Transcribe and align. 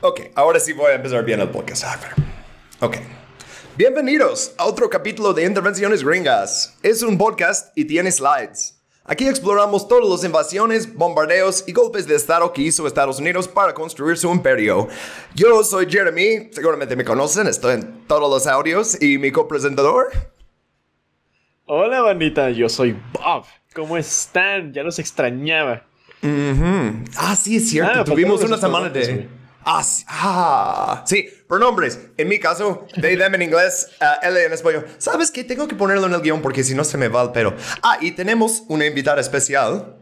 Ok, 0.00 0.20
ahora 0.34 0.60
sí 0.60 0.72
voy 0.72 0.92
a 0.92 0.94
empezar 0.94 1.24
bien 1.24 1.40
el 1.40 1.48
podcast. 1.48 1.84
Ah, 1.84 1.98
Ok. 2.80 2.96
Bienvenidos 3.76 4.52
a 4.58 4.64
otro 4.64 4.88
capítulo 4.90 5.32
de 5.32 5.44
Intervenciones 5.44 6.04
Gringas. 6.04 6.76
Es 6.82 7.02
un 7.02 7.16
podcast 7.18 7.76
y 7.76 7.84
tiene 7.84 8.10
slides. 8.10 8.80
Aquí 9.04 9.26
exploramos 9.26 9.88
todas 9.88 10.08
las 10.08 10.24
invasiones, 10.24 10.92
bombardeos 10.94 11.64
y 11.66 11.72
golpes 11.72 12.06
de 12.06 12.14
Estado 12.14 12.52
que 12.52 12.62
hizo 12.62 12.86
Estados 12.86 13.18
Unidos 13.20 13.48
para 13.48 13.72
construir 13.74 14.16
su 14.18 14.30
imperio. 14.30 14.88
Yo 15.34 15.64
soy 15.64 15.86
Jeremy, 15.90 16.50
seguramente 16.52 16.94
me 16.94 17.04
conocen, 17.04 17.46
estoy 17.46 17.74
en 17.76 18.04
todos 18.06 18.28
los 18.30 18.46
audios 18.46 19.00
y 19.00 19.16
mi 19.18 19.32
copresentador. 19.32 20.08
Hola 21.64 22.02
bandita, 22.02 22.50
yo 22.50 22.68
soy 22.68 22.96
Bob. 23.12 23.44
¿Cómo 23.74 23.96
están? 23.96 24.72
Ya 24.72 24.82
los 24.82 24.98
extrañaba. 24.98 25.84
Ah, 27.16 27.36
sí, 27.36 27.56
es 27.56 27.70
cierto. 27.70 28.00
Ah, 28.00 28.04
Tuvimos 28.04 28.42
una 28.42 28.58
semana 28.58 28.88
de. 28.90 29.28
Güey. 29.68 29.78
Ah, 29.80 29.82
sí. 29.84 30.04
ah, 30.08 31.04
sí, 31.06 31.28
pronombres. 31.48 31.98
En 32.16 32.28
mi 32.28 32.38
caso, 32.38 32.86
they, 33.00 33.16
them 33.16 33.34
en 33.34 33.42
inglés, 33.42 33.90
ah, 34.00 34.18
él 34.22 34.36
en 34.36 34.52
español. 34.52 34.86
¿Sabes 34.98 35.30
qué? 35.30 35.44
Tengo 35.44 35.68
que 35.68 35.74
ponerlo 35.74 36.06
en 36.06 36.14
el 36.14 36.20
guion 36.22 36.42
porque 36.42 36.64
si 36.64 36.74
no 36.74 36.84
se 36.84 36.96
me 36.98 37.08
va 37.08 37.22
el 37.22 37.32
pero. 37.32 37.54
Ah, 37.82 37.98
y 38.00 38.12
tenemos 38.12 38.62
una 38.68 38.86
invitada 38.86 39.20
especial. 39.20 39.96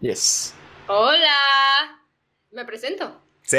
Yes. 0.00 0.54
Hola, 0.86 2.00
me 2.52 2.64
presento. 2.64 3.20
Sí. 3.42 3.58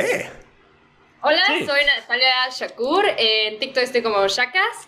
Hola, 1.21 1.41
Sí. 1.47 1.65
soy 1.65 1.81
Natalia 1.85 2.49
Shakur. 2.51 3.05
En 3.17 3.57
TikTok 3.59 3.83
estoy 3.83 4.03
como 4.03 4.27
Shakas. 4.27 4.87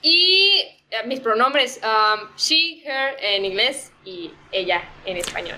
Y 0.00 0.60
eh, 0.90 1.02
mis 1.06 1.20
pronombres, 1.20 1.80
um, 1.82 2.28
she, 2.36 2.82
her 2.86 3.16
en 3.20 3.44
inglés 3.44 3.90
y 4.04 4.32
ella 4.52 4.82
en 5.04 5.16
español. 5.18 5.56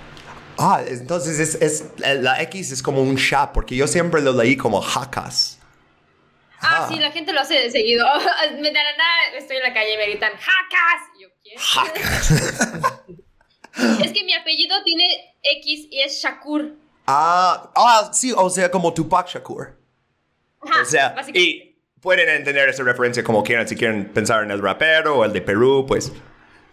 Ah, 0.58 0.82
entonces 0.86 1.38
es, 1.38 1.54
es- 1.60 1.84
la 2.22 2.40
X 2.42 2.70
es 2.72 2.82
como 2.82 3.02
un 3.02 3.16
sha, 3.16 3.52
porque 3.52 3.76
yo 3.76 3.86
siempre 3.86 4.22
lo 4.22 4.32
leí 4.32 4.56
como 4.56 4.80
jacas. 4.80 5.58
Ah, 6.60 6.84
Ah. 6.84 6.88
sí, 6.90 6.98
la 6.98 7.10
gente 7.12 7.32
lo 7.32 7.40
hace 7.40 7.54
de 7.54 7.70
seguido. 7.70 8.06
Me 8.60 8.70
da 8.72 8.80
nada, 8.82 9.36
estoy 9.38 9.56
en 9.58 9.62
la 9.62 9.74
calle 9.74 9.94
y 9.94 9.96
me 9.98 10.06
gritan 10.06 10.32
¡Jacas! 10.32 11.02
Y 11.18 11.22
yo, 11.22 11.28
¿quién? 11.42 11.58
Jacas. 11.58 13.02
Es 14.02 14.10
que 14.12 14.24
mi 14.24 14.32
apellido 14.32 14.82
tiene 14.84 15.04
X 15.42 15.88
y 15.90 16.00
es 16.00 16.14
Shakur. 16.22 16.74
ah, 17.06 17.70
ah, 17.74 18.10
sí, 18.12 18.32
o 18.34 18.48
sea, 18.48 18.70
como 18.70 18.94
Tupac 18.94 19.28
Shakur. 19.28 19.76
Ajá, 20.62 20.80
O 20.80 20.84
sea, 20.86 21.10
básicamente. 21.10 21.40
y 21.40 21.76
pueden 22.00 22.26
entender 22.30 22.70
esa 22.70 22.82
referencia 22.84 23.22
como 23.22 23.42
quieran, 23.44 23.68
si 23.68 23.76
quieren 23.76 24.08
pensar 24.14 24.42
en 24.44 24.50
el 24.50 24.62
rapero 24.62 25.18
o 25.18 25.24
el 25.26 25.32
de 25.34 25.42
Perú, 25.42 25.84
pues 25.86 26.10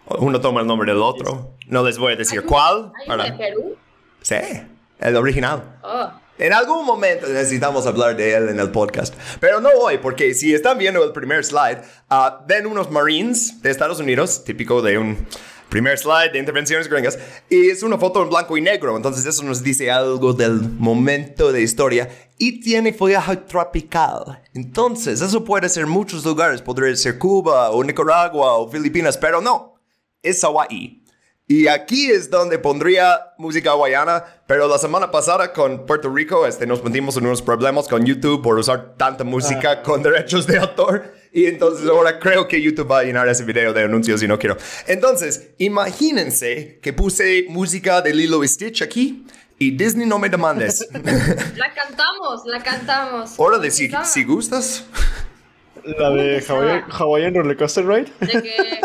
uno 0.06 0.40
toma 0.40 0.62
el 0.62 0.66
nombre 0.66 0.90
del 0.92 1.02
otro. 1.02 1.53
No 1.68 1.82
les 1.82 1.98
voy 1.98 2.12
a 2.12 2.16
decir 2.16 2.38
¿Hay 2.40 2.44
un- 2.44 2.48
cuál. 2.50 2.92
¿Hay 3.00 3.06
para- 3.06 3.24
de 3.24 3.32
Perú? 3.32 3.76
Sí, 4.22 4.36
el 5.00 5.16
original. 5.16 5.78
Oh. 5.82 6.10
En 6.38 6.52
algún 6.52 6.84
momento 6.84 7.26
necesitamos 7.28 7.86
hablar 7.86 8.16
de 8.16 8.34
él 8.34 8.48
en 8.48 8.58
el 8.58 8.70
podcast. 8.72 9.14
Pero 9.38 9.60
no 9.60 9.68
hoy, 9.68 9.98
porque 9.98 10.34
si 10.34 10.52
están 10.52 10.78
viendo 10.78 11.02
el 11.04 11.12
primer 11.12 11.44
slide, 11.44 11.78
ah, 12.10 12.44
ven 12.48 12.66
unos 12.66 12.90
Marines 12.90 13.62
de 13.62 13.70
Estados 13.70 14.00
Unidos, 14.00 14.42
típico 14.44 14.82
de 14.82 14.98
un 14.98 15.26
primer 15.68 15.96
slide 15.96 16.32
de 16.32 16.38
intervenciones 16.40 16.88
gringas, 16.88 17.18
y 17.48 17.68
es 17.70 17.82
una 17.84 17.98
foto 17.98 18.20
en 18.22 18.30
blanco 18.30 18.56
y 18.56 18.60
negro, 18.60 18.96
entonces 18.96 19.24
eso 19.26 19.42
nos 19.44 19.62
dice 19.62 19.90
algo 19.92 20.32
del 20.32 20.54
momento 20.60 21.52
de 21.52 21.62
historia, 21.62 22.08
y 22.38 22.60
tiene 22.60 22.92
follaje 22.92 23.36
tropical. 23.36 24.42
Entonces, 24.54 25.20
eso 25.20 25.44
puede 25.44 25.68
ser 25.68 25.86
muchos 25.86 26.24
lugares, 26.24 26.62
podría 26.62 26.94
ser 26.96 27.18
Cuba 27.18 27.70
o 27.70 27.82
Nicaragua 27.84 28.54
o 28.56 28.68
Filipinas, 28.70 29.16
pero 29.16 29.40
no, 29.40 29.74
es 30.22 30.42
Hawaii. 30.42 31.03
Y 31.46 31.68
aquí 31.68 32.10
es 32.10 32.30
donde 32.30 32.58
pondría 32.58 33.34
música 33.36 33.72
hawaiana, 33.72 34.24
pero 34.46 34.66
la 34.66 34.78
semana 34.78 35.10
pasada 35.10 35.52
con 35.52 35.84
Puerto 35.84 36.08
Rico 36.08 36.46
este, 36.46 36.66
nos 36.66 36.82
metimos 36.82 37.18
en 37.18 37.26
unos 37.26 37.42
problemas 37.42 37.86
con 37.86 38.06
YouTube 38.06 38.42
por 38.42 38.58
usar 38.58 38.94
tanta 38.96 39.24
música 39.24 39.82
con 39.82 40.02
derechos 40.02 40.46
de 40.46 40.56
autor. 40.58 41.12
Y 41.34 41.44
entonces 41.44 41.86
ahora 41.86 42.18
creo 42.18 42.48
que 42.48 42.62
YouTube 42.62 42.90
va 42.90 43.00
a 43.00 43.02
llenar 43.02 43.28
ese 43.28 43.44
video 43.44 43.74
de 43.74 43.82
anuncios 43.82 44.22
y 44.22 44.28
no 44.28 44.38
quiero. 44.38 44.56
Entonces, 44.86 45.50
imagínense 45.58 46.78
que 46.80 46.94
puse 46.94 47.44
música 47.50 48.00
de 48.00 48.14
Lilo 48.14 48.42
y 48.42 48.48
Stitch 48.48 48.80
aquí 48.80 49.26
y 49.58 49.76
Disney 49.76 50.06
no 50.06 50.18
me 50.18 50.30
demandes. 50.30 50.88
La 50.92 51.74
cantamos, 51.74 52.46
la 52.46 52.62
cantamos. 52.62 53.34
Órale, 53.36 53.70
si, 53.70 53.90
¿Cómo 53.90 54.04
si 54.06 54.24
gustas. 54.24 54.86
La 55.84 56.08
de? 56.08 56.42
Hawaiian, 56.48 56.84
Hawaiian 56.88 57.34
Roller 57.34 57.56
Coaster 57.56 57.86
Ride. 57.86 58.10
De 58.20 58.42
que. 58.42 58.80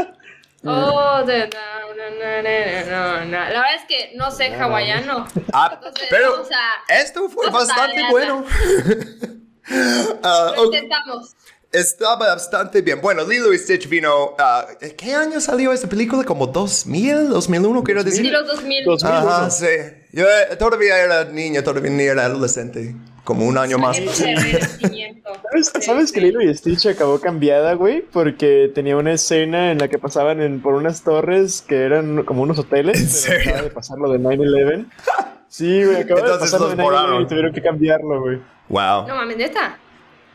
Oh, 0.66 1.24
de. 1.26 1.50
No, 1.50 1.96
no, 1.96 2.10
no, 2.20 3.20
no, 3.22 3.26
no. 3.26 3.32
La 3.32 3.48
verdad 3.48 3.76
es 3.76 3.86
que 3.88 4.12
no 4.16 4.30
sé 4.32 4.54
hawaiano. 4.56 5.26
Ah, 5.54 5.72
Entonces, 5.74 6.08
pero 6.10 6.32
vamos 6.34 6.50
a- 6.52 6.94
esto 7.00 7.30
fue 7.30 7.50
bastante 7.50 8.02
bueno. 8.12 8.46
Ah, 10.24 10.54
Lo 10.56 10.66
intentamos. 10.66 11.36
Estaba 11.72 12.16
bastante 12.16 12.82
bien. 12.82 13.00
Bueno, 13.00 13.24
Lilo 13.24 13.54
y 13.54 13.60
Stitch 13.60 13.88
vino. 13.88 14.36
ah, 14.40 14.66
¿Qué 14.98 15.14
año 15.14 15.40
salió 15.40 15.72
esta 15.72 15.88
película? 15.88 16.24
¿Como 16.24 16.48
2000? 16.48 17.30
¿2001? 17.30 17.84
Quiero 17.84 18.04
decir. 18.04 18.26
Sí, 18.26 18.32
los 18.32 18.48
2000. 18.48 18.86
Los- 18.86 19.04
Ajá, 19.04 19.50
sí. 19.52 19.68
Yo 20.12 20.26
eh, 20.28 20.56
todavía 20.58 20.98
era 20.98 21.26
niño, 21.26 21.64
todavía 21.64 21.92
ni 21.92 22.04
era 22.04 22.26
adolescente. 22.26 22.96
Como 23.24 23.46
un 23.46 23.58
año 23.58 23.78
más. 23.78 23.98
¿Sabes, 25.82 26.12
que. 26.12 26.22
Lilo 26.22 26.42
y 26.42 26.54
Stitch 26.56 26.88
acabó 26.88 27.20
cambiada, 27.20 27.74
güey? 27.74 28.02
Porque 28.02 28.72
tenía 28.74 28.98
una 28.98 29.14
escena 29.14 29.72
en 29.72 29.78
la 29.78 29.88
que 29.88 29.98
pasaban 29.98 30.42
en, 30.42 30.62
por 30.62 30.74
unas 30.74 31.04
torres 31.04 31.62
que 31.62 31.84
eran 31.84 32.24
como 32.24 32.42
unos 32.44 32.60
hoteles. 32.60 33.00
¿En 33.00 33.10
serio? 33.10 33.50
Acaba 33.52 33.64
de 33.64 33.70
pasar 33.70 33.98
lo 34.00 34.12
de 34.12 34.20
9-11. 34.20 34.86
Sí, 35.48 35.84
güey, 35.84 35.98
acaba 35.98 36.22
de 36.22 36.28
Entonces 36.28 36.52
pasar 36.52 36.60
lo 36.62 36.68
los 36.68 36.78
de 36.78 36.84
9-11 36.84 36.86
borraron. 36.86 37.22
y 37.22 37.28
tuvieron 37.28 37.54
que 37.54 37.62
cambiarlo, 37.62 38.22
güey. 38.22 38.40
Wow. 38.70 39.08
No 39.08 39.16
mames, 39.16 39.38
neta. 39.38 39.78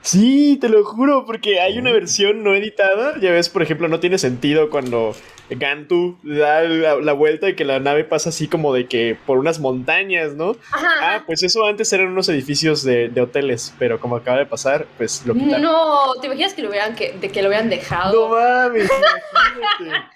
Sí, 0.04 0.58
te 0.60 0.68
lo 0.68 0.84
juro, 0.84 1.24
porque 1.24 1.60
hay 1.60 1.78
una 1.78 1.90
versión 1.90 2.44
no 2.44 2.54
editada. 2.54 3.18
Ya 3.20 3.30
ves, 3.30 3.48
por 3.48 3.62
ejemplo, 3.62 3.88
no 3.88 4.00
tiene 4.00 4.18
sentido 4.18 4.68
cuando 4.68 5.16
Gantu 5.48 6.18
da 6.22 6.60
la, 6.60 6.96
la 6.96 7.12
vuelta 7.14 7.48
y 7.48 7.54
que 7.54 7.64
la 7.64 7.80
nave 7.80 8.04
pasa 8.04 8.28
así 8.28 8.46
como 8.46 8.74
de 8.74 8.86
que 8.86 9.16
por 9.24 9.38
unas 9.38 9.60
montañas, 9.60 10.34
¿no? 10.34 10.56
Ajá. 10.72 10.88
Ah, 11.00 11.22
pues 11.26 11.42
eso 11.42 11.64
antes 11.64 11.90
eran 11.94 12.08
unos 12.08 12.28
edificios 12.28 12.84
de, 12.84 13.08
de 13.08 13.20
hoteles, 13.22 13.74
pero 13.78 13.98
como 13.98 14.16
acaba 14.16 14.36
de 14.36 14.44
pasar, 14.44 14.86
pues 14.98 15.24
lo 15.24 15.32
quitaron. 15.32 15.62
No, 15.62 16.14
¿te 16.20 16.26
imaginas 16.26 16.52
que 16.52 16.60
lo 16.60 16.68
hubieran, 16.68 16.94
que, 16.94 17.12
de 17.12 17.30
que 17.30 17.40
lo 17.40 17.48
hubieran 17.48 17.70
dejado? 17.70 18.28
No 18.28 18.36
mames, 18.36 18.90
imagínate. 18.90 20.06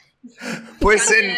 Pues 0.80 1.10
en, 1.10 1.30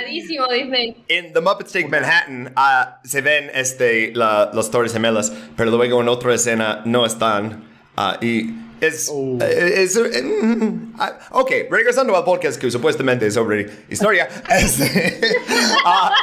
en 1.08 1.32
The 1.32 1.40
Muppets 1.40 1.72
Take 1.72 1.88
Manhattan 1.88 2.52
ah, 2.56 3.00
se 3.04 3.20
ven 3.20 3.50
este, 3.54 4.12
la, 4.14 4.50
las 4.52 4.70
Torres 4.70 4.92
Gemelas, 4.92 5.32
pero 5.56 5.70
luego 5.70 6.00
en 6.00 6.08
otra 6.08 6.34
escena 6.34 6.82
no 6.86 7.06
están. 7.06 7.69
Ah, 7.96 8.18
y 8.20 8.50
es. 8.80 9.10
Oh. 9.12 9.38
eh, 9.42 9.82
es- 9.82 9.96
eh, 9.96 10.22
mm, 10.22 10.94
ah, 10.98 11.18
ok, 11.32 11.50
regresando 11.70 12.16
al 12.16 12.24
podcast 12.24 12.58
que 12.60 12.70
supuestamente 12.70 13.26
es 13.26 13.34
sobre 13.34 13.68
historia. 13.90 14.28
este, 14.50 15.20
ah, 15.84 16.14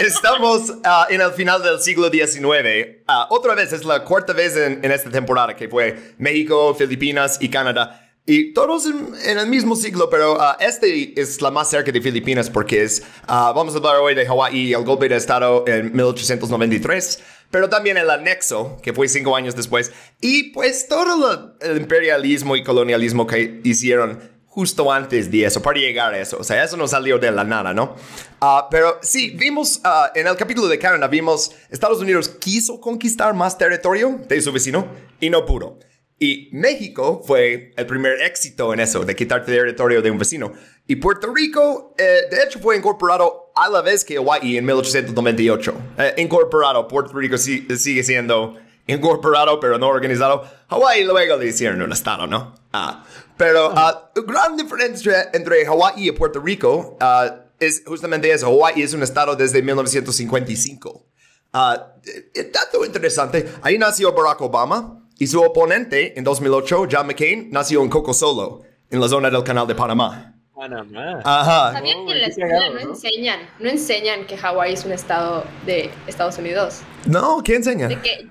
estamos 0.00 0.72
en 1.08 1.20
el 1.20 1.30
final 1.32 1.62
del 1.62 1.80
siglo 1.80 2.10
XIX. 2.10 3.04
Otra 3.28 3.54
vez, 3.54 3.72
es 3.72 3.84
la 3.84 4.02
cuarta 4.04 4.32
vez 4.32 4.56
en, 4.56 4.84
en 4.84 4.90
esta 4.92 5.10
temporada 5.10 5.54
que 5.54 5.68
fue 5.68 6.14
México, 6.18 6.74
Filipinas 6.74 7.38
y 7.40 7.48
Canadá. 7.48 8.06
Y 8.26 8.52
todos 8.52 8.86
en, 8.86 9.08
en 9.24 9.38
el 9.38 9.46
mismo 9.48 9.74
siglo, 9.74 10.08
pero 10.10 10.38
este 10.60 11.18
es 11.20 11.40
la 11.40 11.50
más 11.50 11.68
cerca 11.70 11.90
de 11.90 12.00
Filipinas 12.00 12.48
porque 12.50 12.82
es, 12.82 13.02
vamos 13.26 13.74
a 13.74 13.78
hablar 13.78 13.96
hoy 13.96 14.14
de 14.14 14.26
Hawái 14.26 14.56
y 14.56 14.72
el 14.72 14.84
golpe 14.84 15.08
de 15.08 15.16
Estado 15.16 15.64
en 15.66 15.92
1893, 15.96 17.18
pero 17.50 17.68
también 17.68 17.96
el 17.96 18.10
anexo, 18.10 18.78
que 18.82 18.92
fue 18.92 19.08
cinco 19.08 19.34
años 19.36 19.56
después, 19.56 19.92
y 20.20 20.50
pues 20.52 20.86
todo 20.88 21.16
lo- 21.16 21.54
el 21.60 21.76
imperialismo 21.78 22.56
y 22.56 22.62
colonialismo 22.64 23.26
que 23.26 23.60
hicieron 23.64 24.20
justo 24.46 24.92
antes 24.92 25.30
de 25.30 25.44
eso, 25.44 25.62
para 25.62 25.78
llegar 25.78 26.12
a 26.12 26.18
eso. 26.18 26.36
O 26.38 26.44
sea, 26.44 26.64
eso 26.64 26.76
no 26.76 26.88
salió 26.88 27.18
de 27.18 27.30
la 27.30 27.44
nada, 27.44 27.72
¿no? 27.72 27.94
Ah, 28.40 28.66
pero 28.70 28.98
sí, 29.00 29.30
vimos 29.30 29.80
ah, 29.84 30.10
en 30.14 30.26
el 30.26 30.36
capítulo 30.36 30.66
de 30.66 30.78
Canadá, 30.78 31.06
vimos 31.06 31.52
Estados 31.70 32.00
Unidos 32.00 32.28
quiso 32.28 32.80
conquistar 32.80 33.32
más 33.34 33.56
territorio 33.56 34.20
de 34.28 34.40
su 34.40 34.50
vecino 34.52 34.88
y 35.20 35.30
no 35.30 35.46
pudo. 35.46 35.78
Y 36.18 36.50
México 36.52 37.22
fue 37.26 37.70
el 37.76 37.86
primer 37.86 38.20
éxito 38.22 38.74
en 38.74 38.80
eso, 38.80 39.04
de 39.04 39.16
quitar 39.16 39.42
territorio 39.44 40.02
de 40.02 40.10
un 40.10 40.18
vecino. 40.18 40.52
Y 40.86 40.96
Puerto 40.96 41.32
Rico, 41.32 41.94
eh, 41.96 42.22
de 42.30 42.42
hecho, 42.42 42.58
fue 42.58 42.76
incorporado 42.76 43.49
a 43.60 43.68
la 43.68 43.82
vez 43.82 44.04
que 44.04 44.16
Hawaii 44.16 44.56
en 44.56 44.64
1898. 44.64 45.74
Eh, 45.98 46.14
incorporado, 46.18 46.88
Puerto 46.88 47.12
Rico 47.12 47.36
sigue 47.36 48.02
siendo 48.02 48.56
incorporado, 48.86 49.60
pero 49.60 49.78
no 49.78 49.88
organizado. 49.88 50.44
Hawaii 50.68 51.04
luego 51.04 51.36
le 51.36 51.46
hicieron 51.46 51.82
un 51.82 51.92
estado, 51.92 52.26
¿no? 52.26 52.54
Ah, 52.72 53.04
pero 53.36 53.72
ah, 53.76 54.10
gran 54.26 54.56
diferencia 54.56 55.30
entre 55.32 55.66
Hawaii 55.66 56.08
y 56.08 56.12
Puerto 56.12 56.40
Rico 56.40 56.96
ah, 57.00 57.34
es 57.58 57.82
justamente 57.86 58.32
eso. 58.32 58.46
Hawaii 58.46 58.82
es 58.82 58.94
un 58.94 59.02
estado 59.02 59.36
desde 59.36 59.62
1955. 59.62 61.06
Ah, 61.52 61.94
eh, 62.34 62.50
dato 62.52 62.84
interesante, 62.84 63.52
ahí 63.62 63.76
nació 63.76 64.12
Barack 64.12 64.40
Obama 64.40 65.04
y 65.18 65.26
su 65.26 65.42
oponente 65.42 66.16
en 66.16 66.24
2008, 66.24 66.86
John 66.90 67.08
McCain, 67.08 67.50
nació 67.50 67.82
en 67.82 67.90
Coco 67.90 68.14
Solo, 68.14 68.62
en 68.88 69.00
la 69.00 69.08
zona 69.08 69.30
del 69.30 69.42
canal 69.42 69.66
de 69.66 69.74
Panamá. 69.74 70.39
Panamá. 70.60 71.20
Ajá. 71.24 71.72
¿Sabían 71.72 72.00
No, 72.00 72.06
que 72.06 72.12
en 72.12 72.20
la 72.20 72.26
escuela 72.26 72.50
cagado, 72.50 72.74
no, 72.74 72.80
¿no? 72.80 72.90
enseñan, 72.90 73.40
no 73.60 73.70
enseñan 73.70 74.26
que 74.26 74.36
Hawái 74.36 74.74
es 74.74 74.84
un 74.84 74.92
estado 74.92 75.44
de 75.64 75.90
Estados 76.06 76.36
Unidos? 76.36 76.80
No, 77.06 77.42
¿qué 77.42 77.54
enseña? 77.56 77.88
De 77.88 77.98
que 77.98 78.28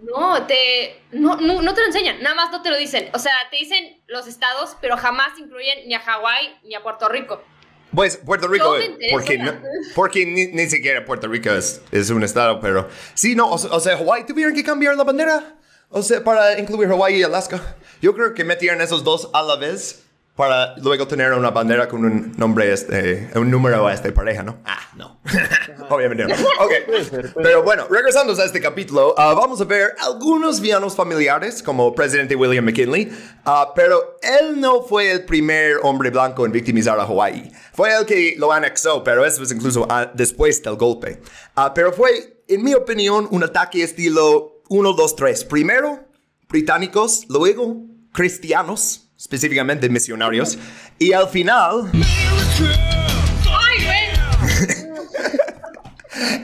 No, 0.00 0.46
te, 0.46 1.02
no, 1.12 1.36
no, 1.36 1.60
no 1.60 1.74
te 1.74 1.80
lo 1.82 1.86
enseñan, 1.88 2.22
nada 2.22 2.34
más 2.34 2.50
no 2.52 2.62
te 2.62 2.70
lo 2.70 2.78
dicen. 2.78 3.10
O 3.12 3.18
sea, 3.18 3.32
te 3.50 3.58
dicen 3.58 4.00
los 4.06 4.26
estados, 4.26 4.78
pero 4.80 4.96
jamás 4.96 5.38
incluyen 5.38 5.86
ni 5.86 5.94
a 5.94 6.00
Hawái 6.00 6.58
ni 6.64 6.74
a 6.74 6.82
Puerto 6.82 7.06
Rico. 7.10 7.42
Pues 7.94 8.16
Puerto 8.16 8.48
Rico, 8.48 8.74
interesa. 8.80 9.12
porque, 9.12 9.36
no- 9.36 9.52
porque 9.94 10.24
ni, 10.24 10.46
ni 10.46 10.70
siquiera 10.70 11.04
Puerto 11.04 11.28
Rico 11.28 11.50
es, 11.50 11.82
es 11.92 12.08
un 12.08 12.22
estado, 12.24 12.60
pero 12.60 12.88
sí, 13.12 13.34
no, 13.36 13.50
o, 13.50 13.58
sea- 13.58 13.70
o 13.72 13.80
sea, 13.80 13.98
Hawái 13.98 14.24
tuvieron 14.24 14.54
que 14.54 14.64
cambiar 14.64 14.96
la 14.96 15.04
bandera, 15.04 15.56
o 15.90 16.00
sea, 16.02 16.24
para 16.24 16.58
incluir 16.58 16.88
Hawái 16.88 17.16
y 17.16 17.22
Alaska. 17.22 17.76
Yo 18.00 18.14
creo 18.14 18.32
que 18.32 18.42
metieron 18.44 18.80
esos 18.80 19.04
dos 19.04 19.28
a 19.34 19.42
la 19.42 19.56
vez 19.56 20.02
para 20.36 20.74
luego 20.78 21.06
tener 21.06 21.32
una 21.34 21.50
bandera 21.50 21.88
con 21.88 22.04
un 22.06 22.32
nombre, 22.38 22.72
este, 22.72 23.28
un 23.34 23.50
número 23.50 23.86
a 23.86 23.92
este 23.92 24.12
pareja, 24.12 24.42
¿no? 24.42 24.60
Ah, 24.64 24.78
no. 24.96 25.20
Obviamente 25.90 26.24
no. 26.24 26.34
Ok. 26.34 27.32
Pero 27.42 27.62
bueno, 27.62 27.86
regresando 27.90 28.32
a 28.32 28.44
este 28.44 28.60
capítulo, 28.60 29.14
ah, 29.18 29.34
vamos 29.34 29.60
a 29.60 29.64
ver 29.64 29.94
algunos 30.00 30.60
villanos 30.60 30.96
familiares 30.96 31.62
como 31.62 31.94
presidente 31.94 32.34
William 32.34 32.64
McKinley, 32.64 33.12
ah, 33.44 33.72
pero 33.74 34.16
él 34.22 34.58
no 34.58 34.82
fue 34.82 35.12
el 35.12 35.26
primer 35.26 35.76
hombre 35.82 36.08
blanco 36.08 36.46
en 36.46 36.52
victimizar 36.52 36.98
a 36.98 37.06
Hawái. 37.06 37.52
Fue 37.74 37.94
el 37.94 38.06
que 38.06 38.34
lo 38.38 38.52
anexó, 38.52 39.04
pero 39.04 39.26
eso 39.26 39.42
es 39.42 39.52
incluso 39.52 39.86
ah, 39.90 40.10
después 40.14 40.62
del 40.62 40.76
golpe. 40.76 41.20
Pero 41.74 41.92
fue, 41.92 42.42
en 42.48 42.64
mi 42.64 42.72
opinión, 42.72 43.28
un 43.30 43.44
ataque 43.44 43.82
estilo 43.82 44.62
1, 44.70 44.92
2, 44.94 45.16
3. 45.16 45.44
Primero, 45.44 46.00
británicos, 46.48 47.26
luego, 47.28 47.82
cristianos, 48.12 49.11
específicamente 49.22 49.88
misionarios, 49.88 50.58
y 50.98 51.12
al 51.12 51.28
final... 51.28 51.90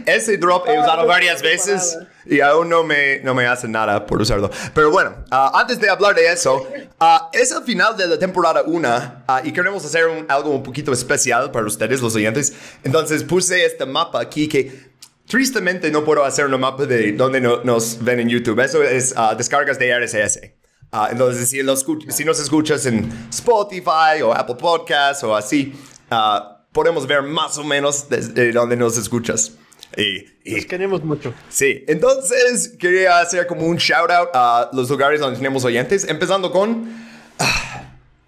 Ese 0.07 0.39
drop 0.39 0.67
he 0.67 0.79
usado 0.79 1.07
varias 1.07 1.43
veces 1.43 1.99
y 2.25 2.41
aún 2.41 2.71
no 2.71 2.83
me, 2.83 3.21
no 3.21 3.35
me 3.35 3.47
hace 3.47 3.69
nada 3.69 4.07
por 4.07 4.21
usarlo. 4.23 4.51
Pero 4.73 4.91
bueno, 4.91 5.15
ah, 5.31 5.53
antes 5.55 5.79
de 5.79 5.91
hablar 5.91 6.15
de 6.15 6.33
eso, 6.33 6.67
ah, 6.99 7.29
es 7.35 7.53
el 7.53 7.63
final 7.65 7.95
de 7.97 8.07
la 8.07 8.19
temporada 8.19 8.63
1 8.65 9.25
y 9.45 9.53
queremos 9.53 9.85
hacer 9.85 10.05
algo 10.29 10.51
un 10.51 10.63
poquito 10.63 10.93
especial 10.93 11.51
para 11.51 11.67
ustedes, 11.67 12.01
los 12.01 12.15
oyentes. 12.15 12.55
Entonces 12.83 13.23
puse 13.23 13.67
este 13.67 13.85
mapa 13.85 14.21
aquí 14.23 14.49
que 14.49 14.89
tristemente 15.27 15.91
no 15.91 16.03
puedo 16.05 16.25
hacer 16.25 16.47
un 16.47 16.59
mapa 16.59 16.87
de 16.87 17.13
donde 17.13 17.43
no- 17.43 17.63
nos 17.63 18.03
ven 18.03 18.21
en 18.21 18.31
YouTube. 18.31 18.59
Eso 18.61 18.83
es 18.83 19.13
ah, 19.17 19.35
descargas 19.37 19.79
de 19.79 19.93
RSS. 19.95 20.41
Ah, 20.91 21.09
entonces, 21.13 21.49
si, 21.51 21.59
si 22.13 22.25
nos 22.25 22.41
escuchas 22.41 22.87
en 22.87 23.11
Spotify 23.31 24.23
o 24.25 24.33
Apple 24.33 24.55
Podcasts 24.57 25.23
o 25.25 25.37
así, 25.37 25.75
ah, 26.11 26.65
podemos 26.73 27.07
ver 27.07 27.23
más 27.23 27.59
o 27.59 27.65
menos 27.65 28.09
desde 28.09 28.53
donde 28.53 28.77
nos 28.77 28.97
escuchas. 28.97 29.53
Y, 29.97 30.25
y- 30.45 30.57
Los 30.57 30.67
queremos 30.67 31.03
mucho. 31.05 31.33
sí, 31.49 31.85
entonces 31.89 32.75
quería 32.79 33.21
hacer 33.21 33.47
como 33.47 33.67
un 33.67 33.77
shout 33.77 34.11
out 34.11 34.29
a 34.35 34.71
los 34.73 34.89
lugares 34.91 35.19
donde 35.21 35.37
tenemos 35.37 35.65
oyentes, 35.65 36.05
empezando 36.09 36.51
con... 36.51 36.91
ah, 37.39 37.65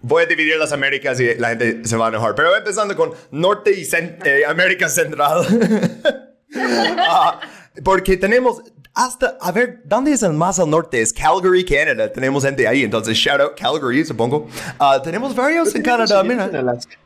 Voy 0.03 0.23
a 0.23 0.25
dividir 0.25 0.57
las 0.57 0.71
Américas 0.71 1.19
y 1.19 1.35
la 1.35 1.49
gente 1.49 1.81
se 1.85 1.95
va 1.95 2.07
a 2.07 2.09
enojar, 2.09 2.33
pero 2.33 2.55
empezando 2.55 2.95
con 2.95 3.11
Norte 3.29 3.71
y 3.71 3.83
Cen- 3.83 4.17
eh, 4.25 4.43
América 4.47 4.87
Central. 4.89 5.45
Ah, 6.53 7.39
porque 7.83 8.17
tenemos 8.17 8.61
hasta, 8.93 9.37
a 9.39 9.51
ver, 9.51 9.81
¿dónde 9.85 10.11
es 10.11 10.23
el 10.23 10.33
más 10.33 10.59
al 10.59 10.69
norte? 10.69 11.01
Es 11.01 11.13
Calgary, 11.13 11.63
Canadá. 11.63 12.11
Tenemos 12.11 12.43
gente 12.43 12.67
ahí, 12.67 12.83
entonces 12.83 13.17
shout 13.17 13.39
out 13.39 13.59
Calgary, 13.59 14.03
supongo. 14.03 14.47
Ah, 14.79 15.01
tenemos 15.01 15.33
varios 15.35 15.73
en 15.75 15.81
Canadá, 15.81 16.23
mira. 16.23 16.45
En 16.45 16.55
Alaska. 16.55 16.97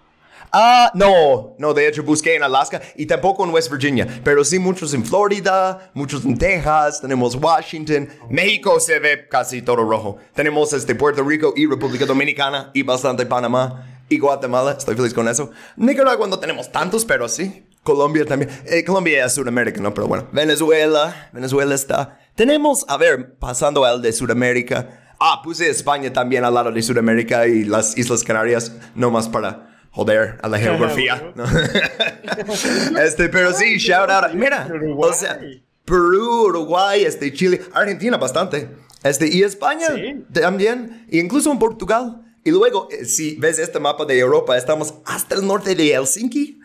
Ah, 0.58 0.90
no, 0.94 1.54
no, 1.60 1.74
de 1.74 1.86
hecho 1.86 2.02
busqué 2.02 2.36
en 2.36 2.44
Alaska 2.44 2.82
y 2.96 3.06
tampoco 3.06 3.44
en 3.44 3.52
West 3.52 3.70
Virginia, 3.70 4.08
pero 4.24 4.46
sí 4.46 4.58
muchos 4.58 4.94
en 4.94 5.04
Florida, 5.04 5.92
muchos 5.94 6.24
en 6.24 6.38
Texas, 6.38 7.02
tenemos 7.02 7.36
Washington, 7.36 8.08
México 8.30 8.80
se 8.80 9.00
ve 9.00 9.28
casi 9.28 9.62
todo 9.62 9.84
rojo, 9.84 10.18
tenemos 10.34 10.72
este 10.72 10.96
Puerto 10.96 11.24
Rico 11.24 11.54
y 11.58 11.68
República 11.68 12.06
Dominicana 12.06 12.72
y 12.74 12.84
bastante 12.84 13.26
Panamá 13.26 14.02
y 14.08 14.18
Guatemala, 14.18 14.76
estoy 14.78 14.96
feliz 14.96 15.14
con 15.14 15.28
eso. 15.28 15.52
Nicaragua 15.76 16.26
no 16.26 16.40
tenemos 16.40 16.72
tantos, 16.72 17.04
pero 17.04 17.28
sí. 17.28 17.66
Colombia 17.86 18.26
también. 18.26 18.50
Eh, 18.66 18.84
Colombia 18.84 19.24
es 19.26 19.34
Sudamérica, 19.34 19.80
¿no? 19.80 19.94
Pero 19.94 20.08
bueno, 20.08 20.28
Venezuela, 20.34 21.30
Venezuela 21.32 21.76
está. 21.76 22.20
Tenemos, 22.36 22.84
a 22.90 22.98
ver, 22.98 23.36
pasando 23.38 23.86
al 23.86 24.02
de 24.02 24.12
Sudamérica. 24.12 25.14
Ah, 25.20 25.40
puse 25.44 25.70
España 25.70 26.12
también 26.12 26.44
al 26.44 26.54
lado 26.56 26.72
de 26.72 26.82
Sudamérica 26.82 27.48
y 27.48 27.64
las 27.64 27.96
Islas 27.98 28.24
Canarias, 28.24 28.74
no 28.96 29.12
más 29.12 29.30
para 29.30 29.78
joder 29.92 30.38
a 30.42 30.50
la 30.50 30.58
geografía. 30.58 31.32
¿no? 31.36 31.46
este, 33.02 33.30
pero 33.30 33.54
sí, 33.54 33.78
shout 33.78 34.10
out. 34.10 34.34
Mira, 34.34 34.68
o 34.98 35.14
sea, 35.14 35.40
Perú, 35.86 36.48
Uruguay, 36.48 37.06
este, 37.06 37.32
Chile, 37.32 37.62
Argentina 37.72 38.18
bastante. 38.18 38.68
Este, 39.04 39.28
y 39.28 39.44
España 39.44 39.88
Sí. 39.96 40.26
también, 40.34 41.06
e 41.12 41.20
incluso 41.20 41.52
en 41.52 41.60
Portugal. 41.60 42.24
Y 42.44 42.50
luego, 42.50 42.88
eh, 42.92 43.06
si 43.06 43.36
ves 43.36 43.60
este 43.60 43.80
mapa 43.80 44.06
de 44.06 44.18
Europa, 44.18 44.58
estamos 44.58 44.96
hasta 45.06 45.36
el 45.36 45.46
norte 45.46 45.76
de 45.76 45.94
Helsinki 45.94 46.60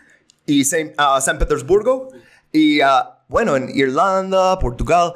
y 0.50 0.64
Saint- 0.64 0.94
ah, 0.99 1.20
San 1.20 1.38
Petersburgo. 1.38 2.08
Y 2.52 2.81
ah, 2.81 3.19
bueno, 3.29 3.56
en 3.56 3.70
Irlanda, 3.75 4.58
Portugal, 4.58 5.14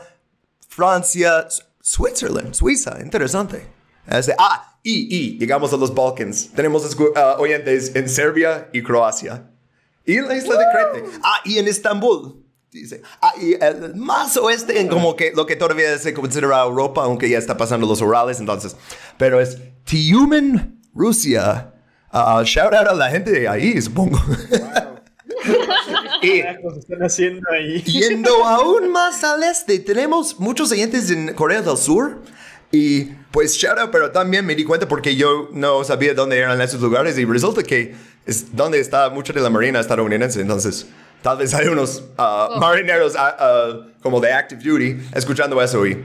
Francia, 0.69 1.47
Switzerland, 1.81 2.55
Suiza, 2.55 2.99
interesante. 3.03 3.67
Este, 4.07 4.35
ah, 4.39 4.79
y, 4.83 5.15
y 5.17 5.39
llegamos 5.39 5.73
a 5.73 5.77
los 5.77 5.95
Balkans. 5.95 6.51
Tenemos 6.55 6.97
ah, 7.17 7.37
oyentes 7.39 7.95
en 7.95 8.09
Serbia 8.09 8.69
y 8.73 8.83
Croacia. 8.83 9.51
Y 10.07 10.17
en 10.17 10.29
la 10.29 10.37
isla 10.37 10.57
de 10.59 10.65
Crete. 10.73 11.11
Ah, 11.23 11.41
y 11.45 11.59
en 11.59 11.67
Estambul. 11.67 12.43
Dice. 12.71 13.03
Ah, 13.23 13.33
y 13.41 13.55
el 13.55 13.95
más 13.95 14.37
oeste, 14.37 14.81
en 14.81 14.89
como 14.89 15.15
que 15.17 15.33
lo 15.35 15.47
que 15.47 15.57
todavía 15.57 15.97
se 15.99 16.13
considera 16.13 16.61
Europa, 16.63 17.05
aunque 17.05 17.29
ya 17.29 17.39
está 17.39 17.57
pasando 17.57 17.87
los 17.87 18.01
Urales, 18.01 18.41
entonces. 18.41 18.77
Pero 19.17 19.41
es 19.41 19.59
Tiumen, 19.85 20.83
Rusia. 20.93 21.73
Ah, 22.11 22.43
shout 22.45 22.75
out 22.75 22.89
a 22.89 22.95
la 22.95 23.11
gente 23.11 23.31
de 23.31 23.49
ahí, 23.49 23.81
supongo. 23.81 24.21
y 24.94 24.94
Carajos 26.43 26.77
están 26.79 27.03
haciendo 27.03 27.43
ahí? 27.53 27.83
yendo 27.83 28.45
aún 28.45 28.91
más 28.91 29.23
al 29.25 29.43
este, 29.43 29.79
tenemos 29.79 30.39
muchos 30.39 30.71
oyentes 30.73 31.11
en 31.11 31.35
Corea 31.35 31.63
del 31.63 31.77
Sur. 31.77 32.23
Y 32.73 33.05
pues 33.31 33.55
shout 33.55 33.79
out, 33.79 33.91
pero 33.93 34.11
también 34.11 34.45
me 34.45 34.55
di 34.57 34.65
cuenta 34.65 34.89
porque 34.89 35.15
yo 35.15 35.49
no 35.53 35.85
sabía 35.85 36.13
dónde 36.13 36.39
eran 36.39 36.61
esos 36.61 36.81
lugares 36.81 37.17
y 37.17 37.25
resulta 37.25 37.63
que 37.63 37.95
es 38.27 38.57
donde 38.57 38.81
está 38.81 39.11
mucha 39.11 39.33
de 39.33 39.41
la 39.41 39.51
marina 39.51 39.79
estadounidense. 39.79 40.41
Entonces, 40.41 40.87
tal 41.23 41.39
vez 41.39 41.55
hay 41.55 41.69
unos 41.69 42.03
ah, 42.19 42.57
marineros 42.59 43.15
ah, 43.17 43.37
ah, 43.39 43.87
como 44.03 44.21
de 44.21 44.33
Active 44.33 44.63
Duty 44.63 45.09
escuchando 45.15 45.61
eso 45.63 45.87
y 45.87 46.05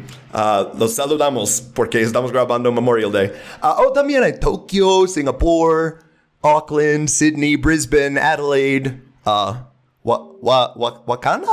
los 0.78 0.94
saludamos 0.94 1.62
porque 1.74 2.02
estamos 2.02 2.32
grabando 2.32 2.72
Memorial 2.72 3.12
Day. 3.12 3.32
Oh, 3.62 3.92
también 3.92 4.24
hay 4.24 4.40
Tokio, 4.40 5.08
Singapur, 5.08 6.00
Auckland, 6.42 7.10
Sydney, 7.10 7.56
Brisbane, 7.56 8.20
Adelaide, 8.20 9.02
wa, 10.10 10.18
wa, 10.42 10.74
wa- 10.76 11.04
Wakanda, 11.06 11.48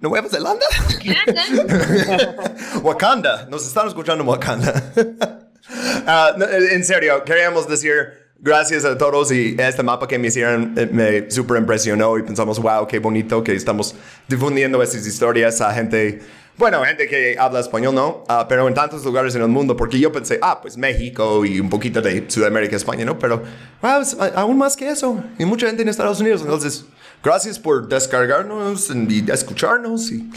Nueva 0.00 0.28
Zelanda. 0.28 0.66
Wakanda, 2.82 3.46
nos 3.48 3.66
están 3.66 3.86
escuchando 3.88 4.22
en 4.24 4.28
Wakanda. 4.30 4.72
Ah, 6.06 6.32
en 6.70 6.84
serio, 6.84 7.22
queríamos 7.24 7.68
decir 7.68 7.92
gracias 8.38 8.84
a 8.84 8.98
todos 8.98 9.30
y 9.32 9.56
este 9.58 9.82
mapa 9.82 10.06
que 10.08 10.18
me 10.18 10.28
hicieron 10.28 10.74
eh, 10.76 10.88
me 10.92 11.30
super 11.30 11.56
impresionó 11.58 12.18
y 12.18 12.22
pensamos, 12.22 12.58
wow, 12.60 12.86
qué 12.86 12.98
bonito 12.98 13.42
que 13.44 13.54
estamos 13.54 13.94
difundiendo 14.28 14.82
estas 14.82 15.06
historias 15.06 15.60
a 15.62 15.72
gente, 15.72 16.20
bueno, 16.58 16.84
gente 16.84 17.06
que 17.08 17.36
habla 17.38 17.60
español, 17.60 17.94
¿no? 17.94 18.24
Ah, 18.28 18.46
pero 18.48 18.68
en 18.68 18.74
tantos 18.74 19.02
lugares 19.04 19.34
en 19.34 19.42
el 19.42 19.48
mundo, 19.48 19.76
porque 19.76 19.98
yo 19.98 20.12
pensé, 20.12 20.38
ah, 20.42 20.60
pues 20.60 20.76
México 20.76 21.44
y 21.44 21.58
un 21.60 21.70
poquito 21.70 22.02
de 22.02 22.24
Sudamérica, 22.28 22.76
España, 22.76 23.04
¿no? 23.04 23.18
Pero, 23.18 23.42
wow, 23.80 24.02
aún 24.34 24.58
más 24.58 24.76
que 24.76 24.90
eso, 24.90 25.22
y 25.38 25.44
mucha 25.46 25.66
gente 25.66 25.82
en 25.82 25.88
Estados 25.88 26.20
Unidos, 26.20 26.42
entonces, 26.42 26.84
gracias 27.24 27.58
por 27.58 27.88
descargarnos 27.88 28.90
y 28.90 29.24
escucharnos 29.30 30.12
y, 30.12 30.30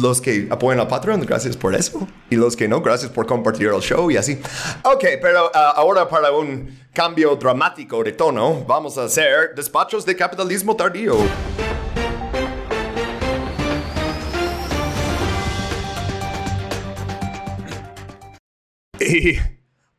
los 0.00 0.22
que 0.22 0.48
apoyan 0.50 0.80
a 0.80 0.88
Patreon, 0.88 1.20
gracias 1.20 1.54
por 1.54 1.74
eso. 1.74 2.08
Y 2.30 2.36
los 2.36 2.56
que 2.56 2.66
no, 2.66 2.80
gracias 2.80 3.10
por 3.10 3.26
compartir 3.26 3.66
el 3.66 3.82
show 3.82 4.10
y 4.10 4.16
así. 4.16 4.40
Ok, 4.84 5.04
pero 5.20 5.50
ah, 5.54 5.74
ahora 5.76 6.08
para 6.08 6.32
un 6.32 6.78
cambio 6.94 7.36
dramático 7.36 8.02
de 8.02 8.12
tono, 8.12 8.64
vamos 8.64 8.96
a 8.96 9.04
hacer 9.04 9.54
despachos 9.54 10.06
de 10.06 10.16
capitalismo 10.16 10.74
tardío. 10.74 11.14
Y... 18.98 19.36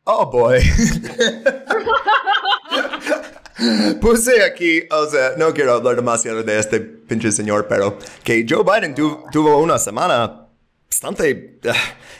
Oh 0.02 0.28
boy. 0.28 0.60
Puse 4.00 4.42
aquí, 4.42 4.82
o 4.90 5.06
sea, 5.06 5.32
no 5.36 5.52
quiero 5.54 5.74
hablar 5.74 5.96
demasiado 5.96 6.42
de 6.42 6.58
este 6.58 6.80
pinche 6.80 7.30
señor, 7.30 7.66
pero 7.68 7.98
que 8.22 8.44
Joe 8.48 8.64
Biden 8.64 8.94
tu- 8.94 9.24
tuvo 9.30 9.58
una 9.58 9.78
semana 9.78 10.46
bastante 10.88 11.60
ah, 11.68 11.74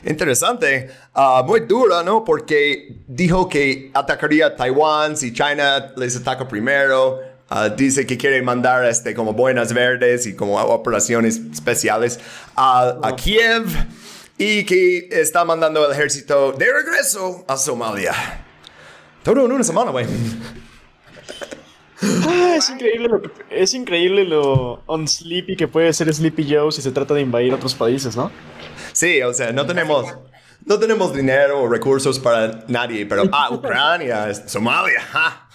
interesante, 0.04 0.90
ah, 1.14 1.42
muy 1.46 1.60
dura, 1.60 2.02
¿no? 2.02 2.24
Porque 2.24 3.02
dijo 3.06 3.48
que 3.48 3.90
atacaría 3.94 4.46
a 4.46 4.56
Taiwán 4.56 5.16
si 5.16 5.32
China 5.32 5.92
les 5.96 6.16
ataca 6.16 6.46
primero. 6.46 7.20
Ah, 7.48 7.68
dice 7.68 8.06
que 8.06 8.16
quiere 8.16 8.40
mandar 8.42 8.84
este, 8.86 9.14
como 9.14 9.32
boinas 9.32 9.72
verdes 9.72 10.26
y 10.26 10.34
como 10.34 10.56
operaciones 10.60 11.36
especiales 11.52 12.18
a, 12.56 12.96
a 13.02 13.14
Kiev. 13.16 13.64
y 14.38 14.64
que 14.64 15.08
está 15.10 15.44
mandando 15.44 15.84
el 15.86 15.92
ejército 15.92 16.52
de 16.52 16.66
regreso 16.72 17.44
a 17.46 17.56
Somalia. 17.56 18.12
Todo 19.22 19.44
en 19.44 19.52
una 19.52 19.62
semana, 19.64 19.90
güey. 19.90 20.06
Ah, 22.02 22.54
es 22.56 22.70
increíble 22.70 23.08
lo 23.08 23.22
es 23.50 23.74
increíble 23.74 24.24
lo 24.24 24.82
unsleepy 24.86 25.56
que 25.56 25.68
puede 25.68 25.92
ser 25.92 26.12
Sleepy 26.12 26.52
Joe 26.52 26.72
si 26.72 26.82
se 26.82 26.90
trata 26.90 27.14
de 27.14 27.20
invadir 27.20 27.54
otros 27.54 27.74
países, 27.74 28.16
¿no? 28.16 28.30
Sí, 28.92 29.22
o 29.22 29.32
sea, 29.32 29.52
no 29.52 29.64
tenemos, 29.66 30.06
no 30.64 30.78
tenemos 30.78 31.14
dinero 31.14 31.62
o 31.62 31.68
recursos 31.68 32.18
para 32.18 32.64
nadie, 32.68 33.06
pero 33.06 33.24
ah, 33.32 33.48
Ucrania, 33.52 34.34
Somalia, 34.34 35.00
ja. 35.00 35.48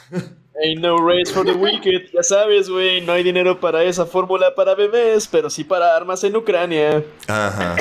Ain't 0.62 0.82
no 0.82 0.98
race 0.98 1.32
for 1.32 1.46
the 1.46 1.54
wicked, 1.54 2.12
ya 2.14 2.22
sabes, 2.22 2.70
güey, 2.70 3.00
no 3.02 3.14
hay 3.14 3.24
dinero 3.24 3.60
para 3.60 3.84
esa 3.84 4.06
fórmula 4.06 4.54
para 4.56 4.76
bebés, 4.76 5.28
pero 5.28 5.50
sí 5.50 5.64
para 5.64 5.96
armas 5.96 6.22
en 6.26 6.36
Ucrania. 6.36 7.04
Ajá. 7.28 7.78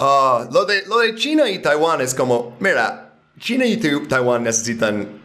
Ah, 0.00 0.48
lo, 0.52 0.64
de, 0.64 0.86
lo 0.86 0.98
de 0.98 1.14
China 1.14 1.48
y 1.48 1.60
Taiwán 1.60 2.00
es 2.00 2.14
como, 2.14 2.56
mira, 2.60 3.14
China 3.38 3.66
y 3.66 3.76
Taiwán 3.76 4.42
necesitan 4.42 5.17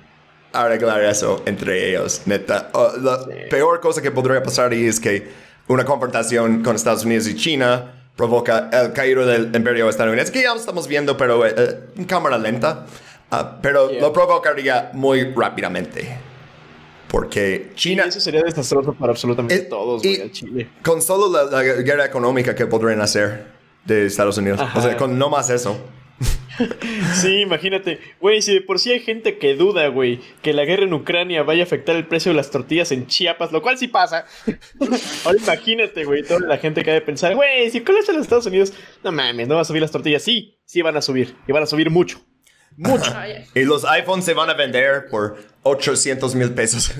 arreglar 0.53 1.03
eso 1.03 1.41
entre 1.45 1.89
ellos, 1.89 2.21
neta. 2.25 2.71
La 3.01 3.25
peor 3.49 3.79
cosa 3.81 4.01
que 4.01 4.11
podría 4.11 4.41
pasar 4.41 4.73
es 4.73 4.99
que 4.99 5.27
una 5.67 5.83
confrontación 5.83 6.63
con 6.63 6.75
Estados 6.75 7.05
Unidos 7.05 7.27
y 7.27 7.35
China 7.35 7.93
provoca 8.15 8.69
el 8.71 8.93
caído 8.93 9.25
del 9.25 9.55
imperio 9.55 9.89
estadounidense, 9.89 10.31
que 10.31 10.43
ya 10.43 10.53
estamos 10.53 10.87
viendo, 10.87 11.17
pero 11.17 11.45
eh, 11.45 11.53
eh, 11.57 11.79
en 11.97 12.05
cámara 12.05 12.37
lenta. 12.37 12.85
Ah, 13.31 13.57
pero 13.61 13.91
lo 13.91 14.13
provocaría 14.13 14.91
muy 14.93 15.33
rápidamente. 15.33 16.17
Porque 17.07 17.71
China... 17.75 18.05
eso 18.07 18.19
sería 18.19 18.41
desastroso 18.41 18.93
para 18.93 19.11
absolutamente 19.11 19.55
eh, 19.55 19.59
todos, 19.61 20.03
güey, 20.03 20.31
Chile. 20.31 20.69
Con 20.83 21.01
solo 21.01 21.29
la, 21.49 21.61
guerra 21.61 22.05
económica 22.05 22.53
que 22.53 22.67
podrían 22.67 23.01
hacer 23.01 23.45
de 23.85 24.05
Estados 24.05 24.37
Unidos. 24.37 24.61
O 24.75 24.81
sea, 24.81 24.95
con 24.97 25.17
no 25.17 25.29
más 25.29 25.49
eso. 25.49 25.79
sí, 27.15 27.41
imagínate. 27.41 27.99
Güey, 28.19 28.41
si 28.41 28.53
de 28.53 28.61
por 28.61 28.79
sí 28.79 28.91
hay 28.91 28.99
gente 28.99 29.37
que 29.37 29.55
duda, 29.55 29.87
güey, 29.87 30.19
que 30.41 30.53
la 30.53 30.65
guerra 30.65 30.83
en 30.83 30.93
Ucrania 30.93 31.43
vaya 31.43 31.63
a 31.63 31.65
afectar 31.65 31.95
el 31.95 32.07
precio 32.07 32.31
de 32.31 32.35
las 32.35 32.51
tortillas 32.51 32.91
en 32.91 33.07
Chiapas, 33.07 33.51
lo 33.51 33.61
cual 33.61 33.77
sí 33.77 33.87
pasa. 33.87 34.25
Ahora 35.25 35.37
imagínate, 35.37 36.05
güey, 36.05 36.23
toda 36.23 36.41
la 36.41 36.57
gente 36.57 36.83
que 36.83 36.91
ha 36.91 36.95
de 36.95 37.01
pensar, 37.01 37.35
güey, 37.35 37.69
si 37.71 37.81
con 37.81 37.97
esto 37.97 38.11
en 38.11 38.21
Estados 38.21 38.45
Unidos, 38.45 38.73
no 39.03 39.11
mames, 39.11 39.47
no 39.47 39.55
va 39.55 39.61
a 39.61 39.65
subir 39.65 39.81
las 39.81 39.91
tortillas. 39.91 40.23
Sí, 40.23 40.57
sí 40.65 40.81
van 40.81 40.97
a 40.97 41.01
subir. 41.01 41.35
Y 41.47 41.51
van 41.51 41.63
a 41.63 41.67
subir 41.67 41.89
mucho. 41.89 42.21
Mucho. 42.75 43.13
y 43.53 43.63
los 43.65 43.85
iPhones 43.85 44.25
se 44.25 44.33
van 44.33 44.49
a 44.49 44.55
vender 44.55 45.05
por 45.09 45.37
800 45.61 46.33
mil 46.35 46.53
pesos. 46.53 46.91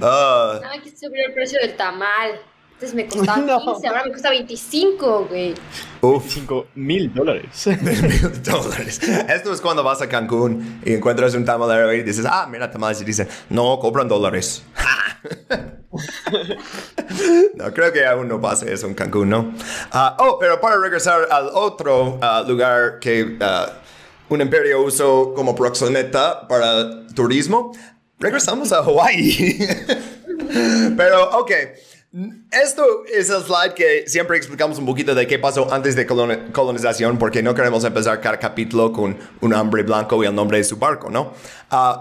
uh, 0.00 0.64
Hay 0.70 0.80
que 0.80 0.90
subir 0.96 1.20
el 1.28 1.34
precio 1.34 1.58
del 1.60 1.76
tamal. 1.76 2.40
Antes 2.82 2.96
me 2.96 3.06
costaba 3.06 3.36
15, 3.64 3.86
ahora 3.86 4.04
me 4.04 4.10
cuesta 4.10 4.30
25, 4.30 5.26
güey. 5.28 5.54
Uf. 6.00 6.24
5 6.28 6.66
mil 6.74 7.14
dólares. 7.14 7.66
mil 7.80 8.42
dólares. 8.42 9.00
Esto 9.28 9.52
es 9.52 9.60
cuando 9.60 9.84
vas 9.84 10.02
a 10.02 10.08
Cancún 10.08 10.80
y 10.84 10.94
encuentras 10.94 11.32
un 11.34 11.44
tamalero 11.44 11.92
y 11.92 12.02
dices, 12.02 12.26
ah, 12.28 12.48
mira 12.50 12.72
tamales. 12.72 13.00
Y 13.00 13.04
dicen, 13.04 13.28
no, 13.50 13.78
cobran 13.78 14.08
dólares. 14.08 14.64
no, 17.54 17.72
creo 17.72 17.92
que 17.92 18.04
aún 18.04 18.26
no 18.26 18.40
pase 18.40 18.72
eso 18.72 18.88
en 18.88 18.94
Cancún, 18.94 19.28
¿no? 19.28 19.54
Uh, 19.94 20.16
oh, 20.18 20.38
pero 20.40 20.60
para 20.60 20.76
regresar 20.76 21.28
al 21.30 21.50
otro 21.54 22.18
uh, 22.18 22.48
lugar 22.48 22.98
que 22.98 23.22
uh, 23.22 24.34
un 24.34 24.40
imperio 24.40 24.82
usó 24.82 25.32
como 25.34 25.54
proxoneta 25.54 26.48
para 26.48 27.06
turismo, 27.14 27.70
regresamos 28.18 28.72
a 28.72 28.78
Hawaii. 28.78 29.56
pero, 30.96 31.38
ok. 31.38 31.52
Esto 32.50 33.04
es 33.06 33.30
el 33.30 33.42
slide 33.42 33.72
que 33.74 34.04
siempre 34.06 34.36
explicamos 34.36 34.78
un 34.78 34.84
poquito 34.84 35.14
de 35.14 35.26
qué 35.26 35.38
pasó 35.38 35.72
antes 35.72 35.96
de 35.96 36.06
colonización, 36.06 37.18
porque 37.18 37.42
no 37.42 37.54
queremos 37.54 37.84
empezar 37.84 38.20
cada 38.20 38.38
capítulo 38.38 38.92
con 38.92 39.16
un 39.40 39.54
hombre 39.54 39.82
blanco 39.82 40.22
y 40.22 40.26
el 40.26 40.34
nombre 40.34 40.58
de 40.58 40.64
su 40.64 40.76
barco, 40.76 41.08
¿no? 41.08 41.32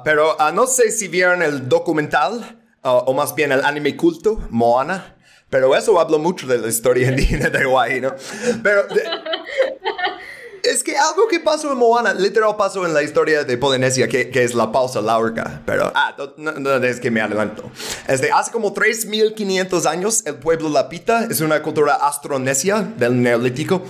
pero 0.04 0.36
no 0.54 0.68
sé 0.68 0.92
si 0.92 1.08
vieron 1.08 1.42
el 1.42 1.70
documental 1.70 2.60
o 2.82 3.14
más 3.14 3.34
bien 3.36 3.54
el 3.54 3.64
anime 3.64 3.96
culto, 3.96 4.42
Moana. 4.50 5.16
Pero 5.50 5.76
eso 5.76 6.00
habla 6.00 6.18
mucho 6.18 6.48
de 6.48 6.58
la 6.58 6.68
historia 6.70 7.08
indígena 7.12 7.50
de 7.50 7.64
Hawaii, 7.64 8.02
¿no? 8.02 8.16
Pero 8.64 8.88
es 10.64 10.84
que 10.84 10.98
algo 10.98 11.28
que 11.28 11.40
pasó 11.40 11.72
en 11.72 11.78
Moana, 11.78 12.14
literal 12.14 12.56
pasó 12.58 12.86
en 12.86 12.94
la 12.94 13.04
historia 13.04 13.44
de 13.44 13.58
Polinesia, 13.58 14.08
que, 14.08 14.30
que 14.30 14.44
es 14.44 14.54
la 14.54 14.72
pausa 14.72 15.02
larga. 15.02 15.62
Pero, 15.66 15.92
ah, 15.96 16.16
no, 16.38 16.76
es 16.78 17.00
que 17.00 17.12
me 17.12 17.22
adelanto. 17.22 17.70
de 18.08 18.32
hace 18.32 18.52
como 18.52 18.74
3.500 18.74 19.86
años, 19.86 20.24
el 20.26 20.36
pueblo 20.36 20.70
Lapita 20.70 21.26
es 21.26 21.42
una 21.42 21.62
cultura 21.62 21.96
astronesia 21.96 22.82
del 22.98 23.22
Neolítico. 23.22 23.84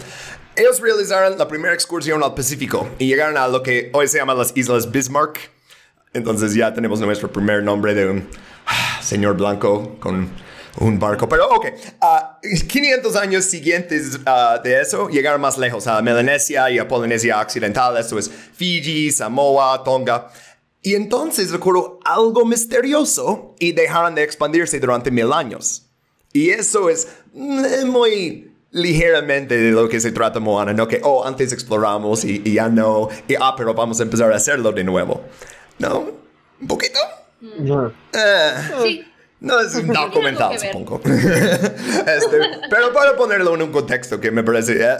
Ellos 0.55 0.81
realizaron 0.81 1.37
la 1.37 1.47
primera 1.47 1.73
excursión 1.73 2.23
al 2.23 2.33
Pacífico 2.33 2.89
y 2.99 3.07
llegaron 3.07 3.37
a 3.37 3.47
lo 3.47 3.63
que 3.63 3.89
hoy 3.93 4.07
se 4.07 4.17
llama 4.17 4.33
las 4.33 4.51
Islas 4.55 4.91
Bismarck. 4.91 5.39
Entonces 6.13 6.53
ya 6.53 6.73
tenemos 6.73 6.99
nuestro 6.99 7.31
primer 7.31 7.63
nombre 7.63 7.93
de 7.93 8.09
un 8.09 8.27
señor 9.01 9.37
blanco 9.37 9.97
con 9.99 10.29
un 10.79 10.99
barco. 10.99 11.27
Pero 11.27 11.49
ok, 11.49 11.67
500 12.67 13.15
ah, 13.15 13.21
años 13.21 13.45
siguientes 13.45 14.19
ah, 14.25 14.59
de 14.63 14.81
eso 14.81 15.09
llegaron 15.09 15.41
más 15.41 15.57
lejos, 15.57 15.87
a 15.87 16.01
Melanesia 16.01 16.69
y 16.69 16.79
a 16.79 16.87
Polinesia 16.87 17.39
Occidental, 17.39 17.97
esto 17.97 18.17
es 18.17 18.29
Fiji, 18.29 19.11
Samoa, 19.11 19.83
Tonga. 19.83 20.29
Y 20.83 20.95
entonces 20.95 21.53
ocurrió 21.53 21.99
algo 22.03 22.45
misterioso 22.45 23.55
y 23.59 23.71
dejaron 23.71 24.15
de 24.15 24.23
expandirse 24.23 24.79
durante 24.79 25.11
mil 25.11 25.31
años. 25.31 25.87
Y 26.33 26.49
eso 26.49 26.89
es 26.89 27.07
mm, 27.33 27.85
muy 27.85 28.51
ligeramente 28.71 29.57
de 29.57 29.71
lo 29.71 29.89
que 29.89 29.99
se 29.99 30.11
trata 30.11 30.39
Moana, 30.39 30.73
no 30.73 30.87
que, 30.87 31.01
oh, 31.03 31.25
antes 31.25 31.51
exploramos 31.51 32.23
y, 32.23 32.41
y 32.45 32.53
ya 32.53 32.69
no, 32.69 33.09
y 33.27 33.35
ah, 33.39 33.53
pero 33.55 33.73
vamos 33.73 33.99
a 33.99 34.03
empezar 34.03 34.31
a 34.31 34.37
hacerlo 34.37 34.71
de 34.71 34.83
nuevo. 34.83 35.21
¿No? 35.77 36.09
¿Un 36.61 36.67
poquito? 36.67 36.99
No. 37.41 37.91
Eh, 38.13 39.05
no 39.41 39.59
es 39.59 39.73
un 39.73 39.87
documental, 39.87 40.57
supongo. 40.57 41.01
Este, 42.01 42.39
pero 42.69 42.93
para 42.93 43.15
ponerlo 43.15 43.55
en 43.55 43.63
un 43.63 43.71
contexto 43.71 44.19
que 44.19 44.29
me 44.29 44.43
parece... 44.43 44.81
Eh, 44.81 44.97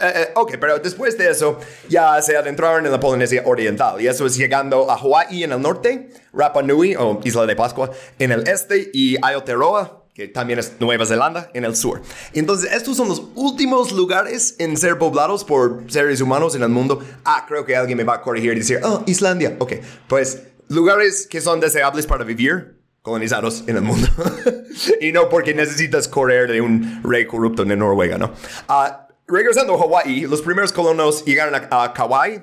eh, 0.00 0.28
ok, 0.34 0.56
pero 0.60 0.78
después 0.78 1.16
de 1.16 1.30
eso 1.30 1.58
ya 1.88 2.20
se 2.20 2.36
adentraron 2.36 2.84
en 2.84 2.92
la 2.92 3.00
Polinesia 3.00 3.42
Oriental. 3.46 4.00
Y 4.00 4.06
eso 4.06 4.26
es 4.26 4.36
llegando 4.36 4.90
a 4.90 4.94
Hawaii 4.94 5.42
en 5.42 5.52
el 5.52 5.62
norte, 5.62 6.10
Rapa 6.34 6.62
Nui 6.62 6.96
o 6.96 7.18
Isla 7.24 7.46
de 7.46 7.56
Pascua 7.56 7.90
en 8.18 8.32
el 8.32 8.46
este 8.46 8.90
y 8.92 9.16
Aotearoa 9.22 10.04
que 10.12 10.26
también 10.26 10.58
es 10.58 10.72
Nueva 10.80 11.06
Zelanda, 11.06 11.48
en 11.54 11.64
el 11.64 11.76
sur. 11.76 12.02
Entonces, 12.32 12.72
estos 12.72 12.96
son 12.96 13.08
los 13.08 13.22
últimos 13.36 13.92
lugares 13.92 14.56
en 14.58 14.76
ser 14.76 14.98
poblados 14.98 15.44
por 15.44 15.84
seres 15.86 16.20
humanos 16.20 16.56
en 16.56 16.64
el 16.64 16.70
mundo. 16.70 17.00
Ah, 17.24 17.44
creo 17.46 17.64
que 17.64 17.76
alguien 17.76 17.96
me 17.96 18.02
va 18.02 18.14
a 18.14 18.22
corregir 18.22 18.52
y 18.54 18.56
decir, 18.56 18.80
oh, 18.82 19.04
Islandia. 19.06 19.54
Ok, 19.60 19.74
pues 20.08 20.42
lugares 20.66 21.28
que 21.28 21.40
son 21.40 21.60
deseables 21.60 22.04
para 22.04 22.24
vivir, 22.24 22.77
colonizados 23.08 23.64
en 23.66 23.76
el 23.76 23.82
mundo. 23.82 24.06
y 25.00 25.12
no 25.12 25.28
porque 25.28 25.54
necesitas 25.54 26.06
correr 26.06 26.50
de 26.52 26.60
un 26.60 27.00
rey 27.02 27.26
corrupto 27.26 27.62
en 27.62 27.78
Noruega, 27.78 28.18
¿no? 28.18 28.32
Ah, 28.68 29.08
regresando 29.26 29.74
a 29.74 29.78
Hawái, 29.78 30.22
los 30.22 30.42
primeros 30.42 30.72
colonos 30.72 31.24
llegaron 31.24 31.54
a, 31.54 31.92
Kauai. 31.92 32.42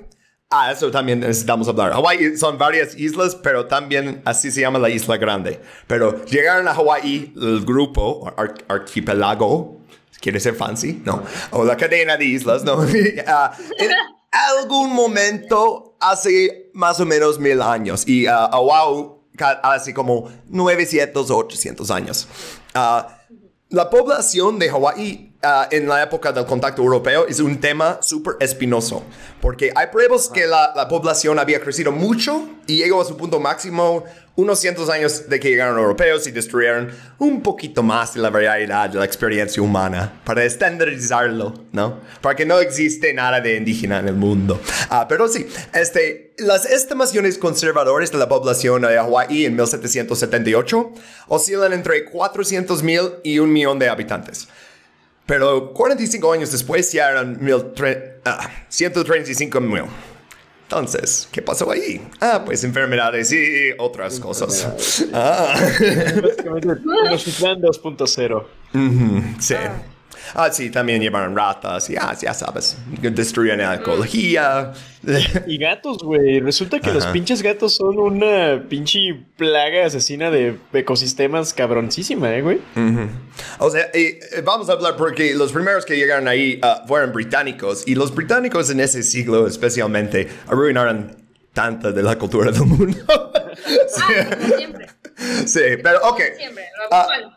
Ah, 0.50 0.70
eso 0.70 0.90
también 0.90 1.20
necesitamos 1.20 1.68
hablar. 1.68 1.92
Hawái 1.92 2.36
son 2.36 2.58
varias 2.58 2.96
islas, 2.96 3.34
pero 3.34 3.66
también 3.66 4.22
así 4.24 4.50
se 4.50 4.60
llama 4.60 4.78
la 4.78 4.90
isla 4.90 5.16
grande. 5.16 5.60
Pero 5.86 6.24
llegaron 6.26 6.68
a 6.68 6.74
Hawái 6.74 7.32
el 7.36 7.64
grupo, 7.64 8.32
arquipelago, 8.68 9.80
quiere 10.20 10.40
ser 10.40 10.54
fancy, 10.54 11.02
¿no? 11.04 11.22
O 11.50 11.64
la 11.64 11.76
cadena 11.76 12.16
de 12.16 12.24
islas, 12.24 12.64
¿no? 12.64 12.84
Ah, 13.26 13.56
en 13.78 13.90
algún 14.30 14.92
momento 14.92 15.96
hace 16.00 16.70
más 16.74 17.00
o 17.00 17.06
menos 17.06 17.38
mil 17.38 17.62
años. 17.62 18.06
Y 18.06 18.26
uh, 18.26 18.48
Oahu 18.52 19.15
hace 19.62 19.94
como 19.94 20.30
900 20.48 21.30
o 21.30 21.36
800 21.36 21.90
años. 21.90 22.28
Ah, 22.74 23.18
la 23.68 23.90
población 23.90 24.58
de 24.58 24.68
Hawái 24.68 25.32
ah, 25.42 25.68
en 25.70 25.88
la 25.88 26.02
época 26.02 26.32
del 26.32 26.46
contacto 26.46 26.82
europeo 26.82 27.26
es 27.26 27.40
un 27.40 27.60
tema 27.60 27.98
súper 28.00 28.36
espinoso, 28.38 29.02
porque 29.40 29.72
hay 29.74 29.88
pruebas 29.88 30.28
que 30.28 30.46
la, 30.46 30.72
la, 30.76 30.86
población 30.86 31.38
había 31.38 31.60
crecido 31.60 31.90
mucho 31.90 32.48
y 32.68 32.76
llegó 32.76 33.00
a 33.00 33.04
su 33.04 33.16
punto 33.16 33.40
máximo 33.40 34.04
unos 34.36 34.60
cientos 34.60 34.90
años 34.90 35.28
de 35.28 35.40
que 35.40 35.48
llegaron 35.48 35.78
europeos 35.78 36.26
y 36.26 36.30
destruyeron 36.30 36.90
un 37.18 37.42
poquito 37.42 37.82
más 37.82 38.14
de 38.14 38.20
la 38.20 38.30
variedad 38.30 38.88
de 38.88 38.98
la 38.98 39.04
experiencia 39.04 39.62
humana 39.62 40.20
para 40.24 40.44
estandarizarlo, 40.44 41.54
¿no? 41.72 42.00
Para 42.20 42.36
que 42.36 42.44
no 42.44 42.60
existe 42.60 43.12
nada 43.14 43.40
de 43.40 43.56
indígena 43.56 43.98
en 43.98 44.08
el 44.08 44.14
mundo. 44.14 44.60
Ah, 44.90 45.06
pero 45.08 45.26
sí, 45.26 45.46
este, 45.74 46.34
las 46.38 46.66
estimaciones 46.66 47.38
conservadoras 47.38 48.12
de 48.12 48.18
la 48.18 48.28
población 48.28 48.82
de 48.82 48.96
Hawái 48.96 49.46
en 49.46 49.56
1778 49.56 50.92
oscilan 51.28 51.72
entre 51.72 52.04
400 52.04 52.82
mil 52.82 53.14
y 53.24 53.38
un 53.38 53.52
millón 53.52 53.78
de 53.78 53.88
habitantes. 53.88 54.48
Pero 55.24 55.72
45 55.72 56.32
años 56.32 56.52
después 56.52 56.92
ya 56.92 57.10
eran 57.10 57.42
mil 57.42 57.72
135 58.68 59.60
mil. 59.60 59.84
Entonces, 60.68 61.28
¿qué 61.30 61.42
pasó 61.42 61.70
ahí? 61.70 62.04
Ah, 62.20 62.42
pues 62.44 62.64
enfermedades 62.64 63.30
y 63.32 63.70
otras 63.78 64.18
cosas. 64.18 65.04
Ah. 65.14 65.54
Básicamente, 66.22 66.74
Tenochtitlan 67.04 67.60
2.0. 67.62 68.46
Ujú, 68.74 69.22
sí. 69.38 69.54
Ah, 69.54 69.80
sí, 70.52 70.70
también 70.70 71.00
llevaron 71.00 71.36
ratas 71.36 71.88
y 71.90 71.96
ah, 71.96 72.14
ya 72.20 72.34
sabes, 72.34 72.76
destruían 73.00 73.58
la 73.58 73.76
ecología. 73.76 74.72
Y 75.46 75.58
gatos, 75.58 75.98
güey. 76.02 76.40
Resulta 76.40 76.80
que 76.80 76.92
los 76.92 77.04
Ajá. 77.04 77.12
pinches 77.12 77.40
gatos 77.42 77.76
son 77.76 77.98
una 77.98 78.64
pinche 78.68 79.24
plaga 79.36 79.86
asesina 79.86 80.30
de 80.30 80.58
ecosistemas 80.72 81.54
cabroncísima, 81.54 82.34
eh, 82.34 82.42
güey. 82.42 82.56
Ujú. 82.74 83.08
O 83.60 83.70
sea, 83.70 83.88
eh, 83.94 84.18
vamos 84.44 84.68
a 84.68 84.72
hablar 84.72 84.96
porque 84.96 85.34
los 85.34 85.52
primeros 85.52 85.84
que 85.84 85.96
llegaron 85.96 86.26
ahí 86.26 86.58
ah, 86.62 86.82
fueron 86.88 87.12
británicos 87.12 87.84
y 87.86 87.94
los 87.94 88.14
británicos 88.14 88.70
en 88.70 88.80
ese 88.80 89.02
siglo 89.02 89.46
especialmente 89.46 90.28
arruinaron 90.48 91.16
tanta 91.52 91.92
de 91.92 92.02
la 92.02 92.18
cultura 92.18 92.50
del 92.50 92.62
mundo. 92.64 92.98
Ah, 93.98 94.36
como 94.36 94.56
siempre. 94.58 94.86
sí, 95.46 95.60
pero 95.82 95.98
ok. 96.08 96.20
Siempre. 96.36 96.64
Ah, 96.90 97.06
Igual. 97.06 97.36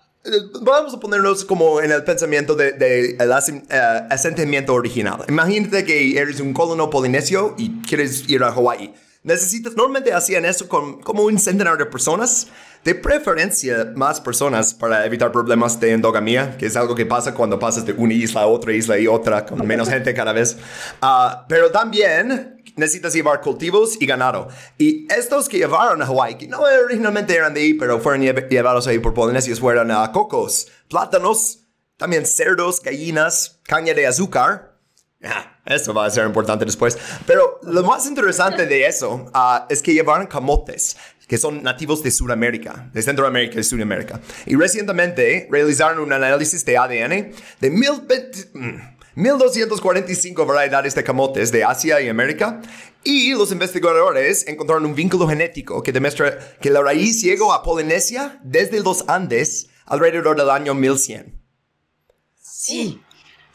Vamos 0.62 0.94
a 0.94 1.00
ponernos 1.00 1.44
como 1.46 1.82
en 1.82 1.92
el 1.92 2.04
pensamiento 2.04 2.56
del 2.56 2.78
de, 2.78 3.12
el 3.12 3.32
asen- 3.32 3.64
eh, 3.70 4.08
asentamiento 4.10 4.74
original. 4.74 5.24
Imagínate 5.28 5.84
que 5.86 6.18
eres 6.18 6.40
un 6.40 6.54
colono 6.54 6.90
polinesio 6.90 7.56
y 7.58 7.82
quieres 7.82 8.30
ir 8.30 8.44
a 8.44 8.52
Hawái. 8.52 8.94
Necesitas, 9.22 9.76
normalmente 9.76 10.14
hacían 10.14 10.46
eso 10.46 10.70
con 10.70 11.02
como 11.02 11.24
un 11.24 11.38
centenar 11.38 11.78
de 11.78 11.86
personas, 11.86 12.48
de 12.86 12.96
preferencia 12.96 13.92
más 13.94 14.22
personas 14.22 14.74
para 14.74 15.06
evitar 15.06 15.30
problemas 15.34 15.78
de 15.82 15.92
endogamia, 15.92 16.56
que 16.58 16.68
es 16.68 16.78
algo 16.78 16.96
que 16.96 17.06
pasa 17.06 17.34
cuando 17.34 17.60
pasas 17.60 17.86
de 17.86 17.92
una 17.92 18.14
isla 18.14 18.42
a 18.44 18.48
otra 18.48 18.72
isla 18.72 18.98
y 18.98 19.08
otra, 19.08 19.46
con 19.46 19.68
menos 19.68 19.90
gente 19.90 20.14
cada 20.14 20.32
vez. 20.32 20.56
Ah, 21.02 21.46
pero 21.50 21.70
también 21.70 22.59
necesitas 22.80 23.14
llevar 23.14 23.42
cultivos 23.42 23.98
y 24.02 24.06
ganado. 24.06 24.48
Y 24.78 25.06
estos 25.14 25.48
que 25.48 25.58
llevaron 25.58 26.02
a 26.02 26.06
Hawái, 26.06 26.38
que 26.38 26.48
no 26.48 26.62
originalmente 26.62 27.36
eran 27.36 27.54
de 27.54 27.62
ahí, 27.62 27.74
pero 27.76 28.00
fueron 28.00 28.22
lle- 28.22 28.48
llevados 28.50 28.88
ahí 28.88 28.98
por 29.00 29.14
polinesios, 29.14 29.60
fueron 29.60 29.92
a 29.92 30.12
cocos, 30.12 30.68
plátanos, 30.90 31.66
también 31.98 32.26
cerdos, 32.26 32.82
gallinas, 32.82 33.60
caña 33.64 33.94
de 33.94 34.08
azúcar. 34.08 34.78
Ah, 35.24 35.58
eso 35.66 35.94
va 35.94 36.06
a 36.06 36.10
ser 36.10 36.26
importante 36.26 36.64
después. 36.66 36.98
Pero 37.28 37.60
lo 37.64 37.84
más 37.84 38.06
interesante 38.08 38.66
de 38.66 38.88
eso 38.88 39.30
ah, 39.34 39.68
es 39.70 39.82
que 39.82 39.94
llevaron 39.94 40.26
camotes, 40.28 40.96
que 41.28 41.38
son 41.38 41.62
nativos 41.62 42.02
de 42.02 42.10
Sudamérica, 42.10 42.90
de 42.94 43.02
Centroamérica 43.02 43.60
y 43.60 43.64
Sudamérica. 43.64 44.20
Y 44.46 44.56
recientemente 44.56 45.48
realizaron 45.52 46.00
un 46.00 46.14
análisis 46.14 46.64
de 46.66 46.78
ADN 46.78 47.34
de 47.60 47.70
mil 47.70 47.92
mm, 48.54 48.99
1245 49.20 50.46
variedades 50.46 50.96
de 50.96 51.04
camotes 51.04 51.52
de 51.52 51.66
Asia 51.66 52.00
y 52.00 52.08
América. 52.08 52.62
Y 53.04 53.34
los 53.34 53.52
investigadores 53.52 54.48
encontraron 54.48 54.86
un 54.86 54.96
vínculo 54.96 55.28
genético 55.28 55.84
que 55.84 55.92
demuestra 55.92 56.40
que 56.62 56.70
la 56.70 56.82
raíz 56.82 57.22
llegó 57.22 57.52
a 57.52 57.62
Polinesia 57.62 58.40
desde 58.44 58.80
los 58.80 59.04
Andes 59.10 59.68
alrededor 59.86 60.38
del 60.38 60.50
año 60.50 60.74
1100. 60.74 61.38
Sí. 62.42 63.02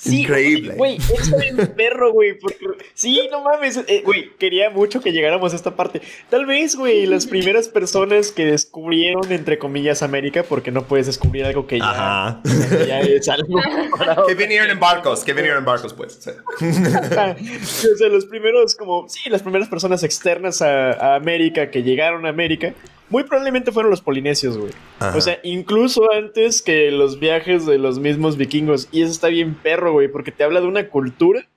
Sí, 0.04 0.20
Increíble. 0.20 0.75
Güey, 0.76 0.96
está 0.96 1.37
bien 1.38 1.56
perro, 1.76 2.12
güey. 2.12 2.38
porque- 2.38 2.58
Sí, 2.92 3.26
no 3.30 3.42
mames. 3.42 3.78
eh, 3.88 4.02
Güey, 4.04 4.30
quería 4.38 4.68
mucho 4.70 5.00
que 5.00 5.12
llegáramos 5.12 5.52
a 5.52 5.56
esta 5.56 5.75
parte. 5.76 6.02
Tal 6.28 6.44
vez, 6.46 6.76
güey, 6.76 7.06
las 7.06 7.26
primeras 7.34 7.68
personas 7.68 8.30
que 8.30 8.44
descubrieron, 8.44 9.32
entre 9.32 9.58
comillas, 9.58 10.02
América, 10.02 10.42
porque 10.42 10.70
no 10.70 10.84
puedes 10.84 11.06
descubrir 11.06 11.44
algo 11.46 11.66
que 11.66 11.78
ya, 11.78 11.90
Ajá. 11.90 12.40
que 12.44 12.87
ya 12.87 13.00
es 13.00 13.28
algo. 13.28 13.58
Que 14.28 14.34
vinieron 14.34 14.70
en 14.70 14.78
barcos, 14.80 15.25
que 15.25 15.32
vinieron 15.32 15.58
en 15.61 15.64
barcos, 15.64 15.94
pues. 15.94 16.14
sí. 16.20 16.30
o 16.64 17.96
sea, 17.96 18.08
los 18.11 18.26
primeros, 18.26 18.75
como, 18.75 19.08
sí, 19.08 19.28
las 19.30 19.42
primeras 19.42 19.68
personas 19.68 20.02
externas 20.02 20.62
a, 20.62 20.92
a 20.92 21.14
América 21.16 21.70
que 21.70 21.82
llegaron 21.82 22.26
a 22.26 22.28
América, 22.28 22.75
muy 23.14 23.23
probablemente 23.23 23.71
fueron 23.71 23.90
los 23.90 24.00
polinesios, 24.00 24.59
güey. 24.59 24.73
Ajá. 24.99 25.16
O 25.16 25.21
sea, 25.21 25.38
incluso 25.44 26.11
antes 26.11 26.62
que 26.62 26.90
los 26.90 27.21
viajes 27.21 27.64
de 27.64 27.78
los 27.78 28.00
mismos 28.00 28.37
vikingos. 28.37 28.88
Y 28.90 29.02
eso 29.02 29.12
está 29.12 29.28
bien 29.28 29.54
perro, 29.54 29.92
güey, 29.92 30.09
porque 30.09 30.33
te 30.33 30.42
habla 30.42 30.61
de 30.61 30.66
una 30.66 30.88
cultura 30.88 31.49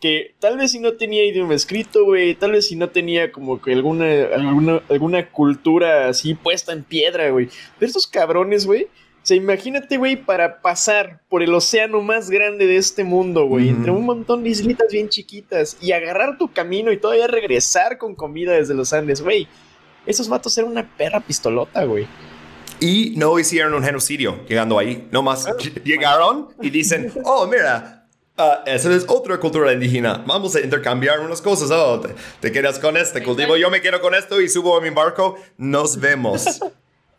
que 0.00 0.34
tal 0.40 0.56
vez 0.56 0.72
si 0.72 0.80
no 0.80 0.94
tenía 0.94 1.24
idioma 1.24 1.54
escrito, 1.54 2.04
güey, 2.04 2.34
tal 2.34 2.50
vez 2.50 2.66
si 2.66 2.74
no 2.74 2.88
tenía 2.88 3.30
como 3.30 3.62
que 3.62 3.72
alguna, 3.72 4.24
alguna, 4.34 4.82
alguna 4.90 5.30
cultura 5.30 6.08
así 6.08 6.34
puesta 6.34 6.72
en 6.72 6.82
piedra, 6.82 7.30
güey. 7.30 7.50
Pero 7.78 7.86
estos 7.86 8.08
cabrones, 8.08 8.66
güey, 8.66 8.82
o 8.86 8.88
sea, 9.22 9.36
imagínate, 9.36 9.98
güey, 9.98 10.16
para 10.16 10.60
pasar 10.60 11.20
por 11.28 11.40
el 11.44 11.54
océano 11.54 12.02
más 12.02 12.30
grande 12.30 12.66
de 12.66 12.78
este 12.78 13.04
mundo, 13.04 13.46
güey, 13.46 13.68
entre 13.68 13.92
un 13.92 14.04
montón 14.04 14.42
de 14.42 14.50
islitas 14.50 14.88
bien 14.90 15.08
chiquitas 15.08 15.76
y 15.80 15.92
agarrar 15.92 16.36
tu 16.36 16.52
camino 16.52 16.90
y 16.90 16.96
todavía 16.96 17.28
regresar 17.28 17.96
con 17.96 18.16
comida 18.16 18.54
desde 18.54 18.74
los 18.74 18.92
Andes, 18.92 19.22
güey. 19.22 19.46
Esos 20.06 20.28
vatos 20.28 20.56
eran 20.56 20.70
una 20.70 20.88
perra 20.96 21.20
pistolota, 21.20 21.84
güey. 21.84 22.06
Y 22.80 23.14
no 23.16 23.38
hicieron 23.38 23.74
un 23.74 23.82
genocidio 23.82 24.44
llegando 24.48 24.78
ahí. 24.78 25.08
Nomás 25.10 25.46
ll- 25.46 25.82
llegaron 25.82 26.48
y 26.60 26.70
dicen, 26.70 27.12
oh, 27.24 27.46
mira, 27.46 28.06
ah, 28.36 28.62
esa 28.66 28.92
es 28.94 29.04
otra 29.08 29.38
cultura 29.38 29.72
indígena. 29.72 30.22
Vamos 30.26 30.54
a 30.56 30.60
intercambiar 30.60 31.20
unas 31.20 31.40
cosas. 31.40 31.70
Oh, 31.70 32.00
te, 32.00 32.14
te 32.40 32.52
quedas 32.52 32.78
con 32.78 32.96
este 32.96 33.22
cultivo, 33.22 33.56
yo 33.56 33.70
me 33.70 33.80
quedo 33.80 34.00
con 34.00 34.14
esto 34.14 34.40
y 34.40 34.48
subo 34.48 34.76
a 34.76 34.80
mi 34.80 34.90
barco. 34.90 35.36
Nos 35.58 35.98
vemos. 35.98 36.60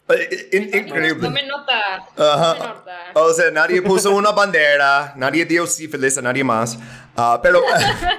Eh, 0.09 0.47
in- 0.53 0.63
increíble. 0.73 1.21
Tome 1.27 1.45
nota. 1.45 1.73
Ajá. 2.15 2.55
Tome 2.55 2.69
nota. 2.69 2.97
O 3.15 3.33
sea, 3.33 3.51
nadie 3.51 3.81
puso 3.81 4.15
una 4.15 4.31
bandera, 4.31 5.11
nadie 5.17 5.43
dio 5.43 5.67
sífilis 5.67 6.17
a 6.17 6.21
nadie 6.21 6.45
más. 6.45 6.79
Ah, 7.17 7.41
pero 7.43 7.61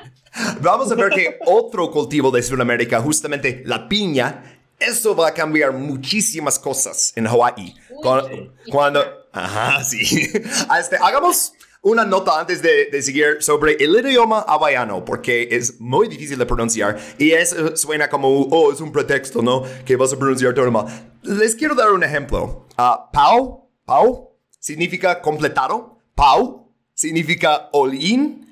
vamos 0.61 0.93
a 0.93 0.95
ver 0.95 1.11
que 1.11 1.39
otro 1.47 1.91
cultivo 1.91 2.31
de 2.31 2.43
Sudamérica, 2.43 3.01
justamente 3.01 3.63
la 3.65 3.89
piña, 3.89 4.58
eso 4.81 5.15
va 5.17 5.29
a 5.29 5.35
cambiar 5.35 5.73
muchísimas 5.73 6.59
cosas 6.59 7.13
en 7.17 7.27
Hawái. 7.27 7.75
Cuando, 8.03 8.55
cuando- 8.71 9.05
ajá, 9.33 9.83
sí. 9.85 10.31
Este, 10.81 10.97
hagamos 11.01 11.53
una 11.83 12.05
nota 12.05 12.39
antes 12.41 12.61
de, 12.61 12.87
de 12.87 13.03
seguir 13.03 13.37
sobre 13.41 13.75
el 13.75 13.95
idioma 13.97 14.41
hawaiano, 14.41 15.05
porque 15.05 15.49
es 15.51 15.81
muy 15.81 16.09
difícil 16.09 16.37
de 16.39 16.45
pronunciar 16.47 16.99
y 17.19 17.31
eso 17.31 17.77
suena 17.77 18.09
como, 18.09 18.29
oh, 18.29 18.73
es 18.73 18.81
un 18.81 18.91
pretexto, 18.93 19.43
¿no? 19.43 19.63
Que 19.85 19.97
vas 19.97 20.13
a 20.13 20.19
pronunciar 20.19 20.55
todo 20.55 20.71
mal. 20.71 20.87
Les 21.23 21.55
quiero 21.55 21.75
dar 21.75 21.93
un 21.93 22.03
ejemplo. 22.03 22.67
Ah, 22.77 23.09
pau, 23.13 23.71
pau, 23.85 24.37
significa 24.59 25.21
completado. 25.23 25.99
Pau 26.15 26.73
significa 26.95 27.69
olín. 27.73 28.45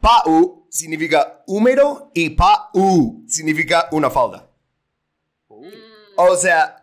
Pau 0.00 0.66
significa 0.68 1.42
húmedo 1.46 2.10
y 2.14 2.30
pau 2.30 3.22
significa 3.28 3.88
una 3.92 4.10
falda. 4.10 4.48
O 6.30 6.36
sea, 6.36 6.76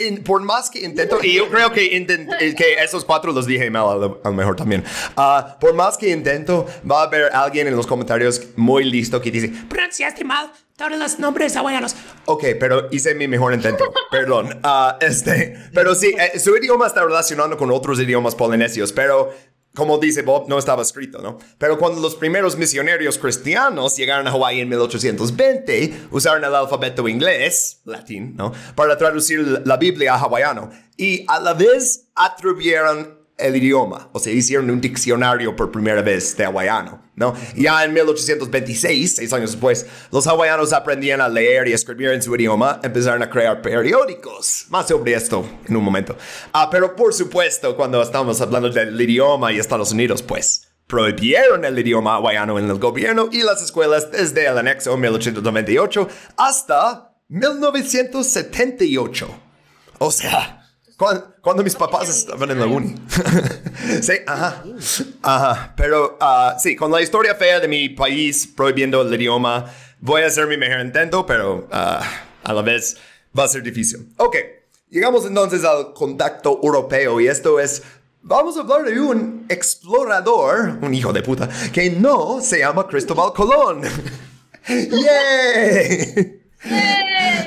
in- 0.00 0.22
por 0.24 0.42
más 0.42 0.68
que 0.70 0.80
intento, 0.80 1.18
y 1.22 1.34
yo 1.34 1.48
creo 1.48 1.70
que, 1.72 1.96
intent- 1.96 2.54
que 2.56 2.74
esos 2.82 3.04
cuatro 3.04 3.32
los 3.32 3.46
dije 3.46 3.70
mal 3.70 3.88
a 3.88 3.94
lo, 3.96 4.32
mejor 4.32 4.56
también. 4.56 4.82
Ah, 5.16 5.56
por 5.60 5.74
más 5.74 5.96
que 5.96 6.08
intento, 6.10 6.66
va 6.90 7.00
a 7.00 7.04
haber 7.04 7.32
alguien 7.34 7.66
en 7.68 7.76
los 7.76 7.86
comentarios 7.86 8.42
muy 8.56 8.84
listo 8.84 9.20
que 9.20 9.30
dice, 9.30 9.52
pronunciaste 9.68 10.24
mal 10.24 10.50
todos 10.76 10.98
los 10.98 11.18
nombres 11.18 11.56
hawaianos. 11.56 11.94
Ok, 12.26 12.44
pero 12.60 12.88
hice 12.90 13.14
mi 13.14 13.28
mejor 13.28 13.54
intento, 13.54 13.92
perdón. 14.10 14.58
Ah, 14.62 14.98
este, 15.00 15.56
pero 15.72 15.94
sí, 15.94 16.14
eh, 16.18 16.38
su 16.38 16.56
idioma 16.56 16.86
está 16.86 17.02
relacionado 17.04 17.56
con 17.56 17.70
otros 17.70 17.98
idiomas 18.00 18.34
polinesios, 18.34 18.92
pero 18.92 19.32
como 19.76 19.98
dice 19.98 20.22
Bob, 20.22 20.48
no 20.48 20.58
estaba 20.58 20.82
escrito, 20.82 21.20
¿no? 21.20 21.38
Pero 21.58 21.78
cuando 21.78 22.00
los 22.00 22.16
primeros 22.16 22.56
misioneros 22.56 23.18
cristianos 23.18 23.96
llegaron 23.96 24.26
a 24.26 24.30
Hawái 24.30 24.60
en 24.60 24.70
1820, 24.70 26.08
usaron 26.10 26.42
el 26.42 26.54
alfabeto 26.54 27.06
inglés, 27.06 27.82
latín, 27.84 28.34
¿no? 28.36 28.52
Para 28.74 28.96
traducir 28.96 29.62
la 29.64 29.76
Biblia 29.76 30.14
a 30.14 30.18
hawaiano. 30.18 30.70
Y 30.96 31.24
a 31.28 31.38
la 31.40 31.52
vez 31.52 32.08
atribuyeron 32.14 33.25
el 33.38 33.56
idioma, 33.56 34.08
o 34.12 34.18
sea, 34.18 34.32
hicieron 34.32 34.70
un 34.70 34.80
diccionario 34.80 35.54
por 35.54 35.70
primera 35.70 36.00
vez 36.00 36.34
de 36.36 36.46
hawaiano, 36.46 37.02
¿no? 37.16 37.34
Ya 37.54 37.84
en 37.84 37.92
1826, 37.92 39.16
seis 39.16 39.32
años 39.32 39.52
después, 39.52 39.86
los 40.10 40.26
hawaianos 40.26 40.72
aprendían 40.72 41.20
a 41.20 41.28
leer 41.28 41.68
y 41.68 41.74
escribir 41.74 42.10
en 42.10 42.22
su 42.22 42.34
idioma, 42.34 42.80
empezaron 42.82 43.22
a 43.22 43.28
crear 43.28 43.60
periódicos. 43.60 44.66
Más 44.70 44.88
sobre 44.88 45.14
esto 45.14 45.46
en 45.68 45.76
un 45.76 45.84
momento. 45.84 46.16
Ah, 46.52 46.68
pero 46.70 46.96
por 46.96 47.12
supuesto, 47.12 47.76
cuando 47.76 48.00
estamos 48.00 48.40
hablando 48.40 48.70
del 48.70 48.98
idioma 48.98 49.52
y 49.52 49.58
Estados 49.58 49.92
Unidos, 49.92 50.22
pues 50.22 50.68
prohibieron 50.86 51.64
el 51.64 51.78
idioma 51.78 52.14
hawaiano 52.14 52.58
en 52.58 52.70
el 52.70 52.78
gobierno 52.78 53.28
y 53.32 53.42
las 53.42 53.62
escuelas 53.62 54.10
desde 54.10 54.46
el 54.46 54.56
anexo 54.56 54.96
1898 54.96 56.08
hasta 56.36 57.12
1978. 57.28 59.28
O 59.98 60.10
sea, 60.10 60.65
cuando, 60.96 61.34
cuando 61.42 61.62
mis 61.62 61.74
papás 61.74 62.08
estaban 62.08 62.50
en 62.50 62.58
la 62.58 62.66
uni. 62.66 62.94
sí, 64.02 64.14
ajá. 64.26 64.64
Ajá. 65.22 65.74
Pero 65.76 66.16
ah, 66.20 66.56
sí, 66.58 66.74
con 66.74 66.90
la 66.90 67.02
historia 67.02 67.34
fea 67.34 67.60
de 67.60 67.68
mi 67.68 67.90
país 67.90 68.46
prohibiendo 68.46 69.02
el 69.02 69.14
idioma, 69.14 69.70
voy 70.00 70.22
a 70.22 70.26
hacer 70.26 70.46
mi 70.46 70.56
mejor 70.56 70.80
intento, 70.80 71.26
pero 71.26 71.68
ah, 71.70 72.02
a 72.42 72.52
la 72.52 72.62
vez 72.62 72.96
va 73.38 73.44
a 73.44 73.48
ser 73.48 73.62
difícil. 73.62 74.08
Ok, 74.16 74.36
llegamos 74.88 75.26
entonces 75.26 75.64
al 75.64 75.92
contacto 75.92 76.60
europeo 76.62 77.20
y 77.20 77.28
esto 77.28 77.60
es... 77.60 77.82
Vamos 78.22 78.56
a 78.56 78.62
hablar 78.62 78.82
de 78.82 78.98
un 78.98 79.46
explorador, 79.48 80.78
un 80.82 80.92
hijo 80.92 81.12
de 81.12 81.22
puta, 81.22 81.48
que 81.72 81.90
no 81.90 82.40
se 82.40 82.58
llama 82.58 82.88
Cristóbal 82.88 83.32
Colón. 83.32 83.82
¡Yay! 84.68 86.42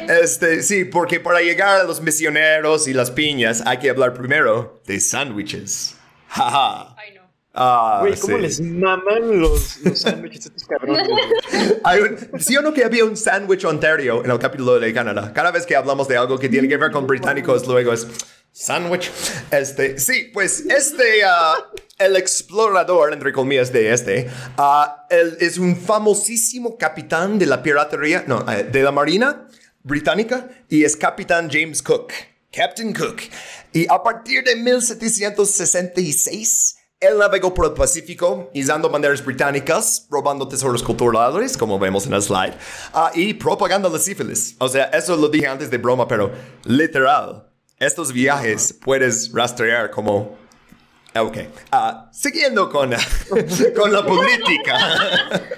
Este, 0.09 0.63
sí, 0.63 0.85
porque 0.85 1.19
para 1.19 1.39
llegar 1.41 1.81
a 1.81 1.83
los 1.83 2.01
misioneros 2.01 2.87
y 2.87 2.93
las 2.93 3.11
piñas 3.11 3.61
hay 3.65 3.77
que 3.77 3.89
hablar 3.91 4.13
primero 4.13 4.81
de 4.87 4.99
sándwiches. 4.99 5.95
Jaja. 6.29 6.95
Ay, 6.97 7.13
no. 7.15 7.21
Ah, 7.53 7.97
Güey, 8.01 8.15
¿cómo 8.17 8.37
sí. 8.37 8.41
les 8.41 8.61
maman 8.61 9.39
los, 9.39 9.77
los 9.83 9.99
sándwiches 9.99 10.47
estos 10.47 10.63
cabrones? 10.65 11.07
güey? 11.07 11.73
Hay 11.83 11.99
un- 12.01 12.39
¿Sí 12.39 12.57
o 12.57 12.61
no 12.61 12.73
que 12.73 12.83
había 12.83 13.05
un 13.05 13.15
sándwich 13.17 13.65
Ontario 13.65 14.23
en 14.25 14.31
el 14.31 14.39
capítulo 14.39 14.79
de 14.79 14.93
Canadá? 14.93 15.31
Cada 15.33 15.51
vez 15.51 15.65
que 15.65 15.75
hablamos 15.75 16.07
de 16.07 16.17
algo 16.17 16.39
que 16.39 16.49
tiene 16.49 16.67
que 16.67 16.77
ver 16.77 16.91
con 16.91 17.05
británicos, 17.05 17.67
luego 17.67 17.93
es 17.93 18.07
sándwich. 18.51 19.11
Este, 19.51 19.99
sí, 19.99 20.31
pues 20.33 20.61
este, 20.67 21.23
ah, 21.25 21.55
el 21.99 22.15
explorador, 22.15 23.13
entre 23.13 23.31
comillas, 23.33 23.71
de 23.73 23.93
este, 23.93 24.29
ah, 24.57 25.05
él 25.09 25.37
es 25.39 25.57
un 25.57 25.75
famosísimo 25.75 26.77
capitán 26.77 27.37
de 27.37 27.45
la 27.45 27.61
piratería, 27.61 28.23
no, 28.25 28.43
eh, 28.51 28.63
de 28.63 28.83
la 28.83 28.91
marina 28.91 29.47
británica 29.89 30.47
y 30.69 30.86
es 30.86 30.95
capitán 30.95 31.49
James 31.52 31.84
Cook. 31.84 32.13
Captain 32.52 32.91
Cook. 32.93 33.21
Y 33.73 33.86
a 33.89 34.02
partir 34.02 34.41
de 34.43 34.56
1766, 34.56 36.78
él 36.99 37.17
navegó 37.17 37.54
por 37.54 37.65
el 37.65 37.73
Pacífico, 37.73 38.49
izando 38.54 38.89
banderas 38.89 39.21
británicas, 39.23 40.08
robando 40.10 40.47
tesoros 40.47 40.82
culturales, 40.82 41.58
como 41.58 41.78
vemos 41.78 42.08
en 42.08 42.13
el 42.13 42.21
slide, 42.21 42.54
ah, 42.93 43.12
y 43.13 43.34
propagando 43.34 43.89
la 43.89 43.99
sífilis. 43.99 44.56
O 44.60 44.69
sea, 44.69 44.86
eso 44.86 45.17
lo 45.17 45.28
dije 45.28 45.47
antes 45.47 45.69
de 45.69 45.78
broma, 45.78 46.08
pero 46.08 46.32
literal, 46.65 47.52
estos 47.78 48.13
viajes 48.13 48.73
puedes 48.73 49.34
rastrear 49.34 49.91
como... 49.91 50.38
Ok, 51.15 51.37
ah, 51.71 52.07
siguiendo 52.11 52.69
con, 52.69 52.91
con 53.75 53.91
la 53.91 54.05
política. 54.05 54.77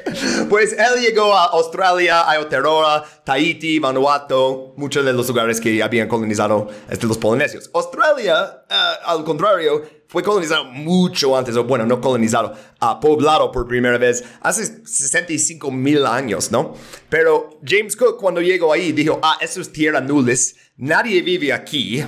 Pues 0.49 0.73
él 0.73 1.01
llegó 1.01 1.33
a 1.33 1.45
Australia, 1.45 2.21
Aotearoa, 2.21 3.05
Tahiti, 3.23 3.79
Vanuatu, 3.79 4.73
muchos 4.75 5.05
de 5.05 5.13
los 5.13 5.25
lugares 5.29 5.61
que 5.61 5.81
habían 5.81 6.09
colonizado 6.09 6.67
este, 6.89 7.07
los 7.07 7.17
polinesios. 7.17 7.69
Australia, 7.73 8.65
ah, 8.69 8.95
al 9.05 9.23
contrario, 9.23 9.83
fue 10.07 10.21
colonizado 10.21 10.65
mucho 10.65 11.37
antes, 11.37 11.55
o 11.55 11.63
bueno, 11.63 11.85
no 11.85 12.01
colonizado, 12.01 12.53
ah, 12.81 12.99
poblado 12.99 13.49
por 13.53 13.65
primera 13.67 13.97
vez 13.97 14.25
hace 14.41 14.85
65 14.85 15.71
mil 15.71 16.05
años, 16.05 16.51
¿no? 16.51 16.73
Pero 17.07 17.61
James 17.65 17.95
Cook 17.95 18.17
cuando 18.17 18.41
llegó 18.41 18.73
ahí 18.73 18.91
dijo, 18.91 19.19
ah, 19.23 19.37
eso 19.39 19.61
es 19.61 19.71
tierra 19.71 20.01
nulis, 20.01 20.57
nadie 20.75 21.21
vive 21.21 21.53
aquí. 21.53 22.03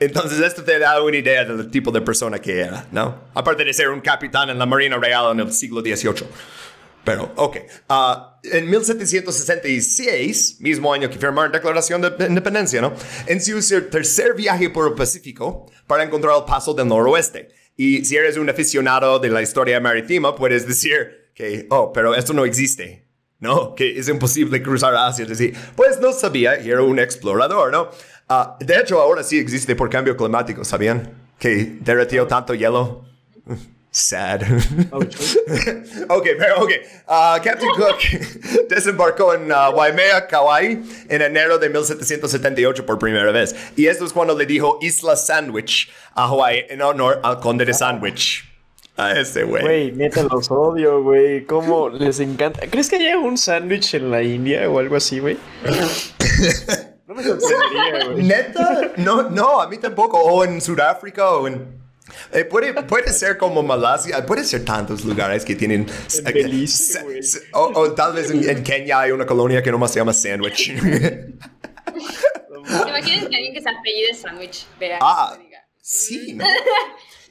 Entonces 0.00 0.40
esto 0.40 0.64
te 0.64 0.78
da 0.78 1.00
una 1.02 1.16
idea 1.16 1.44
del 1.44 1.70
tipo 1.70 1.90
de 1.90 2.00
persona 2.00 2.40
que 2.40 2.60
era, 2.60 2.86
¿no? 2.90 3.22
Aparte 3.34 3.64
de 3.64 3.72
ser 3.72 3.88
un 3.90 4.00
capitán 4.00 4.50
en 4.50 4.58
la 4.58 4.66
Marina 4.66 4.98
Real 4.98 5.32
en 5.32 5.40
el 5.40 5.52
siglo 5.52 5.80
XVIII. 5.80 6.26
Pero, 7.04 7.32
ok. 7.36 7.58
Ah, 7.88 8.40
en 8.42 8.68
1766, 8.68 10.60
mismo 10.60 10.92
año 10.92 11.08
que 11.10 11.18
firmaron 11.18 11.52
Declaración 11.52 12.00
de 12.00 12.26
Independencia, 12.26 12.80
¿no? 12.80 12.94
En 13.26 13.40
su 13.40 13.60
tercer 13.90 14.34
viaje 14.34 14.70
por 14.70 14.88
el 14.88 14.94
Pacífico 14.94 15.70
para 15.86 16.02
encontrar 16.02 16.34
el 16.36 16.44
paso 16.44 16.74
del 16.74 16.88
noroeste. 16.88 17.48
Y 17.76 18.04
si 18.04 18.16
eres 18.16 18.36
un 18.36 18.48
aficionado 18.48 19.18
de 19.18 19.28
la 19.28 19.42
historia 19.42 19.80
marítima, 19.80 20.34
puedes 20.34 20.66
decir 20.66 21.30
que, 21.34 21.66
oh, 21.70 21.92
pero 21.92 22.14
esto 22.14 22.32
no 22.32 22.44
existe. 22.44 23.04
¿no? 23.40 23.74
Que 23.74 23.98
es 23.98 24.08
imposible 24.08 24.62
cruzar 24.62 24.94
Asia. 24.96 25.26
Decir, 25.26 25.54
pues 25.76 26.00
no 26.00 26.12
sabía, 26.12 26.54
era 26.54 26.82
un 26.82 26.98
explorador, 26.98 27.70
¿no? 27.70 27.90
Ah, 28.28 28.56
de 28.58 28.76
hecho, 28.76 29.00
ahora 29.00 29.22
sí 29.22 29.38
existe 29.38 29.76
por 29.76 29.90
cambio 29.90 30.16
climático, 30.16 30.64
¿sabían? 30.64 31.12
Que 31.38 31.76
derretió 31.80 32.26
tanto 32.26 32.54
hielo. 32.54 33.04
Sad. 33.90 34.42
ok, 36.08 36.26
pero 36.36 36.62
ok. 36.62 36.70
Ah, 37.06 37.38
Captain 37.42 37.70
Cook 37.76 38.68
desembarcó 38.68 39.34
en 39.34 39.52
ah, 39.52 39.70
Waimea, 39.70 40.26
Kauai, 40.26 40.82
en 41.08 41.22
enero 41.22 41.58
de 41.58 41.68
1778 41.68 42.84
por 42.84 42.98
primera 42.98 43.30
vez. 43.30 43.54
Y 43.76 43.86
esto 43.86 44.04
es 44.04 44.12
cuando 44.12 44.36
le 44.36 44.46
dijo 44.46 44.78
Isla 44.80 45.14
Sandwich 45.14 45.92
a 46.14 46.24
Hawaii 46.24 46.66
en 46.70 46.82
honor 46.82 47.20
al 47.22 47.38
conde 47.38 47.64
de 47.64 47.72
Sandwich. 47.72 48.50
A 48.96 49.12
ese 49.12 49.44
güey. 49.44 49.62
Güey, 49.62 49.92
neta 49.92 50.24
los 50.24 50.50
odio, 50.50 51.02
güey. 51.02 51.44
¿Cómo 51.44 51.88
les 51.88 52.18
encanta? 52.18 52.66
¿Crees 52.68 52.88
que 52.88 52.96
haya 52.96 53.18
un 53.18 53.36
sándwich 53.36 53.94
en 53.94 54.10
la 54.10 54.22
India 54.22 54.68
o 54.68 54.80
algo 54.80 54.96
así, 54.96 55.20
güey? 55.20 55.36
No 57.14 57.22
me 57.34 57.40
sorprendería, 57.40 58.06
güey. 58.12 58.24
¿Neta? 58.24 58.92
No, 58.96 59.22
no, 59.30 59.60
a 59.60 59.68
mí 59.68 59.78
tampoco. 59.78 60.18
O 60.18 60.44
en 60.44 60.60
Sudáfrica 60.60 61.30
o 61.30 61.46
en... 61.46 61.80
eh, 62.32 62.44
puede, 62.44 62.72
puede 62.82 63.12
ser 63.12 63.38
como 63.38 63.62
Malasia, 63.62 64.24
puede 64.26 64.44
ser 64.44 64.64
tantos 64.64 65.04
lugares 65.04 65.44
que 65.44 65.54
tienen... 65.54 65.86
En 66.18 66.24
Belice, 66.24 66.98
eh, 67.00 67.18
s- 67.20 67.40
o, 67.52 67.70
o 67.74 67.92
tal 67.92 68.14
vez 68.14 68.30
en, 68.30 68.48
en 68.48 68.62
Kenia 68.62 69.00
hay 69.00 69.12
una 69.12 69.26
colonia 69.26 69.62
que 69.62 69.70
nomás 69.70 69.92
se 69.92 70.00
llama 70.00 70.12
Sandwich. 70.12 70.72
¿Te 70.74 72.88
imaginas 72.88 73.28
que 73.28 73.36
alguien 73.36 73.54
que 73.54 73.62
se 73.62 73.68
apellide 73.68 74.14
Sandwich 74.14 74.66
vea 74.80 74.98
Ah. 75.00 75.38
sí, 75.80 76.32
¿no? 76.34 76.44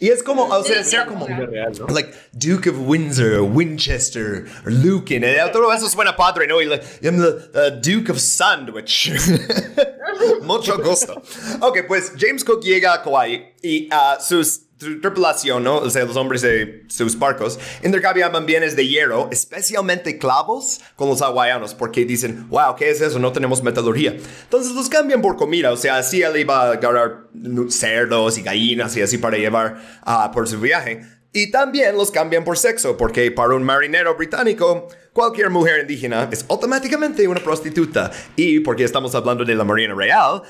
Y 0.03 0.09
es 0.09 0.21
como, 0.21 0.43
o 0.43 0.63
sea, 0.65 0.83
ser 0.83 1.05
como... 1.05 1.25
Vida 1.25 1.45
real, 1.45 1.71
¿no? 1.79 1.87
Like 1.87 2.13
Duke 2.33 2.69
of 2.69 2.75
Windsor, 2.77 3.39
Winchester, 3.39 4.43
Lucan, 4.65 5.21
todo 5.53 5.71
eso 5.71 5.87
suena 5.87 6.13
padre, 6.13 6.45
¿no? 6.45 6.61
Y 6.61 6.65
like, 6.65 6.83
I'm 7.01 7.21
the 7.21 7.49
uh, 7.55 7.69
Duke 7.79 8.11
of 8.11 8.19
Sandwich. 8.19 9.09
Mucho 10.41 10.77
gusto. 10.77 11.21
Ok, 11.61 11.87
pues 11.87 12.11
James 12.17 12.43
Cook 12.43 12.61
llega 12.65 12.95
a 12.95 13.01
Kauai 13.01 13.53
y 13.63 13.87
a 13.93 14.19
sus 14.19 14.63
su 14.83 15.01
tripulación, 15.01 15.63
¿no? 15.63 15.77
O 15.77 15.89
sea, 15.89 16.05
los 16.05 16.15
hombres 16.15 16.41
de 16.41 16.83
sus 16.87 17.17
barcos 17.17 17.59
intercambiaban 17.83 18.45
bienes 18.45 18.75
de 18.75 18.87
hierro, 18.87 19.29
especialmente 19.31 20.17
clavos, 20.17 20.81
con 20.95 21.09
los 21.09 21.21
hawaianos, 21.21 21.73
porque 21.73 22.05
dicen, 22.05 22.47
wow, 22.49 22.75
¿qué 22.75 22.89
es 22.89 23.01
eso? 23.01 23.19
No 23.19 23.31
tenemos 23.31 23.63
metalurgia. 23.63 24.15
Entonces 24.43 24.73
los 24.73 24.89
cambian 24.89 25.21
por 25.21 25.37
comida, 25.37 25.71
o 25.71 25.77
sea, 25.77 25.97
así 25.97 26.21
él 26.21 26.37
iba 26.37 26.61
a 26.61 26.71
agarrar 26.73 27.27
cerdos 27.69 28.37
y 28.37 28.43
gallinas 28.43 28.95
y 28.95 29.01
así 29.01 29.17
para 29.17 29.37
llevar 29.37 29.77
ah, 30.03 30.31
por 30.31 30.47
su 30.47 30.59
viaje. 30.59 31.01
Y 31.35 31.49
también 31.49 31.97
los 31.97 32.11
cambian 32.11 32.43
por 32.43 32.59
sexo, 32.59 32.95
porque 32.95 33.31
para 33.31 33.55
un 33.55 33.63
marinero 33.63 34.15
británico, 34.15 34.87
cualquier 35.13 35.49
mujer 35.49 35.81
indígena 35.81 36.29
es 36.31 36.45
automáticamente 36.47 37.27
una 37.27 37.43
prostituta. 37.43 38.11
Y 38.35 38.59
porque 38.59 38.83
estamos 38.83 39.15
hablando 39.15 39.43
de 39.43 39.55
la 39.55 39.63
Marina 39.63 39.95
Real, 39.95 40.43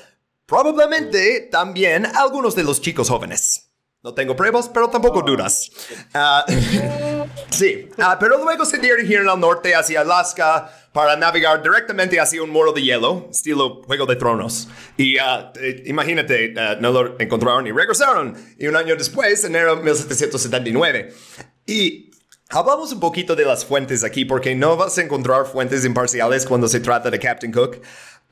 probablemente 0.46 1.48
también 1.50 2.06
algunos 2.06 2.54
de 2.56 2.64
los 2.64 2.82
chicos 2.82 3.10
jóvenes. 3.10 3.73
No 4.04 4.14
tengo 4.14 4.36
pruebas, 4.36 4.68
pero 4.68 4.90
tampoco 4.90 5.22
dudas. 5.22 5.72
Ah, 6.14 6.44
sí, 7.50 7.88
ah, 7.98 8.18
pero 8.20 8.38
luego 8.44 8.66
se 8.66 8.78
dirigieron 8.78 9.30
al 9.30 9.40
norte 9.40 9.74
hacia 9.74 10.02
Alaska 10.02 10.70
para 10.92 11.16
navegar 11.16 11.64
directamente 11.64 12.20
hacia 12.20 12.44
un 12.44 12.50
muro 12.50 12.74
de 12.74 12.82
hielo, 12.82 13.30
estilo 13.32 13.82
Juego 13.84 14.06
de 14.06 14.18
Tronos. 14.18 14.68
Y 14.98 15.18
ah, 15.20 15.54
eh, 15.56 15.84
imagínate, 15.86 16.54
no 16.82 16.92
lo 16.92 17.18
encontraron 17.18 17.66
y 17.66 17.72
regresaron. 17.72 18.36
Y 18.60 18.68
un 18.68 18.76
año 18.76 18.94
después, 18.98 19.42
enero 19.46 19.78
de 19.78 19.84
1779. 19.84 21.14
Y 21.66 22.12
hablamos 22.50 22.92
un 22.92 23.00
poquito 23.00 23.38
de 23.38 23.46
las 23.46 23.64
fuentes 23.64 24.04
aquí, 24.04 24.26
porque 24.26 24.54
no 24.54 24.76
vas 24.76 24.98
a 24.98 25.02
encontrar 25.02 25.46
fuentes 25.46 25.86
imparciales 25.86 26.46
cuando 26.46 26.68
se 26.68 26.82
trata 26.82 27.10
de 27.10 27.20
Captain 27.20 27.54
Cook. 27.54 27.78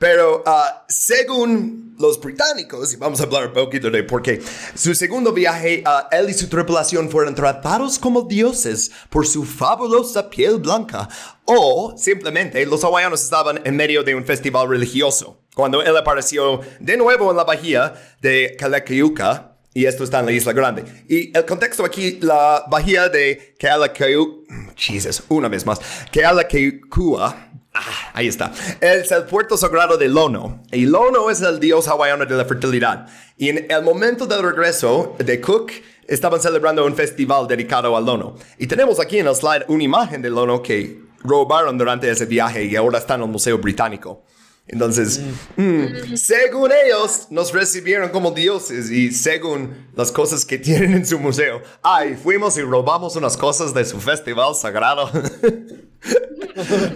Pero 0.02 0.42
ah, 0.46 0.84
según 0.88 1.94
los 1.96 2.20
británicos, 2.20 2.92
y 2.92 2.96
vamos 2.96 3.20
a 3.20 3.22
hablar 3.22 3.46
un 3.46 3.52
poquito 3.52 3.88
de 3.88 4.02
por 4.02 4.20
qué, 4.20 4.42
su 4.74 4.96
segundo 4.96 5.32
viaje, 5.32 5.84
ah, 5.86 6.08
él 6.10 6.28
y 6.28 6.34
su 6.34 6.48
tripulación 6.48 7.08
fueron 7.08 7.36
tratados 7.36 8.00
como 8.00 8.22
dioses 8.22 8.90
por 9.08 9.28
su 9.28 9.44
fabulosa 9.44 10.28
piel 10.28 10.56
blanca. 10.56 11.08
O 11.44 11.94
simplemente 11.96 12.66
los 12.66 12.82
hawaianos 12.82 13.22
estaban 13.22 13.60
en 13.64 13.76
medio 13.76 14.02
de 14.02 14.16
un 14.16 14.24
festival 14.24 14.68
religioso. 14.68 15.38
Cuando 15.54 15.80
él 15.80 15.96
apareció 15.96 16.60
de 16.80 16.96
nuevo 16.96 17.30
en 17.30 17.36
la 17.36 17.44
bahía 17.44 17.94
de 18.20 18.56
Kalakayuka, 18.58 19.54
y 19.72 19.84
esto 19.84 20.02
está 20.02 20.18
en 20.18 20.26
la 20.26 20.32
Isla 20.32 20.52
Grande. 20.52 20.82
Y 21.08 21.30
el 21.38 21.44
contexto 21.44 21.84
aquí, 21.84 22.18
la 22.20 22.64
bahía 22.68 23.08
de 23.08 23.54
Kealakau... 23.56 24.42
Jesus, 24.74 25.22
una 25.28 25.46
vez 25.46 25.64
más. 25.64 25.78
Kealakekua... 26.10 27.52
Ah, 27.74 28.10
ahí 28.12 28.28
está. 28.28 28.52
Es 28.80 29.10
el 29.12 29.24
puerto 29.24 29.56
sagrado 29.56 29.96
de 29.96 30.08
Lono. 30.08 30.62
Y 30.70 30.84
Lono 30.84 31.30
es 31.30 31.40
el 31.40 31.58
dios 31.58 31.88
hawaiano 31.88 32.26
de 32.26 32.36
la 32.36 32.44
fertilidad. 32.44 33.06
Y 33.38 33.48
en 33.48 33.70
el 33.70 33.82
momento 33.82 34.26
del 34.26 34.42
regreso 34.42 35.16
de 35.18 35.40
Cook, 35.40 35.72
estaban 36.06 36.40
celebrando 36.40 36.84
un 36.84 36.94
festival 36.94 37.48
dedicado 37.48 37.96
al 37.96 38.04
Lono. 38.04 38.36
Y 38.58 38.66
tenemos 38.66 39.00
aquí 39.00 39.18
en 39.18 39.26
el 39.26 39.34
slide 39.34 39.64
una 39.68 39.82
imagen 39.82 40.20
de 40.20 40.30
Lono 40.30 40.62
que 40.62 41.00
robaron 41.22 41.78
durante 41.78 42.10
ese 42.10 42.26
viaje 42.26 42.64
y 42.64 42.76
ahora 42.76 42.98
está 42.98 43.14
en 43.14 43.22
el 43.22 43.28
Museo 43.28 43.58
Británico. 43.58 44.22
Entonces, 44.66 45.20
mm, 45.56 46.14
según 46.14 46.70
ellos, 46.72 47.26
nos 47.30 47.52
recibieron 47.52 48.10
como 48.10 48.30
dioses 48.30 48.90
y 48.90 49.10
según 49.10 49.88
las 49.96 50.12
cosas 50.12 50.44
que 50.44 50.58
tienen 50.58 50.94
en 50.94 51.06
su 51.06 51.18
museo, 51.18 51.62
ay, 51.82 52.16
fuimos 52.22 52.56
y 52.58 52.62
robamos 52.62 53.16
unas 53.16 53.36
cosas 53.36 53.74
de 53.74 53.84
su 53.84 54.00
festival 54.00 54.54
sagrado. 54.54 55.10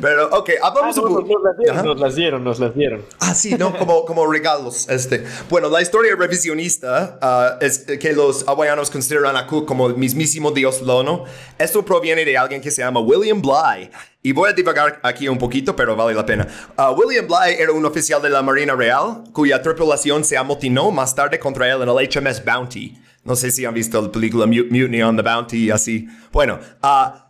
Pero, 0.00 0.28
ok, 0.30 0.50
hablamos 0.62 0.96
Ah, 0.98 1.00
no, 1.02 1.06
un 1.08 1.28
nos, 1.28 1.40
las 1.42 1.56
dieron, 1.56 1.84
nos 1.86 2.00
las 2.00 2.14
dieron, 2.14 2.44
nos 2.44 2.58
las 2.58 2.74
dieron. 2.74 3.04
Ah, 3.20 3.34
sí, 3.34 3.54
¿no? 3.54 3.76
Como, 3.76 4.04
como 4.04 4.26
regalos. 4.30 4.88
Este. 4.88 5.24
Bueno, 5.48 5.68
la 5.68 5.80
historia 5.80 6.14
revisionista 6.18 7.18
ah, 7.22 7.58
es 7.60 7.78
que 7.80 8.12
los 8.12 8.44
hawaianos 8.48 8.90
consideran 8.90 9.36
a 9.36 9.46
Cook 9.46 9.66
como 9.66 9.86
el 9.86 9.96
mismísimo 9.96 10.50
dios 10.50 10.82
Lono. 10.82 11.24
Esto 11.58 11.84
proviene 11.84 12.24
de 12.24 12.36
alguien 12.36 12.60
que 12.60 12.70
se 12.70 12.82
llama 12.82 13.00
William 13.00 13.40
Bligh. 13.40 13.90
Y 14.22 14.32
voy 14.32 14.50
a 14.50 14.52
divagar 14.52 14.98
aquí 15.04 15.28
un 15.28 15.38
poquito, 15.38 15.76
pero 15.76 15.94
vale 15.94 16.12
la 16.14 16.26
pena. 16.26 16.46
Ah, 16.76 16.90
William 16.90 17.26
Bligh 17.26 17.60
era 17.60 17.72
un 17.72 17.84
oficial 17.86 18.20
de 18.20 18.28
la 18.30 18.42
Marina 18.42 18.74
Real 18.74 19.22
cuya 19.32 19.62
tripulación 19.62 20.24
se 20.24 20.36
amotinó 20.36 20.90
más 20.90 21.14
tarde 21.14 21.38
contra 21.38 21.70
él 21.72 21.80
en 21.82 21.88
el 21.88 22.08
HMS 22.08 22.44
Bounty. 22.44 22.98
No 23.24 23.34
sé 23.36 23.50
si 23.50 23.64
han 23.64 23.74
visto 23.74 24.00
la 24.00 24.10
película 24.10 24.46
Mut- 24.46 24.70
Mutiny 24.70 25.02
on 25.02 25.16
the 25.16 25.22
Bounty 25.22 25.64
y 25.66 25.70
así. 25.70 26.06
Bueno, 26.32 26.58
ah, 26.82 27.25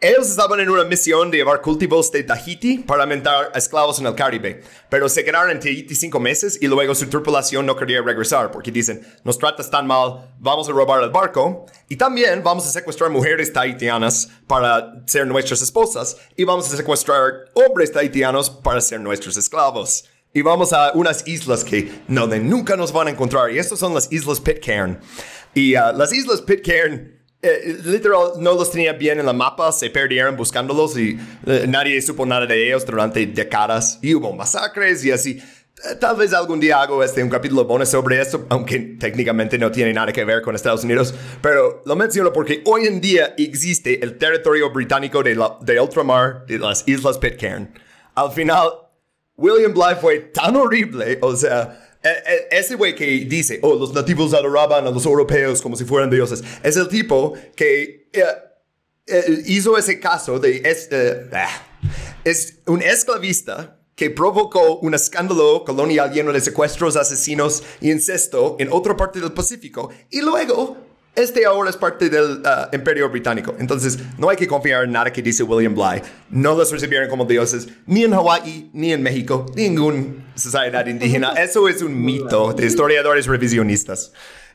ellos 0.00 0.30
estaban 0.30 0.60
en 0.60 0.70
una 0.70 0.84
misión 0.84 1.28
de 1.28 1.38
llevar 1.38 1.60
cultivos 1.60 2.12
de 2.12 2.22
Tahiti 2.22 2.78
para 2.78 3.02
aumentar 3.02 3.50
esclavos 3.56 3.98
en 3.98 4.06
el 4.06 4.14
Caribe, 4.14 4.62
pero 4.88 5.08
se 5.08 5.24
quedaron 5.24 5.50
en 5.50 5.58
Tahiti 5.58 5.92
cinco 5.96 6.20
meses 6.20 6.56
y 6.60 6.68
luego 6.68 6.94
su 6.94 7.08
tripulación 7.08 7.66
no 7.66 7.74
quería 7.74 8.00
regresar 8.00 8.52
porque 8.52 8.70
dicen, 8.70 9.04
nos 9.24 9.38
tratas 9.38 9.68
tan 9.68 9.88
mal, 9.88 10.30
vamos 10.38 10.68
a 10.68 10.72
robar 10.72 11.02
el 11.02 11.10
barco 11.10 11.66
y 11.88 11.96
también 11.96 12.44
vamos 12.44 12.64
a 12.68 12.70
secuestrar 12.70 13.10
mujeres 13.10 13.52
tahitianas 13.52 14.30
para 14.46 15.02
ser 15.06 15.26
nuestras 15.26 15.62
esposas 15.62 16.16
y 16.36 16.44
vamos 16.44 16.72
a 16.72 16.76
secuestrar 16.76 17.46
hombres 17.54 17.90
tahitianos 17.90 18.50
para 18.50 18.80
ser 18.80 19.00
nuestros 19.00 19.36
esclavos. 19.36 20.04
Y 20.32 20.42
vamos 20.42 20.72
a 20.72 20.92
unas 20.92 21.26
islas 21.26 21.64
que 21.64 21.90
no, 22.06 22.28
de 22.28 22.38
nunca 22.38 22.76
nos 22.76 22.92
van 22.92 23.08
a 23.08 23.10
encontrar. 23.10 23.50
Y 23.50 23.58
estas 23.58 23.78
son 23.78 23.94
las 23.94 24.12
Islas 24.12 24.38
Pitcairn. 24.40 25.00
Y 25.54 25.74
ah, 25.74 25.90
las 25.90 26.12
Islas 26.12 26.42
Pitcairn 26.42 27.17
eh, 27.40 27.78
literal 27.84 28.32
no 28.38 28.54
los 28.54 28.70
tenía 28.70 28.92
bien 28.92 29.20
en 29.20 29.26
la 29.26 29.32
mapa, 29.32 29.70
se 29.70 29.90
perdieron 29.90 30.36
buscándolos 30.36 30.98
y 30.98 31.18
eh, 31.46 31.66
nadie 31.68 32.00
supo 32.02 32.26
nada 32.26 32.46
de 32.46 32.66
ellos 32.66 32.84
durante 32.84 33.24
décadas 33.26 33.98
y 34.02 34.14
hubo 34.14 34.32
masacres 34.34 35.04
y 35.04 35.12
así. 35.12 35.40
Eh, 35.88 35.94
Tal 36.00 36.16
vez 36.16 36.32
algún 36.32 36.58
día 36.58 36.82
hago 36.82 37.02
este, 37.04 37.22
un 37.22 37.30
capítulo 37.30 37.64
bonus 37.64 37.90
sobre 37.90 38.20
esto, 38.20 38.44
aunque 38.48 38.80
técnicamente 38.98 39.56
no 39.56 39.70
tiene 39.70 39.92
nada 39.92 40.12
que 40.12 40.24
ver 40.24 40.42
con 40.42 40.56
Estados 40.56 40.82
Unidos, 40.82 41.14
pero 41.40 41.82
lo 41.86 41.94
menciono 41.94 42.32
porque 42.32 42.62
hoy 42.66 42.86
en 42.86 43.00
día 43.00 43.34
existe 43.38 44.02
el 44.02 44.18
territorio 44.18 44.72
británico 44.72 45.22
de, 45.22 45.36
la, 45.36 45.56
de 45.60 45.80
ultramar 45.80 46.44
de 46.46 46.58
las 46.58 46.82
Islas 46.88 47.18
Pitcairn. 47.18 47.72
Al 48.16 48.32
final, 48.32 48.68
William 49.36 49.72
Bligh 49.72 50.00
fue 50.00 50.18
tan 50.18 50.56
horrible, 50.56 51.18
o 51.22 51.36
sea, 51.36 51.87
ese 52.50 52.74
güey 52.76 52.94
que 52.94 53.06
dice, 53.28 53.58
oh, 53.62 53.74
los 53.74 53.92
nativos 53.92 54.32
adoraban 54.34 54.86
a 54.86 54.90
los 54.90 55.04
europeos 55.04 55.60
como 55.60 55.76
si 55.76 55.84
fueran 55.84 56.10
dioses, 56.10 56.42
es 56.62 56.76
el 56.76 56.88
tipo 56.88 57.34
que 57.56 58.08
eh, 58.12 58.24
eh, 59.06 59.42
hizo 59.46 59.76
ese 59.76 59.98
caso 59.98 60.38
de, 60.38 60.62
es, 60.64 60.88
eh, 60.90 61.28
ah, 61.32 61.62
es 62.24 62.58
un 62.66 62.82
esclavista 62.82 63.80
que 63.94 64.10
provocó 64.10 64.78
un 64.78 64.94
escándalo 64.94 65.64
colonial 65.64 66.12
lleno 66.12 66.32
de 66.32 66.40
secuestros, 66.40 66.94
asesinos 66.96 67.64
y 67.80 67.90
incesto 67.90 68.56
en 68.60 68.68
otra 68.70 68.96
parte 68.96 69.18
del 69.18 69.32
Pacífico, 69.32 69.90
y 70.08 70.20
luego 70.20 70.87
este 71.18 71.44
ahora 71.44 71.68
es 71.68 71.76
parte 71.76 72.08
del 72.08 72.42
uh, 72.44 72.74
Imperio 72.74 73.08
Británico. 73.10 73.54
Entonces, 73.58 73.98
no 74.16 74.28
hay 74.28 74.36
que 74.36 74.46
confiar 74.46 74.84
en 74.84 74.92
nada 74.92 75.12
que 75.12 75.20
dice 75.20 75.42
William 75.42 75.74
Bligh. 75.74 76.02
No 76.30 76.54
los 76.54 76.70
recibieron 76.70 77.08
como 77.08 77.24
dioses, 77.24 77.68
ni 77.86 78.04
en 78.04 78.12
Hawái, 78.12 78.70
ni 78.72 78.92
en 78.92 79.02
México, 79.02 79.46
ninguna 79.54 80.30
sociedad 80.36 80.86
indígena. 80.86 81.32
Eso 81.36 81.68
es 81.68 81.82
un 81.82 82.00
mito 82.00 82.52
de 82.52 82.66
historiadores 82.66 83.26
revisionistas. 83.26 84.12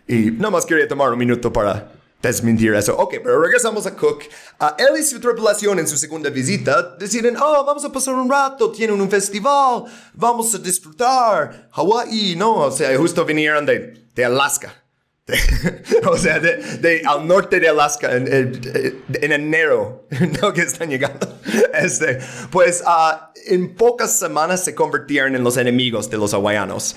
Y 0.07 0.31
nada 0.31 0.51
más 0.51 0.65
quería 0.65 0.87
tomar 0.87 1.11
un 1.11 1.19
minuto 1.19 1.51
para 1.51 1.91
desmentir 2.21 2.73
eso. 2.73 2.95
Ok, 2.97 3.15
pero 3.21 3.41
regresamos 3.41 3.85
a 3.85 3.95
Cook. 3.95 4.23
A 4.59 4.75
él 4.79 4.99
y 4.99 5.03
su 5.03 5.19
tripulación 5.19 5.79
en 5.79 5.87
su 5.87 5.97
segunda 5.97 6.29
visita 6.29 6.95
deciden, 6.97 7.35
oh, 7.37 7.65
vamos 7.65 7.83
a 7.83 7.91
pasar 7.91 8.15
un 8.15 8.29
rato, 8.29 8.71
tienen 8.71 8.99
un 8.99 9.09
festival, 9.09 9.83
vamos 10.13 10.55
a 10.55 10.57
disfrutar. 10.57 11.69
Hawái, 11.71 12.35
no, 12.37 12.55
o 12.55 12.71
sea, 12.71 12.97
justo 12.97 13.25
vinieron 13.25 13.65
de, 13.65 14.05
de 14.15 14.25
Alaska. 14.25 14.82
o 16.05 16.17
sea, 16.17 16.39
de, 16.39 16.57
de 16.79 17.01
al 17.05 17.25
norte 17.27 17.59
de 17.59 17.69
Alaska 17.69 18.15
en, 18.15 18.27
en- 18.31 19.03
en 19.21 19.31
enero, 19.31 20.07
no 20.41 20.53
que 20.53 20.61
están 20.61 20.89
llegando. 20.89 21.39
Este, 21.73 22.19
pues 22.51 22.83
ah, 22.85 23.31
en 23.47 23.73
pocas 23.75 24.17
semanas 24.19 24.63
se 24.63 24.75
convirtieron 24.75 25.35
en 25.35 25.43
los 25.43 25.57
enemigos 25.57 26.09
de 26.09 26.17
los 26.17 26.33
hawaianos. 26.33 26.95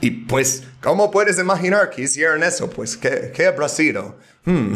Y 0.00 0.10
pues, 0.10 0.64
¿cómo 0.82 1.10
puedes 1.10 1.38
imaginar 1.38 1.88
que 1.90 2.02
hicieron 2.02 2.42
eso? 2.42 2.68
Pues, 2.68 2.96
¿qué, 2.96 3.32
qué 3.34 3.46
habrá 3.46 3.68
sido? 3.68 4.18
Hmm. 4.44 4.74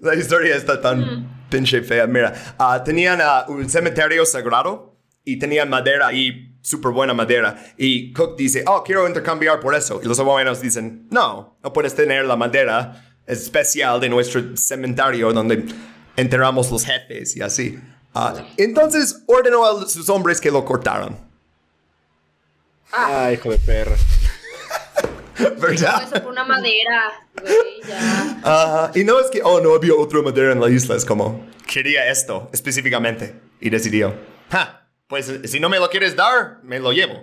La 0.00 0.14
historia 0.14 0.56
está 0.56 0.80
tan 0.80 1.46
pinche 1.50 1.82
fea. 1.82 2.06
Mira, 2.06 2.32
ah, 2.58 2.82
tenían 2.82 3.20
ah, 3.22 3.44
un 3.48 3.68
cementerio 3.68 4.24
sagrado 4.26 4.96
y 5.24 5.38
tenían 5.38 5.68
madera 5.68 6.08
ahí, 6.08 6.53
súper 6.64 6.92
buena 6.92 7.14
madera. 7.14 7.72
Y 7.76 8.12
Cook 8.12 8.36
dice, 8.36 8.64
oh, 8.66 8.82
quiero 8.82 9.06
intercambiar 9.06 9.60
por 9.60 9.74
eso. 9.74 10.00
Y 10.02 10.08
los 10.08 10.18
hawaianos 10.18 10.60
dicen, 10.60 11.06
no, 11.10 11.58
no 11.62 11.72
puedes 11.72 11.94
tener 11.94 12.24
la 12.24 12.36
madera 12.36 13.18
especial 13.26 14.00
de 14.00 14.08
nuestro 14.08 14.56
cementerio 14.56 15.32
donde 15.32 15.64
enterramos 16.16 16.70
los 16.70 16.84
jefes 16.84 17.36
y 17.36 17.42
así. 17.42 17.78
Ah, 18.14 18.34
entonces 18.56 19.22
ordenó 19.26 19.64
a 19.64 19.86
sus 19.86 20.08
hombres 20.08 20.40
que 20.40 20.50
lo 20.50 20.64
cortaran. 20.64 21.18
Ah, 22.92 23.30
hijo 23.32 23.50
de 23.50 23.58
perra. 23.58 23.96
¿Verdad? 25.60 26.04
Eso 26.04 26.22
por 26.22 26.32
una 26.32 26.44
madera, 26.44 27.12
güey, 27.40 27.82
ya. 27.88 28.40
Ajá, 28.42 28.92
y 28.94 29.02
no 29.02 29.18
es 29.18 29.26
que, 29.30 29.42
oh, 29.42 29.60
no 29.60 29.74
había 29.74 29.94
otra 29.94 30.22
madera 30.22 30.52
en 30.52 30.60
la 30.60 30.70
isla, 30.70 30.94
es 30.94 31.04
como, 31.04 31.44
quería 31.66 32.08
esto 32.08 32.48
específicamente 32.52 33.34
y 33.60 33.68
decidió, 33.68 34.14
ja, 34.48 34.83
pues 35.14 35.32
si 35.44 35.60
no 35.60 35.68
me 35.68 35.78
lo 35.78 35.88
quieres 35.88 36.16
dar, 36.16 36.58
me 36.64 36.80
lo 36.80 36.90
llevo. 36.90 37.14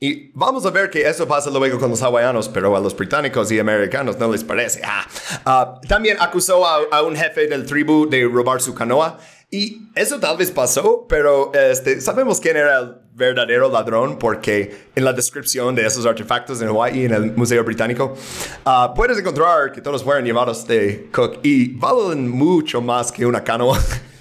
Y 0.00 0.30
vamos 0.32 0.64
a 0.64 0.70
ver 0.70 0.88
que 0.88 1.06
eso 1.06 1.28
pasa 1.28 1.50
luego 1.50 1.78
con 1.78 1.90
los 1.90 2.00
hawaianos, 2.00 2.48
pero 2.48 2.74
a 2.74 2.80
los 2.80 2.96
británicos 2.96 3.52
y 3.52 3.58
americanos 3.58 4.18
no 4.18 4.32
les 4.32 4.42
parece. 4.42 4.80
Ah, 4.82 5.06
ah, 5.44 5.80
también 5.86 6.16
acusó 6.18 6.66
a, 6.66 6.78
a 6.90 7.02
un 7.02 7.14
jefe 7.14 7.46
del 7.46 7.66
tribu 7.66 8.08
de 8.08 8.24
robar 8.26 8.62
su 8.62 8.74
canoa. 8.74 9.18
Y 9.50 9.90
eso 9.94 10.18
tal 10.18 10.38
vez 10.38 10.50
pasó, 10.50 11.04
pero 11.06 11.52
este, 11.52 12.00
sabemos 12.00 12.40
quién 12.40 12.56
era 12.56 12.78
el 12.78 12.94
verdadero 13.12 13.70
ladrón 13.70 14.18
porque 14.18 14.88
en 14.94 15.04
la 15.04 15.12
descripción 15.12 15.74
de 15.74 15.84
esos 15.84 16.06
artefactos 16.06 16.62
en 16.62 16.68
Hawaii, 16.68 17.04
en 17.04 17.12
el 17.12 17.32
Museo 17.36 17.62
Británico, 17.64 18.16
ah, 18.64 18.94
puedes 18.96 19.18
encontrar 19.18 19.72
que 19.72 19.82
todos 19.82 20.02
fueron 20.02 20.24
llevados 20.24 20.66
de 20.66 21.10
Cook 21.12 21.40
y 21.42 21.68
valen 21.76 22.30
mucho 22.30 22.80
más 22.80 23.12
que 23.12 23.26
una 23.26 23.44
canoa. 23.44 23.78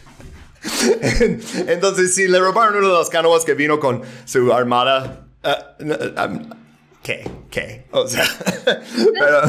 Entonces, 1.67 2.15
si 2.15 2.27
le 2.27 2.39
robaron 2.39 2.75
uno 2.77 2.87
de 2.87 2.93
los 2.93 3.09
canoas 3.09 3.45
que 3.45 3.53
vino 3.53 3.79
con 3.79 4.01
su 4.25 4.51
armada, 4.53 5.27
no, 5.79 5.95
um, 5.95 6.49
¿qué? 7.01 7.29
¿Qué? 7.51 7.85
O 7.91 8.07
sea, 8.07 8.25
pero 8.65 9.41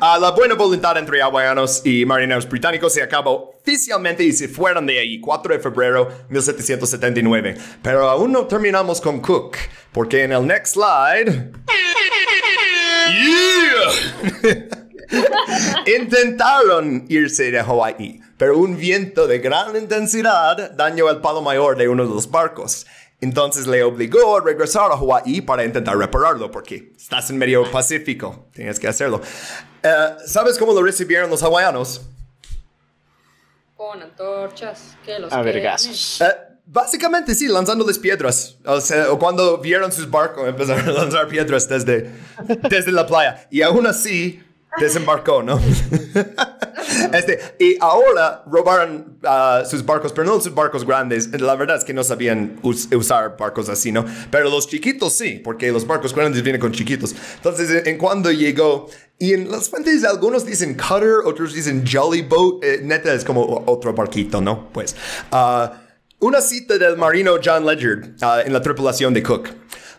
ah, 0.00 0.18
la 0.20 0.30
buena 0.30 0.54
voluntad 0.54 0.96
entre 0.96 1.20
hawaianos 1.20 1.84
y 1.84 2.04
marineros 2.06 2.48
británicos 2.48 2.94
se 2.94 3.02
acabó 3.02 3.56
oficialmente 3.60 4.22
y 4.22 4.32
se 4.32 4.48
fueron 4.48 4.86
de 4.86 4.98
ahí 4.98 5.20
4 5.20 5.54
de 5.54 5.60
febrero 5.60 6.06
de 6.06 6.34
1779. 6.34 7.56
Pero 7.82 8.08
aún 8.08 8.32
no 8.32 8.46
terminamos 8.46 9.00
con 9.00 9.20
Cook, 9.20 9.56
porque 9.92 10.24
en 10.24 10.32
el 10.32 10.46
next 10.46 10.74
slide... 10.74 11.52
Yeah! 13.10 14.68
Intentaron 15.98 17.06
irse 17.08 17.50
de 17.50 17.62
Hawái, 17.62 18.20
pero 18.40 18.56
un 18.56 18.78
viento 18.78 19.26
de 19.26 19.38
gran 19.38 19.76
intensidad 19.76 20.70
dañó 20.70 21.10
el 21.10 21.18
palo 21.18 21.42
mayor 21.42 21.76
de 21.76 21.90
uno 21.90 22.08
de 22.08 22.14
los 22.14 22.30
barcos. 22.30 22.86
Entonces 23.20 23.66
le 23.66 23.82
obligó 23.82 24.38
a 24.38 24.40
regresar 24.42 24.90
a 24.90 24.96
Hawái 24.96 25.42
para 25.42 25.62
intentar 25.62 25.94
repararlo, 25.98 26.50
porque 26.50 26.90
estás 26.96 27.28
en 27.28 27.36
medio 27.36 27.70
Pacífico, 27.70 28.46
tienes 28.54 28.80
que 28.80 28.88
hacerlo. 28.88 29.20
Eh, 29.82 30.16
¿Sabes 30.24 30.56
cómo 30.56 30.72
lo 30.72 30.82
recibieron 30.82 31.28
los 31.28 31.42
hawaianos? 31.42 32.00
Con 33.76 34.00
antorchas, 34.00 34.96
que 35.04 35.18
los 35.18 35.30
A 35.30 35.42
vergazos. 35.42 36.22
Eh, 36.22 36.34
básicamente 36.64 37.34
sí, 37.34 37.46
lanzándoles 37.46 37.98
piedras. 37.98 38.56
O 38.64 38.80
sea, 38.80 39.12
o 39.12 39.18
cuando 39.18 39.58
vieron 39.58 39.92
sus 39.92 40.10
barcos, 40.10 40.48
empezaron 40.48 40.88
a 40.88 40.92
lanzar 40.92 41.28
piedras 41.28 41.68
desde, 41.68 42.10
desde 42.70 42.90
la 42.90 43.06
playa. 43.06 43.46
Y 43.50 43.60
aún 43.60 43.86
así, 43.86 44.42
desembarcó, 44.78 45.42
¿no? 45.42 45.58
este, 47.12 47.38
y 47.58 47.76
ahora 47.80 48.42
robaron 48.46 49.18
ah, 49.24 49.62
sus 49.68 49.84
barcos, 49.84 50.12
pero 50.12 50.26
no 50.26 50.40
sus 50.40 50.54
barcos 50.54 50.86
grandes. 50.86 51.28
La 51.40 51.54
verdad 51.56 51.76
es 51.76 51.84
que 51.84 51.92
no 51.94 52.04
sabían 52.04 52.58
us- 52.62 52.88
usar 52.92 53.36
barcos 53.36 53.68
así, 53.68 53.92
¿no? 53.92 54.04
Pero 54.30 54.48
los 54.50 54.68
chiquitos 54.68 55.12
sí, 55.14 55.40
porque 55.42 55.72
los 55.72 55.86
barcos 55.86 56.14
grandes 56.14 56.42
vienen 56.42 56.60
con 56.60 56.72
chiquitos. 56.72 57.14
Entonces, 57.36 57.86
en, 57.86 57.98
cuando 57.98 58.30
llegó, 58.30 58.88
y 59.18 59.34
en 59.34 59.50
las 59.50 59.68
fuentes 59.68 60.04
algunos 60.04 60.46
dicen 60.46 60.74
cutter, 60.76 61.16
otros 61.24 61.52
dicen 61.54 61.84
jolly 61.90 62.22
boat, 62.22 62.62
eh, 62.64 62.80
neta 62.82 63.12
es 63.12 63.24
como 63.24 63.64
otro 63.66 63.92
barquito, 63.92 64.40
¿no? 64.40 64.70
Pues, 64.72 64.96
ah, 65.32 65.72
una 66.20 66.40
cita 66.40 66.76
del 66.78 66.96
marino 66.96 67.36
John 67.42 67.64
Ledyard 67.66 68.10
ah, 68.22 68.40
en 68.44 68.52
la 68.52 68.60
tripulación 68.62 69.14
de 69.14 69.22
Cook. 69.22 69.48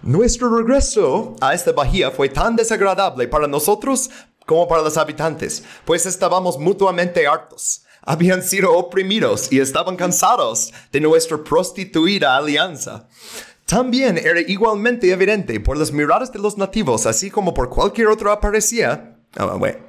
Nuestro 0.03 0.55
regreso 0.55 1.35
a 1.41 1.53
esta 1.53 1.73
bahía 1.73 2.09
fue 2.09 2.27
tan 2.29 2.55
desagradable 2.55 3.27
para 3.27 3.47
nosotros 3.47 4.09
como 4.45 4.67
para 4.67 4.81
los 4.81 4.97
habitantes, 4.97 5.63
pues 5.85 6.05
estábamos 6.05 6.59
mutuamente 6.59 7.27
hartos. 7.27 7.83
habían 8.03 8.41
sido 8.41 8.73
oprimidos 8.73 9.51
y 9.51 9.59
estaban 9.59 9.95
cansados 9.95 10.73
de 10.91 10.99
nuestra 10.99 11.37
prostituida 11.43 12.35
alianza. 12.35 13.07
También 13.71 14.17
era 14.17 14.41
igualmente 14.41 15.09
evidente 15.11 15.59
por 15.61 15.77
las 15.77 15.93
miradas 15.93 16.29
de 16.33 16.39
los 16.39 16.57
nativos, 16.57 17.05
así 17.05 17.31
como 17.31 17.53
por 17.53 17.69
cualquier 17.69 18.07
otra 18.07 18.33
apariencia, 18.33 19.15
ah, 19.37 19.45
bueno, 19.55 19.79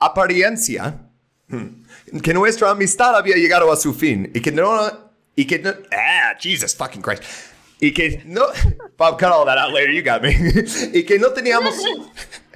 apariencia, 0.00 0.98
hmm, 1.46 2.20
que 2.20 2.34
nuestra 2.34 2.70
amistad 2.70 3.14
había 3.14 3.36
llegado 3.36 3.70
a 3.70 3.76
su 3.76 3.94
fin 3.94 4.32
y 4.34 4.40
que 4.40 4.50
no, 4.50 4.90
y 5.36 5.46
que 5.46 5.60
no, 5.60 5.70
ah, 5.92 6.34
Jesus 6.40 6.74
fucking 6.74 7.02
Christ, 7.02 7.22
y 7.78 7.92
que 7.92 8.20
no, 8.24 8.46
Bob, 8.98 9.16
cut 9.16 9.28
all 9.28 9.46
that 9.46 9.58
out 9.58 9.72
later, 9.72 9.92
you 9.92 10.02
got 10.02 10.20
me, 10.20 10.32
y 10.98 11.04
que 11.04 11.16
no 11.16 11.30
teníamos, 11.30 11.74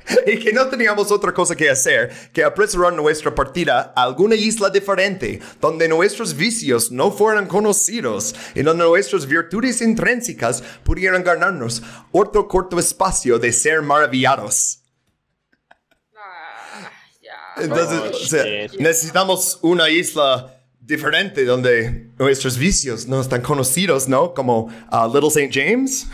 y 0.26 0.38
que 0.38 0.52
no 0.52 0.68
teníamos 0.68 1.10
otra 1.10 1.32
cosa 1.32 1.54
que 1.54 1.68
hacer 1.70 2.10
que 2.32 2.44
apresurar 2.44 2.92
nuestra 2.92 3.34
partida 3.34 3.92
a 3.94 4.02
alguna 4.02 4.34
isla 4.34 4.70
diferente, 4.70 5.40
donde 5.60 5.88
nuestros 5.88 6.34
vicios 6.34 6.90
no 6.90 7.10
fueran 7.10 7.46
conocidos 7.46 8.34
y 8.54 8.62
donde 8.62 8.84
nuestras 8.84 9.26
virtudes 9.26 9.80
intrínsecas 9.80 10.62
pudieran 10.82 11.22
ganarnos 11.22 11.82
otro 12.12 12.48
corto 12.48 12.78
espacio 12.78 13.38
de 13.38 13.52
ser 13.52 13.82
maravillados. 13.82 14.80
Ah. 16.16 16.90
Entonces, 17.58 17.98
Oh, 18.00 18.16
o 18.16 18.26
sea, 18.26 18.44
necesitamos 18.78 19.58
una 19.62 19.88
isla 19.90 20.54
diferente 20.80 21.44
donde 21.44 22.10
nuestros 22.18 22.56
vicios 22.56 23.06
no 23.06 23.20
están 23.20 23.42
conocidos, 23.42 24.08
¿no? 24.08 24.32
Como 24.32 24.72
ah, 24.90 25.08
Little 25.12 25.28
St. 25.28 25.50
James. 25.52 26.06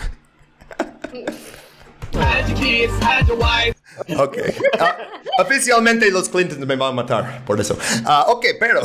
Hide 2.12 2.48
your 2.48 2.58
kids, 2.58 2.92
hide 3.00 3.26
your 3.26 3.36
wife. 3.36 3.73
Ok. 4.16 4.38
Ah, 4.78 4.96
oficialmente 5.38 6.10
los 6.10 6.28
Clintons 6.28 6.66
me 6.66 6.76
van 6.76 6.90
a 6.90 6.92
matar 6.92 7.44
por 7.44 7.60
eso. 7.60 7.78
Ah, 8.04 8.26
ok, 8.28 8.46
pero 8.58 8.80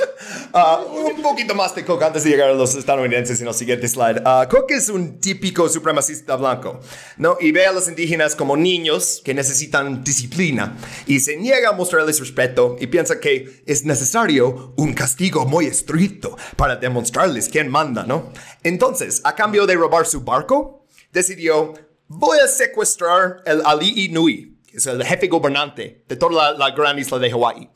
ah, 0.52 0.84
un 0.90 1.22
poquito 1.22 1.54
más 1.54 1.74
de 1.74 1.84
Cook 1.84 2.02
antes 2.02 2.24
de 2.24 2.30
llegar 2.30 2.50
a 2.50 2.54
los 2.54 2.74
estadounidenses 2.74 3.40
en 3.40 3.48
el 3.48 3.54
siguiente 3.54 3.88
slide. 3.88 4.22
Cook 4.50 4.70
es 4.70 4.88
un 4.88 5.20
típico 5.20 5.68
supremacista 5.68 6.36
blanco, 6.36 6.80
¿no? 7.16 7.36
Y 7.40 7.52
ve 7.52 7.66
a 7.66 7.72
los 7.72 7.88
indígenas 7.88 8.34
como 8.34 8.56
niños 8.56 9.22
que 9.24 9.34
necesitan 9.34 10.02
disciplina 10.02 10.76
y 11.06 11.20
se 11.20 11.36
niega 11.36 11.70
a 11.70 11.72
mostrarles 11.72 12.20
respeto 12.20 12.76
y 12.80 12.86
piensa 12.88 13.20
que 13.20 13.62
es 13.66 13.84
necesario 13.84 14.74
un 14.76 14.94
castigo 14.94 15.46
muy 15.46 15.66
estricto 15.66 16.36
para 16.56 16.76
demostrarles 16.76 17.48
quién 17.48 17.68
manda, 17.68 18.04
¿no? 18.04 18.32
Entonces, 18.62 19.20
a 19.24 19.34
cambio 19.34 19.66
de 19.66 19.74
robar 19.74 20.06
su 20.06 20.22
barco, 20.22 20.84
decidió 21.12 21.74
voy 22.08 22.38
a 22.38 22.48
secuestrar 22.48 23.42
el 23.44 23.62
Ali 23.64 24.08
Nui, 24.08 24.56
que 24.66 24.78
es 24.78 24.86
el 24.86 25.04
jefe 25.04 25.28
gobernante 25.28 26.04
de 26.08 26.16
toda 26.16 26.52
la, 26.52 26.58
la 26.58 26.70
gran 26.74 26.98
isla 26.98 27.18
de 27.18 27.30
Hawái. 27.30 27.70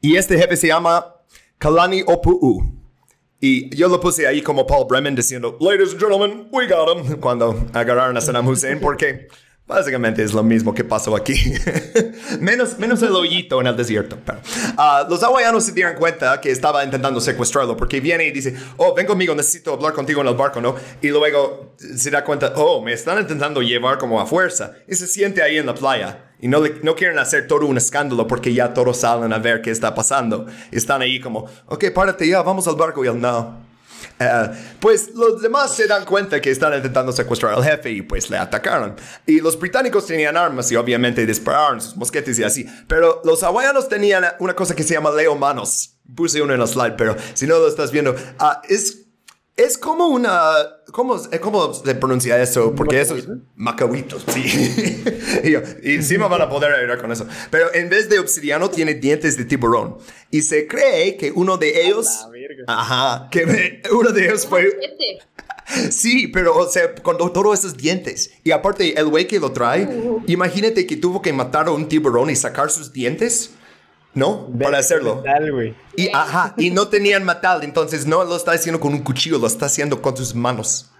Y 0.00 0.16
este 0.16 0.36
jefe 0.36 0.56
se 0.56 0.68
llama 0.68 1.14
Kalani 1.58 2.02
Opu'u. 2.02 2.80
Y 3.40 3.74
yo 3.76 3.88
lo 3.88 4.00
puse 4.00 4.26
ahí 4.26 4.40
como 4.40 4.66
Paul 4.66 4.86
Bremen 4.88 5.14
diciendo, 5.14 5.58
Ladies 5.60 5.92
and 5.92 6.00
gentlemen, 6.00 6.48
we 6.50 6.66
got 6.66 6.88
him, 6.88 7.20
cuando 7.20 7.54
agarraron 7.74 8.16
a 8.16 8.20
Saddam 8.20 8.46
Hussein, 8.48 8.80
porque 8.80 9.28
básicamente 9.66 10.22
es 10.22 10.32
lo 10.32 10.42
mismo 10.42 10.74
que 10.74 10.84
pasó 10.84 11.16
aquí. 11.16 11.34
menos, 12.40 12.78
menos 12.78 13.02
el 13.02 13.12
hoyito 13.12 13.60
en 13.60 13.66
el 13.66 13.76
desierto. 13.76 14.18
Pero, 14.24 14.38
ah, 14.76 15.06
los 15.08 15.22
hawaianos 15.22 15.64
se 15.64 15.72
dieron 15.72 15.94
cuenta 15.94 16.40
que 16.40 16.50
estaba 16.50 16.84
intentando 16.84 17.20
secuestrarlo, 17.20 17.76
porque 17.76 18.00
viene 18.00 18.26
y 18.26 18.30
dice, 18.30 18.54
oh, 18.76 18.94
ven 18.94 19.06
conmigo, 19.06 19.34
necesito 19.34 19.72
hablar 19.74 19.92
contigo 19.92 20.20
en 20.20 20.28
el 20.28 20.34
barco, 20.34 20.60
¿no? 20.60 20.74
Y 21.00 21.08
luego 21.08 21.74
se 21.78 22.10
da 22.10 22.24
cuenta, 22.24 22.52
oh, 22.56 22.82
me 22.82 22.92
están 22.92 23.18
intentando 23.20 23.62
llevar 23.62 23.98
como 23.98 24.20
a 24.20 24.26
fuerza. 24.26 24.72
Y 24.88 24.94
se 24.94 25.06
siente 25.06 25.42
ahí 25.42 25.56
en 25.58 25.66
la 25.66 25.74
playa. 25.74 26.30
Y 26.40 26.48
no, 26.48 26.60
le- 26.60 26.80
no 26.82 26.94
quieren 26.94 27.18
hacer 27.18 27.46
todo 27.46 27.64
un 27.66 27.78
escándalo 27.78 28.26
porque 28.26 28.52
ya 28.52 28.74
todos 28.74 28.98
salen 28.98 29.32
a 29.32 29.38
ver 29.38 29.62
qué 29.62 29.70
está 29.70 29.94
pasando. 29.94 30.46
Están 30.72 31.00
ahí 31.00 31.18
como, 31.20 31.46
ok, 31.66 31.86
párate 31.94 32.28
ya, 32.28 32.42
vamos 32.42 32.68
al 32.68 32.76
barco. 32.76 33.02
Y 33.04 33.08
él, 33.08 33.18
no. 33.20 33.63
Eh, 34.18 34.50
pues 34.80 35.10
los 35.14 35.42
demás 35.42 35.74
se 35.74 35.86
dan 35.86 36.04
cuenta 36.04 36.40
que 36.40 36.50
están 36.50 36.72
intentando 36.74 37.12
secuestrar 37.12 37.54
al 37.54 37.64
jefe 37.64 37.90
y 37.90 38.02
pues 38.02 38.30
le 38.30 38.38
atacaron. 38.38 38.96
Y 39.26 39.40
los 39.40 39.58
británicos 39.58 40.06
tenían 40.06 40.36
armas 40.36 40.70
y 40.70 40.76
obviamente 40.76 41.26
dispararon 41.26 41.80
sus 41.80 41.96
mosquetes 41.96 42.38
y 42.38 42.44
así. 42.44 42.66
Pero 42.86 43.20
los 43.24 43.42
hawaianos 43.42 43.88
tenían 43.88 44.24
una 44.38 44.54
cosa 44.54 44.74
que 44.74 44.82
se 44.82 44.94
llama 44.94 45.10
leo 45.10 45.34
manos. 45.34 45.96
Puse 46.14 46.40
uno 46.40 46.54
en 46.54 46.60
la 46.60 46.66
slide, 46.66 46.94
pero 46.96 47.16
si 47.34 47.46
no 47.46 47.58
lo 47.58 47.66
estás 47.66 47.90
viendo, 47.90 48.14
ah, 48.38 48.62
es, 48.68 49.06
es 49.56 49.78
como 49.78 50.08
una... 50.08 50.54
¿cómo, 50.94 51.16
eh, 51.32 51.40
¿Cómo 51.40 51.74
se 51.74 51.94
pronuncia 51.96 52.40
eso? 52.40 52.72
Porque 52.72 53.00
eso 53.00 53.16
es... 53.16 53.26
Macahuitos, 53.56 54.24
sí. 54.32 54.42
y, 55.44 55.50
yo, 55.50 55.60
y 55.82 56.00
sí 56.02 56.16
me 56.16 56.28
van 56.28 56.40
a 56.40 56.48
poder 56.48 56.72
ayudar 56.72 57.00
con 57.00 57.10
eso. 57.10 57.26
Pero 57.50 57.74
en 57.74 57.88
vez 57.90 58.08
de 58.08 58.20
obsidiano 58.20 58.70
tiene 58.70 58.94
dientes 58.94 59.36
de 59.36 59.44
tiburón. 59.44 59.98
Y 60.30 60.42
se 60.42 60.68
cree 60.68 61.16
que 61.16 61.32
uno 61.32 61.56
de 61.58 61.84
ellos... 61.86 62.06
Ajá, 62.68 63.28
que 63.30 63.44
me- 63.44 63.82
uno 63.92 64.10
de 64.10 64.24
ellos 64.26 64.46
fue... 64.46 64.70
Sí, 65.90 66.28
pero 66.28 66.54
o 66.58 66.68
sea, 66.68 66.94
con 66.94 67.16
to- 67.16 67.32
todos 67.32 67.58
esos 67.58 67.74
dientes. 67.74 68.30
Y 68.44 68.50
aparte, 68.50 69.00
el 69.00 69.06
güey 69.06 69.26
que 69.26 69.40
lo 69.40 69.50
trae, 69.50 69.88
imagínate 70.26 70.86
que 70.86 70.96
tuvo 70.96 71.22
que 71.22 71.32
matar 71.32 71.68
a 71.68 71.70
un 71.70 71.88
tiburón 71.88 72.28
y 72.28 72.36
sacar 72.36 72.70
sus 72.70 72.92
dientes, 72.92 73.50
¿no? 74.14 74.48
Para 74.60 74.78
hacerlo. 74.78 75.22
Tal, 75.24 75.52
güey. 75.52 75.74
Y, 75.96 76.08
ajá, 76.12 76.54
y 76.56 76.70
no 76.70 76.88
tenían 76.88 77.24
metal, 77.24 77.62
entonces 77.62 78.06
no 78.06 78.24
lo 78.24 78.36
está 78.36 78.52
haciendo 78.52 78.80
con 78.80 78.92
un 78.92 79.02
cuchillo, 79.02 79.38
lo 79.38 79.46
está 79.46 79.66
haciendo 79.66 80.00
con 80.00 80.16
sus 80.16 80.34
manos. 80.34 80.90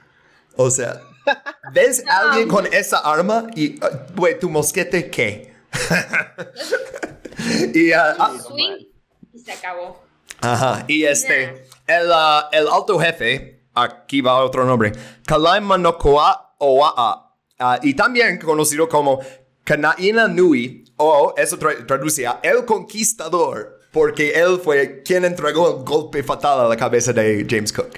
O 0.56 0.70
sea, 0.70 1.00
¿ves 1.72 2.04
a 2.08 2.30
alguien 2.30 2.48
con 2.48 2.66
esa 2.66 2.98
arma 2.98 3.46
y, 3.54 3.76
uh, 3.76 4.16
güey, 4.16 4.38
tu 4.38 4.50
mosquete, 4.50 5.10
qué? 5.10 5.54
y, 7.74 7.92
ah, 7.92 8.14
ah, 8.18 8.32
Swing 8.46 8.86
y 9.32 9.38
se 9.38 9.52
acabó. 9.52 10.02
Ajá, 10.40 10.84
y 10.88 11.04
este, 11.04 11.66
el, 11.86 12.12
ah, 12.12 12.48
el 12.52 12.68
alto 12.68 12.98
jefe, 12.98 13.66
aquí 13.74 14.20
va 14.20 14.44
otro 14.44 14.64
nombre, 14.64 14.92
Kalaimanokoa 15.26 16.56
Oa'a, 16.58 17.32
ah, 17.58 17.78
y 17.82 17.94
también 17.94 18.38
conocido 18.38 18.88
como 18.88 19.20
Kanaina 19.64 20.28
Nui, 20.28 20.83
o 20.96 21.34
eso 21.36 21.58
tra- 21.58 21.86
traduce 21.86 22.26
a 22.26 22.40
El 22.42 22.64
Conquistador, 22.64 23.80
porque 23.92 24.32
él 24.32 24.60
fue 24.62 25.02
quien 25.04 25.24
entregó 25.24 25.78
el 25.78 25.84
golpe 25.84 26.22
fatal 26.22 26.60
a 26.60 26.68
la 26.68 26.76
cabeza 26.76 27.12
de 27.12 27.46
James 27.48 27.72
Cook. 27.72 27.90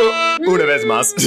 Uh, 0.00 0.50
una 0.50 0.64
vez 0.64 0.84
más. 0.84 1.14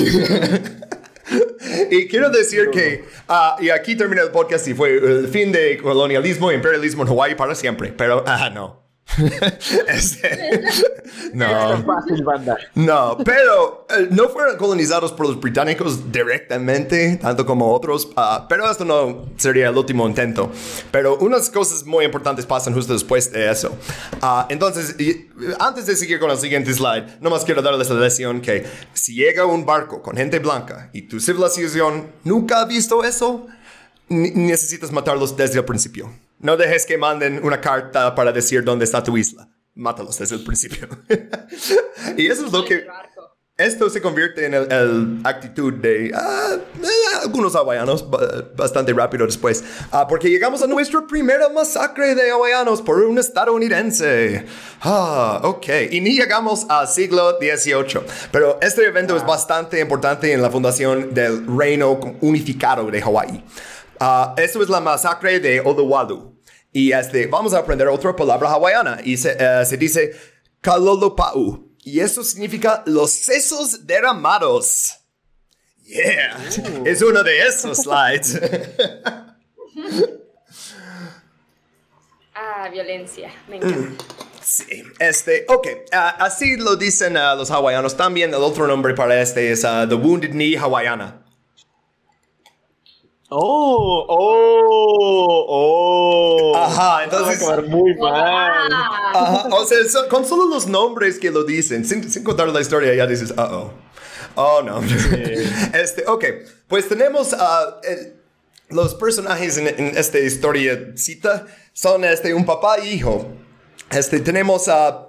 Y 1.91 2.07
quiero 2.07 2.31
decir 2.31 2.71
que, 2.71 3.05
ah, 3.27 3.55
y 3.59 3.69
aquí 3.69 3.95
termina 3.95 4.23
el 4.23 4.31
podcast 4.31 4.67
y 4.67 4.73
fue 4.73 4.95
el 4.97 5.27
fin 5.27 5.51
de 5.51 5.77
colonialismo 5.77 6.49
e 6.49 6.55
imperialismo 6.55 7.03
en 7.03 7.07
Hawái 7.09 7.35
para 7.35 7.53
siempre, 7.53 7.93
pero, 7.95 8.23
ah, 8.25 8.49
no. 8.49 8.78
Este, 9.87 10.63
no. 11.33 11.83
No, 12.75 13.17
pero 13.23 13.87
eh, 13.89 14.07
no 14.11 14.29
fueron 14.29 14.57
colonizados 14.57 15.11
por 15.11 15.27
los 15.27 15.39
británicos 15.39 16.11
directamente, 16.11 17.17
tanto 17.17 17.45
como 17.45 17.73
otros, 17.73 18.09
ah, 18.15 18.45
pero 18.47 18.69
esto 18.69 18.85
no 18.85 19.25
sería 19.37 19.69
el 19.69 19.77
último 19.77 20.07
intento. 20.07 20.51
Pero 20.91 21.17
unas 21.17 21.49
cosas 21.49 21.85
muy 21.85 22.05
importantes 22.05 22.45
pasan 22.45 22.73
justo 22.73 22.93
después 22.93 23.31
de 23.31 23.51
eso. 23.51 23.75
Ah, 24.21 24.45
entonces, 24.49 24.95
y, 24.99 25.29
antes 25.59 25.85
de 25.85 25.95
seguir 25.95 26.19
con 26.19 26.31
el 26.31 26.37
siguiente 26.37 26.73
slide, 26.73 27.19
nomás 27.19 27.43
quiero 27.43 27.61
darles 27.61 27.89
la 27.89 27.99
lección 27.99 28.41
que 28.41 28.65
si 28.93 29.15
llega 29.15 29.45
un 29.45 29.65
barco 29.65 30.01
con 30.01 30.15
gente 30.15 30.39
blanca 30.39 30.89
y 30.93 31.03
tu 31.03 31.19
civilización 31.19 32.11
nunca 32.23 32.61
ha 32.61 32.65
visto 32.65 33.03
eso, 33.03 33.47
necesitas 34.09 34.91
matarlos 34.91 35.35
desde 35.35 35.59
el 35.59 35.65
principio. 35.65 36.11
No 36.39 36.55
dejes 36.57 36.85
que 36.85 36.97
manden 36.97 37.41
una 37.43 37.59
carta 37.61 38.15
para 38.15 38.31
decir 38.31 38.63
dónde 38.63 38.85
está 38.85 39.03
tu 39.03 39.17
isla. 39.17 39.49
Mátalos 39.75 40.17
desde 40.17 40.35
el 40.35 40.43
principio. 40.43 40.87
y 42.17 42.27
eso 42.27 42.45
es 42.45 42.51
lo 42.51 42.63
que... 42.65 42.85
Esto 43.57 43.89
se 43.89 44.01
convierte 44.01 44.45
en 44.45 44.53
el, 44.53 44.71
el 44.71 45.19
actitud 45.25 45.73
de 45.73 46.13
ah, 46.15 46.55
eh, 46.81 46.87
algunos 47.23 47.53
hawaianos 47.57 48.09
ba- 48.09 48.49
bastante 48.55 48.93
rápido 48.93 49.25
después. 49.25 49.65
Ah, 49.91 50.07
porque 50.07 50.29
llegamos 50.29 50.61
a 50.61 50.67
nuestra 50.67 51.05
primera 51.05 51.49
masacre 51.49 52.15
de 52.15 52.31
hawaianos 52.31 52.81
por 52.81 52.99
un 53.03 53.19
estadounidense. 53.19 54.45
Ah, 54.79 55.41
ok. 55.43 55.65
Y 55.91 55.99
ni 55.99 56.15
llegamos 56.15 56.67
al 56.69 56.87
siglo 56.87 57.37
XVIII. 57.37 57.99
Pero 58.31 58.57
este 58.61 58.85
evento 58.85 59.17
es 59.17 59.25
bastante 59.25 59.81
importante 59.81 60.31
en 60.31 60.41
la 60.41 60.49
fundación 60.49 61.13
del 61.13 61.45
reino 61.45 61.99
unificado 62.21 62.89
de 62.89 63.01
Hawái. 63.01 63.43
Ah, 63.99 64.33
esto 64.37 64.63
es 64.63 64.69
la 64.69 64.79
masacre 64.79 65.39
de 65.39 65.59
Odowalu. 65.61 66.39
Y 66.71 66.91
este, 66.91 67.27
vamos 67.27 67.53
a 67.53 67.59
aprender 67.59 67.87
otra 67.87 68.15
palabra 68.15 68.49
hawaiana. 68.49 68.99
Y 69.03 69.17
se, 69.17 69.35
eh, 69.37 69.65
se 69.65 69.77
dice 69.77 70.15
kalolopau. 70.61 71.67
Y 71.83 71.99
eso 71.99 72.23
significa 72.23 72.83
los 72.85 73.11
sesos 73.11 73.85
derramados. 73.85 74.95
Yeah. 75.83 76.37
Es 76.85 77.01
uno 77.01 77.23
de 77.23 77.39
esos 77.47 77.79
slides. 77.79 78.39
Ah, 82.41 82.69
violencia. 82.69 83.29
Me 83.49 83.57
encanta. 83.57 84.01
Sí, 84.41 84.83
este, 84.97 85.45
ok, 85.49 85.67
ah, 85.91 86.15
así 86.19 86.55
lo 86.55 86.77
dicen 86.77 87.17
ah, 87.17 87.35
los 87.35 87.51
hawaianos. 87.51 87.97
También 87.97 88.29
el 88.29 88.41
otro 88.41 88.65
nombre 88.65 88.93
para 88.93 89.21
este 89.21 89.51
es 89.51 89.61
The 89.61 89.93
Wounded 89.93 90.31
Knee 90.31 90.55
Hawaiana. 90.55 91.25
Oh, 93.31 94.05
oh, 94.09 95.45
oh. 95.47 96.57
Ajá, 96.57 97.03
entonces- 97.03 97.41
Va 97.41 97.49
a 97.51 97.53
acabar 97.53 97.67
muy 97.69 97.93
mal. 97.95 98.73
Ajá, 99.13 99.47
o 99.51 99.65
sea, 99.65 99.77
so- 99.87 100.07
con 100.09 100.25
solo 100.25 100.45
los 100.47 100.65
nombres 100.67 101.19
que 101.19 101.29
lo 101.29 101.43
dicen, 101.43 101.85
sin, 101.85 102.09
sin 102.09 102.23
contar 102.23 102.47
la 102.49 102.59
historia, 102.61 102.93
ya 102.95 103.05
dices, 103.05 103.31
uh 103.31 103.41
oh. 103.41 103.73
Oh, 104.35 104.61
no. 104.63 104.81
Este, 105.73 106.05
ok, 106.07 106.25
pues 106.67 106.87
tenemos 106.87 107.33
ah, 107.37 107.79
el- 107.83 108.15
los 108.69 108.95
personajes 108.95 109.57
en, 109.57 109.67
en 109.67 109.97
esta 109.97 110.17
historiecita 110.19 111.45
son 111.73 112.03
este, 112.05 112.33
un 112.33 112.45
papá 112.45 112.79
y 112.79 112.89
hijo. 112.93 113.27
Este, 113.91 114.19
tenemos 114.19 114.67
a... 114.67 115.05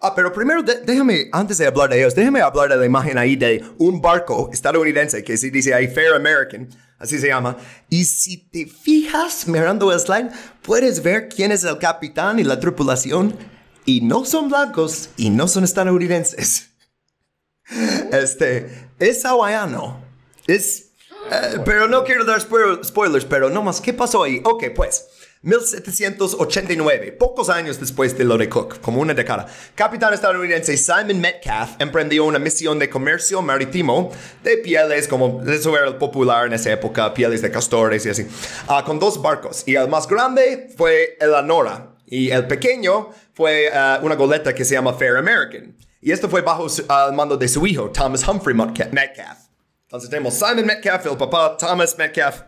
Ah, 0.00 0.14
pero 0.14 0.32
primero 0.32 0.62
de- 0.62 0.80
déjame, 0.82 1.28
antes 1.32 1.58
de 1.58 1.66
hablar 1.66 1.88
de 1.90 1.98
ellos, 1.98 2.14
déjame 2.14 2.40
hablar 2.40 2.68
de 2.70 2.76
la 2.76 2.86
imagen 2.86 3.18
ahí 3.18 3.34
de 3.36 3.62
un 3.78 4.00
barco 4.00 4.48
estadounidense 4.52 5.22
que 5.24 5.36
se 5.36 5.50
dice 5.50 5.74
ahí 5.74 5.88
Fair 5.88 6.14
American, 6.14 6.68
así 6.98 7.18
se 7.18 7.28
llama. 7.28 7.56
Y 7.88 8.04
si 8.04 8.36
te 8.36 8.66
fijas 8.66 9.46
mirando 9.48 9.92
el 9.92 9.98
slide, 10.00 10.30
puedes 10.62 11.02
ver 11.02 11.28
quién 11.28 11.52
es 11.52 11.64
el 11.64 11.78
capitán 11.78 12.38
y 12.38 12.44
la 12.44 12.58
tripulación. 12.60 13.36
Y 13.84 14.02
no 14.02 14.24
son 14.24 14.48
blancos 14.50 15.08
y 15.16 15.30
no 15.30 15.48
son 15.48 15.64
estadounidenses. 15.64 16.70
Este, 18.12 18.88
es 18.98 19.24
hawaiano. 19.24 20.02
Es... 20.46 20.92
eh, 21.30 21.58
pero 21.64 21.86
no 21.88 22.02
quiero 22.04 22.24
dar 22.24 22.40
spoil- 22.40 22.82
spoilers, 22.82 23.24
pero 23.26 23.50
no 23.50 23.62
más, 23.62 23.80
¿qué 23.80 23.92
pasó 23.92 24.22
ahí? 24.22 24.40
Ok, 24.44 24.64
pues, 24.74 25.04
1789, 25.42 27.12
pocos 27.12 27.48
años 27.48 27.78
después 27.78 28.16
de 28.18 28.24
lo 28.24 28.36
de 28.38 28.48
Cook, 28.48 28.80
como 28.80 29.00
una 29.00 29.14
década, 29.14 29.46
capitán 29.74 30.12
estadounidense 30.14 30.76
Simon 30.76 31.20
Metcalf 31.20 31.70
emprendió 31.78 32.24
una 32.24 32.38
misión 32.38 32.78
de 32.78 32.90
comercio 32.90 33.40
marítimo 33.42 34.10
de 34.42 34.56
pieles, 34.58 35.06
como 35.08 35.42
eso 35.48 35.76
era 35.76 35.98
popular 35.98 36.46
en 36.46 36.54
esa 36.54 36.72
época, 36.72 37.12
pieles 37.14 37.42
de 37.42 37.50
castores 37.50 38.04
y 38.06 38.10
así, 38.10 38.26
ah, 38.68 38.82
con 38.84 38.98
dos 38.98 39.20
barcos. 39.22 39.62
Y 39.66 39.76
el 39.76 39.88
más 39.88 40.06
grande 40.08 40.70
fue 40.76 41.16
el 41.20 41.34
Anora, 41.34 41.94
y 42.06 42.30
el 42.30 42.46
pequeño 42.46 43.10
fue 43.34 43.70
ah, 43.72 44.00
una 44.02 44.14
goleta 44.16 44.54
que 44.54 44.64
se 44.64 44.74
llama 44.74 44.94
Fair 44.94 45.16
American. 45.16 45.76
Y 46.00 46.12
esto 46.12 46.28
fue 46.28 46.42
bajo 46.42 46.68
su- 46.68 46.84
al 46.88 47.12
mando 47.12 47.36
de 47.36 47.48
su 47.48 47.66
hijo, 47.66 47.90
Thomas 47.90 48.26
Humphrey 48.26 48.56
Metca- 48.56 48.90
Metcalf. 48.92 49.38
Entonces 49.82 50.10
tenemos 50.10 50.34
Simon 50.34 50.66
Metcalf, 50.66 51.06
el 51.06 51.16
papá, 51.16 51.56
Thomas 51.56 51.96
Metcalf, 51.98 52.42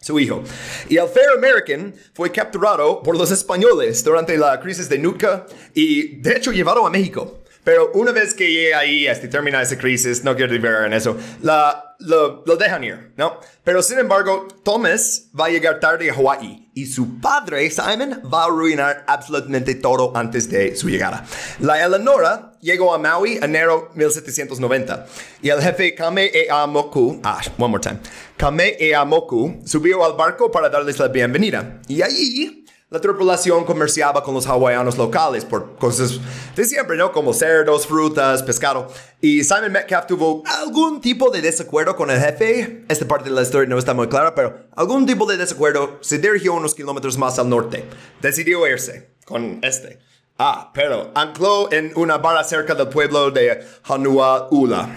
su 0.00 0.18
hijo. 0.18 0.42
Y 0.88 0.96
el 0.96 1.08
Fair 1.08 1.30
American 1.36 1.94
fue 2.14 2.32
capturado 2.32 3.02
por 3.02 3.16
los 3.16 3.30
españoles 3.30 4.02
durante 4.02 4.36
la 4.36 4.58
crisis 4.60 4.88
de 4.88 4.98
Nootka 4.98 5.46
y 5.74 6.16
de 6.16 6.36
hecho 6.36 6.52
llevado 6.52 6.86
a 6.86 6.90
México. 6.90 7.40
Pero 7.62 7.90
una 7.92 8.10
vez 8.10 8.32
que 8.32 8.50
llegue 8.50 8.74
ahí, 8.74 9.06
este, 9.06 9.28
termina 9.28 9.60
esa 9.60 9.76
crisis, 9.76 10.24
no 10.24 10.34
quiero 10.34 10.52
divagar 10.52 10.86
en 10.86 10.94
eso, 10.94 11.16
la, 11.42 11.94
lo, 11.98 12.42
lo 12.46 12.56
dejan 12.56 12.82
ir, 12.84 13.12
¿no? 13.18 13.38
Pero 13.62 13.82
sin 13.82 13.98
embargo, 13.98 14.48
Thomas 14.64 15.28
va 15.38 15.46
a 15.46 15.50
llegar 15.50 15.78
tarde 15.78 16.10
a 16.10 16.14
Hawái 16.14 16.70
y 16.74 16.86
su 16.86 17.20
padre, 17.20 17.70
Simon, 17.70 18.22
va 18.32 18.44
a 18.44 18.46
arruinar 18.46 19.04
absolutamente 19.06 19.74
todo 19.74 20.16
antes 20.16 20.48
de 20.48 20.74
su 20.74 20.88
llegada. 20.88 21.26
La 21.60 21.84
Eleonora 21.84 22.49
llegó 22.60 22.94
a 22.94 22.98
Maui 22.98 23.36
en 23.36 23.44
enero 23.44 23.90
1790 23.94 25.06
y 25.42 25.48
el 25.48 25.60
jefe 25.60 25.94
Kame 25.94 26.30
Eamoku, 26.32 27.20
ah, 27.22 27.40
one 27.58 27.70
more 27.70 27.82
time, 27.82 27.98
Kame 28.36 28.76
Eamoku 28.78 29.60
subió 29.64 30.04
al 30.04 30.14
barco 30.14 30.50
para 30.50 30.68
darles 30.68 30.98
la 30.98 31.08
bienvenida 31.08 31.80
y 31.88 32.02
allí 32.02 32.60
la 32.90 33.00
tripulación 33.00 33.64
comerciaba 33.64 34.24
con 34.24 34.34
los 34.34 34.46
hawaianos 34.48 34.98
locales 34.98 35.44
por 35.44 35.76
cosas 35.76 36.18
de 36.56 36.64
siempre, 36.64 36.96
¿no? 36.96 37.12
Como 37.12 37.32
cerdos, 37.32 37.86
frutas, 37.86 38.42
pescado. 38.42 38.88
Y 39.20 39.44
Simon 39.44 39.70
Metcalf 39.70 40.08
tuvo 40.08 40.42
algún 40.44 41.00
tipo 41.00 41.30
de 41.30 41.40
desacuerdo 41.40 41.94
con 41.94 42.10
el 42.10 42.18
jefe. 42.18 42.84
Esta 42.88 43.06
parte 43.06 43.28
de 43.28 43.36
la 43.36 43.42
historia 43.42 43.68
no 43.68 43.78
está 43.78 43.94
muy 43.94 44.08
clara, 44.08 44.34
pero 44.34 44.64
algún 44.74 45.06
tipo 45.06 45.24
de 45.26 45.36
desacuerdo 45.36 45.98
se 46.00 46.18
dirigió 46.18 46.52
unos 46.54 46.74
kilómetros 46.74 47.16
más 47.16 47.38
al 47.38 47.48
norte. 47.48 47.84
Decidió 48.20 48.66
irse 48.66 49.10
con 49.24 49.60
este. 49.62 50.00
Ah, 50.42 50.70
pero 50.72 51.10
ancló 51.14 51.70
en 51.70 51.92
una 51.96 52.16
barra 52.16 52.42
cerca 52.42 52.74
del 52.74 52.88
pueblo 52.88 53.30
de 53.30 53.62
Hanuaula. 53.84 54.88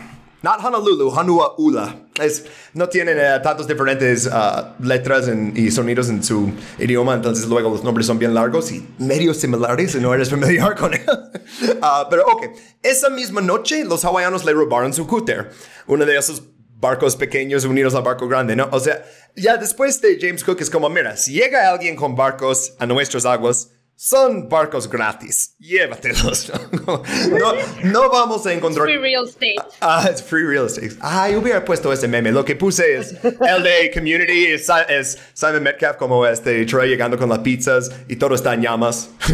Not 0.41 0.63
Honolulu, 0.63 1.13
Hanuaula. 1.13 2.07
Es, 2.17 2.45
no 2.73 2.87
tienen 2.87 3.17
eh, 3.19 3.41
tantos 3.43 3.67
diferentes 3.67 4.29
ah, 4.31 4.73
letras 4.79 5.29
y 5.53 5.69
sonidos 5.69 6.07
en 6.07 6.23
su 6.23 6.49
idioma, 6.79 7.15
entonces 7.15 7.45
luego 7.47 7.71
los 7.71 7.83
nombres 7.83 8.07
son 8.07 8.19
bien 8.19 8.33
largos 8.33 8.71
y 8.71 8.87
medio 8.99 9.33
similares 9.33 9.93
y 9.95 9.99
no 9.99 10.13
eres 10.13 10.29
familiar 10.29 10.77
con 10.77 10.93
él. 10.93 11.03
Ah, 11.81 12.07
pero 12.09 12.23
ok, 12.25 12.45
esa 12.81 13.09
misma 13.09 13.41
noche 13.41 13.83
los 13.83 14.05
hawaianos 14.05 14.45
le 14.45 14.53
robaron 14.53 14.93
su 14.93 15.05
cúter, 15.05 15.51
uno 15.87 16.05
de 16.05 16.17
esos 16.17 16.41
barcos 16.79 17.17
pequeños 17.17 17.65
unidos 17.65 17.95
al 17.95 18.03
barco 18.03 18.29
grande, 18.29 18.55
¿no? 18.55 18.69
O 18.71 18.79
sea, 18.79 19.03
ya 19.35 19.57
después 19.57 19.99
de 19.99 20.17
James 20.21 20.41
Cook 20.41 20.61
es 20.61 20.69
como, 20.69 20.89
mira, 20.89 21.17
si 21.17 21.33
llega 21.33 21.69
alguien 21.69 21.97
con 21.97 22.15
barcos 22.15 22.75
a 22.79 22.85
nuestras 22.85 23.25
aguas, 23.25 23.71
son 23.95 24.49
barcos 24.49 24.89
gratis, 24.89 25.55
llévatelos. 25.59 26.51
No, 26.83 27.53
no 27.83 28.09
vamos 28.09 28.45
a 28.45 28.53
encontrar... 28.53 28.85
Free 28.85 28.97
real 28.97 29.25
estate. 29.25 29.55
Ah, 29.79 30.09
es 30.11 30.21
free 30.21 30.43
real 30.43 30.65
estate. 30.65 30.91
Yo 31.31 31.39
hubiera 31.39 31.63
puesto 31.63 31.91
ese 31.93 32.07
meme. 32.07 32.31
Lo 32.31 32.43
que 32.43 32.55
puse 32.55 32.97
es 32.97 33.21
de 33.21 33.91
Community, 33.93 34.47
es, 34.47 34.67
es 34.89 35.17
Simon 35.33 35.63
Metcalf 35.63 35.97
como 35.97 36.25
este 36.25 36.65
Troy 36.65 36.89
llegando 36.89 37.17
con 37.17 37.29
las 37.29 37.39
pizzas 37.39 37.89
y 38.07 38.15
todo 38.17 38.35
está 38.35 38.53
en 38.53 38.61
llamas. 38.61 39.09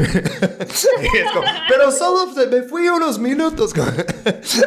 Como, 1.33 1.45
pero 1.67 1.91
solo 1.91 2.31
me 2.49 2.63
fui 2.63 2.87
unos 2.87 3.19
minutos. 3.19 3.73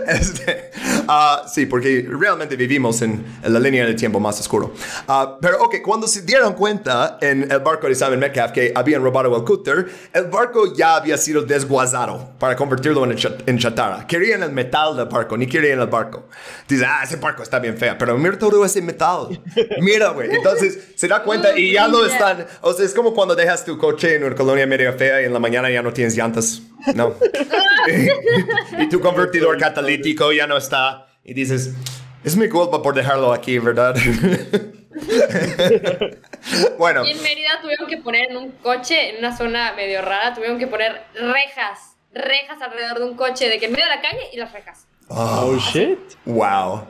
Este, 0.07 0.70
ah, 1.09 1.45
sí, 1.53 1.66
porque 1.66 2.07
realmente 2.09 2.57
vivimos 2.57 3.03
en, 3.03 3.24
en 3.43 3.53
la 3.53 3.61
línea 3.61 3.86
de 3.86 3.95
tiempo 3.95 4.20
más 4.20 4.38
oscuro. 4.40 4.74
Ah, 5.09 5.38
pero 5.40 5.62
ok, 5.62 5.76
cuando 5.82 6.07
se 6.07 6.22
dieron 6.22 6.55
cuenta 6.55 7.18
en 7.20 7.51
el 7.51 7.61
barco 7.61 7.86
de 7.86 7.95
Simon 7.95 8.18
Metcalf 8.18 8.53
que 8.53 8.72
habían 8.74 9.03
robado 9.03 9.36
el 9.36 9.45
cúter, 9.45 9.82
el 10.12 10.24
barco 10.24 10.74
ya 10.74 10.97
había 10.97 11.16
sido 11.16 11.43
desguazado 11.43 12.30
para 12.39 12.57
convertirlo 12.57 13.05
en, 13.05 13.16
chat- 13.16 13.43
en 13.47 13.59
chatarra. 13.59 14.07
Querían 14.07 14.43
el 14.43 14.53
metal 14.53 14.97
del 14.97 15.07
barco, 15.07 15.37
ni 15.37 15.47
querían 15.47 15.80
el 15.80 15.87
barco. 15.87 16.28
Dice, 16.68 16.85
ah, 16.87 17.01
ese 17.05 17.16
barco 17.16 17.43
está 17.43 17.59
bien 17.59 17.76
feo, 17.76 17.97
pero 17.99 18.16
mira 18.18 18.39
todo 18.39 18.64
ese 18.64 18.80
metal. 18.83 19.41
Mira, 19.80 20.09
güey. 20.11 20.30
Entonces 20.35 20.93
se 20.97 21.09
da 21.09 21.22
cuenta 21.22 21.59
y 21.59 21.72
ya 21.72 21.89
lo 21.89 22.05
están. 22.07 22.47
O 22.61 22.72
sea, 22.72 22.85
es 22.87 22.95
como 22.95 23.14
cuando 23.14 23.35
dejas 23.35 23.64
tu 23.64 23.78
coche 23.78 24.16
en 24.16 24.24
una 24.24 24.35
colonia 24.35 24.66
media 24.66 24.93
fea 24.93 25.22
y 25.22 25.24
en 25.26 25.33
la 25.33 25.39
mañana 25.39 25.70
ya 25.70 25.83
no 25.83 25.93
tienes 25.93 26.16
llantas. 26.16 26.62
No. 26.95 27.14
y 28.78 28.89
tu 28.89 29.01
convertidor 29.01 29.57
catalítico 29.59 30.33
ya 30.33 30.47
no 30.47 30.57
está. 30.57 31.07
Y 31.24 31.35
dices, 31.35 31.72
es 32.24 32.37
mi 32.37 32.49
culpa 32.49 32.83
por 32.83 32.95
dejarlo 32.95 33.33
aquí, 33.33 33.59
¿verdad? 33.59 33.95
bueno. 36.78 37.05
Y 37.05 37.11
en 37.12 37.22
Mérida 37.22 37.51
tuvieron 37.61 37.86
que 37.88 37.99
poner 37.99 38.30
en 38.30 38.36
un 38.36 38.51
coche, 38.53 39.11
en 39.11 39.18
una 39.24 39.36
zona 39.36 39.72
medio 39.74 40.03
rara, 40.03 40.34
tuvieron 40.34 40.59
que 40.59 40.66
poner 40.66 41.03
rejas, 41.14 41.97
rejas 42.12 42.61
alrededor 42.61 42.99
de 42.99 43.05
un 43.05 43.16
coche, 43.16 43.49
de 43.49 43.59
que 43.59 43.66
en 43.66 43.72
medio 43.72 43.84
de 43.84 43.90
la 43.97 44.01
calle 44.01 44.22
y 44.32 44.36
las 44.36 44.53
rejas. 44.53 44.86
Oh, 45.09 45.57
shit. 45.59 45.99
Wow. 46.24 46.86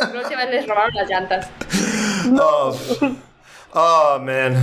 La 0.00 0.10
próxima 0.10 0.44
vez 0.46 0.50
les 0.54 0.66
robaron 0.66 0.94
las 0.94 1.08
llantas. 1.08 1.48
Oh, 2.38 2.76
oh, 3.72 4.18
man. 4.20 4.54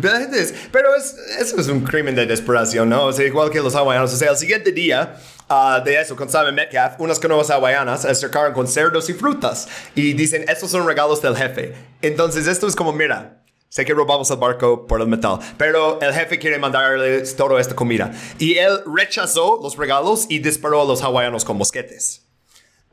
Pero, 0.00 0.16
es- 0.18 0.54
pero 0.70 0.94
es, 0.94 1.14
eso 1.40 1.60
es 1.60 1.66
un 1.68 1.80
crimen 1.82 2.14
de 2.14 2.26
desesperación, 2.26 2.88
¿no? 2.88 3.06
O 3.06 3.12
sea, 3.12 3.26
igual 3.26 3.50
que 3.50 3.60
los 3.60 3.74
hawaianos. 3.74 4.12
O 4.12 4.16
sea, 4.16 4.30
el 4.30 4.36
siguiente 4.36 4.70
día 4.70 5.16
ah, 5.48 5.82
de 5.84 6.00
eso, 6.00 6.14
con 6.14 6.28
Simon 6.28 6.54
Metcalf, 6.54 6.94
unas 7.00 7.18
canoas 7.18 7.50
hawaianas 7.50 8.02
se 8.02 8.10
acercaron 8.10 8.52
con 8.52 8.68
cerdos 8.68 9.08
y 9.10 9.14
frutas. 9.14 9.68
Y 9.96 10.12
dicen, 10.12 10.44
estos 10.48 10.70
son 10.70 10.86
regalos 10.86 11.20
del 11.20 11.36
jefe. 11.36 11.74
Entonces, 12.02 12.46
esto 12.46 12.66
es 12.68 12.76
como, 12.76 12.92
mira. 12.92 13.42
Sé 13.70 13.84
que 13.84 13.92
robamos 13.92 14.30
el 14.30 14.38
barco 14.38 14.86
por 14.86 15.00
el 15.00 15.06
metal, 15.08 15.38
pero 15.58 16.00
el 16.00 16.12
jefe 16.14 16.38
quiere 16.38 16.58
mandarles 16.58 17.36
toda 17.36 17.60
esta 17.60 17.74
comida. 17.74 18.12
Y 18.38 18.56
él 18.56 18.80
rechazó 18.86 19.60
los 19.62 19.76
regalos 19.76 20.26
y 20.28 20.38
disparó 20.38 20.80
a 20.82 20.84
los 20.86 21.02
hawaianos 21.02 21.44
con 21.44 21.58
mosquetes. 21.58 22.24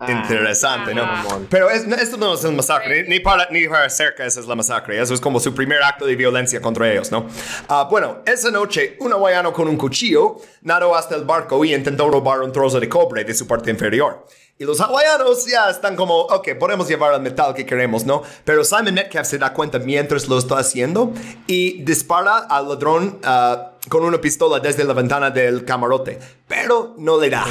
Interesante, 0.10 0.94
¿no? 0.94 1.04
Ah. 1.04 1.40
Pero 1.50 1.70
es- 1.70 1.86
esto 1.86 2.18
no 2.18 2.34
es 2.34 2.44
un 2.44 2.58
masacre, 2.58 3.04
ni, 3.04 3.10
ni 3.12 3.20
para, 3.22 3.48
ni 3.50 3.66
para 3.68 3.90
cerca 3.90 4.26
esa 4.26 4.42
es 4.42 4.46
la 4.48 4.56
masacre. 4.56 5.02
Eso 5.02 5.14
es 5.14 5.22
como 5.22 5.40
su 5.40 5.54
primer 5.56 5.82
acto 5.82 6.06
de 6.06 6.18
violencia 6.18 6.60
contra 6.60 6.92
ellos, 6.92 7.12
¿no? 7.14 7.28
Ah, 7.70 7.88
bueno, 7.90 8.22
esa 8.26 8.52
noche, 8.52 8.98
un 9.00 9.14
hawaiano 9.14 9.54
con 9.54 9.70
un 9.70 9.78
cuchillo 9.78 10.36
nadó 10.64 10.94
hasta 10.96 11.16
el 11.16 11.24
barco 11.24 11.64
y 11.64 11.74
intentó 11.74 12.10
robar 12.10 12.42
un 12.42 12.52
trozo 12.52 12.80
de 12.82 12.90
cobre 12.90 13.24
de 13.24 13.34
su 13.34 13.48
parte 13.48 13.72
inferior. 13.72 14.26
Y 14.58 14.64
los 14.64 14.80
hawaianos 14.80 15.46
ya 15.48 15.70
están 15.70 15.98
como, 15.98 16.22
ok, 16.22 16.52
podemos 16.58 16.88
llevar 16.88 17.14
el 17.14 17.20
metal 17.20 17.54
que 17.54 17.66
queremos, 17.66 18.06
¿no? 18.06 18.24
Pero 18.46 18.64
Simon 18.64 18.94
Metcalf 18.94 19.28
se 19.28 19.38
da 19.38 19.52
cuenta 19.52 19.80
mientras 19.80 20.30
lo 20.30 20.38
está 20.38 20.60
haciendo 20.60 21.12
y 21.46 21.82
dispara 21.84 22.38
al 22.38 22.70
ladrón 22.70 23.20
ah, 23.26 23.74
con 23.90 24.06
una 24.06 24.22
pistola 24.22 24.62
desde 24.62 24.86
la 24.86 24.94
ventana 24.94 25.30
del 25.30 25.66
camarote, 25.66 26.20
pero 26.48 26.96
no 26.98 27.20
le 27.20 27.30
da. 27.30 27.46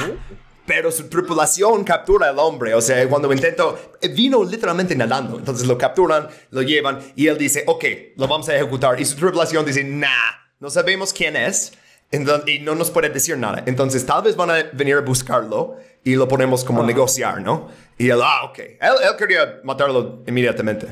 Pero 0.67 0.91
su 0.91 1.11
tripulación 1.11 1.85
captura 1.85 2.31
al 2.31 2.39
hombre. 2.39 2.73
O 2.73 2.81
sea, 2.81 3.07
cuando 3.07 3.31
intento, 3.31 3.79
vino 4.15 4.43
literalmente 4.43 4.97
nadando. 4.97 5.37
Entonces 5.39 5.67
lo 5.67 5.77
capturan, 5.77 6.27
lo 6.53 6.63
llevan 6.63 7.01
y 7.15 7.27
él 7.27 7.37
dice, 7.37 7.65
ok, 7.67 7.85
lo 8.17 8.27
vamos 8.29 8.49
a 8.49 8.57
ejecutar. 8.57 8.99
Y 8.99 9.05
su 9.05 9.17
tripulación 9.17 9.67
dice, 9.67 9.85
nah, 9.85 10.09
no 10.59 10.71
sabemos 10.71 11.13
quién 11.13 11.37
es 11.37 11.75
y 12.47 12.59
no 12.61 12.75
nos 12.75 12.91
puede 12.91 13.09
decir 13.09 13.37
nada. 13.37 13.62
Entonces 13.67 14.05
tal 14.07 14.23
vez 14.23 14.37
van 14.37 14.51
a 14.51 14.62
venir 14.73 14.97
a 14.97 15.01
buscarlo 15.01 15.77
y 16.03 16.15
lo 16.15 16.29
ponemos 16.29 16.65
como 16.65 16.83
negociar, 16.83 17.41
¿no? 17.41 17.69
Y 17.99 18.11
él, 18.11 18.21
ah, 18.23 18.45
ok. 18.45 18.59
Él, 18.59 18.93
él 19.03 19.17
quería 19.19 19.61
matarlo 19.65 20.23
inmediatamente. 20.27 20.89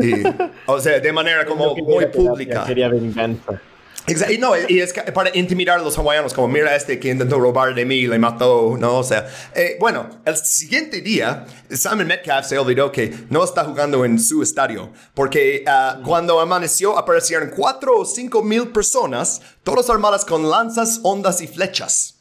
Y, 0.00 0.22
o 0.66 0.80
sea, 0.80 1.00
de 1.00 1.12
manera 1.12 1.44
como 1.46 1.74
muy 1.74 2.06
pública. 2.06 2.64
Quería 2.66 2.88
venganza. 2.88 3.60
Exacto. 4.08 4.32
Y 4.32 4.38
no, 4.38 4.52
y 4.56 4.80
es 4.80 4.92
para 5.14 5.36
intimidar 5.36 5.78
a 5.78 5.82
los 5.82 5.96
hawaianos, 5.98 6.32
como 6.32 6.48
mira 6.48 6.74
este 6.74 6.98
que 6.98 7.10
intentó 7.10 7.38
robar 7.38 7.74
de 7.74 7.84
mí, 7.84 8.06
le 8.06 8.18
mató, 8.18 8.76
¿no? 8.78 8.98
O 8.98 9.04
sea, 9.04 9.28
eh, 9.54 9.76
bueno, 9.78 10.08
el 10.24 10.36
siguiente 10.36 11.00
día, 11.00 11.46
Simon 11.70 12.06
Metcalf 12.06 12.46
se 12.46 12.58
olvidó 12.58 12.90
que 12.90 13.14
no 13.30 13.44
está 13.44 13.64
jugando 13.64 14.04
en 14.04 14.18
su 14.18 14.42
estadio, 14.42 14.92
porque 15.14 15.64
ah, 15.66 16.00
cuando 16.04 16.40
amaneció 16.40 16.98
aparecieron 16.98 17.50
cuatro 17.54 17.98
o 17.98 18.04
cinco 18.04 18.42
mil 18.42 18.68
personas, 18.68 19.42
todas 19.62 19.90
armadas 19.90 20.24
con 20.24 20.48
lanzas, 20.48 21.00
ondas 21.02 21.40
y 21.40 21.46
flechas. 21.46 22.14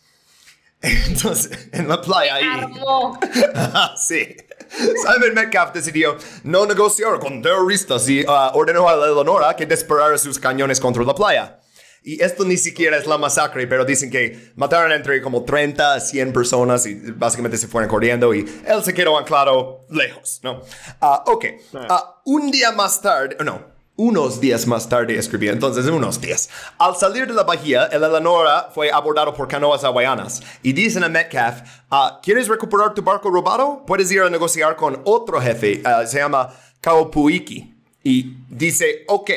Entonces, 0.81 1.69
en 1.71 1.87
la 1.87 2.01
playa 2.01 2.35
ahí. 2.35 2.43
Armó. 2.43 3.19
sí. 3.97 4.35
Simon 4.69 5.33
Metcalf 5.33 5.73
decidió 5.73 6.17
no 6.43 6.65
negociar 6.65 7.19
con 7.19 7.41
terroristas 7.41 8.07
y 8.09 8.25
ah, 8.27 8.51
ordenó 8.53 8.87
a 8.87 8.95
la 8.95 9.05
Eleonora 9.05 9.55
que 9.55 9.65
disparara 9.65 10.17
sus 10.17 10.37
cañones 10.37 10.79
contra 10.79 11.03
la 11.03 11.15
playa. 11.15 11.59
Y 12.07 12.23
esto 12.23 12.45
ni 12.45 12.55
siquiera 12.55 12.95
es 12.95 13.05
la 13.05 13.17
masacre, 13.17 13.67
pero 13.67 13.83
dicen 13.83 14.09
que 14.09 14.53
mataron 14.55 14.93
entre 14.93 15.21
como 15.21 15.43
30 15.43 15.95
a 15.95 15.99
100 15.99 16.31
personas 16.31 16.85
y 16.85 16.93
básicamente 17.11 17.57
se 17.57 17.67
fueron 17.67 17.89
corriendo 17.89 18.33
y 18.33 18.45
él 18.65 18.81
se 18.81 18.93
quedó 18.93 19.17
anclado 19.17 19.85
lejos, 19.89 20.39
¿no? 20.41 20.61
Ah, 21.01 21.25
ok. 21.27 21.45
Ah, 21.73 22.21
un 22.23 22.49
día 22.49 22.71
más 22.71 23.01
tarde, 23.01 23.35
no, 23.43 23.61
unos 23.97 24.39
días 24.39 24.65
más 24.67 24.87
tarde 24.87 25.17
escribí, 25.17 25.49
entonces 25.49 25.85
unos 25.87 26.21
días. 26.21 26.49
Al 26.77 26.95
salir 26.95 27.27
de 27.27 27.33
la 27.33 27.43
bahía, 27.43 27.87
el 27.91 28.01
Eleonora 28.01 28.69
fue 28.73 28.89
abordado 28.89 29.33
por 29.33 29.49
canoas 29.49 29.83
hawaianas 29.83 30.41
y 30.63 30.71
dicen 30.71 31.03
a 31.03 31.09
Metcalf, 31.09 31.59
ah, 31.91 32.21
¿quieres 32.23 32.47
recuperar 32.47 32.93
tu 32.93 33.01
barco 33.01 33.29
robado? 33.29 33.83
Puedes 33.85 34.09
ir 34.13 34.21
a 34.21 34.29
negociar 34.29 34.77
con 34.77 35.01
otro 35.03 35.41
jefe, 35.41 35.81
ah, 35.83 36.05
se 36.05 36.19
llama 36.19 36.53
Kaupuiki. 36.79 37.75
Y 38.01 38.37
dice, 38.47 39.03
ok, 39.09 39.29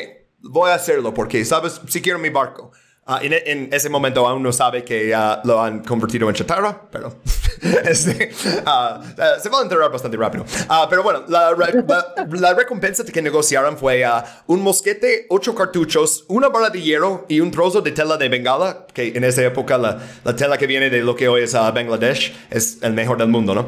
voy 0.43 0.69
a 0.71 0.75
hacerlo 0.75 1.13
porque, 1.13 1.43
¿sabes? 1.45 1.81
Si 1.87 2.01
quiero 2.01 2.19
mi 2.19 2.29
barco. 2.29 2.71
Ah, 3.03 3.19
en, 3.23 3.69
ese 3.73 3.89
momento 3.89 4.25
aún 4.27 4.43
no 4.43 4.53
sabe 4.53 4.83
que 4.85 5.07
lo 5.43 5.61
han 5.61 5.83
convertido 5.83 6.29
en 6.29 6.35
chatarra, 6.35 6.83
pero 6.91 7.19
este, 7.83 8.31
ah, 8.65 9.01
ah, 9.17 9.33
se 9.41 9.49
va 9.49 9.59
a 9.59 9.63
enterar 9.63 9.91
bastante 9.91 10.15
rápido. 10.17 10.45
Pero 10.87 11.01
bueno, 11.01 11.23
la, 11.27 11.51
re- 11.55 11.83
la- 11.87 12.05
la 12.29 12.53
recompensa 12.53 13.03
que 13.03 13.21
negociaron 13.21 13.75
fue 13.75 14.05
un 14.45 14.61
mosquete, 14.61 15.25
ocho 15.29 15.55
cartuchos, 15.55 16.25
una 16.27 16.49
bala 16.49 16.69
de 16.69 16.79
hierro 16.79 17.25
y 17.27 17.39
un 17.39 17.49
trozo 17.49 17.81
de 17.81 17.91
tela 17.91 18.17
de 18.17 18.29
bengala, 18.29 18.85
que 18.93 19.07
en 19.09 19.23
esa 19.23 19.43
época 19.43 19.79
la, 19.79 19.99
la 20.23 20.35
tela 20.35 20.57
que 20.59 20.67
viene 20.67 20.91
de 20.91 21.01
lo 21.01 21.15
que 21.15 21.27
hoy 21.27 21.41
es 21.41 21.53
Bangladesh 21.53 22.33
es 22.51 22.77
el 22.83 22.93
mejor 22.93 23.17
del 23.17 23.29
mundo, 23.29 23.55
¿no? 23.55 23.67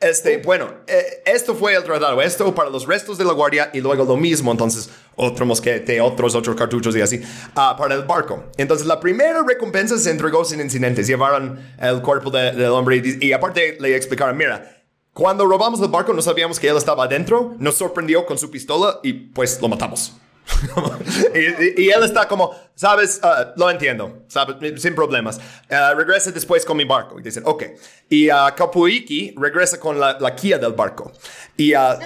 Este, 0.00 0.38
bueno, 0.38 0.66
eh, 0.86 1.22
esto 1.26 1.54
fue 1.54 1.74
el 1.74 1.84
tratado. 1.84 2.22
Esto 2.22 2.54
para 2.54 2.70
los 2.70 2.86
restos 2.86 3.18
de 3.18 3.24
la 3.24 3.32
guardia 3.34 3.70
y 3.74 3.80
luego 3.80 4.04
lo 4.04 4.16
mismo. 4.16 4.50
Entonces, 4.50 4.88
otro 5.14 5.44
mosquete, 5.44 6.00
otros 6.00 6.34
otros 6.34 6.56
cartuchos 6.56 6.96
y 6.96 7.02
así 7.02 7.20
ah, 7.54 7.76
para 7.78 7.94
el 7.94 8.02
barco. 8.04 8.44
Entonces, 8.56 8.86
la 8.86 8.98
primera 8.98 9.42
recompensa 9.46 9.98
se 9.98 10.10
entregó 10.10 10.42
sin 10.46 10.60
incidentes. 10.60 11.06
Llevaron 11.06 11.60
el 11.78 12.00
cuerpo 12.00 12.30
de- 12.30 12.52
del 12.52 12.70
hombre 12.70 13.02
y, 13.20 13.26
y 13.26 13.32
aparte 13.34 13.76
le 13.78 13.94
explicaron, 13.94 14.36
mira, 14.38 14.84
cuando 15.12 15.44
robamos 15.44 15.80
el 15.82 15.88
barco 15.88 16.14
no 16.14 16.22
sabíamos 16.22 16.58
que 16.58 16.68
él 16.68 16.76
estaba 16.78 17.04
adentro. 17.04 17.54
Nos 17.58 17.74
sorprendió 17.74 18.24
con 18.24 18.38
su 18.38 18.50
pistola 18.50 19.00
y 19.02 19.12
pues 19.12 19.60
lo 19.60 19.68
matamos. 19.68 20.14
y, 21.76 21.88
él 21.88 22.02
está 22.02 22.26
como, 22.26 22.54
sabes, 22.74 23.20
Ah, 23.22 23.52
lo 23.56 23.70
entiendo, 23.70 24.24
sabes, 24.28 24.56
sin 24.80 24.94
problemas. 24.94 25.40
Ah, 25.70 25.94
regresa 25.96 26.30
después 26.30 26.64
con 26.64 26.76
mi 26.76 26.84
barco. 26.84 27.18
Y 27.18 27.22
dicen, 27.22 27.42
ok. 27.46 27.64
Y 28.08 28.30
uh, 28.30 28.54
Kapuiki 28.56 29.34
regresa 29.36 29.78
con 29.78 29.98
la, 29.98 30.18
la 30.18 30.34
del 30.34 30.72
barco. 30.72 31.12
Y 31.56 31.74
ah, 31.74 31.98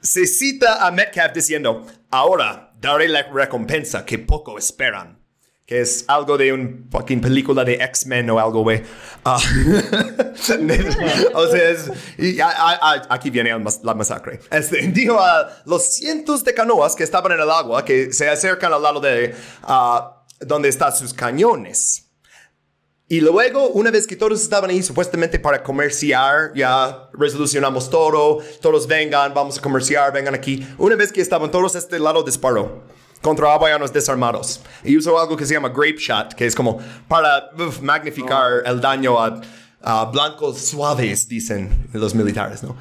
se 0.00 0.26
cita 0.26 0.86
a 0.86 0.90
Metcalf 0.90 1.32
diciendo, 1.32 1.86
ahora 2.10 2.72
daré 2.80 3.08
la 3.08 3.22
recompensa 3.24 4.04
que 4.04 4.18
poco 4.18 4.58
esperan. 4.58 5.23
Que 5.66 5.80
es 5.80 6.04
algo 6.08 6.36
de 6.36 6.52
una 6.52 6.68
fucking 6.90 7.22
película 7.22 7.64
de 7.64 7.74
X-Men 7.74 8.28
o 8.28 8.38
algo, 8.38 8.62
güey. 8.62 8.82
Ah, 9.24 9.38
o 11.34 11.46
sea, 11.46 11.70
es- 11.70 11.90
y 12.18 12.38
aquí 13.08 13.30
viene 13.30 13.56
mas- 13.58 13.80
la 13.82 13.94
masacre. 13.94 14.40
Este, 14.50 14.78
dijo 14.92 15.18
a 15.18 15.48
los 15.64 15.82
cientos 15.94 16.44
de 16.44 16.52
canoas 16.52 16.94
que 16.94 17.02
estaban 17.02 17.32
en 17.32 17.40
el 17.40 17.50
agua 17.50 17.84
que 17.84 18.12
se 18.12 18.28
acercan 18.28 18.72
al 18.74 18.82
lado 18.82 19.00
de 19.00 19.34
ah, 19.62 20.22
donde 20.40 20.68
están 20.68 20.94
sus 20.94 21.14
cañones. 21.14 22.10
Y 23.08 23.20
luego, 23.20 23.68
una 23.68 23.90
vez 23.90 24.06
que 24.06 24.16
todos 24.16 24.42
estaban 24.42 24.70
ahí 24.70 24.82
supuestamente 24.82 25.38
para 25.38 25.62
comerciar, 25.62 26.52
ya 26.54 27.08
resolucionamos 27.12 27.88
todo, 27.90 28.38
todos 28.60 28.86
vengan, 28.86 29.32
vamos 29.34 29.58
a 29.58 29.62
comerciar, 29.62 30.12
vengan 30.12 30.34
aquí. 30.34 30.66
Una 30.78 30.96
vez 30.96 31.12
que 31.12 31.20
estaban 31.20 31.50
todos 31.50 31.74
este 31.74 31.98
lado, 31.98 32.22
disparó 32.22 32.82
contra 33.24 33.48
hawaianos 33.54 33.90
desarmados. 33.92 34.60
Y 34.84 34.96
usó 34.98 35.18
algo 35.18 35.34
que 35.36 35.46
se 35.46 35.54
llama 35.54 35.70
grape 35.70 35.96
shot, 35.98 36.34
que 36.34 36.44
es 36.46 36.54
como 36.54 36.78
para 37.08 37.50
uf, 37.58 37.80
magnificar 37.80 38.62
el 38.66 38.80
daño 38.80 39.18
a, 39.18 39.40
a 39.82 40.04
blancos 40.04 40.58
suaves, 40.60 41.26
dicen 41.26 41.88
los 41.94 42.14
militares, 42.14 42.62
¿no? 42.62 42.76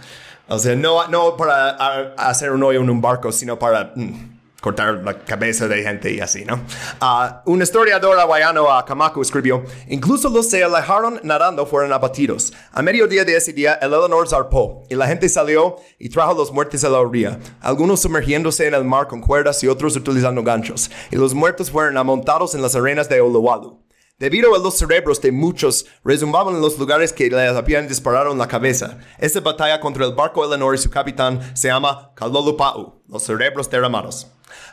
O 0.50 0.60
sea, 0.60 0.76
no, 0.76 1.08
no 1.08 1.38
para 1.38 1.70
a- 1.70 2.14
hacer 2.30 2.52
un 2.52 2.62
hoyo 2.62 2.82
en 2.82 2.90
un 2.90 3.00
barco, 3.02 3.32
sino 3.32 3.58
para... 3.58 3.94
mm, 3.96 4.33
cortar 4.64 5.04
la 5.04 5.20
cabeza 5.20 5.68
de 5.68 5.84
gente 5.84 6.10
y 6.14 6.22
así, 6.22 6.46
¿no? 6.46 6.62
Ah, 7.02 7.44
un 7.46 7.62
historiador 7.62 8.18
hawaiano, 8.18 8.72
a 8.72 8.86
Kamako, 8.86 9.22
escribió, 9.22 9.66
incluso 9.90 10.30
los 10.30 10.50
se 10.50 10.64
alejaron 10.64 11.20
nadando 11.22 11.66
fueron 11.66 11.92
abatidos. 11.92 12.54
A 12.72 12.82
mediodía 12.82 13.26
de 13.26 13.36
ese 13.36 13.52
día, 13.52 13.74
el 13.82 13.94
Eleanor 13.94 14.26
zarpó 14.30 14.86
y 14.90 14.96
la 14.96 15.06
gente 15.06 15.28
salió 15.28 15.76
y 16.00 16.08
trajo 16.08 16.34
los 16.34 16.54
muertos 16.54 16.82
a 16.86 16.90
la 16.90 17.02
orilla, 17.02 17.40
algunos 17.60 18.00
sumergiéndose 18.00 18.66
en 18.66 18.74
el 18.74 18.86
mar 18.86 19.08
con 19.08 19.20
cuerdas 19.20 19.62
y 19.66 19.68
otros 19.68 19.98
utilizando 19.98 20.42
ganchos, 20.44 20.90
y 21.12 21.18
los 21.18 21.34
muertos 21.34 21.70
fueron 21.70 21.98
amontados 21.98 22.56
en 22.56 22.62
las 22.62 22.74
arenas 22.74 23.10
de 23.10 23.20
Oluwalu. 23.20 23.84
Debido 24.18 24.56
a 24.56 24.60
los 24.60 24.78
cerebros 24.78 25.20
de 25.20 25.34
muchos, 25.34 25.88
resumbaban 26.06 26.56
en 26.56 26.62
los 26.62 26.80
lugares 26.80 27.12
que 27.12 27.30
les 27.30 27.52
habían 27.52 27.90
disparado 27.90 28.32
en 28.32 28.38
la 28.38 28.48
cabeza. 28.48 28.98
Esta 29.20 29.42
batalla 29.42 29.82
contra 29.82 30.06
el 30.06 30.14
barco 30.14 30.46
Eleanor 30.46 30.74
y 30.74 30.78
su 30.78 30.90
capitán 30.90 31.42
se 31.54 31.68
llama 31.68 32.14
Kalolupa'u, 32.16 33.02
los 33.10 33.24
cerebros 33.24 33.70
derramados. 33.70 34.28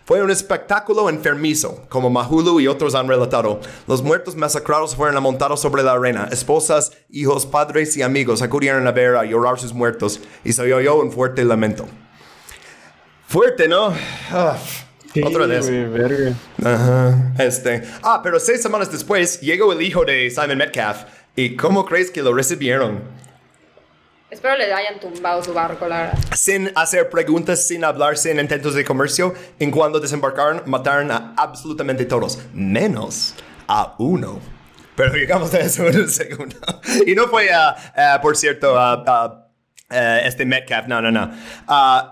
Fue 0.04 0.22
un 0.22 0.30
espectáculo 0.30 1.08
enfermizo, 1.08 1.84
como 1.88 2.10
Mahulu 2.10 2.60
y 2.60 2.66
otros 2.66 2.94
han 2.94 3.08
relatado. 3.08 3.60
Los 3.86 4.02
muertos 4.02 4.36
masacrados 4.36 4.96
fueron 4.96 5.16
amontados 5.16 5.60
sobre 5.60 5.82
la 5.82 5.92
arena. 5.92 6.28
Esposas, 6.30 6.92
hijos, 7.10 7.46
padres 7.46 7.96
y 7.96 8.02
amigos 8.02 8.42
acudieron 8.42 8.86
a 8.86 8.92
ver 8.92 9.16
a 9.16 9.24
llorar 9.24 9.58
sus 9.58 9.72
muertos 9.72 10.20
y 10.44 10.52
se 10.52 10.72
oyó 10.72 10.96
un 10.98 11.12
fuerte 11.12 11.44
lamento. 11.44 11.86
Fuerte, 13.26 13.68
¿no? 13.68 13.94
Ah, 14.32 14.56
otra 15.24 15.46
vez. 15.46 15.70
verga. 15.70 16.34
Ajá, 16.64 17.32
este. 17.38 17.82
Ah, 18.02 18.20
pero 18.22 18.40
seis 18.40 18.60
semanas 18.60 18.90
después 18.90 19.40
llegó 19.40 19.72
el 19.72 19.82
hijo 19.82 20.04
de 20.04 20.30
Simon 20.30 20.58
Metcalf. 20.58 21.04
¿Y 21.36 21.56
cómo 21.56 21.84
crees 21.84 22.10
que 22.10 22.22
lo 22.22 22.34
recibieron? 22.34 23.00
Espero 24.30 24.56
le 24.56 24.72
hayan 24.72 25.00
tumbado 25.00 25.42
su 25.42 25.52
barco, 25.52 25.88
la 25.88 26.02
verdad. 26.02 26.18
Sin 26.36 26.70
hacer 26.76 27.10
preguntas, 27.10 27.66
sin 27.66 27.84
hablar, 27.84 28.16
sin 28.16 28.38
intentos 28.38 28.74
de 28.74 28.84
comercio. 28.84 29.34
En 29.58 29.72
cuando 29.72 29.98
desembarcaron, 29.98 30.62
mataron 30.66 31.10
a 31.10 31.34
absolutamente 31.36 32.04
todos, 32.04 32.38
menos 32.52 33.34
a 33.66 33.96
uno. 33.98 34.38
Pero 34.94 35.14
llegamos 35.14 35.52
a 35.54 35.58
eso 35.58 35.84
en 35.88 36.00
un 36.02 36.08
segundo. 36.08 36.56
Y 37.06 37.14
no 37.16 37.26
fue, 37.26 37.50
ah, 37.52 38.20
por 38.22 38.36
cierto, 38.36 38.76
eh, 39.90 40.20
este 40.24 40.44
Metcalf, 40.44 40.86
no, 40.86 41.00
no, 41.02 41.10
no. 41.10 41.32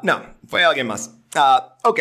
No, 0.02 0.36
fue 0.48 0.64
alguien 0.64 0.88
más. 0.88 1.10
Ok. 1.84 2.00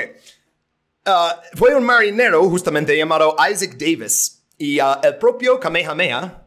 Fue 1.54 1.76
un 1.76 1.86
marinero 1.86 2.44
justamente 2.50 2.98
llamado 2.98 3.36
Isaac 3.52 3.78
Davis. 3.78 4.44
Y 4.58 4.80
el 4.80 5.18
propio 5.20 5.60
Kamehameha, 5.60 6.47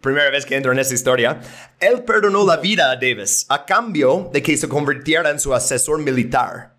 primera 0.00 0.30
vez 0.30 0.44
que 0.46 0.56
entro 0.56 0.72
en 0.72 0.78
esta 0.78 0.94
historia, 0.94 1.40
él 1.80 2.02
perdonó 2.04 2.44
la 2.44 2.56
vida 2.56 2.90
a 2.90 2.96
Davis 2.96 3.46
a 3.48 3.64
cambio 3.64 4.30
de 4.32 4.42
que 4.42 4.56
se 4.56 4.68
convirtiera 4.68 5.30
en 5.30 5.40
su 5.40 5.54
asesor 5.54 6.00
militar 6.00 6.74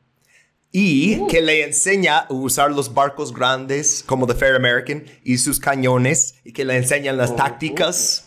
y 0.72 1.26
que 1.28 1.41
le 1.41 1.63
enseña 1.63 2.20
a 2.20 2.34
usar 2.34 2.72
los 2.72 2.93
barcos 2.93 3.34
grandes 3.34 4.03
como 4.05 4.28
The 4.28 4.36
Fair 4.36 4.55
American 4.55 5.03
y 5.24 5.38
sus 5.39 5.59
cañones 5.59 6.36
y 6.43 6.53
que 6.53 6.63
le 6.65 6.78
enseñan 6.78 7.17
las 7.17 7.36
tácticas. 7.36 8.26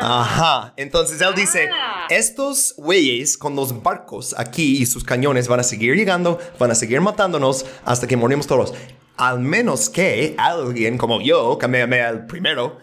Ajá, 0.00 0.72
entonces 0.76 1.20
él 1.20 1.34
dice, 1.34 1.68
Ah. 1.72 2.06
estos 2.10 2.74
güeyes 2.76 3.36
con 3.36 3.54
los 3.54 3.82
barcos 3.82 4.34
aquí 4.36 4.78
y 4.82 4.86
sus 4.86 5.04
cañones 5.04 5.48
van 5.48 5.60
a 5.60 5.62
seguir 5.62 5.94
llegando, 5.94 6.38
van 6.58 6.70
a 6.70 6.74
seguir 6.74 7.00
matándonos 7.00 7.66
hasta 7.84 8.06
que 8.06 8.16
morimos 8.16 8.46
todos. 8.46 8.74
Al 9.16 9.38
menos 9.40 9.88
que 9.90 10.34
alguien 10.38 10.98
como 10.98 11.20
yo, 11.20 11.58
Kamehameha 11.58 12.08
el 12.08 12.26
primero, 12.26 12.78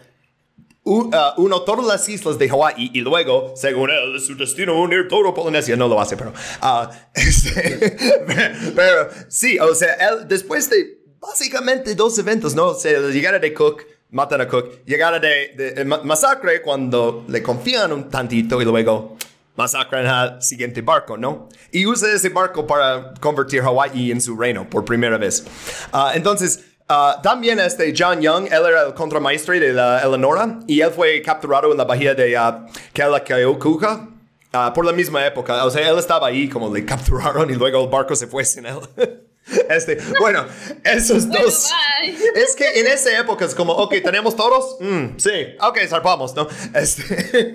uh, 0.98 1.10
uno 1.36 1.62
todas 1.62 1.86
las 1.86 2.08
islas 2.08 2.38
de 2.38 2.48
Hawái 2.48 2.90
y 2.92 3.00
luego, 3.00 3.52
según 3.56 3.90
él, 3.90 4.20
su 4.20 4.36
destino 4.36 4.80
unir 4.80 5.08
todo 5.08 5.32
Polinesia. 5.34 5.76
No 5.76 5.88
lo 5.88 6.00
hace, 6.00 6.16
pero... 6.16 6.32
ah, 6.60 6.90
este, 7.14 7.96
pero 8.76 9.08
sí, 9.28 9.58
o 9.58 9.74
sea, 9.74 9.94
él 9.94 10.26
después 10.28 10.68
de 10.70 10.98
básicamente 11.20 11.94
dos 11.94 12.18
eventos, 12.18 12.54
¿no? 12.54 12.68
O 12.68 12.74
sea, 12.74 12.98
la 12.98 13.08
llegada 13.10 13.38
de 13.38 13.52
Cook, 13.54 13.82
matan 14.10 14.40
a 14.40 14.48
Cook, 14.48 14.84
llegada 14.86 15.18
de, 15.18 15.52
de- 15.56 15.72
de 15.72 15.84
ma- 15.84 16.02
masacre 16.02 16.62
cuando 16.62 17.24
le 17.28 17.42
confían 17.42 17.92
un 17.92 18.08
tantito 18.08 18.60
y 18.60 18.64
luego 18.64 19.16
masacran 19.56 20.06
al 20.06 20.42
siguiente 20.42 20.80
barco, 20.80 21.18
¿no? 21.18 21.48
Y 21.70 21.84
usa 21.84 22.10
ese 22.12 22.30
barco 22.30 22.66
para 22.66 23.12
convertir 23.20 23.60
Hawái 23.62 24.10
en 24.10 24.20
su 24.20 24.34
reino 24.36 24.68
por 24.70 24.84
primera 24.84 25.18
vez. 25.18 25.44
Ah, 25.92 26.12
entonces, 26.14 26.64
ah, 26.90 27.18
también 27.22 27.58
este 27.60 27.94
John 27.96 28.20
Young, 28.20 28.46
él 28.52 28.62
era 28.66 28.82
el 28.88 28.94
contramaestre 28.94 29.58
de 29.60 29.72
la 29.72 30.00
Eleonora 30.02 30.58
y 30.66 30.80
él 30.82 30.90
fue 30.90 31.22
capturado 31.22 31.70
en 31.72 31.78
la 31.78 31.84
bahía 31.84 32.14
de 32.14 32.36
uh, 32.38 32.66
Kealakaukuka, 32.92 34.08
ah, 34.52 34.72
por 34.74 34.84
la 34.84 34.92
misma 34.92 35.24
época. 35.26 35.64
O 35.64 35.70
sea, 35.70 35.88
él 35.88 35.98
estaba 35.98 36.26
ahí 36.26 36.48
como 36.48 36.72
le 36.74 36.84
capturaron 36.84 37.48
y 37.50 37.54
luego 37.54 37.82
el 37.82 37.88
barco 37.88 38.14
se 38.14 38.26
fue 38.26 38.44
sin 38.44 38.66
él. 38.66 38.76
Este, 39.68 39.98
bueno, 40.20 40.44
esos 40.84 41.26
Bueno, 41.26 41.44
dos. 41.46 41.68
bye. 42.02 42.14
Es 42.42 42.54
que 42.54 42.78
en 42.78 42.86
esa 42.86 43.18
época 43.18 43.46
es 43.46 43.54
como, 43.54 43.72
ok, 43.72 43.94
¿tenemos 44.04 44.36
todos? 44.36 44.76
Mm, 44.80 45.16
sí, 45.16 45.30
ok, 45.60 45.78
zarpamos, 45.88 46.36
¿no? 46.36 46.46
Este, 46.74 47.52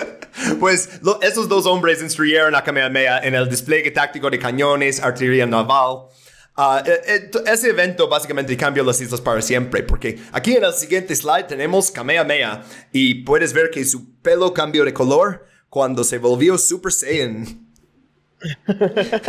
pues 0.60 1.00
lo- 1.02 1.20
esos 1.20 1.46
dos 1.48 1.66
hombres 1.66 2.00
instruyeron 2.00 2.54
a 2.54 2.62
Kamehameha 2.64 3.18
en 3.18 3.34
el 3.34 3.48
despliegue 3.50 3.90
táctico 3.90 4.30
de 4.30 4.38
cañones, 4.38 5.02
artillería 5.02 5.44
naval. 5.46 6.06
T- 6.84 7.50
ese 7.52 7.68
evento 7.70 8.08
básicamente 8.08 8.56
cambió 8.56 8.82
las 8.82 9.00
islas 9.00 9.20
para 9.20 9.42
siempre, 9.42 9.82
porque 9.82 10.18
aquí 10.32 10.56
en 10.56 10.64
el 10.64 10.72
siguiente 10.72 11.14
slide 11.14 11.44
tenemos 11.44 11.90
Kamehameha 11.90 12.62
y 12.92 13.22
puedes 13.24 13.52
ver 13.52 13.70
que 13.70 13.84
su 13.84 14.14
pelo 14.22 14.54
cambió 14.54 14.84
de 14.84 14.94
color 14.94 15.44
cuando 15.68 16.02
se 16.04 16.18
volvió 16.18 16.56
Super 16.56 16.92
Saiyan. 16.92 17.66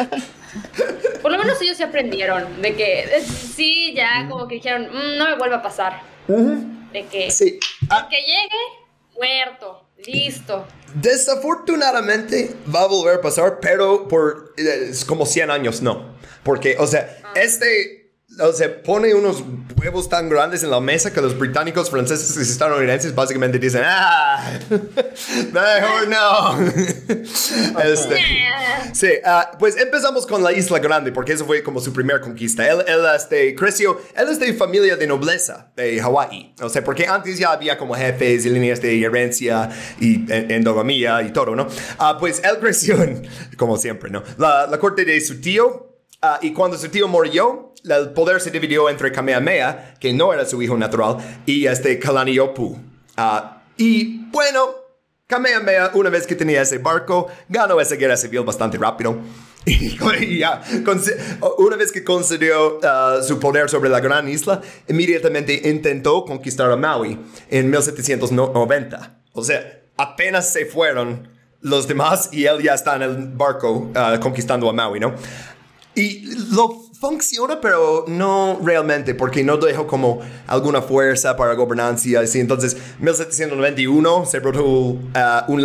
Por 1.21 1.31
lo 1.31 1.37
menos 1.37 1.61
ellos 1.61 1.77
se 1.77 1.83
aprendieron 1.83 2.61
de 2.61 2.75
que 2.75 2.99
eh, 3.01 3.21
sí, 3.21 3.93
ya 3.95 4.27
como 4.29 4.47
que 4.47 4.55
dijeron, 4.55 4.87
"Mm, 4.91 5.17
no 5.17 5.25
me 5.29 5.35
vuelva 5.37 5.57
a 5.57 5.61
pasar. 5.61 6.01
De 6.27 7.05
que, 7.11 7.31
Sí. 7.31 7.59
Ah, 7.89 8.07
que 8.09 8.17
llegue 8.17 9.15
muerto, 9.15 9.85
listo. 10.05 10.65
Desafortunadamente 10.95 12.55
va 12.73 12.81
a 12.83 12.87
volver 12.87 13.15
a 13.15 13.21
pasar, 13.21 13.59
pero 13.61 14.07
por 14.07 14.53
eh, 14.57 14.91
como 15.07 15.25
100 15.25 15.51
años 15.51 15.81
no. 15.81 16.16
Porque, 16.47 16.77
o 16.79 16.87
sea, 16.87 17.17
este, 17.35 18.13
o 18.39 18.53
sea, 18.53 18.81
pone 18.81 19.13
unos 19.13 19.43
huevos 19.79 20.07
tan 20.09 20.29
grandes 20.29 20.63
en 20.63 20.71
la 20.71 20.79
mesa 20.79 21.11
que 21.13 21.21
los 21.21 21.37
británicos, 21.37 21.89
franceses 21.89 22.35
y 22.37 22.41
estadounidenses 22.41 23.13
básicamente 23.13 23.59
dicen, 23.59 23.81
ah, 23.85 24.49
mejor 25.51 26.07
no. 26.07 26.71
Este, 27.83 28.15
Sí, 28.93 29.07
ah, 29.25 29.51
pues 29.59 29.77
empezamos 29.77 30.25
con 30.25 30.41
la 30.43 30.51
Isla 30.53 30.79
Grande, 30.79 31.11
porque 31.11 31.33
eso 31.33 31.45
fue 31.45 31.61
como 31.63 31.79
su 31.79 31.91
primera 31.93 32.19
conquista. 32.21 32.67
Él, 32.67 32.83
él, 32.87 33.01
este, 33.15 33.53
creció, 33.55 33.99
él 34.15 34.27
es 34.29 34.39
de 34.39 34.53
familia 34.53 34.95
de 34.95 35.05
nobleza 35.07 35.71
de 35.75 35.99
Hawái. 35.99 36.55
O 36.61 36.69
sea, 36.69 36.83
porque 36.83 37.05
antes 37.07 37.37
ya 37.37 37.51
había 37.51 37.77
como 37.77 37.93
jefes 37.95 38.45
y 38.45 38.49
líneas 38.49 38.81
de 38.81 38.99
herencia 39.03 39.69
y 39.99 40.15
en- 40.31 40.51
endogamía 40.51 41.21
y 41.21 41.31
todo, 41.31 41.55
¿no? 41.55 41.67
Ah, 41.99 42.17
pues 42.19 42.41
él 42.43 42.57
creció, 42.59 43.01
en, 43.03 43.27
como 43.57 43.77
siempre, 43.77 44.09
¿no? 44.09 44.23
La, 44.37 44.65
la 44.67 44.79
corte 44.79 45.05
de 45.05 45.19
su 45.21 45.39
tío. 45.41 45.86
Ah, 46.33 46.39
y 46.41 46.53
cuando 46.53 46.77
su 46.77 46.89
tío 46.89 47.07
murió, 47.07 47.73
el 47.83 48.11
poder 48.11 48.41
se 48.41 48.51
dividió 48.51 48.89
entre 48.89 49.11
Kamehameha, 49.11 49.95
que 49.99 50.13
no 50.13 50.33
era 50.33 50.45
su 50.45 50.61
hijo 50.61 50.77
natural, 50.77 51.17
y 51.45 51.65
este 51.67 51.99
Kalaniopuu. 51.99 52.77
Ah, 53.15 53.63
y 53.77 54.25
bueno, 54.31 54.69
Kamehameha, 55.27 55.91
una 55.93 56.09
vez 56.09 56.25
que 56.25 56.35
tenía 56.35 56.61
ese 56.61 56.77
barco, 56.77 57.27
ganó 57.49 57.79
esa 57.81 57.95
guerra 57.95 58.15
civil 58.15 58.41
bastante 58.41 58.77
rápido. 58.77 59.17
Y, 59.67 60.37
ya, 60.39 60.61
una 61.57 61.75
vez 61.75 61.91
que 61.91 62.01
concedió 62.05 62.77
uh, 62.77 63.21
su 63.21 63.37
poder 63.37 63.69
sobre 63.69 63.89
la 63.89 63.99
gran 63.99 64.29
isla, 64.29 64.61
inmediatamente 64.87 65.69
intentó 65.69 66.23
conquistar 66.23 66.71
a 66.71 66.77
Maui 66.77 67.19
en 67.49 67.69
1790. 67.69 69.19
O 69.33 69.43
sea, 69.43 69.81
apenas 69.97 70.53
se 70.53 70.65
fueron 70.65 71.27
los 71.59 71.85
demás 71.85 72.29
y 72.31 72.45
él 72.45 72.63
ya 72.63 72.75
está 72.75 72.95
en 72.95 73.01
el 73.01 73.27
barco 73.33 73.91
conquistando 74.21 74.69
a 74.69 74.73
Maui, 74.73 75.01
¿no? 75.01 75.13
Y 75.97 76.21
lo 76.51 76.83
funciona, 76.99 77.59
pero 77.59 78.05
no 78.07 78.59
realmente, 78.63 79.15
porque 79.15 79.43
no 79.43 79.57
dejó 79.57 79.87
como 79.87 80.19
alguna 80.45 80.79
fuerza 80.79 81.35
para 81.35 81.55
gobernancia. 81.55 82.19
Así. 82.19 82.39
Entonces, 82.39 82.77
1791 82.99 84.27
se 84.27 84.39
produjo 84.39 84.65
uh, 84.65 84.99
un 85.47 85.59
uh, 85.59 85.63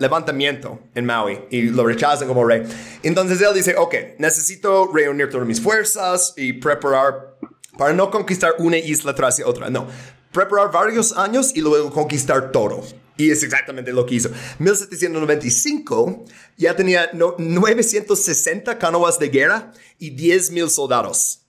levantamiento 0.00 0.80
en 0.94 1.04
Maui 1.04 1.40
y 1.50 1.64
lo 1.64 1.84
rechazan 1.84 2.26
como 2.26 2.42
rey. 2.42 2.62
Entonces 3.02 3.38
él 3.42 3.52
dice, 3.54 3.74
ok, 3.76 3.94
necesito 4.18 4.90
reunir 4.90 5.28
todas 5.28 5.46
mis 5.46 5.60
fuerzas 5.60 6.32
y 6.38 6.54
preparar 6.54 7.36
para 7.76 7.92
no 7.92 8.10
conquistar 8.10 8.54
una 8.60 8.78
isla 8.78 9.14
tras 9.14 9.42
otra, 9.44 9.68
no. 9.68 9.86
Preparar 10.32 10.72
varios 10.72 11.16
años 11.18 11.52
y 11.54 11.60
luego 11.60 11.90
conquistar 11.90 12.50
todo. 12.50 12.82
Y 13.20 13.30
es 13.30 13.42
exactamente 13.42 13.92
lo 13.92 14.06
que 14.06 14.14
hizo. 14.16 14.30
1795 14.58 16.24
ya 16.56 16.74
tenía 16.76 17.10
no- 17.12 17.34
960 17.38 18.78
canoas 18.78 19.18
de 19.18 19.28
guerra 19.28 19.72
y 19.98 20.10
10.000 20.16 20.68
soldados. 20.68 21.42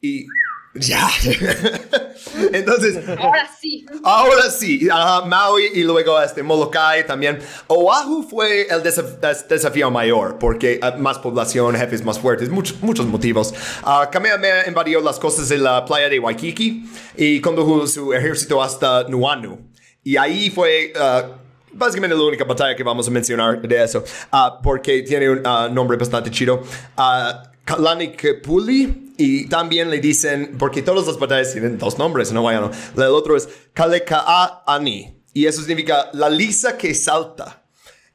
Y 0.00 0.26
ya. 0.74 1.08
Entonces, 2.52 2.96
Ahora 3.18 3.50
sí. 3.60 3.86
Ahora 4.04 4.50
sí, 4.50 4.88
ajá, 4.90 5.24
Maui 5.26 5.64
y 5.74 5.82
luego 5.82 6.20
este 6.20 6.42
Molokai 6.42 7.06
también. 7.06 7.38
Oahu 7.68 8.22
fue 8.28 8.62
el 8.68 8.82
desaf- 8.82 9.18
des- 9.18 9.48
desafío 9.48 9.90
mayor 9.90 10.38
porque 10.38 10.78
ah, 10.82 10.94
más 10.98 11.18
población, 11.18 11.74
jefes 11.74 12.04
más 12.04 12.18
fuertes, 12.18 12.48
muchos, 12.48 12.80
muchos 12.80 13.06
motivos. 13.06 13.54
Ah, 13.82 14.08
Kamehameha 14.12 14.68
invadió 14.68 15.00
las 15.00 15.18
costas 15.18 15.48
de 15.48 15.58
la 15.58 15.84
playa 15.84 16.08
de 16.08 16.18
Waikiki 16.20 16.84
y 17.16 17.40
condujo 17.40 17.86
su 17.86 18.12
ejército 18.12 18.62
hasta 18.62 19.04
Nuanu. 19.08 19.67
Y 20.08 20.16
ahí 20.16 20.48
fue 20.48 20.90
ah, 20.98 21.22
básicamente 21.70 22.16
la 22.16 22.22
única 22.22 22.42
batalla 22.42 22.74
que 22.74 22.82
vamos 22.82 23.06
a 23.06 23.10
mencionar 23.10 23.60
de 23.60 23.84
eso, 23.84 24.02
ah, 24.32 24.58
porque 24.62 25.02
tiene 25.02 25.28
un 25.28 25.42
ah, 25.44 25.68
nombre 25.70 25.98
bastante 25.98 26.30
chido. 26.30 26.62
Uh, 26.96 27.46
Kalanikpuli 27.62 29.12
y 29.18 29.46
también 29.50 29.90
le 29.90 30.00
dicen, 30.00 30.56
porque 30.58 30.80
todas 30.80 31.06
las 31.06 31.18
batallas 31.18 31.52
tienen 31.52 31.76
dos 31.76 31.98
nombres, 31.98 32.32
no 32.32 32.42
vayan. 32.42 32.70
El 32.96 33.02
otro 33.02 33.36
es 33.36 33.50
Kalekaa'ani 33.74 35.14
y 35.34 35.44
eso 35.44 35.60
significa 35.60 36.08
la 36.14 36.30
lisa 36.30 36.78
que 36.78 36.94
salta. 36.94 37.64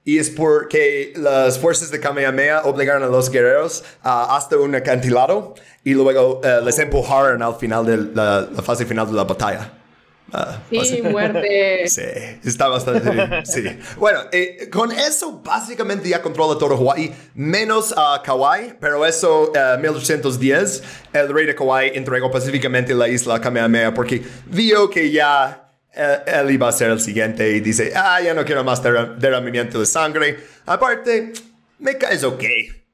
Y 0.03 0.17
es 0.17 0.31
porque 0.31 1.13
las 1.15 1.59
fuerzas 1.59 1.91
de 1.91 1.99
Kamehameha 1.99 2.63
obligaron 2.63 3.03
a 3.03 3.07
los 3.07 3.29
guerreros 3.29 3.83
hasta 4.01 4.57
un 4.57 4.73
acantilado 4.73 5.53
y 5.83 5.93
luego 5.93 6.41
eh, 6.43 6.59
les 6.65 6.79
empujaron 6.79 7.43
al 7.43 7.53
final 7.53 7.85
de 7.85 7.97
la 8.15 8.63
fase 8.63 8.83
final 8.83 9.05
de 9.05 9.13
la 9.13 9.25
batalla. 9.25 9.82
Ah, 10.34 10.59
Sí, 10.84 11.01
muerte. 11.03 11.84
Sí, 11.88 12.01
está 12.43 12.67
bastante. 12.67 13.45
sí. 13.45 13.63
Bueno, 13.97 14.21
eh, 14.31 14.67
con 14.71 14.91
eso 14.91 15.41
básicamente 15.43 16.09
ya 16.09 16.21
controla 16.21 16.57
todo 16.57 16.75
Hawái, 16.75 17.13
menos 17.36 17.93
a 17.95 18.21
Kauai, 18.25 18.75
pero 18.79 19.05
eso, 19.05 19.51
en 19.55 19.79
1810, 19.81 20.84
el 21.13 21.34
rey 21.34 21.45
de 21.45 21.53
Kauai 21.55 21.91
entregó 21.95 22.31
pacíficamente 22.31 22.93
la 22.95 23.07
isla 23.07 23.36
a 23.36 23.41
Kamehameha 23.41 23.93
porque 23.93 24.23
vio 24.47 24.89
que 24.89 25.11
ya 25.11 25.69
eh, 25.95 26.17
él 26.25 26.49
iba 26.51 26.67
a 26.67 26.71
ser 26.71 26.89
el 26.89 26.99
siguiente 26.99 27.51
y 27.51 27.59
dice, 27.59 27.93
ah, 27.95 28.19
ya 28.19 28.34
no 28.34 28.43
quiero 28.43 28.63
más 28.63 28.81
derra- 28.84 29.15
derramamiento 29.15 29.79
de 29.79 29.86
sangre. 29.86 30.38
Aparte, 30.65 31.34
me 31.77 31.97
caes 31.99 32.23
ok, 32.23 32.43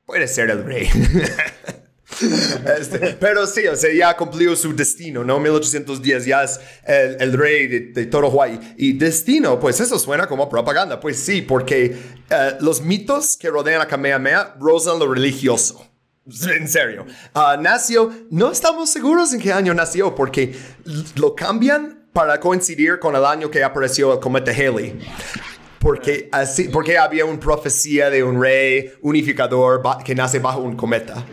puede 0.06 0.28
ser 0.28 0.50
el 0.50 0.66
rey. 0.66 0.90
Este, 2.80 3.18
pero 3.20 3.46
sí, 3.48 3.68
o 3.68 3.76
sea, 3.76 3.94
ya 3.94 4.16
cumplió 4.16 4.56
su 4.56 4.76
destino, 4.76 5.24
¿no? 5.24 5.40
1810 5.40 6.26
ya 6.26 6.44
es 6.44 6.60
el, 6.86 7.18
el 7.20 7.34
rey 7.34 7.68
de, 7.68 7.80
de 7.92 8.06
todo 8.06 8.28
Hawaii. 8.28 8.60
Y 8.78 8.94
destino, 8.94 9.60
pues 9.60 9.80
eso 9.80 9.98
suena 10.00 10.28
como 10.28 10.50
propaganda. 10.50 11.00
Pues 11.00 11.18
sí, 11.18 11.42
porque 11.42 11.98
eh, 12.30 12.58
los 12.60 12.82
mitos 12.82 13.38
que 13.38 13.50
rodean 13.50 13.82
a 13.82 13.88
Kamehameha 13.88 14.56
rozan 14.60 15.00
lo 15.00 15.12
religioso. 15.14 15.86
En 16.52 16.68
serio. 16.68 17.06
Ah, 17.34 17.58
nació, 17.60 18.12
no 18.30 18.52
estamos 18.52 18.90
seguros 18.90 19.34
en 19.34 19.40
qué 19.40 19.52
año 19.52 19.74
nació, 19.74 20.14
porque 20.14 20.56
lo 21.16 21.34
cambian 21.34 22.08
para 22.14 22.40
coincidir 22.40 23.00
con 23.00 23.16
el 23.16 23.26
año 23.26 23.50
que 23.50 23.64
apareció 23.64 24.14
el 24.14 24.20
cometa 24.20 24.52
Halley. 24.52 25.00
Porque, 25.80 26.28
así, 26.32 26.68
porque 26.68 26.98
había 26.98 27.26
una 27.26 27.40
profecía 27.40 28.10
de 28.10 28.24
un 28.24 28.42
rey 28.42 28.92
unificador 29.02 29.82
que 30.04 30.14
nace 30.14 30.40
bajo 30.40 30.60
un 30.60 30.76
cometa. 30.76 31.26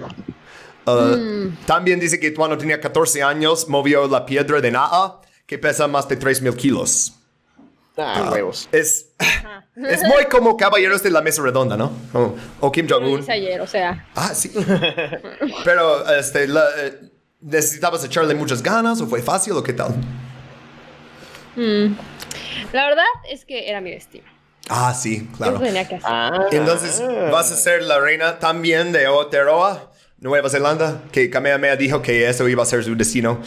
Uh, 0.87 1.51
También 1.67 1.99
dice 1.99 2.21
que 2.21 2.33
cuando 2.33 2.57
tenía 2.57 2.81
14 2.81 3.23
años 3.23 3.69
movió 3.69 4.07
la 4.07 4.25
piedra 4.25 4.61
de 4.61 4.71
Naa, 4.71 5.21
que 5.47 5.59
pesa 5.59 5.89
más 5.89 6.09
de 6.09 6.19
3.000 6.19 6.55
kilos. 6.57 7.13
Ah, 7.99 8.29
huevos. 8.31 8.69
Es, 8.73 9.07
es 9.75 10.03
muy 10.05 10.27
como 10.31 10.57
caballeros 10.57 11.03
de 11.03 11.11
la 11.11 11.23
mesa 11.23 11.43
redonda, 11.43 11.77
¿no? 11.77 11.91
O, 12.13 12.35
o 12.61 12.71
Kim 12.73 12.87
Lo 12.87 12.99
Jong-un. 13.01 13.21
hice 13.21 13.33
ayer, 13.33 13.61
o 13.61 13.67
sea. 13.67 14.07
Ah, 14.15 14.35
sí. 14.35 14.53
Pero, 15.65 16.07
este, 16.15 16.47
la- 16.47 16.69
eh, 16.79 17.01
¿necesitabas 17.41 18.05
echarle 18.05 18.35
muchas 18.35 18.63
ganas 18.63 19.01
o 19.01 19.07
fue 19.07 19.23
fácil 19.23 19.55
o 19.55 19.63
qué 19.63 19.73
tal? 19.73 19.95
La 22.73 22.87
verdad 22.87 23.05
es 23.31 23.45
que 23.45 23.69
era 23.71 23.81
mi 23.81 23.91
destino. 23.91 24.27
Ah, 24.69 24.93
sí, 24.95 25.29
Yo 25.31 25.37
claro. 25.37 25.61
tenía 25.61 25.87
que 25.89 25.95
hacer. 25.97 26.11
Ah. 26.13 26.47
Entonces, 26.51 27.01
¿vas 27.31 27.51
a 27.53 27.57
ser 27.57 27.83
la 27.83 28.01
reina 28.01 28.39
también 28.39 28.93
de 28.93 29.07
Aotearoa, 29.07 29.93
Nueva 30.19 30.49
Zelanda? 30.49 31.03
Que 31.13 31.29
Kamehameha 31.29 31.77
dijo 31.77 32.01
que 32.01 32.29
eso 32.29 32.49
iba 32.49 32.63
a 32.63 32.67
ser 32.67 32.83
su 32.83 32.95
destino. 32.97 33.41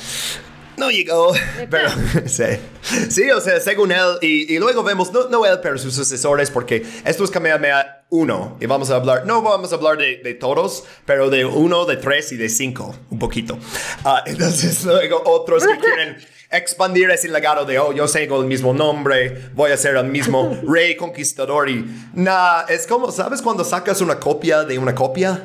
no 0.78 0.92
llegó, 0.92 1.34
pero 1.70 1.90
sí. 2.28 2.44
Sí, 3.10 3.30
o 3.32 3.42
sea, 3.42 3.60
según 3.60 3.92
él, 3.92 4.18
y, 4.22 4.54
y 4.54 4.60
luego 4.60 4.84
vemos, 4.84 5.12
no, 5.12 5.28
no 5.30 5.46
él, 5.46 5.60
pero 5.64 5.78
sus 5.80 5.96
sucesores, 5.96 6.52
porque 6.52 6.86
esto 7.06 7.24
es 7.24 7.32
Kamehameha 7.32 8.06
1, 8.10 8.58
y 8.62 8.66
vamos 8.68 8.90
a 8.92 8.96
hablar, 8.98 9.26
no 9.26 9.42
vamos 9.42 9.72
a 9.74 9.76
hablar 9.76 9.98
de, 9.98 10.18
de 10.18 10.34
todos, 10.36 10.84
pero 11.06 11.30
de 11.30 11.44
uno, 11.44 11.86
de 11.86 11.98
tres 11.98 12.32
y 12.32 12.38
de 12.38 12.50
cinco, 12.50 12.96
un 13.10 13.20
poquito. 13.20 13.58
Ah, 14.06 14.24
entonces, 14.26 14.84
luego 14.86 15.22
otros 15.26 15.66
que 15.66 15.78
quieren 15.80 16.18
expandir 16.52 17.10
ese 17.10 17.28
legado 17.30 17.66
de, 17.66 17.78
oh, 17.80 17.94
yo 17.94 18.08
tengo 18.08 18.40
el 18.42 18.48
mismo 18.48 18.74
nombre, 18.74 19.50
voy 19.54 19.72
a 19.72 19.78
ser 19.78 19.96
el 19.98 20.06
mismo 20.06 20.58
rey 20.68 20.96
conquistador, 20.96 21.68
y 21.70 21.84
nada, 22.14 22.68
es 22.70 22.86
como, 22.88 23.12
¿sabes 23.12 23.42
cuando 23.42 23.64
sacas 23.64 24.02
una 24.02 24.20
copia 24.20 24.64
de 24.64 24.78
una 24.78 24.94
copia? 24.96 25.44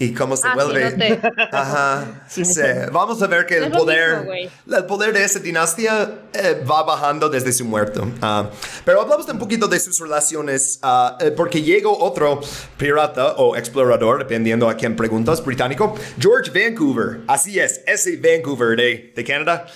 Y 0.00 0.14
cómo 0.14 0.34
se 0.36 0.48
Ah, 0.48 0.54
sí, 0.58 0.64
vuelve. 0.64 0.90
noté. 0.90 1.20
Ajá. 1.52 2.24
Sí. 2.26 2.42
Vamos 2.90 3.22
a 3.22 3.26
ver 3.26 3.44
que 3.46 3.58
el 3.58 3.70
poder, 3.70 4.26
mismo, 4.26 4.76
el 4.78 4.84
poder 4.86 5.12
de 5.12 5.22
esa 5.22 5.38
dinastía 5.40 6.22
eh, 6.32 6.64
va 6.68 6.82
bajando 6.82 7.28
desde 7.28 7.52
su 7.52 7.64
muerto. 7.66 8.10
Ah, 8.22 8.48
pero 8.84 9.02
hablamos 9.02 9.26
de 9.26 9.32
un 9.32 9.38
poquito 9.38 9.68
de 9.68 9.78
sus 9.78 10.00
relaciones, 10.00 10.80
eh, 11.20 11.30
porque 11.36 11.60
llegó 11.62 11.96
otro 11.98 12.40
pirata 12.78 13.34
o 13.36 13.54
explorador, 13.56 14.20
dependiendo 14.20 14.68
a 14.70 14.74
quién 14.74 14.96
preguntas, 14.96 15.44
británico, 15.44 15.94
George 16.18 16.50
Vancouver. 16.50 17.20
Así 17.28 17.60
es, 17.60 17.82
ese 17.86 18.16
Vancouver 18.16 18.76
de, 18.76 19.12
de 19.14 19.24
Canadá. 19.24 19.66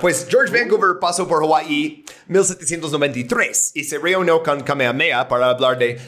Pues 0.00 0.26
George 0.30 0.50
Vancouver 0.50 0.98
pasó 0.98 1.28
por 1.28 1.42
Hawaii 1.44 2.02
1793 2.28 3.72
y 3.74 3.84
se 3.84 3.98
reunió 3.98 4.42
con 4.42 4.62
Kamehameha 4.62 5.28
para 5.28 5.50
hablar 5.50 5.76
de 5.78 6.00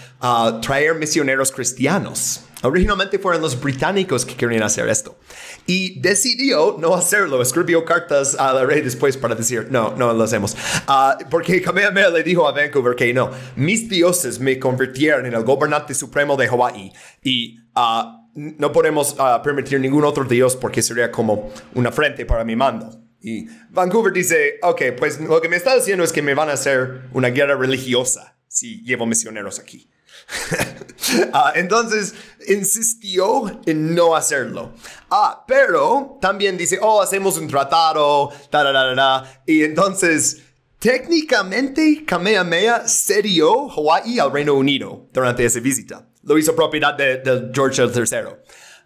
traer 0.62 0.94
misioneros 0.94 1.52
cristianos. 1.52 2.40
Originalmente 2.62 3.18
fueron 3.18 3.40
los 3.40 3.58
británicos 3.58 4.26
que 4.26 4.36
querían 4.36 4.62
hacer 4.62 4.88
esto. 4.88 5.18
Y 5.66 6.00
decidió 6.00 6.76
no 6.78 6.94
hacerlo. 6.94 7.40
Escribió 7.40 7.84
cartas 7.84 8.36
a 8.38 8.52
la 8.52 8.64
rey 8.64 8.82
después 8.82 9.16
para 9.16 9.34
decir, 9.34 9.68
no, 9.70 9.94
no 9.96 10.12
lo 10.12 10.24
hacemos. 10.24 10.56
Ah, 10.86 11.16
porque 11.30 11.62
Kamehameha 11.62 12.10
le 12.10 12.22
dijo 12.22 12.46
a 12.46 12.52
Vancouver 12.52 12.94
que 12.94 13.12
no, 13.14 13.30
mis 13.56 13.88
dioses 13.88 14.38
me 14.40 14.58
convirtieron 14.58 15.26
en 15.26 15.34
el 15.34 15.44
gobernante 15.44 15.94
supremo 15.94 16.36
de 16.36 16.48
Hawái 16.48 16.92
y 17.22 17.58
ah, 17.74 18.26
no 18.34 18.72
podemos 18.72 19.16
ah, 19.18 19.40
permitir 19.42 19.80
ningún 19.80 20.04
otro 20.04 20.24
dios 20.24 20.56
porque 20.56 20.82
sería 20.82 21.10
como 21.10 21.52
una 21.74 21.90
frente 21.90 22.26
para 22.26 22.44
mi 22.44 22.56
mando. 22.56 22.90
Y 23.22 23.46
Vancouver 23.70 24.12
dice, 24.12 24.58
ok, 24.62 24.82
pues 24.98 25.20
lo 25.20 25.40
que 25.40 25.48
me 25.48 25.56
está 25.56 25.74
diciendo 25.74 26.04
es 26.04 26.12
que 26.12 26.22
me 26.22 26.34
van 26.34 26.48
a 26.48 26.54
hacer 26.54 27.02
una 27.12 27.28
guerra 27.28 27.54
religiosa 27.54 28.38
si 28.48 28.82
llevo 28.82 29.06
misioneros 29.06 29.58
aquí. 29.58 29.88
Ah, 31.32 31.52
entonces 31.56 32.14
insistió 32.46 33.60
en 33.66 33.94
no 33.94 34.14
hacerlo. 34.14 34.72
Ah, 35.10 35.44
pero 35.48 36.18
también 36.20 36.56
dice, 36.58 36.78
oh, 36.80 37.00
hacemos 37.00 37.38
un 37.38 37.48
tratado, 37.48 38.28
ta, 38.50 38.62
ta, 38.62 38.72
ta, 38.72 38.94
ta, 38.94 38.96
ta. 38.96 39.42
y 39.46 39.64
entonces 39.64 40.42
técnicamente 40.78 42.04
Kamehameha 42.06 42.86
cedió 42.86 43.68
Hawái 43.70 44.18
al 44.20 44.30
Reino 44.32 44.54
Unido 44.54 45.06
durante 45.12 45.44
esa 45.44 45.58
visita. 45.60 46.06
Lo 46.22 46.36
hizo 46.38 46.54
propiedad 46.54 46.94
de, 46.94 47.16
de 47.18 47.50
George 47.52 47.82
III. 47.82 48.36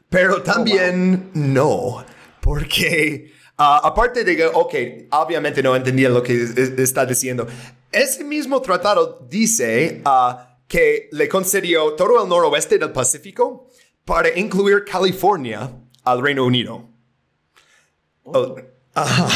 Pero 0.09 0.41
también 0.43 1.31
no, 1.35 2.05
porque 2.41 3.33
ah, 3.59 3.81
aparte 3.83 4.23
de 4.23 4.37
que, 4.37 4.47
ok, 4.47 4.75
obviamente 5.11 5.63
no 5.63 5.75
entendía 5.75 6.09
lo 6.09 6.23
que 6.23 6.33
es- 6.43 6.57
es- 6.57 6.79
está 6.79 7.05
diciendo, 7.05 7.47
ese 7.91 8.23
mismo 8.25 8.63
tratado 8.63 9.27
dice 9.29 10.01
ah, 10.05 10.54
que 10.69 11.09
le 11.13 11.29
concedió 11.29 11.93
todo 11.95 12.23
el 12.23 12.29
noroeste 12.29 12.79
del 12.79 12.93
Pacífico 12.93 13.69
para 14.05 14.37
incluir 14.39 14.85
California 14.85 15.71
al 16.05 16.23
Reino 16.23 16.45
Unido. 16.45 16.89
Oh, 18.25 18.57
ajá. 18.95 19.29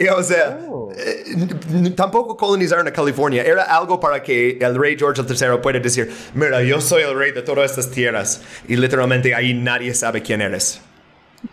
Y, 0.00 0.06
o 0.08 0.22
sea, 0.22 0.58
eh, 0.96 1.24
n- 1.68 1.90
tampoco 1.90 2.36
colonizaron 2.36 2.86
a 2.88 2.92
California. 2.92 3.42
Era 3.42 3.62
algo 3.64 3.98
para 4.00 4.22
que 4.22 4.58
el 4.60 4.74
rey 4.76 4.96
George 4.98 5.22
III 5.22 5.58
pueda 5.62 5.78
decir, 5.80 6.10
mira, 6.34 6.62
yo 6.62 6.80
soy 6.80 7.02
el 7.02 7.14
rey 7.16 7.32
de 7.32 7.42
todas 7.42 7.70
estas 7.70 7.90
tierras. 7.90 8.42
Y 8.68 8.76
literalmente 8.76 9.34
ahí 9.34 9.54
nadie 9.54 9.94
sabe 9.94 10.22
quién 10.22 10.40
eres. 10.40 10.80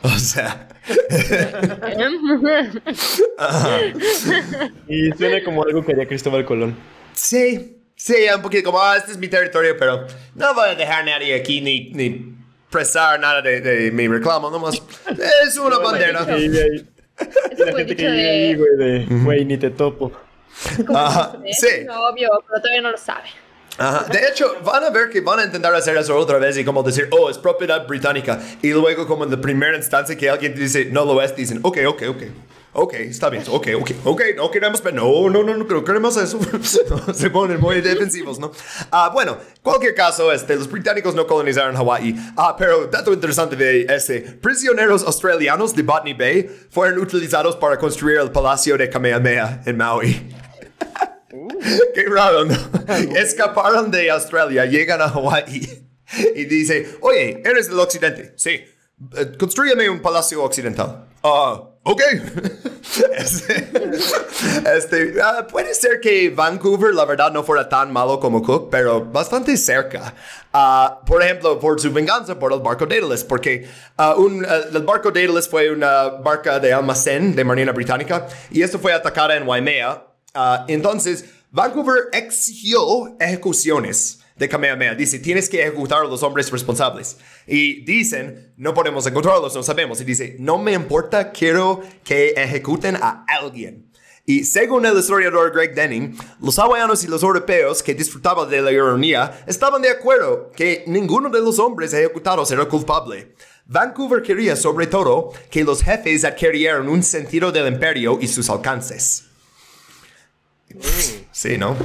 O 0.03 0.09
sea, 0.17 0.69
Y 4.87 5.11
suena 5.17 5.43
como 5.43 5.63
algo 5.63 5.83
que 5.83 5.93
haría 5.93 6.07
Cristóbal 6.07 6.45
Colón. 6.45 6.75
sí, 7.13 7.77
sí, 8.01 8.15
un 8.35 8.41
poquito 8.41 8.71
como, 8.71 8.81
ah, 8.81 8.97
este 8.97 9.11
es 9.11 9.17
mi 9.17 9.27
territorio, 9.27 9.75
pero 9.77 10.07
no 10.35 10.53
voy 10.53 10.69
a 10.69 10.75
dejar 10.75 11.01
a 11.01 11.05
nadie 11.05 11.35
aquí 11.35 11.61
ni, 11.61 11.91
ni 11.91 12.35
prestar 12.69 13.19
nada 13.19 13.41
de, 13.41 13.61
de 13.61 13.91
mi 13.91 14.07
reclamo, 14.07 14.49
nomás. 14.49 14.81
Es 15.47 15.57
una 15.57 15.77
bandera. 15.77 16.23
Ahí. 16.27 16.49
La 16.49 17.77
gente 17.77 17.95
que 17.95 18.05
vive 18.09 18.29
ahí, 18.29 18.53
de... 18.53 18.55
güey, 18.55 18.77
de, 18.77 19.05
güey, 19.23 19.45
ni 19.45 19.57
te 19.57 19.69
topo. 19.69 20.11
Ajá, 20.93 21.37
Es 21.45 21.59
sí. 21.59 21.67
obvio, 21.89 22.29
pero 22.47 22.61
todavía 22.61 22.81
no 22.81 22.91
lo 22.91 22.97
sabe. 22.97 23.29
Ajá. 23.77 24.05
De 24.11 24.27
hecho, 24.27 24.57
van 24.63 24.83
a 24.83 24.89
ver 24.89 25.09
que 25.09 25.21
van 25.21 25.39
a 25.39 25.45
intentar 25.45 25.73
hacer 25.73 25.95
eso 25.97 26.15
otra 26.17 26.39
vez 26.39 26.57
y 26.57 26.65
como 26.65 26.83
decir, 26.83 27.07
oh, 27.11 27.29
es 27.29 27.37
propiedad 27.37 27.87
británica. 27.87 28.39
Y 28.61 28.71
luego, 28.71 29.07
como 29.07 29.23
en 29.23 29.31
la 29.31 29.39
primera 29.39 29.77
instancia 29.77 30.17
que 30.17 30.29
alguien 30.29 30.55
dice, 30.55 30.85
no 30.85 31.05
lo 31.05 31.21
es, 31.21 31.35
dicen, 31.35 31.59
ok, 31.61 31.77
ok, 31.87 32.03
ok. 32.09 32.23
Ok, 32.73 32.93
está 32.93 33.29
bien, 33.29 33.43
ok, 33.49 33.67
ok, 33.81 33.91
ok, 34.05 34.21
no 34.37 34.49
queremos, 34.49 34.79
pero 34.79 34.95
no, 34.95 35.29
no, 35.29 35.43
no, 35.43 35.57
no, 35.57 35.65
no 35.65 35.83
queremos 35.83 36.15
eso. 36.15 36.39
Se 37.13 37.29
ponen 37.29 37.59
muy 37.59 37.81
defensivos, 37.81 38.39
¿no? 38.39 38.53
Ah, 38.91 39.09
bueno, 39.13 39.37
cualquier 39.61 39.93
caso, 39.93 40.31
este, 40.31 40.55
los 40.55 40.71
británicos 40.71 41.13
no 41.13 41.27
colonizaron 41.27 41.75
Hawái. 41.75 42.15
Ah, 42.37 42.55
pero 42.57 42.87
dato 42.87 43.11
interesante 43.11 43.57
de 43.57 43.81
este, 43.93 44.21
prisioneros 44.21 45.03
australianos 45.03 45.75
de 45.75 45.83
Botany 45.83 46.13
Bay 46.13 46.49
fueron 46.69 46.99
utilizados 46.99 47.57
para 47.57 47.77
construir 47.77 48.19
el 48.19 48.31
palacio 48.31 48.77
de 48.77 48.89
Kamehameha 48.89 49.63
en 49.65 49.75
Maui. 49.75 50.33
Qué 51.93 52.05
raro, 52.07 52.45
¿no? 52.45 52.55
Escaparon 53.17 53.91
de 53.91 54.09
Australia, 54.11 54.65
llegan 54.65 55.01
a 55.01 55.09
Hawái 55.09 55.85
y 56.35 56.45
dice, 56.45 56.97
oye, 57.01 57.41
eres 57.43 57.67
del 57.67 57.79
occidente. 57.79 58.33
Sí. 58.37 58.63
Eh, 59.17 59.31
Construyame 59.37 59.89
un 59.89 60.01
palacio 60.01 60.41
occidental. 60.41 61.07
Ah, 61.23 61.70
ok. 61.83 62.01
este, 63.17 63.69
este, 64.75 65.21
ah, 65.21 65.47
puede 65.47 65.73
ser 65.73 65.99
que 65.99 66.29
Vancouver, 66.29 66.93
la 66.93 67.05
verdad, 67.05 67.31
no 67.31 67.43
fuera 67.43 67.67
tan 67.67 67.91
malo 67.91 68.19
como 68.19 68.41
Cook, 68.41 68.69
pero 68.69 69.03
bastante 69.03 69.55
cerca. 69.57 70.13
Ah, 70.53 71.01
por 71.05 71.23
ejemplo, 71.23 71.59
por 71.59 71.79
su 71.79 71.91
venganza 71.91 72.37
por 72.37 72.53
el 72.53 72.59
barco 72.59 72.85
Daedalus, 72.85 73.23
porque 73.23 73.67
ah, 73.97 74.15
un, 74.15 74.45
el 74.45 74.83
barco 74.83 75.11
Daedalus 75.11 75.47
fue 75.47 75.69
una 75.71 76.09
barca 76.09 76.59
de 76.59 76.73
almacén 76.73 77.35
de 77.35 77.43
Marina 77.43 77.71
Británica 77.71 78.27
y 78.49 78.61
esto 78.61 78.79
fue 78.79 78.93
atacada 78.93 79.35
en 79.35 79.47
Waimea. 79.47 80.07
Entonces, 80.67 81.25
Vancouver 81.51 82.07
exigió 82.13 83.17
ejecuciones 83.19 84.20
de 84.41 84.49
Kamehameha. 84.49 84.95
Dice, 84.95 85.19
tienes 85.19 85.47
que 85.47 85.61
ejecutar 85.61 86.01
a 86.01 86.07
los 86.07 86.23
hombres 86.23 86.51
responsables. 86.51 87.17
Y 87.45 87.85
dicen, 87.85 88.53
no 88.57 88.73
podemos 88.73 89.05
encontrarlos, 89.05 89.55
no 89.55 89.61
sabemos. 89.61 90.01
Y 90.01 90.03
dice, 90.03 90.35
no 90.39 90.57
me 90.57 90.73
importa, 90.73 91.31
quiero 91.31 91.81
que 92.03 92.29
ejecuten 92.35 92.95
a 92.95 93.23
alguien. 93.27 93.91
Y 94.25 94.43
según 94.43 94.85
el 94.87 94.97
historiador 94.97 95.51
Greg 95.53 95.75
Denning, 95.75 96.17
los 96.41 96.57
hawaianos 96.57 97.03
y 97.03 97.07
los 97.07 97.21
europeos 97.21 97.83
que 97.83 97.93
disfrutaban 97.93 98.49
de 98.49 98.61
la 98.63 98.71
ironía 98.71 99.43
estaban 99.45 99.83
de 99.83 99.89
acuerdo 99.89 100.51
que 100.55 100.85
ninguno 100.87 101.29
de 101.29 101.39
los 101.39 101.59
hombres 101.59 101.93
ejecutados 101.93 102.49
era 102.49 102.65
culpable. 102.65 103.35
Vancouver 103.67 104.23
quería 104.23 104.55
sobre 104.55 104.87
todo 104.87 105.33
que 105.51 105.63
los 105.63 105.83
jefes 105.83 106.25
adquirieran 106.25 106.89
un 106.89 107.03
sentido 107.03 107.51
del 107.51 107.67
imperio 107.67 108.17
y 108.19 108.27
sus 108.27 108.49
alcances. 108.49 109.25
Sí, 111.31 111.57
¿no? 111.59 111.75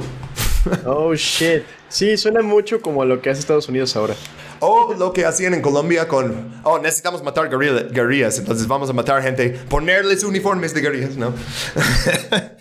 Oh, 0.85 1.13
shit. 1.13 1.63
Sí, 1.89 2.17
suena 2.17 2.41
mucho 2.41 2.81
como 2.81 3.01
a 3.01 3.05
lo 3.05 3.21
que 3.21 3.29
hace 3.29 3.39
Estados 3.39 3.67
Unidos 3.69 3.95
ahora. 3.95 4.15
O 4.59 4.93
lo 4.97 5.13
que 5.13 5.25
hacían 5.25 5.53
en 5.53 5.61
Colombia 5.61 6.07
con, 6.07 6.59
oh, 6.63 6.79
necesitamos 6.79 7.23
matar 7.23 7.49
guerrilla- 7.49 7.87
guerrillas, 7.91 8.39
entonces 8.39 8.67
vamos 8.67 8.89
a 8.89 8.93
matar 8.93 9.21
gente, 9.21 9.51
ponerles 9.69 10.23
uniformes 10.23 10.73
de 10.73 10.81
guerrillas, 10.81 11.15
¿no? 11.17 11.33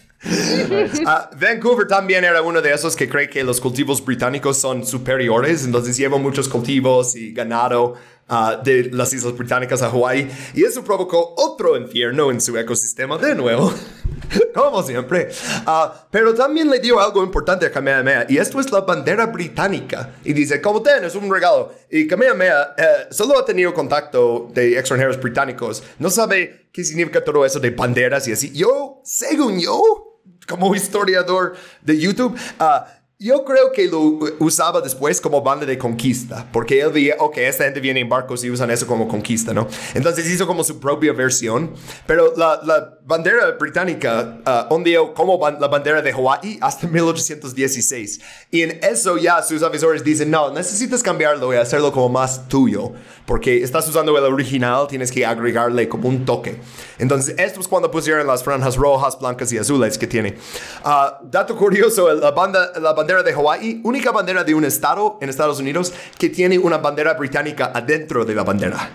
Ah, 1.06 1.30
Vancouver 1.38 1.86
también 1.86 2.24
era 2.24 2.42
uno 2.42 2.60
de 2.60 2.72
esos 2.72 2.96
que 2.96 3.08
cree 3.08 3.28
que 3.30 3.44
los 3.44 3.60
cultivos 3.60 4.04
británicos 4.04 4.56
son 4.56 4.84
superiores, 4.84 5.64
entonces 5.64 5.96
lleva 5.96 6.18
muchos 6.18 6.48
cultivos 6.48 7.14
y 7.14 7.32
ganado 7.32 7.94
ah, 8.28 8.60
de 8.62 8.90
las 8.92 9.12
islas 9.12 9.36
británicas 9.36 9.82
a 9.82 9.90
Hawái, 9.90 10.28
y 10.54 10.64
eso 10.64 10.82
provocó 10.84 11.34
otro 11.36 11.76
infierno 11.76 12.30
en 12.30 12.40
su 12.40 12.56
ecosistema 12.56 13.18
de 13.18 13.34
nuevo. 13.34 13.72
Como 14.54 14.82
siempre. 14.82 15.28
Ah, 15.66 16.06
pero 16.10 16.34
también 16.34 16.68
le 16.70 16.78
dio 16.78 16.98
algo 17.00 17.22
importante 17.22 17.66
a 17.66 17.70
Kamehameha, 17.70 18.26
y 18.28 18.38
esto 18.38 18.60
es 18.60 18.70
la 18.72 18.80
bandera 18.80 19.26
británica. 19.26 20.14
Y 20.24 20.32
dice, 20.32 20.60
como 20.60 20.82
ten, 20.82 21.04
es 21.04 21.14
un 21.14 21.30
regalo. 21.32 21.72
Y 21.90 22.06
Kamehameha 22.06 22.74
eh, 22.76 22.84
solo 23.10 23.38
ha 23.38 23.44
tenido 23.44 23.72
contacto 23.72 24.50
de 24.52 24.78
extranjeros 24.78 25.20
británicos. 25.20 25.82
No 25.98 26.10
sabe 26.10 26.68
qué 26.72 26.84
significa 26.84 27.22
todo 27.22 27.44
eso 27.44 27.60
de 27.60 27.70
banderas 27.70 28.26
y 28.28 28.32
así. 28.32 28.52
Yo, 28.52 29.00
según 29.04 29.60
yo, 29.60 30.20
como 30.48 30.74
historiador 30.74 31.54
de 31.82 31.98
YouTube, 31.98 32.36
ah, 32.58 32.86
Yo 33.18 33.46
creo 33.46 33.72
que 33.72 33.86
lo 33.86 34.18
usaba 34.40 34.82
después 34.82 35.22
como 35.22 35.40
banda 35.40 35.64
de 35.64 35.78
conquista, 35.78 36.46
porque 36.52 36.82
él 36.82 36.92
veía, 36.92 37.16
ok, 37.18 37.38
esta 37.38 37.64
gente 37.64 37.80
viene 37.80 38.00
en 38.00 38.10
barcos 38.10 38.44
y 38.44 38.50
usan 38.50 38.70
eso 38.70 38.86
como 38.86 39.08
conquista, 39.08 39.54
¿no? 39.54 39.66
Entonces 39.94 40.28
hizo 40.30 40.46
como 40.46 40.62
su 40.62 40.78
propia 40.78 41.14
versión, 41.14 41.72
pero 42.06 42.34
la, 42.36 42.60
la 42.62 42.98
bandera 43.06 43.52
británica 43.52 44.40
uh, 44.44 44.74
ondeó 44.74 45.14
como 45.14 45.38
ban 45.38 45.58
la 45.58 45.68
bandera 45.68 46.02
de 46.02 46.12
Hawái 46.12 46.58
hasta 46.60 46.86
1816. 46.88 48.20
Y 48.50 48.60
en 48.60 48.80
eso 48.82 49.16
ya 49.16 49.42
sus 49.42 49.62
avisores 49.62 50.04
dicen, 50.04 50.30
no, 50.30 50.52
necesitas 50.52 51.02
cambiarlo 51.02 51.54
y 51.54 51.56
hacerlo 51.56 51.92
como 51.92 52.10
más 52.10 52.46
tuyo, 52.48 52.92
porque 53.24 53.62
estás 53.62 53.88
usando 53.88 54.14
el 54.18 54.24
original, 54.24 54.88
tienes 54.88 55.10
que 55.10 55.24
agregarle 55.24 55.88
como 55.88 56.10
un 56.10 56.26
toque. 56.26 56.60
Entonces, 56.98 57.34
esto 57.38 57.60
es 57.60 57.68
cuando 57.68 57.90
pusieron 57.90 58.26
las 58.26 58.44
franjas 58.44 58.76
rojas, 58.76 59.18
blancas 59.18 59.50
y 59.52 59.58
azules 59.58 59.96
que 59.96 60.06
tiene. 60.06 60.36
Uh, 60.84 61.26
dato 61.30 61.56
curioso, 61.56 62.12
la 62.12 62.32
banda, 62.32 62.72
la 62.78 63.05
bandera 63.06 63.22
de 63.22 63.32
Hawái, 63.32 63.80
única 63.84 64.10
bandera 64.10 64.42
de 64.42 64.52
un 64.52 64.64
estado 64.64 65.16
en 65.20 65.28
Estados 65.28 65.60
Unidos 65.60 65.92
que 66.18 66.28
tiene 66.28 66.58
una 66.58 66.78
bandera 66.78 67.14
británica 67.14 67.70
adentro 67.72 68.24
de 68.24 68.34
la 68.34 68.42
bandera. 68.42 68.90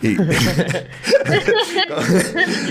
Y 0.00 0.16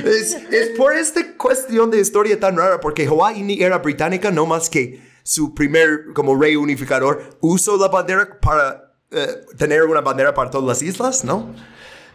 es, 0.06 0.38
por 0.78 0.96
esta 0.96 1.36
cuestión 1.36 1.92
de 1.92 2.00
historia 2.00 2.40
tan 2.40 2.56
rara, 2.56 2.80
porque 2.80 3.06
Hawái 3.06 3.44
ni 3.44 3.62
era 3.62 3.80
británica, 3.80 4.32
no 4.32 4.46
más 4.46 4.70
que 4.70 5.02
su 5.24 5.54
primer 5.54 6.14
como 6.14 6.40
rey 6.40 6.56
unificador 6.56 7.38
usó 7.42 7.76
la 7.76 7.90
bandera 7.90 8.40
para 8.40 8.94
uh, 9.12 9.56
tener 9.58 9.84
una 9.84 10.00
bandera 10.00 10.34
para 10.34 10.50
todas 10.50 10.68
las 10.68 10.82
islas, 10.82 11.26
¿no? 11.26 11.54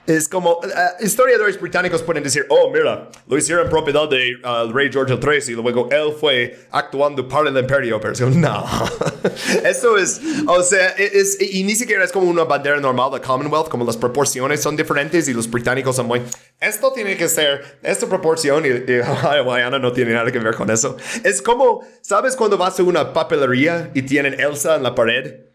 Es 0.07 0.29
como, 0.29 0.59
uh, 0.59 1.05
historiadores 1.05 1.61
británicos 1.61 2.03
pueden 2.03 2.23
decir, 2.23 2.47
oh, 2.49 2.71
mira, 2.73 3.11
lo 3.27 3.37
hicieron 3.37 3.69
propiedad 3.69 4.09
del 4.09 4.41
de, 4.41 4.49
uh, 4.49 4.73
rey 4.73 4.89
George 4.91 5.15
III 5.15 5.53
y 5.53 5.57
luego 5.57 5.89
él 5.91 6.15
fue 6.19 6.67
actuando 6.71 7.27
para 7.27 7.49
el 7.49 7.57
imperio, 7.57 8.01
pero 8.01 8.31
no, 8.31 8.65
eso 9.65 9.97
es, 9.99 10.21
o 10.47 10.63
sea, 10.63 10.91
es, 10.91 11.39
y 11.41 11.65
ni 11.65 11.75
siquiera 11.75 12.05
es 12.05 12.13
como 12.13 12.31
una 12.31 12.45
bandera 12.45 12.79
normal 12.79 13.11
de 13.13 13.21
Commonwealth, 13.21 13.69
como 13.69 13.85
las 13.85 13.97
proporciones 13.97 14.63
son 14.63 14.77
diferentes 14.77 15.27
y 15.29 15.35
los 15.35 15.51
británicos 15.51 15.97
son 15.97 16.07
muy, 16.07 16.23
esto 16.61 16.93
tiene 16.93 17.17
que 17.17 17.29
ser 17.29 17.79
esta 17.83 18.07
proporción 18.07 18.65
y, 18.65 18.69
y 18.69 19.01
no 19.81 19.93
tiene 19.93 20.13
nada 20.13 20.31
que 20.31 20.39
ver 20.39 20.55
con 20.55 20.71
eso. 20.71 20.97
Es 21.25 21.43
como, 21.43 21.83
¿sabes 22.01 22.37
cuando 22.37 22.57
vas 22.57 22.79
a 22.79 22.83
una 22.83 23.13
papelería 23.13 23.91
y 23.95 24.03
tienen 24.03 24.39
Elsa 24.39 24.77
en 24.77 24.83
la 24.83 24.95
pared? 24.95 25.47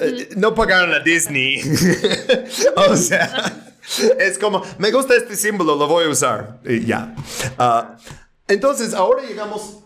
Eh, 0.00 0.30
no 0.36 0.54
pagaron 0.54 0.92
a 0.92 1.00
Disney. 1.00 1.60
o 2.76 2.96
sea, 2.96 3.74
es 4.18 4.38
como, 4.38 4.62
me 4.78 4.90
gusta 4.90 5.14
este 5.14 5.36
símbolo, 5.36 5.76
lo 5.76 5.86
voy 5.86 6.06
a 6.06 6.08
usar. 6.08 6.58
Y 6.64 6.84
ya. 6.86 7.14
Uh, 7.58 7.96
entonces, 8.48 8.94
ahora 8.94 9.22
llegamos 9.22 9.78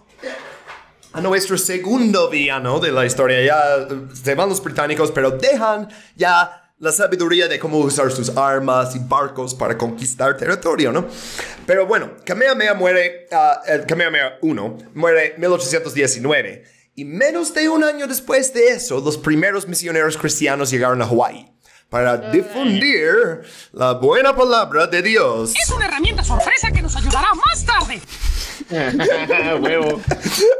a 1.12 1.20
nuestro 1.20 1.58
segundo 1.58 2.28
villano 2.28 2.80
de 2.80 2.92
la 2.92 3.04
historia. 3.06 3.42
Ya 3.44 3.88
se 4.14 4.34
van 4.34 4.48
los 4.48 4.62
británicos, 4.62 5.10
pero 5.10 5.32
dejan 5.32 5.88
ya 6.16 6.72
la 6.78 6.92
sabiduría 6.92 7.48
de 7.48 7.58
cómo 7.58 7.78
usar 7.78 8.10
sus 8.12 8.36
armas 8.36 8.94
y 8.94 9.00
barcos 9.00 9.54
para 9.54 9.76
conquistar 9.76 10.36
territorio, 10.36 10.92
¿no? 10.92 11.06
Pero 11.66 11.86
bueno, 11.86 12.12
Kamehameha 12.24 12.74
muere, 12.74 13.26
uh, 13.32 13.70
el 13.70 13.84
Kamehameha 13.84 14.38
1 14.42 14.78
muere 14.94 15.34
en 15.34 15.40
1819. 15.40 16.77
Y 16.98 17.04
menos 17.04 17.54
de 17.54 17.68
un 17.68 17.84
año 17.84 18.08
después 18.08 18.52
de 18.52 18.70
eso, 18.70 18.98
los 18.98 19.16
primeros 19.16 19.68
misioneros 19.68 20.16
cristianos 20.16 20.68
llegaron 20.68 21.00
a 21.00 21.06
Hawái 21.06 21.48
para 21.88 22.16
difundir 22.32 23.42
la 23.70 23.92
buena 23.92 24.34
palabra 24.34 24.88
de 24.88 25.00
Dios. 25.00 25.52
Es 25.62 25.70
una 25.70 25.84
herramienta 25.84 26.24
sorpresa 26.24 26.72
que 26.72 26.82
nos 26.82 26.96
ayudará 26.96 27.28
más 27.34 27.64
tarde. 27.64 28.00
Huevo. 29.62 30.00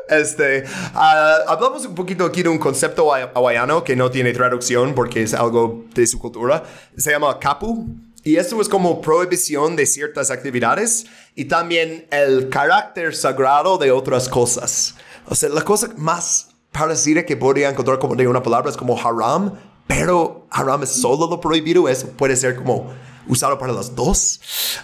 Este, 0.09 0.63
uh, 0.95 1.51
hablamos 1.51 1.85
un 1.87 1.97
poquito 1.97 2.27
aquí 2.27 2.45
de 2.45 2.51
un 2.51 2.59
concepto 2.61 3.13
hawaiano 3.13 3.83
que 3.83 3.97
no 3.97 4.09
tiene 4.09 4.33
traducción 4.33 4.95
porque 4.95 5.25
es 5.25 5.35
algo 5.35 5.87
de 5.93 6.07
su 6.07 6.21
cultura. 6.21 6.63
Se 6.97 7.11
llama 7.11 7.37
kapu. 7.41 7.85
Y 8.23 8.37
esto 8.37 8.61
es 8.61 8.69
como 8.69 9.01
prohibición 9.01 9.75
de 9.75 9.87
ciertas 9.87 10.31
actividades 10.31 11.07
y 11.35 11.47
también 11.47 12.07
el 12.13 12.49
carácter 12.49 13.17
sagrado 13.17 13.77
de 13.77 13.91
otras 13.91 14.29
cosas. 14.29 14.95
O 15.29 15.35
sea, 15.35 15.49
la 15.49 15.63
cosa 15.63 15.91
más 15.97 16.55
parecida 16.73 17.25
que 17.25 17.37
podría 17.37 17.71
encontrar 17.71 17.99
como 17.99 18.15
de 18.15 18.27
una 18.27 18.43
palabra 18.43 18.71
es 18.71 18.77
como 18.77 18.99
haram, 18.99 19.55
pero 19.87 20.47
haram 20.51 20.83
es 20.83 20.91
solo 20.91 21.29
lo 21.29 21.41
prohibido, 21.41 21.89
eso 21.89 22.09
puede 22.17 22.37
ser 22.37 22.57
como 22.57 22.91
usado 23.29 23.59
para 23.59 23.73
los 23.73 23.95
dos. 23.95 24.41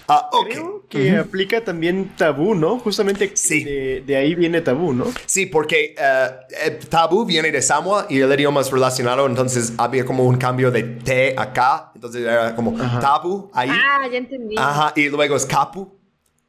Uh, 0.08 0.36
okay. 0.36 0.52
Creo 0.52 0.84
que 0.88 1.16
aplica 1.16 1.64
también 1.64 2.14
tabú, 2.16 2.54
¿no? 2.54 2.78
Justamente 2.78 3.32
sí. 3.34 3.64
de, 3.64 4.02
de, 4.06 4.16
ahí 4.16 4.34
viene 4.34 4.60
tabú, 4.60 4.92
¿no? 4.92 5.06
Sí, 5.26 5.46
porque 5.46 5.94
uh, 5.98 6.86
tabú 6.88 7.24
viene 7.24 7.50
de 7.50 7.62
Samoa 7.62 8.06
y 8.08 8.20
el 8.20 8.32
idioma 8.32 8.60
es 8.60 8.70
relacionado, 8.70 9.26
entonces 9.26 9.72
había 9.78 10.04
como 10.04 10.24
un 10.24 10.36
cambio 10.36 10.70
de 10.70 10.82
T 10.82 11.34
a 11.36 11.52
K, 11.52 11.92
entonces 11.94 12.22
era 12.22 12.54
como 12.54 12.78
Ajá. 12.78 13.00
tabú 13.00 13.50
ahí. 13.54 13.70
Ah, 13.70 14.06
ya 14.10 14.18
entendí. 14.18 14.56
Ajá, 14.58 14.92
y 14.94 15.08
luego 15.08 15.36
es 15.36 15.46
capu. 15.46 16.03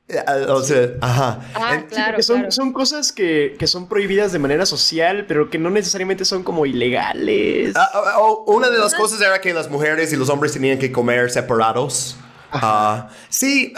O 0.08 0.62
sea, 0.62 0.92
ajá. 1.02 1.40
Ah, 1.56 1.84
claro, 1.90 2.22
son, 2.22 2.38
claro. 2.38 2.52
son 2.52 2.74
cosas 2.74 3.12
que, 3.12 3.56
que, 3.58 3.66
son 3.66 3.90
prohibidas 3.90 4.32
de 4.32 4.38
manera 4.38 4.68
social, 4.68 5.26
pero 5.28 5.50
que 5.50 5.58
no 5.58 5.72
necesariamente 5.72 6.26
son 6.26 6.44
como 6.44 6.68
ilegales. 6.68 7.74
Uh, 7.76 8.22
uh, 8.22 8.56
una 8.56 8.70
de 8.70 8.78
las 8.78 8.94
cosas 8.94 9.20
era 9.20 9.42
que 9.42 9.52
las 9.52 9.70
mujeres 9.70 10.14
y 10.14 10.16
los 10.16 10.30
hombres 10.30 10.52
tenían 10.52 10.78
que 10.78 10.92
comer 10.92 11.32
separados. 11.32 12.18
Uh, 12.54 13.10
sí, 13.30 13.74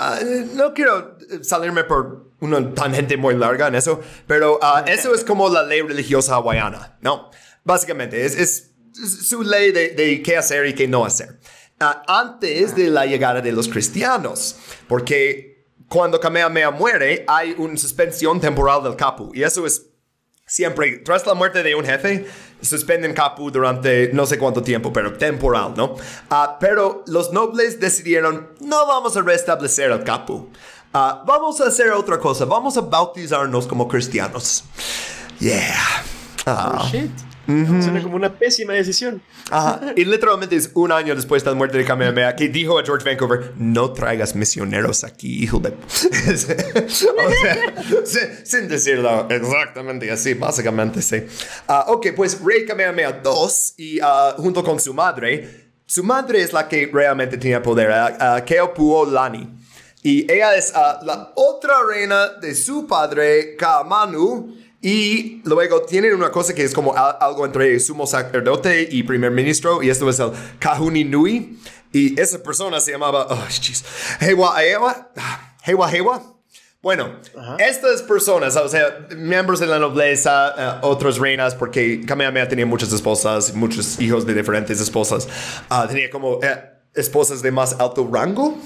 no 0.53 0.73
quiero 0.73 1.17
salirme 1.41 1.86
por 1.86 2.34
una 2.41 2.73
tangente 2.73 3.15
muy 3.15 3.36
larga 3.36 3.67
en 3.67 3.75
eso, 3.75 4.01
pero 4.28 4.59
eso 4.86 5.15
es 5.15 5.23
como 5.23 5.47
la 5.47 5.63
ley 5.63 5.82
religiosa 5.82 6.36
hawaiana, 6.36 6.97
¿no? 7.01 7.32
Básicamente, 7.63 8.25
es, 8.25 8.36
es, 8.38 8.71
es 9.01 9.30
su 9.30 9.43
ley 9.43 9.71
de, 9.71 9.89
de, 9.89 10.21
qué 10.21 10.36
hacer 10.36 10.65
y 10.67 10.75
qué 10.75 10.89
no 10.89 11.05
hacer. 11.05 11.39
antes 11.80 12.75
de 12.75 12.89
la 12.89 13.05
llegada 13.05 13.39
de 13.39 13.53
los 13.53 13.69
cristianos, 13.69 14.57
porque 14.89 15.57
cuando 15.88 16.19
Kamehameha 16.19 16.71
muere, 16.71 17.23
hay 17.27 17.55
una 17.57 17.77
suspensión 17.77 18.39
temporal 18.39 18.83
del 18.83 18.95
Kapu. 18.95 19.31
Y 19.33 19.43
eso 19.43 19.65
es 19.65 19.88
siempre, 20.45 20.99
tras 20.99 21.25
la 21.25 21.33
muerte 21.33 21.61
de 21.61 21.75
un 21.75 21.85
jefe, 21.85 22.25
suspenden 22.61 23.13
Kapu 23.13 23.51
durante 23.51 24.11
no 24.13 24.25
sé 24.25 24.38
cuánto 24.38 24.61
tiempo, 24.61 24.91
pero 24.91 25.13
temporal, 25.17 25.73
¿no? 25.75 25.93
Uh, 25.93 26.57
pero 26.59 27.03
los 27.07 27.31
nobles 27.31 27.79
decidieron, 27.79 28.49
no 28.61 28.88
vamos 28.88 29.15
a 29.17 29.21
restablecer 29.21 29.91
el 29.91 30.03
Kapu. 30.03 30.49
Uh, 30.93 31.25
vamos 31.25 31.61
a 31.61 31.67
hacer 31.67 31.91
otra 31.91 32.17
cosa, 32.17 32.45
vamos 32.45 32.77
a 32.77 32.81
bautizarnos 32.81 33.67
como 33.67 33.88
cristianos. 33.88 34.63
Yeah. 35.39 35.75
Uh, 36.45 36.79
oh, 36.79 36.88
shit. 36.89 37.11
Uh 37.47 37.51
-huh. 37.51 37.81
Suena 37.81 38.01
como 38.03 38.15
una 38.15 38.33
pésima 38.33 38.73
decisión. 38.73 39.21
Ajá. 39.49 39.81
Y 39.95 40.05
literalmente 40.05 40.55
es 40.55 40.71
un 40.73 40.91
año 40.91 41.15
después 41.15 41.43
de 41.43 41.49
la 41.49 41.55
muerte 41.55 41.77
de 41.77 41.85
Kamehameha 41.85 42.35
que 42.35 42.49
dijo 42.49 42.77
a 42.77 42.83
George 42.83 43.07
Vancouver, 43.09 43.53
no 43.57 43.93
traigas 43.93 44.35
misioneros 44.35 45.03
aquí, 45.03 45.43
hijo 45.43 45.59
de... 45.59 45.69
o 45.73 46.37
sea, 46.37 47.75
sin, 48.43 48.67
decirlo 48.67 49.27
exactamente 49.29 50.11
así, 50.11 50.33
básicamente 50.33 51.01
sí. 51.01 51.23
Uh, 51.67 51.93
ok, 51.93 52.07
pues 52.15 52.39
Rey 52.43 52.65
Kamehameha 52.65 53.21
II 53.23 53.49
y 53.77 54.01
uh, 54.01 54.33
junto 54.37 54.63
con 54.63 54.79
su 54.79 54.93
madre, 54.93 55.71
su 55.85 56.03
madre 56.03 56.41
es 56.41 56.51
la 56.53 56.67
que 56.67 56.89
realmente 56.91 57.37
tenía 57.37 57.61
poder, 57.61 57.89
uh, 57.89 58.43
Keopuolani. 58.45 59.57
Y 60.03 60.31
ella 60.31 60.55
es 60.55 60.73
la 60.73 61.33
otra 61.35 61.73
reina 61.89 62.33
de 62.39 62.53
su 62.55 62.85
padre, 62.85 63.55
Kamanu, 63.57 64.55
y 64.82 65.41
luego 65.43 65.82
tienen 65.82 66.13
una 66.13 66.32
cosa 66.32 66.53
que 66.53 66.63
es 66.63 66.73
como 66.73 66.95
algo 66.95 67.45
entre 67.45 67.80
sumo 67.80 68.05
sacerdote 68.05 68.88
y 68.91 69.03
primer 69.03 69.32
ministro, 69.32 69.82
y 69.82 69.89
esto 69.89 70.09
es 70.09 70.19
el 70.19 70.32
Kahuni 70.59 71.03
Nui. 71.03 71.59
Y 71.91 72.19
esa 72.19 72.43
persona 72.43 72.80
se 72.80 72.91
llamaba, 72.91 73.28
oh, 73.30 73.47
jeez, 73.49 73.84
Hewa 74.19 74.63
Hewa, 74.63 75.11
Hewa 75.65 75.91
Hewa. 75.91 76.34
Bueno, 76.82 77.19
-huh. 77.34 77.59
estas 77.59 78.03
personas, 78.03 78.55
o 78.55 78.69
sea, 78.69 79.07
miembros 79.15 79.59
de 79.59 79.65
la 79.65 79.80
nobleza, 79.80 80.80
uh, 80.84 80.86
otras 80.86 81.17
reinas, 81.17 81.55
porque 81.55 82.01
Kamehameha 82.05 82.47
tenía 82.47 82.65
muchas 82.65 82.93
esposas, 82.93 83.53
muchos 83.55 83.99
hijos 83.99 84.25
de 84.28 84.34
diferentes 84.36 84.80
esposas, 84.80 85.28
uh, 85.71 85.88
tenía 85.88 86.09
como 86.11 86.36
uh, 86.36 86.41
esposas 86.93 87.41
de 87.41 87.51
más 87.51 87.75
alto 87.80 88.07
rango. 88.11 88.57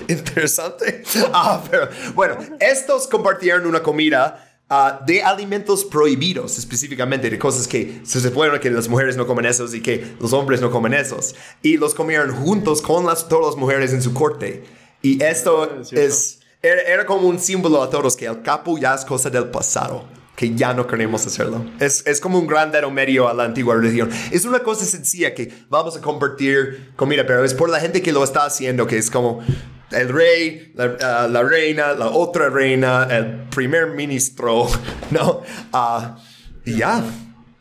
Interesante. 0.08 1.02
Ah, 1.32 1.62
pero 1.70 1.88
bueno, 2.14 2.36
estos 2.60 3.06
compartieron 3.06 3.66
una 3.66 3.82
comida 3.82 4.45
Uh, 4.68 5.04
de 5.06 5.22
alimentos 5.22 5.84
prohibidos, 5.84 6.58
específicamente 6.58 7.30
de 7.30 7.38
cosas 7.38 7.68
que 7.68 8.00
se 8.02 8.20
supone 8.20 8.58
que 8.58 8.68
las 8.68 8.88
mujeres 8.88 9.16
no 9.16 9.24
comen 9.24 9.46
esos 9.46 9.72
y 9.74 9.80
que 9.80 10.16
los 10.18 10.32
hombres 10.32 10.60
no 10.60 10.72
comen 10.72 10.92
esos. 10.92 11.36
Y 11.62 11.76
los 11.76 11.94
comieron 11.94 12.34
juntos 12.34 12.82
con 12.82 13.06
las, 13.06 13.28
todas 13.28 13.54
las 13.54 13.56
mujeres 13.56 13.92
en 13.92 14.02
su 14.02 14.12
corte. 14.12 14.64
Y 15.02 15.22
esto 15.22 15.82
es, 15.82 15.92
es 15.92 16.40
era, 16.62 16.82
era, 16.82 17.06
como 17.06 17.28
un 17.28 17.38
símbolo 17.38 17.80
a 17.80 17.88
todos 17.88 18.16
que 18.16 18.26
el 18.26 18.42
capo 18.42 18.76
ya 18.76 18.96
es 18.96 19.04
cosa 19.04 19.30
del 19.30 19.50
pasado. 19.50 20.04
Que 20.34 20.52
ya 20.52 20.74
no 20.74 20.84
queremos 20.84 21.24
hacerlo. 21.24 21.64
Es, 21.78 22.04
es 22.04 22.20
como 22.20 22.36
un 22.36 22.48
gran 22.48 22.72
dedo 22.72 22.90
medio 22.90 23.28
a 23.28 23.34
la 23.34 23.44
antigua 23.44 23.76
religión. 23.76 24.10
Es 24.32 24.44
una 24.46 24.58
cosa 24.58 24.84
sencilla 24.84 25.32
que 25.32 25.50
vamos 25.68 25.96
a 25.96 26.00
compartir 26.00 26.90
comida, 26.96 27.24
pero 27.24 27.44
es 27.44 27.54
por 27.54 27.70
la 27.70 27.78
gente 27.78 28.02
que 28.02 28.10
lo 28.10 28.24
está 28.24 28.44
haciendo 28.44 28.84
que 28.88 28.98
es 28.98 29.12
como 29.12 29.44
el 29.90 30.08
rey, 30.08 30.72
la, 30.74 30.86
uh, 30.86 31.30
la, 31.30 31.42
reina, 31.42 31.92
la 31.94 32.08
otra 32.08 32.48
reina, 32.50 33.04
el 33.10 33.48
primer 33.50 33.88
ministro, 33.88 34.66
¿no? 35.10 35.42
Uh, 35.72 36.16
Y 36.64 36.78
ya. 36.78 37.02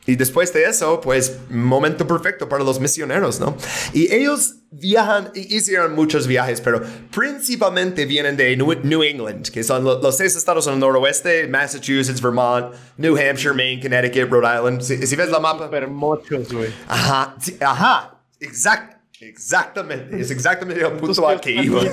Y 0.08 0.16
después 0.18 0.54
de 0.54 0.66
eso, 0.66 1.02
pues, 1.02 1.38
momento 1.50 2.06
perfecto 2.06 2.48
para 2.48 2.64
los 2.64 2.80
misioneros, 2.80 3.40
¿no? 3.40 3.58
Y 3.92 4.14
ellos 4.14 4.58
viajan, 4.70 5.32
y 5.34 5.56
hicieron 5.56 5.96
muchos 5.96 6.28
viajes, 6.28 6.62
pero 6.62 6.80
principalmente 7.12 8.06
vienen 8.06 8.38
de 8.38 8.56
New, 8.56 9.02
England, 9.04 9.50
que 9.50 9.64
son 9.64 9.84
lo- 9.84 10.00
los 10.00 10.16
seis 10.18 10.36
estados 10.36 10.68
en 10.68 10.74
el 10.74 10.80
noroeste, 10.80 11.48
Massachusetts, 11.48 12.22
Vermont, 12.22 12.76
New 12.98 13.18
Hampshire, 13.18 13.54
Maine, 13.56 13.82
Connecticut, 13.82 14.30
Rhode 14.32 14.46
Island. 14.58 14.82
Si, 14.84 15.08
si 15.08 15.16
ves 15.16 15.30
la 15.30 15.40
mapa... 15.40 15.66
Super 15.66 15.88
muchos, 15.88 16.54
güey. 16.54 16.70
Ajá, 16.88 17.36
sí, 17.42 17.58
ajá, 17.60 18.20
exact, 18.40 18.95
exactamente, 19.22 20.20
es 20.20 20.32
exactamente 20.36 20.84
el 20.84 20.94
punto 20.94 21.28
al 21.28 21.40
que 21.40 21.52
iba. 21.52 21.82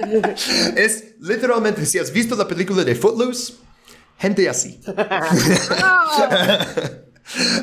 Es 0.76 1.14
literalmente, 1.20 1.84
si 1.84 1.98
has 1.98 2.10
visto 2.10 2.34
la 2.34 2.48
película 2.48 2.82
de 2.82 2.94
Footloose, 2.94 3.54
gente 4.18 4.48
así. 4.48 4.80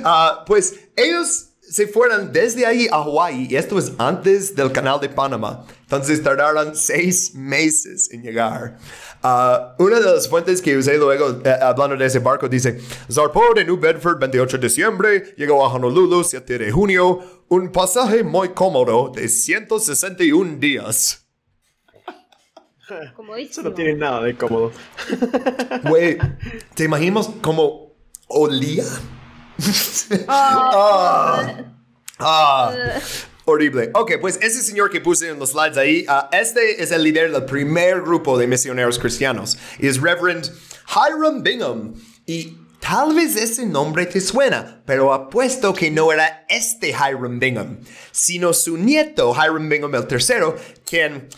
Ah, 0.03 0.43
pues 0.45 0.75
ellos 0.95 1.47
se 1.69 1.87
fueron 1.87 2.31
desde 2.31 2.65
ahí 2.65 2.87
a 2.91 2.95
Hawaii 2.95 3.47
y 3.49 3.55
esto 3.57 3.77
es 3.77 3.91
antes 3.97 4.55
del 4.55 4.71
canal 4.71 4.99
de 5.01 5.09
Panamá. 5.09 5.65
Entonces 5.81 6.23
tardaron 6.23 6.75
seis 6.75 7.33
meses 7.33 8.09
en 8.11 8.21
llegar. 8.23 8.77
Ah, 9.23 9.75
una 9.79 9.99
de 9.99 10.05
las 10.05 10.27
fuentes 10.27 10.61
que 10.61 10.77
usé 10.77 10.97
luego 10.97 11.41
eh, 11.43 11.49
hablando 11.61 11.97
de 11.97 12.05
ese 12.05 12.19
barco 12.19 12.47
dice, 12.47 12.79
zarpó 13.11 13.41
de 13.55 13.65
New 13.65 13.77
Bedford 13.77 14.19
28 14.19 14.57
de 14.57 14.67
diciembre, 14.67 15.33
llegó 15.37 15.65
a 15.65 15.73
Honolulu 15.73 16.23
7 16.23 16.57
de 16.57 16.71
junio, 16.71 17.19
un 17.49 17.71
pasaje 17.71 18.23
muy 18.23 18.49
cómodo 18.49 19.11
de 19.13 19.27
161 19.27 20.57
días. 20.59 21.25
Como 23.15 23.35
Eso 23.35 23.61
no 23.63 23.73
tiene 23.73 23.95
nada 23.95 24.21
de 24.21 24.35
cómodo. 24.35 24.71
Güey, 25.83 26.17
¿te 26.73 26.85
imaginas 26.85 27.29
cómo 27.41 27.93
olía? 28.27 28.85
Ah. 30.27 31.63
Ah. 32.19 32.73
Horrible. 33.49 33.91
Ok, 33.93 34.15
pues 34.19 34.37
ese 34.41 34.61
señor 34.61 34.89
que 34.89 34.99
puse 34.99 35.29
en 35.29 35.39
los 35.39 35.51
slides 35.51 35.77
ahí, 35.77 36.03
ah, 36.09 36.27
este 36.33 36.83
es 36.83 36.91
el 36.91 37.01
líder 37.01 37.31
del 37.31 37.45
primer 37.45 38.01
grupo 38.01 38.37
de 38.37 38.45
misioneros 38.45 38.99
cristianos. 38.99 39.57
Es 39.79 40.01
Reverend 40.01 40.51
Hiram 40.89 41.41
Bingham. 41.43 41.93
Y 42.25 42.57
tal 42.81 43.15
vez 43.15 43.37
ese 43.37 43.65
nombre 43.65 44.05
te 44.05 44.19
suena, 44.19 44.81
pero 44.85 45.13
apuesto 45.13 45.73
que 45.73 45.89
no 45.89 46.11
era 46.11 46.45
este 46.49 46.89
Hiram 46.89 47.39
Bingham, 47.39 47.77
sino 48.11 48.51
su 48.51 48.75
nieto 48.75 49.33
Hiram 49.33 49.69
Bingham 49.69 49.95
el 49.95 50.07
tercero, 50.07 50.57
quien 50.85 51.29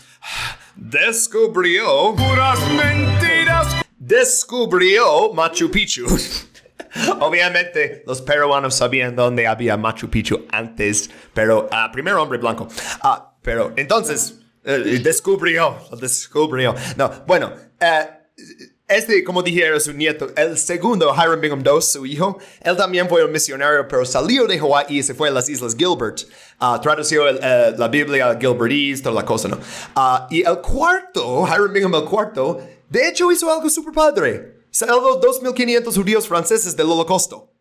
descubrió... 0.74 2.16
Puras 2.16 2.58
mentiras. 2.72 3.84
descubrió 3.96 5.32
Machu 5.32 5.70
Picchu. 5.70 6.06
Obviamente, 7.20 8.02
los 8.06 8.20
peruanos 8.22 8.74
sabían 8.74 9.16
dónde 9.16 9.46
había 9.46 9.76
Machu 9.76 10.08
Picchu 10.08 10.46
antes, 10.50 11.10
pero 11.34 11.68
ah, 11.70 11.90
primero 11.92 12.22
hombre 12.22 12.38
blanco. 12.38 12.68
Ah, 13.02 13.36
pero 13.42 13.72
entonces, 13.76 14.40
eh, 14.64 15.00
descubrió, 15.02 15.76
descubrió. 16.00 16.74
No, 16.96 17.10
bueno, 17.26 17.52
eh, 17.80 18.06
este, 18.90 19.22
como 19.22 19.42
dije, 19.42 19.64
era 19.64 19.78
su 19.78 19.92
nieto. 19.92 20.28
El 20.36 20.58
segundo, 20.58 21.14
Hiram 21.14 21.40
Bingham 21.40 21.62
II, 21.64 21.80
su 21.80 22.04
hijo, 22.04 22.38
él 22.60 22.76
también 22.76 23.08
fue 23.08 23.24
un 23.24 23.30
misionario, 23.30 23.86
pero 23.86 24.04
salió 24.04 24.46
de 24.46 24.58
Hawái 24.58 24.86
y 24.88 25.02
se 25.02 25.14
fue 25.14 25.28
a 25.28 25.30
las 25.30 25.48
Islas 25.48 25.76
Gilbert. 25.76 26.22
Ah, 26.58 26.78
tradució 26.82 27.28
eh, 27.28 27.74
la 27.78 27.88
Biblia 27.88 28.36
Gilbertese, 28.38 29.04
toda 29.04 29.14
la 29.14 29.24
cosa, 29.24 29.46
¿no? 29.48 29.58
Ah, 29.94 30.26
y 30.28 30.42
el 30.42 30.60
cuarto, 30.60 31.46
Hiram 31.46 31.72
Bingham 31.72 31.94
el 31.94 32.04
cuarto, 32.04 32.60
de 32.88 33.08
hecho 33.08 33.30
hizo 33.30 33.50
algo 33.50 33.70
super 33.70 33.94
padre. 33.94 34.59
Salvó 34.70 35.20
2.500 35.20 35.94
judíos 35.94 36.28
franceses 36.28 36.76
del 36.76 36.90
holocausto. 36.90 37.52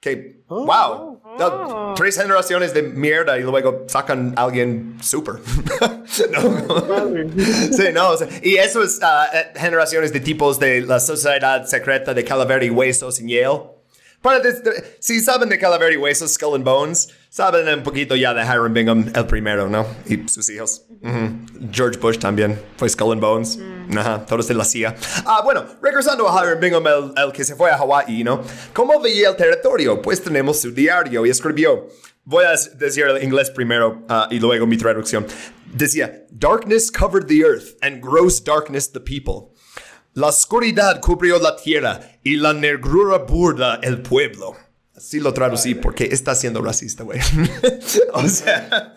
Que, 0.00 0.42
wow. 0.48 1.20
No, 1.38 1.94
tres 1.94 2.16
generaciones 2.16 2.72
de 2.72 2.82
mierda 2.82 3.38
y 3.38 3.42
luego 3.42 3.84
sacan 3.88 4.32
a 4.36 4.44
alguien 4.44 4.96
super. 5.02 5.36
No. 6.30 6.40
Sí, 7.72 7.84
no, 7.92 8.10
o 8.10 8.16
sea, 8.16 8.28
y 8.42 8.56
eso 8.56 8.82
es 8.82 8.98
eh, 9.02 9.52
generaciones 9.54 10.12
de 10.12 10.20
tipos 10.20 10.58
de 10.58 10.80
la 10.80 10.98
sociedad 10.98 11.66
secreta 11.66 12.14
de 12.14 12.24
Calavera 12.24 12.64
y 12.64 12.70
Huesos 12.70 13.20
en 13.20 13.28
Yale. 13.28 13.75
Para 14.22 14.40
des- 14.40 14.62
de- 14.62 14.96
si 14.98 15.20
saben 15.20 15.48
de 15.48 15.58
Calavera 15.58 15.92
y 15.92 15.96
Huesos, 15.96 16.32
Skull 16.34 16.56
and 16.56 16.64
Bones, 16.64 17.08
saben 17.30 17.68
un 17.68 17.82
poquito 17.84 18.16
ya 18.16 18.34
de 18.34 18.42
Hiram 18.42 18.72
Bingham, 18.74 19.10
el 19.14 19.26
primero, 19.26 19.68
¿no? 19.68 19.86
Y 20.06 20.28
sus 20.28 20.48
hijos. 20.50 20.82
George 21.70 21.98
Bush 21.98 22.18
también 22.18 22.60
fue 22.76 22.88
Skull 22.88 23.12
and 23.12 23.20
Bones. 23.20 23.58
Ajá, 23.96 24.26
todos 24.26 24.48
de 24.48 24.54
la 24.54 24.64
CIA. 24.64 24.96
Ah, 25.24 25.42
bueno, 25.44 25.64
regresando 25.80 26.28
a 26.28 26.42
Hiram 26.44 26.58
Bingham, 26.60 26.84
el, 26.86 27.12
el 27.24 27.32
que 27.32 27.44
se 27.44 27.54
fue 27.54 27.70
a 27.70 27.78
Hawái, 27.78 28.24
¿no? 28.24 28.42
¿Cómo 28.72 29.00
veía 29.00 29.28
el 29.30 29.36
territorio? 29.36 30.02
Pues 30.02 30.20
tenemos 30.22 30.60
su 30.60 30.72
diario 30.72 31.24
y 31.24 31.30
escribió. 31.30 31.86
Voy 32.24 32.44
a 32.44 32.56
decir 32.76 33.04
el 33.06 33.22
inglés 33.22 33.50
primero 33.50 34.02
ah, 34.08 34.26
y 34.30 34.40
luego 34.40 34.66
mi 34.66 34.76
traducción. 34.76 35.24
Decía, 35.72 36.24
Darkness 36.30 36.90
covered 36.90 37.26
the 37.28 37.42
earth 37.44 37.76
and 37.82 38.02
gross 38.02 38.42
darkness 38.42 38.90
the 38.90 38.98
people. 39.00 39.52
La 40.16 40.28
oscuridad 40.28 40.98
cubrió 41.02 41.38
la 41.38 41.56
tierra 41.56 42.00
y 42.22 42.36
la 42.36 42.54
negrura 42.54 43.18
burda 43.18 43.80
el 43.82 44.00
pueblo. 44.00 44.56
Así 44.96 45.20
lo 45.20 45.34
traducí 45.34 45.74
porque 45.74 46.04
está 46.04 46.34
siendo 46.34 46.62
racista, 46.62 47.04
güey. 47.04 47.20
o 48.14 48.26
sea, 48.26 48.94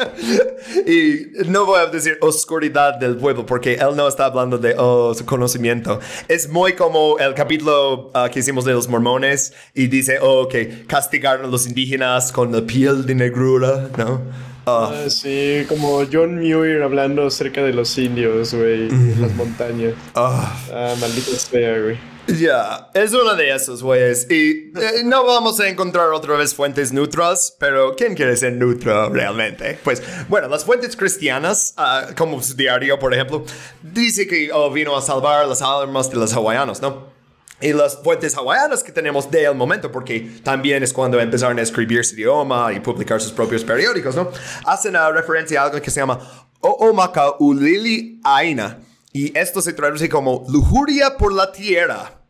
y 0.88 1.44
no 1.50 1.66
voy 1.66 1.82
a 1.82 1.88
decir 1.88 2.18
oscuridad 2.22 2.94
del 3.00 3.18
pueblo 3.18 3.46
porque 3.46 3.74
él 3.74 3.98
no 3.98 4.08
está 4.08 4.28
hablando 4.28 4.58
de 4.58 4.76
oh, 4.78 5.14
su 5.14 5.26
conocimiento. 5.26 6.00
Es 6.30 6.48
muy 6.48 6.72
como 6.72 7.20
el 7.20 7.34
capítulo 7.34 8.12
ah, 8.14 8.30
que 8.32 8.40
hicimos 8.40 8.64
de 8.64 8.72
los 8.72 8.88
mormones 8.88 9.52
y 9.74 9.88
dice, 9.88 10.20
oh, 10.22 10.48
que 10.48 10.86
castigaron 10.88 11.48
a 11.48 11.50
los 11.50 11.68
indígenas 11.68 12.32
con 12.32 12.54
la 12.54 12.62
piel 12.62 13.06
de 13.06 13.16
negrura, 13.16 13.90
¿no? 13.98 14.22
Ah, 14.66 14.92
Ah, 15.06 15.10
sí, 15.10 15.66
como 15.68 16.04
John 16.12 16.36
Muir 16.36 16.82
hablando 16.84 17.26
acerca 17.28 17.64
de 17.64 17.74
los 17.74 17.98
indios, 17.98 18.54
güey, 18.54 18.90
en 18.90 19.22
las 19.22 19.34
montañas. 19.34 19.94
ah. 20.16 20.56
Ah, 20.72 20.96
maldita 21.00 21.32
sea, 21.38 21.80
güey. 21.80 21.98
Ya, 22.40 22.92
es 22.94 23.12
uno 23.12 23.34
de 23.36 23.56
esos 23.56 23.82
güeyes. 23.82 24.28
Y 24.30 24.72
eh, 24.80 25.02
no 25.04 25.26
vamos 25.26 25.60
a 25.60 25.68
encontrar 25.68 26.10
otra 26.10 26.36
vez 26.38 26.54
fuentes 26.54 26.94
neutras, 26.94 27.56
pero 27.60 27.96
¿quién 27.96 28.14
quiere 28.14 28.38
ser 28.38 28.54
neutro 28.54 29.10
realmente? 29.10 29.80
Pues, 29.84 30.04
bueno, 30.28 30.48
las 30.48 30.64
fuentes 30.64 30.96
cristianas, 30.96 31.74
ah, 31.78 32.08
como 32.16 32.40
su 32.44 32.54
diario, 32.56 33.00
por 33.00 33.16
ejemplo, 33.16 33.44
dice 33.82 34.28
que 34.28 34.52
oh, 34.54 34.72
vino 34.72 34.96
a 34.96 35.02
salvar 35.02 35.48
las 35.48 35.64
almas 35.64 36.12
de 36.12 36.18
los 36.18 36.32
hawaianos, 36.34 36.82
¿no? 36.84 37.18
Y 37.62 37.74
las 37.74 37.98
fuentes 38.02 38.36
hawaianas 38.36 38.84
que 38.84 38.92
tenemos 38.92 39.30
de 39.30 39.44
el 39.46 39.56
momento, 39.56 39.92
porque 39.92 40.40
también 40.44 40.82
es 40.84 40.94
cuando 40.94 41.20
empezaron 41.20 41.60
a 41.60 41.62
escribir 41.62 42.06
su 42.06 42.16
idioma 42.16 42.72
y 42.72 42.80
publicar 42.80 43.20
sus 43.20 43.32
propios 43.32 43.64
periódicos, 43.64 44.16
¿no? 44.16 44.30
Hacen 44.66 44.96
ah, 44.96 45.12
referencia 45.12 45.62
a 45.62 45.66
algo 45.66 45.82
que 45.82 45.92
se 45.92 46.00
llama 46.00 46.20
Oomaka 46.62 47.34
Ulili 47.40 48.20
Aina. 48.24 48.80
Y 49.12 49.38
esto 49.38 49.62
se 49.62 49.74
traduce 49.74 50.08
como 50.08 50.46
lujuria 50.50 51.18
por 51.18 51.34
la 51.34 51.52
tierra. 51.52 52.22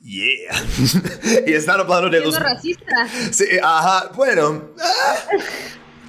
Yeah. 0.00 0.54
y 1.46 1.52
están 1.52 1.80
hablando 1.80 2.10
de 2.10 2.20
los... 2.20 2.38
Racista. 2.38 3.08
Sí, 3.30 3.44
ajá, 3.62 4.10
bueno. 4.14 4.70
ah, 4.80 5.16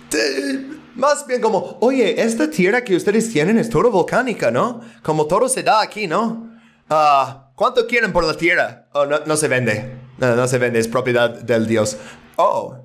te- 0.10 0.66
más 0.96 1.28
bien 1.28 1.42
como, 1.42 1.78
oye, 1.82 2.22
esta 2.22 2.50
tierra 2.50 2.84
que 2.84 2.96
ustedes 2.96 3.32
tienen 3.32 3.58
es 3.58 3.70
toda 3.70 3.90
volcánica, 3.90 4.50
¿no? 4.50 4.82
Como 5.04 5.26
todo 5.28 5.48
se 5.50 5.62
da 5.62 5.82
aquí, 5.82 6.08
¿no? 6.08 6.50
Ah, 6.90 7.45
¿Cuánto 7.56 7.88
quieren 7.88 8.12
por 8.12 8.26
la 8.26 8.36
tierra? 8.36 8.88
Oh, 8.92 9.06
no, 9.06 9.20
no 9.26 9.38
se 9.38 9.48
vende. 9.48 9.96
No, 10.18 10.36
no 10.36 10.48
se 10.48 10.58
vende, 10.58 10.80
es 10.80 10.90
propiedad 10.90 11.30
del 11.30 11.68
Dios. 11.68 11.98
Oh. 12.36 12.78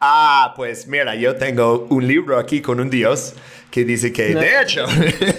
Ah, 0.00 0.52
pues 0.56 0.88
mira, 0.88 1.14
yo 1.14 1.36
tengo 1.36 1.86
un 1.90 2.06
libro 2.06 2.36
aquí 2.38 2.60
con 2.60 2.80
un 2.80 2.90
Dios 2.90 3.34
que 3.70 3.84
dice 3.84 4.12
que, 4.12 4.34
de 4.34 4.60
hecho, 4.60 4.84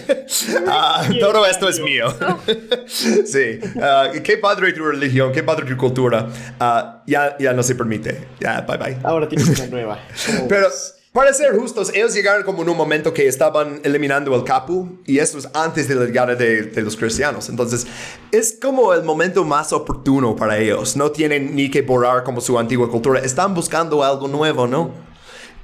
ah, 0.67 1.07
todo 1.19 1.45
esto 1.45 1.67
es 1.67 1.79
mío. 1.79 2.13
sí. 2.87 3.59
Ah, 3.81 4.11
qué 4.23 4.37
padre 4.37 4.71
tu 4.71 4.85
religión, 4.85 5.31
qué 5.31 5.43
padre 5.43 5.65
tu 5.65 5.75
cultura. 5.75 6.27
Ah, 6.59 7.03
ya, 7.05 7.35
ya 7.37 7.53
no 7.53 7.63
se 7.63 7.75
permite. 7.75 8.27
Ya, 8.39 8.61
bye 8.61 8.77
bye. 8.77 8.97
Ahora 9.03 9.27
tienes 9.27 9.49
una 9.49 9.67
nueva. 9.67 9.99
¿Cómo 10.25 10.47
Pero? 10.49 10.69
Para 11.17 11.33
ser 11.33 11.57
justos, 11.57 11.91
ellos 11.95 12.13
llegaron 12.13 12.43
como 12.43 12.61
en 12.61 12.69
un 12.69 12.77
momento 12.77 13.11
que 13.11 13.25
estaban 13.25 13.81
eliminando 13.83 14.35
el 14.35 14.43
capu 14.43 14.99
y 15.03 15.17
esto 15.17 15.39
es 15.39 15.49
antes 15.51 15.87
de 15.87 15.95
la 15.95 16.05
llegada 16.05 16.35
de, 16.35 16.61
de 16.61 16.81
los 16.83 16.95
cristianos. 16.95 17.49
Entonces, 17.49 17.87
es 18.31 18.55
como 18.61 18.93
el 18.93 19.01
momento 19.01 19.43
más 19.43 19.73
oportuno 19.73 20.35
para 20.35 20.59
ellos. 20.59 20.95
No 20.95 21.09
tienen 21.09 21.55
ni 21.55 21.71
que 21.71 21.81
borrar 21.81 22.23
como 22.23 22.39
su 22.39 22.59
antigua 22.59 22.91
cultura. 22.91 23.19
Están 23.21 23.55
buscando 23.55 24.03
algo 24.03 24.27
nuevo, 24.27 24.67
¿no? 24.67 24.91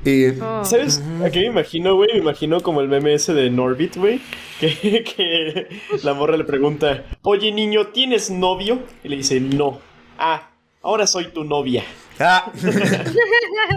Y, 0.03 0.31
¿Sabes 0.63 1.03
a 1.23 1.29
qué 1.29 1.41
me 1.41 1.45
imagino, 1.45 1.97
güey? 1.97 2.13
Me 2.13 2.17
imagino 2.17 2.59
como 2.61 2.81
el 2.81 2.87
meme 2.87 3.13
ese 3.13 3.35
de 3.35 3.51
Norbit, 3.51 3.95
güey. 3.97 4.21
Que, 4.59 5.03
que 5.15 5.67
la 6.01 6.15
morra 6.15 6.35
le 6.35 6.45
pregunta, 6.45 7.05
oye 7.21 7.51
niño, 7.51 7.89
¿tienes 7.89 8.31
novio? 8.31 8.79
Y 9.03 9.09
le 9.09 9.17
dice, 9.17 9.39
no. 9.39 9.79
Ah, 10.17 10.49
ahora 10.81 11.05
soy 11.05 11.25
tu 11.27 11.43
novia. 11.43 11.83
Ah. 12.19 12.51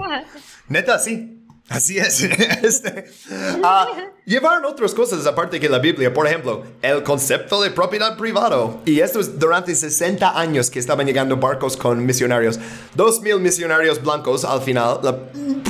Neta, 0.69 0.99
sí. 0.99 1.36
Así 1.69 1.99
es. 1.99 2.23
Este, 2.63 3.07
ah, 3.63 3.89
llevaron 4.25 4.65
otras 4.65 4.95
cosas 4.95 5.27
aparte 5.27 5.59
que 5.61 5.69
la 5.69 5.79
Biblia. 5.79 6.13
Por 6.15 6.27
ejemplo, 6.27 6.65
el 6.83 7.03
concepto 7.03 7.61
de 7.63 7.71
propiedad 7.71 8.17
privado. 8.17 8.81
Y 8.85 9.01
esto 9.01 9.21
es 9.21 9.39
durante 9.39 9.75
60 9.75 10.39
años 10.39 10.71
que 10.71 10.79
estaban 10.79 11.07
llegando 11.07 11.37
barcos 11.37 11.77
con 11.77 12.05
misionarios. 12.07 12.59
Dos 12.95 13.21
mil 13.21 13.41
misionarios 13.41 14.01
blancos 14.03 14.45
al 14.45 14.63
final, 14.63 15.01
la- 15.03 15.19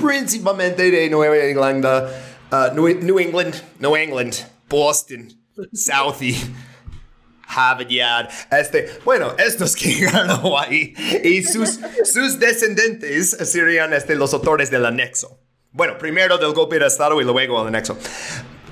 principalmente 0.01 0.91
de 0.91 1.09
Nueva 1.11 1.37
Inglaterra, 1.49 2.09
ah, 2.51 2.71
New, 2.75 2.89
New 3.01 3.19
England, 3.19 3.55
New 3.79 3.97
England, 3.97 4.35
Boston, 4.69 5.29
Southie. 5.73 6.37
Harvard 7.49 7.89
Yard. 7.89 8.29
Este, 8.51 8.91
bueno, 9.05 9.33
estos 9.39 9.77
que 9.77 9.89
llegaron 9.95 10.31
a 10.31 10.35
Hawaii 10.35 10.95
y 11.23 11.43
sus, 11.45 11.79
sus 12.05 12.39
descendientes 12.41 13.31
serían 13.31 13.93
este, 13.95 14.17
los 14.17 14.35
autores 14.35 14.69
del 14.71 14.85
anexo. 14.85 15.39
Bueno, 15.77 15.99
primero 15.99 16.39
del 16.39 16.55
golpe 16.55 16.79
de 16.79 16.87
Estado 16.87 17.20
y 17.20 17.24
luego 17.24 17.61
el 17.61 17.68
anexo. 17.68 17.99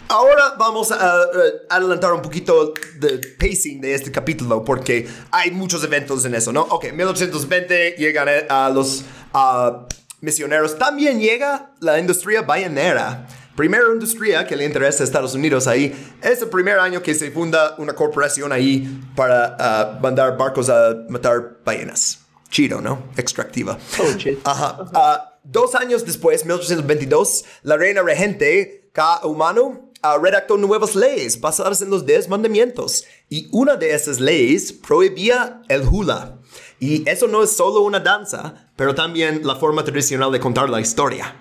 Ahora 0.08 0.54
vamos 0.58 0.90
a, 0.90 0.96
eh, 0.96 1.66
adelantar 1.68 2.14
un 2.14 2.22
poquito 2.22 2.72
de 2.98 3.20
pacing 3.38 3.78
de 3.82 3.94
este 3.94 4.10
capítulo 4.10 4.64
porque 4.64 5.06
hay 5.30 5.50
muchos 5.50 5.84
eventos 5.84 6.24
en 6.24 6.34
eso, 6.34 6.50
¿no? 6.50 6.62
Ok, 6.62 6.92
1820 6.94 7.96
llegan 7.98 8.26
a 8.48 8.70
los 8.70 9.04
ah, 9.34 9.86
misioneros. 10.22 10.78
También 10.78 11.20
llega 11.20 11.72
la 11.80 11.98
industria 11.98 12.40
ballenera. 12.40 13.26
Primera 13.54 13.84
industria 13.92 14.46
que 14.46 14.56
le 14.56 14.64
interesa 14.64 15.02
a 15.02 15.04
Estados 15.04 15.34
Unidos 15.34 15.66
ahí. 15.66 15.94
Es 16.22 16.40
el 16.40 16.48
primer 16.48 16.78
año 16.78 17.02
que 17.02 17.14
se 17.14 17.30
funda 17.30 17.74
una 17.76 17.94
corporación 17.94 18.50
ahí 18.50 19.02
para 19.14 19.56
ah, 19.60 19.98
mandar 20.00 20.38
barcos 20.38 20.70
a 20.70 20.94
matar 21.10 21.58
ballenas. 21.66 22.24
Chido, 22.48 22.80
¿no? 22.80 23.10
Extractiva. 23.18 23.76
Oh, 23.98 24.16
shit. 24.16 24.38
Ajá. 24.44 25.33
Dos 25.44 25.74
años 25.74 26.06
después, 26.06 26.44
1822, 26.44 27.44
la 27.62 27.76
reina 27.76 28.02
regente 28.02 28.88
Ka'umanu 28.92 29.90
ah, 30.00 30.16
redactó 30.22 30.56
nuevas 30.56 30.94
leyes 30.94 31.38
basadas 31.38 31.82
en 31.82 31.90
los 31.90 32.06
diez 32.06 32.28
mandamientos. 32.28 33.04
Y 33.28 33.48
una 33.52 33.76
de 33.76 33.94
esas 33.94 34.20
leyes 34.20 34.72
prohibía 34.72 35.60
el 35.68 35.82
hula. 35.86 36.38
Y 36.80 37.08
eso 37.08 37.28
no 37.28 37.42
es 37.42 37.50
solo 37.50 37.80
una 37.82 38.00
danza, 38.00 38.70
pero 38.76 38.94
también 38.94 39.46
la 39.46 39.56
forma 39.56 39.84
tradicional 39.84 40.32
de 40.32 40.40
contar 40.40 40.70
la 40.70 40.80
historia. 40.80 41.36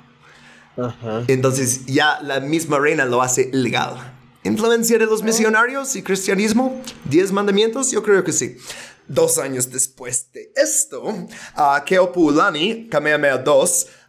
Entonces 1.28 1.86
ya 1.86 2.20
la 2.22 2.39
misma 2.39 2.80
reina 2.80 3.06
lo 3.06 3.22
hace 3.22 3.49
ilegal. 3.54 3.95
¿Influencia 4.43 4.97
de 4.97 5.06
los 5.06 5.24
misionarios 5.24 5.95
y 5.95 6.04
cristianismo? 6.04 6.82
¿Diez 7.06 7.32
mandamientos? 7.32 7.91
Yo 7.91 8.04
creo 8.04 8.24
que 8.26 8.34
sí. 8.34 8.58
Dos 9.08 9.38
años 9.38 9.70
después 9.70 10.32
de 10.32 10.51
esto, 10.56 11.04
uh, 11.04 11.84
Keopulani, 11.86 12.88
Kamehameha 12.89 13.43
II, 13.45 13.64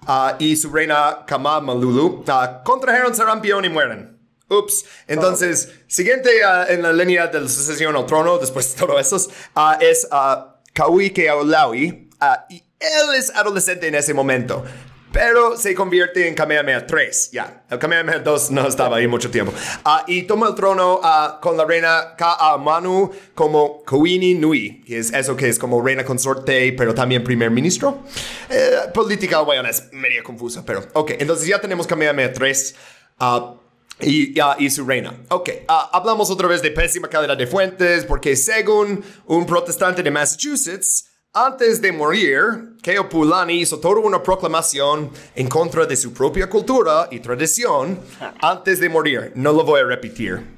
ah, 0.07 0.36
y 0.38 0.57
su 0.57 0.70
reina 0.70 1.24
Kamamalulu 1.26 2.24
ah, 2.28 2.62
contrajeron 2.64 3.14
sarampión 3.14 3.64
y 3.64 3.68
mueren. 3.68 4.14
Ups. 4.49 4.84
Entonces, 5.09 5.72
siguiente 5.86 6.30
ah, 6.45 6.66
en 6.68 6.82
la 6.82 6.92
línea 6.92 7.26
de 7.26 7.40
la 7.40 7.49
sucesión 7.49 7.97
al 7.97 8.07
trono, 8.07 8.38
después 8.38 8.72
de 8.74 8.80
todo 8.80 8.99
eso, 8.99 9.16
ah, 9.55 9.78
es 9.80 10.07
uh, 10.12 10.53
Kaui 10.72 11.11
Keaulaui, 11.11 12.11
ah, 12.20 12.47
y 12.49 12.62
él 12.78 13.14
es 13.16 13.30
adolescente 13.30 13.88
en 13.88 13.95
ese 13.95 14.12
momento. 14.12 14.64
Pero 15.14 15.56
se 15.56 15.76
convierte 15.76 16.26
en 16.26 16.34
Kamehameha 16.34 16.84
3, 16.84 17.30
ya. 17.30 17.64
El 17.70 17.78
Kamehameha 17.78 18.18
2 18.18 18.50
no 18.50 18.66
estaba 18.66 18.96
ahí 18.96 19.06
mucho 19.06 19.30
tiempo. 19.30 19.54
Ah, 19.84 20.02
y 20.08 20.24
toma 20.24 20.48
el 20.48 20.56
trono 20.56 20.98
ah, 21.04 21.38
con 21.40 21.56
la 21.56 21.64
reina 21.64 22.16
Ka'amanu 22.18 23.12
como 23.32 23.84
Kouini 23.84 24.34
Nui, 24.34 24.82
que 24.84 24.98
es 24.98 25.12
eso 25.12 25.36
que 25.36 25.48
es 25.48 25.56
como 25.56 25.80
reina 25.80 26.04
consorte, 26.04 26.72
pero 26.72 26.92
también 26.96 27.22
primer 27.22 27.52
ministro. 27.52 28.02
Eh, 28.50 28.90
política 28.92 29.36
hawaiana 29.36 29.70
es 29.70 29.88
media 29.92 30.24
confusa, 30.24 30.64
pero 30.66 30.84
ok. 30.94 31.12
Entonces 31.20 31.46
ya 31.46 31.60
tenemos 31.60 31.86
Kamehameha 31.86 32.32
3. 32.32 32.74
ah, 33.20 33.54
y, 34.00 34.34
y 34.58 34.70
su 34.70 34.84
reina. 34.84 35.22
Ok, 35.28 35.48
ah, 35.68 35.90
hablamos 35.92 36.28
otra 36.28 36.48
vez 36.48 36.60
de 36.60 36.72
pésima 36.72 37.08
calidad 37.08 37.36
de 37.36 37.46
fuentes, 37.46 38.04
porque 38.04 38.34
según 38.34 39.04
un 39.26 39.46
protestante 39.46 40.02
de 40.02 40.10
Massachusetts, 40.10 41.13
antes 41.35 41.82
de 41.82 41.91
morir, 41.91 42.76
Keopulani 42.80 43.61
hizo 43.61 43.80
toda 43.80 44.01
una 44.01 44.22
proclamación 44.22 45.11
en 45.35 45.49
contra 45.49 45.85
de 45.85 45.97
su 45.97 46.12
propia 46.12 46.49
cultura 46.49 47.09
y 47.11 47.18
tradición 47.18 47.99
antes 48.41 48.78
de 48.78 48.89
morir. 48.89 49.32
No 49.35 49.53
lo 49.53 49.64
voy 49.64 49.80
a 49.80 49.85
repetir, 49.85 50.55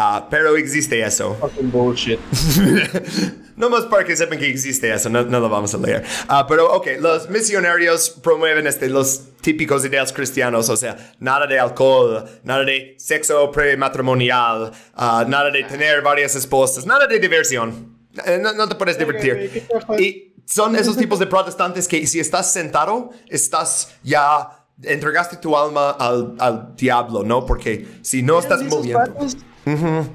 Ah, 0.00 0.28
pero 0.30 0.56
existe 0.56 1.00
eso. 1.02 1.34
Fucking 1.40 1.70
bullshit. 1.70 2.20
No 3.58 3.68
más 3.68 3.86
para 3.86 4.04
que 4.04 4.16
sepan 4.16 4.38
que 4.38 4.48
existe 4.48 4.88
eso, 4.94 5.08
no, 5.08 5.24
no 5.24 5.40
lo 5.40 5.48
vamos 5.48 5.74
a 5.74 5.78
leer. 5.78 6.04
Ah, 6.28 6.46
pero, 6.46 6.72
ok, 6.74 6.86
los 7.00 7.28
misionarios 7.28 8.08
promueven 8.10 8.68
este, 8.68 8.88
los 8.88 9.32
típicos 9.40 9.84
ideales 9.84 10.12
cristianos, 10.12 10.68
o 10.68 10.76
sea, 10.76 10.96
nada 11.18 11.44
de 11.48 11.58
alcohol, 11.58 12.24
nada 12.44 12.64
de 12.64 12.94
sexo 12.98 13.50
prematrimonial, 13.50 14.70
ah, 14.94 15.24
nada 15.26 15.50
de 15.50 15.64
tener 15.64 16.02
varias 16.02 16.36
esposas, 16.36 16.86
nada 16.86 17.08
de 17.08 17.18
diversión. 17.18 17.97
Eh, 18.26 18.38
No, 18.40 18.52
no 18.52 18.68
te 18.68 18.74
puedes 18.74 18.98
divertir. 18.98 19.66
Y 19.98 20.34
son 20.44 20.76
esos 20.76 20.96
tipos 20.96 21.18
de 21.18 21.26
protestantes 21.26 21.86
que 21.88 22.06
si 22.06 22.20
estás 22.20 22.52
sentado, 22.52 23.10
estás 23.28 23.92
ya, 24.02 24.64
entregaste 24.82 25.36
tu 25.36 25.56
alma 25.56 25.90
al, 25.90 26.34
al 26.38 26.74
diablo, 26.76 27.22
¿no? 27.22 27.44
Porque 27.44 27.86
si 28.02 28.22
no 28.22 28.38
estás 28.38 28.62
moviendo... 28.62 29.00
vatos- 29.00 29.36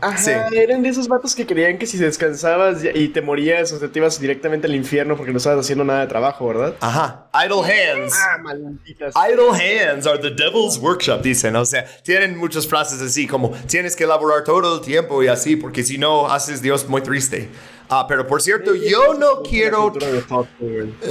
Ajá, 0.01 0.17
sí. 0.17 0.31
eran 0.57 0.81
de 0.81 0.89
esos 0.89 1.07
vatos 1.07 1.35
que 1.35 1.45
creían 1.45 1.77
que 1.77 1.85
si 1.85 1.99
descansabas 1.99 2.79
y 2.95 3.09
te 3.09 3.21
morías, 3.21 3.71
o 3.71 3.77
sea, 3.77 3.87
te 3.87 3.99
ibas 3.99 4.19
directamente 4.19 4.65
al 4.65 4.73
infierno 4.73 5.15
porque 5.15 5.31
no 5.31 5.37
estabas 5.37 5.59
haciendo 5.63 5.83
nada 5.83 6.01
de 6.01 6.07
trabajo, 6.07 6.47
¿verdad? 6.47 6.73
Ajá, 6.79 7.27
idle 7.45 7.61
hands. 7.61 8.13
Ah, 8.15 8.39
malditas. 8.41 9.13
Idle 9.15 9.51
hands 9.51 10.07
are 10.07 10.17
the 10.17 10.31
devil's 10.31 10.79
workshop, 10.79 11.21
dicen. 11.21 11.55
O 11.55 11.65
sea, 11.65 11.85
tienen 12.01 12.35
muchas 12.35 12.65
frases 12.67 12.99
así 12.99 13.27
como 13.27 13.51
tienes 13.67 13.95
que 13.95 14.05
elaborar 14.05 14.43
todo 14.43 14.77
el 14.77 14.81
tiempo 14.81 15.21
y 15.21 15.27
así, 15.27 15.55
porque 15.55 15.83
si 15.83 15.99
no, 15.99 16.31
haces 16.31 16.63
Dios 16.63 16.87
muy 16.89 17.01
triste. 17.01 17.49
Ah, 17.95 18.05
pero 18.07 18.25
por 18.25 18.41
cierto, 18.41 18.73
yo 18.73 19.13
no 19.13 19.43
quiero. 19.43 19.93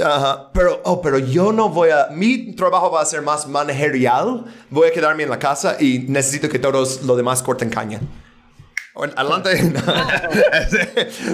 Ajá, 0.03 0.51
pero, 0.53 0.81
oh, 0.83 1.01
pero 1.01 1.17
yo 1.17 1.53
no 1.53 1.69
voy 1.69 1.91
a. 1.91 2.09
Mi 2.11 2.53
trabajo 2.55 2.91
va 2.91 3.01
a 3.01 3.05
ser 3.05 3.21
más 3.21 3.47
managerial. 3.47 4.43
Voy 4.69 4.89
a 4.89 4.91
quedarme 4.91 5.23
en 5.23 5.29
la 5.29 5.39
casa 5.39 5.77
y 5.79 5.99
necesito 6.09 6.49
que 6.49 6.59
todos 6.59 7.03
los 7.03 7.15
demás 7.15 7.41
corten 7.41 7.69
caña. 7.69 8.01
Bueno, 8.93 9.13
Adelante. 9.15 9.73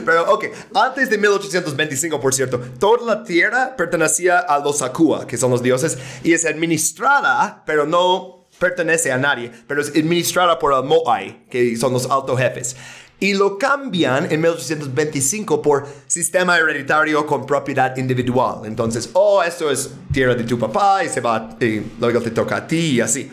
Pero, 0.05 0.33
ok, 0.33 0.45
antes 0.75 1.09
de 1.09 1.17
1825, 1.17 2.21
por 2.21 2.33
cierto, 2.33 2.59
toda 2.79 3.03
la 3.15 3.23
tierra 3.23 3.75
pertenecía 3.75 4.39
a 4.39 4.59
los 4.59 4.83
Akua, 4.83 5.25
que 5.25 5.35
son 5.35 5.49
los 5.49 5.63
dioses, 5.63 5.97
y 6.23 6.33
es 6.33 6.45
administrada, 6.45 7.63
pero 7.65 7.85
no 7.85 8.47
pertenece 8.59 9.11
a 9.11 9.17
nadie, 9.17 9.51
pero 9.67 9.81
es 9.81 9.89
administrada 9.89 10.57
por 10.57 10.73
el 10.73 10.83
Moai, 10.83 11.47
que 11.49 11.75
son 11.75 11.91
los 11.91 12.09
altos 12.09 12.39
jefes. 12.39 12.77
Y 13.20 13.34
lo 13.34 13.57
cambian 13.57 14.32
en 14.32 14.39
1825 14.41 15.61
por 15.61 15.86
sistema 16.07 16.57
hereditario 16.57 17.26
con 17.26 17.45
propiedad 17.45 17.95
individual. 17.97 18.61
Entonces, 18.65 19.09
oh, 19.13 19.43
esto 19.43 19.70
es 19.70 19.91
tierra 20.11 20.36
de 20.36 20.45
tu 20.45 20.57
papá 20.57 21.03
y 21.03 21.09
se 21.09 21.20
va, 21.20 21.57
y 21.59 21.82
luego 21.99 22.22
te 22.22 22.32
toca 22.32 22.57
a 22.57 22.67
ti 22.67 22.91
y 22.91 23.01
así. 23.01 23.30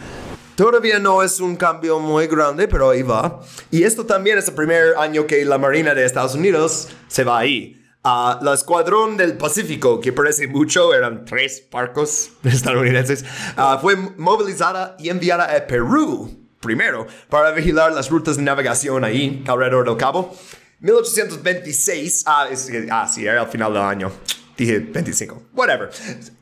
Todavía 0.56 0.98
no 0.98 1.22
es 1.22 1.38
un 1.38 1.54
cambio 1.54 2.00
muy 2.00 2.26
grande, 2.26 2.66
pero 2.66 2.90
ahí 2.90 3.02
va. 3.02 3.40
Y 3.70 3.82
esto 3.82 4.06
también 4.06 4.38
es 4.38 4.48
el 4.48 4.54
primer 4.54 4.96
año 4.96 5.26
que 5.26 5.44
la 5.44 5.58
Marina 5.58 5.94
de 5.94 6.04
Estados 6.04 6.34
Unidos 6.34 6.88
se 7.08 7.24
va 7.24 7.38
ahí. 7.38 7.84
Ah, 8.02 8.38
la 8.42 8.54
Escuadrón 8.54 9.16
del 9.16 9.36
Pacífico, 9.36 10.00
que 10.00 10.12
parece 10.12 10.46
mucho, 10.48 10.94
eran 10.94 11.24
tres 11.24 11.66
barcos 11.70 12.30
estadounidenses, 12.44 13.24
ah, 13.56 13.78
fue 13.82 13.96
movilizada 13.96 14.96
y 14.98 15.10
enviada 15.10 15.54
a 15.54 15.66
Perú 15.66 16.45
primero 16.66 17.06
para 17.30 17.52
vigilar 17.52 17.92
las 17.92 18.10
rutas 18.10 18.36
de 18.36 18.42
navegación 18.42 19.04
ahí 19.04 19.44
alrededor 19.46 19.86
del 19.86 19.96
cabo. 19.96 20.36
1826, 20.80 22.24
ah, 22.26 22.48
es- 22.50 22.70
ah, 22.90 23.08
sí, 23.12 23.24
era 23.26 23.40
al 23.42 23.48
final 23.48 23.72
del 23.72 23.82
año. 23.82 24.12
Dije 24.56 24.78
25, 24.80 25.42
whatever. 25.54 25.90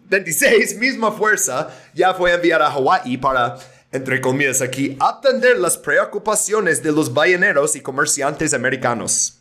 26, 0.08 0.76
misma 0.78 1.12
fuerza, 1.12 1.68
ya 1.94 2.14
fue 2.14 2.32
enviada 2.32 2.66
a 2.68 2.70
Hawái 2.70 3.16
para, 3.18 3.56
entre 3.92 4.20
comillas 4.20 4.60
aquí, 4.60 4.96
atender 5.00 5.58
las 5.58 5.76
preocupaciones 5.76 6.82
de 6.82 6.92
los 6.92 7.12
balleneros 7.12 7.74
y 7.76 7.80
comerciantes 7.80 8.54
americanos. 8.54 9.38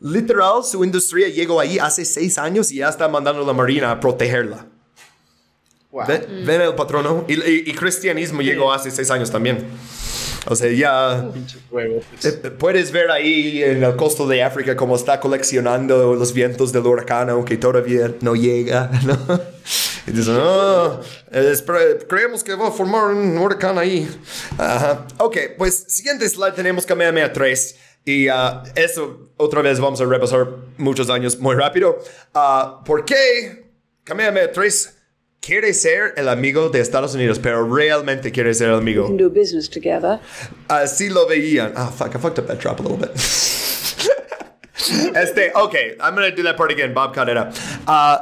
Literal, 0.00 0.62
su 0.64 0.84
industria 0.84 1.28
llegó 1.28 1.58
ahí 1.60 1.78
hace 1.78 2.04
seis 2.04 2.36
años 2.38 2.70
y 2.70 2.76
ya 2.76 2.88
está 2.88 3.08
mandando 3.08 3.44
la 3.46 3.52
marina 3.52 3.90
a 3.90 4.00
protegerla. 4.00 4.66
Wow. 5.96 6.04
Ven, 6.06 6.26
ven 6.44 6.60
el 6.60 6.74
patrono. 6.74 7.24
Y, 7.26 7.34
y- 7.40 7.62
y 7.70 7.72
cristianismo 7.74 8.42
llegó 8.42 8.70
hace 8.70 8.90
seis 8.90 9.10
años 9.10 9.30
también. 9.30 9.64
O 10.46 10.54
sea, 10.54 10.70
ya 10.70 11.30
eh, 12.22 12.32
puedes 12.58 12.92
ver 12.92 13.10
ahí 13.10 13.62
en 13.62 13.82
el 13.82 13.96
costo 13.96 14.26
de 14.28 14.42
África 14.42 14.76
cómo 14.76 14.94
está 14.94 15.18
coleccionando 15.20 16.14
los 16.14 16.34
vientos 16.34 16.70
del 16.70 16.86
huracán, 16.86 17.30
aunque 17.30 17.56
todavía 17.56 18.12
no 18.20 18.34
llega. 18.36 18.90
¿no? 19.06 19.40
Y 20.06 20.10
dicen, 20.12 20.36
"Ah, 20.38 21.00
eh, 21.32 21.48
espera, 21.50 21.78
creemos 22.06 22.44
que 22.44 22.54
va 22.54 22.68
a 22.68 22.70
formar 22.72 23.06
un 23.06 23.38
huracán 23.38 23.78
ahí. 23.78 24.06
Ajá. 24.58 25.06
Ok, 25.16 25.36
pues 25.56 25.84
siguiente 25.88 26.28
slide 26.28 26.52
tenemos 26.52 26.84
Kamehameha 26.84 27.32
3. 27.32 27.76
Y 28.04 28.28
ah, 28.28 28.62
eso 28.74 29.30
otra 29.38 29.62
vez 29.62 29.80
vamos 29.80 29.98
a 30.00 30.04
repasar 30.04 30.46
muchos 30.76 31.08
años 31.08 31.38
muy 31.40 31.56
rápido. 31.56 31.98
Ah, 32.34 32.82
¿Por 32.84 33.04
qué 33.06 33.64
Kamehameha 34.04 34.52
3? 34.52 34.92
Quiere 35.46 35.72
ser 35.72 36.12
el 36.16 36.28
amigo 36.28 36.70
de 36.70 36.80
Estados 36.80 37.14
Unidos, 37.14 37.38
pero 37.38 37.72
realmente 37.72 38.32
quiere 38.32 38.52
ser 38.52 38.70
el 38.70 38.76
amigo. 38.76 39.06
can 39.06 39.16
do 39.16 39.30
business 39.30 39.68
together. 39.68 40.18
Así 40.68 41.08
lo 41.08 41.26
veían. 41.28 41.72
Ah, 41.76 41.90
fuck, 41.90 42.16
I 42.16 42.18
fucked 42.18 42.40
up 42.40 42.48
that 42.48 42.58
drop 42.58 42.80
a 42.80 42.82
little 42.82 42.98
bit. 42.98 43.12
este, 45.14 45.52
okay, 45.54 45.96
I'm 46.00 46.14
gonna 46.14 46.34
do 46.34 46.42
that 46.42 46.56
part 46.56 46.72
again, 46.72 46.92
Bob 46.92 47.14
Carrera. 47.14 47.52
Uh, 47.86 48.18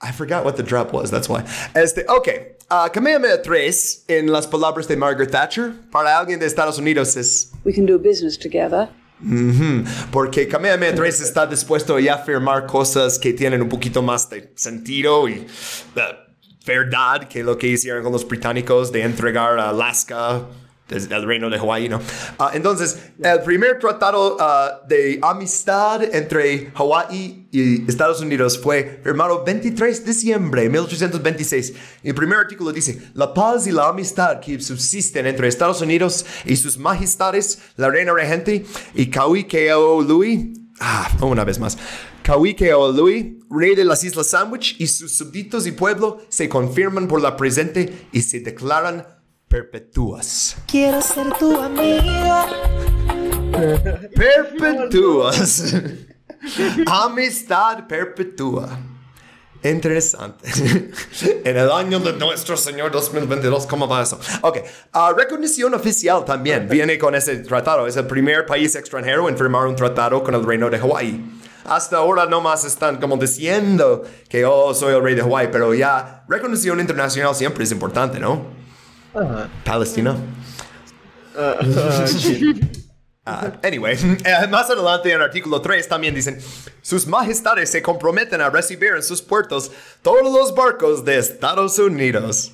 I 0.00 0.12
forgot 0.12 0.44
what 0.44 0.56
the 0.56 0.62
drop 0.64 0.92
was, 0.92 1.10
that's 1.10 1.28
why. 1.28 1.44
Este, 1.74 2.04
okay. 2.08 2.54
Uh, 2.70 2.88
Kamehameha 2.88 3.42
3, 3.42 4.04
en 4.10 4.26
las 4.26 4.46
palabras 4.46 4.86
de 4.88 4.96
Margaret 4.96 5.30
Thatcher, 5.30 5.72
para 5.90 6.18
alguien 6.18 6.38
de 6.38 6.46
Estados 6.46 6.78
Unidos 6.78 7.16
es 7.16 7.50
We 7.64 7.72
can 7.72 7.86
do 7.86 7.98
business 7.98 8.36
together. 8.36 8.90
porque 10.12 10.46
Kamehameha 10.46 10.94
3 10.94 11.20
está 11.20 11.46
dispuesto 11.46 11.96
a 11.96 12.00
ya 12.00 12.16
afirmar 12.16 12.66
cosas 12.66 13.18
que 13.18 13.32
tienen 13.32 13.62
un 13.62 13.68
poquito 13.68 14.02
más 14.02 14.28
de 14.28 14.52
sentido 14.54 15.28
y 15.28 15.46
eh, 15.96 16.27
verdad 16.68 17.26
que 17.28 17.42
lo 17.42 17.56
que 17.56 17.66
hicieron 17.66 18.02
con 18.02 18.12
los 18.12 18.26
británicos 18.28 18.92
de 18.92 19.02
entregar 19.02 19.58
a 19.58 19.70
Alaska 19.70 20.42
desde 20.88 21.14
el 21.14 21.26
reino 21.26 21.50
de 21.50 21.58
Hawái, 21.58 21.88
¿no? 21.88 22.00
Ah, 22.38 22.50
entonces, 22.54 22.98
el 23.22 23.40
primer 23.42 23.78
tratado 23.78 24.36
ah, 24.40 24.80
de 24.88 25.18
amistad 25.22 26.02
entre 26.02 26.70
Hawái 26.74 27.46
y 27.50 27.88
Estados 27.88 28.20
Unidos 28.22 28.58
fue 28.58 29.00
firmado 29.02 29.44
23 29.44 30.04
de 30.04 30.12
diciembre 30.12 30.62
de 30.62 30.70
1826. 30.70 31.74
Y 32.04 32.08
el 32.08 32.14
primer 32.14 32.38
artículo 32.38 32.72
dice, 32.72 33.02
la 33.12 33.34
paz 33.34 33.66
y 33.66 33.72
la 33.72 33.88
amistad 33.88 34.40
que 34.40 34.58
subsisten 34.60 35.26
entre 35.26 35.48
Estados 35.48 35.82
Unidos 35.82 36.24
y 36.46 36.56
sus 36.56 36.78
majestades, 36.78 37.60
la 37.76 37.90
reina 37.90 38.12
regente 38.14 38.64
y 38.94 39.10
Kauikeaoului, 39.10 40.54
ah, 40.80 41.10
una 41.20 41.44
vez 41.44 41.58
más, 41.58 41.76
Kauikeaoului, 42.28 43.38
rey 43.48 43.74
de 43.74 43.84
las 43.84 44.04
Islas 44.04 44.26
Sandwich 44.26 44.76
y 44.78 44.86
sus 44.86 45.16
súbditos 45.16 45.66
y 45.66 45.72
pueblo 45.72 46.20
se 46.28 46.46
confirman 46.46 47.08
por 47.08 47.22
la 47.22 47.34
presente 47.34 48.06
y 48.12 48.20
se 48.20 48.40
declaran 48.40 49.02
perpetuas. 49.48 50.58
Quiero 50.66 51.00
ser 51.00 51.32
tu 51.38 51.58
amigo. 51.58 52.44
Perpetuas. 54.14 55.74
Amistad 56.86 57.86
perpetua. 57.86 58.78
Interesante. 59.64 60.50
en 61.44 61.56
el 61.56 61.70
año 61.70 61.98
de 61.98 62.12
nuestro 62.12 62.58
Señor 62.58 62.92
2022, 62.92 63.66
¿cómo 63.66 63.88
va 63.88 64.02
eso? 64.02 64.20
Ok. 64.42 64.58
Ah, 64.92 65.14
recognición 65.16 65.72
oficial 65.72 66.26
también 66.26 66.68
viene 66.68 66.98
con 66.98 67.14
ese 67.14 67.38
tratado. 67.38 67.86
Es 67.86 67.96
el 67.96 68.06
primer 68.06 68.44
país 68.44 68.76
extranjero 68.76 69.30
en 69.30 69.38
firmar 69.38 69.66
un 69.66 69.74
tratado 69.74 70.22
con 70.22 70.34
el 70.34 70.44
reino 70.44 70.68
de 70.68 70.78
Hawái. 70.78 71.37
Hasta 71.68 71.98
ahora 71.98 72.26
nomás 72.26 72.64
están 72.64 72.96
como 72.96 73.16
diciendo 73.16 74.04
que 74.28 74.44
oh, 74.46 74.72
soy 74.74 74.94
el 74.94 75.02
rey 75.02 75.14
de 75.14 75.22
Hawái, 75.22 75.48
pero 75.52 75.74
ya 75.74 76.24
recognición 76.28 76.80
internacional 76.80 77.34
siempre 77.34 77.64
es 77.64 77.72
importante, 77.72 78.18
¿no? 78.18 78.46
Palestina. 79.64 80.16
Ah, 83.30 83.52
anyway, 83.62 83.94
eh, 84.24 84.46
más 84.48 84.70
adelante 84.70 85.10
en 85.10 85.16
el 85.16 85.22
artículo 85.22 85.60
3 85.60 85.86
también 85.86 86.14
dicen, 86.14 86.40
sus 86.80 87.06
majestades 87.06 87.70
se 87.70 87.82
comprometen 87.82 88.40
a 88.40 88.48
recibir 88.48 88.94
en 88.96 89.02
sus 89.02 89.20
puertos 89.20 89.70
todos 90.00 90.22
los 90.32 90.54
barcos 90.54 91.04
de 91.04 91.18
Estados 91.18 91.78
Unidos. 91.78 92.52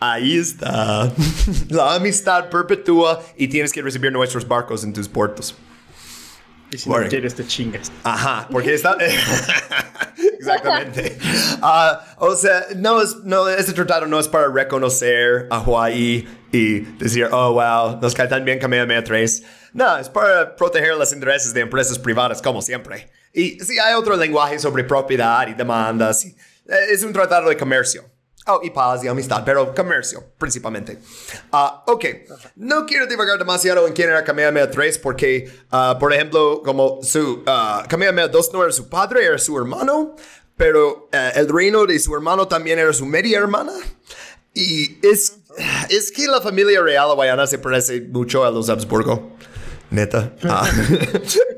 Ahí 0.00 0.36
está. 0.36 1.10
La 1.70 1.94
amistad 1.94 2.50
perpetúa 2.50 3.22
y 3.38 3.48
tienes 3.48 3.72
que 3.72 3.80
recibir 3.80 4.12
nuestros 4.12 4.46
barcos 4.46 4.84
en 4.84 4.92
tus 4.92 5.08
puertos. 5.08 5.56
Y 6.72 6.78
si 6.78 6.88
Bueno. 6.88 7.04
no 7.04 7.10
quieres, 7.10 7.34
te 7.34 7.46
chingas. 7.46 7.92
Ajá, 8.02 8.48
porque 8.50 8.74
está... 8.74 8.96
Exactamente. 10.38 11.18
Ah, 11.60 12.04
o 12.18 12.34
sea, 12.34 12.66
no 12.76 13.00
es, 13.00 13.16
no, 13.24 13.48
este 13.48 13.72
tratado 13.72 14.06
no 14.06 14.18
es 14.18 14.26
para 14.28 14.48
reconocer 14.48 15.46
a 15.50 15.56
Hawaii 15.58 16.26
y 16.50 16.80
decir, 16.98 17.28
oh, 17.30 17.52
wow, 17.52 18.00
nos 18.00 18.14
cae 18.14 18.26
tan 18.28 18.44
bien 18.44 18.58
Kamehameha 18.58 19.04
3. 19.04 19.42
No, 19.74 19.96
es 19.98 20.08
para 20.08 20.54
proteger 20.56 20.96
los 20.96 21.12
intereses 21.12 21.54
de 21.54 21.60
empresas 21.60 21.98
privadas, 21.98 22.42
como 22.42 22.60
siempre. 22.62 23.10
Y 23.32 23.58
sí, 23.60 23.78
hay 23.78 23.94
otro 23.94 24.16
lenguaje 24.16 24.58
sobre 24.58 24.84
propiedad 24.84 25.46
y 25.48 25.54
demandas. 25.54 26.24
eh, 26.24 26.34
es 26.90 27.02
un 27.02 27.12
tratado 27.12 27.48
de 27.48 27.56
comercio. 27.56 28.04
Oh, 28.46 28.60
y 28.62 28.70
paz 28.70 29.04
y 29.04 29.08
amistad, 29.08 29.42
pero 29.44 29.72
comercio, 29.72 30.24
principalmente. 30.36 30.98
Ah, 31.52 31.84
ok, 31.86 32.04
no 32.56 32.84
quiero 32.86 33.06
divagar 33.06 33.38
demasiado 33.38 33.86
en 33.86 33.92
quién 33.92 34.08
era 34.08 34.24
Kamehameha 34.24 34.68
3 34.68 34.98
porque, 34.98 35.48
ah, 35.70 35.96
por 36.00 36.12
ejemplo, 36.12 36.60
como 36.64 36.98
su 37.02 37.44
ah, 37.46 37.84
Kamehameha 37.88 38.26
2 38.28 38.52
no 38.52 38.64
era 38.64 38.72
su 38.72 38.88
padre, 38.88 39.24
era 39.26 39.38
su 39.38 39.56
hermano, 39.56 40.16
pero 40.56 41.08
eh, 41.12 41.32
el 41.36 41.48
reino 41.48 41.86
de 41.86 41.98
su 42.00 42.14
hermano 42.14 42.48
también 42.48 42.80
era 42.80 42.92
su 42.92 43.06
media 43.06 43.38
hermana. 43.38 43.72
Y 44.54 44.98
es, 45.06 45.38
es 45.88 46.10
que 46.10 46.26
la 46.26 46.40
familia 46.40 46.82
real 46.82 47.10
hawaiana 47.10 47.46
se 47.46 47.58
parece 47.58 48.00
mucho 48.00 48.44
a 48.44 48.50
los 48.50 48.68
Habsburgo. 48.68 49.36
Neta. 49.92 50.32
Ah. 50.44 50.68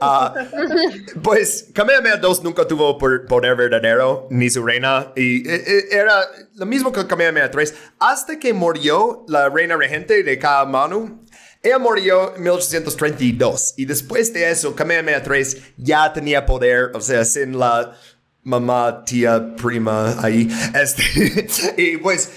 Ah, 0.00 0.34
pues 1.22 1.68
Kamehameha 1.72 2.20
II 2.22 2.40
nunca 2.42 2.66
tuvo 2.66 2.98
poder 2.98 3.56
verdadero, 3.56 4.26
ni 4.30 4.50
su 4.50 4.64
reina, 4.64 5.12
y 5.16 5.48
eh, 5.48 5.62
eh, 5.66 5.84
era 5.92 6.26
lo 6.56 6.66
mismo 6.66 6.92
que 6.92 7.06
Kamehameha 7.06 7.50
III. 7.54 7.68
Hasta 8.00 8.38
que 8.38 8.52
murió 8.52 9.24
la 9.28 9.48
reina 9.48 9.76
regente 9.76 10.22
de 10.22 10.38
Kaamanu, 10.38 11.24
ella 11.62 11.78
murió 11.78 12.34
en 12.36 12.42
1832, 12.42 13.74
y 13.76 13.86
después 13.86 14.32
de 14.34 14.50
eso, 14.50 14.74
Kamehameha 14.74 15.22
III 15.24 15.62
ya 15.78 16.12
tenía 16.12 16.44
poder, 16.44 16.90
o 16.92 17.00
sea, 17.00 17.24
sin 17.24 17.58
la 17.58 17.96
mamá, 18.44 19.04
tía, 19.04 19.56
prima 19.56 20.14
ahí. 20.22 20.48
Este, 20.74 21.48
y 21.82 21.96
pues, 21.96 22.30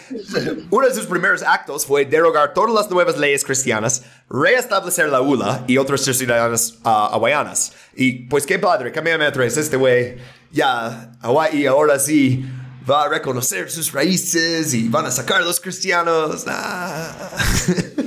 uno 0.70 0.88
de 0.88 0.94
sus 0.94 1.06
primeros 1.06 1.44
actos 1.44 1.86
fue 1.86 2.06
derogar 2.06 2.54
todas 2.54 2.74
las 2.74 2.90
nuevas 2.90 3.18
leyes 3.18 3.44
cristianas, 3.44 4.04
reestablecer 4.30 5.10
la 5.10 5.22
ULA 5.22 5.66
y 5.68 5.78
otras 5.78 6.02
ciudadanas 6.02 6.76
ah, 6.84 7.10
hawaianas. 7.12 7.74
Y 7.96 8.28
pues, 8.28 8.46
qué 8.46 8.58
padre, 8.58 8.92
Kamehameha 8.92 9.32
III, 9.36 9.46
este 9.46 9.78
güey, 9.78 10.18
ya, 10.52 11.12
Hawái 11.22 11.66
ahora 11.66 12.00
sí 12.00 12.46
va 12.90 13.04
a 13.04 13.10
reconocer 13.10 13.70
sus 13.70 13.92
raíces 13.92 14.74
y 14.74 14.88
van 14.88 15.06
a 15.06 15.12
sacar 15.12 15.42
a 15.42 15.46
los 15.46 15.60
cristianos. 15.60 16.46
Ah. 16.48 17.32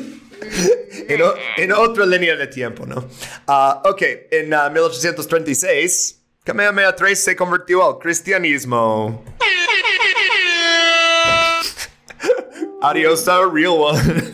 en, 1.08 1.20
en 1.58 1.72
otra 1.72 2.06
línea 2.06 2.34
de 2.36 2.46
tiempo, 2.46 2.86
¿no? 2.86 3.06
Ah, 3.46 3.82
ok, 3.84 4.02
en 4.30 4.54
ah, 4.54 4.70
1836, 4.70 6.19
Kamehameha 6.50 6.96
III 6.98 7.14
se 7.14 7.36
convirtió 7.36 7.86
al 7.86 8.00
cristianismo. 8.00 9.22
Adiós, 12.82 13.28
a 13.28 13.46
real 13.46 13.78
one. 13.78 14.00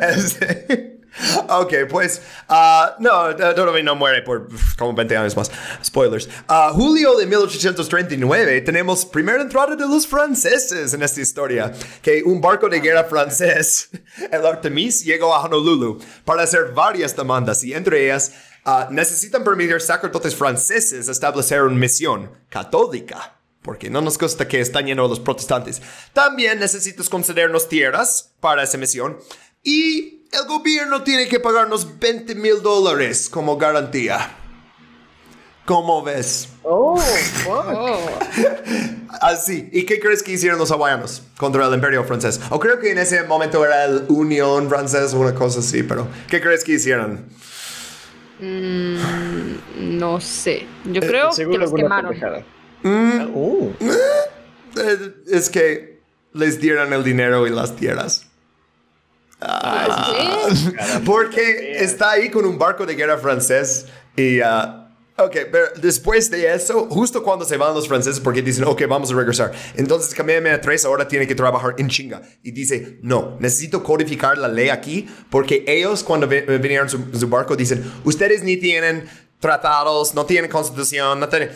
Este, 0.00 1.00
ok, 1.50 1.74
pues, 1.90 2.22
ah, 2.48 2.96
no, 2.98 3.36
todavía 3.36 3.82
no 3.82 3.94
muere 3.94 4.22
por 4.22 4.48
como 4.78 4.94
20 4.94 5.16
años 5.18 5.36
más. 5.36 5.50
Spoilers. 5.84 6.30
Ah, 6.48 6.70
julio 6.72 7.14
de 7.16 7.26
1839 7.26 8.62
tenemos 8.62 9.04
primera 9.04 9.42
entrada 9.42 9.76
de 9.76 9.86
los 9.86 10.06
franceses 10.06 10.94
en 10.94 11.02
esta 11.02 11.20
historia, 11.20 11.74
que 12.00 12.22
un 12.22 12.40
barco 12.40 12.70
de 12.70 12.80
guerra 12.80 13.04
francés, 13.04 13.90
el 14.32 14.46
Artemis, 14.46 15.04
llegó 15.04 15.34
a 15.34 15.44
Honolulu 15.44 15.98
para 16.24 16.44
hacer 16.44 16.72
varias 16.72 17.14
demandas 17.14 17.62
y 17.64 17.74
entre 17.74 18.04
ellas 18.04 18.32
ah, 18.64 18.88
necesitan 18.90 19.44
permitir 19.44 19.80
sacerdotes 19.80 20.34
franceses 20.34 21.08
establecer 21.08 21.62
una 21.62 21.76
misión 21.76 22.30
católica 22.48 23.36
porque 23.62 23.88
no 23.88 24.02
nos 24.02 24.18
gusta 24.18 24.46
que 24.46 24.60
están 24.60 24.84
llenos 24.84 25.08
los 25.08 25.20
protestantes. 25.20 25.80
También 26.12 26.60
necesitas 26.60 27.08
concedernos 27.08 27.66
tierras 27.66 28.34
para 28.40 28.62
esa 28.62 28.76
misión 28.76 29.16
y 29.62 30.26
el 30.32 30.46
gobierno 30.46 31.02
tiene 31.02 31.28
que 31.28 31.40
pagarnos 31.40 31.98
20 31.98 32.34
mil 32.34 32.60
dólares 32.60 33.30
como 33.30 33.56
garantía. 33.56 34.36
¿Cómo 35.64 36.02
ves? 36.02 36.48
Oh. 36.62 37.00
Así. 39.22 39.70
¿Y 39.72 39.86
qué 39.86 39.98
crees 39.98 40.22
que 40.22 40.32
hicieron 40.32 40.58
los 40.58 40.70
hawaianos 40.70 41.22
contra 41.38 41.66
el 41.66 41.72
imperio 41.72 42.04
francés? 42.04 42.38
O 42.50 42.60
creo 42.60 42.78
que 42.78 42.90
en 42.90 42.98
ese 42.98 43.22
momento 43.22 43.64
era 43.64 43.86
el 43.86 44.04
Unión 44.08 44.68
francés 44.68 45.14
o 45.14 45.20
una 45.20 45.34
cosa 45.34 45.60
así, 45.60 45.82
pero 45.82 46.06
¿qué 46.28 46.42
crees 46.42 46.64
que 46.64 46.72
hicieron? 46.72 47.30
No 49.78 50.20
sé. 50.20 50.66
Yo 50.84 51.00
creo 51.00 51.30
que 51.30 51.58
los 51.58 51.72
quemaron. 51.72 52.16
Mm. 52.82 53.20
Ah, 53.20 53.28
oh. 53.34 53.70
Eh, 53.80 55.14
Es 55.30 55.48
que 55.50 56.00
les 56.32 56.60
dieron 56.60 56.92
el 56.92 57.04
dinero 57.04 57.46
y 57.46 57.50
las 57.50 57.76
tierras. 57.76 58.26
¿Sí? 59.40 60.74
Porque 61.04 61.78
está 61.82 62.12
ahí 62.12 62.30
con 62.30 62.44
un 62.44 62.58
barco 62.58 62.86
de 62.86 62.94
guerra 62.94 63.18
francés 63.18 63.86
y... 64.16 64.40
ah, 64.40 64.83
ok, 65.16 65.36
pero 65.52 65.66
después 65.80 66.30
de 66.30 66.52
eso, 66.54 66.86
justo 66.90 67.22
cuando 67.22 67.44
se 67.44 67.56
van 67.56 67.74
los 67.74 67.86
franceses, 67.88 68.20
porque 68.20 68.42
dicen, 68.42 68.64
ok, 68.64 68.82
vamos 68.88 69.12
a 69.12 69.14
regresar. 69.14 69.52
Entonces 69.76 70.14
Kamehameha 70.14 70.60
3 70.60 70.84
ahora 70.84 71.06
tiene 71.06 71.26
que 71.26 71.34
trabajar 71.34 71.74
en 71.78 71.88
chinga. 71.88 72.22
Y 72.42 72.50
dice, 72.50 72.98
no, 73.02 73.36
necesito 73.40 73.82
codificar 73.82 74.36
la 74.38 74.48
ley 74.48 74.68
aquí, 74.70 75.06
porque 75.30 75.64
ellos 75.66 76.02
cuando 76.02 76.26
vi- 76.26 76.40
vinieron 76.40 76.88
su, 76.88 76.98
su 77.18 77.28
barco 77.28 77.54
dicen, 77.56 77.84
ustedes 78.04 78.42
ni 78.42 78.56
tienen 78.56 79.04
tratados, 79.40 80.14
no 80.14 80.24
tienen 80.26 80.50
constitución, 80.50 81.20
no 81.20 81.28
tienen... 81.28 81.50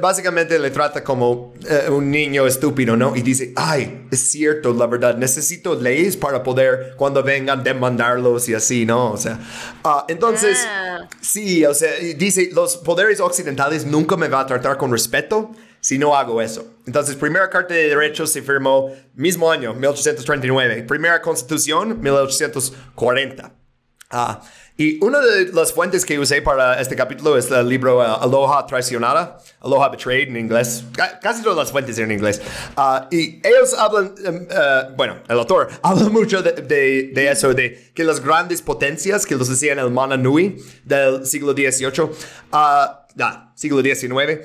básicamente 0.00 0.58
le 0.58 0.70
trata 0.70 1.04
como 1.04 1.54
eh, 1.68 1.88
un 1.90 2.10
niño 2.10 2.46
estúpido, 2.46 2.96
¿no? 2.96 3.14
Y 3.14 3.22
dice, 3.22 3.52
ay, 3.54 4.06
es 4.10 4.30
cierto, 4.30 4.72
la 4.72 4.86
verdad, 4.86 5.16
necesito 5.16 5.74
leyes 5.80 6.16
para 6.16 6.42
poder 6.42 6.94
cuando 6.96 7.22
vengan 7.22 7.62
demandarlos 7.62 8.48
y 8.48 8.54
así, 8.54 8.84
¿no? 8.84 9.12
O 9.12 9.16
sea, 9.16 9.38
ah, 9.84 10.04
entonces, 10.08 10.58
Ah. 10.66 11.08
sí, 11.20 11.64
o 11.64 11.72
sea, 11.74 11.92
dice, 12.16 12.50
los 12.52 12.76
poderes 12.78 13.20
occidentales 13.20 13.86
nunca 13.86 14.16
me 14.16 14.28
va 14.28 14.40
a 14.40 14.46
tratar 14.46 14.76
con 14.76 14.90
respeto 14.90 15.52
si 15.80 15.98
no 15.98 16.16
hago 16.16 16.42
eso. 16.42 16.66
Entonces, 16.86 17.14
primera 17.14 17.48
Carta 17.48 17.72
de 17.72 17.88
Derechos 17.88 18.32
se 18.32 18.42
firmó 18.42 18.90
mismo 19.14 19.52
año, 19.52 19.72
1839. 19.72 20.82
Primera 20.82 21.22
Constitución, 21.22 22.00
1840. 22.00 23.52
Ah, 24.10 24.40
y 24.78 25.02
una 25.02 25.20
de 25.20 25.52
las 25.52 25.72
fuentes 25.72 26.04
que 26.04 26.18
usé 26.18 26.42
para 26.42 26.80
este 26.80 26.94
capítulo 26.96 27.36
es 27.38 27.50
el 27.50 27.66
libro 27.68 27.98
uh, 27.98 28.22
Aloha 28.22 28.66
Traicionada, 28.66 29.38
Aloha 29.60 29.88
Betrayed 29.88 30.28
en 30.28 30.36
inglés. 30.36 30.84
Ca- 30.94 31.18
casi 31.20 31.42
todas 31.42 31.56
las 31.56 31.70
fuentes 31.72 31.98
en 31.98 32.12
inglés. 32.12 32.42
Ah, 32.76 33.08
y 33.10 33.40
ellos 33.46 33.72
hablan, 33.78 34.14
em, 34.24 34.46
eh, 34.50 34.82
bueno, 34.96 35.16
el 35.28 35.38
autor 35.38 35.68
habla 35.82 36.10
mucho 36.10 36.42
de, 36.42 36.52
de- 36.52 37.10
de 37.14 37.30
eso, 37.30 37.54
de 37.54 37.90
que 37.94 38.04
las 38.04 38.20
grandes 38.20 38.60
potencias 38.60 39.24
que 39.24 39.34
los 39.34 39.48
hacían 39.48 39.78
el 39.78 39.90
Mana 39.90 40.16
Nui 40.18 40.62
del 40.84 41.24
siglo 41.26 41.52
XVIII, 41.54 42.10
ah, 42.52 43.06
nah, 43.14 43.52
siglo 43.54 43.80
XIX, 43.82 44.40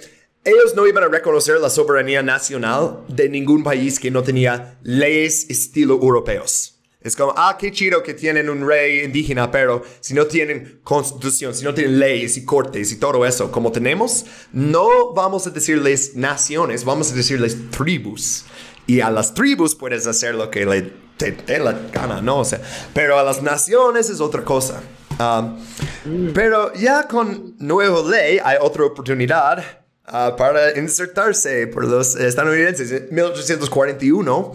ellos 0.46 0.74
no 0.76 0.88
iban 0.88 1.04
a 1.04 1.08
reconocer 1.08 1.60
la 1.60 1.70
soberanía 1.70 2.24
nacional 2.24 3.02
de 3.10 3.28
ningún 3.30 3.64
país 3.64 4.00
que 4.00 4.10
no 4.10 4.24
tenía 4.24 4.78
leyes 4.82 5.50
estilo 5.50 5.96
europeos. 5.96 6.71
Es 7.02 7.16
como, 7.16 7.34
ah, 7.36 7.58
qué 7.60 7.72
chido 7.72 8.04
que 8.04 8.14
tienen 8.14 8.48
un 8.48 8.68
rey 8.68 9.04
indígena, 9.04 9.50
pero 9.50 9.82
si 10.02 10.14
no 10.14 10.28
tienen 10.28 10.82
constitución, 10.84 11.56
si 11.56 11.64
no 11.64 11.74
tienen 11.74 12.00
leyes 12.00 12.38
y 12.38 12.46
cortes 12.46 12.92
y 12.92 13.00
todo 13.00 13.26
eso 13.26 13.52
como 13.52 13.72
tenemos, 13.72 14.26
no 14.54 15.12
vamos 15.14 15.48
a 15.48 15.50
decirles 15.50 16.16
naciones, 16.16 16.86
vamos 16.86 17.12
a 17.12 17.16
decirles 17.16 17.58
tribus. 17.72 18.46
Y 18.86 19.00
a 19.02 19.10
las 19.10 19.34
tribus 19.34 19.74
puedes 19.74 20.06
hacer 20.06 20.36
lo 20.36 20.52
que 20.52 20.66
le, 20.66 20.94
te, 21.18 21.32
te 21.32 21.58
la 21.58 21.74
gana, 21.92 22.22
¿no? 22.22 22.40
O 22.40 22.46
sea, 22.46 22.62
pero 22.94 23.18
a 23.18 23.24
las 23.24 23.42
naciones 23.42 24.10
es 24.10 24.22
otra 24.22 24.44
cosa. 24.44 24.82
Um, 25.20 26.34
pero 26.34 26.74
ya 26.74 27.08
con 27.08 27.56
nueva 27.60 28.08
ley 28.10 28.40
hay 28.44 28.58
otra 28.60 28.86
oportunidad 28.86 29.64
ah, 30.06 30.36
para 30.38 30.78
insertarse 30.78 31.68
por 31.68 31.86
los 31.86 32.16
estadounidenses. 32.16 32.92
En 32.92 33.08
1841, 33.12 34.54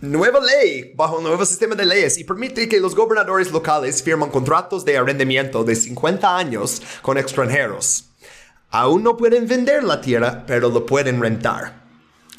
nueva 0.00 0.40
ley 0.40 0.92
bajo 0.94 1.18
un 1.18 1.24
nuevo 1.24 1.44
sistema 1.44 1.74
de 1.74 1.86
leyes 1.86 2.18
y 2.18 2.24
permite 2.24 2.68
que 2.68 2.80
los 2.80 2.94
gobernadores 2.94 3.50
locales 3.50 4.02
firman 4.02 4.30
contratos 4.30 4.84
de 4.84 4.96
arrendamiento 4.96 5.64
de 5.64 5.74
50 5.74 6.36
años 6.36 6.82
con 7.02 7.18
extranjeros. 7.18 8.10
Aún 8.70 9.02
no 9.02 9.16
pueden 9.16 9.46
vender 9.48 9.82
la 9.82 10.00
tierra, 10.00 10.44
pero 10.46 10.68
lo 10.68 10.84
pueden 10.84 11.20
rentar. 11.20 11.86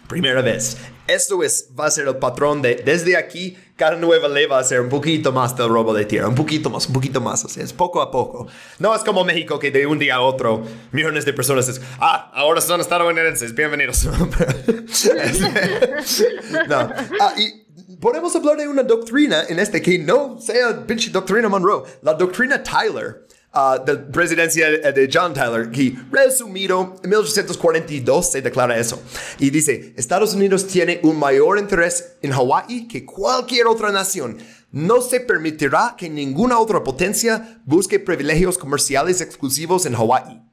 Primera 0.08 0.42
vez. 0.42 0.78
Esto 1.08 1.44
es, 1.44 1.70
va 1.80 1.88
a 1.88 1.92
ser 1.92 2.08
el 2.08 2.18
patrón 2.18 2.62
de, 2.62 2.76
desde 2.76 3.18
aquí, 3.18 3.58
cada 3.80 3.96
nueva 3.96 4.28
ley 4.28 4.46
va 4.46 4.60
a 4.60 4.64
ser 4.64 4.82
un 4.82 4.90
poquito 4.90 5.32
más 5.32 5.56
del 5.56 5.70
robo 5.70 5.94
de 5.94 6.04
tierra, 6.04 6.28
un 6.28 6.36
poquito 6.36 6.70
más, 6.70 6.88
un 6.88 6.94
poquito 6.94 7.22
más, 7.22 7.46
o 7.46 7.50
sea, 7.50 7.64
es 7.64 7.72
poco 7.72 8.02
a 8.02 8.12
poco. 8.12 8.46
No 8.78 8.94
es 8.94 9.04
como 9.04 9.24
México 9.24 9.58
que 9.58 9.72
de 9.72 9.88
un 9.88 9.98
día 9.98 10.16
a 10.16 10.22
otro 10.22 10.62
millones 10.92 11.24
de 11.24 11.32
personas 11.32 11.70
es, 11.70 11.80
ah, 12.00 12.30
ahora 12.34 12.60
son 12.60 12.82
estadounidenses, 12.82 13.56
bienvenidos. 13.56 14.04
no. 16.68 16.90
Ah, 17.22 17.34
y 17.38 17.96
podemos 18.02 18.36
hablar 18.36 18.58
de 18.58 18.68
una 18.68 18.84
doctrina 18.84 19.44
en 19.48 19.60
este 19.60 19.82
que 19.82 19.98
no 19.98 20.38
sea 20.42 20.86
pinche 20.86 21.10
doctrina 21.10 21.48
Monroe, 21.48 21.84
la 22.02 22.16
doctrina 22.16 22.62
Tyler. 22.62 23.29
Ah, 23.54 23.82
de 23.86 23.96
presidencia 23.98 24.70
de 24.70 25.10
John 25.12 25.34
Tyler, 25.34 25.70
que 25.72 25.96
resumido, 26.12 26.96
en 27.04 27.10
1842 27.10 28.32
se 28.32 28.42
declara 28.42 28.78
eso. 28.78 29.02
Y 29.40 29.50
dice, 29.50 29.94
Estados 29.98 30.34
Unidos 30.34 30.68
tiene 30.68 31.00
un 31.04 31.18
mayor 31.18 31.58
interés 31.60 32.14
en 32.22 32.32
Hawái 32.32 32.88
que 32.88 33.06
cualquier 33.06 33.68
otra 33.68 33.92
nación. 33.92 34.38
No 34.72 35.02
se 35.02 35.20
permitirá 35.20 35.96
que 35.98 36.10
ninguna 36.10 36.60
otra 36.60 36.84
potencia 36.84 37.60
busque 37.66 38.00
privilegios 38.00 38.58
comerciales 38.58 39.20
exclusivos 39.22 39.86
en 39.88 39.96
Hawái. 39.96 40.44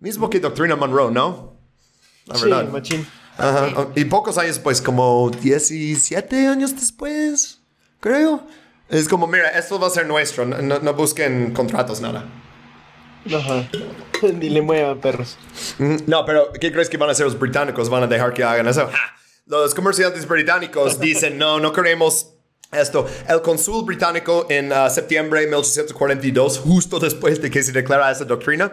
Mismo 0.00 0.28
que 0.28 0.40
Doctrina 0.40 0.74
Monroe, 0.76 1.12
¿no? 1.12 1.56
La 2.26 2.34
Sí, 2.36 2.44
verdad. 2.44 2.68
machín. 2.70 3.06
Ajá. 3.36 3.88
Y 3.94 4.04
pocos 4.06 4.36
años, 4.38 4.58
pues, 4.58 4.82
como 4.82 5.30
17 5.30 6.48
años 6.48 6.74
después, 6.74 7.60
creo. 8.00 8.44
Es 8.88 9.08
como, 9.08 9.26
mira, 9.26 9.48
esto 9.50 9.78
va 9.78 9.86
a 9.88 9.90
ser 9.90 10.06
nuestro. 10.06 10.44
No, 10.46 10.58
no- 10.62 10.78
no 10.80 10.94
busquen 10.94 11.52
contratos, 11.52 12.00
nada. 12.00 12.24
Ajá. 13.34 13.68
Ni 14.34 14.48
le 14.48 14.62
muevan, 14.62 14.98
perros. 15.00 15.36
Mm, 15.78 15.96
No, 16.06 16.24
pero 16.24 16.52
¿qué 16.58 16.72
crees 16.72 16.88
que 16.88 16.96
van 16.96 17.08
a 17.08 17.12
hacer 17.12 17.26
los 17.26 17.38
británicos? 17.38 17.88
¿Van 17.90 18.02
a 18.02 18.06
dejar 18.06 18.32
que 18.32 18.42
hagan 18.44 18.66
eso? 18.66 18.86
¡Ja! 18.88 19.14
Los 19.46 19.74
comerciantes 19.74 20.26
británicos 20.28 20.98
dicen, 21.00 21.38
no, 21.38 21.58
no 21.58 21.72
queremos 21.72 22.34
esto. 22.72 23.06
El 23.28 23.40
cónsul 23.40 23.84
británico 23.86 24.46
en 24.50 24.72
ah, 24.74 24.90
septiembre 24.90 25.40
de 25.40 25.46
1842, 25.46 26.58
justo 26.58 26.98
después 26.98 27.40
de 27.40 27.50
que 27.50 27.62
se 27.62 27.72
declara 27.72 28.10
esa 28.10 28.24
doctrina, 28.26 28.72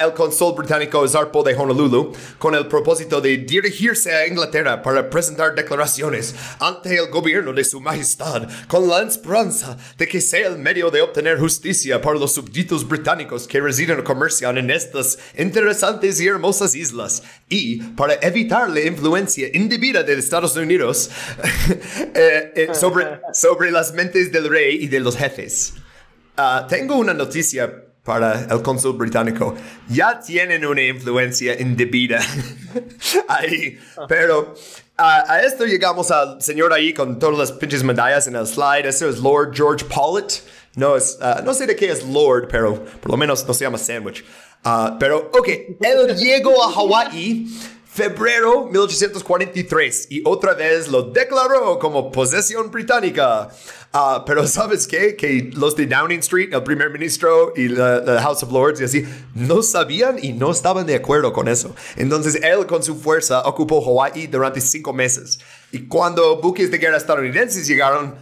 el 0.00 0.12
cónsul 0.12 0.54
británico 0.54 1.06
zarpó 1.08 1.42
de 1.42 1.54
Honolulu 1.54 2.12
con 2.38 2.54
el 2.54 2.66
propósito 2.66 3.20
de 3.20 3.38
dirigirse 3.38 4.14
a 4.14 4.26
Inglaterra 4.26 4.82
para 4.82 5.10
presentar 5.10 5.54
declaraciones 5.54 6.34
ante 6.60 6.96
el 6.96 7.10
gobierno 7.10 7.52
de 7.52 7.64
su 7.64 7.80
majestad 7.80 8.48
con 8.68 8.88
la 8.88 9.02
esperanza 9.02 9.76
de 9.98 10.06
que 10.06 10.20
sea 10.20 10.48
el 10.48 10.58
medio 10.58 10.90
de 10.90 11.02
obtener 11.02 11.38
justicia 11.38 12.00
para 12.00 12.18
los 12.18 12.34
súbditos 12.34 12.86
británicos 12.86 13.46
que 13.46 13.60
residen 13.60 14.00
o 14.00 14.04
comercian 14.04 14.58
en 14.58 14.70
estas 14.70 15.18
interesantes 15.36 16.20
y 16.20 16.26
hermosas 16.26 16.74
islas 16.74 17.22
y 17.48 17.82
para 17.82 18.14
evitar 18.22 18.70
la 18.70 18.80
influencia 18.80 19.48
indebida 19.52 20.02
de 20.02 20.14
Estados 20.14 20.56
Unidos 20.56 21.10
eh, 22.14 22.52
eh, 22.54 22.68
sobre, 22.74 23.20
sobre 23.32 23.70
las 23.70 23.92
mentes 23.92 24.30
del 24.30 24.48
rey 24.48 24.78
y 24.80 24.88
de 24.88 25.00
los 25.00 25.16
jefes. 25.16 25.74
Ah, 26.36 26.66
tengo 26.68 26.96
una 26.96 27.14
noticia 27.14 27.83
para 28.04 28.46
el 28.50 28.62
cónsul 28.62 28.96
británico. 28.96 29.54
Ya 29.88 30.20
tienen 30.20 30.64
una 30.64 30.82
influencia 30.82 31.60
indebida 31.60 32.20
ahí. 33.28 33.78
Pero 34.08 34.54
ah, 34.96 35.24
a 35.26 35.40
esto 35.40 35.64
llegamos 35.64 36.10
al 36.10 36.40
señor 36.40 36.72
ahí 36.72 36.92
con 36.92 37.18
todas 37.18 37.38
las 37.38 37.52
pinches 37.52 37.82
medallas 37.82 38.26
en 38.26 38.36
el 38.36 38.46
slide. 38.46 38.86
Eso 38.86 39.08
es 39.08 39.18
Lord 39.18 39.54
George 39.54 39.86
Pollitt. 39.86 40.42
No, 40.76 40.96
es, 40.96 41.18
ah, 41.20 41.40
no 41.44 41.54
sé 41.54 41.66
de 41.66 41.74
qué 41.74 41.90
es 41.90 42.04
Lord, 42.04 42.48
pero 42.48 42.84
por 43.00 43.10
lo 43.10 43.16
menos 43.16 43.46
no 43.46 43.54
se 43.54 43.64
llama 43.64 43.78
sandwich. 43.78 44.24
Ah, 44.64 44.96
pero, 44.98 45.30
ok, 45.32 45.48
él 45.80 46.16
llegó 46.16 46.62
a 46.64 46.72
Hawái 46.72 47.46
febrero 47.94 48.66
1843 48.72 50.08
y 50.10 50.22
otra 50.24 50.54
vez 50.54 50.88
lo 50.88 51.02
declaró 51.02 51.78
como 51.78 52.10
posesión 52.10 52.72
británica. 52.72 53.48
Ah, 53.92 54.24
pero 54.26 54.44
¿sabes 54.48 54.88
qué? 54.88 55.14
Que 55.14 55.52
los 55.54 55.76
de 55.76 55.86
Downing 55.86 56.18
Street, 56.18 56.52
el 56.52 56.64
primer 56.64 56.90
ministro 56.90 57.52
y 57.54 57.68
la, 57.68 58.00
la 58.00 58.20
House 58.20 58.42
of 58.42 58.50
Lords 58.50 58.80
y 58.80 58.84
así, 58.84 59.04
no 59.34 59.62
sabían 59.62 60.16
y 60.20 60.32
no 60.32 60.50
estaban 60.50 60.86
de 60.86 60.96
acuerdo 60.96 61.32
con 61.32 61.46
eso. 61.46 61.72
Entonces 61.94 62.40
él 62.42 62.66
con 62.66 62.82
su 62.82 62.96
fuerza 62.96 63.42
ocupó 63.42 63.80
Hawái 63.80 64.26
durante 64.26 64.60
cinco 64.60 64.92
meses. 64.92 65.38
Y 65.70 65.86
cuando 65.86 66.40
buques 66.40 66.72
de 66.72 66.78
guerra 66.78 66.96
estadounidenses 66.96 67.64
llegaron, 67.68 68.16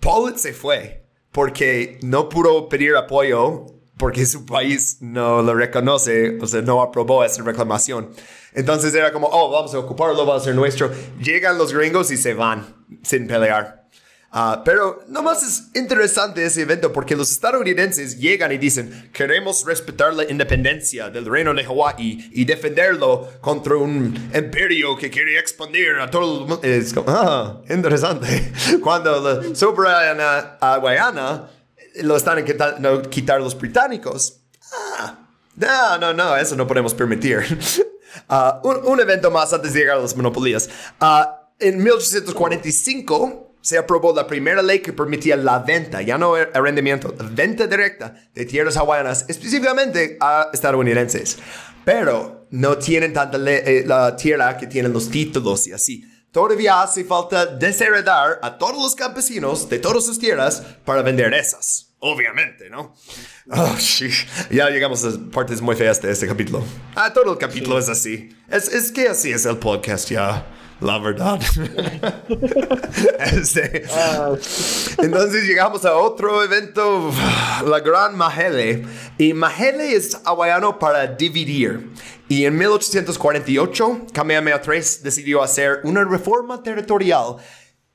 Pollitt 0.00 0.38
se 0.38 0.54
fue 0.54 1.04
porque 1.32 1.98
no 2.02 2.30
pudo 2.30 2.66
pedir 2.70 2.96
apoyo 2.96 3.66
porque 3.98 4.24
su 4.24 4.46
país 4.46 4.98
no 5.00 5.42
lo 5.42 5.54
reconoce, 5.54 6.38
o 6.40 6.46
sea, 6.46 6.62
no 6.62 6.80
aprobó 6.80 7.24
esa 7.24 7.42
reclamación. 7.42 8.10
Entonces 8.54 8.94
era 8.94 9.12
como, 9.12 9.28
oh, 9.30 9.50
vamos 9.50 9.74
a 9.74 9.78
ocuparlo, 9.78 10.24
va 10.26 10.36
a 10.36 10.40
ser 10.40 10.54
nuestro. 10.54 10.90
Llegan 11.20 11.58
los 11.58 11.72
gringos 11.72 12.10
y 12.10 12.16
se 12.16 12.34
van 12.34 12.66
sin 13.02 13.26
pelear. 13.26 13.78
Ah, 14.30 14.60
pero 14.62 15.04
nomás 15.08 15.42
es 15.42 15.70
interesante 15.74 16.44
ese 16.44 16.60
evento 16.60 16.92
porque 16.92 17.16
los 17.16 17.30
estadounidenses 17.30 18.18
llegan 18.18 18.52
y 18.52 18.58
dicen, 18.58 19.08
queremos 19.10 19.64
respetar 19.64 20.12
la 20.12 20.30
independencia 20.30 21.08
del 21.08 21.24
reino 21.24 21.54
de 21.54 21.64
Hawái 21.64 22.30
y 22.34 22.44
defenderlo 22.44 23.26
contra 23.40 23.76
un 23.76 24.30
imperio 24.34 24.98
que 24.98 25.08
quiere 25.08 25.38
expandir 25.38 25.92
a 25.98 26.10
todo 26.10 26.42
el 26.42 26.46
mundo. 26.46 26.60
Es 26.62 26.92
como, 26.92 27.06
ah, 27.08 27.62
interesante. 27.70 28.52
Cuando 28.82 29.18
la 29.18 29.54
soberana 29.54 30.58
hawaiana 30.60 31.48
lo 32.02 32.16
están 32.16 32.38
intentando 32.38 33.02
quitar 33.02 33.40
los 33.40 33.56
británicos. 33.56 34.40
Ah, 34.72 35.28
no, 35.56 35.98
no, 35.98 36.14
no, 36.14 36.36
eso 36.36 36.56
no 36.56 36.66
podemos 36.66 36.94
permitir. 36.94 37.40
Ah, 38.30 38.60
un, 38.64 38.98
evento 39.00 39.30
más 39.30 39.52
antes 39.52 39.74
de 39.74 39.80
llegar 39.80 39.98
a 39.98 40.00
las 40.00 40.16
monopolías. 40.16 40.68
Ah, 40.98 41.50
en 41.58 41.82
1845 41.82 43.54
se 43.60 43.76
aprobó 43.76 44.14
la 44.14 44.26
primera 44.26 44.62
ley 44.62 44.80
que 44.80 44.92
permitía 44.92 45.36
la 45.36 45.58
venta, 45.58 46.00
ya 46.00 46.16
no 46.16 46.36
el 46.36 46.48
arrendamiento, 46.54 47.14
venta 47.32 47.66
directa 47.66 48.14
de 48.34 48.46
tierras 48.46 48.76
hawaianas, 48.76 49.26
específicamente 49.28 50.16
a 50.20 50.48
estadounidenses. 50.52 51.38
Pero 51.84 52.46
no 52.50 52.78
tienen 52.78 53.12
tanta 53.12 53.38
eh, 53.46 53.84
la 53.86 54.16
tierra 54.16 54.56
que 54.56 54.66
tienen 54.66 54.92
los 54.92 55.10
títulos 55.10 55.66
y 55.66 55.72
así. 55.72 56.04
Todavía 56.32 56.82
hace 56.82 57.04
falta 57.04 57.46
desheredar 57.46 58.38
a 58.42 58.58
todos 58.58 58.82
los 58.82 58.94
campesinos 58.94 59.68
de 59.68 59.78
todas 59.78 60.04
sus 60.04 60.18
tierras 60.18 60.62
para 60.84 61.02
vender 61.02 61.32
esas. 61.34 61.87
Obviamente, 62.00 62.70
¿no? 62.70 62.94
Oh, 63.50 63.76
sí. 63.78 64.08
Ya 64.50 64.70
llegamos 64.70 65.04
a 65.04 65.10
partes 65.32 65.60
muy 65.60 65.74
feas 65.74 66.00
de 66.00 66.12
este 66.12 66.28
capítulo. 66.28 66.64
Ah, 66.94 67.12
todo 67.12 67.32
el 67.32 67.38
capítulo 67.38 67.78
es 67.78 67.88
así. 67.88 68.36
Es, 68.48 68.68
es 68.68 68.92
que 68.92 69.08
así 69.08 69.32
es 69.32 69.44
el 69.46 69.56
podcast 69.56 70.08
ya. 70.08 70.46
La 70.80 70.98
verdad. 70.98 71.40
Este, 73.18 73.84
entonces 74.98 75.44
llegamos 75.44 75.84
a 75.84 75.96
otro 75.96 76.42
evento, 76.42 77.10
la 77.66 77.80
Gran 77.80 78.16
Mahele. 78.16 78.84
Y 79.18 79.32
Mahele 79.34 79.94
es 79.94 80.18
hawaiano 80.24 80.78
para 80.78 81.06
dividir. 81.06 81.90
Y 82.28 82.44
en 82.44 82.56
1848, 82.56 84.06
Kamehameha 84.12 84.60
III 84.64 84.80
decidió 85.02 85.42
hacer 85.42 85.80
una 85.84 86.04
reforma 86.04 86.62
territorial. 86.62 87.36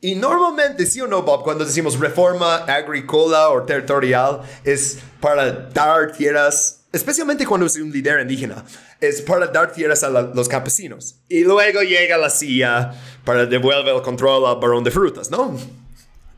Y 0.03 0.15
normalmente, 0.15 0.85
sí 0.85 0.99
o 1.01 1.07
no, 1.07 1.21
Bob, 1.23 1.43
cuando 1.43 1.63
decimos 1.65 1.97
reforma 1.99 2.57
agrícola 2.65 3.49
o 3.49 3.63
territorial, 3.63 4.41
es 4.63 4.99
para 5.21 5.51
dar 5.51 6.11
tierras 6.11 6.81
especialmente 6.91 7.43
cuando 7.47 7.65
es 7.65 7.75
un 7.77 7.91
líder 7.91 8.19
indígena, 8.19 8.63
es 9.01 9.19
para 9.21 9.47
dar 9.47 9.71
tierras 9.73 10.03
a 10.03 10.09
la- 10.11 10.21
los 10.21 10.47
campesinos. 10.47 11.15
Y 11.27 11.43
luego 11.43 11.81
llega 11.81 12.17
la 12.17 12.30
CIA 12.30 12.91
para 13.25 13.47
devolver 13.47 13.95
el 13.95 14.01
control 14.03 14.45
al 14.45 14.57
barón 14.59 14.84
de 14.84 14.91
frutas, 14.91 15.31
¿no? 15.31 15.57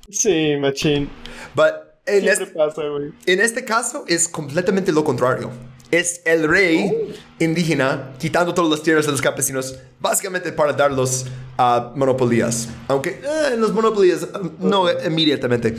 Sí, 0.09 0.55
machín. 0.57 1.09
But 1.55 1.73
en, 2.05 2.27
este, 2.29 2.45
pasa, 2.45 2.83
en 3.25 3.39
este 3.41 3.65
caso 3.65 4.05
es 4.07 4.29
completamente 4.29 4.91
lo 4.93 5.03
contrario. 5.03 5.49
Es 5.91 6.21
el 6.25 6.47
rey 6.47 7.15
indígena 7.39 8.13
quitando 8.17 8.53
todas 8.53 8.71
las 8.71 8.81
tierras 8.81 9.05
de 9.05 9.11
los 9.11 9.21
campesinos, 9.21 9.77
básicamente 9.99 10.51
para 10.51 10.73
darlos 10.73 11.25
a 11.57 11.91
monopolías. 11.95 12.67
Aunque 12.87 13.21
eh, 13.23 13.53
en 13.53 13.61
los 13.61 13.73
monopolías 13.73 14.23
eh, 14.23 14.27
no 14.59 14.89
inmediatamente. 15.05 15.75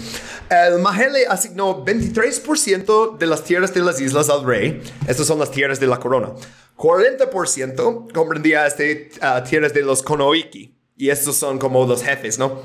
El 0.48 0.80
Mahele 0.80 1.26
asignó 1.26 1.84
23% 1.84 3.18
de 3.18 3.26
las 3.26 3.42
tierras 3.44 3.74
de 3.74 3.80
las 3.80 4.00
islas 4.00 4.30
al 4.30 4.44
rey. 4.44 4.80
Estas 5.06 5.26
son 5.26 5.38
las 5.38 5.50
tierras 5.50 5.80
de 5.80 5.86
la 5.86 5.98
corona. 5.98 6.32
40% 6.76 8.12
comprendía 8.12 8.66
este, 8.66 9.10
ah, 9.20 9.42
tierras 9.42 9.72
de 9.74 9.82
los 9.82 10.02
Konoiki. 10.02 10.74
Y 10.96 11.10
estos 11.10 11.36
son 11.36 11.58
como 11.58 11.84
los 11.86 12.02
jefes, 12.02 12.38
¿no? 12.38 12.62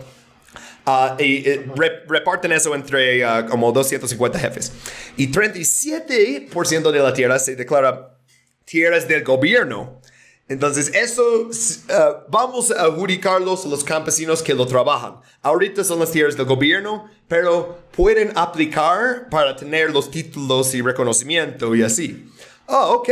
Ah, 0.86 1.16
y 1.20 1.48
eh, 1.48 1.66
re- 1.76 2.04
reparten 2.08 2.52
eso 2.52 2.74
entre 2.74 3.24
ah, 3.24 3.46
como 3.46 3.72
250 3.72 4.40
jefes. 4.40 4.72
Y 5.18 5.32
37% 5.32 6.92
de 6.92 7.00
la 7.00 7.14
tierra 7.14 7.38
se 7.40 7.56
declara 7.56 8.18
tierras 8.66 9.08
del 9.08 9.24
gobierno. 9.24 10.02
Entonces, 10.48 10.92
eso 10.94 11.50
ah, 11.92 12.26
vamos 12.30 12.72
a 12.72 12.84
adjudicarlos 12.86 13.66
a 13.66 13.70
los 13.70 13.84
campesinos 13.84 14.42
que 14.44 14.54
lo 14.54 14.66
trabajan. 14.66 15.16
Ahorita 15.42 15.84
son 15.84 16.00
las 16.00 16.12
tierras 16.12 16.36
del 16.36 16.46
gobierno, 16.46 17.10
pero 17.28 17.80
pueden 17.96 18.32
aplicar 18.36 19.30
para 19.30 19.56
tener 19.56 19.92
los 19.92 20.10
títulos 20.12 20.74
y 20.74 20.82
reconocimiento 20.82 21.74
y 21.76 21.84
así. 21.84 22.28
Ah, 22.68 22.88
ok. 22.88 23.10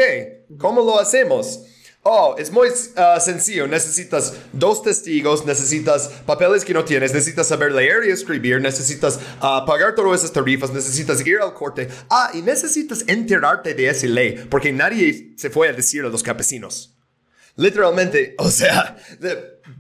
¿Cómo 0.58 0.82
lo 0.82 1.00
hacemos? 1.00 1.62
Oh, 2.12 2.36
es 2.40 2.50
muy 2.50 2.70
ah, 2.96 3.20
sencillo. 3.20 3.68
Necesitas 3.68 4.34
dos 4.52 4.82
testigos, 4.82 5.46
necesitas 5.46 6.08
papeles 6.26 6.66
que 6.66 6.74
no 6.74 6.84
tienes, 6.84 7.14
necesitas 7.14 7.48
saber 7.48 7.72
leer 7.72 8.04
y 8.08 8.10
escribir, 8.10 8.60
necesitas 8.60 9.20
ah, 9.42 9.64
pagar 9.68 9.94
todas 9.94 10.22
esas 10.22 10.34
tarifas, 10.34 10.74
necesitas 10.74 11.24
ir 11.24 11.38
al 11.38 11.54
corte. 11.54 11.88
Ah, 12.10 12.32
y 12.34 12.42
necesitas 12.42 13.04
enterarte 13.06 13.76
de 13.76 13.90
esa 13.90 14.08
ley, 14.08 14.44
porque 14.50 14.72
nadie 14.72 15.36
se 15.38 15.52
fue 15.52 15.70
a 15.70 15.74
decir 15.74 16.04
a 16.04 16.10
los 16.10 16.24
campesinos. 16.24 16.98
Literalmente, 17.56 18.34
o 18.40 18.50
sea, 18.50 18.98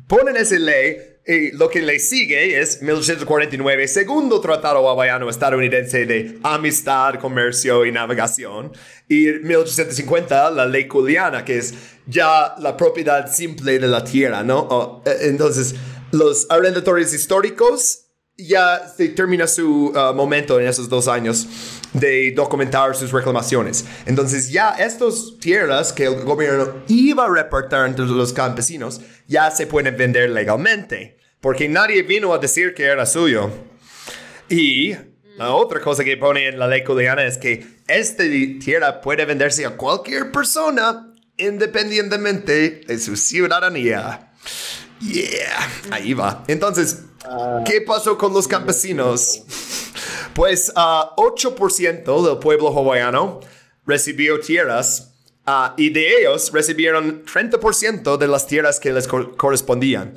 ponen 0.07 0.37
esa 0.37 0.59
ley 0.59 1.08
y 1.29 1.51
lo 1.51 1.69
que 1.69 1.83
le 1.83 1.99
sigue 1.99 2.59
es 2.59 2.81
1849, 2.81 3.87
segundo 3.87 4.41
tratado 4.41 4.89
hawaiano 4.89 5.29
estadounidense 5.29 6.07
de 6.07 6.39
amistad, 6.41 7.19
comercio 7.19 7.85
y 7.85 7.91
navegación. 7.91 8.71
Y 9.07 9.27
1850, 9.43 10.49
la 10.49 10.65
ley 10.65 10.87
culiana, 10.87 11.45
que 11.45 11.59
es 11.59 11.75
ya 12.07 12.55
la 12.57 12.75
propiedad 12.75 13.31
simple 13.31 13.77
de 13.77 13.87
la 13.87 14.03
tierra, 14.03 14.41
¿no? 14.41 14.57
O, 14.57 15.03
eh, 15.05 15.17
entonces, 15.21 15.75
los 16.11 16.47
arrendatores 16.49 17.13
históricos 17.13 18.05
ya 18.35 18.81
se 18.87 19.09
termina 19.09 19.45
su 19.45 19.93
uh, 19.93 20.15
momento 20.15 20.59
en 20.59 20.67
esos 20.67 20.89
dos 20.89 21.07
años 21.07 21.45
de 21.93 22.31
documentar 22.31 22.95
sus 22.95 23.11
reclamaciones. 23.11 23.85
Entonces 24.05 24.49
ya 24.49 24.71
estas 24.79 25.37
tierras 25.39 25.91
que 25.91 26.05
el 26.05 26.23
gobierno 26.23 26.73
iba 26.87 27.25
a 27.25 27.29
repartir 27.29 27.79
entre 27.79 28.05
los 28.05 28.31
campesinos 28.31 29.01
ya 29.27 29.51
se 29.51 29.67
pueden 29.67 29.97
vender 29.97 30.29
legalmente, 30.29 31.18
porque 31.41 31.67
nadie 31.69 32.03
vino 32.03 32.33
a 32.33 32.37
decir 32.37 32.73
que 32.73 32.83
era 32.83 33.05
suyo. 33.05 33.49
Y 34.49 34.95
la 35.37 35.53
otra 35.53 35.79
cosa 35.79 36.03
que 36.03 36.17
pone 36.17 36.47
en 36.47 36.59
la 36.59 36.67
ley 36.67 36.83
coleana 36.83 37.23
es 37.25 37.37
que 37.37 37.65
esta 37.87 38.23
tierra 38.59 39.01
puede 39.01 39.25
venderse 39.25 39.65
a 39.65 39.77
cualquier 39.77 40.31
persona 40.31 41.13
independientemente 41.37 42.81
de 42.85 42.99
su 42.99 43.15
ciudadanía. 43.15 44.31
Yeah, 45.01 45.69
ahí 45.91 46.13
va. 46.13 46.43
Entonces, 46.47 47.03
¿qué 47.65 47.81
pasó 47.81 48.17
con 48.17 48.33
los 48.33 48.47
campesinos? 48.47 49.43
Pues 50.33 50.71
ah, 50.75 51.13
8% 51.17 52.27
del 52.27 52.37
pueblo 52.39 52.67
hawaiano 52.67 53.39
recibió 53.85 54.39
tierras 54.41 55.13
ah, 55.45 55.73
y 55.77 55.89
de 55.89 56.19
ellos 56.19 56.51
recibieron 56.51 57.23
30% 57.25 58.17
de 58.17 58.27
las 58.27 58.45
tierras 58.47 58.79
que 58.79 58.91
les 58.91 59.07
cor- 59.07 59.35
correspondían. 59.37 60.15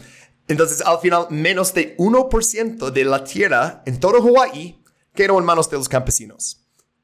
Entonces, 0.53 0.81
al 0.83 0.99
final, 1.01 1.27
menos 1.31 1.75
de 1.75 1.97
1% 1.97 2.91
de 2.91 3.05
la 3.05 3.25
tierra 3.25 3.83
en 3.87 3.99
todo 3.99 4.23
Hawái 4.23 4.81
quedó 5.15 5.39
en 5.39 5.45
manos 5.45 5.69
de 5.71 5.77
los 5.79 5.89
campesinos. 5.89 6.59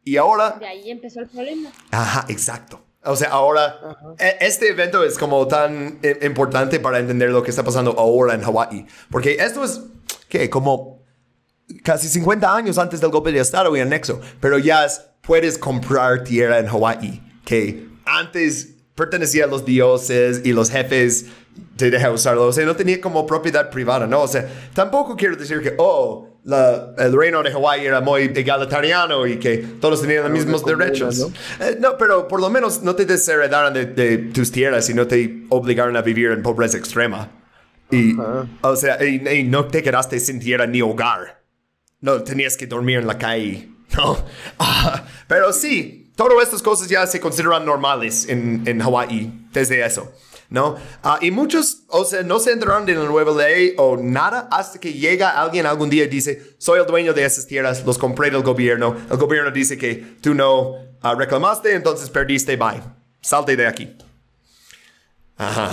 Y 0.05 0.17
ahora 0.17 0.57
De 0.59 0.67
ahí 0.67 0.91
empezó 0.91 1.21
el 1.21 1.29
problema. 1.29 1.71
Ajá, 1.91 2.25
exacto. 2.29 2.81
O 3.05 3.15
sea, 3.17 3.31
ahora, 3.31 3.79
e- 4.19 4.37
este 4.41 4.69
evento 4.69 5.03
es 5.05 5.17
como 5.19 5.47
tan 5.47 5.99
i- 6.03 6.25
importante 6.27 6.81
para 6.81 6.99
entender 6.99 7.31
lo 7.31 7.43
que 7.43 7.51
está 7.51 7.63
pasando 7.63 7.93
ahora 7.99 8.35
en 8.35 8.43
Hawái. 8.43 8.87
Porque 9.11 9.37
esto 9.39 9.65
es, 9.65 9.81
¿qué? 10.29 10.49
Como 10.51 11.05
casi 11.85 12.09
50 12.09 12.55
años 12.55 12.79
antes 12.79 13.01
del 13.01 13.11
golpe 13.11 13.33
de 13.33 13.41
Estado 13.41 13.75
y 13.77 13.81
anexo. 13.81 14.21
Pero 14.41 14.59
ya 14.59 14.85
es- 14.85 15.01
puedes 15.23 15.59
comprar 15.59 16.25
tierra 16.25 16.59
en 16.59 16.67
Hawái. 16.67 17.23
Que 17.45 17.89
antes 18.05 18.75
pertenecía 18.95 19.45
a 19.45 19.47
los 19.47 19.65
dioses 19.65 20.41
y 20.45 20.53
los 20.53 20.71
jefes 20.71 21.27
te 21.77 21.91
dejan 21.91 22.13
usarlo. 22.13 22.47
O 22.47 22.53
sea, 22.53 22.65
no 22.67 22.75
tenía 22.77 23.01
como 23.01 23.27
propiedad 23.27 23.71
privada, 23.71 24.07
¿no? 24.07 24.23
O 24.23 24.29
sea, 24.29 24.49
tampoco 24.75 25.17
quiero 25.17 25.37
decir 25.37 25.61
que, 25.61 25.75
oh, 25.79 26.29
la- 26.45 26.95
el 26.99 27.13
reino 27.17 27.43
de 27.43 27.51
Hawái 27.53 27.85
era 27.87 28.01
muy 28.01 28.23
egalitariano 28.35 29.27
y 29.27 29.39
que 29.39 29.59
todos 29.81 30.01
tenían 30.01 30.23
los 30.25 30.33
mismos 30.33 30.65
derechos. 30.65 31.19
¿no? 31.19 31.67
Eh, 31.67 31.77
no, 31.81 31.97
pero 31.99 32.27
por 32.27 32.41
lo 32.41 32.49
menos 32.51 32.83
no 32.83 32.95
te 32.95 33.05
desheredaron 33.05 33.75
de, 33.75 33.87
de 33.87 34.19
tus 34.19 34.51
tierras 34.51 34.89
y 34.89 34.95
no 34.95 35.07
te 35.07 35.45
obligaron 35.51 35.97
a 35.97 36.03
vivir 36.03 36.31
en 36.31 36.43
pobreza 36.43 36.77
extrema. 36.79 37.31
Y, 37.91 38.15
o 38.63 38.77
sea, 38.77 39.03
y, 39.05 39.27
y 39.29 39.45
no 39.45 39.65
te 39.67 39.83
quedaste 39.83 40.21
sin 40.21 40.41
tierra 40.41 40.67
ni 40.67 40.83
hogar. 40.83 41.43
No 42.01 42.23
tenías 42.23 42.57
que 42.57 42.67
dormir 42.67 42.99
en 42.99 43.07
la 43.07 43.19
calle. 43.19 43.69
No. 43.97 44.19
Ah, 44.59 45.03
pero 45.27 45.51
sí, 45.51 46.13
todas 46.15 46.43
estas 46.45 46.61
cosas 46.61 46.89
ya 46.89 47.07
se 47.07 47.21
consideran 47.21 47.65
normales 47.65 48.29
en, 48.29 48.63
en 48.67 48.81
Hawái 48.81 49.33
desde 49.51 49.83
eso. 49.85 50.13
¿No? 50.51 50.77
Ah, 51.03 51.19
y 51.21 51.31
muchos, 51.31 51.83
o 51.89 52.07
sea, 52.07 52.23
no 52.23 52.39
se 52.39 52.53
enteraron 52.53 52.87
de 52.87 52.95
la 52.95 53.05
nueva 53.05 53.37
ley 53.37 53.75
o 53.77 53.99
nada 53.99 54.49
hasta 54.51 54.81
que 54.81 54.95
llega 54.95 55.41
alguien 55.43 55.67
algún 55.67 55.91
día 55.91 56.05
y 56.05 56.09
dice, 56.09 56.55
soy 56.57 56.81
el 56.81 56.87
dueño 56.87 57.13
de 57.13 57.25
esas 57.25 57.47
tierras, 57.47 57.85
los 57.85 57.99
compré 57.99 58.31
del 58.31 58.43
gobierno. 58.43 58.97
El 59.11 59.19
gobierno 59.19 59.51
dice 59.51 59.77
que 59.77 59.97
tú 60.23 60.33
no 60.33 60.77
ah, 61.03 61.15
reclamaste, 61.15 61.75
entonces 61.75 62.09
perdiste, 62.09 62.57
bye. 62.57 62.81
Salte 63.21 63.57
de 63.57 63.67
aquí. 63.67 63.95
Ajá. 65.37 65.71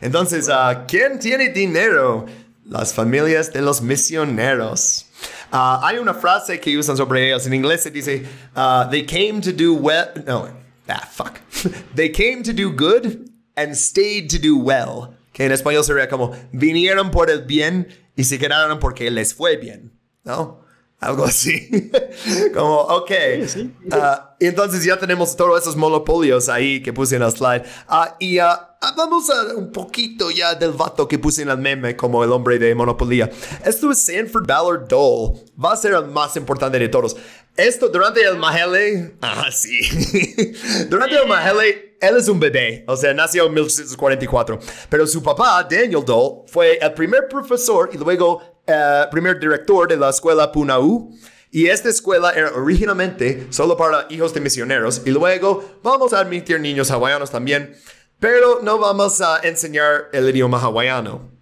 Entonces, 0.00 0.48
ah, 0.48 0.84
¿quién 0.86 1.18
tiene 1.18 1.48
dinero? 1.48 2.26
Las 2.64 2.94
familias 2.94 3.52
de 3.52 3.62
los 3.62 3.82
misioneros. 3.82 5.06
Hay 5.50 5.96
una 5.98 6.14
frase 6.14 6.60
que 6.60 6.76
usan 6.76 6.96
sobre 6.96 7.26
ellos 7.26 7.46
en 7.46 7.54
inglés 7.54 7.82
se 7.82 7.90
dice, 7.90 8.26
they 8.90 9.04
came 9.04 9.40
to 9.40 9.50
do 9.50 9.72
well, 9.74 10.06
no, 10.26 10.48
ah, 10.88 11.08
fuck. 11.10 11.40
they 11.96 12.12
came 12.12 12.42
to 12.42 12.52
do 12.52 12.70
good 12.70 13.28
and 13.58 13.74
stayed 13.74 14.30
to 14.30 14.38
do 14.38 14.56
well. 14.56 15.14
Que 15.32 15.44
en 15.44 15.52
español 15.52 15.84
sería 15.84 16.08
como, 16.08 16.32
vinieron 16.52 17.10
por 17.10 17.30
el 17.30 17.42
bien 17.42 17.88
y 18.16 18.24
se 18.24 18.38
quedaron 18.38 18.78
porque 18.78 19.10
les 19.10 19.34
fue 19.34 19.56
bien, 19.56 19.92
¿no? 20.24 20.60
Algo 21.00 21.24
así. 21.24 21.68
como, 22.54 22.78
ok. 22.78 23.10
sí. 23.46 23.72
Ah, 23.92 24.34
y 24.40 24.46
entonces 24.46 24.84
ya 24.84 24.98
tenemos 24.98 25.36
todos 25.36 25.60
esos 25.62 25.76
monopolios 25.76 26.48
ahí 26.48 26.82
que 26.82 26.92
puse 26.92 27.16
en 27.16 27.22
el 27.22 27.30
slide. 27.30 27.62
Ah, 27.86 28.16
y 28.18 28.38
ah, 28.38 28.76
vamos 28.96 29.30
a 29.30 29.54
un 29.54 29.70
poquito 29.70 30.30
ya 30.32 30.56
del 30.56 30.72
vato 30.72 31.06
que 31.06 31.18
puse 31.18 31.42
en 31.42 31.50
el 31.50 31.58
meme 31.58 31.96
como 31.96 32.24
el 32.24 32.32
hombre 32.32 32.58
de 32.58 32.74
Monopolio. 32.74 33.28
Esto 33.64 33.92
es 33.92 34.02
Sanford 34.02 34.46
Ballard 34.46 34.88
Dole. 34.88 35.40
Va 35.62 35.72
a 35.72 35.76
ser 35.76 35.94
el 35.94 36.06
más 36.06 36.36
importante 36.36 36.80
de 36.80 36.88
todos. 36.88 37.16
Esto 37.58 37.88
durante 37.88 38.22
el 38.22 38.36
Mahele. 38.36 39.16
Ah, 39.20 39.50
sí. 39.50 39.80
durante 40.88 41.16
el 41.16 41.26
Mahele, 41.26 41.96
él 42.00 42.16
es 42.16 42.28
un 42.28 42.38
bebé. 42.38 42.84
O 42.86 42.96
sea, 42.96 43.12
nació 43.12 43.46
en 43.46 43.54
1844. 43.54 44.60
Pero 44.88 45.06
su 45.08 45.20
papá, 45.20 45.66
Daniel 45.68 46.04
Dole, 46.06 46.44
fue 46.46 46.78
el 46.80 46.94
primer 46.94 47.26
profesor 47.26 47.90
y 47.92 47.98
luego 47.98 48.40
eh, 48.64 49.06
primer 49.10 49.40
director 49.40 49.88
de 49.88 49.96
la 49.96 50.10
escuela 50.10 50.52
Punau 50.52 51.10
Y 51.50 51.66
esta 51.66 51.88
escuela 51.88 52.30
era 52.30 52.52
originalmente 52.52 53.48
solo 53.50 53.76
para 53.76 54.06
hijos 54.08 54.32
de 54.32 54.40
misioneros 54.40 55.02
y 55.04 55.10
luego 55.10 55.80
vamos 55.82 56.12
a 56.12 56.20
admitir 56.20 56.60
niños 56.60 56.92
hawaianos 56.92 57.30
también, 57.30 57.74
pero 58.20 58.60
no 58.62 58.78
vamos 58.78 59.20
a 59.20 59.40
enseñar 59.42 60.10
el 60.12 60.28
idioma 60.28 60.60
hawaiano. 60.60 61.37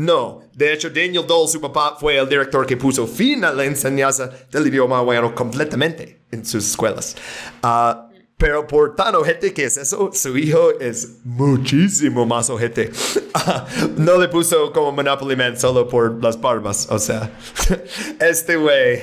No, 0.00 0.40
de 0.54 0.72
hecho 0.72 0.88
Daniel 0.88 1.26
Dole, 1.26 1.46
su 1.46 1.60
papá, 1.60 1.94
fue 2.00 2.16
el 2.16 2.26
director 2.26 2.64
que 2.64 2.74
puso 2.74 3.06
fin 3.06 3.44
a 3.44 3.52
la 3.52 3.66
enseñanza 3.66 4.30
del 4.50 4.66
idioma 4.66 4.96
hawaiano 4.96 5.34
completamente 5.34 6.22
en 6.30 6.42
sus 6.42 6.70
escuelas. 6.70 7.14
Ah, 7.62 8.08
pero 8.40 8.66
por 8.66 8.96
tan 8.96 9.14
ojete 9.14 9.52
que 9.52 9.64
es 9.66 9.76
eso, 9.76 10.10
su 10.14 10.36
hijo 10.38 10.70
es 10.80 11.18
muchísimo 11.24 12.24
más 12.26 12.48
ojete. 12.50 12.90
No 13.96 14.18
le 14.18 14.28
puso 14.28 14.72
como 14.72 14.92
Monopoly 14.92 15.36
Man 15.36 15.58
solo 15.58 15.88
por 15.88 16.22
las 16.22 16.40
barbas, 16.40 16.88
o 16.90 16.98
sea, 16.98 17.30
este 18.20 18.56
güey. 18.56 18.96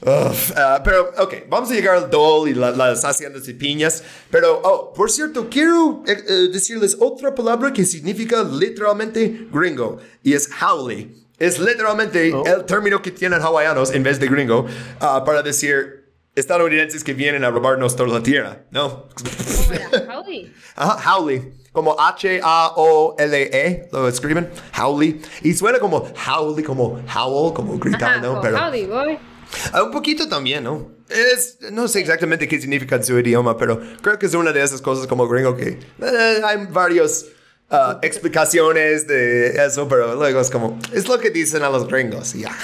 uf, 0.00 0.52
ah, 0.56 0.80
pero, 0.84 1.10
ok, 1.18 1.34
vamos 1.48 1.70
a 1.70 1.74
llegar 1.74 1.96
al 1.96 2.10
Dole 2.10 2.50
y 2.50 2.54
la- 2.54 2.70
las 2.72 3.04
haciendas 3.04 3.46
y 3.48 3.54
piñas. 3.54 4.02
Pero, 4.30 4.60
oh, 4.64 4.92
por 4.92 5.10
cierto, 5.10 5.48
quiero 5.48 6.02
eh, 6.06 6.16
eh, 6.28 6.32
decirles 6.52 6.96
otra 6.98 7.34
palabra 7.34 7.72
que 7.72 7.84
significa 7.84 8.42
literalmente 8.42 9.46
gringo 9.52 9.98
y 10.22 10.34
es 10.34 10.48
howley. 10.60 11.24
Es 11.38 11.58
literalmente 11.58 12.28
el 12.28 12.64
término 12.66 13.00
que 13.00 13.10
tienen 13.10 13.40
hawaianos 13.40 13.92
en 13.92 14.02
vez 14.02 14.20
de 14.20 14.28
gringo 14.28 14.66
ah, 15.00 15.22
para 15.24 15.42
decir 15.42 16.01
estadounidenses 16.34 17.04
que 17.04 17.14
vienen 17.14 17.44
a 17.44 17.50
robarnos 17.50 17.94
toda 17.96 18.08
la 18.18 18.22
tierra, 18.22 18.64
¿no? 18.70 19.08
Ajá, 20.76 21.16
howley. 21.16 21.52
Como 21.72 21.96
H-A-O-L-E, 21.98 23.88
lo 23.92 24.08
escriben, 24.08 24.50
howley. 24.78 25.22
Y 25.42 25.54
suena 25.54 25.78
como 25.78 26.06
howley, 26.26 26.64
como 26.64 27.02
howl, 27.14 27.54
como 27.54 27.78
gritar, 27.78 28.20
¿no? 28.22 28.40
Pero 28.40 28.58
howdy, 28.58 28.86
boy. 28.86 29.18
ah, 29.72 29.82
un 29.82 29.90
poquito 29.90 30.28
también, 30.28 30.64
¿no? 30.64 30.90
Es, 31.08 31.58
no 31.70 31.88
sé 31.88 32.00
exactamente 32.00 32.46
qué 32.48 32.60
significa 32.60 32.96
en 32.96 33.04
su 33.04 33.18
idioma, 33.18 33.56
pero 33.56 33.80
creo 34.00 34.18
que 34.18 34.26
es 34.26 34.34
una 34.34 34.52
de 34.52 34.62
esas 34.62 34.80
cosas 34.80 35.06
como 35.06 35.28
gringo 35.28 35.56
que 35.56 35.78
eh, 36.00 36.40
hay 36.44 36.66
varios 36.70 37.26
ah, 37.72 37.98
explicaciones 38.02 39.06
de 39.06 39.48
eso, 39.64 39.88
pero 39.88 40.14
luego 40.14 40.40
es 40.40 40.50
como, 40.50 40.78
es 40.92 41.08
lo 41.08 41.18
que 41.18 41.30
dicen 41.30 41.62
a 41.62 41.70
los 41.70 41.88
gringos, 41.88 42.34
ya. 42.34 42.56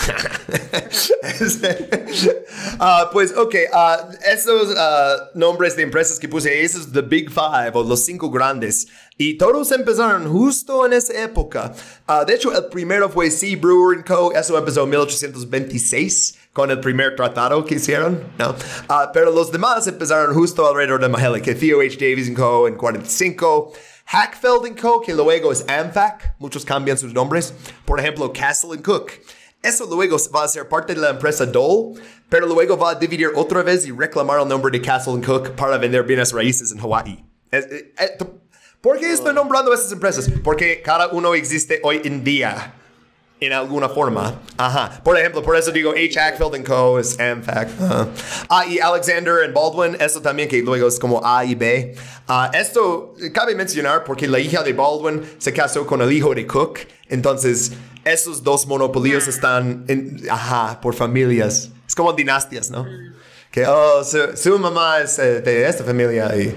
Ah, 2.80 3.10
pues, 3.12 3.36
ok, 3.36 3.54
ah, 3.72 4.08
esos 4.30 4.74
nombres 5.34 5.74
de 5.76 5.82
empresas 5.82 6.18
que 6.18 6.28
puse, 6.28 6.62
esos 6.62 6.92
The 6.92 7.02
Big 7.02 7.30
Five 7.30 7.72
o 7.74 7.82
los 7.82 8.04
cinco 8.04 8.30
grandes, 8.30 8.86
y 9.16 9.36
todos 9.36 9.72
empezaron 9.72 10.28
justo 10.30 10.86
en 10.86 10.92
esa 10.92 11.22
época. 11.22 11.72
De 12.26 12.34
hecho, 12.34 12.56
el 12.56 12.66
primero 12.66 13.08
fue 13.08 13.30
C. 13.30 13.56
Brewer 13.56 14.04
Co., 14.04 14.32
eso 14.32 14.56
empezó 14.56 14.84
en 14.84 14.90
1826 14.90 16.38
con 16.52 16.70
el 16.70 16.80
primer 16.80 17.16
tratado 17.16 17.64
que 17.64 17.76
hicieron, 17.76 18.20
¿no? 18.38 18.54
Pero 19.12 19.30
los 19.32 19.50
demás 19.50 19.86
empezaron 19.86 20.34
justo 20.34 20.66
alrededor 20.66 21.00
de 21.00 21.08
Magellan, 21.08 21.42
que 21.42 21.54
Theo 21.54 21.80
H. 21.80 21.96
Davies 21.96 22.30
Co. 22.36 22.68
en 22.68 22.76
45, 22.76 23.72
Hackfeld 24.10 24.80
Co., 24.80 25.00
que 25.02 25.12
luego 25.14 25.52
es 25.52 25.64
AmFac, 25.68 26.34
muchos 26.38 26.64
cambian 26.64 26.96
sus 26.96 27.12
nombres, 27.12 27.52
por 27.84 28.00
ejemplo, 28.00 28.32
Castle 28.32 28.80
Cook. 28.82 29.10
Eso 29.62 29.86
luego 29.86 30.16
va 30.34 30.44
a 30.44 30.48
ser 30.48 30.66
parte 30.68 30.94
de 30.94 31.00
la 31.00 31.10
empresa 31.10 31.44
Dole, 31.44 32.00
pero 32.30 32.46
luego 32.46 32.78
va 32.78 32.92
a 32.92 32.94
dividir 32.94 33.30
otra 33.34 33.62
vez 33.62 33.86
y 33.86 33.90
reclamar 33.90 34.40
el 34.40 34.48
nombre 34.48 34.70
de 34.70 34.80
Castle 34.84 35.20
Cook 35.20 35.50
para 35.50 35.76
vender 35.76 36.04
bienes 36.04 36.32
raíces 36.32 36.72
en 36.72 36.80
Hawaii. 36.80 37.22
Es- 37.50 37.66
eh, 37.66 37.94
eh, 37.98 38.18
¿Por 38.80 38.98
qué 38.98 39.12
estoy 39.12 39.34
nombrando 39.34 39.74
esas 39.74 39.90
empresas? 39.92 40.30
Porque 40.42 40.80
cada 40.80 41.08
uno 41.08 41.34
existe 41.34 41.80
hoy 41.82 42.00
en 42.04 42.22
día 42.24 42.74
en 43.40 43.52
alguna 43.52 43.88
forma. 43.88 44.40
Ajá. 44.56 45.00
Por 45.02 45.18
ejemplo, 45.18 45.42
por 45.42 45.56
eso 45.56 45.70
digo 45.70 45.92
H. 45.92 46.18
Hackfield 46.18 46.66
Co. 46.66 46.98
es 46.98 47.18
AmFac. 47.18 47.68
Ajá. 47.80 48.08
Ah, 48.48 48.66
y 48.66 48.78
Alexander 48.78 49.44
and 49.44 49.54
Baldwin, 49.54 49.96
eso 50.00 50.20
también 50.20 50.48
que 50.48 50.60
luego 50.62 50.88
es 50.88 50.98
como 50.98 51.24
A 51.24 51.44
y 51.44 51.54
B. 51.54 51.94
Ah, 52.26 52.50
esto 52.52 53.14
cabe 53.32 53.54
mencionar 53.54 54.04
porque 54.04 54.26
la 54.26 54.38
hija 54.38 54.62
de 54.62 54.72
Baldwin 54.72 55.22
se 55.38 55.52
casó 55.52 55.86
con 55.86 56.02
el 56.02 56.12
hijo 56.12 56.34
de 56.34 56.46
Cook. 56.46 56.80
Entonces, 57.08 57.72
esos 58.04 58.42
dos 58.42 58.66
monopolios 58.66 59.28
están, 59.28 59.84
en, 59.88 60.22
ajá, 60.30 60.80
por 60.80 60.94
familias. 60.94 61.70
Es 61.86 61.94
como 61.94 62.12
dinastias, 62.12 62.70
¿no? 62.70 62.86
Que, 63.50 63.66
oh, 63.66 64.04
su, 64.04 64.36
su 64.36 64.58
mamá 64.58 65.00
es 65.00 65.18
eh, 65.18 65.40
de 65.40 65.68
esta 65.68 65.84
familia 65.84 66.34
y... 66.36 66.54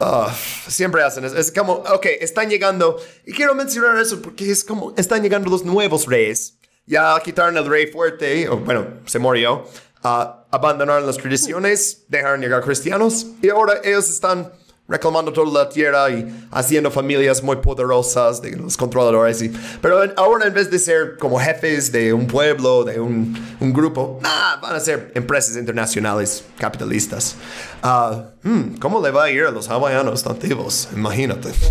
ah, 0.00 0.34
siempre 0.68 1.02
hacen 1.02 1.24
eso. 1.24 1.36
Es 1.36 1.52
como, 1.52 1.74
ok, 1.74 2.06
están 2.20 2.48
llegando, 2.48 3.00
y 3.26 3.32
quiero 3.32 3.54
mencionar 3.54 3.98
eso 3.98 4.20
porque 4.20 4.50
es 4.50 4.64
como, 4.64 4.94
están 4.96 5.22
llegando 5.22 5.50
los 5.50 5.64
nuevos 5.64 6.06
reyes. 6.06 6.58
Ya 6.86 7.18
quitaron 7.24 7.56
el 7.56 7.66
rey 7.66 7.86
fuerte, 7.86 8.48
o 8.48 8.58
bueno, 8.58 8.86
se 9.06 9.18
murió. 9.18 9.66
ah, 10.02 10.44
abandonaron 10.50 11.06
las 11.06 11.16
tradiciones, 11.16 12.04
dejaron 12.08 12.40
llegar 12.40 12.62
cristianos, 12.62 13.26
y 13.42 13.48
ahora 13.48 13.80
ellos 13.82 14.08
están 14.08 14.52
reclamando 14.86 15.32
toda 15.32 15.64
la 15.64 15.68
tierra 15.68 16.10
y 16.10 16.46
haciendo 16.50 16.90
familias 16.90 17.42
muy 17.42 17.56
poderosas 17.56 18.42
de 18.42 18.56
los 18.56 18.76
controladores. 18.76 19.40
Y, 19.42 19.52
pero 19.80 20.02
ahora 20.16 20.46
en 20.46 20.54
vez 20.54 20.70
de 20.70 20.78
ser 20.78 21.16
como 21.18 21.38
jefes 21.38 21.90
de 21.90 22.12
un 22.12 22.26
pueblo, 22.26 22.84
de 22.84 23.00
un, 23.00 23.34
grupo, 23.72 24.18
nah, 24.22 24.56
van 24.60 24.76
a 24.76 24.80
ser 24.80 25.10
empresas 25.14 25.56
internacionales 25.56 26.44
capitalistas. 26.58 27.36
Ah, 27.82 28.26
hmm, 28.44 28.76
¿Cómo 28.78 29.02
le 29.02 29.10
va 29.10 29.24
a 29.24 29.30
ir 29.30 29.44
a 29.44 29.50
los 29.50 29.68
hawaianos 29.68 30.24
nativos? 30.24 30.88
Imagínate. 30.94 31.50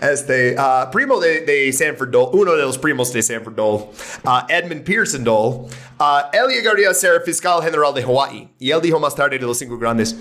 Este, 0.00 0.54
ah, 0.58 0.88
primo 0.92 1.18
de, 1.18 1.40
de 1.40 1.72
Sanford 1.72 2.10
Dole, 2.10 2.30
uno 2.32 2.52
de 2.52 2.62
los 2.62 2.78
primos 2.78 3.12
de 3.12 3.22
Sanford 3.22 3.54
Dole, 3.54 3.86
ah, 4.24 4.46
Edmund 4.48 4.84
Pearson 4.84 5.24
Dole, 5.24 5.68
ah, 5.98 6.30
él 6.32 6.48
llegaría 6.54 6.90
a 6.90 6.94
ser 6.94 7.20
fiscal 7.22 7.62
general 7.62 7.92
de 7.94 8.02
Hawái. 8.02 8.54
Y 8.58 8.70
él 8.70 8.80
dijo 8.80 9.00
más 9.00 9.14
tarde 9.14 9.38
de 9.38 9.44
los 9.44 9.58
cinco 9.58 9.78
grandes, 9.78 10.16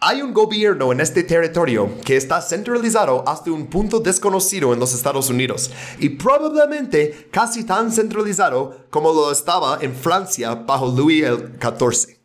hay 0.00 0.20
un 0.20 0.34
gobierno 0.34 0.92
en 0.92 1.00
este 1.00 1.22
territorio 1.22 1.90
que 2.04 2.16
está 2.16 2.42
centralizado 2.42 3.24
hasta 3.26 3.50
un 3.50 3.68
punto 3.68 4.00
desconocido 4.00 4.74
en 4.74 4.80
los 4.80 4.94
Estados 4.94 5.30
Unidos 5.30 5.70
y 5.98 6.10
probablemente 6.10 7.28
casi 7.30 7.64
tan 7.64 7.90
centralizado 7.90 8.86
como 8.90 9.12
lo 9.12 9.32
estaba 9.32 9.78
en 9.80 9.94
Francia 9.94 10.54
bajo 10.54 10.86
Louis 10.88 11.24
el 11.24 11.58
XIV. 11.60 12.23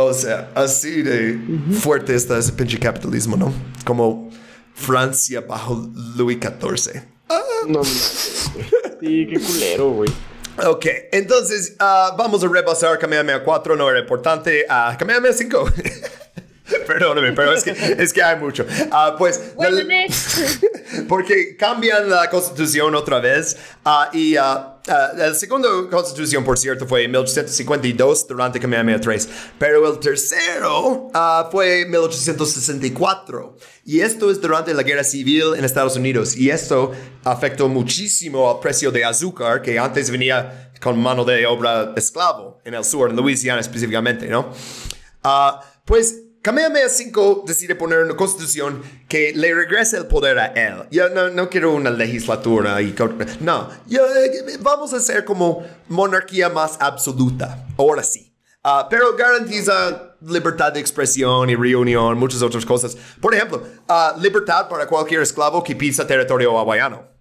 O 0.00 0.14
sea, 0.14 0.48
así 0.54 1.02
de 1.02 1.40
fuerte 1.80 2.14
está 2.14 2.38
ese 2.38 2.52
pinche 2.52 2.78
capitalismo, 2.78 3.36
¿no? 3.36 3.52
Como 3.84 4.30
Francia 4.72 5.40
bajo 5.40 5.90
Louis 6.16 6.38
XIV. 6.40 7.02
No 7.66 7.80
mames, 7.80 8.50
güey. 8.54 8.66
Sí, 9.00 9.26
qué 9.28 9.40
culero, 9.40 9.90
güey. 9.90 10.10
Ok, 10.64 10.86
entonces 11.10 11.74
ah, 11.80 12.14
vamos 12.16 12.44
a 12.44 12.48
repasar 12.48 12.96
Kamehameha 13.00 13.42
4, 13.42 13.74
no 13.74 13.90
era 13.90 13.98
importante. 13.98 14.66
a 14.68 14.96
Kamehameha 14.96 15.32
5. 15.32 15.64
Perdóname, 16.88 17.32
pero 17.32 17.52
es 17.52 17.62
que, 17.62 17.70
es 17.70 18.14
que 18.14 18.22
hay 18.22 18.36
mucho. 18.36 18.64
Ah, 18.90 19.14
pues, 19.18 19.54
Bueno, 19.54 19.76
porque 21.08 21.54
cambian 21.54 22.08
la 22.08 22.30
constitución 22.30 22.94
otra 22.94 23.20
vez. 23.20 23.58
ah, 23.84 24.08
y 24.10 24.36
ah, 24.36 24.80
ah, 24.88 25.10
la 25.14 25.34
segunda 25.34 25.68
constitución, 25.90 26.42
por 26.44 26.58
cierto, 26.58 26.86
fue 26.86 27.04
en 27.04 27.10
1852 27.10 28.26
durante 28.26 28.58
Kamehameha 28.58 28.98
3. 28.98 29.28
Pero 29.58 29.92
el 29.92 29.98
tercero 29.98 31.10
ah, 31.12 31.46
fue 31.52 31.82
en 31.82 31.90
1864. 31.90 33.56
Y 33.84 34.00
esto 34.00 34.30
es 34.30 34.40
durante 34.40 34.72
la 34.72 34.82
guerra 34.82 35.04
civil 35.04 35.54
en 35.58 35.66
Estados 35.66 35.94
Unidos. 35.96 36.38
Y 36.38 36.48
esto 36.48 36.92
afectó 37.22 37.68
muchísimo 37.68 38.50
al 38.50 38.60
precio 38.60 38.90
de 38.90 39.04
azúcar 39.04 39.60
que 39.60 39.78
antes 39.78 40.10
venía 40.10 40.72
con 40.80 40.98
mano 40.98 41.26
de 41.26 41.44
obra 41.44 41.92
esclavo 41.96 42.60
en 42.64 42.72
el 42.72 42.84
sur, 42.84 43.10
en 43.10 43.16
Louisiana 43.16 43.60
específicamente, 43.60 44.26
¿no? 44.28 44.50
Ah, 45.22 45.60
pues 45.84 46.22
Kamehameha 46.48 46.86
V 46.86 47.42
decide 47.44 47.74
poner 47.74 47.98
una 47.98 48.16
constitución 48.16 48.80
que 49.06 49.34
le 49.34 49.52
regrese 49.52 49.98
el 49.98 50.06
poder 50.06 50.38
a 50.38 50.46
él. 50.46 50.86
Yo 50.90 51.10
no, 51.10 51.28
no 51.28 51.50
quiero 51.50 51.74
una 51.74 51.90
legislatura 51.90 52.80
y... 52.80 52.94
No, 53.40 53.68
yo, 53.86 54.06
eh, 54.06 54.56
vamos 54.58 54.94
a 54.94 55.00
ser 55.00 55.26
como 55.26 55.62
monarquía 55.88 56.48
más 56.48 56.78
absoluta. 56.80 57.66
Ahora 57.76 58.02
sí. 58.02 58.34
Ah, 58.64 58.86
pero 58.88 59.14
garantiza 59.14 60.16
libertad 60.22 60.72
de 60.72 60.80
expresión 60.80 61.50
y 61.50 61.54
reunión, 61.54 62.16
muchas 62.16 62.40
otras 62.40 62.64
cosas. 62.64 62.96
Por 63.20 63.34
ejemplo, 63.34 63.62
ah, 63.86 64.16
libertad 64.18 64.70
para 64.70 64.86
cualquier 64.86 65.20
esclavo 65.20 65.62
que 65.62 65.76
pisa 65.76 66.06
territorio 66.06 66.58
hawaiano 66.58 67.17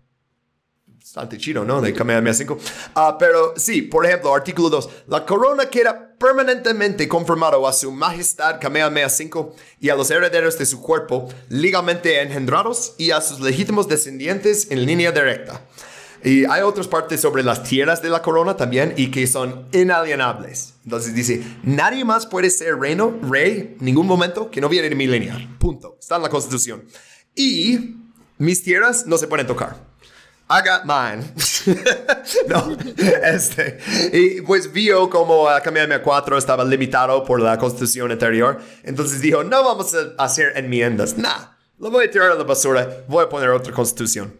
bastante 1.07 1.37
chido, 1.37 1.63
¿no? 1.63 1.79
De 1.79 1.93
Kamehameha 1.93 2.33
5. 2.33 2.57
Ah, 2.95 3.15
pero 3.17 3.53
sí, 3.55 3.81
por 3.81 4.05
ejemplo, 4.05 4.35
artículo 4.35 4.69
2. 4.69 4.89
La 5.07 5.25
corona 5.25 5.69
queda 5.69 6.13
permanentemente 6.19 7.07
confirmado 7.07 7.65
a 7.65 7.71
su 7.71 7.93
majestad 7.93 8.59
Kamehameha 8.59 9.07
5 9.07 9.55
y 9.79 9.89
a 9.89 9.95
los 9.95 10.11
herederos 10.11 10.57
de 10.57 10.65
su 10.65 10.81
cuerpo 10.81 11.29
legalmente 11.47 12.21
engendrados 12.21 12.93
y 12.97 13.11
a 13.11 13.21
sus 13.21 13.39
legítimos 13.39 13.87
descendientes 13.87 14.69
en 14.69 14.85
línea 14.85 15.13
directa. 15.13 15.61
Y 16.25 16.43
hay 16.43 16.61
otras 16.61 16.89
partes 16.89 17.21
sobre 17.21 17.41
las 17.41 17.63
tierras 17.63 18.01
de 18.01 18.09
la 18.09 18.21
corona 18.21 18.57
también 18.57 18.93
y 18.97 19.09
que 19.09 19.27
son 19.27 19.65
inalienables. 19.71 20.73
Entonces 20.83 21.15
dice, 21.15 21.41
nadie 21.63 22.03
más 22.03 22.25
puede 22.25 22.49
ser 22.49 22.75
reino, 22.79 23.17
rey, 23.21 23.77
ningún 23.79 24.07
momento 24.07 24.51
que 24.51 24.59
no 24.59 24.67
viene 24.67 24.89
de 24.89 24.95
mi 24.95 25.07
línea. 25.07 25.37
Punto. 25.57 25.95
Está 26.01 26.17
en 26.17 26.23
la 26.23 26.29
constitución. 26.29 26.83
Y 27.33 27.95
mis 28.39 28.61
tierras 28.61 29.05
no 29.05 29.17
se 29.17 29.27
pueden 29.27 29.47
tocar. 29.47 29.86
I 30.49 30.61
got 30.61 30.85
mine. 30.85 31.25
no, 32.47 32.77
este. 33.21 33.79
Y 34.13 34.41
pues 34.41 34.71
vio 34.71 35.09
como 35.09 35.49
a 35.49 35.59
Kamehameha 35.61 36.01
4 36.01 36.37
estaba 36.37 36.63
limitado 36.63 37.25
por 37.25 37.41
la 37.41 37.57
constitución 37.57 38.11
anterior. 38.11 38.59
Entonces 38.83 39.19
dijo, 39.19 39.43
no 39.43 39.63
vamos 39.63 39.93
a 39.93 40.23
hacer 40.23 40.53
enmiendas. 40.55 41.17
Nah, 41.17 41.49
lo 41.79 41.91
voy 41.91 42.05
a 42.05 42.11
tirar 42.11 42.31
a 42.31 42.35
la 42.35 42.43
basura. 42.43 43.03
Voy 43.09 43.25
a 43.25 43.29
poner 43.29 43.49
otra 43.49 43.73
constitución. 43.73 44.33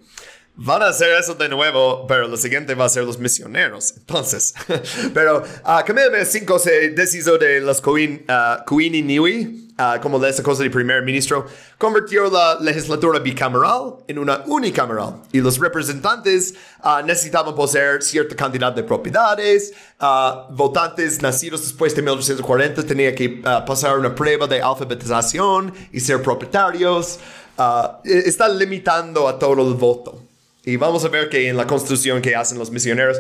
Van 0.56 0.82
a 0.82 0.88
hacer 0.88 1.10
eso 1.20 1.36
de 1.36 1.50
nuevo, 1.50 2.08
pero 2.08 2.28
lo 2.28 2.38
siguiente 2.38 2.74
va 2.74 2.86
a 2.86 2.90
ser 2.90 3.04
los 3.04 3.20
misioneros. 3.20 3.94
Entonces, 3.98 4.56
pero 5.14 5.44
uh, 5.44 5.86
Kamehameha 5.86 6.26
5 6.26 6.60
se 6.60 6.90
deshizo 6.92 7.38
de 7.38 7.60
los 7.60 7.82
Queen, 7.82 8.26
uh, 8.30 8.80
Niwi, 8.80 9.67
uh, 9.78 10.02
como 10.02 10.20
de 10.20 10.30
esa 10.30 10.44
cosa 10.44 10.64
de 10.64 10.70
primer 10.70 11.04
ministro, 11.04 11.46
convirtió 11.78 12.30
la 12.30 12.58
legislatura 12.60 13.20
bicameral 13.20 13.96
en 14.08 14.20
una 14.20 14.44
unicameral 14.48 15.22
y 15.32 15.40
los 15.40 15.60
representantes 15.60 16.54
uh, 16.84 17.06
necesitaban 17.06 17.56
poseer 17.56 18.02
cierta 18.02 18.36
cantidad 18.36 18.72
de 18.72 18.84
propiedades, 18.84 19.74
uh, 20.02 20.54
votantes 20.54 21.22
nacidos 21.22 21.62
después 21.62 21.96
de 21.96 22.02
1840 22.02 22.84
tenían 22.84 23.16
que 23.16 23.30
pasar 23.66 23.98
una 23.98 24.14
prueba 24.14 24.48
de 24.48 24.62
alfabetización 24.62 25.74
y 25.92 26.00
ser 26.00 26.22
propietarios. 26.22 27.20
Uh, 27.58 27.98
está 28.04 28.48
limitando 28.48 29.28
a 29.28 29.40
todo 29.40 29.68
el 29.68 29.74
voto. 29.74 30.22
Y 30.64 30.76
vamos 30.76 31.06
a 31.06 31.08
ver 31.08 31.30
que 31.30 31.48
en 31.48 31.56
la 31.56 31.66
constitución 31.66 32.22
que 32.22 32.36
hacen 32.36 32.60
los 32.60 32.70
misioneros 32.70 33.18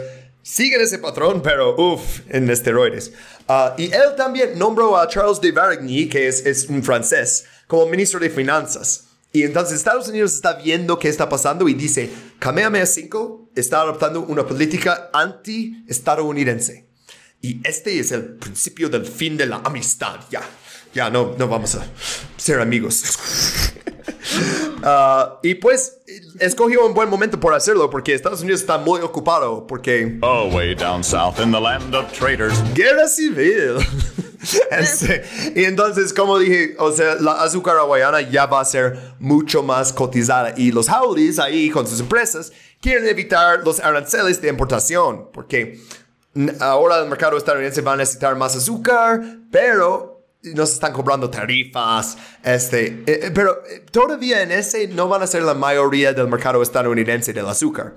siguen 0.47 0.81
ese 0.81 0.97
patrón, 0.99 1.41
pero 1.41 1.75
uff, 1.75 2.21
en 2.29 2.49
esteroides. 2.49 3.11
Uh, 3.49 3.69
y 3.77 3.85
él 3.85 4.15
también 4.15 4.57
nombró 4.57 4.97
a 4.97 5.07
Charles 5.07 5.41
de 5.41 5.51
Varigny, 5.51 6.07
que 6.07 6.27
es, 6.27 6.45
es, 6.45 6.67
un 6.69 6.81
francés, 6.81 7.45
como 7.67 7.85
ministro 7.87 8.19
de 8.19 8.29
finanzas. 8.29 9.03
Y 9.33 9.43
entonces 9.43 9.77
Estados 9.77 10.07
Unidos 10.07 10.33
está 10.33 10.53
viendo 10.53 10.97
qué 10.97 11.09
está 11.09 11.27
pasando 11.27 11.67
y 11.67 11.73
dice, 11.73 12.09
Kamehameha 12.39 12.85
5 12.85 13.51
está 13.55 13.81
adoptando 13.81 14.21
una 14.21 14.47
política 14.47 15.09
anti-estadounidense. 15.13 16.87
Y 17.41 17.59
este 17.67 17.99
es 17.99 18.11
el 18.13 18.37
principio 18.37 18.89
del 18.89 19.05
fin 19.05 19.35
de 19.35 19.45
la 19.45 19.57
amistad. 19.57 20.21
Ya, 20.31 20.41
ya 20.93 21.09
no, 21.09 21.35
no 21.37 21.47
vamos 21.47 21.75
a 21.75 21.85
ser 22.37 22.61
amigos. 22.61 23.03
Uh, 24.83 25.37
y 25.41 25.55
pues 25.55 25.99
escogió 26.39 26.85
un 26.85 26.93
buen 26.93 27.09
momento 27.09 27.39
por 27.39 27.53
hacerlo 27.53 27.89
porque 27.89 28.13
Estados 28.13 28.41
Unidos 28.41 28.61
está 28.61 28.77
muy 28.77 29.01
ocupado 29.01 29.65
porque 29.65 30.17
Oh, 30.21 30.49
way 30.53 30.75
down 30.75 31.03
south 31.03 31.39
in 31.39 31.51
the 31.51 31.59
land 31.59 31.95
of 31.95 32.11
traitors. 32.11 32.53
guerra 32.73 33.07
civil. 33.07 33.77
Este, 34.71 35.23
y 35.55 35.65
entonces, 35.65 36.13
como 36.13 36.37
dije, 36.37 36.75
o 36.79 36.91
sea, 36.93 37.15
la 37.15 37.41
azúcar 37.43 37.75
hawaiana 37.77 38.21
ya 38.21 38.45
va 38.45 38.61
a 38.61 38.65
ser 38.65 38.97
mucho 39.19 39.61
más 39.61 39.91
cotizada 39.91 40.53
y 40.55 40.71
los 40.71 40.87
howlies 40.87 41.39
ahí 41.39 41.69
con 41.69 41.85
sus 41.87 41.99
empresas 41.99 42.53
quieren 42.79 43.07
evitar 43.09 43.61
los 43.65 43.79
aranceles 43.81 44.39
de 44.41 44.47
importación 44.49 45.27
porque 45.33 45.81
ahora 46.61 46.99
el 46.99 47.09
mercado 47.09 47.35
estadounidense 47.35 47.81
va 47.81 47.93
a 47.93 47.97
necesitar 47.97 48.35
más 48.37 48.55
azúcar, 48.55 49.21
pero 49.51 50.16
nos 50.55 50.73
están 50.73 50.93
cobrando 50.93 51.29
tarifas, 51.29 52.17
este, 52.43 53.03
eh, 53.05 53.31
pero 53.33 53.57
todavía 53.91 54.41
en 54.41 54.51
ese 54.51 54.87
no 54.87 55.07
van 55.07 55.21
a 55.21 55.27
ser 55.27 55.43
la 55.43 55.53
mayoría 55.53 56.13
del 56.13 56.27
mercado 56.27 56.61
estadounidense 56.61 57.33
del 57.33 57.47
azúcar, 57.47 57.95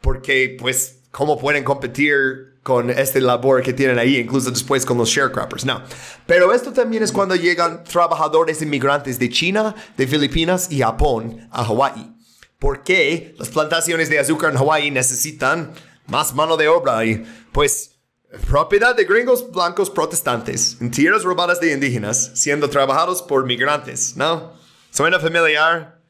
porque 0.00 0.56
pues, 0.58 1.00
¿cómo 1.10 1.38
pueden 1.38 1.64
competir 1.64 2.58
con 2.62 2.90
este 2.90 3.20
labor 3.20 3.62
que 3.62 3.72
tienen 3.72 3.98
ahí, 3.98 4.16
incluso 4.16 4.50
después 4.50 4.84
con 4.84 4.98
los 4.98 5.08
sharecroppers? 5.08 5.64
No, 5.64 5.82
pero 6.26 6.52
esto 6.52 6.72
también 6.72 7.02
es 7.02 7.12
cuando 7.12 7.34
llegan 7.36 7.84
trabajadores 7.84 8.62
inmigrantes 8.62 9.18
de 9.18 9.28
China, 9.28 9.74
de 9.96 10.06
Filipinas 10.06 10.70
y 10.70 10.80
Japón 10.80 11.48
a 11.50 11.64
Hawái, 11.64 12.14
porque 12.58 13.34
las 13.38 13.48
plantaciones 13.48 14.10
de 14.10 14.18
azúcar 14.18 14.50
en 14.52 14.58
Hawái 14.58 14.90
necesitan 14.90 15.72
más 16.06 16.34
mano 16.34 16.56
de 16.56 16.68
obra 16.68 17.04
y 17.04 17.24
pues 17.52 17.99
Propiedad 18.46 18.94
de 18.94 19.04
gringos 19.04 19.50
blancos 19.50 19.90
protestantes 19.90 20.76
en 20.80 20.92
tierras 20.92 21.24
robadas 21.24 21.60
de 21.60 21.72
indígenas, 21.72 22.30
siendo 22.34 22.70
trabajados 22.70 23.22
por 23.22 23.44
migrantes, 23.44 24.16
¿no? 24.16 24.52
¿Suena 24.90 25.18
familiar? 25.18 26.00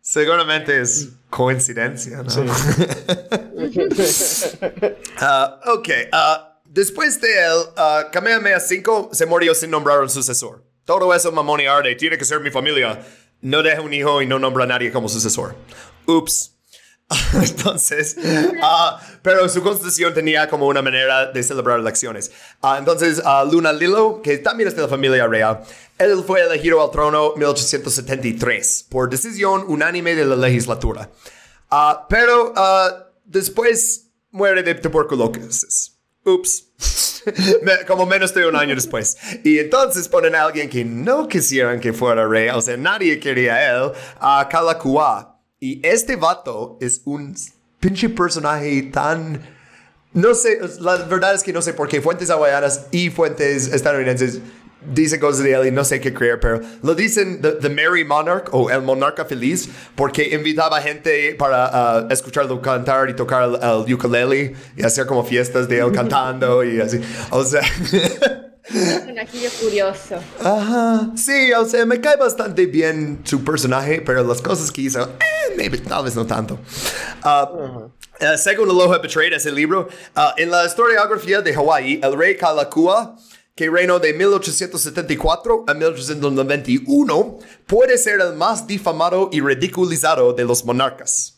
Seguramente 0.00 0.80
es 0.80 1.10
coincidencia, 1.28 2.24
¿no? 2.24 2.42
uh, 2.42 2.54
ok, 5.78 5.88
uh, 6.12 6.58
después 6.64 7.20
de 7.20 7.28
él, 7.38 7.58
uh, 7.76 8.10
Kamehameha 8.10 8.58
V 8.58 9.10
se 9.12 9.26
murió 9.26 9.54
sin 9.54 9.70
nombrar 9.70 10.00
un 10.00 10.10
sucesor. 10.10 10.64
Todo 10.84 11.14
eso 11.14 11.30
mamón 11.30 11.60
y 11.60 11.66
arde, 11.66 11.94
tiene 11.94 12.18
que 12.18 12.24
ser 12.24 12.40
mi 12.40 12.50
familia. 12.50 13.00
No 13.42 13.62
deja 13.62 13.80
un 13.80 13.94
hijo 13.94 14.20
y 14.22 14.26
no 14.26 14.40
nombra 14.40 14.64
a 14.64 14.66
nadie 14.66 14.90
como 14.90 15.08
sucesor. 15.08 15.54
Ups. 16.06 16.56
entonces, 17.34 18.16
uh, 18.18 18.96
pero 19.22 19.48
su 19.48 19.62
constitución 19.62 20.14
tenía 20.14 20.48
como 20.48 20.66
una 20.66 20.80
manera 20.80 21.26
de 21.32 21.42
celebrar 21.42 21.80
elecciones. 21.80 22.30
Uh, 22.62 22.76
entonces, 22.78 23.20
uh, 23.24 23.50
Luna 23.50 23.72
Lilo, 23.72 24.22
que 24.22 24.38
también 24.38 24.68
es 24.68 24.76
de 24.76 24.82
la 24.82 24.88
familia 24.88 25.26
real, 25.26 25.60
él 25.98 26.22
fue 26.26 26.40
elegido 26.42 26.82
al 26.82 26.90
trono 26.90 27.32
en 27.34 27.40
1873 27.40 28.86
por 28.88 29.10
decisión 29.10 29.64
unánime 29.66 30.14
de 30.14 30.24
la 30.24 30.36
legislatura. 30.36 31.10
pero 32.08 32.54
después 33.24 34.10
muere 34.30 34.62
de 34.62 34.74
tuberculosis. 34.76 35.96
Ups. 36.24 36.70
como 37.86 38.06
menos 38.06 38.34
de 38.34 38.46
un 38.46 38.56
año 38.56 38.74
después. 38.74 39.16
Y 39.44 39.58
entonces 39.58 40.08
ponen 40.08 40.34
a 40.34 40.44
alguien 40.44 40.68
que 40.68 40.84
no 40.84 41.28
quisieran 41.28 41.80
que 41.80 41.92
fuera 41.92 42.26
rey, 42.26 42.48
o 42.50 42.60
sea, 42.60 42.76
nadie 42.76 43.18
quería 43.20 43.54
a 43.54 43.76
él, 43.76 43.92
a 44.20 44.48
Kalakua. 44.48 45.29
Y 45.62 45.78
este 45.86 46.16
vato 46.16 46.78
es 46.80 47.02
un 47.04 47.36
pinche 47.78 48.08
personaje 48.08 48.82
tan... 48.84 49.42
No 50.14 50.34
sé, 50.34 50.58
la 50.80 50.96
verdad 50.96 51.34
es 51.34 51.42
que 51.42 51.52
no 51.52 51.60
sé 51.60 51.74
por 51.74 51.86
qué 51.86 52.00
fuentes 52.00 52.30
hawaianas 52.30 52.86
y 52.90 53.10
fuentes 53.10 53.68
estadounidenses 53.68 54.40
dicen 54.92 55.20
cosas 55.20 55.44
de 55.44 55.52
él 55.52 55.66
y 55.66 55.70
no 55.70 55.84
sé 55.84 56.00
qué 56.00 56.14
creer, 56.14 56.40
pero 56.40 56.60
lo 56.82 56.94
dicen 56.94 57.42
the, 57.42 57.52
the 57.52 57.68
Merry 57.68 58.04
Monarch 58.04 58.48
o 58.52 58.70
el 58.70 58.80
monarca 58.80 59.26
feliz 59.26 59.68
porque 59.94 60.34
invitaba 60.34 60.80
gente 60.80 61.34
para 61.34 62.06
uh, 62.06 62.10
escucharlo 62.10 62.60
cantar 62.62 63.10
y 63.10 63.14
tocar 63.14 63.44
el, 63.44 63.56
el 63.86 63.94
ukulele 63.94 64.54
y 64.76 64.82
hacer 64.82 65.06
como 65.06 65.22
fiestas 65.22 65.68
de 65.68 65.80
él 65.80 65.92
cantando 65.92 66.64
y 66.64 66.80
así. 66.80 67.00
O 67.30 67.44
sea... 67.44 67.60
Un 69.08 69.18
aquillo 69.18 69.50
curioso. 69.60 70.16
Ajá, 70.40 71.10
sí, 71.16 71.52
o 71.52 71.64
sea, 71.64 71.86
me 71.86 72.00
cae 72.00 72.16
bastante 72.16 72.66
bien 72.66 73.20
su 73.24 73.42
personaje, 73.42 74.00
pero 74.00 74.22
las 74.22 74.40
cosas 74.40 74.70
que 74.70 74.82
hizo, 74.82 75.02
eh, 75.02 75.54
maybe, 75.56 75.78
tal 75.78 76.04
vez 76.04 76.14
no 76.14 76.26
tanto. 76.26 76.58
Uh, 77.24 77.84
uh, 77.84 78.36
según 78.36 78.70
el 78.70 78.76
Ojo 78.76 79.00
Betrayed, 79.00 79.32
ese 79.32 79.50
libro, 79.50 79.88
uh, 80.16 80.20
en 80.36 80.50
la 80.50 80.66
historiografía 80.66 81.40
de 81.40 81.54
Hawái, 81.54 82.00
el 82.02 82.16
rey 82.16 82.36
Kalakua, 82.36 83.16
que 83.54 83.68
reinó 83.68 83.98
de 83.98 84.14
1874 84.14 85.64
a 85.66 85.74
1891, 85.74 87.38
puede 87.66 87.98
ser 87.98 88.20
el 88.20 88.34
más 88.34 88.66
difamado 88.66 89.30
y 89.32 89.40
ridiculizado 89.40 90.32
de 90.32 90.44
los 90.44 90.64
monarcas. 90.64 91.36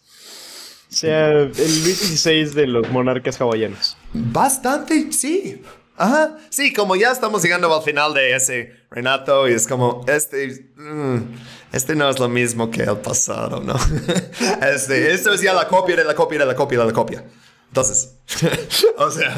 O 0.92 0.94
sea, 0.94 1.30
el 1.30 1.48
Luis 1.48 1.98
XVI 1.98 2.54
de 2.54 2.66
los 2.66 2.88
monarcas 2.90 3.40
hawaianos. 3.40 3.96
Bastante, 4.12 5.10
sí. 5.10 5.62
Ajá, 6.02 6.36
sí, 6.50 6.72
como 6.72 6.96
ya 6.96 7.12
estamos 7.12 7.44
llegando 7.44 7.72
al 7.72 7.80
final 7.84 8.12
de 8.12 8.34
ese 8.34 8.72
Renato 8.90 9.48
y 9.48 9.52
es 9.52 9.68
como, 9.68 10.04
este, 10.08 10.68
mm, 10.74 11.18
este 11.72 11.94
no 11.94 12.10
es 12.10 12.18
lo 12.18 12.28
mismo 12.28 12.72
que 12.72 12.82
el 12.82 12.96
pasado, 12.96 13.60
¿no? 13.60 13.76
Este, 14.74 15.12
esto 15.12 15.32
es 15.32 15.40
ya 15.40 15.54
la 15.54 15.68
copia 15.68 15.94
de 15.94 16.02
la 16.02 16.16
copia 16.16 16.40
de 16.40 16.46
la 16.46 16.56
copia 16.56 16.80
de 16.80 16.86
la 16.86 16.92
copia. 16.92 17.24
Entonces, 17.68 18.16
o 18.98 19.10
sea, 19.12 19.32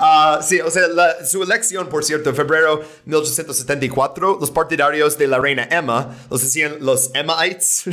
uh, 0.00 0.42
sí, 0.42 0.60
o 0.60 0.72
sea, 0.72 0.88
la, 0.88 1.24
su 1.24 1.40
elección, 1.44 1.88
por 1.88 2.02
cierto, 2.02 2.30
en 2.30 2.34
febrero 2.34 2.78
de 2.78 2.84
1874, 3.04 4.38
los 4.40 4.50
partidarios 4.50 5.16
de 5.16 5.28
la 5.28 5.38
reina 5.38 5.68
Emma, 5.70 6.16
los 6.28 6.42
decían 6.42 6.78
los 6.80 7.12
Emmaites, 7.14 7.84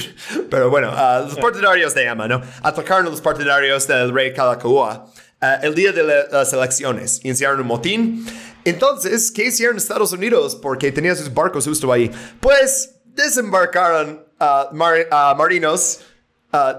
pero 0.49 0.72
bueno, 0.72 0.91
uh, 0.91 1.27
los 1.27 1.38
partidarios 1.38 1.94
de 1.94 2.06
Emma, 2.06 2.27
¿no? 2.27 2.41
Atacaron 2.64 3.06
a 3.06 3.10
los 3.11 3.22
partidarios 3.22 3.86
del 3.86 4.11
rey 4.11 4.34
Kalakaua. 4.34 5.06
Uh, 5.41 5.66
el 5.66 5.74
día 5.74 5.94
de 5.94 6.03
la, 6.03 6.26
las 6.32 6.52
elecciones. 6.52 7.22
Iniciaron 7.24 7.61
un 7.61 7.68
motín. 7.68 8.26
Entonces, 8.66 9.32
¿qué 9.32 9.45
hicieron 9.45 9.78
Estados 9.78 10.11
Unidos? 10.11 10.53
Porque 10.53 10.91
tenía 10.91 11.16
sus 11.16 11.34
barcos 11.34 11.66
justo 11.66 11.91
ahí. 11.94 12.11
Pues 12.41 12.95
desembarcaron 13.06 14.26
mar, 14.74 14.95
uh, 15.11 15.38
marinos 15.38 16.02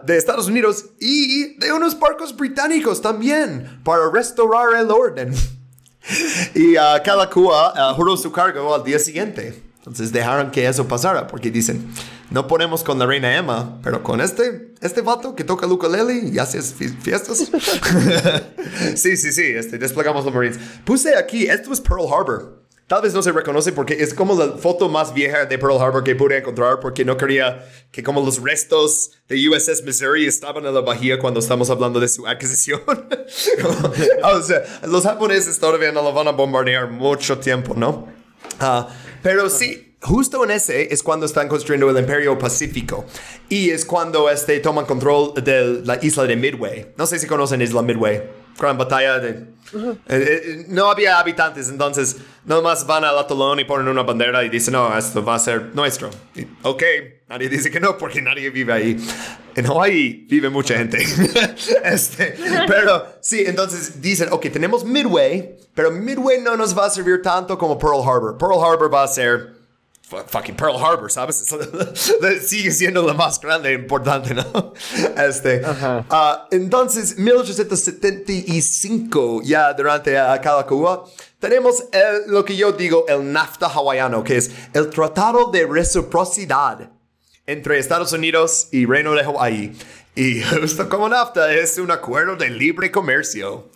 de 0.05 0.17
Estados 0.17 0.49
Unidos 0.49 0.87
y 0.99 1.57
de 1.59 1.73
unos 1.73 1.99
barcos 1.99 2.37
británicos 2.37 3.01
también 3.01 3.81
para 3.85 4.11
restaurar 4.11 4.75
el 4.79 4.91
orden. 4.91 5.33
y 6.55 6.75
Kalakua 6.75 7.95
juró 7.95 8.17
su 8.17 8.33
cargo 8.33 8.75
al 8.75 8.85
día 8.85 8.99
siguiente. 8.99 9.63
Entonces 9.79 10.13
dejaron 10.13 10.51
que 10.51 10.67
eso 10.67 10.87
pasara 10.87 11.27
porque 11.27 11.51
dicen, 11.51 11.89
no 12.31 12.47
ponemos 12.47 12.85
con 12.85 12.99
la 12.99 13.07
reina 13.07 13.37
Emma, 13.37 13.81
pero 13.83 14.03
con 14.03 14.21
este, 14.21 14.73
este 14.81 15.01
vato 15.01 15.35
que 15.35 15.45
toca 15.45 15.67
el 15.67 15.73
ukulele 15.73 16.31
y 16.33 16.39
hace 16.39 16.63
fiestas. 16.63 17.39
sí, 18.95 19.17
sí, 19.17 19.33
sí, 19.33 19.43
este, 19.43 19.79
desplegamos 19.79 20.25
los 20.25 20.33
Marines. 20.33 20.59
Puse 20.85 21.17
aquí, 21.17 21.47
esto 21.47 21.73
es 21.73 21.81
Pearl 21.81 22.07
Harbor. 22.13 22.61
Tal 22.87 23.03
vez 23.03 23.15
no 23.15 23.23
se 23.23 23.31
reconoce 23.31 23.71
porque 23.71 23.95
es 23.95 24.13
como 24.13 24.35
la 24.35 24.59
foto 24.59 24.89
más 24.89 25.15
vieja 25.15 25.45
de 25.45 25.59
Pearl 25.59 25.81
Harbor 25.81 26.03
que 26.03 26.17
pude 26.17 26.39
encontrar 26.39 26.81
porque 26.81 27.05
no 27.05 27.17
quería 27.17 27.65
que 27.93 28.03
como 28.03 28.21
los 28.21 28.43
restos 28.43 29.13
de 29.29 29.49
USS 29.49 29.85
Missouri 29.85 30.27
estaban 30.27 30.67
en 30.67 30.75
la 30.75 30.81
bahía 30.81 31.17
cuando 31.21 31.39
estamos 31.39 31.71
hablando 31.71 32.01
de 32.01 32.09
su 32.09 32.27
adquisición. 32.27 32.81
o 34.25 34.43
sea, 34.43 34.63
los 34.89 35.05
japoneses 35.05 35.59
todavía 35.61 35.93
no 35.93 36.03
lo 36.03 36.13
van 36.13 36.27
a 36.27 36.33
bombardear 36.33 36.91
mucho 36.91 37.39
tiempo, 37.39 37.75
¿no? 37.77 38.09
Ah, 38.59 38.89
pero 39.23 39.49
sí, 39.49 39.90
justo 40.03 40.43
en 40.45 40.51
ese 40.51 40.93
es 40.93 41.03
cuando 41.03 41.27
están 41.27 41.49
construyendo 41.49 41.91
el 41.91 41.99
Imperio 41.99 42.39
Pacífico 42.39 43.05
y 43.49 43.71
es 43.71 43.85
cuando 43.85 44.31
este, 44.31 44.59
toman 44.61 44.87
control 44.87 45.35
de 45.35 45.83
la 45.85 45.99
isla 46.03 46.25
de 46.25 46.37
Midway. 46.37 46.93
No 46.97 47.07
sé 47.07 47.19
si 47.19 47.27
conocen 47.27 47.61
Isla 47.61 47.83
Midway. 47.83 48.23
Gran 48.59 48.77
batalla 48.77 49.19
de... 49.19 49.31
eh, 49.31 50.05
eh, 50.09 50.65
no 50.69 50.91
había 50.91 51.19
habitantes, 51.19 51.69
entonces 51.69 52.17
nomás 52.45 52.87
van 52.87 53.05
al 53.05 53.19
atolón 53.19 53.61
y 53.61 53.65
ponen 53.65 53.89
una 53.89 54.03
bandera 54.03 54.45
y 54.45 54.51
dicen, 54.51 54.73
no, 54.73 54.97
esto 54.97 55.25
va 55.25 55.37
a 55.37 55.39
ser 55.39 55.75
nuestro. 55.75 56.11
Y, 56.35 56.47
ok, 56.63 56.83
nadie 57.29 57.49
dice 57.49 57.71
que 57.71 57.81
no 57.81 57.97
porque 57.97 58.21
nadie 58.21 58.51
vive 58.51 58.73
ahí. 58.73 58.97
En 59.55 59.67
Hawaii 59.67 60.27
vive 60.29 60.51
mucha 60.51 60.77
gente. 60.77 60.99
este, 61.85 62.35
pero 62.67 63.07
sí, 63.21 63.45
entonces 63.47 64.01
dicen, 64.01 64.29
ok, 64.31 64.51
tenemos 64.53 64.85
Midway, 64.85 65.57
pero 65.75 65.91
Midway 65.91 66.41
no 66.41 66.57
nos 66.57 66.77
va 66.77 66.87
a 66.87 66.91
servir 66.91 67.23
tanto 67.23 67.57
como 67.57 67.79
Pearl 67.79 68.03
Harbor. 68.03 68.37
Pearl 68.37 68.63
Harbor 68.63 68.93
va 68.93 69.05
a 69.05 69.09
ser 69.09 69.60
fucking 70.27 70.57
Pearl 70.57 70.77
Harbor, 70.77 71.11
¿sabes? 71.11 71.37
Sigue 72.47 72.71
siendo 72.73 73.07
la 73.07 73.15
más 73.15 73.41
grande 73.41 73.71
e 73.71 73.75
importante, 73.75 74.35
¿no? 74.35 74.73
Este, 75.17 75.63
ah, 75.65 76.47
entonces, 76.51 77.17
1875, 77.19 79.43
ya 79.45 79.73
durante 79.73 80.19
a 80.19 80.41
Kalakua, 80.41 81.05
tenemos 81.39 81.85
el- 81.93 82.31
lo 82.33 82.45
que 82.45 82.57
yo 82.57 82.73
digo 82.73 83.05
el 83.09 83.33
NAFTA 83.33 83.67
hawaiano, 83.69 84.23
que 84.25 84.37
es 84.37 84.51
el 84.75 84.91
Tratado 84.91 85.51
de 85.51 85.67
Reciprocidad 85.67 86.91
entre 87.47 87.79
Estados 87.79 88.13
Unidos 88.13 88.69
y 88.73 88.85
Reino 88.87 89.13
de 89.13 89.25
Hawái. 89.25 89.73
Y 90.17 90.43
justo 90.43 90.89
como 90.89 91.09
NAFTA 91.09 91.55
es 91.55 91.79
un 91.79 91.91
acuerdo 91.91 92.37
de 92.37 92.51
libre 92.51 92.91
comercio. 92.91 93.71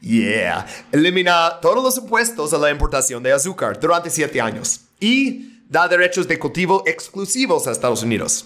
Yeah. 0.00 0.66
Elimina 0.92 1.58
todos 1.60 1.82
los 1.84 1.98
impuestos 1.98 2.54
a 2.54 2.58
la 2.58 2.70
importación 2.70 3.22
de 3.22 3.32
azúcar 3.32 3.78
durante 3.78 4.08
siete 4.08 4.40
años 4.40 4.80
y 4.98 5.49
da 5.70 5.88
derechos 5.88 6.26
de 6.26 6.38
cultivo 6.38 6.82
exclusivos 6.84 7.66
a 7.66 7.70
Estados 7.70 8.02
Unidos. 8.02 8.44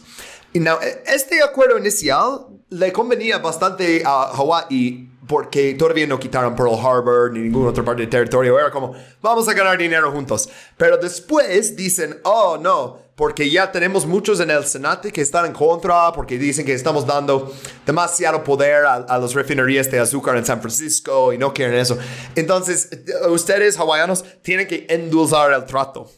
Now, 0.53 0.79
e- 0.81 1.03
este 1.07 1.43
acuerdo 1.43 1.79
inicial 1.79 2.47
le 2.69 2.93
convenía 2.93 3.39
bastante 3.39 4.03
a 4.05 4.31
Hawái 4.37 5.11
porque 5.27 5.75
todavía 5.75 6.07
no 6.07 6.19
quitaron 6.19 6.55
Pearl 6.55 6.75
Harbor 6.75 7.33
ni 7.33 7.41
ninguna 7.41 7.71
otra 7.71 7.83
parte 7.83 8.03
del 8.03 8.11
territorio. 8.11 8.59
Era 8.59 8.71
como, 8.71 8.95
vamos 9.23 9.49
a 9.49 9.55
ganar 9.55 9.79
dinero 9.79 10.13
juntos. 10.13 10.49
Pero 10.77 10.99
después 10.99 11.75
dicen, 11.75 12.21
oh 12.25 12.59
no, 12.61 12.99
porque 13.17 13.49
ya 13.49 13.73
tenemos 13.73 14.05
muchos 14.05 14.39
en 14.41 14.51
el 14.51 14.65
Senate 14.67 15.11
que 15.11 15.23
están 15.23 15.47
en 15.47 15.55
contra, 15.55 16.13
porque 16.13 16.37
dicen 16.37 16.67
que 16.67 16.75
estamos 16.75 17.07
dando 17.07 17.51
demasiado 17.87 18.45
poder 18.45 18.85
a, 18.85 18.95
a 18.97 19.19
las 19.19 19.33
refinerías 19.33 19.91
de 19.91 19.99
azúcar 19.99 20.37
en 20.37 20.45
San 20.45 20.61
Francisco 20.61 21.33
y 21.33 21.39
no 21.39 21.55
quieren 21.55 21.77
eso. 21.77 21.97
Entonces, 22.35 22.91
ustedes 23.31 23.79
hawaianos 23.79 24.25
tienen 24.43 24.67
que 24.67 24.87
endulzar 24.91 25.53
el 25.53 25.65
trato. 25.65 26.11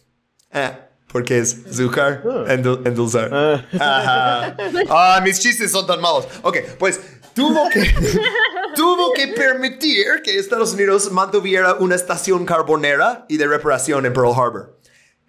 Eh, 0.52 0.85
porque 1.16 1.38
es 1.38 1.64
azúcar, 1.70 2.22
endul- 2.46 2.86
endulzar. 2.86 3.32
Ajá. 3.80 4.54
Ah, 4.90 5.18
mis 5.24 5.40
chistes 5.40 5.70
son 5.72 5.86
tan 5.86 5.98
malos. 5.98 6.28
Ok, 6.42 6.58
pues 6.78 7.00
tuvo 7.34 7.70
que, 7.70 7.80
tuvo 8.76 9.14
que 9.14 9.28
permitir 9.28 10.04
que 10.22 10.38
Estados 10.38 10.74
Unidos 10.74 11.10
mantuviera 11.10 11.72
una 11.76 11.94
estación 11.94 12.44
carbonera 12.44 13.24
y 13.30 13.38
de 13.38 13.46
reparación 13.46 14.04
en 14.04 14.12
Pearl 14.12 14.32
Harbor. 14.36 14.78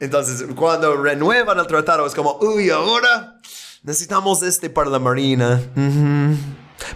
Entonces, 0.02 0.46
cuando 0.58 0.98
renuevan 1.02 1.58
el 1.58 1.68
tratado, 1.68 2.06
es 2.06 2.14
como, 2.14 2.38
uy, 2.42 2.70
ahora 2.70 3.38
necesitamos 3.84 4.44
este 4.44 4.70
para 4.70 4.90
la 4.90 5.00
marina. 5.00 5.62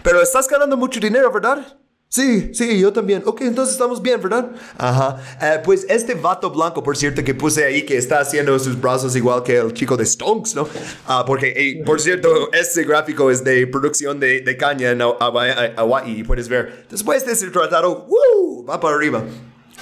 Pero 0.02 0.20
estás 0.20 0.46
ganando 0.48 0.76
mucho 0.76 1.00
dinero, 1.00 1.32
¿verdad? 1.32 1.78
Sí, 2.12 2.50
sí, 2.52 2.78
yo 2.78 2.92
también. 2.92 3.22
Ok, 3.24 3.40
entonces 3.40 3.72
estamos 3.72 4.02
bien, 4.02 4.20
¿verdad? 4.20 4.50
Ajá. 4.76 5.16
Eh, 5.40 5.60
pues 5.64 5.86
este 5.88 6.12
vato 6.12 6.50
blanco, 6.50 6.82
por 6.82 6.94
cierto, 6.94 7.24
que 7.24 7.32
puse 7.32 7.64
ahí, 7.64 7.86
que 7.86 7.96
está 7.96 8.20
haciendo 8.20 8.58
sus 8.58 8.78
brazos 8.78 9.16
igual 9.16 9.42
que 9.42 9.56
el 9.56 9.72
chico 9.72 9.96
de 9.96 10.04
Stonks, 10.04 10.54
¿no? 10.54 10.68
Ah, 11.06 11.24
porque, 11.26 11.54
eh, 11.56 11.82
por 11.86 12.02
cierto, 12.02 12.28
este 12.52 12.84
gráfico 12.84 13.30
es 13.30 13.42
de 13.42 13.66
producción 13.66 14.20
de, 14.20 14.42
de 14.42 14.56
caña 14.58 14.90
en 14.90 15.00
Hawaii, 15.00 15.72
Hawaii, 15.74 16.20
y 16.20 16.22
puedes 16.22 16.50
ver, 16.50 16.84
después 16.90 17.24
de 17.24 17.32
ese 17.32 17.48
tratado, 17.48 18.06
¡woo! 18.06 18.66
va 18.66 18.78
para 18.78 18.94
arriba. 18.94 19.24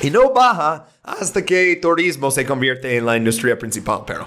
Y 0.00 0.10
no 0.10 0.32
baja 0.32 0.86
hasta 1.02 1.44
que 1.44 1.76
turismo 1.76 2.30
se 2.30 2.46
convierte 2.46 2.96
en 2.96 3.04
la 3.04 3.16
industria 3.16 3.58
principal, 3.58 4.02
pero 4.06 4.26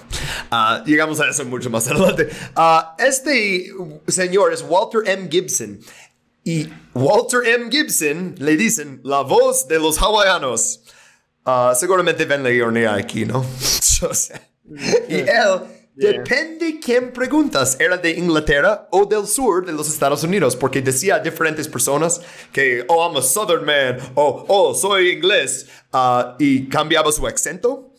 ah, 0.51 0.83
llegamos 0.85 1.19
a 1.19 1.29
eso 1.29 1.45
mucho 1.45 1.69
más 1.69 1.87
adelante. 1.89 2.29
Ah, 2.55 2.95
este 2.99 3.71
señor 4.07 4.53
es 4.53 4.63
Walter 4.67 5.01
M. 5.05 5.27
Gibson. 5.31 5.79
Y 6.43 6.69
Walter 6.93 7.41
M. 7.45 7.69
Gibson 7.71 8.35
le 8.37 8.57
dicen 8.57 8.99
la 9.03 9.21
voz 9.21 9.67
de 9.67 9.79
los 9.79 9.97
hawaianos. 9.97 10.81
Ah, 11.45 11.73
seguramente 11.75 12.25
ven 12.25 12.43
la 12.43 12.51
ironía 12.51 12.93
aquí, 12.95 13.25
¿no? 13.25 13.45
O 14.09 14.13
sea, 14.13 14.41
y 15.07 15.15
él, 15.15 15.61
depende 15.95 16.77
quién 16.83 17.13
preguntas, 17.13 17.77
era 17.79 17.95
de 17.95 18.11
Inglaterra 18.11 18.89
o 18.91 19.05
del 19.05 19.25
sur 19.25 19.65
de 19.65 19.71
los 19.71 19.87
Estados 19.87 20.23
Unidos, 20.23 20.57
porque 20.57 20.81
decía 20.81 21.15
a 21.15 21.19
diferentes 21.19 21.69
personas 21.69 22.19
que, 22.51 22.83
oh, 22.89 23.07
I'm 23.07 23.15
a 23.15 23.21
Southern 23.21 23.63
man, 23.63 23.97
o, 24.15 24.45
oh, 24.49 24.73
soy 24.73 25.11
inglés, 25.11 25.67
ah, 25.93 26.35
y 26.37 26.67
cambiaba 26.67 27.13
su 27.13 27.25
acento 27.25 27.93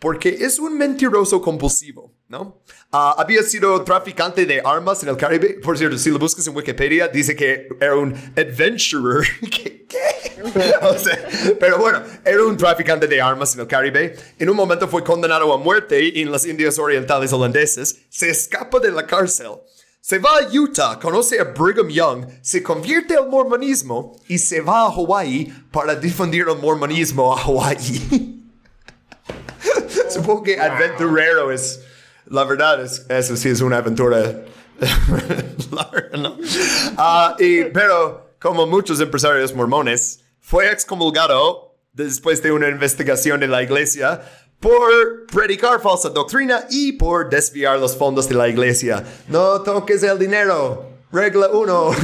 porque 0.00 0.30
es 0.40 0.58
un 0.58 0.76
mentiroso 0.76 1.40
compulsivo, 1.40 2.12
¿no? 2.30 2.62
Ah, 2.92 3.16
había 3.18 3.42
sido 3.42 3.82
traficante 3.82 4.46
de 4.46 4.62
armas 4.64 5.02
en 5.02 5.08
el 5.08 5.16
Caribe. 5.16 5.58
Por 5.60 5.76
cierto, 5.76 5.98
si 5.98 6.10
lo 6.10 6.18
buscas 6.18 6.46
en 6.46 6.54
Wikipedia, 6.54 7.08
dice 7.08 7.34
que 7.34 7.66
era 7.80 7.96
un 7.96 8.14
adventurer. 8.36 9.26
¿Qué? 9.50 9.84
qué? 9.86 9.98
O 10.82 10.96
sea, 10.96 11.18
pero 11.58 11.78
bueno, 11.78 12.02
era 12.24 12.42
un 12.44 12.56
traficante 12.56 13.06
de 13.06 13.20
armas 13.20 13.54
en 13.54 13.60
el 13.60 13.66
Caribe. 13.66 14.16
En 14.38 14.48
un 14.48 14.56
momento 14.56 14.88
fue 14.88 15.02
condenado 15.02 15.52
a 15.52 15.58
muerte 15.58 16.20
en 16.20 16.30
las 16.30 16.46
Indias 16.46 16.78
Orientales 16.78 17.32
holandesas. 17.32 17.96
Se 18.08 18.30
escapa 18.30 18.78
de 18.78 18.92
la 18.92 19.06
cárcel. 19.06 19.50
Se 20.00 20.18
va 20.18 20.30
a 20.38 20.48
Utah, 20.50 20.98
conoce 20.98 21.38
a 21.40 21.44
Brigham 21.44 21.88
Young, 21.88 22.26
se 22.40 22.62
convierte 22.62 23.16
al 23.16 23.28
mormonismo 23.28 24.16
y 24.28 24.38
se 24.38 24.62
va 24.62 24.82
a 24.82 24.86
Hawaii 24.86 25.52
para 25.70 25.94
difundir 25.94 26.46
el 26.48 26.56
mormonismo 26.56 27.36
a 27.36 27.42
Hawaii. 27.42 28.40
Supongo 30.08 30.44
que 30.44 30.58
aventurero 30.58 31.50
es. 31.50 31.80
La 32.30 32.44
verdad 32.44 32.80
es. 32.80 33.04
Eso 33.08 33.36
sí 33.36 33.48
es 33.48 33.60
una 33.60 33.78
aventura. 33.78 34.44
larga, 35.72 36.16
¿no? 36.16 36.38
Ah, 36.96 37.36
y, 37.38 37.64
pero, 37.64 38.34
como 38.40 38.66
muchos 38.66 39.00
empresarios 39.00 39.54
mormones, 39.54 40.20
fue 40.40 40.70
excomulgado 40.70 41.76
después 41.92 42.42
de 42.42 42.52
una 42.52 42.68
investigación 42.68 43.40
de 43.40 43.48
la 43.48 43.62
iglesia 43.62 44.22
por 44.60 45.26
predicar 45.32 45.80
falsa 45.80 46.10
doctrina 46.10 46.66
y 46.70 46.92
por 46.92 47.28
desviar 47.28 47.78
los 47.78 47.96
fondos 47.96 48.28
de 48.28 48.36
la 48.36 48.48
iglesia. 48.48 49.04
No 49.28 49.60
toques 49.62 50.02
el 50.02 50.18
dinero. 50.18 50.88
Regla 51.12 51.48
1. 51.48 51.90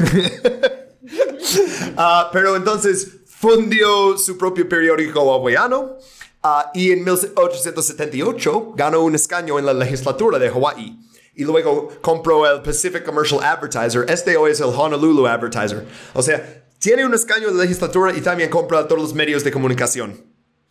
Ah, 1.96 2.28
pero 2.32 2.56
entonces 2.56 3.06
fundió 3.26 4.18
su 4.18 4.36
propio 4.36 4.68
periódico 4.68 5.20
hawaiano 5.20 5.98
ah, 6.46 6.70
y 6.74 6.92
en 6.92 7.04
1878 7.04 8.72
ganó 8.76 9.00
un 9.00 9.14
escaño 9.14 9.58
en 9.58 9.66
la 9.66 9.74
legislatura 9.74 10.38
de 10.38 10.50
Hawái. 10.50 10.98
Y 11.34 11.44
luego 11.44 11.88
compró 12.00 12.50
el 12.50 12.62
Pacific 12.62 13.04
Commercial 13.04 13.42
Advertiser. 13.42 14.06
Este 14.08 14.36
hoy 14.36 14.52
es 14.52 14.60
el 14.60 14.66
Honolulu 14.74 15.26
Advertiser. 15.26 15.86
O 16.14 16.22
sea, 16.22 16.64
tiene 16.78 17.04
un 17.04 17.12
escaño 17.12 17.48
en 17.48 17.56
la 17.56 17.64
legislatura 17.64 18.16
y 18.16 18.20
también 18.22 18.48
compra 18.48 18.88
todos 18.88 19.02
los 19.02 19.14
medios 19.14 19.44
de 19.44 19.50
comunicación. 19.50 20.24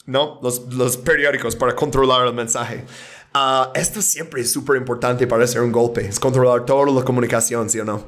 ¿No? 0.08 0.40
Los, 0.42 0.74
los 0.74 0.98
periódicos 0.98 1.56
para 1.56 1.76
controlar 1.76 2.28
el 2.28 2.34
mensaje. 2.34 2.84
Ah, 3.34 3.72
esto 3.76 4.02
siempre 4.02 4.42
es 4.42 4.52
súper 4.52 4.78
importante 4.78 5.28
para 5.28 5.44
hacer 5.44 5.62
un 5.62 5.72
golpe. 5.72 6.08
Es 6.08 6.20
controlar 6.20 6.66
toda 6.66 6.92
la 6.92 7.04
comunicación, 7.04 7.70
¿sí 7.70 7.80
o 7.80 7.86
no? 7.86 8.06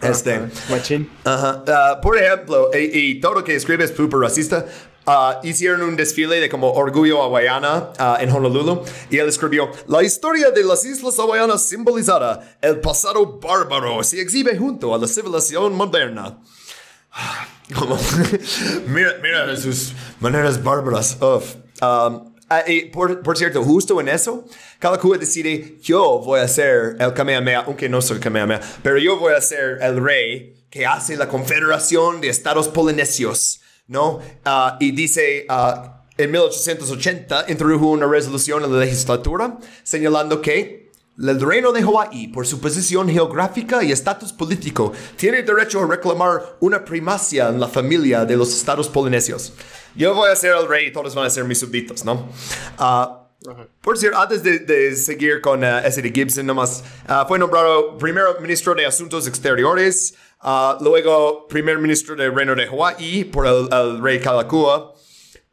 Este. 0.00 0.40
Machín. 0.70 1.10
Ajá. 1.24 1.62
Ah, 1.66 2.00
por 2.00 2.18
ejemplo, 2.18 2.70
y, 2.72 2.98
y 2.98 3.20
todo 3.20 3.34
lo 3.34 3.44
que 3.44 3.54
escribe 3.54 3.84
es 3.84 3.94
súper 3.94 4.20
racista. 4.20 4.66
Ah, 5.06 5.40
hicieron 5.42 5.82
un 5.82 5.96
desfile 5.96 6.40
de 6.40 6.48
como 6.48 6.72
orgullo 6.72 7.22
hawaiana 7.22 7.90
ah, 7.98 8.16
en 8.20 8.30
Honolulu 8.30 8.84
y 9.10 9.18
él 9.18 9.28
escribió 9.28 9.70
la 9.86 10.02
historia 10.02 10.50
de 10.50 10.64
las 10.64 10.82
islas 10.86 11.18
hawaianas 11.18 11.62
simbolizada 11.62 12.56
el 12.62 12.80
pasado 12.80 13.38
bárbaro 13.38 14.02
se 14.02 14.18
exhibe 14.22 14.56
junto 14.56 14.94
a 14.94 14.98
la 14.98 15.06
civilización 15.06 15.74
moderna 15.74 16.38
como 17.74 17.98
mira 18.86 19.18
mira 19.22 19.54
sus 19.58 19.92
maneras 20.20 20.62
bárbaras. 20.62 21.18
Um, 21.20 22.32
ah, 22.48 22.64
y 22.66 22.86
por, 22.86 23.20
por 23.20 23.36
cierto 23.36 23.62
justo 23.62 24.00
en 24.00 24.08
eso 24.08 24.46
Kalakua 24.78 25.18
decide 25.18 25.80
yo 25.82 26.20
voy 26.20 26.40
a 26.40 26.48
ser 26.48 26.96
el 26.98 27.12
Kamehameha 27.12 27.64
aunque 27.66 27.90
no 27.90 28.00
soy 28.00 28.20
Kamehameha 28.20 28.62
pero 28.82 28.96
yo 28.96 29.18
voy 29.18 29.34
a 29.34 29.42
ser 29.42 29.82
el 29.82 30.02
rey 30.02 30.64
que 30.70 30.86
hace 30.86 31.18
la 31.18 31.28
confederación 31.28 32.22
de 32.22 32.30
estados 32.30 32.68
polinesios 32.68 33.60
¿no? 33.86 34.20
Ah, 34.44 34.76
y 34.80 34.92
dice, 34.92 35.46
ah, 35.48 36.02
en 36.16 36.30
1880 36.30 37.46
introdujo 37.48 37.86
una 37.86 38.06
resolución 38.06 38.64
en 38.64 38.72
la 38.72 38.80
legislatura 38.80 39.58
señalando 39.82 40.40
que 40.40 40.84
el 41.16 41.40
reino 41.40 41.70
de 41.70 41.80
Hawái, 41.80 42.28
por 42.28 42.44
su 42.44 42.60
posición 42.60 43.08
geográfica 43.08 43.84
y 43.84 43.92
estatus 43.92 44.32
político, 44.32 44.92
tiene 45.16 45.42
derecho 45.42 45.80
a 45.80 45.86
reclamar 45.86 46.56
una 46.58 46.84
primacia 46.84 47.48
en 47.48 47.60
la 47.60 47.68
familia 47.68 48.24
de 48.24 48.36
los 48.36 48.52
estados 48.52 48.88
polinesios. 48.88 49.52
Yo 49.94 50.12
voy 50.12 50.30
a 50.30 50.34
ser 50.34 50.56
el 50.56 50.66
rey 50.66 50.88
y 50.88 50.92
todos 50.92 51.14
van 51.14 51.26
a 51.26 51.30
ser 51.30 51.44
mis 51.44 51.60
súbditos, 51.60 52.04
¿no? 52.04 52.28
Ah, 52.78 53.20
por 53.80 53.98
cierto, 53.98 54.18
antes 54.18 54.42
de, 54.42 54.60
de 54.60 54.96
seguir 54.96 55.40
con 55.42 55.62
uh, 55.62 55.82
de 55.82 56.12
Gibson, 56.14 56.46
nomás, 56.46 56.82
fue 57.28 57.38
nombrado 57.38 57.98
primero 57.98 58.40
ministro 58.40 58.74
de 58.74 58.86
Asuntos 58.86 59.26
Exteriores, 59.28 60.14
ah, 60.44 60.78
luego 60.80 61.48
primer 61.48 61.78
ministro 61.78 62.14
del 62.14 62.34
Reino 62.34 62.54
de 62.54 62.66
Hawái 62.66 63.24
por 63.24 63.46
el, 63.46 64.00
rey 64.00 64.20
Kalakua, 64.20 64.94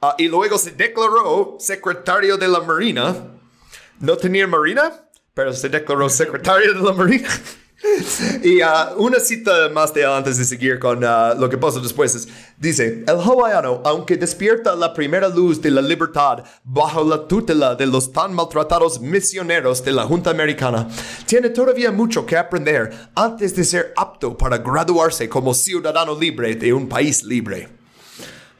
ah, 0.01 0.15
y 0.17 0.27
luego 0.27 0.57
se 0.57 0.71
declaró 0.71 1.57
secretario 1.59 2.37
de 2.37 2.47
la 2.47 2.59
Marina. 2.59 3.15
No 3.99 4.17
tenía 4.17 4.45
Marina, 4.45 5.09
pero 5.33 5.53
se 5.53 5.69
declaró 5.69 6.09
secretario 6.09 6.73
de 6.73 6.81
la 6.81 6.93
Marina. 6.93 7.29
y 8.43 8.61
ah, 8.61 8.93
una 8.97 9.19
cita 9.19 9.69
más 9.69 9.93
de 9.93 10.05
antes 10.05 10.37
de 10.37 10.45
seguir 10.45 10.79
con 10.79 11.03
ah, 11.03 11.33
lo 11.37 11.49
que 11.49 11.57
pasó 11.57 11.79
después 11.79 12.13
es, 12.15 12.27
dice, 12.57 13.03
el 13.07 13.19
hawaiano, 13.19 13.81
aunque 13.83 14.17
despierta 14.17 14.75
la 14.75 14.93
primera 14.93 15.27
luz 15.27 15.61
de 15.61 15.71
la 15.71 15.81
libertad 15.81 16.43
bajo 16.63 17.03
la 17.03 17.27
tutela 17.27 17.75
de 17.75 17.87
los 17.87 18.11
tan 18.11 18.33
maltratados 18.33 19.01
misioneros 19.01 19.83
de 19.83 19.91
la 19.91 20.03
Junta 20.03 20.29
Americana, 20.29 20.87
tiene 21.25 21.49
todavía 21.49 21.91
mucho 21.91 22.25
que 22.25 22.37
aprender 22.37 22.91
antes 23.15 23.55
de 23.55 23.63
ser 23.63 23.93
apto 23.95 24.37
para 24.37 24.57
graduarse 24.57 25.27
como 25.27 25.53
ciudadano 25.53 26.17
libre 26.17 26.55
de 26.55 26.73
un 26.73 26.87
país 26.87 27.23
libre. 27.23 27.80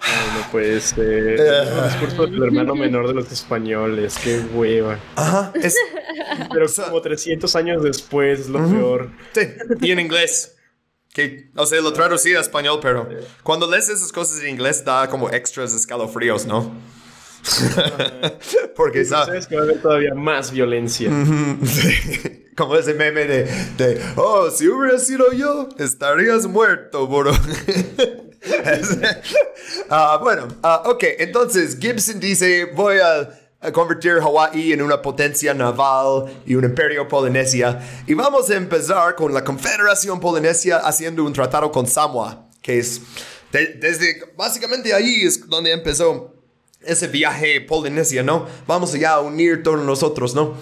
Ay, 0.01 0.39
no 0.41 0.51
puede 0.51 0.81
ser. 0.81 1.39
El 1.39 1.83
discurso 1.89 2.25
del 2.27 2.43
hermano 2.43 2.75
menor 2.75 3.07
de 3.07 3.13
los 3.13 3.31
españoles. 3.31 4.15
Qué 4.23 4.39
hueva. 4.53 4.99
Ajá, 5.15 5.51
es, 5.55 5.75
Pero 6.51 6.65
como 6.87 7.01
300 7.01 7.55
años 7.55 7.83
después, 7.83 8.41
es 8.41 8.49
lo 8.49 8.59
peor. 8.67 9.09
Sí, 9.33 9.41
y 9.81 9.91
en 9.91 9.99
inglés. 9.99 10.55
Que, 11.13 11.49
o 11.57 11.65
sea, 11.65 11.81
lo 11.81 11.91
traducí 11.91 12.33
a 12.35 12.39
español, 12.39 12.79
pero 12.81 13.09
cuando 13.43 13.69
lees 13.69 13.89
esas 13.89 14.13
cosas 14.13 14.41
en 14.43 14.49
inglés 14.49 14.83
da 14.85 15.09
como 15.09 15.29
extras 15.29 15.73
escalofríos, 15.73 16.45
¿no? 16.45 16.73
Porque 18.75 19.03
sa- 19.03 19.25
Sabes 19.25 19.45
que 19.47 19.55
va 19.55 19.61
a 19.61 19.65
haber 19.65 19.81
todavía 19.81 20.13
más 20.13 20.51
violencia. 20.51 21.11
Sí. 21.65 22.37
como 22.57 22.75
ese 22.77 22.93
meme 22.93 23.25
de, 23.25 23.43
de, 23.77 24.01
oh, 24.15 24.49
si 24.51 24.67
hubiera 24.69 24.97
sido 24.99 25.31
yo, 25.33 25.67
estarías 25.79 26.45
muerto, 26.47 27.07
bro. 27.07 27.31
Ah, 29.89 30.19
bueno, 30.21 30.47
ah, 30.63 30.83
ok, 30.85 31.03
entonces 31.19 31.77
Gibson 31.79 32.19
dice, 32.19 32.65
voy 32.65 32.97
a, 32.97 33.29
convertir 33.73 34.13
Hawái 34.19 34.73
en 34.73 34.81
una 34.81 35.01
potencia 35.01 35.53
naval 35.53 36.25
y 36.45 36.55
un 36.55 36.63
imperio 36.63 37.07
polinesia. 37.07 37.79
Y 38.07 38.13
vamos 38.15 38.49
a 38.49 38.55
empezar 38.55 39.15
con 39.15 39.33
la 39.33 39.43
Confederación 39.43 40.19
Polinesia 40.19 40.77
haciendo 40.77 41.23
un 41.23 41.31
tratado 41.33 41.71
con 41.71 41.85
Samoa, 41.85 42.47
que 42.61 42.79
es, 42.79 43.01
de- 43.51 43.75
desde, 43.79 44.33
básicamente 44.35 44.93
ahí 44.93 45.21
es 45.23 45.47
donde 45.47 45.71
empezó 45.71 46.33
ese 46.81 47.07
viaje 47.07 47.61
polinesia, 47.61 48.23
¿no? 48.23 48.47
Vamos 48.65 48.95
allá 48.95 49.11
a 49.11 49.19
unir 49.19 49.61
todos 49.61 49.83
nosotros, 49.83 50.33
¿no? 50.33 50.57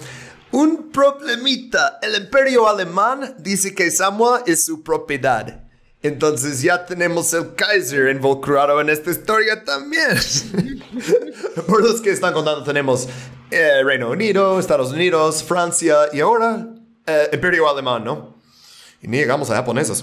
Un 0.52 0.90
problemita. 0.90 1.98
El 2.02 2.16
imperio 2.16 2.68
alemán 2.68 3.36
dice 3.38 3.74
que 3.74 3.90
Samoa 3.90 4.42
es 4.46 4.66
su 4.66 4.82
propiedad. 4.82 5.69
Entonces 6.02 6.62
ya 6.62 6.86
tenemos 6.86 7.32
el 7.34 7.54
Kaiser 7.54 8.08
involucrado 8.08 8.80
en 8.80 8.88
esta 8.88 9.10
historia 9.10 9.62
también. 9.64 10.08
Por 11.66 11.82
los 11.82 12.00
que 12.00 12.10
están 12.10 12.32
contando 12.32 12.64
tenemos 12.64 13.06
eh, 13.50 13.82
Reino 13.84 14.10
Unido, 14.10 14.58
Estados 14.58 14.92
Unidos, 14.92 15.42
Francia 15.42 15.96
y 16.12 16.20
ahora 16.20 16.68
eh, 17.06 17.28
Imperio 17.32 17.68
Alemán, 17.68 18.04
¿no? 18.04 18.34
Y 19.02 19.08
ni 19.08 19.18
llegamos 19.18 19.50
a 19.50 19.56
japoneses. 19.56 20.02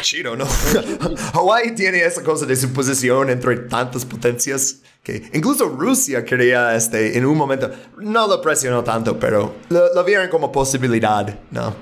Chido, 0.00 0.34
¿no? 0.34 0.46
Hawái 1.34 1.74
tiene 1.74 2.02
esa 2.02 2.22
cosa 2.22 2.46
de 2.46 2.56
su 2.56 2.72
posición 2.72 3.28
entre 3.28 3.56
tantas 3.56 4.04
potencias 4.06 4.78
que 5.02 5.30
incluso 5.34 5.68
Rusia 5.68 6.24
quería, 6.24 6.74
este, 6.74 7.18
en 7.18 7.26
un 7.26 7.36
momento, 7.36 7.70
no 7.98 8.26
lo 8.26 8.40
presionó 8.40 8.82
tanto, 8.82 9.18
pero 9.18 9.56
lo, 9.68 9.94
lo 9.94 10.04
vieron 10.04 10.28
como 10.28 10.50
posibilidad. 10.50 11.38
No, 11.50 11.74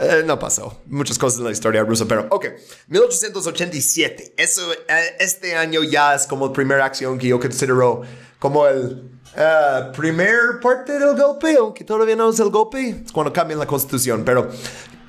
Eh, 0.00 0.22
no 0.24 0.38
pasó. 0.38 0.80
Muchas 0.86 1.18
cosas 1.18 1.40
en 1.40 1.44
la 1.44 1.50
historia 1.50 1.84
rusa, 1.84 2.06
pero 2.08 2.26
ok. 2.30 2.46
1887. 2.88 4.34
Eso, 4.38 4.72
eh, 4.72 5.16
este 5.18 5.54
año 5.54 5.82
ya 5.82 6.14
es 6.14 6.26
como 6.26 6.46
la 6.46 6.52
primera 6.54 6.86
acción 6.86 7.18
que 7.18 7.28
yo 7.28 7.38
considero 7.38 8.00
como 8.38 8.66
el 8.66 9.10
eh, 9.36 9.92
primer 9.94 10.58
parte 10.62 10.98
del 10.98 11.14
golpe, 11.14 11.54
aunque 11.56 11.84
todavía 11.84 12.16
no 12.16 12.30
es 12.30 12.40
el 12.40 12.48
golpe, 12.48 13.02
es 13.04 13.12
cuando 13.12 13.30
cambian 13.30 13.58
la 13.58 13.66
constitución, 13.66 14.24
pero 14.24 14.50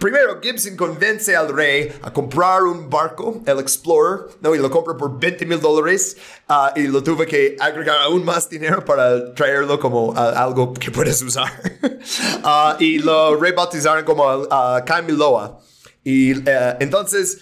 Primero, 0.02 0.42
Gibson 0.42 0.76
convence 0.76 1.36
al 1.36 1.54
rey 1.54 1.94
a 2.02 2.12
comprar 2.12 2.64
un 2.64 2.90
barco, 2.90 3.44
el 3.46 3.60
Explorer, 3.60 4.30
no, 4.42 4.56
y 4.56 4.58
lo 4.58 4.72
compra 4.72 4.98
por 4.98 5.20
20 5.20 5.46
mil 5.46 5.62
dólares, 5.62 6.18
ah, 6.50 6.74
y 6.76 6.88
lo 6.88 7.04
tuve 7.04 7.28
que 7.28 7.56
agregar 7.60 8.00
aún 8.00 8.26
más 8.26 8.50
dinero 8.50 8.84
para 8.84 9.32
traerlo 9.36 9.80
como 9.80 10.12
algo 10.18 10.74
que 10.74 10.90
puedes 10.90 11.22
usar. 11.22 11.52
Ah, 12.44 12.78
y 12.80 12.98
lo 12.98 13.36
rebautizaron 13.36 14.04
como 14.04 14.24
uh, 14.26 14.84
Kamiloa. 14.84 15.60
Y 16.04 16.32
eh, 16.50 16.78
entonces, 16.80 17.38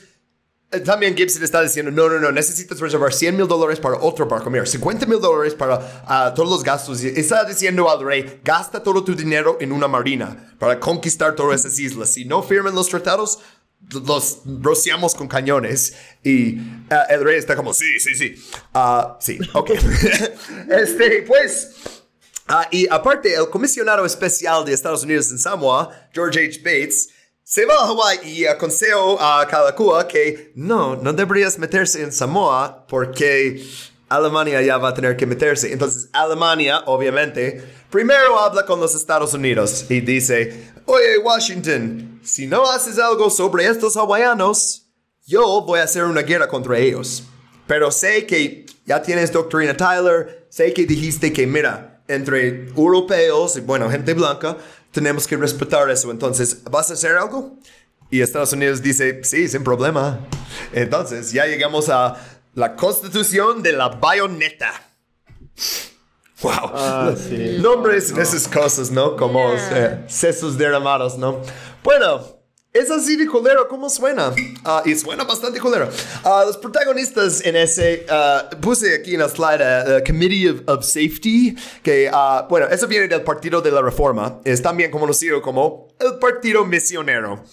también 0.86 1.18
Gibson 1.18 1.44
está 1.44 1.64
diciendo, 1.64 1.91
no, 1.91 2.08
no, 2.10 2.20
no, 2.20 2.32
necesitas 2.32 2.80
reservar 2.80 3.12
100 3.12 3.36
mil 3.36 3.48
dólares 3.48 3.80
para 3.80 3.98
otro 3.98 4.28
barco. 4.28 4.52
Mira, 4.52 4.66
50 4.66 5.08
mil 5.08 5.20
dólares 5.20 5.56
para 5.56 6.04
ah, 6.06 6.32
todos 6.36 6.50
los 6.50 6.64
gastos. 6.64 7.04
Y 7.04 7.08
está 7.08 7.44
diciendo 7.44 7.90
al 7.90 8.04
rey, 8.04 8.40
gasta 8.44 8.84
todo 8.84 9.04
tu 9.04 9.16
dinero 9.16 9.58
en 9.60 9.72
una 9.72 9.88
marina 9.88 10.54
para 10.60 10.80
conquistar 10.80 11.36
todas 11.36 11.62
esas 11.62 11.80
islas. 11.80 12.12
Si 12.12 12.26
no 12.26 12.44
firman 12.44 12.76
los 12.76 12.88
tratados, 12.88 13.40
los 13.90 14.41
rociamos 14.62 15.16
con 15.16 15.28
cañones. 15.28 15.96
Y 16.24 16.60
ah, 16.91 17.06
el 17.10 17.24
rey 17.24 17.40
está 17.40 17.56
como, 17.56 17.74
sí, 17.74 18.00
sí, 18.00 18.14
sí. 18.14 18.36
Ah, 18.72 19.18
sí, 19.20 19.40
ok. 19.54 19.72
este, 20.70 21.24
pues... 21.24 21.72
Ah, 22.52 22.68
y 22.72 22.88
aparte, 22.90 23.36
el 23.36 23.48
comisionado 23.52 24.04
especial 24.08 24.66
de 24.66 24.74
Estados 24.74 25.04
Unidos 25.04 25.30
en 25.30 25.38
Samoa, 25.38 26.10
George 26.12 26.48
H. 26.48 26.62
Bates, 26.64 27.10
se 27.49 27.65
va 27.65 27.73
a 27.73 27.88
Hawái 27.88 28.19
y 28.26 28.45
aconsejó 28.45 29.19
a 29.19 29.47
Kalakua 29.47 30.07
que 30.07 30.51
no, 30.53 30.95
no 30.97 31.11
deberías 31.13 31.57
meterse 31.57 32.03
en 32.03 32.11
Samoa 32.11 32.85
porque 32.88 33.65
Alemania 34.07 34.61
ya 34.61 34.77
va 34.77 34.89
a 34.89 34.93
tener 34.93 35.17
que 35.17 35.26
meterse. 35.26 35.73
Entonces, 35.73 36.09
Alemania, 36.13 36.84
obviamente, 36.85 37.59
primero 37.89 38.39
habla 38.39 38.67
con 38.67 38.80
los 38.80 38.93
Estados 38.93 39.34
Unidos 39.34 39.88
y 39.89 39.99
dice, 40.01 40.71
oye, 40.85 41.17
Washington, 41.23 42.19
si 42.23 42.45
no 42.45 42.69
haces 42.69 42.99
algo 42.99 43.31
sobre 43.31 43.65
estos 43.65 43.97
hawaianos, 43.97 44.85
yo 45.26 45.63
voy 45.65 45.80
a 45.80 45.85
hacer 45.85 46.03
una 46.03 46.21
guerra 46.21 46.47
contra 46.47 46.77
ellos. 46.77 47.23
Pero 47.65 47.89
sé 47.89 48.27
que 48.27 48.67
ya 48.85 49.01
tienes 49.01 49.31
doctrina 49.31 49.76
Tyler, 49.76 50.45
sé 50.51 50.71
que 50.71 50.85
dijiste 50.85 51.34
que, 51.34 51.47
mira, 51.47 51.99
entre 52.07 52.67
europeos 52.76 53.57
y, 53.57 53.61
bueno, 53.61 53.89
gente 53.89 54.13
blanca, 54.13 54.57
tenemos 54.91 55.28
que 55.28 55.38
respetar 55.38 55.90
eso. 55.90 56.11
Entonces, 56.11 56.64
¿vas 56.70 56.90
a 56.90 56.94
hacer 56.94 57.16
algo? 57.18 57.57
Y 58.10 58.22
Estados 58.22 58.53
Unidos 58.53 58.82
dice, 58.82 59.24
sí, 59.24 59.48
sin 59.48 59.64
problema. 59.64 60.20
Entonces, 60.74 61.32
ya 61.32 61.45
llegamos 61.45 61.90
a 61.90 62.16
la 62.56 62.76
constitución 62.76 63.61
de 63.61 63.74
la 63.74 63.90
bayoneta. 63.90 64.72
Wow. 66.41 66.72
Ah, 66.74 67.14
sí. 67.16 67.57
Nombres 67.60 68.16
de 68.16 68.22
esas 68.22 68.48
cosas, 68.48 68.90
¿no? 68.90 69.16
Como 69.16 69.53
eh, 69.53 70.03
sesos 70.07 70.57
derramados, 70.57 71.18
¿no? 71.18 71.41
Bueno, 71.84 72.39
es 72.80 72.89
así 72.91 73.15
de 73.15 73.27
culero, 73.27 73.68
¿cómo 73.68 73.89
suena? 73.89 74.34
Ah, 74.64 74.81
y 74.85 74.95
suena 74.95 75.23
bastante 75.23 75.60
culero. 75.60 75.89
Ah, 76.23 76.43
los 76.45 76.57
protagonistas 76.57 77.45
en 77.45 77.56
ese, 77.56 78.06
ah, 78.10 78.49
puse 78.61 78.95
aquí 78.95 79.14
en 79.15 79.19
la 79.22 79.30
slide, 79.30 79.99
uh, 79.99 80.03
Committee 80.06 80.49
of, 80.49 80.61
of 80.68 80.84
Safety, 80.85 81.56
que, 81.84 82.11
bueno, 82.49 82.68
eso 82.68 82.88
viene 82.88 83.07
del 83.07 83.22
Partido 83.23 83.61
de 83.61 83.72
la 83.72 83.81
Reforma, 83.81 84.39
es 84.43 84.61
también 84.61 84.91
conocido 84.91 85.41
como 85.41 85.88
el 85.99 86.18
Partido 86.19 86.65
Misionero. 86.65 87.43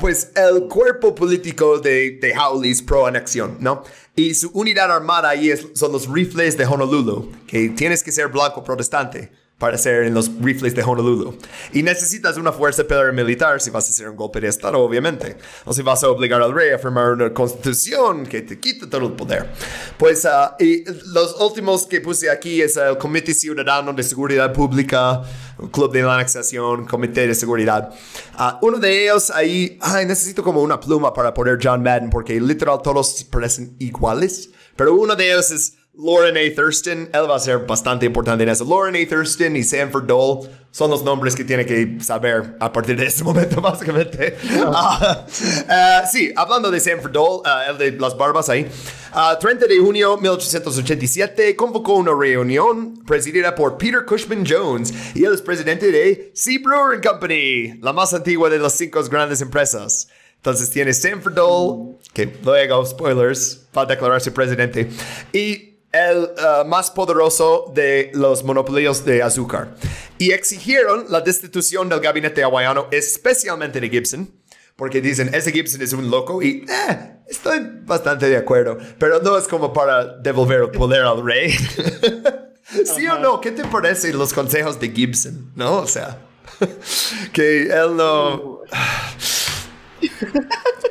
Pues 0.00 0.32
el 0.34 0.66
cuerpo 0.66 1.14
político 1.14 1.78
de, 1.78 2.18
de 2.20 2.34
Howley's 2.36 2.82
pro 2.82 3.06
anexión, 3.06 3.56
¿no? 3.60 3.84
Y 4.16 4.34
su 4.34 4.50
unidad 4.52 4.90
armada 4.90 5.28
ahí 5.28 5.48
es- 5.50 5.64
son 5.74 5.92
los 5.92 6.08
rifles 6.08 6.56
de 6.56 6.66
Honolulu, 6.66 7.30
que 7.46 7.68
tienes 7.68 8.02
que 8.02 8.10
ser 8.10 8.26
blanco 8.28 8.64
protestante 8.64 9.30
para 9.60 9.76
ser 9.76 10.04
en 10.04 10.14
los 10.14 10.30
rifles 10.40 10.74
de 10.74 10.82
Honolulu. 10.82 11.36
Y 11.74 11.82
necesitas 11.82 12.38
una 12.38 12.50
fuerza 12.50 12.82
paramilitar 12.88 13.60
si 13.60 13.68
vas 13.68 13.86
a 13.86 13.90
hacer 13.90 14.08
un 14.08 14.16
golpe 14.16 14.40
de 14.40 14.48
Estado, 14.48 14.78
obviamente. 14.78 15.36
O 15.66 15.74
si 15.74 15.82
vas 15.82 16.02
a 16.02 16.08
obligar 16.08 16.40
al 16.40 16.54
rey 16.54 16.72
a 16.72 16.78
firmar 16.78 17.12
una 17.12 17.34
constitución 17.34 18.24
que 18.24 18.40
te 18.40 18.58
quita 18.58 18.88
todo 18.88 19.06
el 19.08 19.12
poder. 19.12 19.50
Pues 19.98 20.24
ah, 20.24 20.56
y 20.58 20.82
los 21.12 21.38
últimos 21.38 21.86
que 21.86 22.00
puse 22.00 22.30
aquí 22.30 22.62
es 22.62 22.78
el 22.78 22.96
Comité 22.96 23.34
Ciudadano 23.34 23.92
de 23.92 24.02
Seguridad 24.02 24.50
Pública, 24.50 25.20
el 25.62 25.70
Club 25.70 25.92
de 25.92 26.04
la 26.04 26.14
Anexación, 26.14 26.86
Comité 26.86 27.26
de 27.26 27.34
Seguridad. 27.34 27.92
Ah, 28.36 28.58
uno 28.62 28.78
de 28.78 29.04
ellos 29.04 29.30
ahí, 29.30 29.76
ay, 29.82 30.06
necesito 30.06 30.42
como 30.42 30.62
una 30.62 30.80
pluma 30.80 31.12
para 31.12 31.34
poner 31.34 31.58
John 31.62 31.82
Madden 31.82 32.08
porque 32.08 32.40
literal 32.40 32.80
todos 32.82 33.24
parecen 33.24 33.76
iguales. 33.78 34.48
Pero 34.74 34.94
uno 34.94 35.14
de 35.14 35.30
ellos 35.30 35.50
es 35.50 35.74
Lauren 35.92 36.36
A. 36.36 36.54
Thurston, 36.54 37.10
él 37.12 37.30
va 37.30 37.36
a 37.36 37.40
ser 37.40 37.58
bastante 37.66 38.06
importante 38.06 38.44
en 38.44 38.48
eso. 38.48 38.64
Lauren 38.64 38.94
A. 38.94 39.08
Thurston 39.08 39.56
y 39.56 39.62
Sanford 39.62 40.06
Dole 40.06 40.48
son 40.70 40.90
los 40.90 41.02
nombres 41.02 41.34
que 41.34 41.44
tiene 41.44 41.66
que 41.66 41.98
saber 42.00 42.56
a 42.60 42.72
partir 42.72 42.96
de 42.96 43.06
este 43.06 43.24
momento, 43.24 43.60
básicamente. 43.60 44.36
Ah, 44.64 45.26
ah, 45.68 46.04
sí, 46.10 46.32
hablando 46.36 46.70
de 46.70 46.78
Sanford 46.78 47.12
Dole, 47.12 47.42
ah, 47.44 47.64
el 47.68 47.78
de 47.78 47.92
las 47.92 48.16
barbas 48.16 48.48
ahí. 48.48 48.66
Ah, 49.12 49.36
30 49.38 49.66
de 49.66 49.78
junio 49.78 50.14
de 50.14 50.22
1887 50.22 51.56
convocó 51.56 51.94
una 51.94 52.12
reunión 52.14 53.02
presidida 53.04 53.54
por 53.54 53.76
Peter 53.76 54.04
Cushman 54.06 54.44
Jones 54.48 54.94
y 55.14 55.24
él 55.24 55.34
es 55.34 55.42
presidente 55.42 55.90
de 55.90 56.30
Sea 56.34 56.60
Brewing 56.62 57.00
Company, 57.02 57.78
la 57.82 57.92
más 57.92 58.14
antigua 58.14 58.48
de 58.48 58.60
las 58.60 58.74
cinco 58.74 59.02
grandes 59.02 59.40
empresas. 59.40 60.08
Entonces 60.36 60.70
tiene 60.70 60.94
Sanford 60.94 61.34
Dole, 61.34 61.96
que 62.14 62.32
luego, 62.42 62.86
spoilers, 62.86 63.66
va 63.76 63.82
a 63.82 63.86
declararse 63.86 64.30
presidente, 64.30 64.88
y 65.34 65.69
el 65.92 66.18
uh, 66.18 66.64
más 66.66 66.90
poderoso 66.90 67.72
de 67.74 68.10
los 68.14 68.44
monopolios 68.44 69.04
de 69.04 69.22
azúcar. 69.22 69.74
Y 70.18 70.32
exigieron 70.32 71.06
la 71.08 71.20
destitución 71.20 71.88
del 71.88 72.00
gabinete 72.00 72.42
hawaiano, 72.42 72.86
especialmente 72.90 73.80
de 73.80 73.88
Gibson, 73.88 74.30
porque 74.76 75.00
dicen, 75.00 75.34
ese 75.34 75.52
Gibson 75.52 75.82
es 75.82 75.92
un 75.92 76.10
loco 76.10 76.42
y 76.42 76.64
eh, 76.68 77.16
estoy 77.28 77.60
bastante 77.84 78.28
de 78.28 78.36
acuerdo, 78.36 78.78
pero 78.98 79.20
no 79.20 79.36
es 79.36 79.48
como 79.48 79.72
para 79.72 80.04
devolver 80.18 80.60
el 80.62 80.70
poder 80.70 81.02
al 81.02 81.24
rey. 81.24 81.52
¿Sí 82.84 83.06
o 83.08 83.18
no? 83.18 83.40
¿Qué 83.40 83.50
te 83.50 83.64
parecen 83.64 84.16
los 84.16 84.32
consejos 84.32 84.78
de 84.78 84.90
Gibson? 84.90 85.50
¿No? 85.56 85.78
O 85.78 85.86
sea, 85.86 86.18
que 87.32 87.62
él 87.62 87.96
no... 87.96 88.60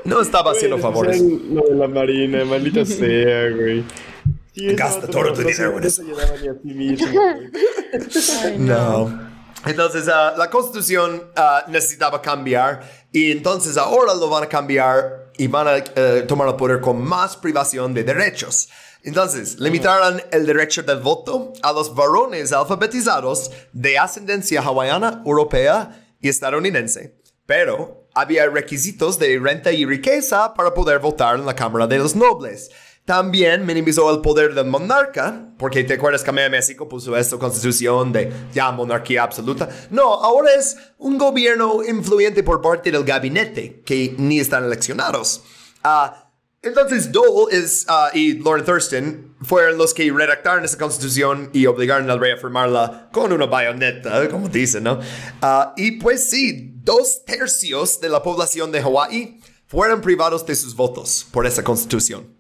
No 0.05 0.21
estaba 0.21 0.51
haciendo 0.51 0.80
favores. 0.80 1.21
de 1.21 1.76
la 1.76 1.88
marina, 1.88 2.43
maldita 2.43 2.84
sea, 2.84 3.49
güey. 3.51 3.84
Gasta 4.76 5.07
todo 5.07 5.26
no- 5.26 5.34
tu 5.34 5.41
dinero 5.41 5.77
en 5.77 5.84
eso. 5.84 6.03
No. 8.57 9.30
Entonces, 9.65 10.07
ah, 10.07 10.36
la 10.38 10.49
constitución 10.49 11.31
ah, 11.36 11.65
necesitaba 11.68 12.22
cambiar 12.22 12.81
y 13.11 13.31
entonces 13.31 13.77
ahora 13.77 14.14
lo 14.14 14.30
van 14.30 14.44
a 14.44 14.48
cambiar 14.48 15.31
y 15.38 15.48
van 15.48 15.68
a 15.68 15.77
eh, 15.77 16.23
tomar 16.27 16.48
el 16.48 16.56
poder 16.56 16.80
con 16.80 17.02
más 17.02 17.36
privación 17.36 17.94
de 17.94 18.03
derechos. 18.03 18.69
Entonces, 19.03 19.60
limitaron 19.60 20.22
el 20.31 20.45
derecho 20.45 20.84
del 20.84 20.99
voto 20.99 21.53
a 21.61 21.72
los 21.72 21.94
varones 21.95 22.52
alfabetizados 22.52 23.52
de 23.72 23.98
ascendencia 23.98 24.61
hawaiana, 24.61 25.23
europea 25.26 26.06
y 26.19 26.27
estadounidense. 26.30 27.18
Pero 27.45 28.07
había 28.14 28.48
requisitos 28.48 29.18
de 29.18 29.40
renta 29.40 29.72
y 29.72 29.86
riqueza 29.86 30.53
para 30.53 30.73
poder 30.73 30.99
votar 30.99 31.38
en 31.38 31.45
la 31.45 31.56
Cámara 31.56 31.88
de 31.88 31.98
los 31.98 32.15
Nobles. 32.15 32.69
También 33.10 33.65
minimizó 33.65 34.14
el 34.14 34.22
poder 34.22 34.53
del 34.53 34.68
monarca, 34.68 35.49
porque 35.57 35.84
te 35.84 35.95
acuerdas 35.95 36.23
que 36.23 36.31
México 36.31 36.88
puso 36.88 37.18
esta 37.18 37.40
constitución 37.40 38.11
de 38.11 38.31
ya 38.53 38.72
monarquía 38.72 39.23
absoluta. 39.23 39.68
No, 39.90 40.14
ahora 40.14 40.52
es 40.56 40.77
un 40.99 41.18
gobierno 41.18 41.84
influyente 41.84 42.44
por 42.44 42.61
parte 42.61 42.91
del 42.91 43.03
gabinete, 43.03 43.81
que 43.84 44.14
ni 44.19 44.40
están 44.40 44.65
eleccionados. 44.65 45.41
Ah, 45.84 46.31
entonces 46.61 47.11
Dole 47.11 47.48
es, 47.57 47.84
ah, 47.88 48.11
y 48.14 48.34
Lord 48.34 48.65
Thurston 48.65 49.38
fueron 49.41 49.80
los 49.80 49.95
que 49.95 50.11
redactaron 50.11 50.64
esta 50.64 50.77
constitución 50.77 51.49
y 51.52 51.65
obligaron 51.65 52.07
al 52.11 52.19
rey 52.19 52.34
a 52.34 52.38
firmarla 52.38 53.10
con 53.11 53.34
una 53.34 53.48
bayoneta, 53.48 54.30
como 54.30 54.49
dicen, 54.49 54.84
¿no? 54.84 54.99
Ah, 55.41 55.73
y 55.77 55.94
pues 55.94 56.30
sí, 56.30 56.73
dos 56.84 57.26
tercios 57.26 57.99
de 58.02 58.10
la 58.10 58.22
población 58.22 58.72
de 58.72 58.84
Hawái 58.84 59.40
fueron 59.65 59.99
privados 59.99 60.45
de 60.45 60.53
sus 60.53 60.76
votos 60.76 61.26
por 61.31 61.48
esa 61.48 61.64
constitución. 61.64 62.38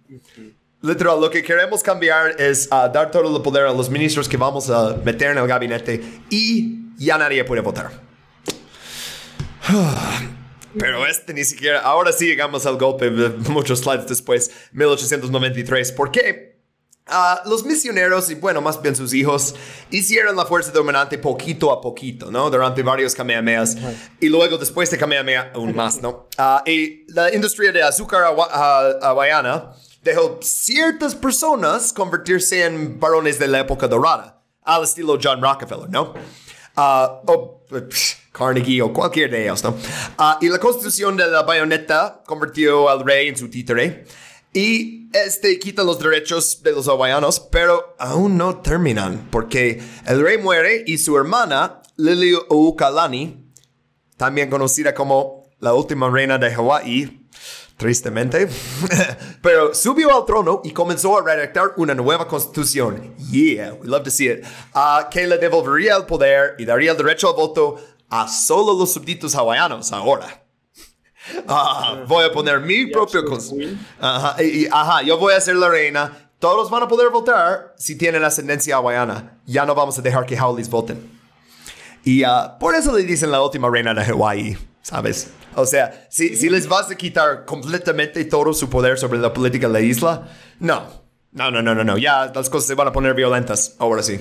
Literal, 0.81 1.19
lo 1.19 1.29
que 1.29 1.43
queremos 1.43 1.83
cambiar 1.83 2.39
es 2.39 2.67
ah, 2.71 2.87
dar 2.87 3.11
todo 3.11 3.35
el 3.35 3.41
poder 3.43 3.65
a 3.65 3.73
los 3.73 3.89
ministros 3.89 4.29
que 4.29 4.37
vamos 4.37 4.69
a 4.69 4.95
meter 5.03 5.31
en 5.31 5.37
el 5.37 5.47
gabinete 5.47 6.01
y 6.29 6.95
ya 6.97 7.17
nadie 7.17 7.43
puede 7.43 7.61
votar. 7.61 7.91
Pero 10.77 11.05
este 11.05 11.33
ni 11.33 11.43
siquiera, 11.43 11.79
ahora 11.81 12.11
sí 12.13 12.27
llegamos 12.27 12.65
al 12.65 12.77
golpe 12.77 13.09
muchos 13.49 13.79
slides 13.79 14.07
después, 14.07 14.51
1893. 14.71 15.91
¿Por 15.93 16.11
qué? 16.11 16.59
Ah, 17.07 17.41
los 17.47 17.65
misioneros, 17.65 18.29
y 18.29 18.35
bueno, 18.35 18.61
más 18.61 18.79
bien 18.81 18.95
sus 18.95 19.13
hijos, 19.15 19.55
hicieron 19.89 20.35
la 20.35 20.45
fuerza 20.45 20.71
dominante 20.71 21.17
poquito 21.17 21.71
a 21.71 21.81
poquito, 21.81 22.29
¿no? 22.29 22.51
Durante 22.51 22.83
varios 22.83 23.15
Kamehamehas. 23.15 23.75
Y 24.19 24.29
luego, 24.29 24.59
después 24.59 24.91
de 24.91 24.97
Kamehameha, 24.99 25.51
aún 25.55 25.75
más, 25.75 26.01
¿no? 26.03 26.29
Ah, 26.37 26.61
y 26.67 27.11
la 27.11 27.33
industria 27.33 27.71
de 27.71 27.81
azúcar 27.81 28.21
hawa- 28.25 28.99
hawaiana 29.01 29.71
dejó 30.03 30.39
ciertas 30.41 31.15
personas 31.15 31.93
convertirse 31.93 32.65
en 32.65 32.99
varones 32.99 33.39
de 33.39 33.47
la 33.47 33.59
época 33.59 33.87
dorada, 33.87 34.41
al 34.63 34.83
estilo 34.83 35.19
John 35.21 35.41
Rockefeller, 35.41 35.89
¿no? 35.89 36.13
Ah, 36.75 37.21
o 37.25 37.65
Carnegie 38.31 38.81
o 38.81 38.93
cualquier 38.93 39.31
de 39.31 39.43
ellos, 39.43 39.63
¿no? 39.63 39.75
Ah, 40.17 40.37
y 40.41 40.47
la 40.47 40.59
constitución 40.59 41.17
de 41.17 41.27
la 41.27 41.43
bayoneta 41.43 42.21
convirtió 42.25 42.89
al 42.89 43.03
rey 43.05 43.27
en 43.27 43.37
su 43.37 43.49
títere. 43.49 44.05
Y 44.53 45.09
este 45.13 45.59
quita 45.59 45.83
los 45.83 45.99
derechos 45.99 46.63
de 46.63 46.71
los 46.71 46.87
hawaianos, 46.87 47.39
pero 47.39 47.95
aún 47.99 48.37
no 48.37 48.57
terminan, 48.61 49.27
porque 49.29 49.81
el 50.07 50.21
rey 50.21 50.37
muere 50.37 50.83
y 50.87 50.97
su 50.97 51.17
hermana, 51.17 51.81
Lili 51.97 52.35
Oukalani, 52.49 53.51
también 54.17 54.49
conocida 54.49 54.93
como 54.93 55.43
la 55.59 55.73
última 55.73 56.09
reina 56.09 56.37
de 56.37 56.53
Hawái, 56.53 57.18
tristemente, 57.79 58.49
pero 59.41 59.73
subió 59.73 60.13
al 60.15 60.25
trono 60.25 60.59
y 60.65 60.71
comenzó 60.71 61.17
a 61.17 61.23
redactar 61.23 61.71
una 61.77 61.95
nueva 61.95 62.27
constitución. 62.27 63.15
Yeah, 63.31 63.73
we 63.73 63.87
love 63.87 64.03
to 64.03 64.11
see 64.11 64.27
it. 64.29 64.43
Ah, 64.73 65.07
que 65.09 65.25
le 65.25 65.37
devolvería 65.37 65.95
el 65.95 66.05
poder 66.05 66.55
y 66.59 66.65
daría 66.65 66.91
el 66.91 66.97
derecho 66.97 67.29
al 67.29 67.35
voto 67.35 67.77
a 68.09 68.27
solo 68.27 68.73
los 68.77 68.91
súbditos 68.93 69.33
hawaianos 69.33 69.91
ahora. 69.93 70.27
Ah, 71.47 72.03
voy 72.07 72.25
a 72.25 72.31
poner 72.31 72.59
mi 72.59 72.87
propio 72.87 73.23
cons- 73.23 73.53
Ajá, 73.99 74.41
y- 74.41 74.63
y- 74.63 74.67
ajá, 74.71 75.03
yo 75.03 75.17
voy 75.19 75.33
a 75.33 75.39
ser 75.41 75.55
la 75.57 75.69
reina. 75.69 76.31
Todos 76.39 76.71
van 76.71 76.81
a 76.83 76.87
poder 76.87 77.09
votar 77.11 77.75
si 77.77 77.95
tienen 77.97 78.23
ascendencia 78.23 78.77
hawaiana. 78.77 79.37
Ya 79.45 79.63
no 79.65 79.75
vamos 79.75 79.99
a 79.99 80.01
dejar 80.01 80.25
que 80.25 80.39
Howleys 80.39 80.69
voten. 80.69 81.19
Y 82.03 82.23
ah, 82.23 82.57
por 82.59 82.73
eso 82.73 82.95
le 82.95 83.03
dicen 83.03 83.29
la 83.31 83.41
última 83.43 83.69
reina 83.69 83.93
de 83.93 84.03
Hawái, 84.05 84.57
¿sabes? 84.81 85.29
O 85.55 85.65
sea, 85.65 86.07
si, 86.09 86.35
si 86.35 86.49
les 86.49 86.67
vas 86.67 86.89
a 86.91 86.95
quitar 86.95 87.45
completamente 87.45 88.23
todo 88.25 88.53
su 88.53 88.69
poder 88.69 88.97
sobre 88.97 89.19
la 89.19 89.33
política 89.33 89.67
de 89.67 89.73
la 89.73 89.81
isla, 89.81 90.27
no. 90.59 90.99
No, 91.31 91.51
no, 91.51 91.61
no, 91.61 91.75
no, 91.75 91.83
no. 91.83 91.97
Ya 91.97 92.31
las 92.33 92.49
cosas 92.49 92.67
se 92.67 92.75
van 92.75 92.87
a 92.87 92.91
poner 92.91 93.13
violentas, 93.13 93.75
ahora 93.77 94.01
sí. 94.01 94.19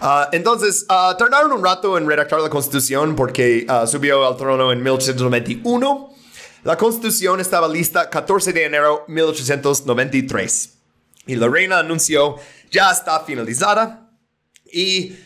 Ah, 0.00 0.28
entonces, 0.32 0.84
ah, 0.90 1.14
tardaron 1.18 1.52
un 1.52 1.64
rato 1.64 1.96
en 1.96 2.06
redactar 2.06 2.40
la 2.40 2.50
constitución 2.50 3.16
porque 3.16 3.64
ah, 3.68 3.86
subió 3.86 4.26
al 4.26 4.36
trono 4.36 4.70
en 4.70 4.82
1891. 4.82 6.10
La 6.64 6.76
constitución 6.76 7.40
estaba 7.40 7.68
lista 7.68 8.10
14 8.10 8.52
de 8.52 8.64
enero 8.64 9.04
1893. 9.08 10.74
Y 11.26 11.36
la 11.36 11.48
reina 11.48 11.78
anunció, 11.78 12.36
ya 12.70 12.90
está 12.90 13.20
finalizada. 13.20 14.10
Y 14.70 15.16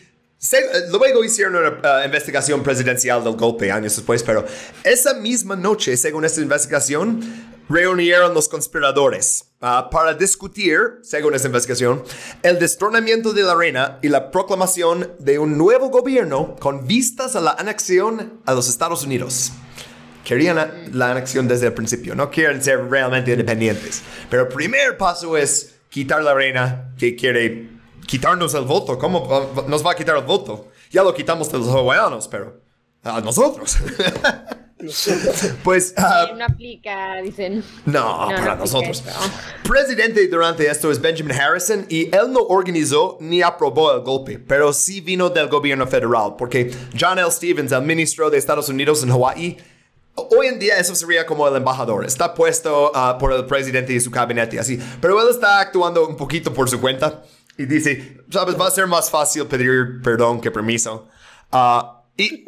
luego 0.91 1.23
hicieron 1.23 1.55
una 1.55 1.69
uh, 1.69 2.05
investigación 2.05 2.63
presidencial 2.63 3.23
del 3.23 3.35
golpe 3.35 3.71
años 3.71 3.95
después, 3.95 4.23
pero 4.23 4.45
esa 4.83 5.13
misma 5.13 5.55
noche, 5.55 5.97
según 5.97 6.23
esta 6.23 6.39
investigación, 6.39 7.21
reunieron 7.67 8.33
los 8.33 8.47
conspiradores 8.47 9.45
uh, 9.61 9.89
para 9.91 10.13
discutir, 10.13 10.79
según 11.03 11.35
esta 11.35 11.47
investigación, 11.47 12.03
el 12.41 12.57
destronamiento 12.57 13.33
de 13.33 13.43
la 13.43 13.53
reina 13.53 13.99
y 14.01 14.07
la 14.07 14.31
proclamación 14.31 15.11
de 15.19 15.39
un 15.39 15.57
nuevo 15.57 15.89
gobierno 15.89 16.55
con 16.55 16.87
vistas 16.87 17.35
a 17.35 17.41
la 17.41 17.51
anexión 17.51 18.39
a 18.45 18.53
los 18.53 18.69
Estados 18.69 19.03
Unidos. 19.03 19.51
Querían 20.23 20.55
la, 20.55 20.71
la 20.93 21.11
anexión 21.11 21.47
desde 21.47 21.67
el 21.67 21.73
principio, 21.73 22.15
no 22.15 22.31
quieren 22.31 22.63
ser 22.63 22.89
realmente 22.89 23.31
independientes. 23.31 24.01
Pero 24.29 24.43
el 24.43 24.47
primer 24.47 24.97
paso 24.97 25.35
es 25.35 25.75
quitar 25.89 26.23
la 26.23 26.33
reina 26.33 26.93
que 26.97 27.15
quiere 27.15 27.78
quitarnos 28.09 28.53
el 28.55 28.63
voto. 28.65 28.97
¿Cómo 28.97 29.27
va- 29.27 29.63
nos 29.67 29.85
va 29.85 29.91
a 29.91 29.95
quitar 29.95 30.17
el 30.17 30.23
voto? 30.23 30.67
Ya 30.89 31.03
lo 31.03 31.13
quitamos 31.13 31.51
de 31.51 31.59
los 31.59 31.67
hawaianos, 31.67 32.27
pero 32.27 32.59
a 33.03 33.21
nosotros. 33.21 33.77
pues 35.63 35.93
no 36.37 36.45
aplica, 36.45 37.17
dicen. 37.21 37.63
no, 37.85 38.29
No, 38.29 38.35
para 38.35 38.55
no 38.55 38.61
nosotros. 38.61 39.03
eso. 39.05 39.19
Presidente 39.63 40.27
durante 40.27 40.65
esto 40.67 40.91
es 40.91 40.99
Benjamin 40.99 41.33
Harrison 41.37 41.85
y 41.89 42.05
él 42.15 42.31
no 42.31 42.39
organizó 42.39 43.17
ni 43.19 43.41
aprobó 43.41 43.93
el 43.93 44.01
golpe, 44.01 44.39
pero 44.39 44.73
sí 44.73 45.01
vino 45.01 45.29
del 45.29 45.47
gobierno 45.47 45.85
federal, 45.85 46.35
porque 46.37 46.73
John 46.99 47.19
L. 47.19 47.29
Stevens, 47.29 47.71
el 47.71 47.81
ministro 47.83 48.29
de 48.29 48.37
Estados 48.37 48.69
Unidos 48.69 49.03
en 49.03 49.09
Hawái, 49.09 49.57
hoy 50.15 50.47
en 50.47 50.59
día 50.59 50.77
eso 50.77 50.95
sería 50.95 51.25
como 51.25 51.47
el 51.47 51.55
embajador, 51.55 52.05
está 52.05 52.33
puesto 52.33 52.91
ah, 52.95 53.17
por 53.19 53.33
el 53.33 53.45
presidente 53.45 53.93
y 53.93 53.99
su 53.99 54.09
gabinete, 54.09 54.59
así, 54.59 54.79
pero 55.01 55.21
él 55.21 55.27
está 55.29 55.59
actuando 55.59 56.07
un 56.07 56.15
poquito 56.15 56.53
por 56.53 56.69
su 56.69 56.79
cuenta 56.79 57.21
y 57.59 57.65
dice, 57.65 58.21
sabes, 58.31 58.59
va 58.59 58.67
a 58.67 58.71
ser 58.71 58.87
más 58.87 59.09
fácil 59.09 59.45
pedir 59.45 60.01
perdón 60.01 60.41
que 60.41 60.49
permiso. 60.49 61.07
Ah, 61.51 62.03
y 62.17 62.45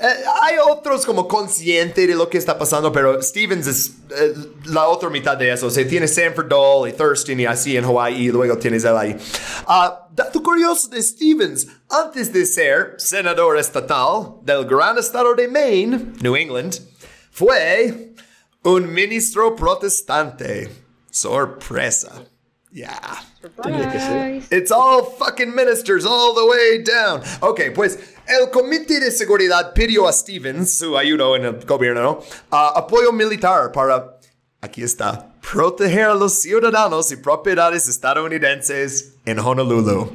Eh, 0.00 0.24
hay 0.42 0.54
otros 0.64 1.04
como 1.04 1.26
consciente 1.26 2.06
de 2.06 2.14
lo 2.14 2.28
que 2.28 2.38
está 2.38 2.56
pasando, 2.56 2.92
pero 2.92 3.20
Stevens 3.20 3.66
es 3.66 3.94
eh, 4.16 4.32
la 4.66 4.86
otra 4.86 5.10
mitad 5.10 5.36
de 5.36 5.50
eso. 5.50 5.66
O 5.66 5.70
sea, 5.70 5.84
Sanford 6.06 6.46
Dole 6.46 6.90
y 6.90 6.92
Thurston 6.92 7.40
y 7.40 7.46
así 7.46 7.76
en 7.76 7.84
Hawaii 7.84 8.26
y 8.26 8.28
luego 8.28 8.56
tienes 8.58 8.84
él 8.84 8.96
ahí. 8.96 9.16
Ah, 9.66 10.06
dato 10.12 10.40
curioso 10.40 10.86
de 10.88 11.02
Stevens, 11.02 11.66
antes 11.90 12.32
de 12.32 12.46
ser 12.46 12.94
senador 12.96 13.58
estatal 13.58 14.36
del 14.42 14.64
gran 14.66 14.98
estado 14.98 15.34
de 15.34 15.48
Maine, 15.48 16.12
New 16.20 16.36
England, 16.36 16.78
fue 17.32 18.14
un 18.62 18.94
ministro 18.94 19.56
protestante. 19.56 20.70
Sorpresa. 21.10 22.24
Yeah. 22.78 23.24
Tenía 23.60 23.90
que 23.90 23.98
ser. 23.98 24.56
It's 24.56 24.70
all 24.70 25.02
fucking 25.02 25.52
ministers 25.52 26.06
all 26.06 26.32
the 26.32 26.46
way 26.46 26.84
down. 26.84 27.22
Ok, 27.40 27.74
pues 27.74 27.98
el 28.24 28.50
Comité 28.50 29.00
de 29.00 29.10
Seguridad 29.10 29.72
pidió 29.74 30.06
a 30.06 30.12
Stevens, 30.12 30.78
su 30.78 30.96
ayuda 30.96 31.36
en 31.36 31.44
el 31.44 31.66
gobierno, 31.66 32.02
¿no? 32.02 32.22
Ah, 32.52 32.74
apoyo 32.76 33.12
militar 33.12 33.72
para, 33.72 34.20
aquí 34.60 34.84
está, 34.84 35.28
proteger 35.40 36.04
a 36.04 36.14
los 36.14 36.34
ciudadanos 36.34 37.10
y 37.10 37.16
propiedades 37.16 37.88
estadounidenses 37.88 39.14
en 39.24 39.40
Honolulu. 39.40 40.12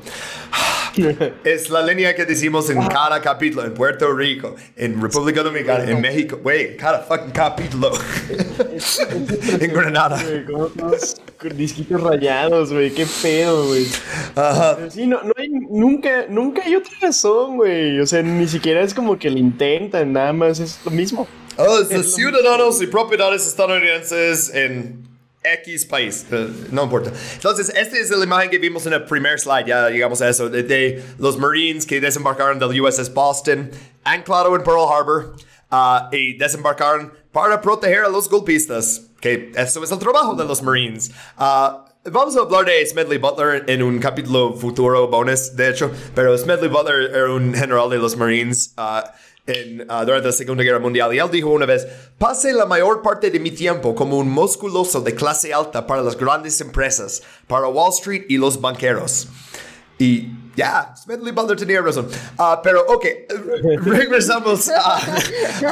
Es 1.43 1.69
la 1.69 1.81
línea 1.81 2.15
que 2.15 2.25
decimos 2.25 2.69
en 2.69 2.85
cada 2.87 3.21
capítulo, 3.21 3.65
en 3.65 3.73
Puerto 3.73 4.13
Rico, 4.13 4.55
en 4.75 5.01
República 5.01 5.43
Dominicana, 5.43 5.89
en 5.89 6.01
México, 6.01 6.39
güey, 6.41 6.77
cada 6.77 6.99
fucking 6.99 7.31
capítulo. 7.31 7.91
en 9.59 9.73
Granada. 9.73 10.21
Disquitos 11.55 12.01
rayados, 12.01 12.71
güey. 12.71 12.91
Qué 12.91 13.05
pedo, 13.21 13.67
güey. 13.67 13.87
Ajá. 14.35 14.75
Pero 14.77 14.91
sí, 14.91 15.05
no, 15.05 15.21
no 15.23 15.33
hay, 15.35 15.49
nunca, 15.49 16.25
nunca 16.29 16.63
hay 16.63 16.75
otra 16.75 16.93
razón, 17.01 17.57
güey. 17.57 17.99
O 17.99 18.05
sea, 18.05 18.21
ni 18.21 18.47
siquiera 18.47 18.81
es 18.81 18.93
como 18.93 19.17
que 19.17 19.29
lo 19.29 19.37
intentan, 19.37 20.13
nada 20.13 20.31
más 20.31 20.59
es 20.59 20.79
lo 20.85 20.91
mismo. 20.91 21.27
Oh, 21.57 21.79
es 21.79 21.89
de 21.89 22.03
ciudadanos 22.03 22.81
y 22.81 22.87
propiedades 22.87 23.45
estadounidenses 23.45 24.53
en 24.53 25.12
X 25.43 25.85
país. 25.85 26.25
Eh, 26.31 26.49
no 26.71 26.83
importa. 26.83 27.11
Entonces, 27.33 27.69
esta 27.75 27.97
es 27.97 28.09
la 28.09 28.23
imagen 28.23 28.49
que 28.49 28.57
vimos 28.57 28.85
en 28.85 28.93
el 28.93 29.03
primer 29.03 29.39
slide. 29.39 29.65
Ya 29.65 29.89
llegamos 29.89 30.21
a 30.21 30.29
eso. 30.29 30.49
De, 30.49 30.63
de 30.63 31.03
los 31.19 31.37
Marines 31.37 31.85
que 31.85 31.99
desembarcaron 31.99 32.59
del 32.59 32.81
USS 32.81 33.13
Boston, 33.13 33.71
anclado 34.03 34.55
en 34.55 34.63
Pearl 34.63 34.87
Harbor, 34.91 35.35
ah, 35.71 36.09
y 36.11 36.37
desembarcaron 36.37 37.13
para 37.31 37.59
proteger 37.61 38.05
a 38.05 38.09
los 38.09 38.29
golpistas. 38.29 39.01
Que 39.19 39.51
eso 39.55 39.83
es 39.83 39.91
el 39.91 39.99
trabajo 39.99 40.35
de 40.35 40.45
los 40.45 40.61
Marines. 40.61 41.11
Ah, 41.37 41.85
Vamos 42.05 42.35
a 42.35 42.41
hablar 42.41 42.65
de 42.65 42.85
Smedley 42.85 43.17
Butler 43.17 43.63
en 43.67 43.81
un 43.81 43.97
capítulo 43.97 44.53
futuro 44.57 45.07
bonus, 45.07 45.55
de 45.55 45.69
hecho, 45.69 45.89
pero 46.13 46.37
Smedley 46.37 46.67
Butler 46.67 47.09
era 47.15 47.31
un 47.31 47.53
general 47.53 47.89
de 47.89 47.97
los 47.97 48.17
Marines 48.17 48.73
ah, 48.75 49.13
en, 49.45 49.85
ah, 49.89 50.05
durante 50.05 50.27
la 50.27 50.33
Segunda 50.33 50.63
Guerra 50.63 50.79
Mundial 50.79 51.13
y 51.13 51.19
él 51.19 51.29
dijo 51.29 51.49
una 51.49 51.65
vez, 51.65 51.85
pasé 52.17 52.53
la 52.53 52.65
mayor 52.65 53.01
parte 53.01 53.29
de 53.29 53.39
mi 53.39 53.51
tiempo 53.51 53.93
como 53.93 54.17
un 54.17 54.29
musculoso 54.29 55.01
de 55.01 55.13
clase 55.15 55.53
alta 55.53 55.85
para 55.85 56.01
las 56.01 56.17
grandes 56.17 56.59
empresas, 56.61 57.21
para 57.47 57.67
Wall 57.67 57.91
Street 57.91 58.25
y 58.29 58.37
los 58.37 58.59
banqueros. 58.59 59.27
Y 59.99 60.29
ya, 60.55 60.93
Smedley 60.95 61.31
Butler 61.31 61.57
tenía 61.57 61.81
razón. 61.81 62.07
Ah, 62.37 62.61
pero 62.63 62.85
ok, 62.87 63.05
regresamos 63.85 64.69
a, 64.69 64.97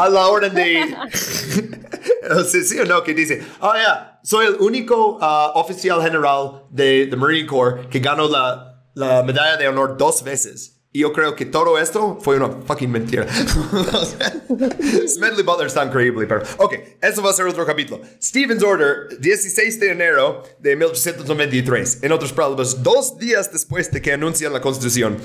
a 0.03 0.09
la 0.09 0.27
orden 0.27 0.53
de... 0.53 0.95
Sé 2.47 2.63
sí 2.63 2.79
o 2.79 2.85
no, 2.85 3.03
que 3.03 3.13
dice, 3.13 3.43
oh 3.59 3.73
ya, 3.73 4.19
soy 4.23 4.47
el 4.47 4.55
único 4.59 5.17
ah, 5.21 5.51
oficial 5.55 6.01
general 6.01 6.63
de, 6.69 7.07
de 7.07 7.15
Marine 7.15 7.47
Corps 7.47 7.87
que 7.89 7.99
ganó 7.99 8.27
la, 8.27 8.85
la 8.93 9.23
medalla 9.23 9.57
de 9.57 9.67
honor 9.67 9.97
dos 9.97 10.23
veces. 10.23 10.80
Y 10.93 10.99
yo 10.99 11.13
creo 11.13 11.37
que 11.37 11.45
todo 11.45 11.79
esto 11.79 12.19
fue 12.21 12.35
una 12.35 12.49
fucking 12.49 12.91
mentira. 12.91 13.25
Smedley 15.07 15.43
Butler 15.43 15.67
está 15.67 15.85
increíble, 15.85 16.27
pero... 16.27 16.43
Ok, 16.57 16.73
eso 17.01 17.21
va 17.21 17.29
a 17.29 17.33
ser 17.33 17.45
otro 17.45 17.65
capítulo. 17.65 18.01
Stevens 18.21 18.61
Order, 18.61 19.17
16 19.17 19.79
de 19.79 19.91
enero 19.91 20.43
de 20.59 20.75
1893. 20.75 21.99
En 22.01 22.11
otras 22.11 22.33
palabras, 22.33 22.83
dos 22.83 23.17
días 23.17 23.49
después 23.53 23.89
de 23.89 24.01
que 24.01 24.11
anuncian 24.11 24.51
la 24.51 24.59
Constitución. 24.59 25.17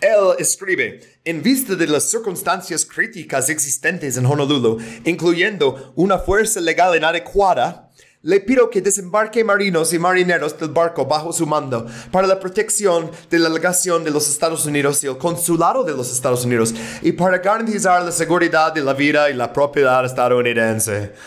Él 0.00 0.34
escribe, 0.40 1.00
en 1.24 1.40
vista 1.40 1.76
de 1.76 1.86
las 1.86 2.10
circunstancias 2.10 2.84
críticas 2.84 3.48
existentes 3.48 4.16
en 4.16 4.26
Honolulu, 4.26 4.78
incluyendo 5.04 5.92
una 5.94 6.18
fuerza 6.18 6.60
legal 6.60 6.96
inadecuada, 6.96 7.91
le 8.24 8.38
pido 8.38 8.70
que 8.70 8.80
desembarque 8.80 9.42
marinos 9.42 9.92
y 9.92 9.98
marineros 9.98 10.56
del 10.56 10.68
barco 10.68 11.06
bajo 11.06 11.32
su 11.32 11.44
mando 11.44 11.86
para 12.12 12.28
la 12.28 12.38
protección 12.38 13.10
de 13.28 13.38
la 13.40 13.48
legación 13.48 14.04
de 14.04 14.12
los 14.12 14.28
Estados 14.28 14.64
Unidos 14.64 15.02
y 15.02 15.08
el 15.08 15.18
consulado 15.18 15.82
de 15.82 15.92
los 15.92 16.12
Estados 16.12 16.44
Unidos 16.44 16.72
y 17.02 17.10
para 17.12 17.38
garantizar 17.38 18.02
la 18.04 18.12
seguridad 18.12 18.72
de 18.72 18.80
la 18.80 18.94
vida 18.94 19.28
y 19.28 19.34
la 19.34 19.52
propiedad 19.52 20.04
estadounidense. 20.04 21.12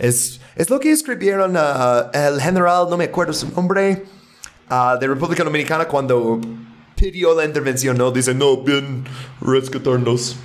Es, 0.00 0.38
es 0.54 0.70
lo 0.70 0.78
que 0.78 0.92
escribieron 0.92 1.54
ah, 1.56 2.08
el 2.14 2.40
general, 2.40 2.86
no 2.88 2.96
me 2.96 3.06
acuerdo 3.06 3.32
su 3.32 3.50
nombre, 3.50 4.04
ah, 4.68 4.96
de 5.00 5.08
República 5.08 5.42
Dominicana 5.42 5.88
cuando 5.88 6.40
pidió 6.94 7.34
la 7.34 7.44
intervención, 7.44 7.98
¿no? 7.98 8.12
Dice, 8.12 8.32
no, 8.32 8.58
bien, 8.58 9.04
rescatarnos. 9.40 10.36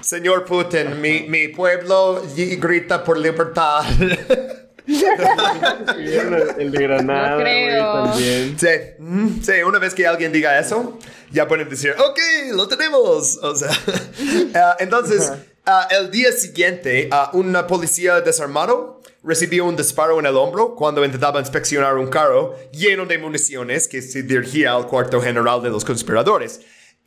Señor 0.00 0.44
Putin, 0.44 1.00
mi, 1.00 1.22
mi 1.22 1.48
pueblo 1.48 2.22
grita 2.36 3.02
por 3.02 3.18
libertad. 3.18 3.82
El 6.58 6.70
de 6.72 6.82
Granada, 6.82 7.30
No 7.36 7.40
creo. 7.40 7.92
también. 8.04 8.56
Sí, 8.58 8.66
mm, 8.98 9.42
sí, 9.42 9.52
una 9.66 9.78
vez 9.78 9.94
que 9.94 10.06
alguien 10.06 10.32
diga 10.32 10.58
eso, 10.58 10.98
ya 11.30 11.46
pueden 11.46 11.68
decir, 11.68 11.92
ok, 11.92 12.18
lo 12.54 12.68
tenemos. 12.68 13.38
O 13.42 13.54
sea, 13.54 13.70
ah, 14.54 14.76
entonces, 14.80 15.32
ah, 15.66 15.86
el 15.90 16.10
día 16.10 16.32
siguiente, 16.32 17.08
ah, 17.12 17.30
una 17.34 17.66
policía 17.66 18.20
desarmado 18.20 19.00
recibió 19.22 19.66
un 19.66 19.76
disparo 19.76 20.18
en 20.18 20.26
el 20.26 20.36
hombro 20.36 20.74
cuando 20.74 21.04
intentaba 21.04 21.40
inspeccionar 21.40 21.96
un 21.96 22.08
carro 22.08 22.56
lleno 22.72 23.04
de 23.04 23.18
municiones 23.18 23.86
que 23.86 24.00
se 24.00 24.22
dirigía 24.22 24.72
al 24.72 24.86
cuarto 24.86 25.20
general 25.20 25.62
de 25.62 25.68
los 25.70 25.84
conspiradores. 25.84 26.60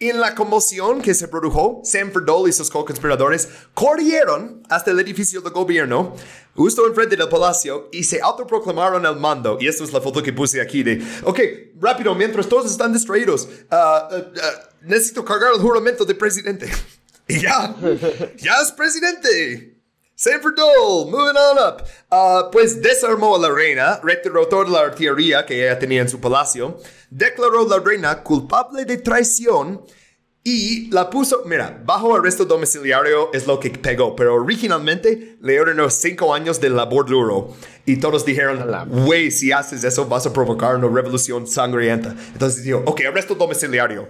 En 0.09 0.19
la 0.19 0.35
conmoción 0.35 1.01
que 1.01 1.13
se 1.13 1.30
produjo, 1.30 1.80
Sanford 1.85 2.25
Dole 2.25 2.49
y 2.49 2.51
sus 2.51 2.69
co-conspiradores 2.69 3.47
corrieron 3.73 4.61
hasta 4.67 4.91
el 4.91 4.99
edificio 4.99 5.39
del 5.39 5.53
gobierno, 5.53 6.13
justo 6.53 6.85
enfrente 6.85 7.15
del 7.15 7.30
palacio, 7.30 7.88
y 7.89 8.03
se 8.03 8.19
autoproclamaron 8.19 9.05
el 9.05 9.15
mando. 9.15 9.57
Y 9.61 9.69
esta 9.69 9.85
es 9.85 9.93
la 9.93 10.01
foto 10.01 10.21
que 10.21 10.34
puse 10.34 10.59
aquí 10.59 10.84
de, 10.84 11.01
ok, 11.23 11.39
rápido, 11.80 12.13
mientras 12.15 12.49
todos 12.49 12.69
están 12.69 12.91
distraídos, 12.91 13.47
ah, 13.71 14.09
ah, 14.11 14.17
ah, 14.41 14.69
necesito 14.81 15.23
cargar 15.23 15.53
el 15.53 15.61
juramento 15.61 16.03
de 16.03 16.15
presidente. 16.15 16.69
y 17.30 17.39
ya, 17.39 17.73
ya 18.35 18.55
es 18.61 18.73
presidente. 18.73 19.73
Sanford 20.24 20.56
Dole, 20.56 21.12
moving 21.12 21.36
on 21.36 21.58
up. 21.58 21.86
Ah, 22.10 22.48
pues 22.50 22.82
desarmó 22.82 23.36
a 23.36 23.40
la 23.40 23.50
reina, 23.50 24.00
retiró 24.02 24.48
toda 24.48 24.70
la 24.70 24.80
artillería 24.80 25.45
que 25.45 25.66
ella 25.66 25.78
tenía 25.78 26.00
en 26.00 26.08
su 26.08 26.22
palacio, 26.22 26.80
declaró 27.10 27.66
a 27.66 27.78
la 27.78 27.84
reina 27.84 28.24
culpable 28.24 28.86
de 28.86 28.95
traición 29.00 29.82
y 30.41 30.90
la 30.91 31.10
puso, 31.10 31.44
mira, 31.45 31.78
bajo 31.84 32.16
arresto 32.16 32.45
domiciliario 32.45 33.34
es 33.34 33.48
lo 33.48 33.60
que 33.60 33.72
pegó, 33.72 34.16
pero 34.16 34.36
originalmente 34.36 35.36
le 35.41 35.60
ordenó 35.60 35.90
cinco 35.90 36.34
años 36.34 36.62
de 36.62 36.70
labor 36.70 37.06
duro. 37.06 37.54
Y 37.86 37.98
todos 37.98 38.26
dijeron, 38.26 38.66
güey, 39.06 39.30
si 39.30 39.52
haces 39.52 39.84
eso 39.84 40.06
vas 40.06 40.26
a 40.26 40.32
provocar 40.32 40.78
una 40.78 40.88
revolución 40.88 41.48
sangrienta. 41.48 42.16
Entonces 42.32 42.64
dijo, 42.64 42.82
ok, 42.86 43.02
arresto 43.10 43.36
domiciliario. 43.36 44.08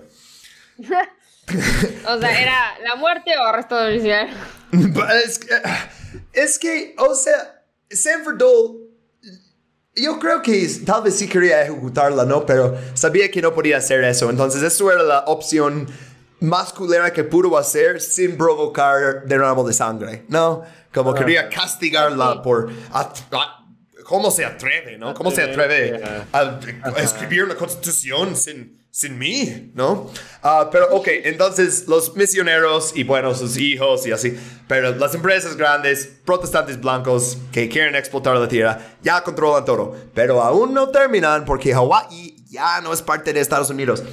O 2.07 2.17
sea, 2.19 2.41
¿era 2.41 2.79
la 2.85 2.95
muerte 2.95 3.31
o 3.37 3.45
arresto 3.45 3.75
domiciliario? 3.75 4.33
Es 6.33 6.57
que, 6.57 6.95
o 6.97 7.15
sea, 7.15 7.63
Sanford 7.89 8.37
Dole, 8.37 8.79
yo 9.95 10.19
creo 10.19 10.41
que 10.41 10.67
tal 10.85 11.03
vez 11.03 11.15
sí 11.15 11.27
quería 11.27 11.61
ejecutarla, 11.61 12.25
¿no? 12.25 12.45
Pero 12.45 12.75
sabía 12.95 13.29
que 13.29 13.41
no 13.41 13.53
podía 13.53 13.77
hacer 13.77 14.03
eso. 14.03 14.29
Entonces, 14.29 14.63
eso 14.63 14.91
era 14.91 15.03
la 15.03 15.19
opción 15.27 15.87
más 16.39 16.73
culera 16.73 17.13
que 17.13 17.23
pudo 17.23 17.57
hacer 17.57 18.01
sin 18.01 18.35
provocar 18.35 19.25
derramo 19.25 19.65
de 19.65 19.73
sangre, 19.73 20.25
¿no? 20.27 20.63
Como 20.91 21.13
quería 21.13 21.47
castigarla 21.49 22.41
por... 22.41 22.69
¿Cómo 24.03 24.31
se 24.31 24.43
atreve, 24.43 24.97
no? 24.97 25.13
¿Cómo 25.13 25.31
se 25.31 25.43
atreve 25.43 26.03
a, 26.33 26.59
a 26.83 27.01
escribir 27.01 27.45
una 27.45 27.55
constitución 27.55 28.35
sin, 28.35 28.82
sin 28.95 29.17
mí, 29.17 29.71
no? 29.73 30.11
Ah, 30.43 30.69
pero, 30.71 30.87
ok, 30.91 31.07
entonces 31.23 31.87
los 31.87 32.15
misioneros 32.15 32.91
y, 32.93 33.03
bueno, 33.03 33.33
sus 33.33 33.57
hijos 33.57 34.05
y 34.05 34.11
así, 34.11 34.37
pero 34.67 34.93
las 34.95 35.15
empresas 35.15 35.57
grandes, 35.57 36.07
protestantes 36.23 36.79
blancos 36.79 37.39
que 37.51 37.67
quieren 37.67 37.95
explotar 37.95 38.37
la 38.37 38.47
tierra, 38.47 38.97
ya 39.01 39.23
controlan 39.23 39.65
todo, 39.65 39.95
pero 40.13 40.43
aún 40.43 40.75
no 40.75 40.89
terminan 40.89 41.43
porque 41.43 41.73
Hawái 41.73 42.35
ya 42.47 42.81
no 42.81 42.93
es 42.93 43.01
parte 43.01 43.33
de 43.33 43.39
Estados 43.39 43.71
Unidos. 43.71 44.03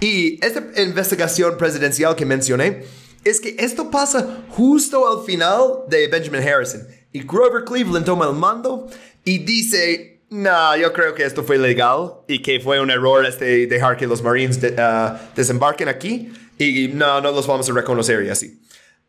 Y 0.00 0.38
esta 0.44 0.62
investigación 0.82 1.56
presidencial 1.56 2.14
que 2.14 2.26
mencioné, 2.26 2.84
es 3.24 3.40
que 3.40 3.56
esto 3.58 3.90
pasa 3.90 4.44
justo 4.50 5.08
al 5.10 5.24
final 5.24 5.84
de 5.88 6.08
Benjamin 6.08 6.46
Harrison. 6.46 6.86
Y 7.10 7.22
Grover 7.22 7.64
Cleveland 7.64 8.04
toma 8.04 8.26
el 8.26 8.34
mando 8.34 8.86
y 9.24 9.38
dice, 9.38 10.15
no, 10.28 10.76
yo 10.76 10.92
creo 10.92 11.14
que 11.14 11.24
esto 11.24 11.44
fue 11.44 11.56
legal 11.56 12.14
y 12.26 12.42
que 12.42 12.58
fue 12.58 12.80
un 12.80 12.90
error 12.90 13.24
este 13.24 13.66
dejar 13.66 13.96
que 13.96 14.06
los 14.06 14.22
Marines 14.22 14.60
ah, 14.76 15.20
desembarquen 15.36 15.88
aquí 15.88 16.32
y 16.58 16.88
no, 16.88 17.20
no 17.20 17.30
los 17.30 17.46
vamos 17.46 17.68
a 17.68 17.72
reconocer 17.72 18.24
y 18.24 18.30
así. 18.30 18.60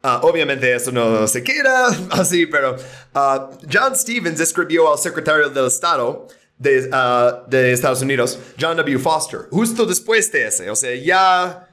Ah, 0.04 0.20
obviamente 0.24 0.74
eso 0.76 0.92
no 0.92 1.28
se 1.28 1.44
queda 1.44 1.88
así, 2.12 2.46
pero 2.46 2.76
ah, 3.16 3.50
John 3.72 3.96
Stevens 3.96 4.40
escribió 4.40 4.92
al 4.92 5.00
secretario 5.00 5.50
del 5.50 5.66
Estado 5.66 6.28
de, 6.58 7.72
Estados 7.72 8.02
Unidos, 8.02 8.38
John 8.60 8.78
W. 8.78 9.00
Foster, 9.00 9.42
justo 9.50 9.86
después 9.86 10.32
de 10.32 10.48
ese, 10.48 10.70
o 10.70 10.76
sea, 10.76 10.96
ya 10.96 11.68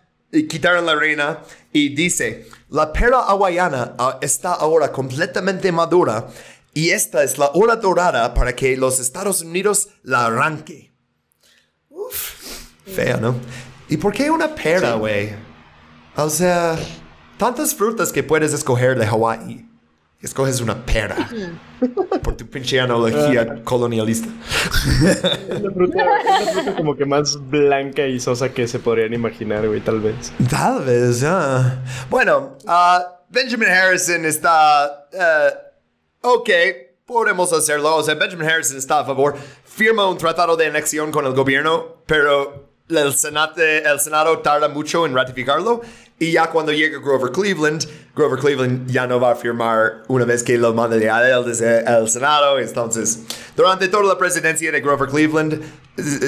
quitaron 0.49 0.85
la 0.85 0.95
reina 0.95 1.39
y 1.73 1.95
dice, 1.95 2.47
la 2.71 2.93
pera 2.93 3.21
hawaiana 3.21 3.95
está 4.21 4.55
ahora 4.55 4.91
completamente 4.91 5.71
madura 5.71 6.27
y 6.75 6.91
esta 6.91 7.23
es 7.23 7.39
la 7.39 7.51
hora 7.55 7.77
dorada 7.77 8.35
para 8.35 8.55
que 8.55 8.77
los 8.77 9.01
Estados 9.01 9.43
Unidos 9.43 9.89
la 10.03 10.27
arranque. 10.27 10.93
Uf, 11.89 12.35
fea, 12.95 13.17
¿no? 13.17 13.37
¿Y 13.89 13.97
por 13.97 14.13
qué 14.13 14.31
una 14.31 14.55
pera, 14.55 14.95
güey? 14.95 15.31
O 16.17 16.29
sea, 16.29 16.77
tantas 17.39 17.75
frutas 17.75 18.13
que 18.13 18.23
puedes 18.23 18.53
escoger 18.53 18.99
de 18.99 19.07
Hawái. 19.07 19.69
Escoges 20.23 20.63
una 20.63 20.87
pera. 20.87 21.29
Por 22.23 22.35
tu 22.35 22.47
pinche 22.47 22.81
analogía 22.81 23.63
colonialista. 23.63 24.29
Es 25.51 25.61
la 25.61 25.71
fruta, 25.71 26.03
como 26.79 26.97
que 26.97 27.05
más 27.05 27.37
blanca 27.51 28.07
y 28.07 28.19
sosa 28.19 28.49
que 28.49 28.67
se 28.67 28.79
podrían 28.79 29.13
imaginar, 29.13 29.69
güey, 29.69 29.81
tal 29.81 30.01
vez. 30.01 30.33
Tal 30.49 30.83
vez, 30.83 31.23
ah. 31.27 31.79
Bueno, 32.09 32.57
ah, 32.67 33.21
Benjamin 33.29 33.69
Harrison 33.69 34.25
está. 34.25 35.09
eh, 35.13 35.51
ok, 36.25 36.51
podemos 37.07 37.53
hacerlo. 37.53 37.97
O 37.97 38.03
sea, 38.03 38.15
Benjamin 38.15 38.49
Harrison 38.49 38.79
está 38.79 39.01
a 39.01 39.05
favor. 39.05 39.35
Firma 39.65 40.09
un 40.09 40.19
tratado 40.19 40.57
de 40.57 40.67
anexión 40.67 41.13
con 41.13 41.27
el 41.27 41.35
gobierno, 41.35 41.99
pero 42.07 42.71
el, 42.89 43.15
Senado 43.15 44.39
tarda 44.39 44.69
mucho 44.69 45.07
en 45.07 45.15
ratificarlo. 45.15 45.83
Y 46.19 46.33
ya 46.33 46.49
cuando 46.49 46.73
llega 46.73 46.99
Grover 47.01 47.33
Cleveland, 47.33 47.87
Grover 48.15 48.39
Cleveland 48.39 48.89
ya 48.91 49.07
no 49.07 49.19
va 49.21 49.33
a 49.33 49.35
firmar 49.35 50.05
una 50.07 50.25
vez 50.25 50.43
que 50.43 50.57
lo 50.57 50.73
manda 50.73 50.97
a 50.97 51.29
él 51.29 51.45
desde 51.45 51.81
el 51.81 52.09
Senado. 52.09 52.59
Entonces, 52.59 53.21
durante 53.57 53.89
toda 53.89 54.05
la 54.05 54.17
presidencia 54.17 54.71
de 54.73 54.81
Grover 54.81 55.09
Cleveland, 55.09 55.61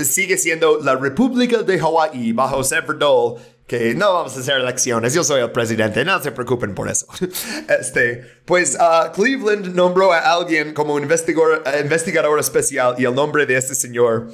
sigue 0.05 0.36
siendo 0.36 0.81
la 0.82 0.97
República 0.97 1.62
de 1.62 1.78
Hawái 1.78 2.32
bajo 2.32 2.62
Sanford 2.62 2.98
Dole 2.98 3.40
que 3.66 3.94
no 3.94 4.12
vamos 4.14 4.36
a 4.36 4.40
hacer 4.40 4.60
elecciones, 4.60 5.12
yo 5.12 5.24
soy 5.24 5.40
el 5.40 5.51
presidente, 5.51 6.05
no 6.05 6.22
se 6.22 6.30
preocupen 6.30 6.74
por 6.74 6.88
eso. 6.88 7.06
Este, 7.68 8.24
pues 8.44 8.76
ah, 8.78 9.12
Cleveland 9.14 9.74
nombró 9.74 10.12
a 10.12 10.18
alguien 10.18 10.72
como 10.72 10.98
investigador, 10.98 11.64
investigador 11.80 12.38
especial 12.38 12.94
y 12.98 13.05
el 13.05 13.14
nombre 13.14 13.44
de 13.44 13.56
este 13.56 13.74
señor, 13.74 14.28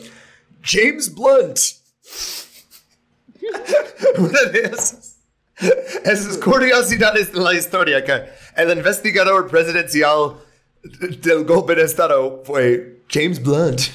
James 0.62 1.12
Blunt. 1.14 1.58
Una 4.18 4.42
de 4.52 4.60
esas, 4.60 5.16
esas 6.04 6.38
curiosidades 6.38 7.32
de 7.32 7.40
la 7.40 7.54
historia 7.54 8.04
que 8.04 8.24
el 8.56 8.76
investigador 8.76 9.48
presidencial 9.48 10.36
del 10.82 11.44
golpe 11.44 11.74
de 11.74 11.84
estado 11.84 12.42
fue 12.44 13.02
James 13.08 13.42
Blunt. 13.42 13.80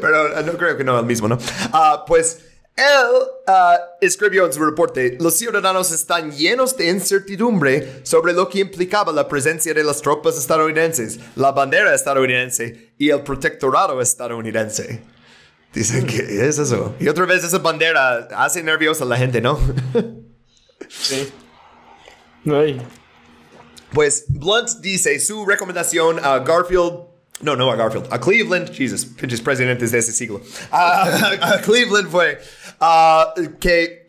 Pero 0.00 0.42
no 0.42 0.52
creo 0.58 0.76
que 0.76 0.84
no 0.84 0.98
el 0.98 1.06
mismo, 1.06 1.26
¿no? 1.28 1.38
Ah, 1.72 2.04
pues 2.06 2.40
él 2.76 3.84
escribió 4.00 4.46
en 4.46 4.52
su 4.52 4.64
reporte, 4.64 5.16
los 5.20 5.36
ciudadanos 5.36 5.92
están 5.92 6.32
llenos 6.32 6.76
de 6.76 6.88
incertidumbre 6.88 8.00
sobre 8.02 8.32
lo 8.32 8.48
que 8.48 8.60
implicaba 8.60 9.12
la 9.12 9.28
presencia 9.28 9.72
de 9.72 9.84
las 9.84 10.00
tropas 10.02 10.36
estadounidenses, 10.36 11.20
la 11.36 11.52
bandera 11.52 11.94
estadounidense 11.94 12.92
y 12.98 13.10
el 13.10 13.22
protectorado 13.22 14.00
estadounidense. 14.00 15.02
Dicen 15.72 16.06
que 16.06 16.18
es 16.48 16.58
eso. 16.58 16.94
Y 17.00 17.08
otra 17.08 17.26
vez 17.26 17.42
esa 17.42 17.58
bandera 17.58 18.28
hace 18.36 18.62
nerviosa 18.62 19.04
a 19.04 19.08
la 19.08 19.16
gente, 19.16 19.40
¿no? 19.40 19.58
Sí. 20.86 21.32
Ay. 22.46 22.80
Pues 23.92 24.26
Blunt 24.28 24.68
dice 24.80 25.18
su 25.18 25.46
recomendación 25.46 26.18
a 26.22 26.40
Garfield. 26.40 27.06
No, 27.40 27.56
no 27.56 27.70
a 27.70 27.76
Garfield. 27.76 28.06
A 28.10 28.20
Cleveland. 28.20 28.70
Jesus, 28.72 29.04
pinches 29.04 29.40
presidentes 29.40 29.92
de 29.92 29.98
ese 29.98 30.12
siglo. 30.12 30.40
A, 30.70 31.04
a 31.40 31.60
Cleveland 31.62 32.10
fue 32.10 32.38
ah, 32.80 33.34
que 33.60 34.06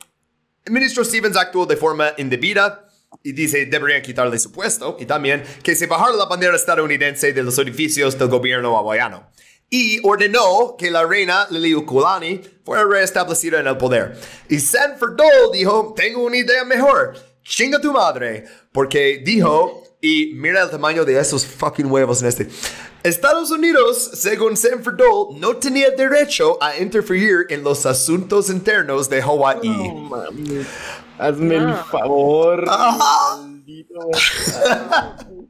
el 0.66 0.74
ministro 0.74 1.04
Stevens 1.04 1.38
actuó 1.38 1.66
de 1.66 1.78
forma 1.78 2.14
indebida 2.18 2.88
y 3.24 3.32
dice 3.32 3.66
deberían 3.66 4.02
quitarle 4.02 4.38
su 4.40 4.52
puesto 4.52 4.98
y 5.00 5.06
también 5.06 5.44
que 5.64 5.76
se 5.76 5.88
bajara 5.88 6.14
la 6.14 6.26
bandera 6.26 6.56
estadounidense 6.56 7.34
de 7.34 7.44
los 7.44 7.58
edificios 7.60 8.18
del 8.18 8.28
gobierno 8.28 8.78
hawaiano. 8.78 9.30
Y 9.70 10.00
ordenó 10.04 10.76
que 10.78 10.92
la 10.92 11.06
reina 11.06 11.48
Liliuokalani 11.50 12.42
fuera 12.64 12.86
restablecida 12.86 13.60
en 13.60 13.68
el 13.68 13.78
poder. 13.78 14.16
Y 14.48 14.60
Sanford 14.60 15.16
Dole 15.16 15.58
dijo, 15.58 15.94
tengo 15.96 16.24
una 16.24 16.38
idea 16.38 16.64
mejor. 16.64 17.16
Chinga 17.44 17.82
tu 17.82 17.92
madre. 17.92 18.46
Porque 18.72 19.22
dijo, 19.26 19.84
y 20.02 20.34
mira 20.36 20.64
el 20.64 20.70
tamaño 20.70 21.06
de 21.06 21.20
esos 21.20 21.46
fucking 21.46 21.86
huevos 21.92 22.22
en 22.22 22.28
este. 22.28 22.50
Estados 23.04 23.52
Unidos, 23.52 24.12
según 24.16 24.58
Sanford 24.58 24.96
Dole, 24.98 25.40
no 25.40 25.56
tenía 25.58 25.92
derecho 25.92 26.58
a 26.62 26.78
interferir 26.78 27.46
en 27.50 27.64
los 27.64 27.86
asuntos 27.86 28.50
internos 28.50 29.10
de 29.10 29.22
Hawái. 29.22 29.60
No 29.70 29.94
mames. 29.96 30.68
Hazme 31.20 31.56
el 31.56 31.74
favor. 31.92 32.66
Maldito. 32.66 34.00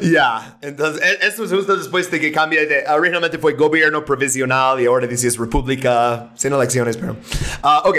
Ya, 0.00 0.58
entonces 0.62 1.02
e- 1.02 1.26
esto 1.26 1.44
es 1.44 1.50
justo 1.52 1.76
después 1.76 2.10
de 2.10 2.20
que 2.20 2.30
cambia 2.32 2.64
de, 2.64 2.84
originalmente 2.88 3.38
fue 3.38 3.54
gobierno 3.54 4.04
provisional 4.04 4.80
y 4.80 4.86
ahora 4.86 5.06
dice 5.06 5.28
es 5.28 5.36
república 5.36 6.30
sin 6.36 6.52
elecciones, 6.52 6.96
pero... 6.96 7.16
ah, 7.62 7.82
ok, 7.84 7.96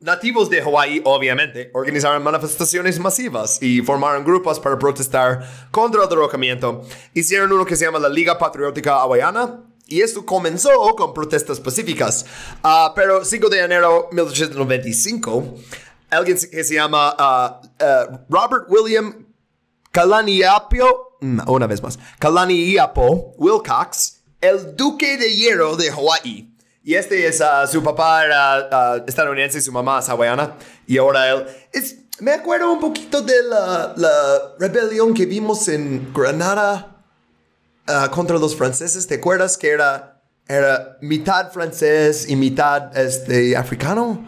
nativos 0.00 0.50
de 0.50 0.62
Hawái 0.62 1.02
obviamente 1.04 1.70
organizaron 1.74 2.22
manifestaciones 2.22 2.98
masivas 2.98 3.62
y 3.62 3.80
formaron 3.82 4.24
grupos 4.24 4.60
para 4.60 4.78
protestar 4.78 5.68
contra 5.70 6.02
el 6.02 6.08
derrocamiento. 6.08 6.82
Hicieron 7.14 7.52
uno 7.52 7.64
que 7.64 7.76
se 7.76 7.84
llama 7.84 7.98
la 7.98 8.08
Liga 8.08 8.38
Patriótica 8.38 9.00
Hawaiana. 9.00 9.62
Y 9.88 10.00
esto 10.00 10.26
comenzó 10.26 10.96
con 10.96 11.14
protestas 11.14 11.60
pacíficas. 11.60 12.26
Ah, 12.64 12.92
pero 12.94 13.24
5 13.24 13.48
de 13.48 13.60
enero 13.60 14.08
de 14.10 14.16
1895, 14.16 15.54
alguien 16.10 16.36
que 16.36 16.64
se 16.64 16.74
llama 16.74 17.14
ah, 17.16 17.60
ah, 17.78 18.24
Robert 18.28 18.64
William 18.68 19.26
Kalaniapio, 19.92 21.18
mm, 21.20 21.48
una 21.48 21.68
vez 21.68 21.80
más, 21.82 22.00
Kalaniapo 22.18 23.34
Wilcox, 23.38 24.22
el 24.40 24.74
duque 24.74 25.16
de 25.18 25.34
hierro 25.34 25.76
de 25.76 25.92
Hawái. 25.92 26.55
Y 26.86 26.94
este 26.94 27.26
es, 27.26 27.40
ah, 27.40 27.66
su 27.66 27.82
papá 27.82 28.24
era 28.24 28.54
ah, 28.70 29.02
estadounidense 29.08 29.58
y 29.58 29.60
su 29.60 29.72
mamá 29.72 29.98
es 29.98 30.08
hawaiana. 30.08 30.54
Y 30.86 30.98
ahora 30.98 31.28
él 31.30 31.44
es, 31.72 31.96
me 32.20 32.30
acuerdo 32.30 32.72
un 32.72 32.78
poquito 32.78 33.22
de 33.22 33.42
la, 33.42 33.92
la 33.96 34.54
rebelión 34.60 35.12
que 35.12 35.26
vimos 35.26 35.66
en 35.66 36.12
Granada 36.14 37.02
ah, 37.88 38.08
contra 38.12 38.38
los 38.38 38.54
franceses. 38.54 39.04
¿Te 39.08 39.16
acuerdas 39.16 39.58
que 39.58 39.68
era, 39.70 40.22
era 40.46 40.96
mitad 41.00 41.50
francés 41.50 42.28
y 42.28 42.36
mitad 42.36 42.96
este, 42.96 43.56
africano? 43.56 44.24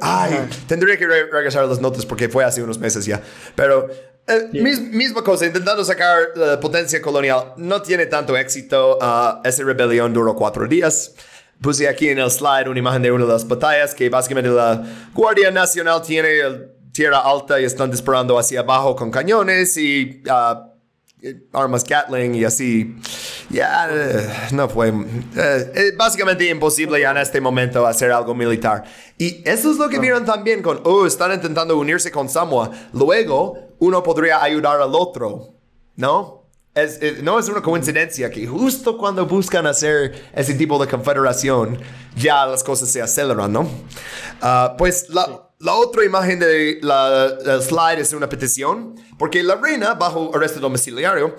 Ay, 0.00 0.48
tendría 0.66 0.96
que 0.96 1.06
re- 1.06 1.30
regresar 1.30 1.64
a 1.64 1.66
las 1.66 1.80
notas 1.82 2.06
porque 2.06 2.30
fue 2.30 2.44
hace 2.44 2.62
unos 2.62 2.78
meses 2.78 3.04
ya. 3.04 3.20
Pero 3.54 3.90
eh, 4.26 4.48
mis- 4.54 4.80
misma 4.80 5.22
cosa, 5.22 5.44
intentando 5.44 5.84
sacar 5.84 6.28
la 6.34 6.58
potencia 6.58 7.02
colonial, 7.02 7.52
no 7.58 7.82
tiene 7.82 8.06
tanto 8.06 8.34
éxito. 8.38 8.96
Ah, 9.02 9.42
esa 9.44 9.62
rebelión 9.64 10.14
duró 10.14 10.34
cuatro 10.34 10.66
días. 10.66 11.12
Puse 11.60 11.88
aquí 11.88 12.08
en 12.08 12.18
el 12.18 12.30
slide 12.30 12.68
una 12.68 12.78
imagen 12.78 13.02
de 13.02 13.10
una 13.12 13.24
de 13.24 13.32
las 13.32 13.46
batallas 13.46 13.94
que 13.94 14.08
básicamente 14.08 14.50
la 14.50 14.82
Guardia 15.14 15.50
Nacional 15.50 16.02
tiene 16.02 16.28
tierra 16.92 17.18
alta 17.18 17.60
y 17.60 17.64
están 17.64 17.90
disparando 17.90 18.38
hacia 18.38 18.60
abajo 18.60 18.94
con 18.94 19.10
cañones 19.10 19.76
y 19.76 20.22
ah, 20.28 20.68
eh, 21.22 21.46
armas 21.52 21.84
Gatling 21.84 22.34
y 22.34 22.44
así. 22.44 22.96
Ya, 23.48 23.88
eh, 23.90 24.28
no 24.52 24.68
fue. 24.68 24.92
eh, 25.36 25.92
básicamente 25.96 26.48
imposible 26.48 27.00
ya 27.00 27.12
en 27.12 27.16
este 27.16 27.40
momento 27.40 27.86
hacer 27.86 28.12
algo 28.12 28.34
militar. 28.34 28.84
Y 29.18 29.42
eso 29.48 29.70
es 29.70 29.78
lo 29.78 29.88
que 29.88 29.98
vieron 29.98 30.24
también 30.24 30.62
con, 30.62 30.80
oh, 30.84 31.06
están 31.06 31.32
intentando 31.32 31.78
unirse 31.78 32.10
con 32.10 32.28
Samoa. 32.28 32.70
Luego, 32.92 33.58
uno 33.78 34.02
podría 34.02 34.42
ayudar 34.42 34.80
al 34.80 34.94
otro, 34.94 35.54
¿no? 35.96 36.43
Es, 36.74 36.98
es- 37.00 37.22
no 37.22 37.38
es 37.38 37.48
una 37.48 37.62
coincidencia 37.62 38.30
que 38.30 38.46
justo 38.46 38.98
cuando 38.98 39.26
buscan 39.26 39.66
hacer 39.66 40.24
ese 40.34 40.54
tipo 40.54 40.76
de 40.84 40.90
confederación, 40.90 41.78
ya 42.16 42.46
las 42.46 42.64
cosas 42.64 42.88
se 42.88 43.00
aceleran, 43.00 43.52
¿no? 43.52 43.68
Ah, 44.40 44.74
pues 44.76 45.08
la, 45.08 45.48
la 45.60 45.74
otra 45.74 46.04
imagen 46.04 46.40
de 46.40 46.78
la, 46.82 47.28
slide 47.60 48.00
es 48.00 48.12
una 48.12 48.28
petición, 48.28 48.96
porque 49.18 49.42
la 49.44 49.54
reina, 49.54 49.94
bajo 49.94 50.34
arresto 50.34 50.58
domiciliario, 50.58 51.36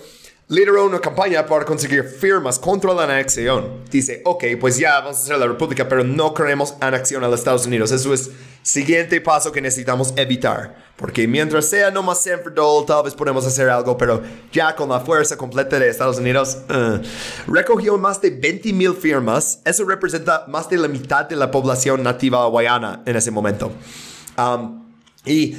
lideró 0.48 0.86
una 0.86 1.00
campaña 1.00 1.46
para 1.46 1.66
conseguir 1.66 2.04
firmas 2.04 2.60
contra 2.60 2.94
la 2.94 3.04
anexión. 3.04 3.84
Dice, 3.90 4.22
ok, 4.26 4.44
pues 4.60 4.78
ya 4.78 5.00
vamos 5.00 5.18
a 5.18 5.22
hacer 5.22 5.38
la 5.38 5.48
república, 5.48 5.88
pero 5.90 6.04
no 6.04 6.34
queremos 6.34 6.76
anexión 6.80 7.24
a 7.24 7.28
los 7.28 7.40
Estados 7.40 7.66
Unidos. 7.66 7.92
Eso 7.92 8.14
es 8.14 8.30
siguiente 8.62 9.20
paso 9.22 9.52
que 9.52 9.62
necesitamos 9.62 10.14
evitar. 10.16 10.86
Porque 10.98 11.28
mientras 11.28 11.68
sea 11.68 11.92
nomás 11.92 12.22
Sanford 12.22 12.54
Dole, 12.54 12.86
tal 12.86 13.04
vez 13.04 13.16
podemos 13.16 13.46
hacer 13.46 13.70
algo, 13.70 13.98
pero 13.98 14.22
ya 14.52 14.76
con 14.76 14.90
la 14.90 15.00
fuerza 15.00 15.36
completa 15.36 15.80
de 15.80 15.90
Estados 15.90 16.20
Unidos, 16.20 16.60
eh. 16.70 17.02
recogió 17.48 17.98
más 17.98 18.22
de 18.22 18.30
20 18.30 18.72
mil 18.72 18.94
firmas. 18.94 19.62
Eso 19.66 19.84
representa 19.84 20.46
más 20.48 20.70
de 20.70 20.78
la 20.78 20.88
mitad 20.88 21.26
de 21.26 21.36
la 21.36 21.50
población 21.52 22.04
nativa 22.04 22.44
hawaiana 22.44 23.02
en 23.06 23.16
ese 23.16 23.32
momento. 23.32 23.72
Um, 24.38 24.86
Y 25.26 25.58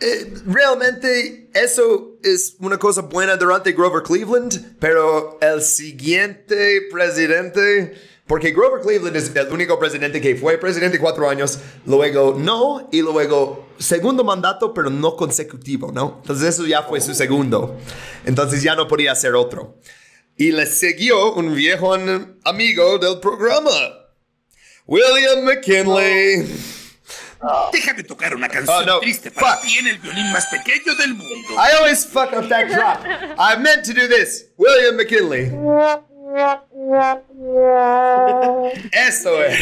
eh, 0.00 0.34
realmente 0.46 1.50
eso 1.54 2.15
es 2.26 2.56
una 2.58 2.78
cosa 2.78 3.02
buena 3.02 3.36
durante 3.36 3.72
Grover 3.72 4.02
Cleveland, 4.02 4.76
pero 4.80 5.38
el 5.40 5.62
siguiente 5.62 6.82
presidente, 6.90 7.94
porque 8.26 8.50
Grover 8.50 8.80
Cleveland 8.82 9.16
es 9.16 9.34
el 9.34 9.52
único 9.52 9.78
presidente 9.78 10.20
que 10.20 10.34
fue 10.34 10.58
presidente 10.58 10.98
cuatro 10.98 11.28
años, 11.28 11.60
luego 11.86 12.36
no, 12.38 12.88
y 12.90 13.00
luego 13.00 13.68
segundo 13.78 14.24
mandato, 14.24 14.74
pero 14.74 14.90
no 14.90 15.16
consecutivo, 15.16 15.92
¿no? 15.92 16.18
Entonces 16.22 16.48
eso 16.48 16.66
ya 16.66 16.82
fue 16.82 17.00
su 17.00 17.14
segundo. 17.14 17.76
Entonces 18.24 18.62
ya 18.62 18.74
no 18.74 18.88
podía 18.88 19.14
ser 19.14 19.34
otro. 19.34 19.78
Y 20.36 20.52
le 20.52 20.66
siguió 20.66 21.32
un 21.34 21.54
viejo 21.54 21.94
amigo 22.44 22.98
del 22.98 23.20
programa, 23.20 23.70
William 24.86 25.44
McKinley. 25.44 26.75
Déjame 27.72 28.02
tocar 28.02 28.34
una 28.34 28.48
canción 28.48 28.76
Oh, 28.82 28.86
no. 28.86 29.00
triste 29.00 29.30
para 29.30 29.56
Fuck. 29.56 29.62
ti 29.66 29.78
en 29.78 29.86
el 29.88 29.98
violín 29.98 30.32
más 30.32 30.46
pequeño 30.46 30.94
del 30.96 31.14
mundo. 31.14 31.48
I 31.54 31.76
always 31.78 32.04
fuck 32.06 32.32
up 32.32 32.48
that 32.48 32.68
drop. 32.68 33.04
I 33.38 33.56
meant 33.58 33.84
to 33.86 33.92
do 33.92 34.08
this. 34.08 34.46
William 34.56 34.96
McKinley. 34.96 35.50
Eso 38.92 39.42
es. 39.42 39.56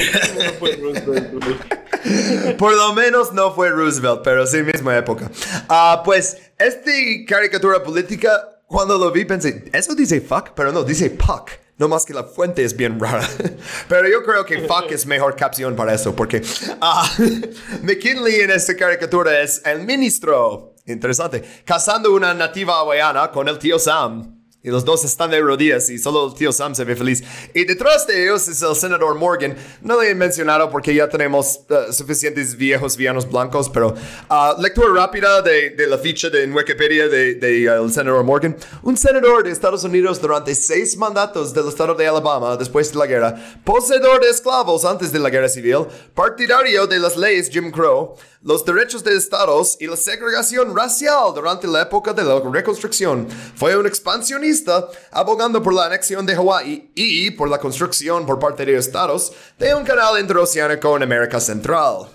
Por 2.58 2.72
lo 2.74 2.92
menos 2.94 3.32
no 3.32 3.52
fue 3.54 3.70
Roosevelt, 3.70 4.22
pero 4.22 4.46
sí 4.46 4.62
misma 4.62 4.96
época. 4.96 5.30
Ah, 5.68 6.02
pues, 6.04 6.36
este 6.58 7.24
caricatura 7.26 7.82
política, 7.82 8.60
cuando 8.66 8.98
lo 8.98 9.10
vi 9.10 9.24
pensé, 9.24 9.64
eso 9.72 9.94
dice 9.94 10.20
fuck, 10.20 10.50
pero 10.54 10.72
no, 10.72 10.82
dice 10.84 11.10
puck. 11.10 11.50
No 11.76 11.88
más 11.88 12.04
que 12.04 12.14
la 12.14 12.24
fuente 12.24 12.64
es 12.64 12.76
bien 12.76 13.00
rara. 13.00 13.28
Pero 13.88 14.08
yo 14.08 14.22
creo 14.22 14.44
que 14.46 14.60
fuck 14.60 14.90
es 14.90 15.06
mejor 15.06 15.34
capción 15.34 15.74
para 15.74 15.94
eso, 15.94 16.14
porque 16.14 16.42
ah, 16.80 17.10
McKinley 17.82 18.42
en 18.42 18.50
esta 18.50 18.76
caricatura 18.76 19.40
es 19.40 19.60
el 19.64 19.80
ministro, 19.84 20.74
interesante, 20.86 21.42
casando 21.64 22.12
una 22.12 22.32
nativa 22.32 22.78
hawaiana 22.78 23.30
con 23.30 23.48
el 23.48 23.58
tío 23.58 23.78
Sam. 23.78 24.43
Y 24.64 24.70
los 24.70 24.82
dos 24.82 25.04
están 25.04 25.30
de 25.30 25.42
rodillas 25.42 25.90
y 25.90 25.98
solo 25.98 26.26
el 26.26 26.34
tío 26.34 26.50
Sam 26.50 26.74
se 26.74 26.84
ve 26.84 26.96
feliz. 26.96 27.22
Y 27.52 27.66
detrás 27.66 28.06
de 28.06 28.24
ellos 28.24 28.48
es 28.48 28.62
el 28.62 28.74
senador 28.74 29.14
Morgan. 29.14 29.54
No 29.82 30.00
le 30.00 30.08
he 30.08 30.14
mencionado 30.14 30.70
porque 30.70 30.94
ya 30.94 31.06
tenemos 31.06 31.60
uh, 31.68 31.92
suficientes 31.92 32.56
viejos 32.56 32.96
villanos 32.96 33.30
blancos, 33.30 33.68
pero 33.68 33.88
uh, 33.88 34.62
lectura 34.62 34.88
rápida 34.94 35.42
de, 35.42 35.74
la 35.86 35.98
ficha 35.98 36.30
de, 36.30 36.44
en 36.44 36.54
Wikipedia 36.54 37.08
del 37.08 37.38
de, 37.38 37.64
el 37.66 37.92
senador 37.92 38.24
Morgan. 38.24 38.56
Un 38.82 38.96
senador 38.96 39.44
de 39.44 39.50
Estados 39.50 39.84
Unidos 39.84 40.18
durante 40.18 40.54
seis 40.54 40.96
mandatos 40.96 41.52
del 41.52 41.68
estado 41.68 41.94
de 41.94 42.06
Alabama 42.06 42.56
después 42.56 42.90
de 42.90 42.98
la 42.98 43.06
guerra, 43.06 43.58
poseedor 43.64 44.22
de 44.22 44.30
esclavos 44.30 44.86
antes 44.86 45.12
de 45.12 45.18
la 45.18 45.28
guerra 45.28 45.50
civil, 45.50 45.86
partidario 46.14 46.86
de 46.86 46.98
las 46.98 47.18
leyes 47.18 47.50
Jim 47.50 47.70
Crow, 47.70 48.16
los 48.44 48.64
derechos 48.64 49.02
de 49.02 49.16
estados 49.16 49.76
y 49.80 49.86
la 49.86 49.96
segregación 49.96 50.76
racial 50.76 51.32
durante 51.34 51.66
la 51.66 51.82
época 51.82 52.12
de 52.12 52.22
la 52.22 52.40
reconstrucción. 52.40 53.26
Fue 53.56 53.76
un 53.76 53.86
expansionista, 53.86 54.86
abogando 55.10 55.62
por 55.62 55.72
la 55.72 55.86
anexión 55.86 56.26
de 56.26 56.36
Hawái 56.36 56.92
y 56.94 57.30
por 57.32 57.48
la 57.48 57.58
construcción 57.58 58.26
por 58.26 58.38
parte 58.38 58.66
de 58.66 58.76
estados 58.76 59.32
de 59.58 59.74
un 59.74 59.84
canal 59.84 60.20
interoceánico 60.20 60.94
en 60.96 61.02
América 61.04 61.40
Central. 61.40 62.06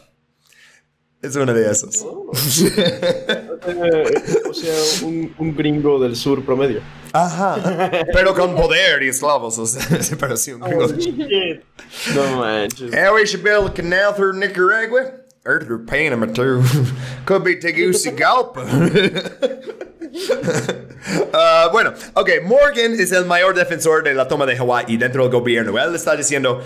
Es 1.21 1.35
uno 1.35 1.53
de 1.53 1.69
esos. 1.69 2.05
Eh, 3.67 4.43
o 4.49 4.53
sea, 4.53 5.05
un, 5.05 5.35
un 5.37 5.53
gringo 5.53 5.99
del 5.99 6.15
sur 6.15 6.45
promedio. 6.45 6.81
Ajá. 7.11 7.57
Pero 8.13 8.33
con 8.33 8.55
poder 8.55 9.03
y 9.03 9.09
esclavos. 9.09 9.57
O 9.57 9.65
sea, 9.65 9.85
pero 10.19 10.37
sí, 10.37 10.53
un 10.53 10.61
gringo. 10.61 10.87
No 12.15 12.37
manches. 12.37 12.93
And 12.93 13.13
we 13.13 13.25
should 13.25 13.43
build 13.43 13.69
a 13.69 13.73
canal 13.73 14.13
through 14.13 14.37
Nicaragua. 14.37 15.18
Or 15.45 15.63
through 15.63 15.85
Panama, 15.85 16.25
too. 16.25 16.63
Could 17.25 17.43
be 17.43 17.55
Tegucigalpa. 17.55 18.65
Ah, 21.33 21.69
bueno, 21.71 21.93
ok, 22.13 22.29
Morgan 22.43 22.93
es 22.99 23.11
el 23.11 23.25
mayor 23.25 23.53
defensor 23.53 24.03
de 24.03 24.13
la 24.13 24.27
toma 24.27 24.45
de 24.45 24.57
Hawái 24.57 24.97
dentro 24.97 25.23
del 25.23 25.31
gobierno. 25.31 25.79
Él 25.79 25.95
está 25.95 26.15
diciendo, 26.15 26.61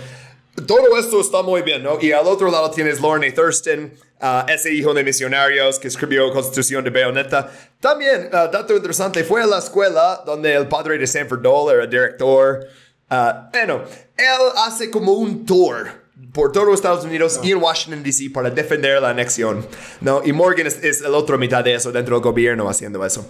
todo 0.66 0.98
esto 0.98 1.22
está 1.22 1.42
muy 1.42 1.62
bien, 1.62 1.84
¿no? 1.84 2.00
Y 2.02 2.12
al 2.12 2.26
otro 2.28 2.50
lado 2.50 2.72
tienes 2.72 3.00
Lorne 3.00 3.32
Thurston, 3.32 3.94
ah, 4.22 4.46
ese 4.50 4.74
hijo 4.74 4.94
de 4.94 5.04
misionarios 5.04 5.80
que 5.80 5.88
escribió 5.88 6.32
Constitución 6.32 6.84
de 6.84 6.90
Bayonetta. 6.90 7.52
También, 7.80 8.30
ah, 8.32 8.48
dato 8.52 8.76
interesante, 8.76 9.24
fue 9.24 9.42
a 9.42 9.46
la 9.46 9.60
escuela 9.60 10.24
donde 10.26 10.54
el 10.54 10.68
padre 10.68 10.98
de 10.98 11.08
Sanford 11.08 11.42
Dole 11.42 11.76
era 11.76 11.88
director. 11.88 12.68
Ah, 13.10 13.50
bueno, 13.52 13.84
él 14.18 14.52
hace 14.58 14.90
como 14.90 15.14
un 15.14 15.46
tour 15.46 16.03
por 16.32 16.52
todo 16.52 16.74
Estados 16.74 17.06
Unidos 17.06 17.40
y 17.44 17.52
en 17.52 17.58
Washington, 17.58 18.04
D.C. 18.04 18.30
para 18.30 18.50
defender 18.50 19.02
la 19.02 19.10
anexión, 19.10 19.66
¿no? 20.02 20.22
Y 20.24 20.32
Morgan 20.32 20.68
es, 20.68 20.84
es 20.84 21.02
el 21.02 21.16
otro 21.16 21.38
mitad 21.38 21.64
de 21.64 21.74
eso 21.74 21.92
dentro 21.92 22.16
del 22.16 22.24
gobierno 22.24 22.70
haciendo 22.70 23.04
eso. 23.06 23.28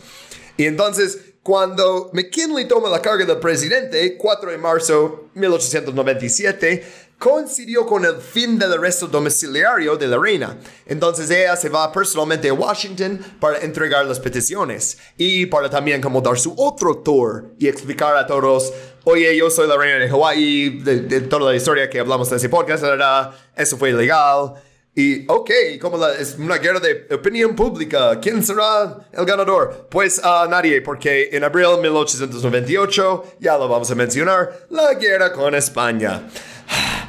Y 0.57 0.65
entonces, 0.65 1.33
cuando 1.41 2.09
McKinley 2.13 2.67
toma 2.67 2.89
la 2.89 3.01
carga 3.01 3.25
del 3.25 3.39
presidente, 3.39 4.17
4 4.17 4.51
de 4.51 4.57
marzo 4.57 5.29
de 5.33 5.41
1897, 5.41 6.83
coincidió 7.23 7.85
con 7.85 8.03
el 8.03 8.17
fin 8.17 8.59
del 8.59 8.73
arresto 8.73 9.07
domiciliario 9.07 9.95
de 9.95 10.07
la 10.07 10.17
reina. 10.17 10.59
Entonces 10.85 11.29
ella 11.29 11.55
se 11.55 11.69
va 11.69 11.89
personalmente 11.91 12.49
a 12.49 12.53
Washington 12.53 13.17
para 13.39 13.59
entregar 13.59 14.05
las 14.05 14.19
peticiones 14.19 14.97
y 15.17 15.45
para 15.45 15.69
también 15.69 16.01
como 16.01 16.19
dar 16.19 16.37
su 16.37 16.53
otro 16.57 16.97
tour 16.97 17.53
y 17.57 17.69
explicar 17.69 18.17
a 18.17 18.27
todos, 18.27 18.73
oye, 19.05 19.35
yo 19.37 19.49
soy 19.49 19.67
la 19.67 19.77
reina 19.77 19.99
de 19.99 20.09
Hawái, 20.09 20.79
de, 20.79 21.01
de 21.01 21.21
toda 21.21 21.51
la 21.51 21.55
historia 21.57 21.89
que 21.89 21.99
hablamos 21.99 22.29
en 22.31 22.37
ese 22.37 22.49
podcast, 22.49 22.83
verdad, 22.83 23.31
eso 23.55 23.77
fue 23.77 23.89
ilegal. 23.89 24.53
Y, 24.95 25.25
ok, 25.27 25.49
como 25.81 25.97
la- 25.97 26.13
es 26.15 26.35
una 26.37 26.57
guerra 26.59 26.79
de 26.79 27.07
opinión 27.15 27.55
pública, 27.55 28.19
¿quién 28.21 28.43
será 28.43 28.97
el 29.11 29.25
ganador? 29.25 29.87
Pues 29.89 30.23
a 30.23 30.45
nadie, 30.47 30.81
porque 30.81 31.29
en 31.31 31.43
abril 31.43 31.65
de 31.77 31.81
1898, 31.89 33.23
ya 33.39 33.57
lo 33.57 33.67
vamos 33.67 33.89
a 33.89 33.95
mencionar, 33.95 34.67
la 34.69 34.93
guerra 34.93 35.31
con 35.33 35.55
España. 35.55 36.21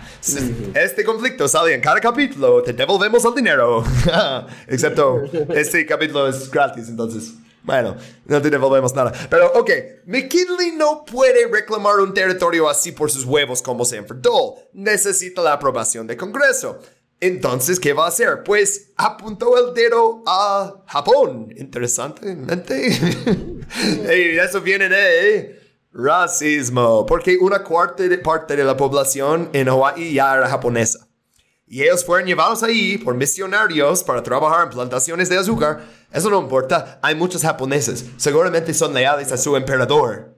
Este 0.75 1.05
conflicto 1.05 1.47
sale 1.47 1.75
en 1.75 1.83
cada 1.83 2.01
capítulo, 2.01 2.63
te 2.63 2.73
devolvemos 2.73 3.23
el 3.27 3.35
dinero. 3.35 3.85
Excepto, 4.67 5.23
este 5.55 5.85
capítulo 5.85 6.27
es 6.29 6.51
gratis, 6.51 6.89
entonces, 6.89 7.35
bueno, 7.65 7.97
no 8.27 8.43
te 8.43 8.51
devolvemos 8.51 8.95
nada. 8.95 9.13
Pero, 9.31 9.51
ok, 9.55 9.71
McKinley 10.07 10.73
no 10.77 11.05
puede 11.05 11.47
reclamar 11.49 11.99
un 11.99 12.13
territorio 12.13 12.69
así 12.69 12.93
por 12.93 13.11
sus 13.11 13.25
huevos 13.25 13.63
como 13.63 13.87
Sanford 13.87 14.19
Dole. 14.19 14.69
Necesita 14.75 15.41
la 15.43 15.55
aprobación 15.55 16.07
del 16.07 16.19
Congreso. 16.19 16.79
Entonces, 17.21 17.81
¿qué 17.81 17.95
va 17.95 18.05
a 18.05 18.09
hacer? 18.09 18.43
Pues 18.45 18.93
apuntó 18.97 19.57
el 19.57 19.73
dedo 19.73 20.23
a 20.27 20.83
Japón. 20.87 21.49
Interesantemente. 21.57 22.89
eso 24.45 24.61
viene 24.61 24.91
de 24.91 25.59
racismo. 25.91 27.07
Porque 27.07 27.39
una 27.41 27.65
cuarta 27.65 28.05
parte 28.23 28.57
de 28.57 28.65
la 28.65 28.77
población 28.77 29.49
en 29.55 29.69
Hawái 29.69 30.13
ya 30.13 30.35
era 30.35 30.49
japonesa. 30.49 31.09
Y 31.67 31.83
ellos 31.83 32.05
fueron 32.05 32.27
llevados 32.27 32.63
ahí 32.63 32.99
por 32.99 33.15
misionarios 33.15 34.05
para 34.05 34.23
trabajar 34.23 34.65
en 34.65 34.71
plantaciones 34.71 35.29
de 35.29 35.39
azúcar. 35.39 35.85
Eso 36.13 36.29
no 36.29 36.41
importa. 36.41 36.99
Hay 37.03 37.15
muchos 37.15 37.43
japoneses. 37.43 38.05
Seguramente 38.17 38.75
son 38.75 38.93
leales 38.93 39.33
a 39.33 39.39
su 39.39 39.57
emperador. 39.57 40.37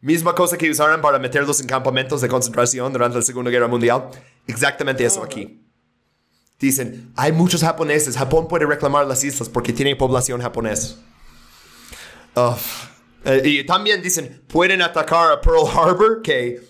Misma 0.00 0.34
cosa 0.34 0.56
que 0.56 0.70
usaron 0.70 1.00
para 1.00 1.18
meterlos 1.18 1.60
en 1.60 1.66
campamentos 1.66 2.20
de 2.20 2.28
concentración 2.28 2.92
durante 2.92 3.16
la 3.16 3.22
Segunda 3.22 3.50
Guerra 3.50 3.68
Mundial. 3.68 4.08
Exactamente 4.46 5.04
eso 5.04 5.22
aquí. 5.22 5.62
Dicen, 6.58 7.12
hay 7.16 7.32
muchos 7.32 7.62
japoneses. 7.62 8.16
Japón 8.16 8.48
puede 8.48 8.66
reclamar 8.66 9.06
las 9.06 9.22
islas 9.24 9.48
porque 9.48 9.72
tiene 9.72 9.96
población 9.96 10.40
japonesa. 10.40 10.96
Uf. 12.36 12.88
Eh, 13.24 13.42
y 13.44 13.64
también 13.64 14.02
dicen, 14.02 14.42
pueden 14.48 14.82
atacar 14.82 15.32
a 15.32 15.40
Pearl 15.40 15.66
Harbor. 15.74 16.22
Que, 16.22 16.60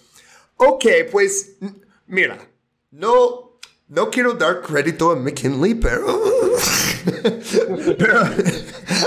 ok, 0.56 0.84
pues, 1.10 1.56
mira, 2.06 2.38
no, 2.90 3.43
no 3.94 4.10
quiero 4.10 4.34
dar 4.34 4.60
crédito 4.60 5.12
a 5.12 5.16
McKinley, 5.16 5.74
pero, 5.74 6.04
pero 7.98 8.20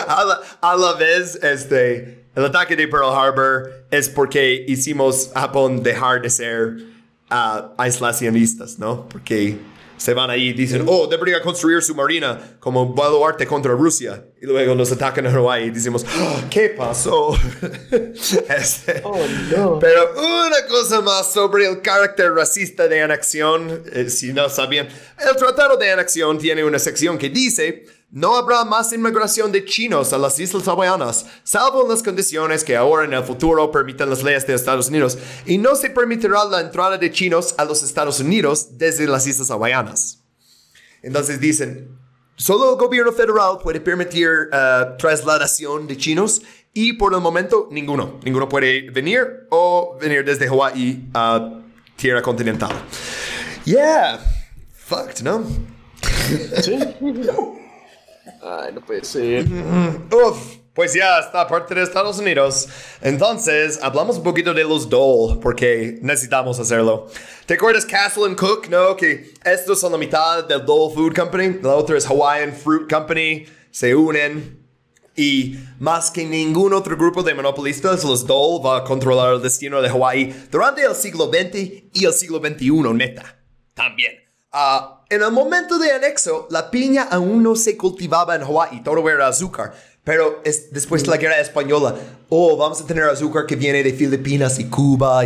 a, 0.08 0.24
la, 0.24 0.42
a 0.62 0.76
la 0.78 0.94
vez, 0.94 1.36
este, 1.44 2.26
el 2.36 2.46
ataque 2.46 2.76
de 2.76 2.88
Pearl 2.88 3.14
Harbor 3.14 3.86
es 3.92 4.08
porque 4.08 4.66
hicimos 4.68 5.32
Japón 5.34 5.84
dejar 5.84 6.22
de 6.22 6.30
ser 6.30 6.78
ah, 7.30 7.74
aislacionistas, 7.78 8.80
¿no? 8.80 9.08
Porque 9.10 9.60
se 9.98 10.14
van 10.14 10.30
ahí 10.30 10.50
y 10.50 10.54
dicen, 10.54 10.86
oh, 10.88 11.08
debería 11.08 11.42
construir 11.42 11.82
su 11.82 11.96
marina 11.96 12.58
como 12.60 12.94
baluarte 12.94 13.46
contra 13.46 13.74
Rusia. 13.74 14.24
Y 14.42 14.46
luego 14.46 14.76
nos 14.76 14.92
atacan 14.92 15.26
a 15.26 15.32
Hawái 15.32 15.66
y 15.66 15.70
decimos, 15.72 16.06
"Oh, 16.20 16.42
¿qué 16.50 16.70
pasó? 16.70 17.36
Este, 18.50 19.02
Pero 19.80 20.12
una 20.16 20.68
cosa 20.70 21.02
más 21.02 21.32
sobre 21.32 21.68
el 21.68 21.82
carácter 21.82 22.32
racista 22.34 22.88
de 22.88 23.02
anexión, 23.02 23.84
eh, 23.92 24.10
si 24.10 24.34
no 24.34 24.50
sabían, 24.50 24.88
el 24.88 25.36
Tratado 25.36 25.78
de 25.78 25.92
Anexión 25.92 26.38
tiene 26.38 26.64
una 26.64 26.80
sección 26.80 27.18
que 27.18 27.30
dice, 27.30 27.86
no 28.10 28.38
habrá 28.38 28.64
más 28.64 28.94
inmigración 28.94 29.52
de 29.52 29.66
chinos 29.66 30.14
a 30.14 30.18
las 30.18 30.40
Islas 30.40 30.68
Hawaianas, 30.68 31.26
salvo 31.44 31.84
en 31.84 31.90
las 31.90 32.02
condiciones 32.02 32.64
que 32.64 32.76
ahora 32.76 33.06
en 33.06 33.14
el 33.14 33.24
futuro 33.24 33.70
permitan 33.72 34.10
las 34.10 34.24
leyes 34.24 34.48
de 34.48 34.54
Estados 34.54 34.88
Unidos, 34.88 35.18
y 35.46 35.58
no 35.58 35.76
se 35.76 35.90
permitirá 35.90 36.46
la 36.46 36.62
entrada 36.62 36.98
de 36.98 37.12
chinos 37.12 37.54
a 37.58 37.66
los 37.66 37.84
Estados 37.84 38.20
Unidos 38.20 38.78
desde 38.78 39.08
las 39.08 39.28
Islas 39.28 39.52
Hawaianas. 39.52 40.24
Entonces 41.02 41.40
dicen, 41.40 41.98
solo 42.38 42.72
el 42.72 42.78
gobierno 42.78 43.12
federal 43.12 43.58
puede 43.62 43.82
permitir 43.82 44.30
eh, 44.52 44.86
trasladación 44.98 45.88
de 45.88 45.98
chinos 45.98 46.42
y 46.74 46.94
por 46.94 47.14
el 47.14 47.20
momento 47.20 47.68
ninguno. 47.72 48.20
Ninguno 48.24 48.48
puede 48.48 48.90
venir 48.90 49.48
o 49.50 49.98
venir 50.00 50.24
desde 50.24 50.48
Hawái 50.48 51.10
a 51.14 51.62
tierra 51.96 52.22
continental. 52.22 52.72
Yeah. 53.66 54.20
Fucked, 54.74 55.24
¿no? 55.24 55.44
Sí. 56.62 56.78
Ay, 58.42 58.74
no 58.74 58.82
puede 58.82 59.04
ser. 59.04 59.46
Uf, 59.46 60.58
pues 60.74 60.94
ya 60.94 61.20
está 61.20 61.48
parte 61.48 61.74
de 61.74 61.82
Estados 61.82 62.20
Unidos. 62.20 62.68
Entonces, 63.02 63.80
hablamos 63.82 64.18
un 64.18 64.24
poquito 64.24 64.54
de 64.54 64.64
los 64.64 64.88
Dole, 64.88 65.40
porque 65.42 65.98
necesitamos 66.02 66.60
hacerlo. 66.60 67.08
¿Te 67.48 67.56
acuerdas 67.56 67.86
Castle 67.86 68.26
and 68.26 68.38
Cook, 68.38 68.68
no? 68.70 68.96
Que 68.96 69.34
estos 69.44 69.80
son 69.80 69.92
la 69.92 69.98
mitad 69.98 70.48
del 70.48 70.64
Dole 70.66 70.94
Food 70.94 71.16
Company, 71.16 71.60
la 71.64 71.76
otra 71.76 71.98
es 71.98 72.06
Hawaiian 72.06 72.54
Fruit 72.54 72.88
Company, 72.88 73.46
se 73.72 73.96
unen. 73.96 74.64
Y 75.16 75.58
más 75.80 76.12
que 76.12 76.24
ningún 76.24 76.74
otro 76.74 76.96
grupo 76.96 77.24
de 77.24 77.34
monopolistas, 77.34 78.04
los 78.04 78.28
Dole 78.28 78.64
va 78.64 78.78
a 78.78 78.84
controlar 78.84 79.34
el 79.34 79.42
destino 79.42 79.82
de 79.82 79.90
Hawái 79.90 80.48
durante 80.52 80.84
el 80.84 80.94
siglo 80.94 81.26
XX 81.26 81.86
y 81.92 82.06
el 82.06 82.14
siglo 82.14 82.38
XXI, 82.38 82.94
neta. 82.94 83.40
También. 83.74 84.14
Ah, 84.52 84.97
en 85.10 85.22
el 85.22 85.32
momento 85.32 85.78
de 85.80 85.92
anexo, 85.92 86.48
la 86.50 86.70
piña 86.70 87.04
aún 87.10 87.44
no 87.44 87.56
se 87.56 87.78
cultivaba 87.78 88.36
en 88.36 88.44
Hawái, 88.44 88.84
todo 88.84 89.10
era 89.10 89.28
azúcar. 89.28 89.74
Pero 90.04 90.42
es, 90.44 90.72
después 90.72 91.04
de 91.04 91.10
la 91.10 91.18
guerra 91.18 91.40
española, 91.40 91.96
oh, 92.30 92.56
vamos 92.56 92.82
a 92.82 92.86
tener 92.86 93.04
azúcar 93.04 93.46
que 93.46 93.56
viene 93.56 93.84
de 93.84 93.94
Filipinas 93.94 94.60
y 94.60 94.66
Cuba. 94.70 95.24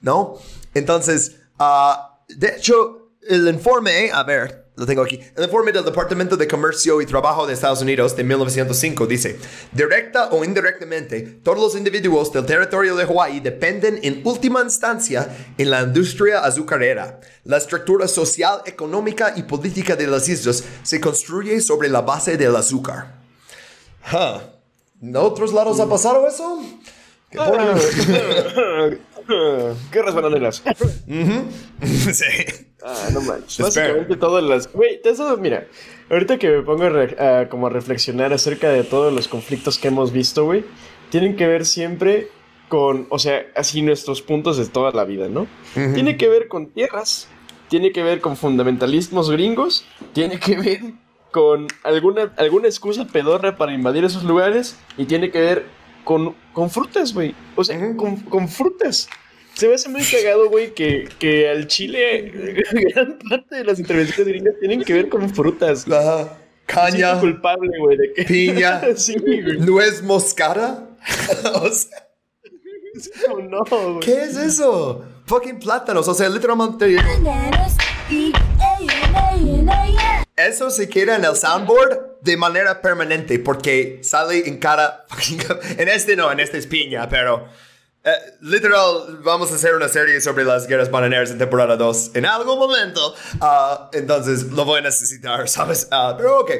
¿No? 0.00 0.36
Entonces, 0.74 1.36
ah, 1.58 2.20
de 2.28 2.48
hecho, 2.56 3.12
el 3.28 3.48
informe, 3.48 4.10
a 4.12 4.22
ver, 4.22 4.65
lo 4.76 4.84
tengo 4.84 5.02
aquí. 5.02 5.18
El 5.34 5.44
informe 5.44 5.72
del 5.72 5.84
Departamento 5.84 6.36
de 6.36 6.46
Comercio 6.46 7.00
y 7.00 7.06
Trabajo 7.06 7.46
de 7.46 7.54
Estados 7.54 7.80
Unidos 7.80 8.14
de 8.14 8.24
1905 8.24 9.06
dice, 9.06 9.38
directa 9.72 10.28
o 10.30 10.44
indirectamente, 10.44 11.22
todos 11.42 11.58
los 11.58 11.76
individuos 11.76 12.30
del 12.30 12.44
territorio 12.44 12.94
de 12.94 13.06
Hawái 13.06 13.40
dependen 13.40 13.98
en 14.02 14.20
última 14.24 14.60
instancia 14.60 15.34
en 15.56 15.70
la 15.70 15.80
industria 15.82 16.40
azucarera. 16.40 17.20
La 17.44 17.56
estructura 17.56 18.06
social, 18.06 18.60
económica 18.66 19.32
y 19.34 19.44
política 19.44 19.96
de 19.96 20.06
las 20.06 20.28
islas 20.28 20.62
se 20.82 21.00
construye 21.00 21.60
sobre 21.62 21.88
la 21.88 22.02
base 22.02 22.36
del 22.36 22.54
azúcar. 22.54 23.14
Huh. 24.12 24.40
¿En 25.02 25.16
otros 25.16 25.54
lados 25.54 25.80
ha 25.80 25.88
pasado 25.88 26.28
eso? 26.28 26.62
¿Qué 27.30 27.38
ponen? 27.38 29.00
Guerras 29.90 30.14
bananeras. 30.14 30.62
sí. 32.12 32.65
Ah, 32.88 33.08
no 33.12 33.20
manches. 33.20 33.58
Básicamente 33.58 34.16
todas 34.16 34.44
las. 34.44 34.72
Güey, 34.72 35.00
eso, 35.04 35.36
mira. 35.38 35.66
Ahorita 36.08 36.38
que 36.38 36.48
me 36.48 36.62
pongo 36.62 36.84
a, 36.84 36.88
re- 36.90 37.16
a 37.20 37.48
como 37.48 37.66
a 37.66 37.70
reflexionar 37.70 38.32
acerca 38.32 38.68
de 38.70 38.84
todos 38.84 39.12
los 39.12 39.26
conflictos 39.26 39.76
que 39.78 39.88
hemos 39.88 40.12
visto, 40.12 40.44
güey, 40.44 40.64
tienen 41.10 41.34
que 41.36 41.46
ver 41.48 41.66
siempre 41.66 42.28
con, 42.68 43.06
o 43.10 43.18
sea, 43.18 43.44
así 43.56 43.82
nuestros 43.82 44.22
puntos 44.22 44.56
de 44.56 44.66
toda 44.66 44.92
la 44.92 45.04
vida, 45.04 45.28
¿no? 45.28 45.46
Tiene 45.94 46.16
que 46.16 46.28
ver 46.28 46.46
con 46.48 46.66
tierras, 46.68 47.28
tiene 47.68 47.90
que 47.92 48.02
ver 48.04 48.20
con 48.20 48.36
fundamentalismos 48.36 49.30
gringos, 49.30 49.84
tiene 50.12 50.38
que 50.38 50.56
ver 50.56 50.80
con 51.32 51.66
alguna, 51.82 52.32
alguna 52.36 52.66
excusa 52.68 53.04
pedorra 53.06 53.56
para 53.56 53.72
invadir 53.72 54.04
esos 54.04 54.22
lugares 54.24 54.76
y 54.96 55.04
tiene 55.06 55.30
que 55.30 55.40
ver 55.40 55.66
con, 56.04 56.34
con 56.52 56.70
frutas, 56.70 57.12
güey. 57.12 57.34
O 57.56 57.64
sea, 57.64 57.78
con, 57.96 58.16
con 58.20 58.48
frutas. 58.48 59.08
Se 59.56 59.68
me 59.68 59.74
hace 59.74 59.88
muy 59.88 60.02
cagado, 60.02 60.50
güey, 60.50 60.74
que, 60.74 61.08
que 61.18 61.48
al 61.48 61.66
Chile 61.66 62.30
gran 62.94 63.18
parte 63.18 63.56
de 63.56 63.64
las 63.64 63.78
intervenciones 63.78 64.28
gringas 64.28 64.54
tienen 64.60 64.82
que 64.82 64.92
ver 64.92 65.08
con 65.08 65.30
frutas. 65.34 65.90
Ajá. 65.90 66.36
Caña, 66.66 66.90
Siento 66.92 67.20
culpable, 67.20 67.70
güey, 67.78 67.96
de 67.96 68.12
que... 68.12 68.24
piña, 68.24 68.82
sí, 68.96 69.16
güey. 69.18 69.58
nuez 69.58 70.02
moscada. 70.02 70.86
O 71.54 71.70
sea, 71.70 72.06
No, 73.48 73.64
güey. 73.64 74.00
¿Qué 74.00 74.24
es 74.24 74.36
eso? 74.36 75.02
Fucking 75.24 75.58
plátanos. 75.58 76.06
O 76.06 76.12
sea, 76.12 76.28
literalmente. 76.28 76.96
Eso 80.36 80.70
se 80.70 80.88
queda 80.90 81.16
en 81.16 81.24
el 81.24 81.34
soundboard 81.34 82.20
de 82.20 82.36
manera 82.36 82.82
permanente 82.82 83.38
porque 83.38 84.00
sale 84.02 84.46
en 84.46 84.58
cada. 84.58 85.06
En 85.78 85.88
este 85.88 86.14
no, 86.14 86.30
en 86.30 86.40
este 86.40 86.58
es 86.58 86.66
piña, 86.66 87.08
pero. 87.08 87.48
Eh, 88.06 88.36
literal, 88.40 89.18
vamos 89.24 89.50
a 89.50 89.56
hacer 89.56 89.74
una 89.74 89.88
serie 89.88 90.20
sobre 90.20 90.44
las 90.44 90.66
guerras 90.68 90.90
bananeras 90.90 91.30
en 91.32 91.38
temporada 91.38 91.76
2 91.76 92.12
en 92.14 92.24
algún 92.24 92.58
momento. 92.58 93.14
Ah, 93.40 93.90
entonces 93.92 94.44
lo 94.52 94.64
voy 94.64 94.78
a 94.78 94.82
necesitar, 94.82 95.48
¿sabes? 95.48 95.88
Ah, 95.90 96.14
pero 96.16 96.40
ok. 96.40 96.50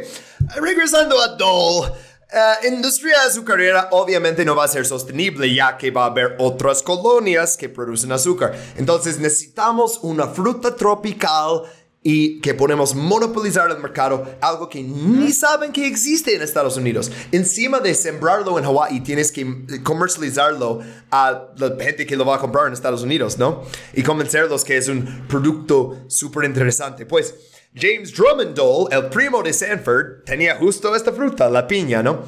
Regresando 0.57 1.21
a 1.21 1.29
Dole. 1.29 1.93
eh, 2.33 2.67
industria 2.69 3.15
azucarera 3.25 3.89
obviamente 3.93 4.45
no 4.45 4.57
va 4.57 4.65
a 4.65 4.69
ser 4.69 4.85
sostenible 4.85 5.55
ya 5.55 5.77
que 5.79 5.93
va 5.93 6.03
a 6.03 6.07
haber 6.07 6.35
otras 6.39 6.83
colonias 6.83 7.57
que 7.57 7.69
producen 7.69 8.11
azúcar. 8.11 8.53
Entonces 8.77 9.19
necesitamos 9.21 10.01
una 10.03 10.27
fruta 10.27 10.75
tropical 10.75 11.63
y 12.03 12.41
que 12.41 12.55
podemos 12.55 12.95
monopolizar 12.95 13.69
el 13.71 13.79
mercado, 13.79 14.37
algo 14.41 14.69
que 14.69 14.81
ni 14.83 15.33
saben 15.33 15.73
que 15.73 15.89
existe 15.89 16.37
en 16.37 16.43
Estados 16.43 16.77
Unidos. 16.77 17.11
Encima 17.33 17.81
de 17.81 17.95
sembrarlo 17.95 18.59
en 18.59 18.65
Hawái, 18.65 19.01
tienes 19.01 19.33
que 19.33 19.45
comercializarlo 19.83 20.81
a 21.11 21.49
la 21.57 21.77
gente 21.81 22.07
que 22.07 22.17
lo 22.17 22.25
va 22.25 22.37
a 22.37 22.39
comprar 22.39 22.69
en 22.69 22.75
Estados 22.75 23.03
Unidos, 23.03 23.39
¿no? 23.39 23.65
Y 23.93 24.05
convencerlos 24.05 24.65
que 24.65 24.77
es 24.77 24.89
un 24.89 25.27
producto 25.27 26.05
súper 26.07 26.45
interesante. 26.45 27.07
Pues 27.07 27.35
James 27.75 28.15
Drummond 28.15 28.55
Dole, 28.55 28.95
el 28.97 29.07
primo 29.07 29.43
de 29.43 29.53
Sanford, 29.53 30.23
tenía 30.25 30.57
justo 30.57 30.95
esta 30.95 31.13
fruta, 31.13 31.51
la 31.51 31.67
piña, 31.67 32.03
¿no? 32.03 32.23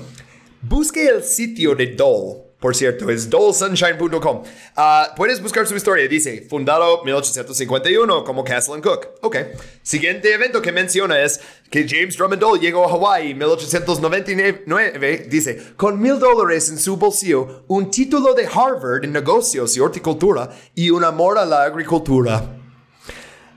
Busque 0.60 1.06
el 1.06 1.22
sitio 1.22 1.76
de 1.76 1.94
Dole. 1.94 2.47
Por 2.60 2.74
cierto, 2.74 3.08
es 3.08 3.30
dolesunshine.com. 3.30 4.42
Ah, 4.74 5.12
puedes 5.16 5.40
buscar 5.40 5.64
su 5.68 5.76
historia. 5.76 6.08
Dice, 6.08 6.44
fundado 6.48 7.04
1851 7.04 8.24
como 8.24 8.42
Castle 8.42 8.74
and 8.74 8.82
Cook. 8.82 9.10
Ok. 9.22 9.36
Siguiente 9.82 10.34
evento 10.34 10.60
que 10.60 10.72
menciona 10.72 11.20
es 11.20 11.40
que 11.70 11.86
James 11.88 12.16
Drummond 12.16 12.40
Dole 12.40 12.60
llegó 12.60 12.84
a 12.84 12.90
Hawaii 12.90 13.30
en 13.30 13.38
1899. 13.38 15.26
Dice, 15.30 15.74
con 15.76 16.00
mil 16.00 16.18
dólares 16.18 16.68
en 16.68 16.78
su 16.78 16.96
bolsillo, 16.96 17.62
un 17.68 17.92
título 17.92 18.34
de 18.34 18.46
Harvard 18.46 19.04
en 19.04 19.12
negocios 19.12 19.76
y 19.76 19.80
horticultura 19.80 20.50
y 20.74 20.90
un 20.90 21.04
amor 21.04 21.38
a 21.38 21.46
la 21.46 21.62
agricultura. 21.62 22.56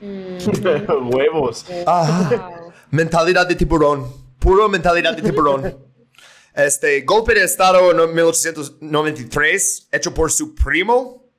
Huevos. 0.00 1.66
Wow. 1.86 2.72
Mentalidad 2.90 3.48
de 3.48 3.56
tiburón. 3.56 4.06
Puro 4.38 4.68
mentalidad 4.68 5.16
de 5.16 5.22
tiburón. 5.22 5.76
Este, 6.54 7.00
golpe 7.02 7.34
de 7.34 7.44
estado 7.44 7.90
en 7.90 8.14
1893, 8.14 9.88
hecho 9.90 10.12
por 10.12 10.30
su 10.30 10.54
primo, 10.54 11.30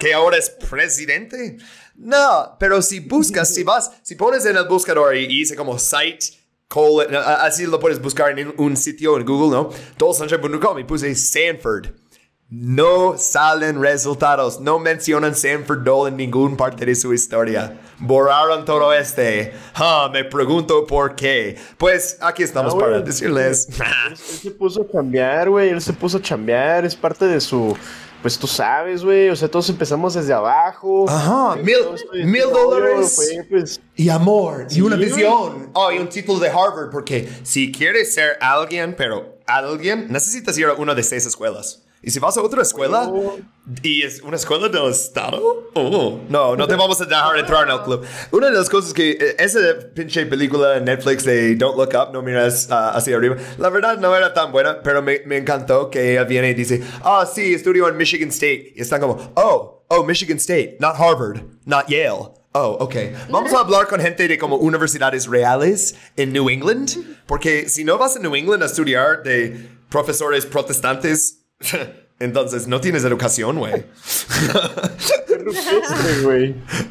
que 0.00 0.12
ahora 0.12 0.36
es 0.36 0.50
presidente. 0.50 1.58
No, 1.94 2.56
pero 2.58 2.82
si 2.82 3.00
buscas, 3.00 3.54
si 3.54 3.62
vas, 3.62 3.90
si 4.02 4.16
pones 4.16 4.44
en 4.44 4.56
el 4.56 4.66
buscador 4.66 5.16
y, 5.16 5.26
dice 5.26 5.54
como 5.54 5.78
site, 5.78 6.26
colon, 6.68 7.14
así 7.14 7.66
lo 7.66 7.78
puedes 7.78 8.00
buscar 8.00 8.38
en 8.38 8.52
un 8.58 8.76
sitio 8.76 9.16
en 9.16 9.24
Google, 9.24 9.56
¿no? 9.56 9.70
Dolesunshine.com 9.96 10.78
y 10.80 10.84
puse 10.84 11.14
Sanford. 11.14 12.05
No 12.48 13.18
salen 13.18 13.82
resultados, 13.82 14.60
no 14.60 14.78
mencionan 14.78 15.34
Sanford 15.34 15.82
Dole 15.82 16.10
en 16.10 16.16
ninguna 16.16 16.56
parte 16.56 16.86
de 16.86 16.94
su 16.94 17.12
historia. 17.12 17.80
Borraron 17.98 18.64
todo 18.64 18.92
este. 18.92 19.52
Ah, 19.74 20.08
me 20.12 20.22
pregunto 20.22 20.86
por 20.86 21.16
qué. 21.16 21.56
Pues 21.76 22.18
aquí 22.20 22.44
estamos 22.44 22.72
Ah, 22.74 22.78
para 22.78 23.00
decirles. 23.00 23.66
Él 24.10 24.16
se 24.16 24.50
puso 24.52 24.82
a 24.82 24.92
chambear, 24.92 25.50
güey. 25.50 25.70
Él 25.70 25.80
se 25.82 25.92
puso 25.92 26.18
a 26.18 26.22
chambear. 26.22 26.84
Es 26.84 26.94
parte 26.94 27.24
de 27.24 27.40
su. 27.40 27.76
Pues 28.22 28.38
tú 28.38 28.46
sabes, 28.46 29.04
güey. 29.04 29.28
O 29.28 29.34
sea, 29.34 29.48
todos 29.50 29.68
empezamos 29.68 30.14
desde 30.14 30.32
abajo. 30.32 31.06
Ajá, 31.08 31.56
mil, 31.56 32.42
dólares. 32.52 33.44
Pues. 33.50 33.80
Y 33.96 34.08
amor, 34.08 34.68
y 34.70 34.82
una 34.82 34.94
visión. 34.94 35.70
Oh, 35.72 35.90
y 35.90 35.98
un 35.98 36.08
título 36.08 36.38
de 36.38 36.48
Harvard, 36.48 36.90
porque 36.92 37.28
si 37.42 37.72
quieres 37.72 38.14
ser 38.14 38.38
alguien, 38.40 38.94
pero 38.96 39.36
alguien, 39.46 40.06
necesitas 40.12 40.56
ir 40.56 40.66
a 40.66 40.74
una 40.74 40.94
de 40.94 41.02
seis 41.02 41.26
escuelas. 41.26 41.82
Y 42.06 42.12
si 42.12 42.20
vas 42.20 42.36
a 42.36 42.40
otra 42.42 42.62
escuela 42.62 43.10
Oh. 43.12 43.36
y 43.82 44.02
es 44.02 44.22
una 44.22 44.36
escuela 44.36 44.68
del 44.68 44.92
Estado, 44.92 45.70
oh, 45.74 46.20
no, 46.28 46.54
no 46.54 46.68
te 46.68 46.76
vamos 46.76 47.00
a 47.00 47.04
dejar 47.04 47.36
entrar 47.36 47.68
en 47.68 47.74
el 47.74 47.82
club. 47.82 48.06
Una 48.30 48.46
de 48.46 48.56
las 48.56 48.70
cosas 48.70 48.94
que 48.94 49.10
eh, 49.10 49.34
esa 49.40 49.58
pinche 49.92 50.24
película 50.26 50.76
en 50.76 50.84
Netflix 50.84 51.24
de 51.24 51.56
Don't 51.56 51.76
Look 51.76 51.90
Up, 52.00 52.12
no 52.12 52.22
miras 52.22 52.68
ah, 52.70 52.92
hacia 52.94 53.16
arriba, 53.16 53.34
la 53.58 53.70
verdad 53.70 53.98
no 53.98 54.14
era 54.14 54.32
tan 54.32 54.52
buena, 54.52 54.80
pero 54.84 55.02
me, 55.02 55.22
me 55.26 55.36
encantó 55.38 55.90
que 55.90 56.12
ella 56.12 56.22
viene 56.22 56.50
y 56.50 56.54
dice, 56.54 56.80
ah, 57.02 57.26
sí, 57.26 57.54
estudio 57.54 57.88
en 57.88 57.96
Michigan 57.96 58.28
State. 58.28 58.74
Y 58.76 58.82
están 58.82 59.00
como, 59.00 59.32
oh, 59.34 59.84
oh, 59.88 60.04
Michigan 60.04 60.36
State, 60.36 60.76
not 60.78 60.94
Harvard, 60.96 61.42
not 61.64 61.88
Yale. 61.88 62.30
Oh, 62.52 62.76
ok. 62.78 62.94
Vamos 63.30 63.52
a 63.52 63.58
hablar 63.58 63.88
con 63.88 64.00
gente 64.00 64.28
de 64.28 64.38
como 64.38 64.54
universidades 64.58 65.26
reales 65.26 65.96
en 66.16 66.32
New 66.32 66.48
England, 66.50 67.16
porque 67.26 67.68
si 67.68 67.82
no 67.82 67.98
vas 67.98 68.14
a 68.14 68.20
New 68.20 68.36
England 68.36 68.62
a 68.62 68.66
estudiar 68.66 69.24
de 69.24 69.68
profesores 69.90 70.46
protestantes, 70.46 71.42
entonces 72.18 72.66
no 72.66 72.80
tienes 72.80 73.04
educación, 73.04 73.58
güey. 73.58 73.74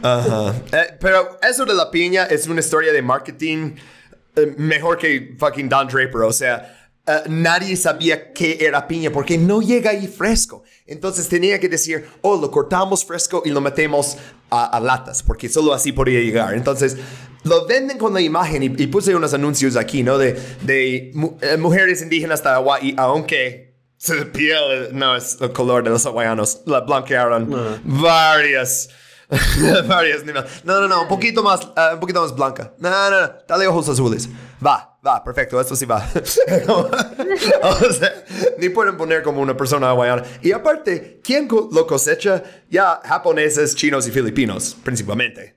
Ajá. 0.01 0.55
Eh, 0.71 0.97
pero 0.99 1.37
eso 1.47 1.65
de 1.65 1.73
la 1.73 1.89
piña 1.91 2.25
es 2.25 2.47
una 2.47 2.59
historia 2.59 2.91
de 2.93 3.01
marketing 3.01 3.73
eh, 4.35 4.53
mejor 4.57 4.97
que 4.97 5.35
fucking 5.37 5.69
Don 5.69 5.87
Draper. 5.87 6.21
O 6.21 6.31
sea, 6.31 6.89
eh, 7.07 7.21
nadie 7.27 7.75
sabía 7.75 8.33
qué 8.33 8.57
era 8.61 8.87
piña 8.87 9.11
porque 9.11 9.37
no 9.37 9.61
llega 9.61 9.91
ahí 9.91 10.07
fresco. 10.07 10.63
Entonces 10.85 11.27
tenía 11.27 11.59
que 11.59 11.69
decir, 11.69 12.05
oh, 12.21 12.39
lo 12.39 12.51
cortamos 12.51 13.05
fresco 13.05 13.41
y 13.45 13.49
lo 13.49 13.61
metemos 13.61 14.17
a, 14.49 14.65
a 14.65 14.79
latas, 14.79 15.23
porque 15.23 15.49
solo 15.49 15.73
así 15.73 15.91
podía 15.91 16.19
llegar. 16.19 16.53
Entonces 16.53 16.97
lo 17.43 17.65
venden 17.67 17.97
con 17.97 18.13
la 18.13 18.21
imagen 18.21 18.63
y, 18.63 18.83
y 18.83 18.87
puse 18.87 19.15
unos 19.15 19.33
anuncios 19.33 19.75
aquí, 19.75 20.03
¿no? 20.03 20.17
De, 20.17 20.33
de 20.61 21.11
mu- 21.13 21.37
mujeres 21.59 22.01
indígenas 22.01 22.43
de 22.43 22.49
Hawái, 22.49 22.95
aunque 22.97 23.64
su 23.97 24.31
piel 24.31 24.89
no 24.91 25.15
es 25.15 25.37
el 25.41 25.51
color 25.51 25.83
de 25.83 25.89
los 25.89 26.05
hawaianos, 26.05 26.61
la 26.65 26.81
blanquearon 26.81 27.81
varias. 27.83 28.89
varias 29.87 30.23
niveles. 30.23 30.63
No, 30.63 30.79
no, 30.81 30.87
no, 30.87 31.01
un 31.03 31.07
poquito 31.07 31.41
más, 31.41 31.61
eh, 31.75 31.89
un 31.93 31.99
poquito 31.99 32.21
más 32.21 32.35
blanca. 32.35 32.73
No, 32.77 32.89
no, 32.89 33.09
no, 33.09 33.33
dale 33.47 33.67
ojos 33.67 33.89
azules. 33.89 34.29
Va, 34.65 34.99
va, 35.05 35.23
perfecto, 35.23 35.59
esto 35.59 35.75
sí 35.75 35.85
va. 35.85 36.07
o 36.67 37.91
sea, 37.91 38.23
ni 38.59 38.69
pueden 38.69 38.97
poner 38.97 39.23
como 39.23 39.41
una 39.41 39.57
persona 39.57 39.89
hawaiana. 39.89 40.23
Y 40.41 40.51
aparte, 40.51 41.21
¿quién 41.23 41.47
lo 41.49 41.87
cosecha? 41.87 42.43
Ya 42.69 43.01
japoneses, 43.03 43.75
chinos 43.75 44.07
y 44.07 44.11
filipinos, 44.11 44.77
principalmente. 44.83 45.55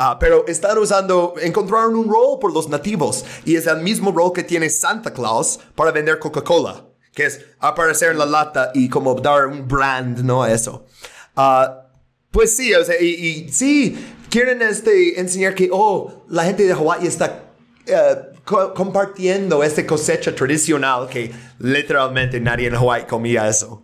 Ah, 0.00 0.16
pero 0.20 0.46
están 0.46 0.78
usando, 0.78 1.34
encontraron 1.42 1.96
un 1.96 2.08
rol 2.08 2.38
por 2.40 2.52
los 2.52 2.68
nativos 2.68 3.24
y 3.44 3.56
es 3.56 3.66
el 3.66 3.82
mismo 3.82 4.12
rol 4.12 4.32
que 4.32 4.44
tiene 4.44 4.70
Santa 4.70 5.12
Claus 5.12 5.58
para 5.74 5.90
vender 5.90 6.20
Coca-Cola, 6.20 6.84
que 7.18 7.26
es 7.26 7.40
aparecer 7.58 8.12
en 8.12 8.18
la 8.18 8.26
lata 8.26 8.70
y 8.74 8.88
como 8.88 9.12
dar 9.16 9.48
un 9.48 9.66
brand, 9.66 10.20
¿no? 10.20 10.46
Eso. 10.46 10.86
Ah, 11.34 11.82
pues 12.30 12.54
sí, 12.56 12.72
o 12.74 12.84
sea, 12.84 12.94
y, 13.00 13.06
y 13.08 13.48
sí, 13.52 13.98
quieren 14.30 14.62
este, 14.62 15.18
enseñar 15.18 15.56
que, 15.56 15.68
oh, 15.72 16.24
la 16.28 16.44
gente 16.44 16.64
de 16.64 16.72
Hawái 16.74 17.04
está 17.08 17.42
eh, 17.86 18.14
co- 18.44 18.72
compartiendo 18.72 19.64
esta 19.64 19.84
cosecha 19.84 20.32
tradicional 20.32 21.08
que 21.08 21.32
literalmente 21.58 22.38
nadie 22.38 22.68
en 22.68 22.74
Hawái 22.76 23.06
comía 23.06 23.48
eso. 23.48 23.82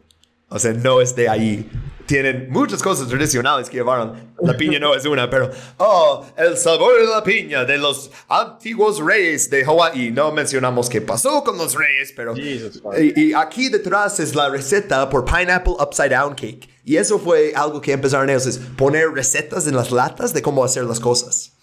O 0.48 0.58
sea, 0.60 0.72
no 0.72 1.00
es 1.00 1.16
de 1.16 1.28
ahí. 1.28 1.68
Tienen 2.06 2.48
muchas 2.50 2.82
cosas 2.82 3.08
tradicionales 3.08 3.70
que 3.70 3.78
llevaron. 3.78 4.34
La 4.42 4.56
piña 4.56 4.78
no 4.78 4.94
es 4.94 5.04
una, 5.06 5.30
pero, 5.30 5.50
oh, 5.78 6.26
el 6.36 6.56
sabor 6.56 7.00
de 7.00 7.06
la 7.06 7.24
piña 7.24 7.64
de 7.64 7.78
los 7.78 8.10
antiguos 8.28 8.98
reyes 9.02 9.48
de 9.48 9.64
Hawái. 9.64 10.10
No 10.10 10.30
mencionamos 10.32 10.88
qué 10.88 11.00
pasó 11.00 11.42
con 11.42 11.56
los 11.56 11.74
reyes, 11.74 12.12
pero... 12.14 12.34
Jesus 12.34 12.82
y, 12.98 13.28
y 13.28 13.32
aquí 13.32 13.68
detrás 13.68 14.20
es 14.20 14.34
la 14.34 14.48
receta 14.50 15.08
por 15.08 15.24
Pineapple 15.24 15.74
Upside 15.80 16.10
Down 16.10 16.34
Cake. 16.34 16.68
Y 16.84 16.96
eso 16.96 17.18
fue 17.18 17.52
algo 17.54 17.80
que 17.80 17.92
empezaron 17.92 18.28
ellos, 18.28 18.46
es 18.46 18.58
poner 18.58 19.10
recetas 19.10 19.66
en 19.66 19.74
las 19.74 19.90
latas 19.90 20.34
de 20.34 20.42
cómo 20.42 20.62
hacer 20.62 20.84
las 20.84 21.00
cosas. 21.00 21.53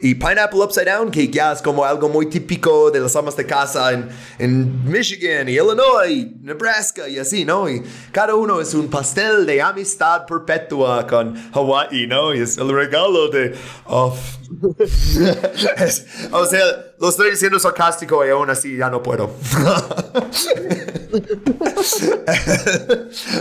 Y 0.00 0.14
Pineapple 0.14 0.60
Upside 0.60 0.86
Down 0.92 1.10
Cake 1.10 1.30
ya 1.32 1.52
es 1.52 1.60
como 1.60 1.84
algo 1.84 2.08
muy 2.08 2.26
típico 2.26 2.90
de 2.90 3.00
las 3.00 3.16
amas 3.16 3.36
de 3.36 3.44
casa 3.46 3.92
en, 3.92 4.08
en 4.38 4.84
Michigan 4.88 5.48
y 5.48 5.52
Illinois, 5.52 6.28
Nebraska 6.40 7.08
y 7.08 7.18
así, 7.18 7.44
¿no? 7.44 7.68
Y 7.68 7.82
cada 8.12 8.34
uno 8.36 8.60
es 8.60 8.74
un 8.74 8.88
pastel 8.88 9.44
de 9.44 9.60
amistad 9.60 10.24
perpetua 10.26 11.06
con 11.06 11.34
Hawaii, 11.52 12.06
¿no? 12.06 12.32
Y 12.34 12.40
es 12.40 12.56
el 12.58 12.70
regalo 12.72 13.28
de... 13.28 13.54
oh, 13.86 14.16
es- 15.78 16.06
o 16.30 16.46
sea, 16.46 16.62
lo 17.00 17.08
estoy 17.08 17.30
diciendo 17.32 17.58
sarcástico 17.58 18.24
y 18.24 18.30
aún 18.30 18.50
así 18.50 18.76
ya 18.76 18.88
no 18.90 19.02
puedo. 19.02 19.34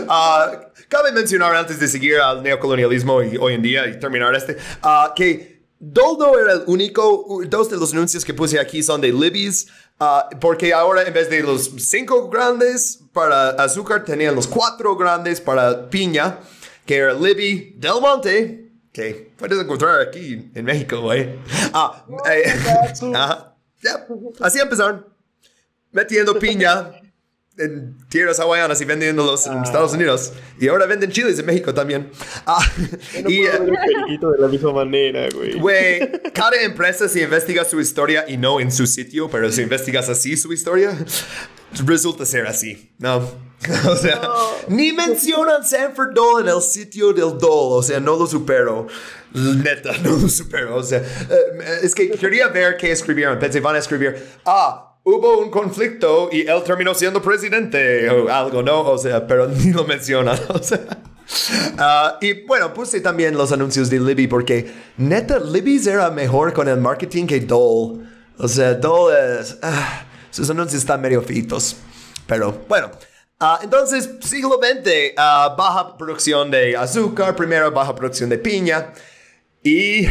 Ah, 0.10 0.52
cabe 0.88 1.12
mencionar 1.12 1.56
antes 1.56 1.80
de 1.80 1.88
seguir 1.88 2.18
al 2.18 2.42
neocolonialismo 2.44 3.22
y 3.24 3.38
hoy 3.38 3.54
en 3.56 3.62
día 3.62 3.88
y 3.88 4.00
terminar 4.00 4.34
este, 4.36 4.58
ah, 4.82 5.14
que 5.16 5.57
Dole 5.80 6.18
no 6.20 6.40
era 6.40 6.54
el 6.54 6.64
único, 6.66 7.42
dos 7.48 7.70
de 7.70 7.78
los 7.78 7.94
anuncios 7.94 8.26
que 8.26 8.34
puse 8.34 8.60
aquí 8.60 8.82
son 8.82 9.00
de 9.00 9.12
Libby's, 9.12 9.68
ah, 10.00 10.28
porque 10.42 10.74
ahora 10.74 11.04
en 11.04 11.14
vez 11.14 11.30
de 11.30 11.42
los 11.44 11.72
cinco 11.78 12.30
grandes 12.30 13.04
para 13.14 13.50
azúcar, 13.50 14.04
tenían 14.04 14.34
los 14.34 14.48
cuatro 14.48 14.96
grandes 14.96 15.40
para 15.40 15.90
piña, 15.90 16.40
que 16.86 16.96
era 16.96 17.14
Libby 17.14 17.76
Del 17.78 18.02
Monte, 18.02 18.72
que 18.92 19.32
puedes 19.38 19.60
encontrar 19.60 20.02
aquí 20.02 20.50
en 20.56 20.66
México, 20.66 21.00
güey. 21.02 21.38
Ah, 21.74 22.04
eh, 22.32 22.54
ajá, 23.14 23.56
ya, 23.82 24.08
así 24.42 24.60
empezaron, 24.60 25.06
metiendo 25.92 26.40
piña 26.40 26.92
en 27.58 27.98
tierras 28.10 28.40
hawaianas 28.40 28.80
y 28.82 28.86
vendiéndolos 28.86 29.48
en 29.48 29.64
Estados 29.64 29.94
Unidos. 29.94 30.34
Y 30.60 30.68
ahora 30.68 30.86
venden 30.86 31.12
chiles 31.12 31.40
en 31.40 31.46
México 31.46 31.74
también. 31.74 32.10
Ah, 32.46 32.64
No 33.24 33.30
y, 33.30 33.40
puedo 33.40 33.54
eh, 33.54 33.60
ver 33.60 33.70
el 33.70 33.96
periquito 33.96 34.32
de 34.32 34.40
la 34.40 34.48
misma 34.48 34.74
manera, 34.74 35.28
güey. 35.34 35.60
Güey, 35.60 36.12
cada 36.34 36.62
empresa 36.62 37.08
si 37.10 37.22
investiga 37.22 37.66
su 37.66 37.80
historia 37.80 38.26
y 38.28 38.38
no 38.38 38.60
en 38.60 38.72
su 38.72 38.88
sitio, 38.88 39.30
pero 39.30 39.52
si 39.52 39.62
investigas 39.62 40.10
así 40.10 40.38
su 40.38 40.54
historia, 40.54 40.98
resulta 41.86 42.26
ser 42.26 42.48
así, 42.48 42.92
¿no? 43.00 43.48
O 43.90 43.96
sea, 43.96 44.22
ni 44.68 44.92
mencionan 44.92 45.66
Sanford 45.66 46.14
Dole 46.14 46.50
en 46.50 46.56
el 46.56 46.62
sitio 46.62 47.12
del 47.12 47.38
Dole, 47.40 47.80
o 47.80 47.84
sea, 47.84 48.00
no 48.00 48.16
lo 48.16 48.28
supero. 48.28 48.88
Neta, 49.34 49.94
no 50.04 50.12
lo 50.12 50.30
supero. 50.30 50.76
O 50.76 50.84
sea, 50.84 51.00
eh, 51.00 51.80
es 51.84 51.94
que 51.94 52.10
quería 52.12 52.48
ver 52.50 52.78
qué 52.78 52.92
escribieron. 52.92 53.40
Pensé, 53.40 53.60
van 53.60 53.76
a 53.76 53.80
escribir, 53.80 54.16
ah, 54.46 54.87
hubo 55.08 55.38
un 55.38 55.50
conflicto 55.50 56.28
y 56.34 56.42
él 56.42 56.64
terminó 56.66 56.94
siendo 56.94 57.22
presidente 57.22 58.10
o 58.10 58.30
algo, 58.30 58.62
¿no? 58.62 58.82
O 58.82 58.98
sea, 58.98 59.26
pero 59.26 59.48
ni 59.48 59.72
lo 59.72 59.86
mencionan, 59.86 60.38
o 60.50 60.62
sea. 60.62 60.82
Ah, 61.78 62.18
y 62.22 62.46
bueno, 62.46 62.74
puse 62.74 63.00
también 63.02 63.38
los 63.38 63.52
anuncios 63.52 63.90
de 63.90 64.00
Libby 64.00 64.28
porque 64.28 64.70
neta, 64.98 65.40
Libby's 65.40 65.88
era 65.88 66.10
mejor 66.10 66.54
con 66.54 66.68
el 66.68 66.78
marketing 66.78 67.26
que 67.26 67.40
Dole. 67.40 68.06
O 68.38 68.48
sea, 68.48 68.74
Dole 68.74 69.40
es... 69.40 69.58
ah, 69.62 70.06
sus 70.30 70.50
anuncios 70.50 70.82
están 70.82 71.02
medio 71.02 71.22
fitos. 71.22 71.78
Pero 72.28 72.66
bueno. 72.68 72.92
Ah, 73.40 73.60
entonces, 73.62 74.10
siglo 74.22 74.60
XX, 74.60 75.14
ah, 75.16 75.54
baja 75.58 75.96
producción 75.96 76.50
de 76.50 76.76
azúcar, 76.76 77.36
primero 77.36 77.72
baja 77.72 77.94
producción 77.96 78.30
de 78.30 78.40
piña. 78.40 78.94
Y 79.64 80.08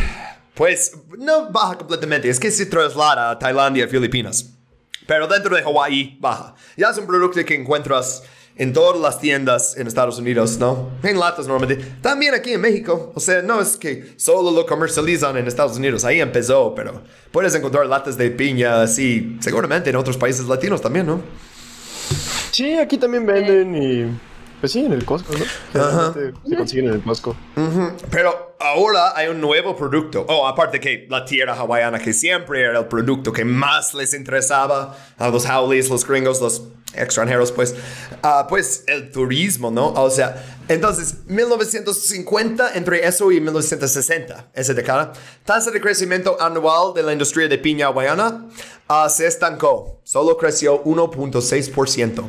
pues 0.54 0.92
no 1.18 1.50
baja 1.50 1.76
completamente, 1.76 2.30
es 2.30 2.38
que 2.38 2.50
se 2.50 2.66
traslada 2.66 3.30
a 3.30 3.38
Tailandia 3.38 3.88
Filipinas. 3.88 4.55
Pero 5.06 5.26
dentro 5.26 5.54
de 5.54 5.62
Hawái 5.62 6.18
baja. 6.20 6.54
Ya 6.76 6.90
es 6.90 6.98
un 6.98 7.06
producto 7.06 7.44
que 7.44 7.54
encuentras 7.54 8.22
en 8.56 8.72
todas 8.72 9.00
las 9.00 9.20
tiendas 9.20 9.76
en 9.76 9.86
Estados 9.86 10.18
Unidos, 10.18 10.58
¿no? 10.58 10.90
En 11.02 11.18
latas 11.18 11.46
normalmente. 11.46 11.84
También 12.00 12.34
aquí 12.34 12.54
en 12.54 12.60
México. 12.60 13.12
O 13.14 13.20
sea, 13.20 13.42
no 13.42 13.60
es 13.60 13.76
que 13.76 14.14
solo 14.16 14.50
lo 14.50 14.66
comercializan 14.66 15.36
en 15.36 15.46
Estados 15.46 15.76
Unidos. 15.76 16.04
Ahí 16.04 16.20
empezó, 16.20 16.74
pero 16.74 17.02
puedes 17.30 17.54
encontrar 17.54 17.86
latas 17.86 18.16
de 18.16 18.30
piña 18.30 18.82
así, 18.82 19.36
seguramente 19.40 19.90
en 19.90 19.96
otros 19.96 20.16
países 20.16 20.46
latinos 20.46 20.80
también, 20.80 21.06
¿no? 21.06 21.20
Sí, 22.50 22.72
aquí 22.78 22.96
también 22.96 23.26
venden 23.26 23.76
y. 23.76 24.35
Pues 24.60 24.72
sí, 24.72 24.84
en 24.84 24.92
el 24.92 25.04
Costco, 25.04 25.34
¿no? 25.34 25.44
Generalmente 25.72 26.40
Se 26.48 26.56
consiguen 26.56 26.88
en 26.88 26.94
el 26.94 27.02
Costco. 27.02 27.36
Pero 28.10 28.56
ahora 28.58 29.12
hay 29.14 29.28
un 29.28 29.40
nuevo 29.40 29.76
producto. 29.76 30.24
Oh, 30.28 30.46
aparte 30.46 30.80
que 30.80 31.06
la 31.10 31.24
tierra 31.24 31.54
hawaiana, 31.54 31.98
que 31.98 32.12
siempre 32.12 32.62
era 32.62 32.78
el 32.78 32.86
producto 32.86 33.32
que 33.32 33.44
más 33.44 33.94
les 33.94 34.14
interesaba 34.14 34.96
a 35.18 35.28
los 35.28 35.46
howlies, 35.46 35.90
los 35.90 36.06
gringos, 36.06 36.40
los 36.40 36.62
extranjeros, 36.94 37.52
pues, 37.52 37.74
ah, 38.22 38.46
pues 38.48 38.84
el 38.86 39.10
turismo, 39.10 39.70
¿no? 39.70 39.92
O 39.92 40.10
sea, 40.10 40.42
entonces, 40.68 41.26
1950, 41.26 42.74
entre 42.74 43.06
eso 43.06 43.30
y 43.30 43.40
1960, 43.40 44.46
esa 44.54 44.74
década, 44.74 45.12
tasa 45.44 45.70
de 45.70 45.80
crecimiento 45.80 46.40
anual 46.40 46.94
de 46.94 47.02
la 47.02 47.12
industria 47.12 47.48
de 47.48 47.58
piña 47.58 47.86
hawaiana 47.86 48.46
ah, 48.88 49.08
se 49.08 49.26
estancó. 49.26 50.00
Solo 50.04 50.36
creció 50.36 50.82
1.6%. 50.84 52.24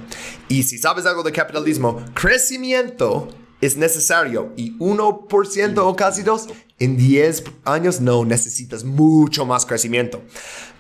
Y 0.50 0.64
si 0.64 0.78
sabes 0.78 1.06
algo 1.06 1.24
de 1.24 1.32
capitalismo, 1.32 2.04
crecimiento 2.14 3.30
es 3.62 3.76
necesario 3.76 4.54
y 4.56 4.78
1% 4.78 5.78
o 5.80 5.96
casi 5.96 6.22
2 6.24 6.48
en 6.80 6.96
10 6.96 7.44
años 7.66 8.00
no 8.00 8.24
necesitas 8.24 8.84
mucho 8.84 9.46
más 9.46 9.66
crecimiento. 9.66 10.22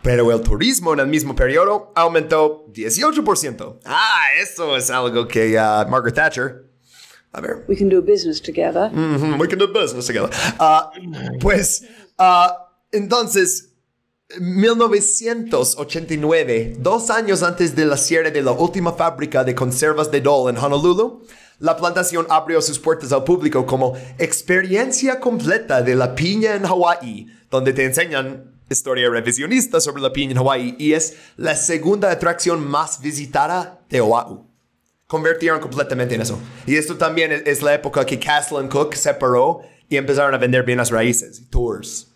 Pero 0.04 0.32
el 0.32 0.42
turismo 0.42 0.94
en 0.94 1.00
el 1.00 1.08
mismo 1.08 1.36
periodo 1.36 1.92
aumentó 1.96 2.66
18%. 2.74 3.80
Ah, 3.86 4.26
eso 4.42 4.78
es 4.78 4.90
algo 4.90 5.28
que 5.28 5.58
ah, 5.58 5.86
Margaret 5.90 6.16
Thatcher. 6.16 6.68
A 7.34 7.42
ver. 7.42 7.66
We 7.68 7.76
can 7.76 7.90
do 7.90 8.02
business 8.02 8.42
together. 8.42 8.90
Mhm, 8.92 9.40
we 9.40 9.48
can 9.48 9.60
do 9.60 9.68
business 9.68 10.06
together. 10.06 10.30
Ah, 10.60 10.92
pues, 11.40 11.84
ah, 12.18 12.72
entonces, 12.92 13.74
1989, 14.40 16.76
dos 16.80 17.10
años 17.10 17.44
antes 17.44 17.76
de 17.76 17.86
la 17.86 17.96
cierre 17.96 18.32
de 18.32 18.42
la 18.42 18.52
última 18.52 18.92
fábrica 18.94 19.46
de 19.46 19.56
conservas 19.56 20.12
de 20.12 20.20
Dole 20.20 20.52
en 20.52 20.58
Honolulu, 20.58 21.26
la 21.60 21.78
plantación 21.78 22.28
abrió 22.30 22.62
sus 22.62 22.78
puertas 22.78 23.14
al 23.14 23.24
público 23.24 23.66
como 23.66 23.94
experiencia 24.18 25.20
completa 25.20 25.82
de 25.82 25.96
la 25.96 26.14
piña 26.14 26.56
en 26.56 26.64
Hawái, 26.64 27.28
donde 27.50 27.74
te 27.74 27.86
enseñan 27.86 28.54
historia 28.70 29.10
revisionista 29.10 29.80
sobre 29.80 30.02
la 30.02 30.12
piña 30.12 30.32
en 30.32 30.38
Hawái 30.38 30.76
y 30.78 30.92
es 30.92 31.16
la 31.38 31.56
segunda 31.56 32.12
atracción 32.12 32.68
más 32.68 33.02
visitada 33.02 33.80
de 33.90 34.02
Oahu 34.02 34.48
convirtieron 35.08 35.62
completamente 35.62 36.16
en 36.16 36.22
eso. 36.22 36.38
Y 36.66 36.76
esto 36.76 36.98
también 36.98 37.32
es, 37.46 37.62
la 37.62 37.74
época 37.74 38.06
que 38.06 38.20
Castle 38.20 38.60
and 38.60 38.70
Cook 38.70 38.96
separó 38.96 39.62
y 39.90 39.96
empezaron 39.96 40.34
a 40.34 40.38
vender 40.38 40.64
bien 40.64 40.78
las 40.78 40.92
raíces, 40.92 41.50
tours. 41.50 42.07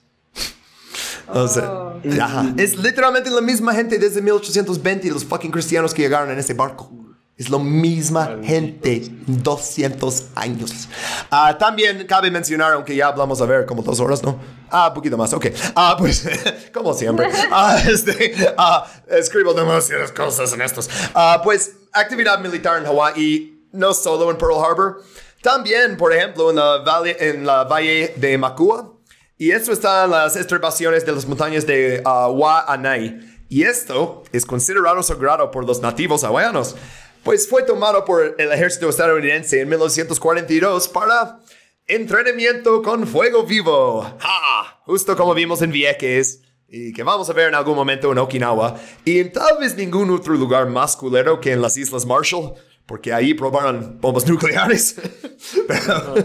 O 1.34 1.48
sea, 1.48 1.94
ajá. 2.22 2.54
es 2.58 2.78
literalmente 2.78 3.30
la 3.30 3.42
misma 3.42 3.74
gente 3.74 3.98
desde 3.98 4.22
1820, 4.22 5.10
los 5.12 5.26
fucking 5.26 5.52
cristianos 5.52 5.94
que 5.94 6.02
llegaron 6.02 6.32
en 6.32 6.40
ese 6.40 6.54
barco. 6.54 6.92
Es 7.38 7.50
la 7.50 7.58
misma 7.58 8.38
gente, 8.44 9.02
200 9.26 10.28
años. 10.36 10.88
Ah, 11.32 11.58
también 11.58 12.06
cabe 12.06 12.30
mencionar, 12.30 12.74
aunque 12.74 12.96
ya 12.96 13.08
hablamos 13.08 13.42
a 13.42 13.46
ver 13.46 13.66
como 13.66 13.82
dos 13.82 14.00
horas, 14.00 14.22
¿no? 14.22 14.40
Ah, 14.70 14.90
un 14.90 14.94
poquito 14.94 15.18
más, 15.18 15.34
ok. 15.34 15.48
Ah, 15.76 15.96
pues, 15.98 16.28
como 16.74 16.94
siempre. 16.94 17.28
Ah, 17.52 17.82
este, 17.84 18.36
ah, 18.58 18.86
escribo 19.08 19.56
demasiadas 19.56 20.12
cosas 20.12 20.54
en 20.54 20.62
estos. 20.62 20.88
Ah, 21.16 21.42
pues, 21.44 21.72
actividad 21.92 22.40
militar 22.40 22.78
en 22.78 22.86
Hawái, 22.86 23.68
no 23.72 23.94
solo 23.96 24.30
en 24.30 24.38
Pearl 24.38 24.64
Harbor, 24.64 25.02
también, 25.42 25.98
por 25.98 26.14
ejemplo, 26.14 26.52
en 26.52 26.58
la, 26.58 26.78
valle, 26.78 27.18
en 27.20 27.46
la 27.46 27.64
valle 27.64 28.14
de 28.18 28.38
Makua. 28.38 28.94
Y 29.42 29.50
esto 29.50 29.72
está 29.72 30.06
en 30.06 30.12
las 30.12 30.36
estribaciones 30.36 31.04
de 31.04 31.14
las 31.14 31.26
montañas 31.26 31.66
de 31.66 32.04
uh, 32.06 32.30
Wa'anai. 32.30 33.22
Y 33.50 33.64
esto 33.64 34.22
es 34.32 34.46
considerado 34.46 35.02
sagrado 35.02 35.50
por 35.50 35.66
los 35.66 35.82
nativos 35.82 36.24
hawaianos, 36.24 36.76
pues 37.24 37.50
fue 37.50 37.64
tomado 37.64 38.06
por 38.06 38.36
el 38.38 38.52
ejército 38.52 38.88
estadounidense 38.88 39.62
en 39.62 39.70
1942 39.70 40.88
para 40.90 41.40
entrenamiento 41.88 42.84
con 42.84 43.08
fuego 43.08 43.42
vivo. 43.42 44.04
¡Ja! 44.20 44.80
Justo 44.86 45.18
como 45.18 45.34
vimos 45.34 45.64
en 45.64 45.72
Vieques 45.72 46.44
y 46.68 46.94
que 46.94 47.02
vamos 47.02 47.28
a 47.28 47.34
ver 47.34 47.48
en 47.48 47.56
algún 47.56 47.76
momento 47.76 48.12
en 48.12 48.20
Okinawa 48.20 48.80
y 49.06 49.22
en 49.22 49.32
tal 49.34 49.58
vez 49.58 49.76
ningún 49.76 50.12
otro 50.12 50.36
lugar 50.36 50.68
más 50.68 50.96
culero 50.96 51.42
que 51.42 51.52
en 51.52 51.64
las 51.64 51.78
Islas 51.78 52.06
Marshall. 52.06 52.54
Porque 52.86 53.14
ahí 53.14 53.34
probaron 53.34 54.00
bombas 54.02 54.28
nucleares. 54.28 54.96
pero, 55.68 56.16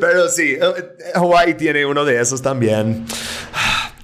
pero 0.00 0.28
sí, 0.28 0.56
Hawaii 1.14 1.54
tiene 1.54 1.86
uno 1.86 2.04
de 2.04 2.20
esos 2.20 2.42
también. 2.42 3.06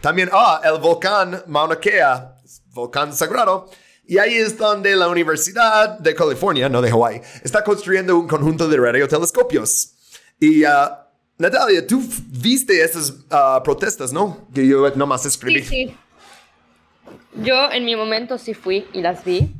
También, 0.00 0.30
ah, 0.32 0.60
el 0.64 0.80
volcán 0.80 1.42
Mauna 1.46 1.78
Kea, 1.78 2.36
volcán 2.72 3.12
sagrado. 3.12 3.68
Y 4.06 4.18
ahí 4.18 4.34
es 4.34 4.56
donde 4.56 4.94
la 4.94 5.08
Universidad 5.08 5.98
de 5.98 6.14
California, 6.14 6.68
no 6.68 6.80
de 6.80 6.90
Hawaii, 6.90 7.20
está 7.42 7.64
construyendo 7.64 8.16
un 8.16 8.28
conjunto 8.28 8.68
de 8.68 8.76
radiotelescopios. 8.76 9.94
Y 10.38 10.62
ah, 10.64 11.08
Natalia, 11.38 11.84
tú 11.86 12.02
viste 12.28 12.82
esas 12.82 13.14
ah, 13.30 13.60
protestas, 13.64 14.12
¿no? 14.12 14.46
Que 14.54 14.66
yo 14.66 14.88
nomás 14.94 15.26
escribí. 15.26 15.62
Sí, 15.62 15.88
sí. 15.88 15.96
Yo 17.42 17.70
en 17.70 17.84
mi 17.84 17.96
momento 17.96 18.38
sí 18.38 18.54
fui 18.54 18.86
y 18.92 19.02
las 19.02 19.24
vi. 19.24 19.52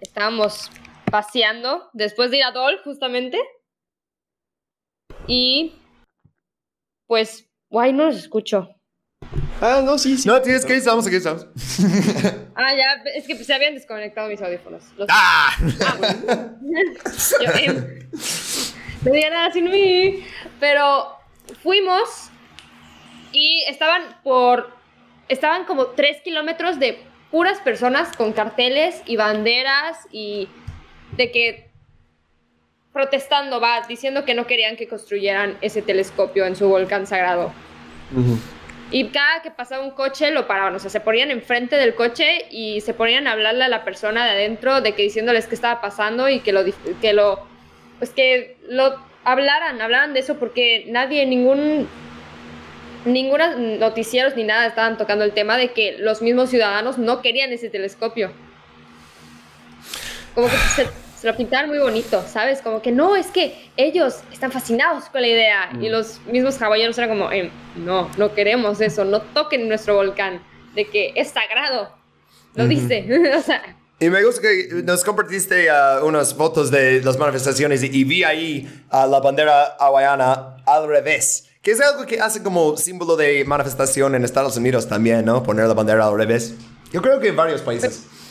Estábamos 0.00 0.70
paseando 1.12 1.88
después 1.92 2.30
de 2.32 2.38
ir 2.38 2.44
a 2.44 2.50
Dol, 2.50 2.80
justamente. 2.82 3.38
Y 5.28 5.74
pues, 7.06 7.46
guay, 7.70 7.92
no 7.92 8.06
los 8.06 8.16
escucho. 8.16 8.74
Ah, 9.60 9.80
no, 9.84 9.96
sí, 9.96 10.16
sí. 10.18 10.26
No, 10.26 10.42
tienes 10.42 10.64
que 10.66 10.74
estamos 10.74 11.06
aquí, 11.06 11.16
estamos. 11.16 11.46
Ah, 12.54 12.74
ya, 12.74 13.02
es 13.16 13.26
que 13.26 13.34
se 13.42 13.54
habían 13.54 13.74
desconectado 13.74 14.28
mis 14.28 14.40
audífonos. 14.42 14.84
Los- 14.98 15.08
¡Ah! 15.10 15.56
Ah, 15.80 15.96
bueno. 15.98 16.58
Yo, 17.42 17.50
em, 17.58 17.98
no 19.04 19.10
diga 19.12 19.30
nada 19.30 19.50
sin 19.50 19.70
mí. 19.70 20.22
Pero 20.60 21.16
fuimos 21.62 22.28
y 23.32 23.64
estaban 23.68 24.02
por. 24.22 24.76
Estaban 25.28 25.64
como 25.64 25.86
tres 25.86 26.20
kilómetros 26.22 26.78
de 26.78 27.02
puras 27.30 27.58
personas 27.60 28.14
con 28.16 28.32
carteles 28.34 29.00
y 29.06 29.16
banderas 29.16 29.96
y 30.12 30.46
de 31.16 31.30
que 31.30 31.72
protestando, 32.92 33.60
va, 33.60 33.80
diciendo 33.88 34.24
que 34.24 34.34
no 34.34 34.46
querían 34.46 34.76
que 34.76 34.86
construyeran 34.86 35.56
ese 35.60 35.82
telescopio 35.82 36.44
en 36.44 36.56
su 36.56 36.68
volcán 36.68 37.06
sagrado. 37.06 37.52
Y 38.90 39.08
cada 39.08 39.40
que 39.40 39.50
pasaba 39.50 39.82
un 39.82 39.92
coche 39.92 40.30
lo 40.30 40.46
paraban, 40.46 40.74
o 40.74 40.78
sea, 40.78 40.90
se 40.90 41.00
ponían 41.00 41.30
enfrente 41.30 41.76
del 41.76 41.94
coche 41.94 42.46
y 42.50 42.82
se 42.82 42.92
ponían 42.92 43.26
a 43.26 43.32
hablarle 43.32 43.64
a 43.64 43.68
la 43.68 43.84
persona 43.84 44.24
de 44.26 44.32
adentro 44.32 44.82
de 44.82 44.92
que 44.92 45.02
diciéndoles 45.02 45.46
qué 45.46 45.54
estaba 45.54 45.80
pasando 45.80 46.28
y 46.28 46.40
que 46.40 46.52
lo 46.52 46.62
que 47.00 47.12
lo 47.14 47.46
pues 47.98 48.10
que 48.10 48.58
lo 48.68 48.94
hablaran, 49.24 49.80
hablaran 49.80 50.12
de 50.12 50.20
eso 50.20 50.36
porque 50.36 50.84
nadie 50.88 51.24
ningún 51.24 51.88
ninguna 53.06 53.56
noticieros 53.56 54.36
ni 54.36 54.44
nada 54.44 54.66
estaban 54.66 54.98
tocando 54.98 55.24
el 55.24 55.32
tema 55.32 55.56
de 55.56 55.72
que 55.72 55.96
los 55.98 56.20
mismos 56.20 56.50
ciudadanos 56.50 56.98
no 56.98 57.22
querían 57.22 57.50
ese 57.50 57.70
telescopio. 57.70 58.30
Como 60.34 60.48
que 60.48 60.56
se, 60.56 60.86
se 61.22 61.28
lo 61.28 61.36
pintaron 61.36 61.70
muy 61.70 61.78
bonito, 61.78 62.24
¿sabes? 62.26 62.60
Como 62.60 62.82
que 62.82 62.90
no, 62.90 63.14
es 63.14 63.28
que 63.28 63.70
ellos 63.76 64.16
están 64.32 64.50
fascinados 64.50 65.04
con 65.04 65.20
la 65.20 65.28
idea. 65.28 65.70
Y 65.80 65.88
los 65.88 66.20
mismos 66.26 66.60
hawaianos 66.60 66.98
eran 66.98 67.10
como, 67.10 67.30
em, 67.30 67.48
no, 67.76 68.10
no 68.16 68.34
queremos 68.34 68.80
eso, 68.80 69.04
no 69.04 69.22
toquen 69.22 69.68
nuestro 69.68 69.94
volcán, 69.94 70.42
de 70.74 70.84
que 70.86 71.12
es 71.14 71.28
sagrado. 71.28 71.94
Lo 72.54 72.66
dice. 72.66 73.06
o 73.38 73.40
sea, 73.40 73.76
Y 74.00 74.10
me 74.10 74.24
gusta 74.24 74.42
que 74.42 74.82
nos 74.82 75.04
compartiste 75.04 75.70
ah, 75.70 76.00
unas 76.02 76.34
fotos 76.34 76.72
de 76.72 77.00
las 77.02 77.16
manifestaciones 77.16 77.84
y, 77.84 77.86
y 77.86 78.02
vi 78.02 78.24
ahí 78.24 78.84
ah, 78.90 79.06
la 79.06 79.20
bandera 79.20 79.76
hawaiana 79.78 80.56
al 80.66 80.88
revés. 80.88 81.48
Que 81.62 81.70
es 81.70 81.80
algo 81.80 82.04
que 82.04 82.20
hace 82.20 82.42
como 82.42 82.76
símbolo 82.76 83.14
de 83.14 83.44
manifestación 83.44 84.16
en 84.16 84.24
Estados 84.24 84.56
Unidos 84.56 84.88
también, 84.88 85.24
¿no? 85.24 85.44
Poner 85.44 85.68
la 85.68 85.74
bandera 85.74 86.08
al 86.08 86.16
revés. 86.16 86.56
Yo 86.92 87.00
creo 87.00 87.20
que 87.20 87.28
en 87.28 87.36
varios 87.36 87.60
países. 87.60 88.02
Pero 88.08 88.21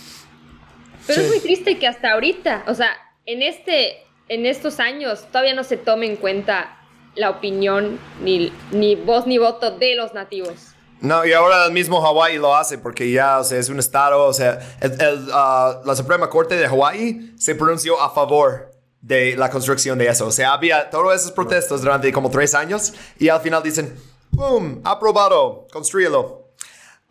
es 1.07 1.27
muy 1.27 1.39
triste 1.39 1.77
que 1.79 1.87
hasta 1.87 2.11
ahorita, 2.13 2.63
o 2.67 2.73
sea, 2.73 2.89
en 3.25 3.41
este, 3.41 4.03
en 4.29 4.45
estos 4.45 4.79
años 4.79 5.25
todavía 5.31 5.53
no 5.53 5.63
se 5.63 5.77
tome 5.77 6.05
en 6.05 6.15
cuenta 6.15 6.77
la 7.15 7.29
opinión 7.29 7.99
ni, 8.23 8.51
ni 8.71 8.95
voz 8.95 9.27
ni 9.27 9.37
voto 9.37 9.71
de 9.71 9.95
los 9.95 10.13
nativos. 10.13 10.67
No, 11.01 11.25
y 11.25 11.33
ahora 11.33 11.65
el 11.65 11.71
mismo 11.71 11.99
Hawái 12.01 12.37
lo 12.37 12.55
hace 12.55 12.77
porque 12.77 13.11
ya, 13.11 13.39
o 13.39 13.43
sea, 13.43 13.57
es 13.57 13.69
un 13.69 13.79
estado, 13.79 14.23
o 14.25 14.33
sea, 14.33 14.59
el- 14.81 15.01
el, 15.01 15.27
ah, 15.33 15.81
la 15.83 15.95
Suprema 15.95 16.29
Corte 16.29 16.55
de 16.55 16.67
Hawái 16.67 17.33
se 17.37 17.55
pronunció 17.55 17.99
a 17.99 18.11
favor 18.11 18.71
de 19.01 19.35
la 19.35 19.49
construcción 19.49 19.97
de 19.97 20.07
eso. 20.07 20.27
O 20.27 20.31
sea, 20.31 20.53
había 20.53 20.91
todas 20.91 21.19
esas 21.21 21.31
protestas 21.31 21.81
durante 21.81 22.11
como 22.13 22.29
tres 22.29 22.53
años 22.53 22.93
y 23.17 23.29
al 23.29 23.41
final 23.41 23.63
dicen, 23.63 23.95
¡boom! 24.29 24.79
Aprobado, 24.83 25.67
construyelo. 25.73 26.40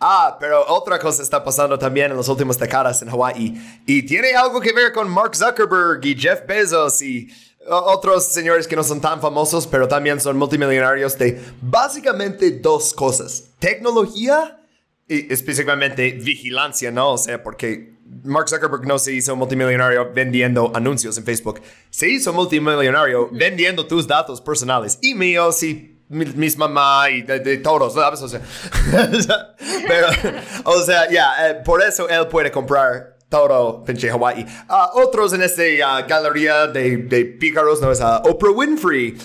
Ah, 0.01 0.37
pero 0.41 0.65
otra 0.69 0.99
cosa 0.99 1.23
está 1.23 1.45
pasando 1.45 1.79
también 1.79 2.11
en 2.11 2.17
las 2.17 2.29
últimas 2.29 2.59
décadas 2.59 3.03
en 3.03 3.11
Hawái 3.11 3.83
y 3.87 4.03
tiene 4.05 4.33
algo 4.33 4.61
que 4.61 4.73
ver 4.73 4.93
con 4.95 5.11
Mark 5.11 5.37
Zuckerberg 5.37 6.05
y 6.05 6.17
Jeff 6.19 6.47
Bezos 6.47 7.03
y 7.03 7.29
otros 7.69 8.25
señores 8.33 8.67
que 8.67 8.75
no 8.75 8.83
son 8.83 9.01
tan 9.03 9.21
famosos, 9.21 9.67
pero 9.67 9.87
también 9.87 10.19
son 10.19 10.39
multimillonarios 10.39 11.19
de 11.19 11.39
básicamente 11.61 12.51
dos 12.51 12.95
cosas. 12.95 13.51
Tecnología 13.59 14.59
y 15.07 15.31
específicamente 15.31 16.13
vigilancia, 16.13 16.91
¿no? 16.91 17.13
O 17.13 17.19
sea, 17.19 17.43
porque 17.43 17.99
Mark 18.25 18.49
Zuckerberg 18.49 18.87
no 18.87 18.99
se 18.99 19.13
hizo 19.13 19.37
multimillonario 19.37 20.11
vendiendo 20.15 20.73
anuncios 20.75 21.19
en 21.19 21.25
Facebook. 21.25 21.61
Se 21.91 22.09
hizo 22.09 22.33
multimillonario 22.33 23.29
vendiendo 23.33 23.87
tus 23.87 24.07
datos 24.07 24.41
personales 24.41 24.99
y 25.03 25.15
míos 25.15 25.63
y 25.63 25.75
mi- 25.75 25.90
mis 26.11 26.59
mamá 26.59 27.09
y 27.09 27.23
de, 27.23 27.39
de 27.39 27.59
todos, 27.59 27.95
¿sabes? 27.95 28.21
O 28.21 28.29
sea, 28.29 28.41
pero, 29.87 30.09
o 30.65 30.83
sea, 30.83 31.09
ya, 31.09 31.49
eh, 31.49 31.55
por 31.65 31.83
eso 31.83 32.09
él 32.09 32.27
puede 32.27 32.51
comprar 32.51 33.17
todo 33.29 33.85
pinche 33.85 34.11
Hawaii. 34.11 34.45
Ah, 34.69 34.91
otros 34.95 35.33
en 35.33 35.43
esta 35.43 35.63
ah, 35.87 36.03
galería 36.03 36.67
de, 36.67 36.97
de 36.97 37.25
pícaros, 37.25 37.81
¿no? 37.81 37.93
Es 37.93 38.01
ah, 38.01 38.23
Oprah 38.25 38.51
Winfrey. 38.51 39.17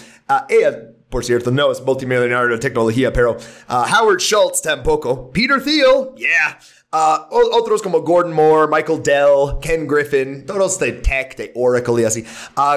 Ella, 0.48 0.92
por 1.10 1.26
cierto, 1.26 1.50
no 1.50 1.72
es 1.72 1.82
multimillonario 1.82 2.50
de 2.50 2.60
tecnología, 2.60 3.12
pero 3.12 3.36
Howard 3.68 4.20
Schultz 4.20 4.62
tampoco. 4.62 5.32
Peter 5.32 5.62
Thiel, 5.62 6.14
yeah. 6.18 6.60
Ah, 6.92 7.28
otros 7.30 7.82
como 7.82 8.02
Gordon 8.02 8.32
Moore, 8.32 8.70
Michael 8.72 9.04
Dell, 9.04 9.60
Ken 9.60 9.86
Griffin, 9.86 10.46
todos 10.46 10.80
de 10.80 10.94
tech, 10.94 11.36
de 11.36 11.52
Oracle 11.56 12.04
y 12.04 12.06
así, 12.06 12.26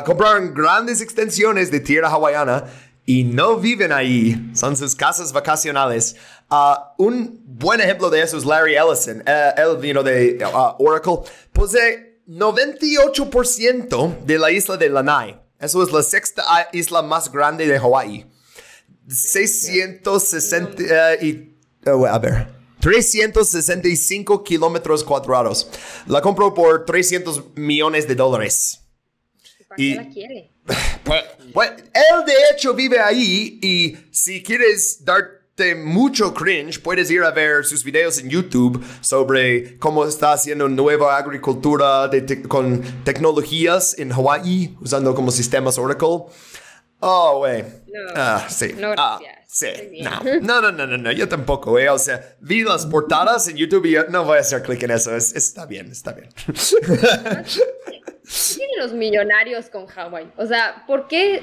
compraron 0.05 0.53
grandes 0.55 1.01
extensiones 1.01 1.71
de 1.71 1.79
tierra 1.79 2.09
hawaiana 2.09 2.65
y 3.09 3.25
no 3.25 3.57
viven 3.57 3.91
ahí, 3.91 4.51
son 4.55 4.77
sus 4.77 4.95
casas 4.95 5.33
vacacionales. 5.33 6.15
Ah, 6.51 6.93
un 6.99 7.41
buen 7.43 7.81
ejemplo 7.81 8.11
de 8.11 8.21
eso 8.21 8.37
es 8.37 8.45
Larry 8.45 8.75
Ellison, 8.77 9.23
Eh, 9.27 9.51
él 9.57 9.79
vino 9.81 10.03
de 10.03 10.39
ah, 10.45 10.77
Oracle, 10.79 11.21
posee 11.55 12.21
98% 12.29 14.25
de 14.27 14.39
la 14.39 14.51
isla 14.51 14.77
de 14.77 14.91
Lanai. 14.91 15.41
Eso 15.59 15.83
es 15.83 15.91
la 15.91 16.03
sexta 16.03 16.43
isla 16.75 17.01
más 17.01 17.33
grande 17.33 17.67
de 17.67 17.79
Hawái. 17.81 18.27
660 19.09 20.83
eh, 20.83 21.19
y 21.23 21.29
eh, 21.89 22.09
a 22.11 22.19
ver 22.19 22.47
365 22.81 24.45
kilómetros 24.45 25.03
cuadrados. 25.03 25.67
La 26.07 26.21
compró 26.21 26.53
por 26.53 26.85
300 26.85 27.57
millones 27.57 28.07
de 28.07 28.15
dólares. 28.15 28.81
¿Para 29.67 29.83
Y- 29.83 29.93
qué 29.93 29.97
la 29.97 30.09
quiere? 30.11 30.53
Pues, 31.05 31.25
pues, 31.53 31.71
él 31.95 32.25
de 32.27 32.35
hecho 32.53 32.75
vive 32.75 33.01
ahí 33.01 33.59
y 33.63 33.97
si 34.11 34.43
quieres 34.43 35.05
darte 35.05 35.75
mucho 35.75 36.35
cringe, 36.35 36.81
puedes 36.81 37.11
ir 37.11 37.23
a 37.23 37.31
ver 37.31 37.65
sus 37.65 37.83
videos 37.83 38.19
en 38.19 38.29
YouTube 38.31 38.85
sobre 39.01 39.77
cómo 39.79 40.05
está 40.07 40.33
haciendo 40.33 40.69
nueva 40.69 41.17
agricultura 41.17 42.07
de 42.09 42.21
te- 42.23 42.43
con 42.43 42.81
tecnologías 43.05 43.99
en 43.99 44.13
Hawaii, 44.13 44.77
usando 44.81 45.15
como 45.15 45.31
sistemas 45.31 45.79
Oracle. 45.79 46.27
Oh, 47.01 47.39
güey. 47.39 47.63
No. 47.63 48.13
Ah, 48.15 48.47
sí. 48.49 48.75
No, 48.77 48.93
Ah, 48.97 49.19
sí. 49.47 49.67
No. 50.03 50.11
no, 50.43 50.61
no, 50.61 50.73
no, 50.73 50.87
no, 50.87 50.99
no, 50.99 51.13
yo 51.13 51.29
tampoco, 51.29 51.71
güey. 51.71 51.87
O 51.89 51.99
sea, 51.99 52.37
vi 52.41 52.63
las 52.65 52.87
portadas 52.87 53.47
en 53.49 53.57
YouTube 53.57 53.87
y 53.87 53.93
yo 53.93 54.05
no 54.09 54.25
voy 54.25 54.39
a 54.39 54.41
hacer 54.41 54.63
clic 54.63 54.83
en 54.83 54.91
eso. 54.93 55.15
Es- 55.17 55.35
está 55.35 55.65
bien, 55.67 55.91
está 55.93 56.13
bien. 56.13 56.29
¿Qué 58.29 58.57
tienen 58.57 58.79
los 58.79 58.93
millonarios 58.93 59.71
con 59.71 59.87
Hawái? 59.87 60.33
O 60.37 60.47
sea, 60.47 60.85
¿por 60.87 61.09
qué? 61.09 61.43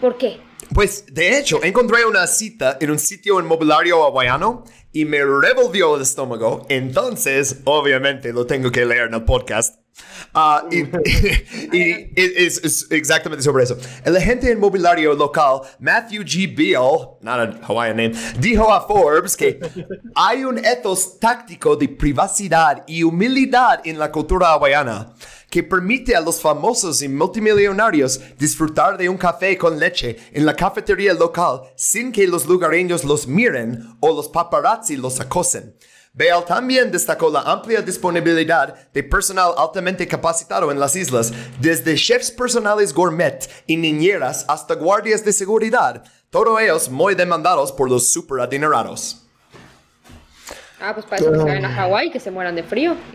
¿Por 0.00 0.16
qué? 0.16 0.40
Pues, 0.72 1.06
de 1.12 1.38
hecho, 1.38 1.62
encontré 1.64 2.04
una 2.04 2.26
cita 2.28 2.78
en 2.80 2.92
un 2.92 2.98
sitio 2.98 3.40
inmobiliario 3.40 4.04
hawaiano 4.04 4.64
y 4.92 5.04
me 5.04 5.18
revolvió 5.18 5.96
el 5.96 6.02
estómago. 6.02 6.66
Entonces, 6.68 7.60
obviamente, 7.64 8.32
lo 8.32 8.46
tengo 8.46 8.70
que 8.70 8.84
leer 8.84 9.08
en 9.08 9.14
el 9.14 9.24
podcast. 9.24 9.80
Ah, 10.32 10.64
y 10.70 10.78
y 11.76 12.12
es, 12.14 12.62
es 12.64 12.86
exactamente 12.90 13.42
sobre 13.42 13.64
eso. 13.64 13.76
El 14.04 14.16
agente 14.16 14.50
inmobiliario 14.50 15.14
local, 15.14 15.62
Matthew 15.80 16.22
G. 16.22 16.56
Beal, 16.56 17.18
not 17.20 17.62
a 17.62 17.66
Hawaiian 17.66 17.96
name, 17.96 18.12
dijo 18.38 18.72
a 18.72 18.86
Forbes 18.86 19.36
que 19.36 19.58
hay 20.14 20.44
un 20.44 20.58
ethos 20.64 21.18
táctico 21.18 21.74
de 21.74 21.88
privacidad 21.88 22.84
y 22.86 23.02
humildad 23.02 23.80
en 23.84 23.98
la 23.98 24.12
cultura 24.12 24.52
hawaiana 24.52 25.12
que 25.50 25.62
permite 25.62 26.14
a 26.14 26.20
los 26.20 26.40
famosos 26.40 27.02
y 27.02 27.08
multimillonarios 27.08 28.20
disfrutar 28.38 28.96
de 28.96 29.08
un 29.08 29.18
café 29.18 29.58
con 29.58 29.78
leche 29.78 30.16
en 30.32 30.46
la 30.46 30.54
cafetería 30.54 31.12
local 31.12 31.62
sin 31.76 32.12
que 32.12 32.26
los 32.26 32.46
lugareños 32.46 33.04
los 33.04 33.26
miren 33.26 33.96
o 34.00 34.14
los 34.14 34.28
paparazzi 34.28 34.96
los 34.96 35.20
acosen. 35.20 35.74
Bale 36.12 36.42
también 36.46 36.90
destacó 36.90 37.30
la 37.30 37.42
amplia 37.42 37.82
disponibilidad 37.82 38.90
de 38.92 39.02
personal 39.04 39.52
altamente 39.56 40.08
capacitado 40.08 40.72
en 40.72 40.80
las 40.80 40.96
islas, 40.96 41.32
desde 41.60 41.94
chefs 41.94 42.32
personales 42.32 42.92
gourmet 42.92 43.48
y 43.66 43.76
niñeras 43.76 44.44
hasta 44.48 44.74
guardias 44.74 45.24
de 45.24 45.32
seguridad, 45.32 46.02
todos 46.30 46.60
ellos 46.60 46.90
muy 46.90 47.14
demandados 47.14 47.70
por 47.70 47.88
los 47.88 48.12
super 48.12 48.40
adinerados. 48.40 49.29
Ah, 50.80 50.94
pues 50.94 51.04
para 51.04 51.20
eso 51.20 51.30
que 51.30 51.38
se 51.38 51.44
vayan 51.44 51.64
a 51.66 51.74
Hawái 51.74 52.08
y 52.08 52.10
que 52.10 52.20
se 52.20 52.30
mueran 52.30 52.54
de 52.54 52.62
frío. 52.62 52.96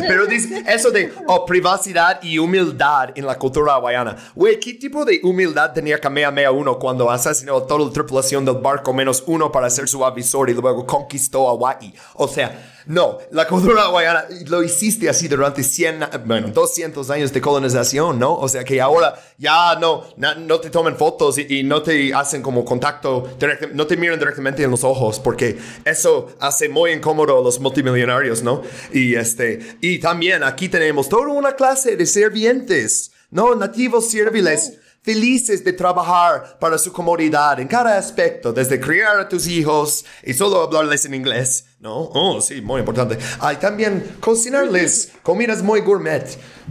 Pero 0.00 0.26
dice 0.26 0.64
eso 0.68 0.90
de 0.90 1.12
oh, 1.26 1.44
privacidad 1.44 2.22
y 2.22 2.38
humildad 2.38 3.10
en 3.16 3.26
la 3.26 3.36
cultura 3.36 3.74
hawaiana. 3.74 4.16
Güey, 4.34 4.60
¿qué 4.60 4.74
tipo 4.74 5.04
de 5.04 5.20
humildad 5.24 5.72
tenía 5.72 5.98
Kamehameha 5.98 6.52
1 6.52 6.78
cuando 6.78 7.10
asesinó 7.10 7.56
a 7.56 7.66
toda 7.66 7.84
la 7.84 7.92
tripulación 7.92 8.44
del 8.44 8.56
barco 8.56 8.92
menos 8.92 9.24
uno 9.26 9.50
para 9.50 9.68
ser 9.70 9.88
su 9.88 10.04
avisor 10.04 10.48
y 10.50 10.54
luego 10.54 10.86
conquistó 10.86 11.48
Hawaii? 11.48 11.92
O 12.14 12.28
sea, 12.28 12.75
no, 12.86 13.18
la 13.32 13.46
cultura 13.48 13.82
hawaiana 13.84 14.26
lo 14.46 14.62
hiciste 14.62 15.08
así 15.08 15.28
durante 15.28 15.62
100, 15.62 16.02
a- 16.04 16.10
bueno, 16.24 16.48
200 16.48 17.10
años 17.10 17.32
de 17.32 17.40
colonización, 17.40 18.18
¿no? 18.18 18.34
O 18.36 18.48
sea 18.48 18.62
que 18.64 18.80
ahora 18.80 19.14
ya 19.38 19.76
no, 19.80 20.04
no 20.16 20.60
te 20.60 20.70
toman 20.70 20.96
fotos 20.96 21.38
y, 21.38 21.62
no 21.64 21.82
te 21.82 22.14
hacen 22.14 22.42
como 22.42 22.64
contacto 22.64 23.28
no 23.74 23.86
te 23.86 23.96
miran 23.96 24.18
directamente 24.18 24.62
en 24.62 24.70
los 24.70 24.84
ojos 24.84 25.18
porque 25.18 25.58
eso 25.84 26.28
hace 26.40 26.68
muy 26.68 26.92
incómodo 26.92 27.38
a 27.38 27.42
los 27.42 27.58
multimillonarios, 27.60 28.42
¿no? 28.42 28.62
Y 28.92 29.14
este, 29.16 29.76
y 29.80 29.98
también 29.98 30.42
aquí 30.44 30.68
tenemos 30.68 31.08
toda 31.08 31.28
una 31.28 31.52
clase 31.56 31.96
de 31.96 32.06
servientes, 32.06 33.10
¿no? 33.30 33.54
Nativos 33.54 34.10
serviles 34.10 34.78
felices 35.06 35.64
de 35.64 35.72
trabajar 35.72 36.58
para 36.58 36.76
su 36.76 36.92
comodidad 36.92 37.60
en 37.60 37.68
cada 37.68 37.96
aspecto, 37.96 38.52
desde 38.52 38.80
criar 38.80 39.20
a 39.20 39.28
tus 39.28 39.46
hijos 39.46 40.04
y 40.24 40.34
solo 40.34 40.60
hablarles 40.60 41.04
en 41.04 41.14
inglés, 41.14 41.64
¿no? 41.78 41.94
Oh, 42.12 42.40
sí, 42.40 42.60
muy 42.60 42.80
importante. 42.80 43.16
Hay 43.38 43.56
también 43.56 44.16
cocinarles 44.18 45.12
comidas 45.22 45.62
muy 45.62 45.80
gourmet. 45.80 46.26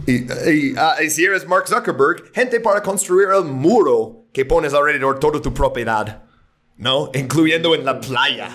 Y, 0.06 0.30
y, 0.50 0.74
ah, 0.76 0.96
y 1.02 1.08
si 1.08 1.24
eres 1.24 1.48
Mark 1.48 1.66
Zuckerberg, 1.66 2.30
gente 2.34 2.60
para 2.60 2.82
construir 2.82 3.28
el 3.34 3.44
muro 3.44 4.26
que 4.34 4.44
pones 4.44 4.74
alrededor 4.74 5.18
toda 5.18 5.40
tu 5.40 5.54
propiedad, 5.54 6.24
¿no? 6.76 7.10
Incluyendo 7.14 7.74
en 7.74 7.86
la 7.86 7.98
playa. 7.98 8.50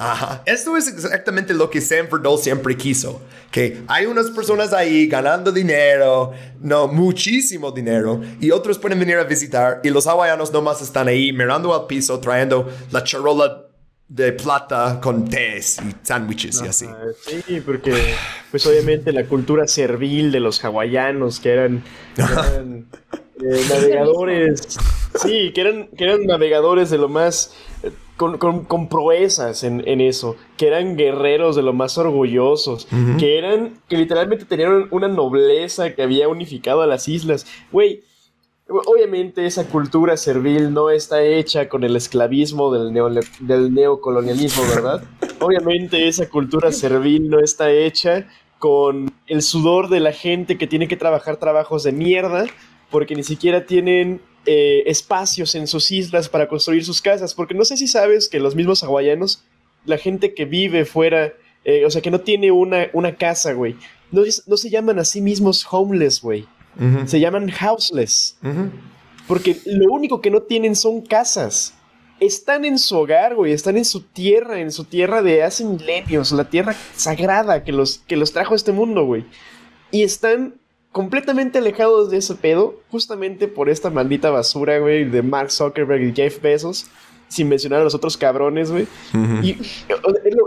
Ajá. 0.00 0.42
Esto 0.46 0.76
es 0.76 0.86
exactamente 0.86 1.52
lo 1.52 1.68
que 1.68 1.80
Sanford 1.80 2.22
Dole 2.22 2.40
siempre 2.40 2.76
quiso. 2.76 3.20
Que 3.50 3.82
hay 3.88 4.06
unas 4.06 4.30
personas 4.30 4.72
ahí 4.72 5.08
ganando 5.08 5.50
dinero, 5.50 6.32
no, 6.60 6.86
muchísimo 6.86 7.72
dinero, 7.72 8.20
y 8.40 8.52
otros 8.52 8.78
pueden 8.78 9.00
venir 9.00 9.16
a 9.16 9.24
visitar, 9.24 9.80
y 9.82 9.90
los 9.90 10.06
hawaianos 10.06 10.52
nomás 10.52 10.82
están 10.82 11.08
ahí 11.08 11.32
mirando 11.32 11.74
al 11.74 11.86
piso, 11.86 12.20
trayendo 12.20 12.70
la 12.92 13.02
charola 13.02 13.64
de 14.08 14.32
plata 14.32 15.00
con 15.02 15.28
tés 15.28 15.78
y 15.86 15.94
sándwiches 16.02 16.62
y 16.64 16.68
así. 16.68 16.86
Sí, 17.26 17.60
porque 17.60 17.92
pues 18.50 18.66
obviamente 18.66 19.12
la 19.12 19.24
cultura 19.24 19.66
servil 19.66 20.32
de 20.32 20.40
los 20.40 20.64
hawaianos 20.64 21.40
que 21.40 21.50
eran, 21.50 21.84
eran, 22.16 22.86
eh, 23.42 23.64
navegadores, 23.68 24.78
sí, 25.22 25.52
que 25.54 25.60
eran, 25.60 25.88
que 25.88 26.04
eran 26.04 26.24
navegadores 26.24 26.88
de 26.88 26.98
lo 26.98 27.08
más, 27.08 27.54
eh, 27.82 27.90
con, 28.18 28.36
con- 28.36 28.64
con 28.66 28.88
proezas 28.90 29.64
en, 29.64 29.82
en 29.88 30.02
eso, 30.02 30.36
que 30.58 30.66
eran 30.66 30.96
guerreros 30.98 31.56
de 31.56 31.62
lo 31.62 31.72
más 31.72 31.96
orgullosos, 31.96 32.86
que 33.18 33.38
eran, 33.38 33.80
que 33.88 33.96
literalmente 33.96 34.44
tenían 34.44 34.88
una 34.90 35.08
nobleza 35.08 35.94
que 35.94 36.02
había 36.02 36.28
unificado 36.28 36.82
a 36.82 36.86
las 36.86 37.08
islas. 37.08 37.46
Güey, 37.72 38.02
Obviamente 38.70 39.46
esa 39.46 39.66
cultura 39.66 40.18
servil 40.18 40.74
no 40.74 40.90
está 40.90 41.22
hecha 41.22 41.70
con 41.70 41.84
el 41.84 41.96
esclavismo 41.96 42.70
del, 42.70 42.92
neole- 42.92 43.26
del 43.40 43.72
neocolonialismo, 43.72 44.62
¿verdad? 44.68 45.02
Obviamente 45.40 46.06
esa 46.06 46.28
cultura 46.28 46.70
servil 46.70 47.30
no 47.30 47.40
está 47.40 47.70
hecha 47.72 48.26
con 48.58 49.10
el 49.26 49.40
sudor 49.40 49.88
de 49.88 50.00
la 50.00 50.12
gente 50.12 50.58
que 50.58 50.66
tiene 50.66 50.86
que 50.86 50.98
trabajar 50.98 51.38
trabajos 51.38 51.82
de 51.84 51.92
mierda 51.92 52.44
porque 52.90 53.14
ni 53.14 53.22
siquiera 53.22 53.64
tienen 53.64 54.20
eh, 54.46 54.84
espacios 54.86 55.54
en 55.54 55.66
sus 55.66 55.90
islas 55.90 56.28
para 56.28 56.48
construir 56.48 56.84
sus 56.84 57.02
casas. 57.02 57.34
Porque 57.34 57.54
no 57.54 57.64
sé 57.64 57.76
si 57.76 57.86
sabes 57.86 58.28
que 58.28 58.40
los 58.40 58.54
mismos 58.54 58.82
hawaianos, 58.82 59.44
la 59.84 59.98
gente 59.98 60.34
que 60.34 60.44
vive 60.44 60.84
fuera, 60.84 61.32
eh, 61.64 61.84
o 61.84 61.90
sea, 61.90 62.02
que 62.02 62.10
no 62.10 62.20
tiene 62.20 62.50
una, 62.50 62.88
una 62.92 63.16
casa, 63.16 63.52
güey, 63.52 63.76
no, 64.10 64.22
no 64.46 64.56
se 64.56 64.70
llaman 64.70 64.98
a 64.98 65.04
sí 65.04 65.20
mismos 65.20 65.66
homeless, 65.70 66.20
güey. 66.20 66.46
Se 67.06 67.18
llaman 67.18 67.50
houseless. 67.50 68.38
Porque 69.26 69.56
lo 69.66 69.92
único 69.92 70.20
que 70.20 70.30
no 70.30 70.42
tienen 70.42 70.76
son 70.76 71.00
casas. 71.00 71.74
Están 72.20 72.64
en 72.64 72.78
su 72.78 72.96
hogar, 72.96 73.34
güey. 73.34 73.52
Están 73.52 73.76
en 73.76 73.84
su 73.84 74.02
tierra, 74.02 74.60
en 74.60 74.70
su 74.70 74.84
tierra 74.84 75.20
de 75.20 75.42
hace 75.42 75.64
milenios. 75.64 76.30
La 76.30 76.48
tierra 76.48 76.76
sagrada 76.94 77.64
que 77.64 77.72
los, 77.72 77.98
que 78.06 78.16
los 78.16 78.32
trajo 78.32 78.54
a 78.54 78.56
este 78.56 78.70
mundo, 78.70 79.04
güey. 79.04 79.24
Y 79.90 80.04
están 80.04 80.54
completamente 80.92 81.58
alejados 81.58 82.10
de 82.10 82.18
ese 82.18 82.34
pedo. 82.34 82.80
Justamente 82.90 83.48
por 83.48 83.68
esta 83.68 83.90
maldita 83.90 84.30
basura, 84.30 84.78
güey, 84.78 85.04
de 85.04 85.22
Mark 85.22 85.50
Zuckerberg 85.50 86.02
y 86.02 86.12
Jeff 86.14 86.40
Bezos. 86.40 86.86
Sin 87.28 87.48
mencionar 87.48 87.80
a 87.80 87.84
los 87.84 87.94
otros 87.94 88.16
cabrones, 88.16 88.70
güey. 88.70 88.86
Y 89.42 89.56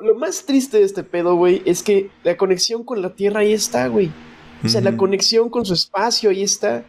lo 0.04 0.16
más 0.16 0.46
triste 0.46 0.80
de 0.80 0.84
este 0.84 1.04
pedo, 1.04 1.36
güey, 1.36 1.62
es 1.66 1.84
que 1.84 2.10
la 2.24 2.38
conexión 2.38 2.84
con 2.84 3.04
la 3.04 3.14
tierra 3.14 3.42
ahí 3.42 3.54
está, 3.54 3.88
güey. 3.88 4.12
O 4.64 4.70
sea, 4.70 4.82
la 4.82 4.98
conexión 4.98 5.50
con 5.50 5.66
su 5.66 5.74
espacio 5.74 6.32
ahí 6.32 6.42
está. 6.42 6.84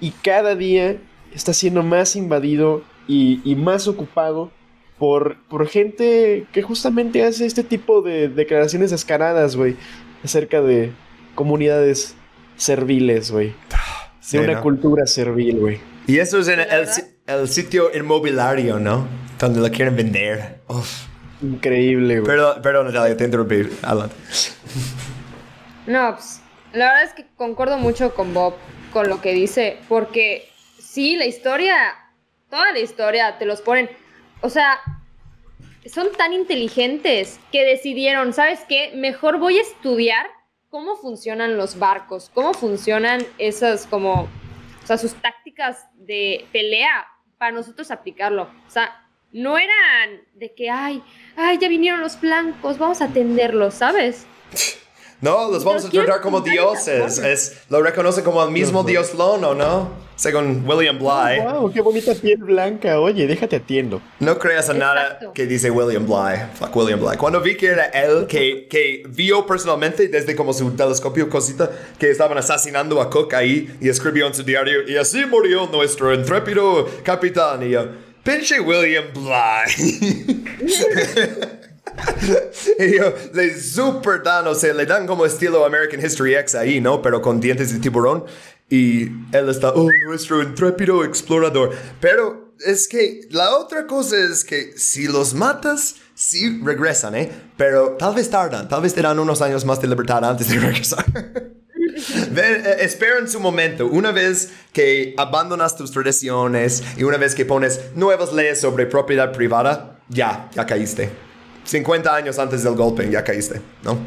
Y 0.00 0.10
cada 0.10 0.54
día 0.54 0.98
está 1.34 1.54
siendo 1.54 1.82
más 1.82 2.14
invadido 2.14 2.82
y, 3.06 3.40
y 3.42 3.54
más 3.56 3.88
ocupado 3.88 4.50
por, 4.98 5.36
por 5.48 5.66
gente 5.66 6.46
que 6.52 6.62
justamente 6.62 7.24
hace 7.24 7.46
este 7.46 7.64
tipo 7.64 8.02
de 8.02 8.28
declaraciones 8.28 8.90
descaradas, 8.90 9.56
güey. 9.56 9.76
Acerca 10.22 10.60
de 10.60 10.92
comunidades 11.34 12.16
serviles, 12.58 13.30
güey. 13.30 13.54
De 14.30 14.40
una 14.40 14.54
¿no? 14.54 14.62
cultura 14.62 15.06
servil, 15.06 15.58
güey. 15.58 15.80
Y 16.06 16.18
eso 16.18 16.38
es 16.40 16.48
en 16.48 16.58
¿La 16.58 16.64
el, 16.64 16.88
el 17.26 17.48
sitio 17.48 17.90
inmobiliario, 17.94 18.78
¿no? 18.78 19.08
Donde 19.38 19.60
lo 19.60 19.70
quieren 19.70 19.96
vender. 19.96 20.60
Uf. 20.68 21.06
Increíble, 21.40 22.20
güey. 22.20 22.26
Perdón, 22.26 22.62
perdón, 22.62 22.86
Natalia, 22.86 23.16
te 23.16 23.24
interrumpí. 23.24 23.68
Adelante. 23.82 24.14
No, 25.86 26.14
pues, 26.14 26.42
la 26.72 26.86
verdad 26.86 27.04
es 27.04 27.14
que 27.14 27.26
concuerdo 27.36 27.78
mucho 27.78 28.14
con 28.14 28.34
Bob, 28.34 28.54
con 28.92 29.08
lo 29.08 29.22
que 29.22 29.32
dice, 29.32 29.78
porque 29.88 30.48
sí, 30.78 31.16
la 31.16 31.24
historia, 31.24 31.74
toda 32.50 32.72
la 32.72 32.80
historia 32.80 33.38
te 33.38 33.46
los 33.46 33.62
ponen, 33.62 33.88
o 34.42 34.50
sea, 34.50 34.78
son 35.86 36.08
tan 36.16 36.32
inteligentes 36.32 37.40
que 37.52 37.64
decidieron, 37.64 38.32
¿sabes 38.34 38.60
qué? 38.68 38.92
Mejor 38.94 39.38
voy 39.38 39.58
a 39.58 39.62
estudiar 39.62 40.26
cómo 40.70 40.96
funcionan 40.96 41.56
los 41.56 41.78
barcos, 41.78 42.30
cómo 42.34 42.52
funcionan 42.54 43.24
esas 43.38 43.86
como, 43.86 44.22
o 44.22 44.86
sea, 44.86 44.98
sus 44.98 45.14
tácticas 45.14 45.86
de 45.94 46.46
pelea 46.52 47.06
para 47.38 47.52
nosotros 47.52 47.90
aplicarlo. 47.90 48.42
O 48.66 48.70
sea, 48.70 49.06
no 49.32 49.58
eran 49.58 50.22
de 50.34 50.54
que, 50.54 50.70
ay, 50.70 51.02
ay, 51.36 51.58
ya 51.58 51.68
vinieron 51.68 52.00
los 52.00 52.20
blancos, 52.20 52.78
vamos 52.78 53.00
a 53.00 53.06
atenderlos, 53.06 53.74
¿sabes? 53.74 54.26
No, 55.20 55.50
los 55.50 55.64
vamos 55.64 55.84
a 55.84 55.90
tratar 55.90 56.20
como 56.20 56.40
dioses. 56.42 57.18
Es, 57.18 57.62
lo 57.70 57.82
reconoce 57.82 58.22
como 58.22 58.42
el 58.44 58.52
mismo 58.52 58.84
dios 58.84 59.14
Lono, 59.14 59.52
¿no? 59.52 60.06
Según 60.14 60.64
William 60.66 60.96
Bly. 60.98 61.40
Wow, 61.40 61.72
qué 61.72 61.80
bonita 61.80 62.14
piel 62.14 62.38
blanca. 62.38 63.00
Oye, 63.00 63.26
déjate 63.26 63.56
atiendo. 63.56 64.00
No 64.20 64.38
creas 64.38 64.68
en 64.68 64.78
nada 64.78 65.18
que 65.34 65.46
dice 65.46 65.70
William 65.70 66.06
Bly. 66.06 66.54
Fuck 66.54 66.74
William 66.74 67.00
Bly. 67.00 67.16
Cuando 67.16 67.40
vi 67.40 67.56
que 67.56 67.66
era 67.66 67.86
él 67.86 68.26
que, 68.28 68.66
que 68.68 69.04
vio 69.08 69.44
personalmente 69.46 70.06
desde 70.08 70.36
como 70.36 70.52
su 70.52 70.70
telescopio 70.72 71.28
cosita 71.28 71.70
que 71.98 72.10
estaban 72.10 72.38
asesinando 72.38 73.00
a 73.00 73.10
Cook 73.10 73.34
ahí 73.34 73.76
y 73.80 73.88
escribió 73.88 74.26
en 74.26 74.34
su 74.34 74.42
diario 74.44 74.88
y 74.88 74.96
así 74.96 75.24
murió 75.26 75.66
nuestro 75.66 76.14
intrépido 76.14 76.88
capitán 77.02 77.64
y 77.64 77.70
yo, 77.70 77.86
pinche 78.22 78.60
William 78.60 79.04
Bly. 79.14 80.46
y 82.78 82.96
yo, 82.96 83.14
le 83.32 83.60
super 83.60 84.22
dan, 84.22 84.46
o 84.46 84.54
sea, 84.54 84.74
le 84.74 84.86
dan 84.86 85.06
como 85.06 85.24
estilo 85.24 85.64
American 85.64 86.04
History 86.04 86.34
X 86.34 86.54
ahí, 86.54 86.80
¿no? 86.80 87.02
Pero 87.02 87.20
con 87.22 87.40
dientes 87.40 87.72
de 87.72 87.78
tiburón. 87.78 88.24
Y 88.70 89.04
él 89.32 89.48
está, 89.48 89.70
oh, 89.70 89.88
nuestro 90.06 90.42
intrépido 90.42 91.02
explorador. 91.04 91.74
Pero 92.00 92.52
es 92.64 92.86
que 92.88 93.22
la 93.30 93.56
otra 93.56 93.86
cosa 93.86 94.16
es 94.16 94.44
que 94.44 94.76
si 94.76 95.06
los 95.06 95.34
matas, 95.34 95.96
sí 96.14 96.60
regresan, 96.62 97.14
¿eh? 97.14 97.30
Pero 97.56 97.96
tal 97.98 98.14
vez 98.14 98.28
tardan, 98.28 98.68
tal 98.68 98.82
vez 98.82 98.92
te 98.92 99.02
dan 99.02 99.18
unos 99.18 99.40
años 99.40 99.64
más 99.64 99.80
de 99.80 99.88
libertad 99.88 100.24
antes 100.24 100.48
de 100.48 100.58
regresar. 100.60 101.04
Ven, 102.30 102.66
eh, 102.66 102.76
espera 102.80 103.18
en 103.18 103.28
su 103.28 103.40
momento. 103.40 103.86
Una 103.86 104.12
vez 104.12 104.50
que 104.72 105.14
abandonas 105.16 105.76
tus 105.76 105.90
tradiciones 105.90 106.82
y 106.96 107.04
una 107.04 107.16
vez 107.16 107.34
que 107.34 107.44
pones 107.44 107.80
nuevas 107.94 108.32
leyes 108.32 108.60
sobre 108.60 108.86
propiedad 108.86 109.32
privada, 109.32 109.98
ya, 110.08 110.50
ya 110.54 110.66
caíste. 110.66 111.27
50 111.68 112.14
años 112.14 112.38
antes 112.38 112.62
del 112.62 112.74
golpe, 112.74 113.10
ya 113.10 113.22
caíste, 113.22 113.60
¿no? 113.82 113.98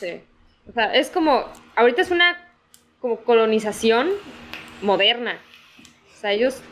Sí. 0.00 0.20
O 0.68 0.72
sea, 0.72 0.94
es 0.94 1.10
como, 1.10 1.44
ahorita 1.76 2.00
es 2.02 2.10
una 2.10 2.48
como 3.00 3.18
colonización 3.18 4.08
moderna. 4.80 5.38
O 6.16 6.20
sea, 6.20 6.32
ellos 6.32 6.62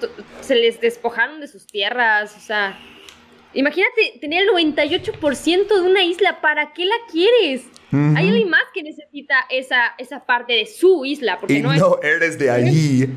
se 0.41 0.55
les 0.55 0.81
despojaron 0.81 1.41
de 1.41 1.49
sus 1.49 1.67
tierras, 1.67 2.35
o 2.37 2.41
sea, 2.41 2.79
imagínate 3.53 4.19
tener 4.21 4.45
el 4.45 4.49
98% 4.51 5.67
de 5.67 5.81
una 5.81 6.05
isla, 6.05 6.41
¿para 6.41 6.73
qué 6.73 6.87
la 6.87 6.95
quieres? 7.11 7.65
Hay 7.93 8.29
alguien 8.29 8.49
más 8.49 8.63
que 8.73 8.85
necesita 8.85 9.35
esa, 9.51 9.95
esa 9.99 10.25
parte 10.25 10.53
de 10.53 10.65
su 10.65 11.05
isla, 11.05 11.39
porque 11.39 11.55
Y 11.55 11.63
no, 11.63 11.75
no 11.75 11.99
eres 12.01 12.39
de 12.39 12.49
allí. 12.49 13.03
es, 13.03 13.11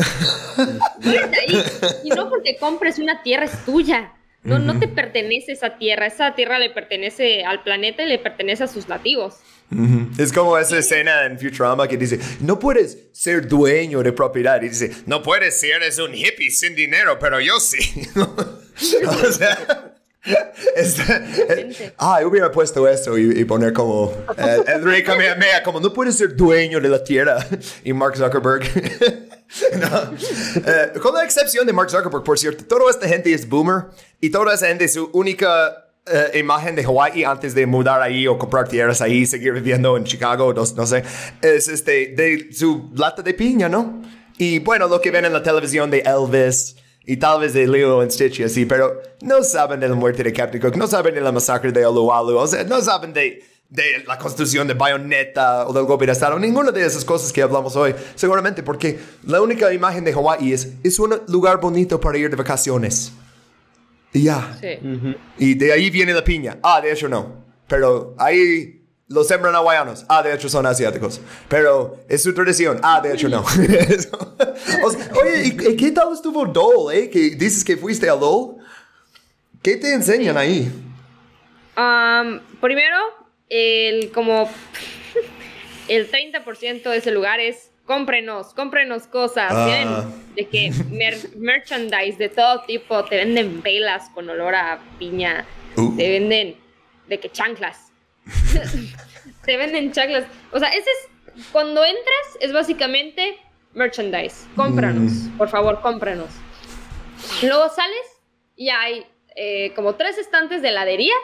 no 0.58 1.12
es 1.12 1.32
de 1.32 1.40
ahí. 1.40 1.64
Y 2.04 2.10
no 2.10 2.28
porque 2.28 2.58
compres 2.58 2.98
una 2.98 3.22
tierra 3.22 3.46
es 3.46 3.64
tuya. 3.66 4.12
No, 4.44 4.60
no 4.60 4.78
te 4.78 4.88
pertenece 4.90 5.54
esa 5.54 5.78
tierra, 5.78 6.06
esa 6.06 6.36
tierra 6.36 6.60
le 6.60 6.70
pertenece 6.70 7.46
al 7.46 7.64
planeta 7.64 8.04
y 8.04 8.08
le 8.08 8.20
pertenece 8.20 8.64
a 8.64 8.68
sus 8.68 8.90
nativos. 8.90 9.36
Ujú. 9.72 10.10
Es 10.22 10.34
como 10.34 10.58
esa 10.58 10.78
escena 10.78 11.26
en 11.26 11.40
Futurama 11.40 11.88
que 11.88 11.98
dice, 11.98 12.20
no 12.42 12.60
puedes 12.60 13.08
ser 13.14 13.48
dueño 13.48 14.04
de 14.04 14.12
propiedad. 14.12 14.62
Y 14.62 14.70
dice, 14.70 14.92
no 15.06 15.24
puedes 15.24 15.60
si 15.60 15.70
eres 15.70 15.98
un 16.00 16.14
hippie 16.14 16.52
sin 16.52 16.76
dinero, 16.76 17.18
pero 17.20 17.40
yo 17.40 17.60
sí. 17.60 17.80
o 18.16 19.32
sea... 19.32 19.93
está- 20.76 21.18
Excelente. 21.18 21.94
ah, 21.98 22.20
yo 22.22 22.30
hubiera 22.30 22.52
puesto 22.52 22.88
eso 22.88 23.18
y, 23.18 23.40
y 23.40 23.46
poner 23.46 23.74
como 23.74 24.12
eh, 24.38 24.64
el 24.68 24.84
rey 24.84 25.04
Kamehameha, 25.04 25.64
como 25.64 25.80
no 25.80 25.92
puedes 25.94 26.16
ser 26.18 26.36
dueño 26.36 26.80
de 26.80 26.90
la 26.90 27.04
tierra. 27.04 27.46
Y 27.84 27.94
Mark 27.94 28.16
Zuckerberg. 28.18 28.64
No. 29.80 30.14
Eh, 30.66 30.94
con 31.00 31.14
la 31.14 31.24
excepción 31.24 31.68
de 31.68 31.74
Mark 31.74 31.88
Zuckerberg, 31.92 32.24
por 32.24 32.40
cierto, 32.40 32.64
toda 32.66 32.90
esta 32.90 33.08
gente 33.08 33.32
es 33.32 33.48
boomer 33.48 33.84
y 34.20 34.32
toda 34.32 34.52
esa 34.56 34.66
gente 34.68 34.88
su 34.88 35.12
única 35.14 35.86
eh, 36.08 36.40
imagen 36.40 36.76
de 36.76 36.84
Hawaii 36.84 37.24
antes 37.24 37.54
de 37.54 37.68
mudar 37.68 38.02
ahí 38.02 38.26
o 38.26 38.40
comprar 38.40 38.68
tierras 38.68 39.00
ahí, 39.02 39.28
seguir 39.28 39.54
viviendo 39.54 39.96
en 39.96 40.06
Chicago, 40.06 40.54
no, 40.56 40.64
no 40.76 40.88
sé, 40.88 41.04
es 41.44 41.68
este, 41.68 42.08
de 42.16 42.52
su 42.52 42.90
lata 42.96 43.22
de 43.22 43.36
piña, 43.36 43.70
¿no? 43.70 44.02
Y 44.40 44.58
bueno, 44.58 44.88
lo 44.88 45.00
que 45.00 45.12
ven 45.12 45.26
en 45.26 45.34
la 45.34 45.44
televisión 45.44 45.92
de 45.92 46.00
Elvis 46.00 46.76
y 47.06 47.18
tal 47.18 47.42
vez 47.42 47.54
de 47.54 47.68
Lilo 47.68 48.02
and 48.02 48.12
Stitch 48.12 48.40
y 48.40 48.44
así, 48.44 48.66
pero 48.66 49.02
no 49.22 49.44
saben 49.44 49.80
de 49.80 49.90
la 49.90 49.96
muerte 49.96 50.24
de 50.24 50.32
Captain 50.32 50.62
Cook, 50.62 50.78
no 50.78 50.88
saben 50.88 51.16
de 51.16 51.22
la 51.22 51.32
masacre 51.32 51.72
de 51.72 51.86
Oahu, 51.86 52.38
o 52.38 52.48
sea, 52.48 52.64
no 52.64 52.82
saben 52.82 53.14
de, 53.14 53.44
de 53.70 54.04
la 54.08 54.18
constitución 54.18 54.68
de 54.68 54.74
Bayonetta 54.74 55.68
o 55.68 55.74
del 55.74 55.86
golpe 55.86 56.06
de 56.06 56.14
Estado, 56.14 56.40
ninguna 56.40 56.72
de 56.72 56.86
esas 56.86 57.04
cosas 57.04 57.34
que 57.34 57.42
hablamos 57.42 57.76
hoy, 57.76 57.94
seguramente 58.16 58.64
porque 58.64 59.00
la 59.24 59.42
única 59.42 59.74
imagen 59.74 60.04
de 60.04 60.14
Hawaii 60.14 60.54
es, 60.54 60.74
es 60.84 61.00
un 61.00 61.22
lugar 61.28 61.60
bonito 61.60 62.00
para 62.00 62.18
ir 62.18 62.30
de 62.30 62.36
vacaciones. 62.36 63.12
Y 64.14 64.24
ya. 64.24 64.58
Sí. 64.62 64.78
Y 65.40 65.56
de 65.56 65.74
ahí 65.74 65.90
viene 65.90 66.14
la 66.14 66.24
piña. 66.24 66.60
Ah, 66.62 66.80
de 66.80 66.92
hecho 66.92 67.10
no. 67.10 67.44
Pero 67.68 68.14
ahí 68.20 68.83
los 69.14 69.28
sembran 69.28 69.56
hawaianos. 69.56 70.06
Ah, 70.10 70.22
de 70.24 70.34
hecho 70.34 70.50
son 70.50 70.66
asiáticos. 70.66 71.22
Pero 71.48 71.98
es 72.10 72.24
su 72.24 72.34
tradición. 72.34 72.80
Ah, 72.84 73.00
de 73.02 73.14
hecho 73.14 73.30
no. 73.30 73.44
O 74.84 74.92
sea, 74.92 75.12
oye, 75.22 75.44
¿y 75.46 75.68
y 75.72 75.76
qué 75.78 75.92
tal 75.92 76.12
estuvo 76.14 76.46
Dole, 76.46 77.00
eh? 77.04 77.10
Que 77.10 77.32
dices 77.36 77.64
que 77.64 77.78
fuiste 77.78 78.10
a 78.10 78.14
Dole. 78.14 78.58
¿Qué 79.62 79.78
te 79.78 79.94
enseñan 79.94 80.38
ahí? 80.38 80.72
Am, 81.76 82.42
primero, 82.62 82.98
el 83.50 84.12
como 84.12 84.50
el 85.88 86.10
30% 86.12 86.84
de 86.84 86.98
ese 86.98 87.12
lugar 87.12 87.40
es 87.40 87.72
cómprenos, 87.86 88.54
cómprenos 88.54 89.08
cosas, 89.08 89.52
Ah. 89.52 90.06
de 90.36 90.48
que 90.48 90.72
mer- 90.90 91.36
merchandise 91.38 92.18
de 92.18 92.30
todo 92.30 92.62
tipo, 92.66 93.04
te 93.06 93.18
venden 93.18 93.62
velas 93.62 94.10
con 94.14 94.30
olor 94.30 94.56
a 94.56 94.80
piña, 95.00 95.46
Uh. 95.76 95.96
te 95.98 96.10
venden 96.12 96.56
de 97.08 97.20
que 97.20 97.30
chanclas, 97.32 97.92
te 99.46 99.58
venden 99.58 99.92
chanclas, 99.92 100.26
o 100.52 100.60
sea, 100.60 100.70
ese 100.70 100.90
es, 100.90 101.46
cuando 101.52 101.84
entras 101.84 102.38
es 102.40 102.54
básicamente 102.54 103.38
merchandise, 103.74 104.46
cómpranos, 104.56 105.12
por 105.38 105.50
favor, 105.50 105.82
cómpranos. 105.82 106.30
Luego 107.42 107.70
sales 107.70 108.22
y 108.56 108.70
hay 108.70 109.06
eh, 109.36 109.74
como 109.76 109.96
tres 109.96 110.18
estantes 110.18 110.62
de 110.62 110.70
heladerías 110.70 111.16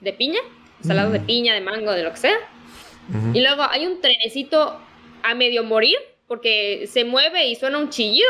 de 0.00 0.12
piña, 0.12 0.40
salados 0.82 1.12
de 1.12 1.20
piña, 1.20 1.54
de 1.54 1.60
mango, 1.60 1.92
de 1.92 2.02
lo 2.02 2.12
que 2.12 2.18
sea. 2.18 2.36
Y 3.32 3.40
luego 3.40 3.62
hay 3.62 3.86
un 3.86 4.00
trenecito 4.00 4.80
a 5.22 5.34
medio 5.34 5.62
morir 5.62 5.96
porque 6.26 6.88
se 6.90 7.04
mueve 7.04 7.46
y 7.46 7.54
suena 7.54 7.78
un 7.78 7.90
chillido. 7.90 8.28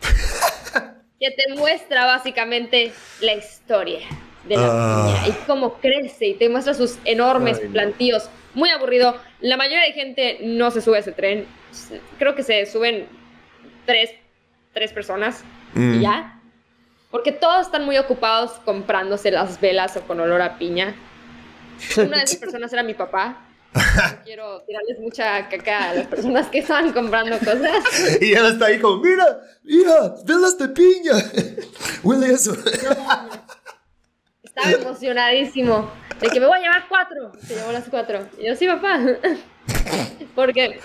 que 1.20 1.30
te 1.30 1.54
muestra 1.54 2.04
básicamente 2.04 2.92
la 3.20 3.34
historia 3.34 4.00
de 4.48 4.56
la 4.56 4.68
Ah. 4.70 5.06
piña 5.24 5.28
y 5.28 5.32
cómo 5.46 5.74
crece 5.74 6.26
y 6.28 6.34
te 6.34 6.48
muestra 6.48 6.74
sus 6.74 6.98
enormes 7.04 7.58
Ay, 7.60 7.66
no. 7.66 7.72
plantíos. 7.72 8.28
Muy 8.54 8.68
aburrido. 8.70 9.16
La 9.40 9.56
mayoría 9.56 9.82
de 9.82 9.92
gente 9.92 10.38
no 10.42 10.70
se 10.70 10.80
sube 10.80 10.96
a 10.96 11.00
ese 11.00 11.12
tren. 11.12 11.46
Creo 12.18 12.34
que 12.34 12.42
se 12.42 12.66
suben 12.66 13.06
tres, 13.86 14.10
tres 14.74 14.92
personas 14.92 15.42
Mm. 15.74 15.94
y 15.94 16.00
ya. 16.00 16.38
Porque 17.10 17.32
todos 17.32 17.66
están 17.66 17.84
muy 17.84 17.96
ocupados 17.98 18.52
comprándose 18.64 19.30
las 19.30 19.60
velas 19.60 19.96
o 19.96 20.02
con 20.02 20.18
olor 20.20 20.40
a 20.42 20.58
piña. 20.58 20.94
Una 21.96 22.18
de 22.18 22.24
esas 22.24 22.36
personas 22.40 22.72
era 22.72 22.82
mi 22.82 22.94
papá. 22.94 23.46
No 23.74 23.80
quiero 24.24 24.60
tirarles 24.66 24.98
mucha 25.00 25.48
caca 25.48 25.90
a 25.90 25.94
las 25.94 26.06
personas 26.06 26.46
que 26.48 26.58
estaban 26.58 26.92
comprando 26.92 27.38
cosas. 27.38 28.18
Y 28.20 28.34
él 28.34 28.44
está 28.46 28.66
ahí 28.66 28.78
como, 28.78 28.98
mira, 29.02 29.24
mira, 29.62 30.14
velas 30.26 30.58
de 30.58 30.68
piña. 30.68 31.12
Huele 32.02 32.32
eso. 32.34 32.54
Estaba 34.54 34.82
emocionadísimo 34.82 35.90
de 36.20 36.28
que 36.28 36.40
me 36.40 36.46
voy 36.46 36.58
a 36.58 36.62
llevar 36.62 36.86
cuatro. 36.88 37.32
Se 37.40 37.54
llevó 37.54 37.72
las 37.72 37.88
cuatro. 37.88 38.26
Y 38.38 38.46
yo, 38.46 38.54
sí, 38.54 38.66
papá. 38.66 39.00
Porque, 40.34 40.80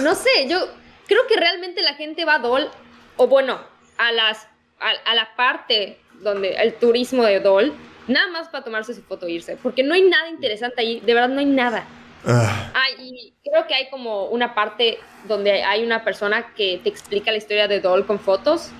no 0.00 0.14
sé, 0.14 0.48
yo 0.48 0.58
creo 1.06 1.26
que 1.28 1.36
realmente 1.36 1.82
la 1.82 1.94
gente 1.94 2.24
va 2.24 2.36
a 2.36 2.38
Dol, 2.38 2.70
o 3.16 3.26
bueno, 3.26 3.60
a, 3.98 4.12
las, 4.12 4.48
a, 4.80 4.90
a 5.10 5.14
la 5.14 5.34
parte 5.36 5.98
donde 6.20 6.54
el 6.54 6.74
turismo 6.74 7.24
de 7.24 7.40
Dol, 7.40 7.74
nada 8.06 8.28
más 8.28 8.48
para 8.48 8.64
tomarse 8.64 8.94
su 8.94 9.02
foto 9.02 9.26
e 9.26 9.32
irse. 9.32 9.56
Porque 9.62 9.82
no 9.82 9.94
hay 9.94 10.02
nada 10.08 10.28
interesante 10.28 10.80
ahí, 10.80 11.00
de 11.00 11.14
verdad 11.14 11.28
no 11.28 11.40
hay 11.40 11.46
nada. 11.46 11.86
Ah, 12.26 12.72
Ah, 12.74 12.90
y 12.98 13.32
creo 13.44 13.66
que 13.66 13.74
hay 13.74 13.90
como 13.90 14.26
una 14.26 14.54
parte 14.54 14.98
donde 15.26 15.62
hay 15.62 15.84
una 15.84 16.04
persona 16.04 16.54
que 16.54 16.80
te 16.82 16.88
explica 16.88 17.30
la 17.30 17.38
historia 17.38 17.68
de 17.68 17.80
Doll 17.80 18.06
con 18.06 18.18
fotos. 18.18 18.70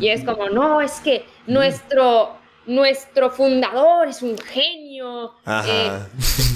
Y 0.00 0.08
es 0.08 0.24
como, 0.24 0.48
no, 0.48 0.80
es 0.80 1.00
que 1.00 1.26
nuestro, 1.46 2.38
nuestro 2.66 3.30
fundador 3.30 4.08
es 4.08 4.22
un 4.22 4.36
genio. 4.38 5.32
Ajá. 5.44 5.66
eh, 5.68 5.90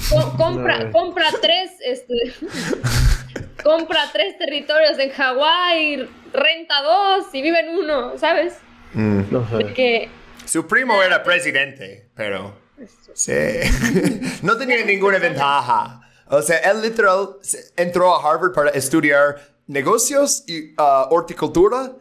co- 0.09 0.33
compra, 0.37 0.79
No. 0.85 0.91
compra 0.91 1.25
tres, 1.41 1.71
este, 1.85 2.13
compra 3.63 4.09
tres 4.11 4.37
territorios 4.37 4.97
en 4.99 5.09
Hawái, 5.11 6.09
renta 6.33 6.81
dos 6.81 7.25
y 7.33 7.41
vive 7.41 7.59
en 7.59 7.69
uno, 7.79 8.17
¿sabes? 8.17 8.55
Mm. 8.93 9.35
Ajá. 9.35 9.57
De 9.57 9.73
que 9.73 10.09
Su 10.45 10.65
primo 10.67 11.01
era 11.03 11.23
presidente, 11.23 12.09
pero... 12.15 12.57
Sí. 13.13 13.33
no 14.41 14.57
tenía 14.57 14.83
ninguna 14.85 15.19
ventaja. 15.19 15.99
O 16.27 16.41
sea, 16.41 16.57
él 16.59 16.81
literal 16.81 17.35
entró 17.75 18.15
a 18.15 18.19
Harvard 18.31 18.53
para 18.53 18.69
estudiar 18.69 19.35
negocios 19.67 20.43
y 20.47 20.73
ah, 20.77 21.07
horticultura 21.11 21.91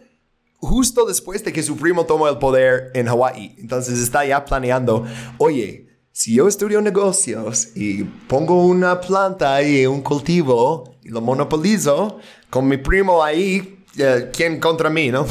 justo 0.59 1.07
después 1.07 1.43
de 1.45 1.53
que 1.53 1.63
su 1.63 1.77
primo 1.77 2.05
tomó 2.07 2.29
el 2.29 2.39
poder 2.39 2.91
en 2.95 3.07
Hawái. 3.07 3.57
Entonces 3.59 3.99
está 3.99 4.25
ya 4.25 4.45
planeando, 4.45 5.05
oye, 5.39 5.87
si 6.13 6.35
yo 6.35 6.49
estudio 6.49 6.81
negocios 6.81 7.69
y 7.77 8.03
pongo 8.05 8.65
una 8.67 9.01
planta 9.01 9.55
ahí, 9.55 9.87
un 9.87 10.03
cultivo, 10.03 10.97
y 11.05 11.09
lo 11.11 11.21
monopolizo, 11.21 12.19
con 12.51 12.67
mi 12.69 12.77
primo 12.77 13.23
ahí, 13.23 13.85
eh, 13.97 14.31
¿quién 14.33 14.59
contra 14.61 14.91
mí, 14.91 15.11
no? 15.11 15.27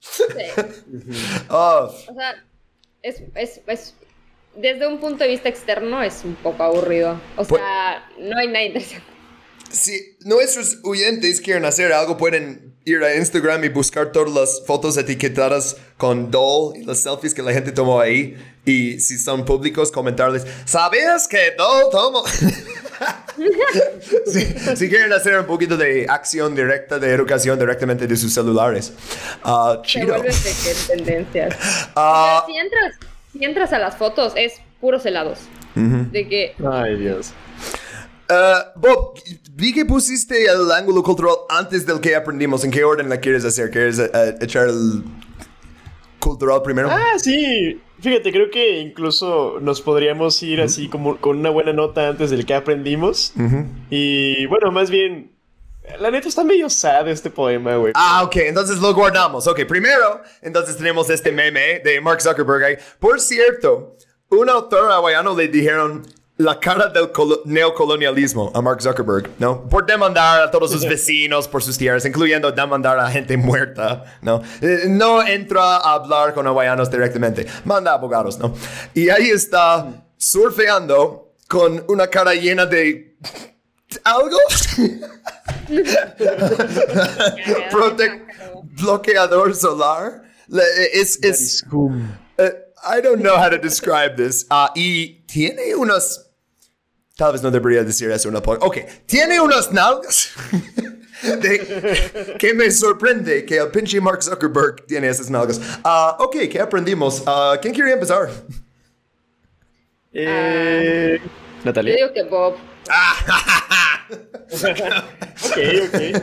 Sí. 0.00 0.22
Oh, 1.48 1.90
O 2.10 2.14
sea, 2.14 2.44
es, 3.02 3.22
es, 3.34 3.60
es- 3.66 3.94
desde 4.56 4.86
un 4.86 4.98
punto 5.00 5.24
de 5.24 5.30
vista 5.30 5.48
externo 5.50 6.02
es 6.02 6.22
un 6.24 6.34
poco 6.36 6.62
aburrido. 6.62 7.20
O 7.36 7.44
Pues- 7.44 7.60
sea, 7.60 8.08
no 8.18 8.38
hay 8.38 8.46
nada 8.48 8.64
interesante. 8.64 9.06
si 9.70 10.16
nuestros 10.20 10.78
oyentes 10.84 11.40
quieren 11.40 11.64
hacer 11.66 11.92
algo, 11.92 12.16
pueden 12.16 12.75
ir 12.86 13.02
a 13.02 13.16
Instagram 13.16 13.64
y 13.64 13.68
buscar 13.68 14.12
todas 14.12 14.32
las 14.32 14.62
fotos 14.64 14.96
etiquetadas 14.96 15.76
con 15.96 16.30
Dole 16.30 16.78
y 16.78 16.84
las 16.84 17.02
selfies 17.02 17.34
que 17.34 17.42
la 17.42 17.52
gente 17.52 17.72
tomó 17.72 18.00
ahí. 18.00 18.36
Y 18.64 19.00
si 19.00 19.18
son 19.18 19.44
públicos, 19.44 19.90
comentarles, 19.90 20.46
¿sabías 20.64 21.26
que 21.26 21.50
Dole 21.58 21.86
tomó? 21.90 22.24
si, 24.26 24.40
si 24.76 24.88
quieren 24.88 25.12
hacer 25.12 25.36
un 25.36 25.46
poquito 25.46 25.76
de 25.76 26.06
acción 26.08 26.54
directa, 26.54 27.00
de 27.00 27.10
educación 27.10 27.58
directamente 27.58 28.06
de 28.06 28.16
sus 28.16 28.32
celulares. 28.32 28.92
Se 28.94 29.82
chido. 29.82 30.06
vuelven 30.06 30.32
de 30.32 30.74
tendencias. 30.86 31.56
Sea, 31.94 32.44
si 32.46 32.56
entras, 32.56 32.94
si 33.32 33.44
entras 33.44 33.72
a 33.72 33.80
las 33.80 33.96
fotos, 33.96 34.32
es 34.36 34.54
puros 34.80 35.04
helados. 35.04 35.40
De 35.74 36.28
que 36.28 36.54
Ay, 36.72 36.96
Dios. 36.96 37.32
Ah, 38.28 38.72
Bob, 38.76 39.14
vi 39.52 39.72
que 39.72 39.84
pusiste 39.84 40.44
el 40.44 40.70
ángulo 40.70 41.02
cultural 41.02 41.34
antes 41.48 41.86
del 41.86 42.00
que 42.00 42.14
aprendimos. 42.14 42.64
¿En 42.64 42.70
qué 42.70 42.84
orden 42.84 43.08
la 43.08 43.20
quieres 43.20 43.44
hacer? 43.44 43.70
¿Quieres 43.70 43.98
eh, 43.98 44.34
echar 44.40 44.68
el 44.68 45.04
cultural 46.18 46.62
primero? 46.62 46.88
Ah, 46.90 47.18
sí. 47.18 47.80
Fíjate, 48.00 48.30
creo 48.30 48.50
que 48.50 48.80
incluso 48.80 49.58
nos 49.60 49.80
podríamos 49.80 50.42
ir 50.42 50.60
así 50.60 50.88
como 50.88 51.16
con 51.16 51.38
una 51.38 51.50
buena 51.50 51.72
nota 51.72 52.08
antes 52.08 52.30
del 52.30 52.44
que 52.44 52.54
aprendimos. 52.54 53.32
Y 53.88 54.44
bueno, 54.46 54.70
más 54.70 54.90
bien, 54.90 55.32
la 55.98 56.10
neta 56.10 56.28
está 56.28 56.44
medio 56.44 56.68
sad 56.68 57.08
este 57.08 57.30
poema, 57.30 57.76
güey. 57.76 57.92
Ah, 57.96 58.22
ok, 58.24 58.36
entonces 58.36 58.78
lo 58.78 58.92
guardamos. 58.92 59.46
Ok, 59.46 59.64
primero, 59.66 60.20
entonces 60.42 60.76
tenemos 60.76 61.08
este 61.08 61.32
meme 61.32 61.80
de 61.82 62.00
Mark 62.02 62.20
Zuckerberg. 62.20 62.78
Por 62.98 63.18
cierto, 63.18 63.96
un 64.28 64.50
autor 64.50 64.92
hawaiano 64.92 65.34
le 65.34 65.48
dijeron 65.48 66.02
la 66.38 66.60
cara 66.60 66.88
del 66.88 67.12
colo- 67.12 67.40
neocolonialismo 67.46 68.52
a 68.54 68.60
Mark 68.60 68.82
Zuckerberg, 68.82 69.30
¿no? 69.38 69.66
Por 69.68 69.86
demandar 69.86 70.42
a 70.42 70.50
todos 70.50 70.70
sus 70.70 70.82
vecinos 70.88 71.48
por 71.48 71.62
sus 71.62 71.78
tierras, 71.78 72.04
incluyendo 72.04 72.52
demandar 72.52 72.98
a 73.00 73.10
gente 73.10 73.36
muerta, 73.38 74.18
¿no? 74.20 74.42
Eh, 74.60 74.84
no 74.88 75.26
entra 75.26 75.76
a 75.78 75.94
hablar 75.94 76.34
con 76.34 76.46
hawaianos 76.46 76.90
directamente, 76.90 77.46
manda 77.64 77.92
abogados, 77.94 78.38
¿no? 78.38 78.54
Y 78.94 79.08
ahí 79.08 79.30
está 79.30 80.04
surfeando 80.18 81.32
con 81.48 81.84
una 81.88 82.06
cara 82.08 82.34
llena 82.34 82.66
de... 82.66 83.16
¿Algo? 84.04 84.36
Protec- 87.70 88.22
bloqueador 88.80 89.54
solar. 89.54 90.22
Le- 90.48 90.62
Es, 91.00 91.18
es, 91.22 91.64
eh, 92.38 92.52
I 92.84 93.00
don't 93.00 93.20
know 93.22 93.36
how 93.36 93.48
to 93.48 93.58
describe 93.58 94.16
this. 94.16 94.46
Ah, 94.50 94.70
y 94.74 95.22
tiene 95.26 95.74
unos. 95.74 96.25
Tal 97.16 97.32
vez 97.32 97.42
no 97.42 97.50
debería 97.50 97.82
decir 97.82 98.10
eso 98.10 98.28
en 98.28 98.36
el 98.36 98.42
podcast. 98.42 98.62
Ok, 98.66 98.78
tiene 99.06 99.40
unas 99.40 99.72
nalgas. 99.72 100.32
de- 101.22 102.36
que 102.38 102.52
me 102.52 102.70
sorprende 102.70 103.44
que 103.46 103.56
el 103.56 103.68
pinche 103.68 103.98
Mark 104.00 104.22
Zuckerberg 104.22 104.84
tiene 104.86 105.08
esas 105.08 105.30
nalgas. 105.30 105.60
Ah, 105.82 106.16
ok, 106.20 106.36
¿qué 106.50 106.60
aprendimos? 106.60 107.22
Ah, 107.26 107.56
¿Quién 107.60 107.72
quiere 107.72 107.92
empezar? 107.92 108.28
Eh, 110.12 111.18
yo 111.22 111.30
Natalia. 111.64 111.96
digo 111.96 112.12
que 112.12 112.22
Bob. 112.24 112.56
Ok, 114.48 115.58
ok. 115.88 116.22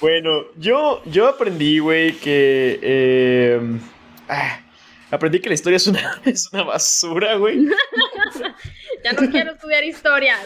Bueno, 0.00 0.42
yo, 0.58 1.02
yo 1.06 1.26
aprendí, 1.28 1.78
güey, 1.78 2.12
que. 2.18 2.78
eh, 2.82 3.60
ah, 4.28 4.60
aprendí 5.10 5.40
que 5.40 5.48
la 5.48 5.54
historia 5.54 5.76
es 5.76 5.86
una, 5.86 6.20
es 6.26 6.52
una 6.52 6.64
basura, 6.64 7.36
güey. 7.36 7.66
Ya 9.06 9.12
no 9.12 9.30
quiero 9.30 9.52
estudiar 9.52 9.84
historia. 9.84 10.36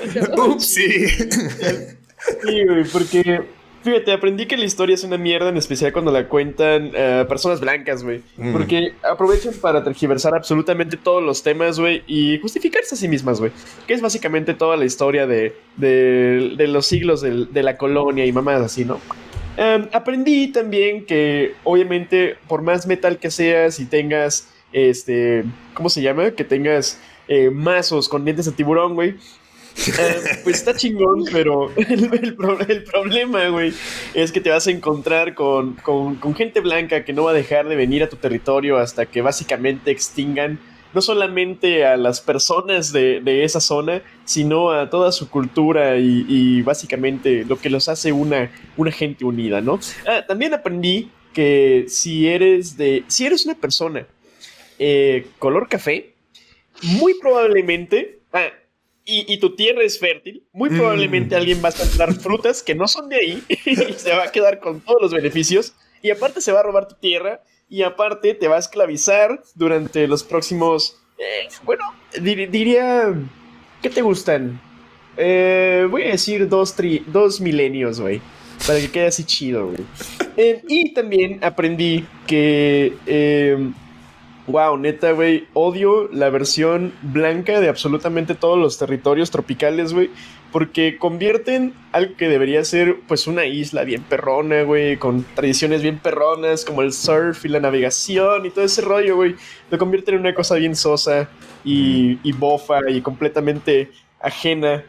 Sí, 2.42 2.64
güey, 2.66 2.84
porque. 2.92 3.42
Fíjate, 3.82 4.12
aprendí 4.12 4.44
que 4.44 4.58
la 4.58 4.66
historia 4.66 4.92
es 4.94 5.04
una 5.04 5.16
mierda, 5.16 5.48
en 5.48 5.56
especial 5.56 5.90
cuando 5.94 6.12
la 6.12 6.28
cuentan 6.28 6.90
eh, 6.94 7.24
personas 7.26 7.60
blancas, 7.60 8.04
güey. 8.04 8.20
Porque 8.52 8.92
aprovechan 9.02 9.54
para 9.54 9.82
tergiversar 9.82 10.34
absolutamente 10.34 10.98
todos 10.98 11.22
los 11.22 11.42
temas, 11.42 11.80
güey, 11.80 12.02
y 12.06 12.38
justificarse 12.40 12.94
a 12.94 12.98
sí 12.98 13.08
mismas, 13.08 13.40
güey. 13.40 13.52
Que 13.86 13.94
es 13.94 14.02
básicamente 14.02 14.52
toda 14.52 14.76
la 14.76 14.84
historia 14.84 15.26
de, 15.26 15.56
de, 15.78 16.52
de 16.58 16.66
los 16.68 16.84
siglos 16.84 17.22
del- 17.22 17.50
de, 17.54 17.62
la 17.62 17.78
colonia 17.78 18.26
y 18.26 18.32
mamás 18.32 18.60
así, 18.60 18.84
¿no? 18.84 19.00
Em, 19.56 19.88
aprendí 19.94 20.48
también 20.48 21.06
que, 21.06 21.54
obviamente, 21.64 22.36
por 22.48 22.60
más 22.60 22.86
metal 22.86 23.16
que 23.18 23.30
seas 23.30 23.80
y 23.80 23.86
tengas, 23.86 24.46
este, 24.74 25.44
¿cómo 25.72 25.88
se 25.88 26.02
llama? 26.02 26.32
Que 26.32 26.44
tengas 26.44 27.00
eh, 27.30 27.48
mazos 27.50 28.08
con 28.10 28.24
dientes 28.26 28.44
de 28.46 28.52
tiburón, 28.52 28.94
güey. 28.94 29.14
Eh, 29.86 30.20
pues 30.42 30.56
está 30.56 30.74
chingón, 30.74 31.24
pero 31.32 31.70
el, 31.76 32.12
el 32.12 32.34
pro- 32.34 32.58
el 32.60 32.82
problema, 32.84 33.48
güey, 33.48 33.72
es 34.14 34.32
que 34.32 34.40
te 34.40 34.50
vas 34.50 34.66
a 34.66 34.70
encontrar 34.72 35.34
con, 35.34 35.74
con- 35.76 36.34
gente 36.34 36.60
blanca 36.60 37.04
que 37.04 37.12
no 37.12 37.24
va 37.24 37.30
a 37.30 37.34
dejar 37.34 37.68
de 37.68 37.76
venir 37.76 38.02
a 38.02 38.08
tu 38.08 38.16
territorio 38.16 38.76
hasta 38.78 39.06
que 39.06 39.22
básicamente 39.22 39.90
extingan 39.92 40.58
no 40.92 41.00
solamente 41.00 41.86
a 41.86 41.96
las 41.96 42.20
personas 42.20 42.92
de, 42.92 43.44
esa 43.44 43.60
zona, 43.60 44.02
sino 44.24 44.72
a 44.72 44.90
toda 44.90 45.12
su 45.12 45.30
cultura 45.30 45.96
y, 45.98 46.26
y 46.28 46.62
básicamente 46.62 47.44
lo 47.44 47.56
que 47.60 47.70
los 47.70 47.88
hace 47.88 48.10
una, 48.10 48.50
una 48.76 48.90
gente 48.90 49.24
unida, 49.24 49.60
¿no? 49.60 49.78
Ah, 50.04 50.24
también 50.26 50.52
aprendí 50.52 51.08
que 51.32 51.84
si 51.86 52.26
eres 52.26 52.76
de. 52.76 53.04
Si 53.06 53.24
eres 53.24 53.44
una 53.46 53.54
persona 53.54 54.04
eh, 54.80 55.26
color 55.38 55.68
café, 55.68 56.09
muy 56.82 57.14
probablemente. 57.20 58.20
ah, 58.32 58.48
y, 59.04 59.32
y 59.32 59.38
tu 59.38 59.56
tierra 59.56 59.82
es 59.82 59.98
fértil, 59.98 60.44
muy 60.52 60.68
probablemente 60.70 61.34
alguien 61.34 61.60
va 61.64 61.68
a 61.68 61.72
sembrar 61.72 62.12
frutas 62.14 62.62
que 62.62 62.74
no 62.74 62.86
son 62.86 63.08
de 63.08 63.16
ahí 63.16 63.42
y 63.66 63.74
se 63.74 64.12
va 64.14 64.24
a 64.24 64.30
quedar 64.32 64.60
con 64.60 64.80
todos 64.80 65.00
los 65.02 65.12
beneficios. 65.12 65.74
Y 66.02 66.10
aparte 66.10 66.40
se 66.40 66.52
va 66.52 66.60
a 66.60 66.62
robar 66.62 66.86
tu 66.86 66.94
tierra 66.96 67.42
y 67.68 67.82
aparte 67.82 68.34
te 68.34 68.46
va 68.48 68.56
a 68.56 68.58
esclavizar 68.60 69.42
durante 69.54 70.06
los 70.06 70.22
próximos. 70.22 70.96
eh, 71.18 71.48
bueno, 71.64 71.84
dir- 72.14 72.48
diría. 72.50 73.12
¿Qué 73.82 73.88
te 73.90 74.02
gustan? 74.02 74.60
Eh, 75.16 75.86
voy 75.90 76.02
a 76.04 76.08
decir 76.12 76.48
dos, 76.48 76.76
tri- 76.76 77.04
dos 77.06 77.40
milenios, 77.40 78.00
güey. 78.00 78.20
Para 78.66 78.78
que 78.78 78.90
quede 78.90 79.06
así 79.06 79.24
chido, 79.24 79.66
güey. 79.68 79.80
Eh, 80.36 80.62
y 80.68 80.92
también 80.92 81.42
aprendí 81.42 82.04
que. 82.26 82.92
Eh, 84.50 84.66
wow, 84.68 84.76
neta, 84.76 85.12
güey. 85.12 85.46
Odio 85.54 86.08
la 86.12 86.30
versión 86.30 86.92
blanca 87.02 87.60
de 87.60 87.68
absolutamente 87.68 88.34
todos 88.34 88.58
los 88.58 88.78
territorios 88.78 89.30
tropicales, 89.30 89.92
güey. 89.92 90.10
Porque 90.52 90.98
convierten 90.98 91.74
algo 91.92 92.16
que 92.16 92.28
debería 92.28 92.64
ser, 92.64 92.96
pues, 93.06 93.26
una 93.26 93.44
isla 93.44 93.84
bien 93.84 94.02
perrona, 94.02 94.62
güey. 94.62 94.96
Con 94.96 95.24
tradiciones 95.34 95.82
bien 95.82 95.98
perronas, 95.98 96.64
como 96.64 96.82
el 96.82 96.92
surf 96.92 97.44
y 97.44 97.48
la 97.48 97.60
navegación 97.60 98.46
y 98.46 98.50
todo 98.50 98.64
ese 98.64 98.82
rollo, 98.82 99.16
güey. 99.16 99.36
Lo 99.70 99.78
convierten 99.78 100.14
en 100.14 100.20
una 100.20 100.34
cosa 100.34 100.56
bien 100.56 100.74
sosa 100.74 101.28
y, 101.64 102.18
y 102.22 102.32
bofa 102.32 102.80
y 102.88 103.00
completamente 103.00 103.90
ajena. 104.20 104.84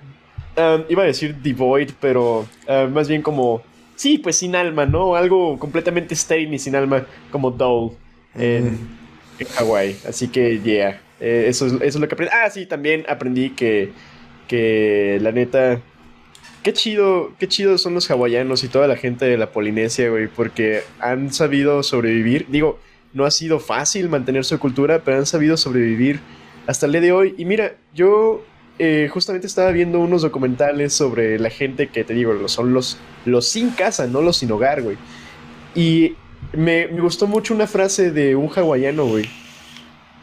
Um, 0.57 0.83
iba 0.89 1.03
a 1.03 1.05
decir 1.05 1.35
devoid, 1.35 1.91
pero 1.99 2.45
uh, 2.67 2.89
más 2.91 3.07
bien 3.07 3.21
como. 3.21 3.61
Sí, 3.95 4.17
pues 4.17 4.37
sin 4.37 4.55
alma, 4.55 4.87
¿no? 4.87 5.15
Algo 5.15 5.59
completamente 5.59 6.15
estéril 6.15 6.51
y 6.53 6.57
sin 6.57 6.75
alma, 6.75 7.05
como 7.31 7.51
Dole 7.51 7.91
en, 8.35 8.77
en 9.41 9.47
Hawái. 9.47 9.97
Así 10.07 10.27
que, 10.27 10.59
yeah. 10.59 11.01
eh, 11.19 11.45
eso, 11.47 11.67
es, 11.67 11.73
eso 11.73 11.83
es 11.83 11.95
lo 11.95 12.07
que 12.07 12.15
aprendí. 12.15 12.33
Ah, 12.33 12.49
sí, 12.49 12.65
también 12.65 13.05
aprendí 13.07 13.51
que, 13.51 13.91
que 14.47 15.19
la 15.21 15.31
neta. 15.31 15.81
Qué 16.63 16.73
chido, 16.73 17.33
qué 17.39 17.47
chido 17.47 17.77
son 17.77 17.95
los 17.95 18.09
hawaianos 18.09 18.63
y 18.63 18.67
toda 18.67 18.87
la 18.87 18.95
gente 18.95 19.25
de 19.25 19.37
la 19.37 19.51
Polinesia, 19.51 20.09
güey, 20.09 20.27
porque 20.27 20.81
han 20.99 21.33
sabido 21.33 21.81
sobrevivir. 21.81 22.45
Digo, 22.49 22.79
no 23.13 23.25
ha 23.25 23.31
sido 23.31 23.59
fácil 23.59 24.09
mantener 24.09 24.45
su 24.45 24.59
cultura, 24.59 25.03
pero 25.03 25.17
han 25.17 25.25
sabido 25.25 25.57
sobrevivir 25.57 26.19
hasta 26.67 26.85
el 26.85 26.91
día 26.91 27.01
de 27.01 27.11
hoy. 27.11 27.35
Y 27.37 27.45
mira, 27.45 27.75
yo 27.93 28.43
eh, 28.79 29.09
justamente 29.11 29.47
estaba 29.47 29.71
viendo 29.71 29.99
unos 29.99 30.21
documentales 30.21 30.93
sobre 30.93 31.39
la 31.39 31.49
gente 31.49 31.87
que 31.87 32.03
te 32.03 32.13
digo, 32.13 32.47
son 32.47 32.73
los, 32.73 32.97
los 33.25 33.47
sin 33.47 33.71
casa, 33.71 34.07
no 34.07 34.21
los 34.21 34.37
sin 34.37 34.51
hogar, 34.51 34.81
güey. 34.81 34.97
Y 35.75 36.15
me, 36.53 36.87
me 36.87 37.01
gustó 37.01 37.27
mucho 37.27 37.53
una 37.53 37.67
frase 37.67 38.11
de 38.11 38.35
un 38.35 38.49
hawaiano, 38.49 39.05
güey. 39.05 39.29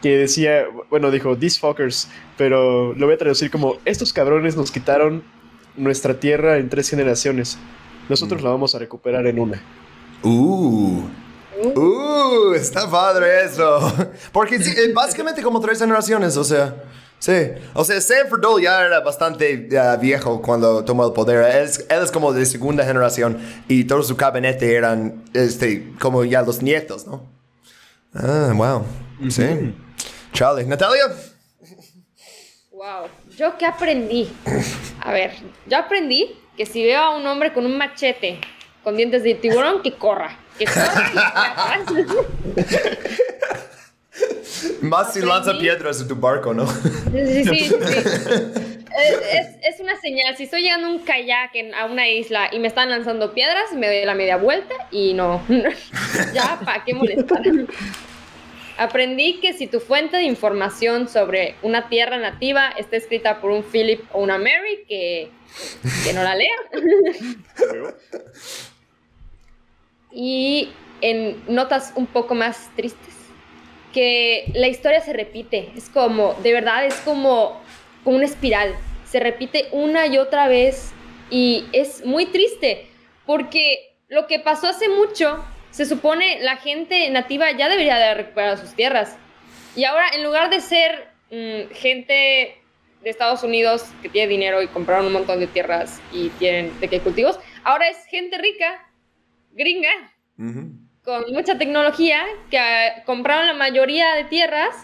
Que 0.01 0.17
decía, 0.17 0.65
bueno, 0.89 1.11
dijo, 1.11 1.37
these 1.37 1.59
fuckers, 1.59 2.07
pero 2.37 2.93
lo 2.93 3.05
voy 3.05 3.15
a 3.15 3.17
traducir 3.17 3.51
como, 3.51 3.77
estos 3.85 4.13
cabrones 4.13 4.55
nos 4.55 4.71
quitaron 4.71 5.23
nuestra 5.75 6.19
tierra 6.19 6.57
en 6.57 6.69
tres 6.69 6.89
generaciones. 6.89 7.57
Nosotros 8.07 8.41
la 8.41 8.49
vamos 8.49 8.73
a 8.75 8.79
recuperar 8.79 9.27
en 9.27 9.39
una. 9.39 9.61
Uh. 10.23 11.03
Uh, 11.75 12.53
está 12.53 12.89
padre 12.89 13.43
eso. 13.45 13.79
Porque 14.31 14.59
sí, 14.59 14.71
eh, 14.71 14.93
básicamente 14.93 15.41
como 15.41 15.59
tres 15.59 15.79
generaciones, 15.79 16.37
o 16.37 16.43
sea. 16.43 16.75
Sí, 17.19 17.33
o 17.73 17.83
sea, 17.83 17.99
Sanford 17.99 18.39
Dole 18.39 18.63
ya 18.63 18.81
era 18.81 19.01
bastante 19.01 19.67
uh, 19.71 19.99
viejo 19.99 20.41
cuando 20.41 20.85
tomó 20.85 21.05
el 21.05 21.11
poder. 21.11 21.53
Él 21.53 21.63
es, 21.63 21.85
él 21.89 22.01
es, 22.01 22.11
como 22.11 22.31
de 22.31 22.45
segunda 22.45 22.85
generación 22.85 23.37
y 23.67 23.83
todo 23.83 24.01
su 24.03 24.15
gabinete 24.15 24.73
eran 24.73 25.25
este, 25.33 25.91
como 25.99 26.23
ya 26.23 26.41
los 26.41 26.61
nietos, 26.61 27.05
¿no? 27.05 27.27
Ah, 28.13 28.53
wow. 28.55 28.85
Sí. 29.29 29.75
Charlie. 30.31 30.65
Natalia. 30.65 31.07
Wow. 32.71 33.09
¿Yo 33.37 33.57
qué 33.57 33.65
aprendí? 33.65 34.31
A 35.01 35.11
ver, 35.11 35.33
yo 35.67 35.77
aprendí 35.77 36.39
que 36.55 36.65
si 36.65 36.83
veo 36.83 37.01
a 37.01 37.17
un 37.17 37.27
hombre 37.27 37.53
con 37.53 37.65
un 37.65 37.77
machete 37.77 38.39
con 38.83 38.95
dientes 38.95 39.23
de 39.23 39.35
tiburón, 39.35 39.81
que 39.81 39.93
corra. 39.93 40.39
Que 40.57 40.65
corra. 40.65 41.11
Más 44.81 45.13
si 45.13 45.21
lanza 45.21 45.57
piedras 45.57 46.01
en 46.01 46.07
tu 46.07 46.15
barco, 46.15 46.53
¿no? 46.53 46.67
Sí, 46.67 47.43
sí. 47.45 47.75
Es, 48.99 49.75
es, 49.75 49.79
una 49.79 49.95
señal. 50.01 50.35
Si 50.35 50.43
estoy 50.43 50.63
llegando 50.63 50.87
a 50.87 50.89
un 50.91 50.99
kayak 50.99 51.55
en, 51.55 51.73
a 51.73 51.85
una 51.85 52.09
isla 52.09 52.49
y 52.51 52.59
me 52.59 52.67
están 52.67 52.89
lanzando 52.89 53.33
piedras, 53.33 53.71
me 53.73 53.87
doy 53.87 54.03
la 54.03 54.13
media 54.13 54.35
vuelta 54.35 54.73
y 54.91 55.13
no. 55.13 55.41
ya, 56.33 56.59
¿para 56.65 56.83
qué 56.83 56.93
molestar? 56.93 57.41
Aprendí 58.77 59.39
que 59.41 59.53
si 59.53 59.67
tu 59.67 59.79
fuente 59.79 60.17
de 60.17 60.23
información 60.23 61.07
sobre 61.07 61.55
una 61.61 61.87
tierra 61.89 62.17
nativa 62.17 62.69
está 62.77 62.97
escrita 62.97 63.41
por 63.41 63.51
un 63.51 63.63
Philip 63.63 64.01
o 64.13 64.21
una 64.21 64.37
Mary, 64.37 64.85
que, 64.87 65.29
que 66.03 66.13
no 66.13 66.23
la 66.23 66.35
lean. 66.35 66.59
y 70.11 70.69
en 71.01 71.43
notas 71.47 71.93
un 71.95 72.07
poco 72.07 72.35
más 72.35 72.69
tristes, 72.75 73.08
que 73.93 74.45
la 74.53 74.67
historia 74.67 75.01
se 75.01 75.13
repite. 75.13 75.71
Es 75.75 75.89
como, 75.89 76.35
de 76.43 76.53
verdad, 76.53 76.85
es 76.85 76.95
como 76.95 77.61
una 78.05 78.25
espiral. 78.25 78.75
Se 79.05 79.19
repite 79.19 79.67
una 79.71 80.07
y 80.07 80.17
otra 80.17 80.47
vez 80.47 80.91
y 81.29 81.65
es 81.73 82.05
muy 82.05 82.27
triste 82.27 82.87
porque 83.25 83.95
lo 84.07 84.27
que 84.27 84.39
pasó 84.39 84.67
hace 84.67 84.89
mucho 84.89 85.43
se 85.71 85.85
supone 85.85 86.39
la 86.41 86.57
gente 86.57 87.09
nativa 87.11 87.51
ya 87.51 87.69
debería 87.69 87.97
de 87.97 88.03
haber 88.05 88.17
recuperado 88.17 88.57
sus 88.57 88.73
tierras. 88.73 89.15
Y 89.75 89.83
ahora, 89.85 90.09
en 90.13 90.23
lugar 90.23 90.49
de 90.49 90.61
ser 90.61 91.07
mmm, 91.31 91.71
gente 91.73 92.55
de 93.03 93.09
Estados 93.09 93.43
Unidos 93.43 93.85
que 94.01 94.09
tiene 94.09 94.27
dinero 94.27 94.61
y 94.61 94.67
compraron 94.67 95.05
un 95.05 95.13
montón 95.13 95.39
de 95.39 95.47
tierras 95.47 96.01
y 96.11 96.29
tienen 96.31 96.77
de 96.79 96.87
qué 96.87 96.99
cultivos, 96.99 97.39
ahora 97.63 97.87
es 97.87 98.03
gente 98.07 98.37
rica, 98.37 98.91
gringa, 99.53 99.91
uh. 100.37 100.88
Con 101.09 101.33
mucha 101.33 101.57
tecnología, 101.57 102.23
que 102.51 102.57
uh, 102.57 103.05
compraron 103.05 103.47
la 103.47 103.55
mayoría 103.55 104.13
de 104.13 104.25
tierras 104.25 104.75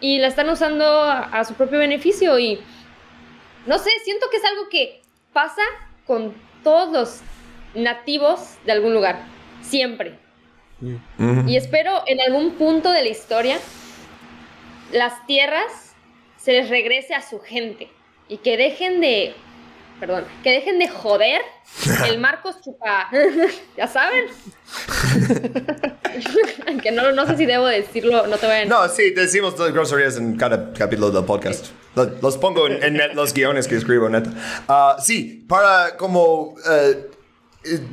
y 0.00 0.18
la 0.18 0.26
están 0.26 0.48
usando 0.48 0.84
a, 0.84 1.20
a 1.20 1.44
su 1.44 1.54
propio 1.54 1.78
beneficio. 1.78 2.36
Y 2.38 2.60
no 3.66 3.78
sé, 3.78 3.90
siento 4.04 4.26
que 4.30 4.38
es 4.38 4.44
algo 4.44 4.68
que 4.68 5.00
pasa 5.32 5.62
con 6.04 6.34
todos 6.64 6.92
los 6.92 7.20
nativos 7.74 8.56
de 8.64 8.72
algún 8.72 8.92
lugar, 8.92 9.20
siempre. 9.62 10.18
-huh. 10.82 11.48
Y 11.48 11.56
espero 11.56 12.02
en 12.06 12.20
algún 12.20 12.52
punto 12.52 12.90
de 12.90 13.02
la 13.02 13.08
historia 13.08 13.58
las 14.92 15.26
tierras 15.26 15.94
se 16.36 16.52
les 16.52 16.70
regrese 16.70 17.14
a 17.14 17.22
su 17.22 17.40
gente 17.40 17.88
y 18.28 18.38
que 18.38 18.56
dejen 18.56 19.00
de, 19.00 19.34
perdón, 19.98 20.24
que 20.42 20.50
dejen 20.50 20.78
de 20.78 20.88
joder 20.88 21.40
el 22.06 22.18
Marcos 22.20 22.60
Chupa, 22.60 23.10
ya 23.76 23.86
saben. 23.86 24.24
que 26.82 26.90
no, 26.90 27.12
no 27.12 27.26
sé 27.26 27.36
si 27.36 27.46
debo 27.46 27.66
decirlo, 27.66 28.26
no 28.26 28.36
te 28.36 28.46
voy 28.46 28.56
a... 28.56 28.64
No, 28.66 28.88
sí, 28.88 29.10
decimos 29.10 29.58
las 29.58 29.72
groserías 29.72 30.16
en 30.16 30.36
cada 30.36 30.72
capítulo 30.72 31.10
del 31.10 31.24
podcast. 31.24 31.66
Los, 31.94 32.22
los 32.22 32.36
pongo 32.38 32.66
en, 32.66 32.82
en 32.82 32.94
net, 32.94 33.14
los 33.14 33.32
guiones 33.34 33.66
que 33.66 33.76
escribo, 33.76 34.08
neta. 34.08 34.30
Uh, 34.68 35.00
sí, 35.00 35.44
para 35.48 35.96
como 35.96 36.54
uh, 36.54 36.56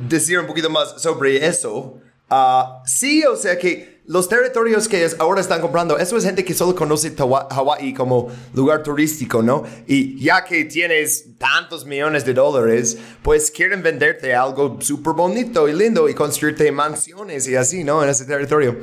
decir 0.08 0.38
un 0.38 0.46
poquito 0.46 0.70
más 0.70 1.00
sobre 1.00 1.46
eso, 1.46 2.00
Uh, 2.28 2.82
sí, 2.84 3.24
o 3.24 3.36
sea 3.36 3.56
que 3.56 3.95
los 4.08 4.28
territorios 4.28 4.88
que 4.88 5.08
ahora 5.18 5.40
están 5.40 5.60
comprando, 5.60 5.98
eso 5.98 6.16
es 6.16 6.24
gente 6.24 6.44
que 6.44 6.54
solo 6.54 6.74
conoce 6.74 7.14
Hawái 7.16 7.92
como 7.94 8.28
lugar 8.54 8.82
turístico, 8.82 9.42
¿no? 9.42 9.64
Y 9.86 10.22
ya 10.22 10.44
que 10.44 10.64
tienes 10.64 11.36
tantos 11.38 11.84
millones 11.84 12.24
de 12.24 12.34
dólares, 12.34 12.98
pues 13.22 13.50
quieren 13.50 13.82
venderte 13.82 14.34
algo 14.34 14.78
súper 14.80 15.14
bonito 15.14 15.68
y 15.68 15.72
lindo 15.72 16.08
y 16.08 16.14
construirte 16.14 16.70
mansiones 16.70 17.48
y 17.48 17.56
así, 17.56 17.84
¿no? 17.84 18.02
En 18.02 18.08
ese 18.08 18.24
territorio. 18.24 18.76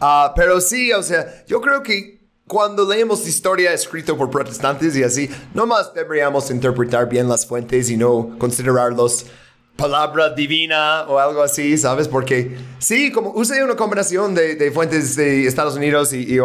Uh, 0.00 0.32
pero 0.34 0.60
sí, 0.60 0.92
o 0.92 1.02
sea, 1.02 1.44
yo 1.46 1.60
creo 1.60 1.82
que 1.82 2.20
cuando 2.46 2.88
leemos 2.88 3.28
historia 3.28 3.72
escrita 3.72 4.16
por 4.16 4.28
protestantes 4.30 4.96
y 4.96 5.04
así, 5.04 5.30
no 5.54 5.66
más 5.66 5.94
deberíamos 5.94 6.50
interpretar 6.50 7.08
bien 7.08 7.28
las 7.28 7.46
fuentes 7.46 7.90
y 7.90 7.96
no 7.96 8.36
considerarlos 8.38 9.26
palabra 9.80 10.28
divina 10.30 11.02
o 11.08 11.18
algo 11.18 11.42
así, 11.42 11.78
¿sabes? 11.78 12.06
Porque 12.06 12.56
sí, 12.78 13.10
como 13.10 13.30
usé 13.30 13.64
una 13.64 13.76
combinación 13.76 14.34
de, 14.34 14.54
de 14.54 14.70
fuentes 14.70 15.16
de 15.16 15.46
Estados 15.46 15.74
Unidos 15.74 16.12
y, 16.12 16.36
y 16.36 16.38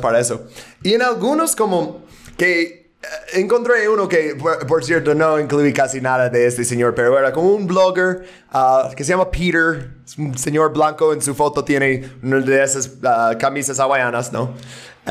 para 0.00 0.18
eso. 0.18 0.46
Y 0.82 0.94
en 0.94 1.02
algunos 1.02 1.54
como 1.54 2.02
que 2.38 2.92
uh, 3.02 3.38
encontré 3.38 3.86
uno 3.88 4.08
que, 4.08 4.34
por, 4.66 4.82
cierto, 4.82 5.14
no 5.14 5.38
incluí 5.38 5.72
casi 5.74 6.00
nada 6.00 6.30
de 6.30 6.46
este 6.46 6.64
señor, 6.64 6.94
pero 6.94 7.18
era 7.18 7.32
como 7.32 7.52
un 7.52 7.66
blogger 7.66 8.24
uh, 8.54 8.94
que 8.96 9.04
se 9.04 9.10
llama 9.10 9.30
Peter, 9.30 9.90
un 10.16 10.38
señor 10.38 10.72
blanco, 10.72 11.12
en 11.12 11.20
su 11.20 11.34
foto 11.34 11.62
tiene 11.62 12.10
una 12.22 12.38
de 12.40 12.64
esas 12.64 12.86
uh, 12.88 13.38
camisas 13.38 13.78
hawaianas, 13.78 14.32
¿no? 14.32 14.54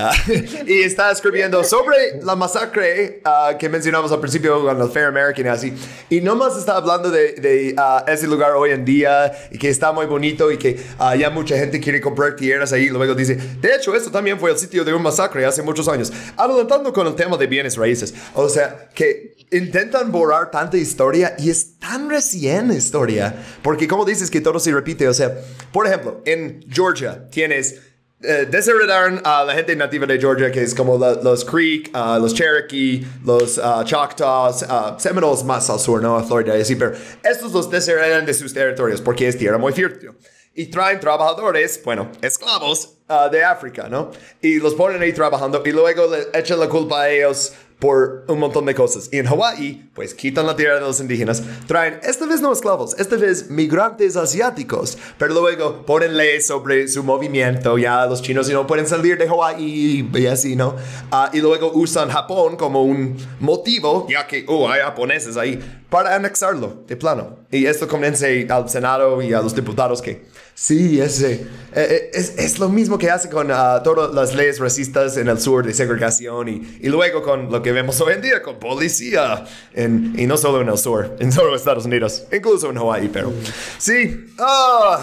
Y 0.65 0.81
está 0.81 1.11
escribiendo 1.11 1.63
sobre 1.63 2.21
la 2.23 2.35
masacre 2.35 3.21
uh, 3.25 3.57
que 3.57 3.69
mencionamos 3.69 4.11
al 4.11 4.19
principio 4.19 4.63
con 4.63 4.81
el 4.81 4.89
Fair 4.89 5.07
American 5.07 5.45
y 5.45 5.49
así. 5.49 5.73
Y 6.09 6.21
nomás 6.21 6.57
está 6.57 6.77
hablando 6.77 7.09
de, 7.09 7.33
de 7.33 7.75
uh, 7.77 8.09
ese 8.09 8.27
lugar 8.27 8.51
hoy 8.51 8.71
en 8.71 8.85
día 8.85 9.31
y 9.51 9.57
que 9.57 9.69
está 9.69 9.91
muy 9.91 10.05
bonito 10.05 10.51
y 10.51 10.57
que 10.57 10.79
ya 11.17 11.29
mucha 11.29 11.57
gente 11.57 11.79
quiere 11.79 12.01
comprar 12.01 12.35
tierras 12.35 12.73
ahí. 12.73 12.89
Luego 12.89 13.15
dice, 13.15 13.35
de 13.35 13.75
hecho, 13.75 13.95
esto 13.95 14.11
también 14.11 14.39
fue 14.39 14.51
el 14.51 14.57
sitio 14.57 14.83
de 14.83 14.93
un 14.93 15.01
masacre 15.01 15.45
hace 15.45 15.61
muchos 15.61 15.87
años. 15.87 16.11
Adelantando 16.37 16.93
con 16.93 17.07
el 17.07 17.15
tema 17.15 17.37
de 17.37 17.47
bienes 17.47 17.77
raíces. 17.77 18.13
O 18.33 18.49
sea, 18.49 18.89
que 18.93 19.35
intentan 19.51 20.11
borrar 20.11 20.51
tanta 20.51 20.77
historia 20.77 21.35
y 21.37 21.49
es 21.49 21.79
tan 21.79 22.09
recién 22.09 22.71
historia. 22.71 23.35
Porque 23.61 23.87
como 23.87 24.05
dices 24.05 24.29
que 24.29 24.41
todo 24.41 24.59
se 24.59 24.71
repite. 24.71 25.07
O 25.07 25.13
sea, 25.13 25.35
por 25.71 25.87
ejemplo, 25.87 26.21
en 26.25 26.65
Georgia 26.69 27.29
tienes... 27.29 27.88
Uh, 28.21 28.43
desheredaron 28.49 29.21
a 29.23 29.45
la 29.45 29.53
gente 29.53 29.73
nativa 29.77 30.05
de 30.05 30.19
Georgia, 30.19 30.51
que 30.51 30.61
es 30.61 30.75
como 30.75 30.97
los 30.97 31.45
Creek, 31.45 31.89
los 31.93 32.33
Cherokee, 32.33 33.07
los 33.23 33.57
Choctaws, 33.85 34.65
Seminoles 34.97 35.45
más 35.45 35.69
al 35.69 35.79
sur, 35.79 36.01
¿no? 36.01 36.17
A 36.17 36.23
Florida 36.23 36.57
y 36.57 36.61
así, 36.61 36.75
pero 36.75 36.91
estos 37.23 37.53
los 37.53 37.69
desheredan 37.69 38.25
de 38.25 38.33
sus 38.33 38.53
territorios 38.53 38.99
porque 38.99 39.25
es 39.25 39.37
tierra 39.37 39.57
muy 39.57 39.71
fértil. 39.71 40.11
Y 40.53 40.65
traen 40.65 40.99
trabajadores, 40.99 41.81
bueno, 41.85 42.11
esclavos 42.21 42.97
de 43.31 43.41
África, 43.41 43.87
¿no? 43.87 44.11
Y 44.41 44.59
los 44.59 44.73
ponen 44.73 45.01
ahí 45.01 45.13
trabajando 45.13 45.63
y 45.65 45.71
luego 45.71 46.13
echan 46.33 46.59
la 46.59 46.67
culpa 46.67 47.03
a 47.03 47.09
ellos 47.09 47.53
por 47.79 48.25
un 48.27 48.39
montón 48.39 48.65
de 48.65 48.75
cosas. 48.75 49.09
Y 49.11 49.17
en 49.17 49.25
Hawái, 49.25 49.89
pues 49.95 50.13
quitan 50.13 50.45
la 50.45 50.55
tierra 50.55 50.75
de 50.75 50.81
los 50.81 50.99
indígenas, 50.99 51.41
traen, 51.65 51.99
esta 52.03 52.25
vez 52.25 52.41
no 52.41 52.51
esclavos, 52.51 52.97
esta 52.99 53.15
vez 53.15 53.49
migrantes 53.49 54.17
asiáticos, 54.17 54.97
pero 55.17 55.33
luego 55.33 55.85
ponen 55.85 56.17
leyes 56.17 56.45
sobre 56.45 56.87
su 56.87 57.03
movimiento, 57.03 57.77
ya 57.77 58.05
los 58.05 58.21
chinos 58.21 58.49
no 58.49 58.67
pueden 58.67 58.87
salir 58.87 59.17
de 59.17 59.27
Hawái 59.27 60.09
y 60.13 60.25
así, 60.27 60.55
¿no? 60.55 60.75
Uh, 61.11 61.35
y 61.35 61.39
luego 61.39 61.71
usan 61.73 62.09
Japón 62.09 62.57
como 62.57 62.83
un 62.83 63.15
motivo, 63.39 64.07
ya 64.09 64.27
que, 64.27 64.45
oh, 64.47 64.69
hay 64.69 64.81
japoneses 64.81 65.37
ahí, 65.37 65.59
para 65.89 66.15
anexarlo 66.15 66.83
de 66.87 66.95
plano. 66.97 67.37
Y 67.51 67.65
esto 67.65 67.87
convence 67.87 68.47
al 68.49 68.69
Senado 68.69 69.21
y 69.21 69.33
a 69.33 69.41
los 69.41 69.55
diputados 69.55 70.01
que, 70.01 70.25
sí, 70.59 70.99
ese, 70.99 71.47
eh, 71.73 72.11
es, 72.13 72.33
es, 72.37 72.59
lo 72.59 72.67
mismo 72.67 72.97
que 72.97 73.09
hace 73.09 73.29
con 73.29 73.49
uh, 73.49 73.81
todas 73.81 74.13
las 74.13 74.35
leyes 74.35 74.59
racistas 74.59 75.15
en 75.15 75.29
el 75.29 75.39
sur 75.39 75.65
de 75.65 75.73
segregación 75.73 76.49
y, 76.49 76.79
y 76.81 76.89
luego 76.89 77.23
con 77.23 77.49
lo 77.49 77.63
que 77.63 77.71
vemos 77.71 78.01
hoy 78.01 78.15
en 78.15 78.21
día 78.21 78.43
con 78.43 78.59
policía 78.59 79.45
en, 79.73 80.15
y 80.17 80.27
no 80.27 80.35
solo 80.35 80.59
en 80.59 80.67
el 80.67 80.77
sur, 80.77 81.15
en 81.19 81.31
solo 81.31 81.55
Estados 81.55 81.85
Unidos, 81.85 82.25
incluso 82.33 82.69
en 82.69 82.75
Hawái, 82.75 83.07
pero 83.07 83.31
sí, 83.77 84.25
uh, 84.37 85.01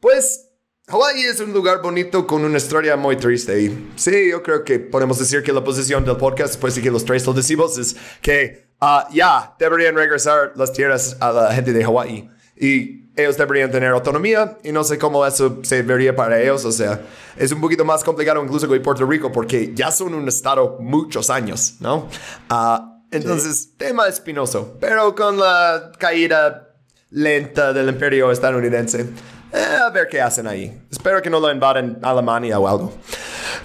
pues 0.00 0.48
Hawái 0.88 1.22
es 1.22 1.38
un 1.38 1.52
lugar 1.52 1.80
bonito 1.82 2.26
con 2.26 2.44
una 2.44 2.56
historia 2.56 2.96
muy 2.96 3.16
triste 3.16 3.62
y 3.62 3.92
sí, 3.94 4.30
yo 4.30 4.42
creo 4.42 4.64
que 4.64 4.80
podemos 4.80 5.20
decir 5.20 5.44
que 5.44 5.52
la 5.52 5.62
posición 5.62 6.04
del 6.04 6.16
podcast, 6.16 6.54
después 6.54 6.74
de 6.74 6.82
que 6.82 6.90
los 6.90 7.04
tres 7.04 7.24
lo 7.24 7.32
decimos, 7.32 7.78
es 7.78 7.94
que 8.20 8.72
uh, 8.82 9.08
ya 9.12 9.54
deberían 9.56 9.94
regresar 9.94 10.50
las 10.56 10.72
tierras 10.72 11.16
a 11.20 11.30
la 11.30 11.54
gente 11.54 11.72
de 11.72 11.84
Hawái 11.84 12.39
y 12.60 13.00
ellos 13.16 13.36
deberían 13.36 13.70
tener 13.70 13.90
autonomía 13.90 14.58
y 14.62 14.70
no 14.70 14.84
sé 14.84 14.98
cómo 14.98 15.26
eso 15.26 15.60
se 15.62 15.82
vería 15.82 16.14
para 16.14 16.40
ellos. 16.40 16.64
O 16.64 16.72
sea, 16.72 17.00
es 17.36 17.50
un 17.52 17.60
poquito 17.60 17.84
más 17.84 18.04
complicado 18.04 18.42
incluso 18.42 18.68
que 18.68 18.78
Puerto 18.80 19.06
Rico 19.06 19.32
porque 19.32 19.72
ya 19.74 19.90
son 19.90 20.14
un 20.14 20.28
estado 20.28 20.78
muchos 20.80 21.30
años, 21.30 21.76
¿no? 21.80 22.08
Uh, 22.50 23.00
entonces, 23.10 23.62
sí. 23.62 23.74
tema 23.76 24.06
espinoso, 24.06 24.76
pero 24.78 25.14
con 25.14 25.38
la 25.38 25.90
caída 25.98 26.74
lenta 27.10 27.72
del 27.72 27.88
imperio 27.88 28.30
estadounidense. 28.30 29.06
Eh, 29.52 29.76
a 29.84 29.90
ver 29.90 30.06
qué 30.08 30.20
hacen 30.20 30.46
ahí. 30.46 30.80
Espero 30.90 31.20
que 31.20 31.28
no 31.28 31.40
lo 31.40 31.50
invaden 31.50 31.98
Alemania 32.02 32.58
o 32.58 32.68
algo. 32.68 32.92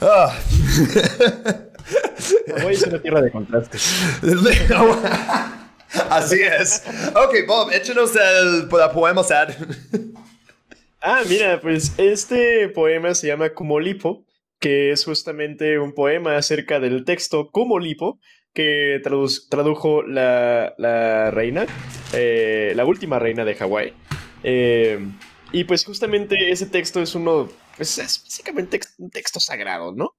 Uh. 0.02 0.32
Hawái 2.58 2.74
es 2.74 2.88
una 2.88 3.00
tierra 3.00 3.22
de 3.22 3.32
contrastes. 3.32 3.94
Así 6.10 6.40
es. 6.42 6.84
Ok, 7.16 7.36
Bob, 7.48 7.72
échanos 7.72 8.12
el, 8.16 8.62
el 8.70 8.90
poema 8.94 9.24
sad. 9.24 9.50
Ah, 11.08 11.22
mira, 11.30 11.62
pues 11.62 11.94
este 12.00 12.68
poema 12.70 13.14
se 13.14 13.28
llama 13.28 13.52
Kumolipo, 13.52 14.26
que 14.60 14.92
es 14.92 15.06
justamente 15.06 15.78
un 15.78 15.94
poema 15.94 16.36
acerca 16.36 16.80
del 16.80 17.06
texto 17.06 17.52
Kumolipo 17.52 18.20
que 18.56 19.00
tradu- 19.04 19.48
tradujo 19.48 20.02
la, 20.02 20.74
la 20.80 21.30
reina, 21.30 21.68
eh, 22.12 22.74
la 22.76 22.86
última 22.86 23.20
reina 23.20 23.46
de 23.46 23.54
Hawái. 23.54 23.94
Eh, 24.42 24.98
y 25.52 25.66
pues 25.66 25.86
justamente 25.86 26.50
ese 26.50 26.66
texto 26.66 27.00
es 27.04 27.14
uno, 27.14 27.50
pues 27.78 28.00
es 28.00 28.24
básicamente 28.24 28.80
un 28.98 29.12
texto 29.12 29.40
sagrado, 29.40 29.94
¿no? 29.94 30.16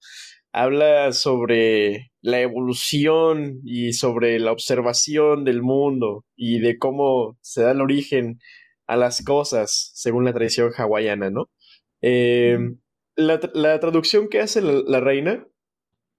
Habla 0.52 1.12
sobre 1.12 2.12
la 2.26 2.40
evolución 2.40 3.60
y 3.64 3.92
sobre 3.92 4.40
la 4.40 4.50
observación 4.50 5.44
del 5.44 5.62
mundo 5.62 6.24
y 6.34 6.58
de 6.58 6.76
cómo 6.76 7.38
se 7.40 7.62
da 7.62 7.70
el 7.70 7.80
origen 7.80 8.40
a 8.88 8.96
las 8.96 9.22
cosas 9.22 9.92
según 9.94 10.24
la 10.24 10.32
tradición 10.32 10.72
hawaiana, 10.76 11.30
¿no? 11.30 11.48
Eh, 12.02 12.58
la, 13.14 13.38
la 13.54 13.78
traducción 13.78 14.28
que 14.28 14.40
hace 14.40 14.60
la, 14.60 14.82
la 14.84 14.98
reina 14.98 15.46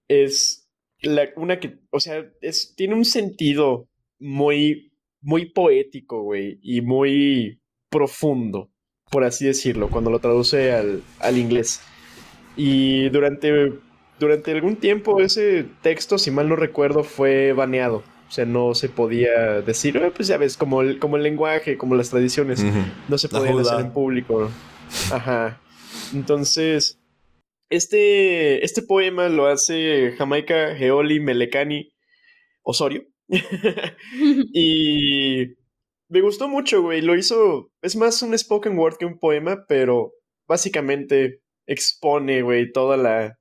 es 0.08 0.70
la, 1.02 1.28
una 1.36 1.60
que, 1.60 1.80
o 1.90 2.00
sea, 2.00 2.26
es, 2.40 2.74
tiene 2.78 2.96
un 2.96 3.04
sentido 3.04 3.90
muy, 4.18 4.94
muy 5.20 5.52
poético, 5.52 6.24
güey, 6.24 6.58
y 6.62 6.80
muy 6.80 7.60
profundo, 7.90 8.72
por 9.12 9.26
así 9.26 9.46
decirlo, 9.46 9.90
cuando 9.90 10.10
lo 10.10 10.20
traduce 10.20 10.72
al, 10.72 11.04
al 11.20 11.38
inglés. 11.38 11.82
Y 12.56 13.10
durante, 13.10 13.74
durante 14.20 14.52
algún 14.52 14.76
tiempo 14.78 15.20
ese 15.22 15.66
texto, 15.82 16.18
si 16.18 16.32
mal 16.32 16.50
no 16.50 16.56
recuerdo, 16.56 17.04
fue 17.04 17.54
baneado. 17.54 18.04
O 18.28 18.32
sea, 18.32 18.46
no 18.46 18.76
se 18.76 18.90
podía 18.90 19.62
decir, 19.62 19.98
"Eh, 19.98 20.12
pues 20.14 20.28
ya 20.28 20.38
ves, 20.38 20.58
como 20.58 20.82
el, 20.82 21.00
como 21.00 21.16
el 21.16 21.24
lenguaje, 21.24 21.78
como 21.78 21.96
las 21.96 22.10
tradiciones, 22.10 22.64
no 23.08 23.18
se 23.18 23.28
hacer 23.28 23.52
joda. 23.52 23.80
en 23.80 23.94
público. 23.94 24.50
Ajá. 25.12 25.62
Entonces, 26.14 27.00
este, 27.70 28.64
este 28.64 28.82
poema 28.82 29.30
lo 29.30 29.48
hace 29.48 30.14
Jamaica 30.18 30.76
Geoli 30.76 31.20
Melekani 31.20 31.90
Osorio. 32.64 33.04
y 34.54 35.56
me 36.10 36.22
gustó 36.22 36.48
mucho, 36.48 36.82
güey. 36.82 37.02
Lo 37.02 37.16
hizo. 37.16 37.72
Es 37.82 37.96
más 37.96 38.22
un 38.22 38.38
spoken 38.38 38.78
word 38.78 38.98
que 38.98 39.06
un 39.06 39.20
poema, 39.20 39.66
pero 39.68 40.14
básicamente 40.48 41.42
expone, 41.66 42.42
güey, 42.42 42.72
toda 42.72 42.98
la. 42.98 43.37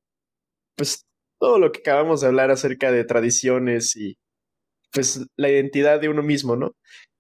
Pues 0.76 1.06
todo 1.38 1.58
lo 1.58 1.72
que 1.72 1.80
acabamos 1.80 2.20
de 2.20 2.28
hablar 2.28 2.50
acerca 2.50 2.92
de 2.92 3.04
tradiciones 3.04 3.96
y. 3.96 4.16
Pues 4.92 5.26
la 5.36 5.50
identidad 5.50 6.00
de 6.00 6.08
uno 6.08 6.22
mismo, 6.22 6.56
¿no? 6.56 6.72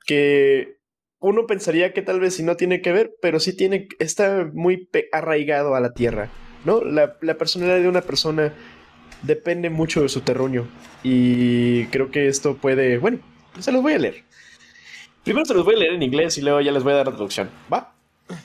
Que 0.06 0.76
uno 1.18 1.46
pensaría 1.46 1.92
que 1.92 2.02
tal 2.02 2.20
vez 2.20 2.34
si 2.34 2.42
no 2.42 2.56
tiene 2.56 2.80
que 2.80 2.92
ver, 2.92 3.14
pero 3.20 3.40
sí 3.40 3.54
tiene. 3.56 3.88
Está 3.98 4.48
muy 4.52 4.88
arraigado 5.12 5.74
a 5.74 5.80
la 5.80 5.92
tierra, 5.92 6.30
¿no? 6.64 6.82
La, 6.82 7.16
la 7.20 7.36
personalidad 7.36 7.80
de 7.80 7.88
una 7.88 8.02
persona 8.02 8.54
depende 9.22 9.70
mucho 9.70 10.02
de 10.02 10.08
su 10.08 10.20
terruño. 10.20 10.68
Y 11.02 11.86
creo 11.86 12.10
que 12.10 12.28
esto 12.28 12.56
puede. 12.56 12.98
Bueno, 12.98 13.18
se 13.58 13.72
los 13.72 13.82
voy 13.82 13.94
a 13.94 13.98
leer. 13.98 14.24
Primero 15.24 15.44
se 15.44 15.54
los 15.54 15.64
voy 15.64 15.74
a 15.74 15.78
leer 15.78 15.94
en 15.94 16.02
inglés 16.02 16.38
y 16.38 16.42
luego 16.42 16.60
ya 16.60 16.72
les 16.72 16.84
voy 16.84 16.92
a 16.92 16.96
dar 16.96 17.06
la 17.06 17.12
traducción. 17.12 17.50
¿Va? 17.72 17.92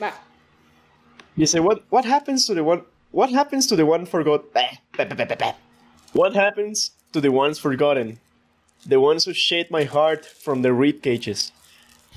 Va. 0.02 0.14
Dice, 1.36 1.60
what, 1.60 1.82
what 1.90 2.06
happens 2.06 2.46
to 2.46 2.56
the 2.56 2.62
one 2.62 2.84
what 3.12 3.30
happens 3.30 3.68
to 3.68 3.76
the 3.76 3.86
one 3.86 4.06
forgot 4.06 4.54
What 6.14 6.34
happens 6.34 6.92
to 7.14 7.22
the 7.22 7.32
ones 7.32 7.60
forgotten? 7.60 8.20
The 8.86 9.00
ones 9.00 9.26
who 9.26 9.34
shade 9.34 9.70
my 9.70 9.84
heart 9.84 10.26
from 10.26 10.62
their 10.62 10.74
rib 10.74 11.02
cages. 11.02 11.52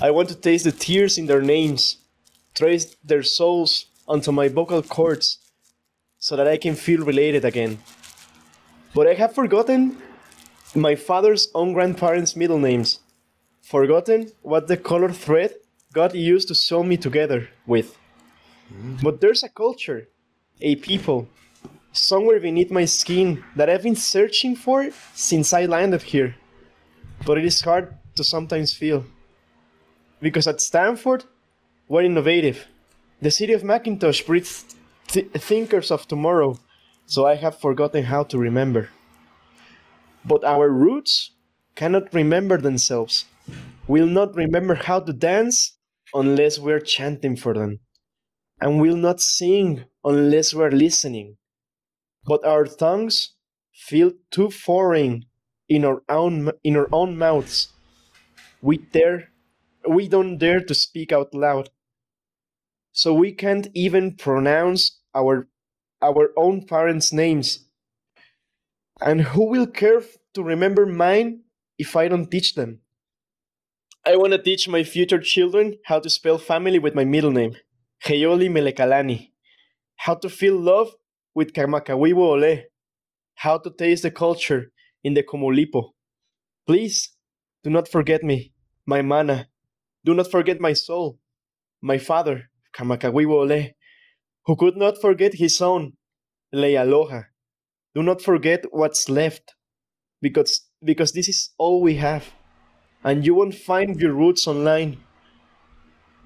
I 0.01 0.11
want 0.11 0.29
to 0.31 0.35
taste 0.35 0.65
the 0.65 0.73
tears 0.73 1.19
in 1.19 1.27
their 1.27 1.43
names, 1.43 1.99
trace 2.55 2.97
their 3.05 3.23
souls 3.23 3.87
onto 4.09 4.33
my 4.33 4.49
vocal 4.49 4.83
cords, 4.83 5.39
so 6.19 6.37
that 6.37 6.49
I 6.49 6.57
can 6.57 6.75
feel 6.75 7.05
related 7.05 7.45
again. 7.45 7.79
But 8.95 9.07
I 9.07 9.15
have 9.15 9.35
forgotten 9.35 9.99
my 10.75 10.95
father's 10.95 11.49
own 11.55 11.73
grandparents' 11.73 12.35
middle 12.35 12.59
names, 12.59 13.01
forgotten 13.63 14.33
what 14.43 14.67
the 14.67 14.77
color 14.77 15.11
thread 15.11 15.55
God 15.93 16.15
used 16.15 16.49
to 16.49 16.55
sew 16.55 16.83
me 16.83 16.97
together 16.97 17.49
with. 17.67 17.97
But 19.03 19.21
there's 19.21 19.45
a 19.45 19.49
culture, 19.49 20.09
a 20.61 20.77
people, 20.77 21.29
somewhere 21.93 22.41
beneath 22.41 22.71
my 22.71 22.85
skin 22.85 23.45
that 23.57 23.69
I've 23.71 23.83
been 23.83 23.97
searching 23.97 24.57
for 24.57 24.89
since 25.15 25.53
I 25.53 25.67
landed 25.67 26.03
here. 26.03 26.37
But 27.27 27.39
it 27.39 27.45
is 27.45 27.61
hard 27.61 27.97
to 28.17 28.25
sometimes 28.25 28.75
feel. 28.75 29.05
Because 30.21 30.47
at 30.47 30.61
Stanford, 30.61 31.25
we're 31.89 32.03
innovative. 32.03 32.67
The 33.21 33.31
city 33.31 33.53
of 33.53 33.65
Macintosh 33.65 34.23
breeds 34.23 34.65
th- 35.09 35.31
thinkers 35.33 35.91
of 35.91 36.07
tomorrow, 36.09 36.59
so 37.07 37.27
I 37.27 37.37
have 37.37 37.59
forgotten 37.59 38.05
how 38.05 38.25
to 38.25 38.39
remember. 38.39 38.91
But 40.25 40.45
our 40.45 40.71
roots 40.71 41.33
cannot 41.75 42.15
remember 42.15 42.59
themselves, 42.59 43.27
will 43.87 44.07
not 44.07 44.35
remember 44.35 44.75
how 44.75 45.01
to 45.01 45.13
dance 45.13 45.77
unless 46.15 46.59
we're 46.59 46.81
chanting 46.81 47.37
for 47.37 47.55
them, 47.55 47.81
and 48.61 48.81
will 48.81 48.97
not 48.97 49.21
sing 49.21 49.85
unless 50.05 50.55
we're 50.55 50.71
listening. 50.71 51.37
But 52.25 52.45
our 52.45 52.65
tongues 52.65 53.35
feel 53.73 54.13
too 54.31 54.51
foreign 54.51 55.27
in 55.69 55.85
our 55.85 56.03
own 56.09 56.53
in 56.63 56.77
our 56.77 56.89
own 56.93 57.17
mouths. 57.19 57.69
We 58.63 58.79
dare 58.79 59.31
we 59.89 60.09
don't 60.09 60.39
dare 60.39 60.61
to 60.61 60.75
speak 60.75 61.13
out 61.13 61.35
loud. 61.35 61.71
So 62.93 63.13
we 63.13 63.33
can't 63.33 63.69
even 63.75 64.17
pronounce 64.17 65.01
our 65.15 65.49
our 66.01 66.33
own 66.37 66.67
parents' 66.67 67.13
names. 67.13 67.67
And 69.01 69.23
who 69.23 69.47
will 69.47 69.67
care 69.67 70.03
to 70.35 70.43
remember 70.43 70.87
mine 70.87 71.43
if 71.79 71.97
I 71.97 72.09
don't 72.09 72.31
teach 72.31 72.55
them? 72.55 72.81
I 74.07 74.17
want 74.17 74.33
to 74.33 74.43
teach 74.43 74.69
my 74.69 74.85
future 74.85 75.19
children 75.19 75.79
how 75.87 75.99
to 75.99 76.11
spell 76.11 76.39
family 76.39 76.79
with 76.79 76.95
my 76.95 77.05
middle 77.05 77.31
name, 77.33 77.57
Heioli 78.05 78.51
Melekalani. 78.51 79.31
How 79.97 80.15
to 80.17 80.29
feel 80.29 80.61
love 80.61 80.91
with 81.35 81.55
Kamakawiwo 81.55 82.19
Ole. 82.19 82.65
How 83.37 83.57
to 83.57 83.71
taste 83.71 84.03
the 84.03 84.11
culture 84.11 84.73
in 85.03 85.15
the 85.15 85.23
Komolipo. 85.23 85.93
Please, 86.67 87.17
do 87.63 87.71
not 87.71 87.89
forget 87.89 88.23
me, 88.23 88.53
my 88.85 89.01
mana. 89.01 89.49
Do 90.05 90.13
not 90.13 90.31
forget 90.31 90.61
my 90.61 90.75
soul, 90.75 91.19
my 91.81 91.97
father, 91.97 92.51
Kamakawiwo 92.77 93.51
Ole, 93.51 93.71
who 94.45 94.57
could 94.57 94.77
not 94.77 95.01
forget 95.01 95.33
his 95.35 95.63
own, 95.63 95.95
Lealoha. 96.55 97.23
Do 97.95 98.03
not 98.03 98.21
forget 98.21 98.67
what's 98.71 99.09
left, 99.09 99.55
because, 100.21 100.69
because 100.85 101.13
this 101.13 101.29
is 101.29 101.55
all 101.57 101.81
we 101.81 101.95
have, 101.97 102.35
and 103.03 103.25
you 103.25 103.35
won't 103.35 103.55
find 103.55 103.99
your 103.99 104.13
roots 104.13 104.47
online. 104.47 104.99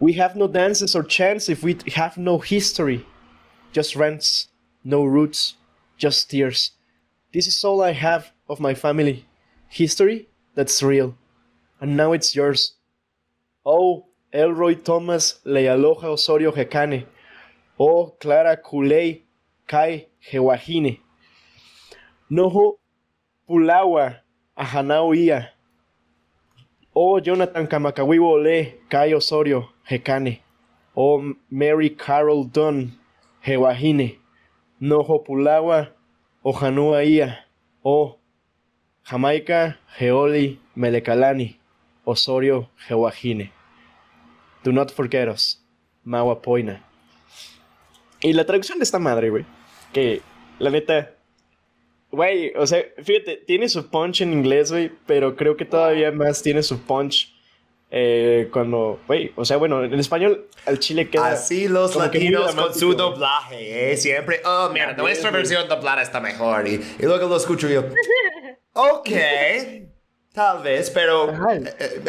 We 0.00 0.12
have 0.14 0.36
no 0.36 0.46
dances 0.46 0.94
or 0.94 1.02
chants 1.02 1.48
if 1.48 1.62
we 1.62 1.76
have 1.94 2.16
no 2.16 2.38
history, 2.38 3.04
just 3.72 3.96
rents, 3.96 4.48
no 4.84 5.04
roots, 5.04 5.54
just 5.96 6.30
tears. 6.30 6.72
This 7.32 7.46
is 7.46 7.64
all 7.64 7.82
I 7.82 7.92
have 7.92 8.30
of 8.48 8.60
my 8.60 8.74
family. 8.74 9.26
History 9.68 10.28
that's 10.54 10.82
real. 10.82 11.16
And 11.80 11.96
now 11.96 12.12
it's 12.12 12.34
yours. 12.34 12.74
Oh, 13.66 14.06
Elroy 14.32 14.74
Thomas 14.74 15.40
Lealoha 15.44 16.04
Osorio 16.04 16.52
Hecane. 16.52 17.06
Oh, 17.78 18.16
Clara 18.20 18.56
Kulei 18.56 19.22
Kai 19.66 20.06
Hewahine. 20.30 21.00
Noho 22.30 22.78
Pulawa 23.48 24.16
Ahanao 24.56 25.16
Ia. 25.16 25.50
Oh, 26.94 27.20
Jonathan 27.20 27.66
Kamakawiwo 27.66 28.30
Ole 28.32 28.74
Kai 28.88 29.14
Osorio 29.14 29.68
Hecane. 29.88 30.40
Oh, 30.96 31.34
Mary 31.50 31.90
Carol 31.90 32.44
Dunn 32.44 32.92
Hewahine. 33.40 34.18
Noho 34.80 35.24
Pulawa 35.24 35.88
Ojanua 36.44 37.04
Ia. 37.04 37.38
Oh, 37.84 38.18
Jamaica 39.08 39.76
Geoli 39.98 40.58
Melekalani. 40.76 41.56
Osorio 42.06 42.68
Hewahine. 42.88 43.50
Do 44.64 44.72
not 44.72 44.90
forget 44.90 45.28
us. 45.28 45.60
Maua 46.04 46.40
Poina. 46.42 46.82
Y 48.20 48.32
la 48.32 48.44
traducción 48.44 48.78
de 48.78 48.84
esta 48.84 48.98
madre, 48.98 49.30
güey. 49.30 49.44
Que, 49.92 50.22
la 50.58 50.70
neta. 50.70 51.14
Güey, 52.10 52.52
o 52.56 52.66
sea, 52.66 52.84
fíjate, 53.02 53.36
tiene 53.46 53.68
su 53.68 53.90
punch 53.90 54.22
en 54.22 54.32
inglés, 54.32 54.72
güey. 54.72 54.90
Pero 55.06 55.36
creo 55.36 55.56
que 55.56 55.64
todavía 55.64 56.10
más 56.10 56.42
tiene 56.42 56.62
su 56.62 56.80
punch 56.80 57.34
eh, 57.90 58.48
cuando. 58.52 59.00
Güey, 59.06 59.32
o 59.36 59.44
sea, 59.44 59.56
bueno, 59.56 59.84
en 59.84 59.98
español 59.98 60.48
al 60.66 60.78
chile 60.78 61.10
queda. 61.10 61.32
Así 61.32 61.68
los 61.68 61.96
latinos 61.96 62.54
con 62.54 62.74
su 62.74 62.94
doblaje, 62.94 63.92
¿eh? 63.92 63.96
Siempre, 63.96 64.40
oh, 64.44 64.70
mira, 64.72 64.94
nuestra 64.94 65.30
versión 65.30 65.68
doblada 65.68 66.02
está 66.02 66.20
mejor. 66.20 66.66
Y, 66.66 66.80
y 66.98 67.02
luego 67.02 67.28
lo 67.28 67.36
escucho 67.36 67.68
yo. 67.68 67.84
Ok. 68.80 69.10
Tal 70.32 70.62
vez, 70.62 70.90
pero. 70.90 71.30
Eh, 71.50 71.74
eh, 71.78 72.00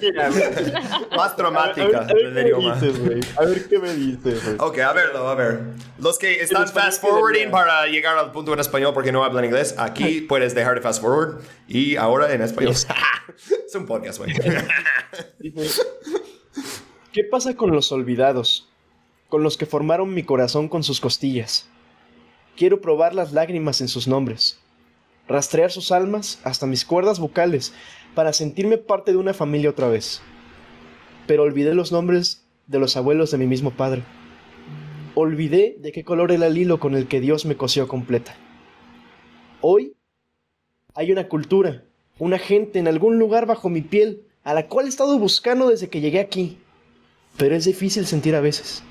Mira, 0.00 0.30
más 1.16 1.32
a 1.32 1.36
dramática 1.36 1.86
ver, 1.86 1.96
a 1.96 2.04
ver 2.04 2.32
qué 2.32 2.54
me 2.54 2.72
dices, 2.72 2.98
güey. 2.98 3.20
A 3.36 3.44
ver 3.44 3.68
qué 3.68 3.78
me 3.78 3.94
dices, 3.94 4.44
güey. 4.44 4.56
Ok, 4.58 4.78
a 4.78 4.92
verlo, 4.92 5.28
a 5.28 5.34
ver. 5.34 5.60
Los 5.98 6.18
que 6.18 6.40
están 6.40 6.68
fast 6.68 7.02
forwarding 7.02 7.50
para 7.50 7.86
llegar 7.88 8.16
al 8.16 8.30
punto 8.32 8.54
en 8.54 8.60
español 8.60 8.94
porque 8.94 9.10
no 9.12 9.24
hablan 9.24 9.44
inglés, 9.44 9.74
aquí 9.76 10.20
puedes 10.22 10.54
dejar 10.54 10.76
de 10.76 10.80
fast 10.80 11.02
forward 11.02 11.42
y 11.66 11.96
ahora 11.96 12.32
en 12.32 12.42
español. 12.42 12.74
es 13.66 13.74
un 13.74 13.86
podcast, 13.86 14.18
güey. 14.18 14.32
¿Qué 17.12 17.24
pasa 17.24 17.56
con 17.56 17.72
los 17.72 17.90
olvidados? 17.90 18.68
Con 19.28 19.42
los 19.42 19.56
que 19.56 19.66
formaron 19.66 20.14
mi 20.14 20.22
corazón 20.22 20.68
con 20.68 20.84
sus 20.84 21.00
costillas. 21.00 21.68
Quiero 22.56 22.80
probar 22.80 23.14
las 23.14 23.32
lágrimas 23.32 23.80
en 23.80 23.88
sus 23.88 24.06
nombres. 24.06 24.60
Rastrear 25.30 25.70
sus 25.70 25.92
almas 25.92 26.40
hasta 26.42 26.66
mis 26.66 26.84
cuerdas 26.84 27.20
vocales 27.20 27.72
para 28.16 28.32
sentirme 28.32 28.78
parte 28.78 29.12
de 29.12 29.16
una 29.16 29.32
familia 29.32 29.70
otra 29.70 29.86
vez. 29.86 30.22
Pero 31.28 31.44
olvidé 31.44 31.72
los 31.72 31.92
nombres 31.92 32.44
de 32.66 32.80
los 32.80 32.96
abuelos 32.96 33.30
de 33.30 33.38
mi 33.38 33.46
mismo 33.46 33.70
padre. 33.70 34.02
Olvidé 35.14 35.76
de 35.78 35.92
qué 35.92 36.02
color 36.02 36.32
era 36.32 36.48
el 36.48 36.58
hilo 36.58 36.80
con 36.80 36.96
el 36.96 37.06
que 37.06 37.20
Dios 37.20 37.46
me 37.46 37.56
cosió 37.56 37.86
completa. 37.86 38.34
Hoy 39.60 39.94
hay 40.96 41.12
una 41.12 41.28
cultura, 41.28 41.84
una 42.18 42.40
gente 42.40 42.80
en 42.80 42.88
algún 42.88 43.20
lugar 43.20 43.46
bajo 43.46 43.68
mi 43.68 43.82
piel 43.82 44.24
a 44.42 44.52
la 44.52 44.66
cual 44.66 44.86
he 44.86 44.88
estado 44.88 45.16
buscando 45.16 45.68
desde 45.68 45.88
que 45.88 46.00
llegué 46.00 46.18
aquí. 46.18 46.58
Pero 47.36 47.54
es 47.54 47.66
difícil 47.66 48.04
sentir 48.04 48.34
a 48.34 48.40
veces. 48.40 48.82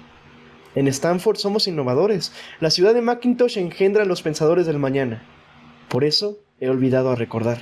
En 0.73 0.87
Stanford 0.87 1.35
somos 1.35 1.67
innovadores. 1.67 2.31
La 2.61 2.69
ciudad 2.69 2.93
de 2.93 3.01
Macintosh 3.01 3.57
engendra 3.57 4.03
a 4.03 4.05
los 4.05 4.21
pensadores 4.21 4.65
del 4.65 4.79
mañana. 4.79 5.21
Por 5.89 6.03
eso 6.03 6.39
he 6.59 6.69
olvidado 6.69 7.09
a 7.09 7.15
recordar. 7.15 7.61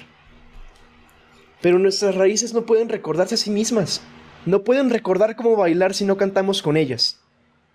Pero 1.62 1.80
nuestras 1.80 2.16
raíces 2.16 2.54
no 2.54 2.66
pueden 2.66 2.90
recordarse 2.90 3.36
a 3.36 3.38
sí 3.38 3.50
mismas. 3.50 4.02
No 4.46 4.64
pueden 4.64 4.90
recordar 4.90 5.38
cómo 5.38 5.56
bailar 5.56 5.94
si 5.94 6.04
no 6.06 6.18
cantamos 6.18 6.62
con 6.62 6.76
ellas. 6.76 7.22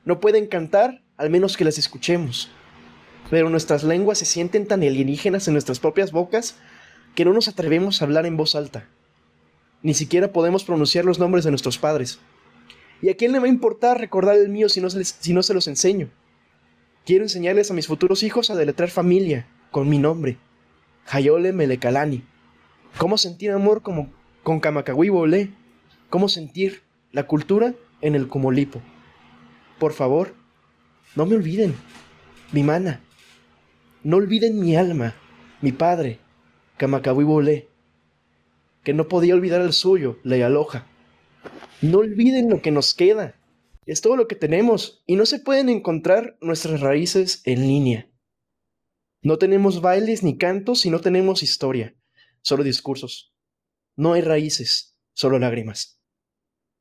No 0.05 0.20
pueden 0.20 0.47
cantar 0.47 1.02
al 1.16 1.31
menos 1.31 1.56
que 1.56 1.64
las 1.64 1.78
escuchemos. 1.78 2.50
Pero 3.31 3.48
nuestras 3.48 3.82
lenguas 3.82 4.18
se 4.18 4.26
sienten 4.26 4.66
tan 4.66 4.82
alienígenas 4.82 5.48
en 5.48 5.55
nuestras 5.55 5.81
propias 5.81 6.12
bocas 6.12 6.56
que 7.14 7.24
no 7.24 7.32
nos 7.32 7.48
atrevemos 7.48 8.00
a 8.00 8.05
hablar 8.05 8.26
en 8.26 8.36
voz 8.36 8.55
alta. 8.55 8.86
Ni 9.82 9.94
siquiera 9.94 10.32
podemos 10.32 10.64
pronunciar 10.64 11.06
los 11.06 11.18
nombres 11.18 11.44
de 11.44 11.50
nuestros 11.50 11.78
padres. 11.78 12.18
¿Y 13.00 13.08
a 13.08 13.16
quién 13.16 13.32
le 13.32 13.39
va 13.39 13.47
a 13.47 13.50
importar 13.50 13.98
recordar 13.98 14.36
el 14.36 14.50
mío 14.50 14.68
si 14.68 14.81
no 14.82 14.90
se, 14.90 15.55
los 15.55 15.66
enseño? 15.66 16.10
Quiero 17.06 17.24
enseñarles 17.24 17.70
a 17.70 17.74
mis 17.74 17.86
futuros 17.86 18.22
hijos 18.22 18.50
a 18.50 18.55
deletrear 18.55 18.90
familia 18.90 19.47
con 19.73 19.89
mi 19.89 19.99
nombre. 19.99 20.36
Hayole 21.09 21.52
Melekalani. 21.52 22.23
Cómo 22.99 23.18
sentir 23.18 23.51
amor 23.51 23.83
como 23.83 24.12
con 24.44 24.60
Kamakawi 24.60 25.09
Bolé. 25.09 25.51
Cómo 26.10 26.28
sentir 26.28 26.83
la 27.10 27.26
cultura 27.26 27.75
en 28.01 28.15
el 28.15 28.28
Comolipo. 28.28 28.81
Por 29.81 29.92
favor, 29.92 30.34
no 31.17 31.26
me 31.26 31.34
olviden. 31.34 31.75
Mi 32.52 32.62
mana. 32.62 33.01
No 34.05 34.18
olviden 34.18 34.60
mi 34.60 34.76
alma, 34.76 35.15
mi 35.60 35.73
padre, 35.73 36.18
Kamakawi 36.76 37.25
Bolé. 37.25 37.68
Que 38.84 38.92
no 38.92 39.09
podía 39.09 39.34
olvidar 39.34 39.60
el 39.62 39.73
suyo, 39.73 40.18
le 40.23 40.42
aloja. 40.44 40.86
No 41.81 41.99
olviden 41.99 42.51
lo 42.51 42.60
que 42.62 42.73
nos 42.73 42.94
queda. 42.94 43.34
Es 43.86 44.01
todo 44.01 44.17
lo 44.17 44.28
que 44.28 44.36
tenemos 44.36 45.02
y 45.07 45.17
no 45.17 45.25
se 45.25 45.39
pueden 45.39 45.68
encontrar 45.68 46.36
nuestras 46.41 46.81
raíces 46.81 47.42
en 47.44 47.62
línea. 47.62 48.07
No 49.23 49.39
tenemos 49.39 49.81
bailes 49.81 50.23
ni 50.23 50.36
cantos 50.36 50.84
y 50.84 50.91
no 50.91 51.01
tenemos 51.01 51.42
historia, 51.42 51.94
solo 52.42 52.62
discursos. 52.65 53.34
No 53.97 54.15
hay 54.15 54.23
raíces, 54.23 54.97
solo 55.15 55.39
lágrimas. 55.39 56.01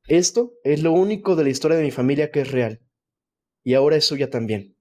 Esto 0.08 0.54
es 0.64 0.82
lo 0.82 0.92
único 0.92 1.36
de 1.36 1.44
la 1.44 1.50
historia 1.50 1.76
de 1.76 1.84
mi 1.84 1.90
familia 1.92 2.30
que 2.32 2.40
es 2.40 2.50
real. 2.50 2.80
Y 3.64 3.74
ahora 3.74 3.96
es 3.96 4.04
suya 4.06 4.28
también. 4.30 4.76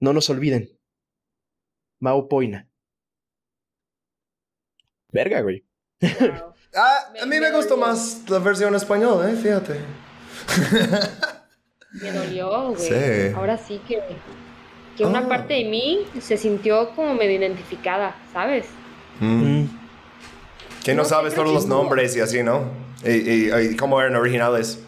No 0.00 0.12
nos 0.12 0.28
olviden. 0.28 0.78
Mao 2.00 2.28
Poina. 2.28 2.70
Verga, 5.10 5.40
güey. 5.40 5.66
Ah, 6.74 7.08
Me- 7.14 7.20
a 7.20 7.26
mí 7.26 7.36
me 7.40 7.50
me 7.50 7.56
gustó 7.56 7.76
dolió. 7.76 7.86
más 7.86 8.28
la 8.28 8.38
versión 8.40 8.74
español, 8.74 9.26
eh, 9.28 9.34
fíjate. 9.36 9.80
Me 12.02 12.12
dolió, 12.12 12.72
güey. 12.72 12.80
Sí. 12.80 13.34
Ahora 13.34 13.56
sí 13.56 13.80
que, 13.88 14.00
que 14.98 15.04
una 15.06 15.20
Ah. 15.20 15.28
parte 15.28 15.54
de 15.54 15.64
mí 15.64 16.00
se 16.20 16.36
sintió 16.36 16.90
como 16.90 17.14
medio 17.14 17.38
identificada, 17.38 18.14
¿sabes? 18.32 18.66
Mm. 19.20 19.60
Mm. 19.62 19.78
Que 20.84 20.94
no, 20.94 21.04
sabes 21.04 21.34
todos 21.34 21.52
los 21.52 21.66
nombres 21.66 22.16
y 22.16 22.20
así, 22.20 22.42
¿no? 22.42 22.64
Y, 23.04 23.10
y- 23.10 23.50
y 23.72 23.76
cómo 23.76 24.00
eran 24.00 24.16
originales. 24.16 24.84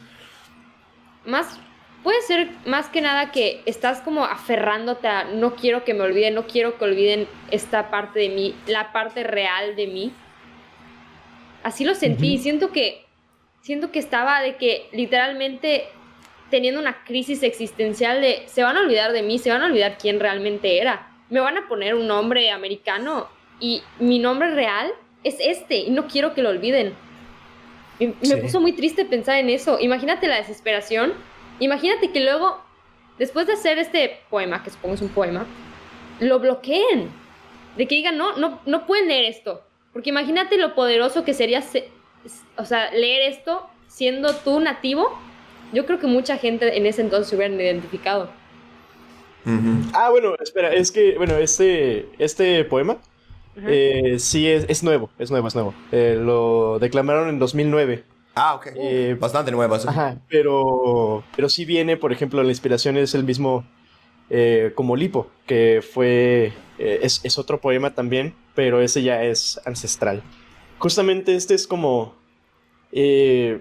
Más, 1.24 1.58
puede 2.02 2.20
ser 2.22 2.50
más 2.66 2.88
que 2.88 3.00
nada 3.00 3.30
que 3.30 3.62
estás 3.66 4.00
como 4.00 4.24
aferrándote 4.24 5.06
a 5.08 5.24
no 5.24 5.54
quiero 5.54 5.84
que 5.84 5.94
me 5.94 6.00
olviden, 6.02 6.34
no 6.34 6.46
quiero 6.46 6.76
que 6.78 6.84
olviden 6.84 7.28
esta 7.50 7.90
parte 7.90 8.18
de 8.20 8.28
mí, 8.30 8.54
la 8.66 8.92
parte 8.92 9.22
real 9.22 9.76
de 9.76 9.86
mí. 9.86 10.12
Así 11.62 11.84
lo 11.84 11.94
sentí, 11.94 12.34
Ujú. 12.34 12.42
siento 12.42 12.70
que, 12.72 13.04
siento 13.60 13.92
que 13.92 13.98
estaba 13.98 14.40
de 14.40 14.56
que 14.56 14.88
literalmente 14.92 15.84
teniendo 16.50 16.80
una 16.80 17.04
crisis 17.04 17.42
existencial 17.42 18.20
de 18.20 18.42
se 18.46 18.62
van 18.62 18.76
a 18.76 18.80
olvidar 18.80 19.12
de 19.12 19.22
mí, 19.22 19.38
se 19.38 19.50
van 19.50 19.62
a 19.62 19.66
olvidar 19.66 19.96
quién 19.98 20.20
realmente 20.20 20.80
era. 20.80 21.08
Me 21.30 21.40
van 21.40 21.56
a 21.56 21.68
poner 21.68 21.94
un 21.94 22.06
nombre 22.06 22.50
americano 22.50 23.28
y 23.60 23.82
mi 23.98 24.18
nombre 24.18 24.54
real 24.54 24.90
es 25.24 25.36
este 25.40 25.76
y 25.76 25.90
no 25.90 26.06
quiero 26.06 26.34
que 26.34 26.42
lo 26.42 26.48
olviden. 26.50 26.94
Me 27.98 28.14
Sí. 28.22 28.36
puso 28.36 28.60
muy 28.60 28.72
triste 28.72 29.04
pensar 29.04 29.38
en 29.38 29.50
eso. 29.50 29.78
Imagínate 29.80 30.26
la 30.26 30.36
desesperación. 30.36 31.12
Imagínate 31.58 32.10
que 32.10 32.20
luego, 32.20 32.62
después 33.18 33.46
de 33.46 33.52
hacer 33.52 33.78
este 33.78 34.20
poema, 34.30 34.62
que 34.62 34.70
supongo 34.70 34.94
es 34.94 35.02
un 35.02 35.10
poema, 35.10 35.46
lo 36.18 36.38
bloqueen. 36.40 37.10
De 37.76 37.86
que 37.86 37.94
digan, 37.96 38.16
no, 38.16 38.36
no, 38.36 38.60
no 38.66 38.86
pueden 38.86 39.06
leer 39.08 39.26
esto. 39.26 39.62
Porque 39.92 40.08
imagínate 40.10 40.56
lo 40.56 40.74
poderoso 40.74 41.24
que 41.24 41.34
sería, 41.34 41.60
se- 41.62 41.88
o 42.56 42.64
sea, 42.64 42.90
leer 42.92 43.30
esto 43.30 43.68
siendo 43.86 44.34
tú 44.34 44.58
nativo. 44.60 45.16
Yo 45.72 45.86
creo 45.86 45.98
que 45.98 46.06
mucha 46.06 46.36
gente 46.36 46.76
en 46.76 46.86
ese 46.86 47.02
entonces 47.02 47.28
se 47.28 47.36
hubieran 47.36 47.60
identificado. 47.60 48.30
Ah, 49.94 50.10
bueno, 50.10 50.34
espera, 50.40 50.72
es 50.72 50.92
que, 50.92 51.16
bueno, 51.16 51.36
este, 51.36 52.08
este 52.18 52.64
poema 52.64 52.98
eh, 53.56 54.16
sí 54.18 54.46
es, 54.46 54.66
es 54.68 54.82
nuevo, 54.82 55.10
es 55.18 55.30
nuevo, 55.30 55.48
es 55.48 55.54
nuevo. 55.54 55.74
Eh, 55.92 56.18
lo 56.20 56.78
declamaron 56.78 57.28
en 57.28 57.38
2009. 57.38 58.04
Ah, 58.34 58.54
ok. 58.54 58.68
Eh, 58.76 59.16
Bastante 59.18 59.50
nuevas. 59.50 59.86
Ajá, 59.86 60.18
pero, 60.28 61.24
pero 61.34 61.48
sí 61.48 61.64
viene, 61.64 61.96
por 61.96 62.12
ejemplo, 62.12 62.42
la 62.42 62.50
inspiración 62.50 62.96
es 62.96 63.14
el 63.14 63.24
mismo 63.24 63.64
eh, 64.28 64.72
como 64.76 64.94
Lipo, 64.94 65.28
que 65.46 65.82
fue, 65.82 66.52
eh, 66.78 67.00
es, 67.02 67.20
es 67.24 67.38
otro 67.38 67.60
poema 67.60 67.94
también, 67.94 68.34
pero 68.54 68.80
ese 68.80 69.02
ya 69.02 69.24
es 69.24 69.60
ancestral. 69.64 70.22
Justamente 70.78 71.34
este 71.34 71.54
es 71.54 71.66
como, 71.66 72.14
eh, 72.92 73.60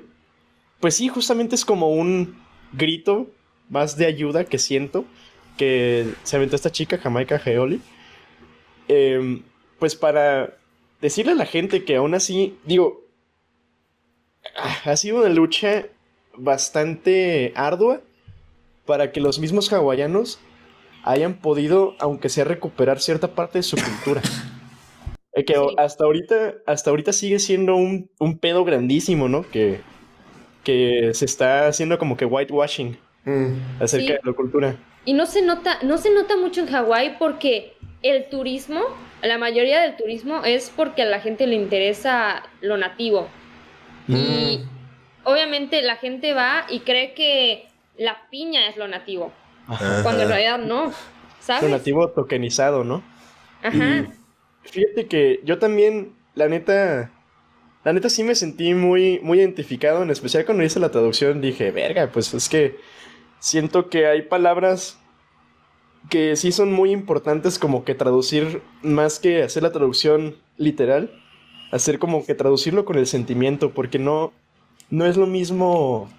pues 0.79 0.95
sí, 0.95 1.07
justamente 1.09 1.55
es 1.55 1.65
como 1.65 1.89
un 1.89 2.41
grito 2.73 3.27
más 3.69 3.97
de 3.97 4.05
ayuda 4.05 4.45
que 4.45 4.57
siento 4.57 5.05
que 5.57 6.13
se 6.23 6.37
aventó 6.37 6.55
esta 6.55 6.71
chica, 6.71 6.97
Jamaica 6.97 7.37
Geoli, 7.37 7.81
em, 8.87 9.43
pues 9.77 9.95
para 9.95 10.55
decirle 11.01 11.33
a 11.33 11.35
la 11.35 11.45
gente 11.45 11.83
que 11.83 11.97
aún 11.97 12.13
así, 12.13 12.57
digo, 12.65 13.03
ha 14.85 14.95
sido 14.95 15.19
una 15.19 15.29
lucha 15.29 15.85
bastante 16.37 17.51
ardua 17.55 18.01
para 18.85 19.11
que 19.11 19.19
los 19.21 19.39
mismos 19.39 19.71
hawaianos 19.71 20.39
hayan 21.03 21.35
podido, 21.35 21.95
aunque 21.99 22.29
sea, 22.29 22.45
recuperar 22.45 22.99
cierta 23.01 23.35
parte 23.35 23.59
de 23.59 23.63
su 23.63 23.77
cultura. 23.77 24.21
Eh, 25.33 25.45
que 25.45 25.53
Sí. 25.53 25.59
hasta 25.77 26.05
ahorita, 26.05 26.55
hasta 26.65 26.89
ahorita 26.89 27.13
sigue 27.13 27.37
siendo 27.37 27.75
un, 27.75 28.09
un 28.19 28.39
pedo 28.39 28.65
grandísimo, 28.65 29.29
¿no? 29.29 29.47
Que, 29.47 29.79
que 30.69 31.13
se 31.13 31.25
está 31.25 31.67
haciendo 31.67 31.97
como 31.97 32.15
que 32.17 32.25
whitewashing 32.25 32.97
Mm. 33.25 33.81
acerca 33.81 34.05
Sí. 34.07 34.13
de 34.13 34.19
la 34.23 34.33
cultura. 34.33 34.75
Y 35.05 35.13
no 35.13 35.25
se 35.25 35.41
nota, 35.41 35.79
no 35.83 35.97
se 35.97 36.09
nota 36.13 36.37
mucho 36.37 36.61
en 36.61 36.67
Hawái 36.67 37.17
porque 37.19 37.73
el 38.01 38.29
turismo, 38.29 38.81
la 39.21 39.37
mayoría 39.37 39.81
del 39.81 39.97
turismo 39.97 40.43
es 40.45 40.71
porque 40.75 41.01
a 41.01 41.05
la 41.05 41.19
gente 41.19 41.45
le 41.47 41.55
interesa 41.55 42.43
lo 42.61 42.77
nativo. 42.77 43.27
Y 44.07 44.61
obviamente 45.23 45.81
la 45.81 45.97
gente 45.97 46.33
va 46.33 46.65
y 46.69 46.79
cree 46.79 47.13
que 47.13 47.67
la 47.97 48.17
piña 48.31 48.67
es 48.69 48.77
lo 48.77 48.87
nativo, 48.87 49.31
Ajá. 49.67 50.01
cuando 50.01 50.23
en 50.23 50.29
realidad 50.29 50.57
no, 50.59 50.91
¿sabes? 51.39 51.63
Lo 51.63 51.69
nativo 51.69 52.09
tokenizado, 52.09 52.83
¿no? 52.83 53.03
Ajá. 53.61 54.05
Fíjate 54.63 55.07
que 55.07 55.41
yo 55.43 55.59
también, 55.59 56.13
la 56.35 56.47
neta, 56.47 57.11
la 57.83 57.93
neta 57.93 58.09
sí 58.09 58.23
me 58.23 58.35
sentí 58.35 58.73
muy, 58.73 59.19
muy 59.21 59.39
identificado, 59.39 60.03
en 60.03 60.09
especial 60.09 60.45
cuando 60.45 60.63
hice 60.63 60.79
la 60.79 60.91
traducción, 60.91 61.41
dije, 61.41 61.71
verga, 61.71 62.11
pues 62.11 62.33
es 62.33 62.49
que 62.49 62.77
siento 63.39 63.89
que 63.89 64.05
hay 64.07 64.23
palabras 64.23 64.99
que 66.09 66.35
sí 66.35 66.51
son 66.51 66.73
muy 66.73 66.91
importantes 66.91 67.59
como 67.59 67.83
que 67.83 67.95
traducir, 67.95 68.61
más 68.81 69.19
que 69.19 69.43
hacer 69.43 69.63
la 69.63 69.71
traducción 69.71 70.35
literal, 70.57 71.11
hacer 71.71 71.99
como 71.99 72.25
que 72.25 72.35
traducirlo 72.35 72.83
con 72.83 72.97
el 72.97 73.07
sentimiento, 73.07 73.71
porque 73.73 73.99
no, 73.99 74.33
no 74.89 75.05
es 75.05 75.17
lo 75.17 75.27
mismo, 75.27 76.09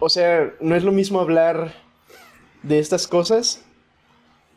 o 0.00 0.08
sea, 0.08 0.54
no 0.60 0.74
es 0.74 0.82
lo 0.82 0.92
mismo 0.92 1.20
hablar 1.20 1.74
de 2.62 2.78
estas 2.78 3.06
cosas 3.06 3.64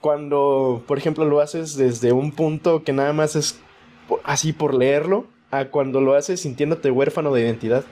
cuando, 0.01 0.83
por 0.87 0.97
ejemplo, 0.97 1.25
lo 1.25 1.41
haces 1.41 1.75
desde 1.75 2.11
un 2.11 2.31
punto 2.31 2.83
que 2.83 2.93
nada 2.93 3.13
más 3.13 3.35
es 3.35 3.59
así 4.23 4.53
por 4.53 4.73
leerlo, 4.73 5.27
a 5.51 5.65
cuando 5.65 6.01
lo 6.01 6.15
haces 6.15 6.41
sintiéndote 6.41 6.91
huérfano 6.91 7.33
de 7.33 7.41
identidad. 7.41 7.85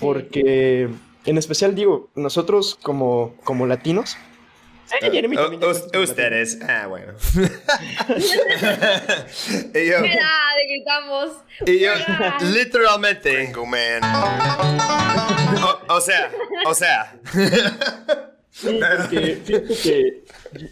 Porque, 0.00 0.88
en 1.26 1.38
especial 1.38 1.74
digo, 1.74 2.10
nosotros 2.14 2.78
como, 2.82 3.34
como 3.44 3.66
latinos, 3.66 4.16
Jeremy 4.98 5.36
como 5.36 5.58
ustedes, 6.02 6.58
ah, 6.62 6.86
bueno. 6.88 7.12
y 9.74 9.86
yo, 9.86 9.98
Fuera, 9.98 10.30
le 10.56 10.66
gritamos. 10.68 11.30
y 11.66 11.78
yo 11.78 11.92
literalmente, 12.52 13.32
Gringo 13.32 13.66
man. 13.66 14.02
o, 15.62 15.94
o 15.94 16.00
sea, 16.00 16.32
o 16.66 16.74
sea, 16.74 17.20
Que 19.82 20.22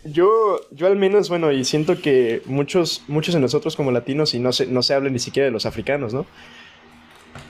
yo, 0.05 0.60
yo 0.73 0.86
al 0.89 0.97
menos, 0.97 1.28
bueno, 1.28 1.52
y 1.52 1.65
siento 1.65 2.00
que 2.00 2.42
muchos, 2.47 3.02
muchos 3.08 3.34
de 3.34 3.40
nosotros 3.40 3.76
como 3.76 3.92
latinos, 3.92 4.34
y 4.34 4.40
no 4.40 4.52
se, 4.52 4.66
no 4.66 4.82
se 4.82 4.94
habla 4.94 5.10
ni 5.10 5.18
siquiera 5.20 5.47
de 5.47 5.52
los 5.52 5.65
africanos, 5.66 6.12
¿no? 6.12 6.26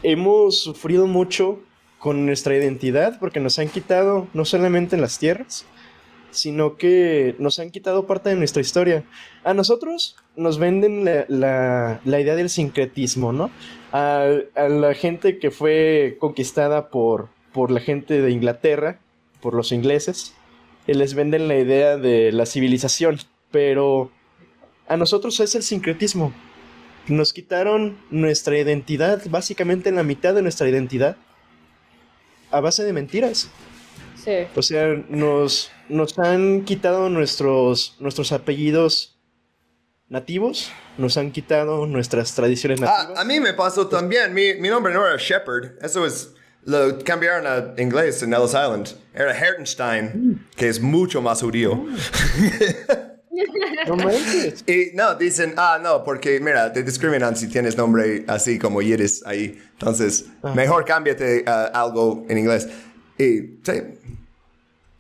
Hemos 0.03 0.61
sufrido 0.61 1.07
mucho 1.07 1.61
con 1.99 2.27
nuestra 2.27 2.55
identidad 2.57 3.19
porque 3.19 3.41
nos 3.41 3.59
han 3.59 3.69
quitado 3.69 4.29
no 4.35 4.45
solamente 4.45 4.97
las 4.97 5.19
tierras, 5.19 5.65
sino 6.31 6.77
que 6.77 7.35
nos 7.39 7.59
han 7.59 7.71
quitado 7.71 8.07
parte 8.07 8.29
de 8.29 8.37
nuestra 8.37 8.61
historia. 8.61 9.05
A 9.45 9.55
nosotros 9.55 10.15
nos 10.37 10.59
venden 10.59 11.05
la, 11.05 11.25
la- 11.29 12.01
la 12.05 12.21
idea 12.21 12.37
del 12.37 12.51
sincretismo, 12.51 13.33
¿no? 13.33 13.51
A, 13.93 14.27
a 14.55 14.69
la 14.69 14.95
gente 14.95 15.39
que 15.39 15.51
fue 15.51 16.17
conquistada 16.21 16.91
por, 16.91 17.29
por 17.53 17.71
la 17.71 17.81
gente 17.81 18.21
de 18.21 18.31
Inglaterra, 18.31 19.01
por 19.41 19.55
los 19.55 19.73
ingleses, 19.73 20.35
y 20.87 20.95
les 20.95 21.15
venden 21.15 21.49
la 21.49 21.57
idea 21.57 21.97
de 21.97 22.33
la 22.33 22.47
civilización, 22.47 23.19
pero 23.51 24.11
a 24.89 24.97
nosotros 24.97 25.39
es 25.41 25.55
el 25.55 25.63
sincretismo. 25.63 26.33
Nos 27.09 27.33
quitaron 27.33 27.99
nuestra 28.11 28.59
identidad, 28.59 29.23
básicamente 29.31 29.91
la 29.93 30.03
mitad 30.03 30.35
de 30.35 30.43
nuestra 30.43 30.69
identidad, 30.69 31.17
a 32.51 32.61
base 32.61 32.85
de 32.85 32.93
mentiras. 32.93 33.49
Sí. 34.23 34.33
O 34.57 34.63
sea, 34.63 34.89
nos, 35.09 35.71
nos 35.89 36.19
han 36.19 36.65
quitado 36.65 37.09
nuestros, 37.09 37.97
nuestros 38.01 38.33
apellidos 38.33 39.19
nativos, 40.09 40.71
nos 40.97 41.17
han 41.17 41.31
quitado 41.33 41.87
nuestras 41.87 42.35
tradiciones 42.35 42.81
Ah, 42.83 42.85
nativas. 43.03 43.19
a 43.21 43.25
mí 43.25 43.41
me 43.41 43.53
pasó 43.55 43.89
también. 43.89 44.33
Mi, 44.35 44.55
mi 44.55 44.69
nombre 44.69 44.93
no 44.93 45.07
era 45.07 45.17
Shepard. 45.19 45.83
Eso 45.83 46.05
es. 46.07 46.35
Lo 46.65 46.99
cambiaron 47.05 47.47
a 47.47 47.81
inglés 47.81 48.23
en 48.23 48.35
Ellis 48.35 48.51
Island. 48.51 48.89
Era 49.15 49.33
Hertenstein, 49.37 50.47
que 50.57 50.69
es 50.69 50.81
mucho 50.81 51.23
más 51.23 51.41
judío. 51.41 51.87
Y 54.67 54.91
no, 54.95 55.15
dicen, 55.15 55.55
ah, 55.57 55.79
no, 55.83 56.03
porque 56.05 56.41
mira, 56.41 56.73
te 56.73 56.83
discriminan 56.83 57.37
si 57.37 57.49
tienes 57.49 57.77
nombre 57.77 58.25
así 58.27 58.59
como 58.59 58.83
Yiddish 58.83 59.23
ahí. 59.25 59.59
Entonces, 59.73 60.27
mejor 60.55 60.85
cámbiate 60.85 61.45
algo 61.47 62.27
en 62.29 62.39
inglés. 62.39 62.69
Y 63.19 63.61
sí. 63.63 63.83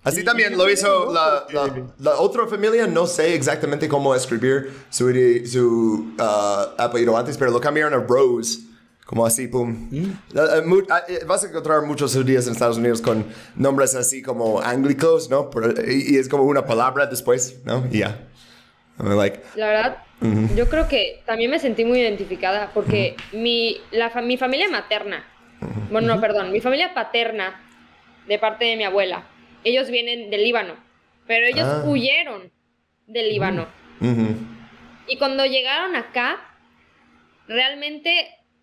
Así 0.04 0.24
también 0.24 0.56
lo 0.56 0.70
hizo 0.70 1.12
la, 1.12 1.46
la- 1.52 1.86
la 1.98 2.14
otra 2.20 2.46
familia, 2.46 2.86
no 2.86 3.06
sé 3.06 3.34
exactamente 3.34 3.88
cómo 3.88 4.14
escribir 4.14 4.72
su, 4.88 5.10
su 5.44 6.12
ah, 6.18 6.74
apellido 6.78 7.16
antes, 7.16 7.36
pero 7.36 7.50
lo 7.50 7.60
cambiaron 7.60 7.92
a 7.92 7.98
Rose. 8.06 8.60
Como 9.08 9.24
así, 9.24 9.48
pum. 9.48 9.88
Eh, 9.90 11.24
vas 11.26 11.42
a 11.42 11.48
encontrar 11.48 11.80
muchos 11.80 12.14
judíos 12.14 12.46
en 12.46 12.52
Estados 12.52 12.76
Unidos 12.76 13.00
con 13.00 13.24
nombres 13.56 13.94
así 13.94 14.20
como 14.20 14.60
anglicos, 14.60 15.30
¿no? 15.30 15.48
Y, 15.88 16.18
es 16.18 16.28
como 16.28 16.42
una 16.42 16.66
palabra 16.66 17.06
después, 17.06 17.58
¿no? 17.64 17.86
Y 17.90 18.00
ya. 18.00 18.28
I'm 18.98 19.16
like, 19.16 19.40
La 19.54 19.66
verdad, 19.68 19.96
yo 20.54 20.68
creo 20.68 20.88
que 20.88 21.22
también 21.24 21.50
me 21.50 21.58
sentí 21.58 21.86
muy 21.86 22.00
identificada 22.00 22.70
porque 22.74 23.16
mi, 23.32 23.78
la 23.92 24.10
fa- 24.10 24.20
mi 24.20 24.36
familia 24.36 24.68
materna, 24.68 25.24
bueno, 25.90 26.14
no, 26.14 26.20
perdón, 26.20 26.52
mi 26.52 26.60
familia 26.60 26.92
paterna, 26.92 27.62
de 28.26 28.38
parte 28.38 28.66
de 28.66 28.76
mi 28.76 28.84
abuela, 28.84 29.24
ellos 29.64 29.88
vienen 29.90 30.28
del 30.28 30.42
Líbano, 30.44 30.74
pero 31.26 31.46
ellos 31.46 31.64
Ah. 31.66 31.82
huyeron 31.86 32.52
del 33.06 33.30
Líbano. 33.30 33.66
Y 35.06 35.16
cuando 35.16 35.46
llegaron 35.46 35.96
acá, 35.96 36.36
realmente, 37.46 38.10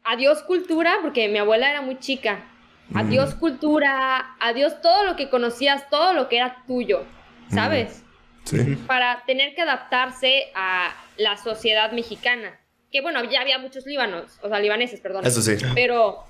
adiós 0.06 0.44
cultura, 0.44 1.00
porque 1.02 1.28
mi 1.28 1.40
abuela 1.40 1.70
era 1.70 1.82
muy 1.82 2.00
chica. 2.00 2.46
Adiós 2.94 3.34
cultura, 3.34 4.36
adiós 4.40 4.80
todo 4.80 5.04
lo 5.04 5.16
que 5.16 5.30
conocías, 5.30 5.90
todo 5.90 6.14
lo 6.14 6.30
que 6.30 6.38
era 6.38 6.64
tuyo, 6.68 7.04
¿sabes? 7.50 8.04
Sí. 8.44 8.78
Para 8.88 9.24
tener 9.26 9.56
que 9.56 9.64
adaptarse 9.64 10.52
a 10.54 10.96
la 11.18 11.36
sociedad 11.36 11.92
mexicana. 11.94 12.60
Que 12.92 13.02
bueno, 13.02 13.24
ya 13.24 13.42
había 13.42 13.58
muchos 13.58 13.88
líbanos, 13.88 14.40
o 14.44 14.50
sea, 14.50 14.60
libaneses, 14.60 15.02
perdón. 15.02 15.26
Eso 15.26 15.42
sí. 15.42 15.58
Pero, 15.74 16.26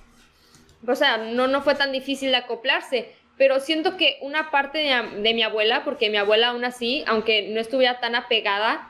o 0.88 0.96
sea, 0.96 1.18
no, 1.18 1.48
no 1.48 1.62
fue 1.62 1.76
tan 1.76 1.92
difícil 1.92 2.32
de 2.32 2.38
acoplarse. 2.38 3.14
Pero 3.38 3.60
siento 3.60 3.98
que 3.98 4.18
una 4.22 4.50
parte 4.50 4.78
de, 4.78 5.22
de 5.22 5.34
mi 5.34 5.44
abuela, 5.44 5.84
porque 5.84 6.10
mi 6.10 6.16
abuela 6.16 6.48
aún 6.48 6.64
así, 6.64 7.04
aunque 7.06 7.50
no 7.50 7.60
estuviera 7.60 8.00
tan 8.00 8.16
apegada 8.16 8.88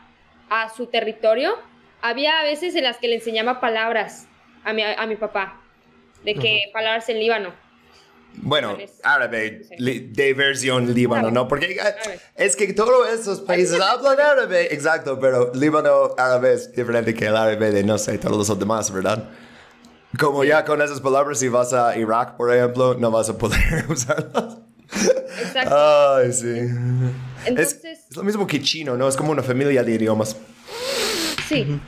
a 0.52 0.70
su 0.70 0.86
territorio, 0.86 1.58
había 2.04 2.44
veces 2.44 2.76
en 2.76 2.84
las 2.84 2.98
que 2.98 3.08
le 3.08 3.16
enseñaba 3.16 3.60
palabras 3.60 4.28
a 4.66 4.74
mi, 4.74 4.84
a 4.84 5.06
mi 5.06 5.16
papá, 5.16 5.62
de 6.24 6.36
que 6.36 6.64
palabras 6.74 7.08
en 7.10 7.20
líbano. 7.20 7.54
Bueno, 8.38 8.78
árabe, 9.04 9.62
li- 9.78 10.10
de 10.12 10.34
versión 10.34 10.94
líbano. 10.94 11.32
¿no? 11.32 11.48
Porque 11.48 11.78
Árabe. 11.80 12.20
es 12.36 12.58
que 12.58 12.74
todos 12.74 13.08
esos 13.10 13.40
países 13.40 13.80
hablan 13.80 14.20
árabe, 14.20 14.74
exacto, 14.74 15.18
pero 15.18 15.54
líbano 15.54 16.10
árabe 16.18 16.54
es 16.54 16.70
diferente 16.76 17.14
que 17.14 17.28
el 17.28 17.38
árabe 17.38 17.72
de, 17.72 17.84
no 17.86 17.98
sé, 17.98 18.18
todos 18.18 18.50
los 18.50 18.60
demás, 18.60 18.92
¿verdad? 18.92 19.30
Como 20.20 20.44
ya 20.44 20.66
con 20.66 20.82
esas 20.82 21.00
palabras, 21.00 21.40
si 21.40 21.48
vas 21.48 21.72
a 21.72 21.98
Irak, 21.98 22.36
por 22.36 22.54
ejemplo, 22.54 22.96
no 22.96 23.10
vas 23.10 23.30
a 23.30 23.38
poder 23.38 23.86
usarlas. 23.90 24.58
Exacto. 25.42 25.76
Ay, 26.18 26.32
sí. 26.34 26.50
Es, 26.60 27.48
Entonces, 27.48 27.84
es 28.10 28.16
lo 28.18 28.24
mismo 28.24 28.46
que 28.48 28.62
chino, 28.62 28.98
¿no? 28.98 29.08
Es 29.08 29.16
como 29.16 29.32
una 29.32 29.44
familia 29.44 29.82
de 29.84 29.94
idiomas. 29.94 30.36
Sí. 31.48 31.80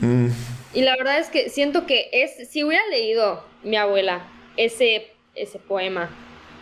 Y 0.77 0.83
la 0.83 0.95
verdad 0.95 1.17
es 1.17 1.29
que 1.29 1.49
siento 1.49 1.87
que 1.87 2.07
es, 2.11 2.49
si 2.51 2.63
hubiera 2.63 2.85
leído 2.91 3.43
mi 3.63 3.77
abuela 3.77 4.27
ese, 4.57 5.07
ese 5.33 5.57
poema, 5.57 6.07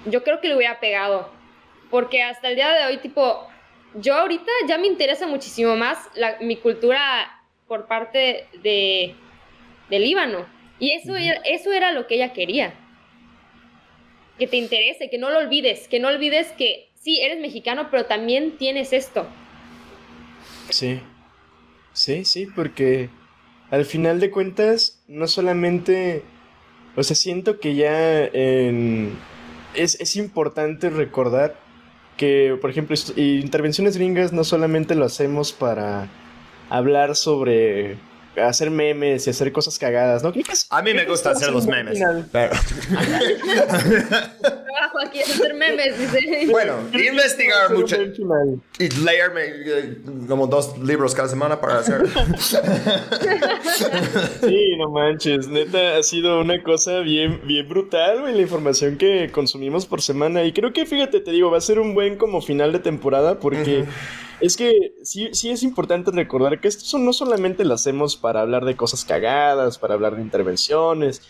yo 0.06 0.24
creo 0.24 0.40
que 0.40 0.48
le 0.48 0.56
hubiera 0.56 0.80
pegado. 0.80 1.30
Porque 1.92 2.24
hasta 2.24 2.48
el 2.48 2.56
día 2.56 2.72
de 2.72 2.86
hoy, 2.86 3.00
tipo, 3.00 3.46
yo 3.96 4.14
ahorita 4.16 4.50
ya 4.70 4.78
me 4.78 4.88
interesa 4.88 5.28
muchísimo 5.28 5.76
más 5.76 5.98
la- 6.16 6.38
mi 6.40 6.56
cultura 6.56 7.42
por 7.68 7.88
parte 7.88 8.48
de, 8.64 9.16
de 9.90 10.00
Líbano. 10.00 10.46
Y 10.80 10.92
eso, 10.92 11.18
era, 11.18 11.42
eso 11.44 11.74
era 11.74 11.92
lo 11.92 12.08
que 12.08 12.16
ella 12.16 12.32
quería. 12.32 12.74
Que 14.40 14.48
te 14.48 14.56
interese, 14.56 15.10
que 15.10 15.18
no 15.18 15.30
lo 15.30 15.40
olvides, 15.40 15.90
que 15.90 16.00
no 16.00 16.08
olvides 16.08 16.54
que 16.54 16.88
sí, 16.94 17.20
eres 17.20 17.42
mexicano, 17.42 17.90
pero 17.92 18.06
también 18.06 18.58
tienes 18.58 18.94
esto. 18.94 19.28
Sí. 20.70 21.02
Sí, 21.92 22.24
sí, 22.24 22.46
porque 22.46 23.10
al 23.76 23.86
final 23.86 24.20
de 24.20 24.32
cuentas, 24.32 25.00
no 25.08 25.28
solamente. 25.28 26.24
O 26.96 27.04
sea, 27.04 27.16
siento 27.16 27.60
que 27.60 27.76
ya 27.76 28.24
en- 28.24 29.14
es, 29.74 30.00
es 30.00 30.16
importante 30.16 30.90
recordar 30.90 31.56
que, 32.18 32.58
por 32.62 32.70
ejemplo, 32.70 32.96
intervenciones 33.18 33.98
gringas 33.98 34.32
no 34.32 34.46
solamente 34.46 34.96
lo 34.96 35.04
hacemos 35.06 35.52
para 35.52 36.08
hablar 36.70 37.16
sobre 37.18 37.98
hacer 38.42 38.72
memes 38.72 39.28
y 39.28 39.30
hacer 39.30 39.52
cosas 39.52 39.78
cagadas, 39.78 40.24
¿no? 40.24 40.32
A 40.70 40.82
mí 40.82 40.94
me 40.94 41.06
gusta 41.06 41.32
hacer 41.32 41.52
los 41.52 41.68
memes. 41.68 42.00
pero- 42.32 42.56
Trabajo 44.76 45.00
aquí 45.00 45.20
es 45.20 45.30
hacer 45.30 45.54
memes, 45.54 45.98
dice. 45.98 46.48
bueno, 46.52 46.74
investigar 46.92 47.74
mucho 47.74 47.96
y 48.78 48.90
leerme 48.90 49.42
eh, 49.46 49.98
como 50.28 50.48
dos 50.48 50.78
libros 50.80 51.16
cada 51.16 51.30
semana 51.30 51.60
para 51.62 51.80
hacer. 51.80 52.04
Sí, 54.42 54.78
no 54.78 54.90
manches, 54.90 55.48
neta, 55.48 55.98
ha 55.98 56.04
sido 56.04 56.42
una 56.42 56.62
cosa 56.64 57.00
bien, 57.00 57.42
bien 57.46 57.68
brutal, 57.68 58.22
güey, 58.22 58.36
la 58.36 58.42
información 58.42 58.98
que 58.98 59.32
consumimos 59.32 59.86
por 59.86 60.02
semana. 60.02 60.44
Y 60.44 60.54
creo 60.54 60.72
que, 60.72 60.86
fíjate, 60.86 61.20
te 61.20 61.32
digo, 61.32 61.52
va 61.52 61.58
a 61.58 61.62
ser 61.62 61.80
un 61.80 61.94
buen 61.94 62.18
como 62.18 62.42
final 62.42 62.72
de 62.72 62.80
temporada 62.80 63.40
porque 63.40 63.86
es 64.40 64.58
que 64.58 64.94
sí, 65.04 65.30
sí 65.34 65.50
es 65.50 65.64
importante 65.64 66.12
recordar 66.12 66.60
que 66.60 66.68
esto 66.68 66.98
no 66.98 67.14
solamente 67.14 67.66
lo 67.66 67.74
hacemos 67.74 68.18
para 68.18 68.42
hablar 68.42 68.66
de 68.66 68.76
cosas 68.76 69.06
cagadas, 69.06 69.78
para 69.78 69.94
hablar 69.94 70.16
de 70.16 70.22
intervenciones. 70.22 71.22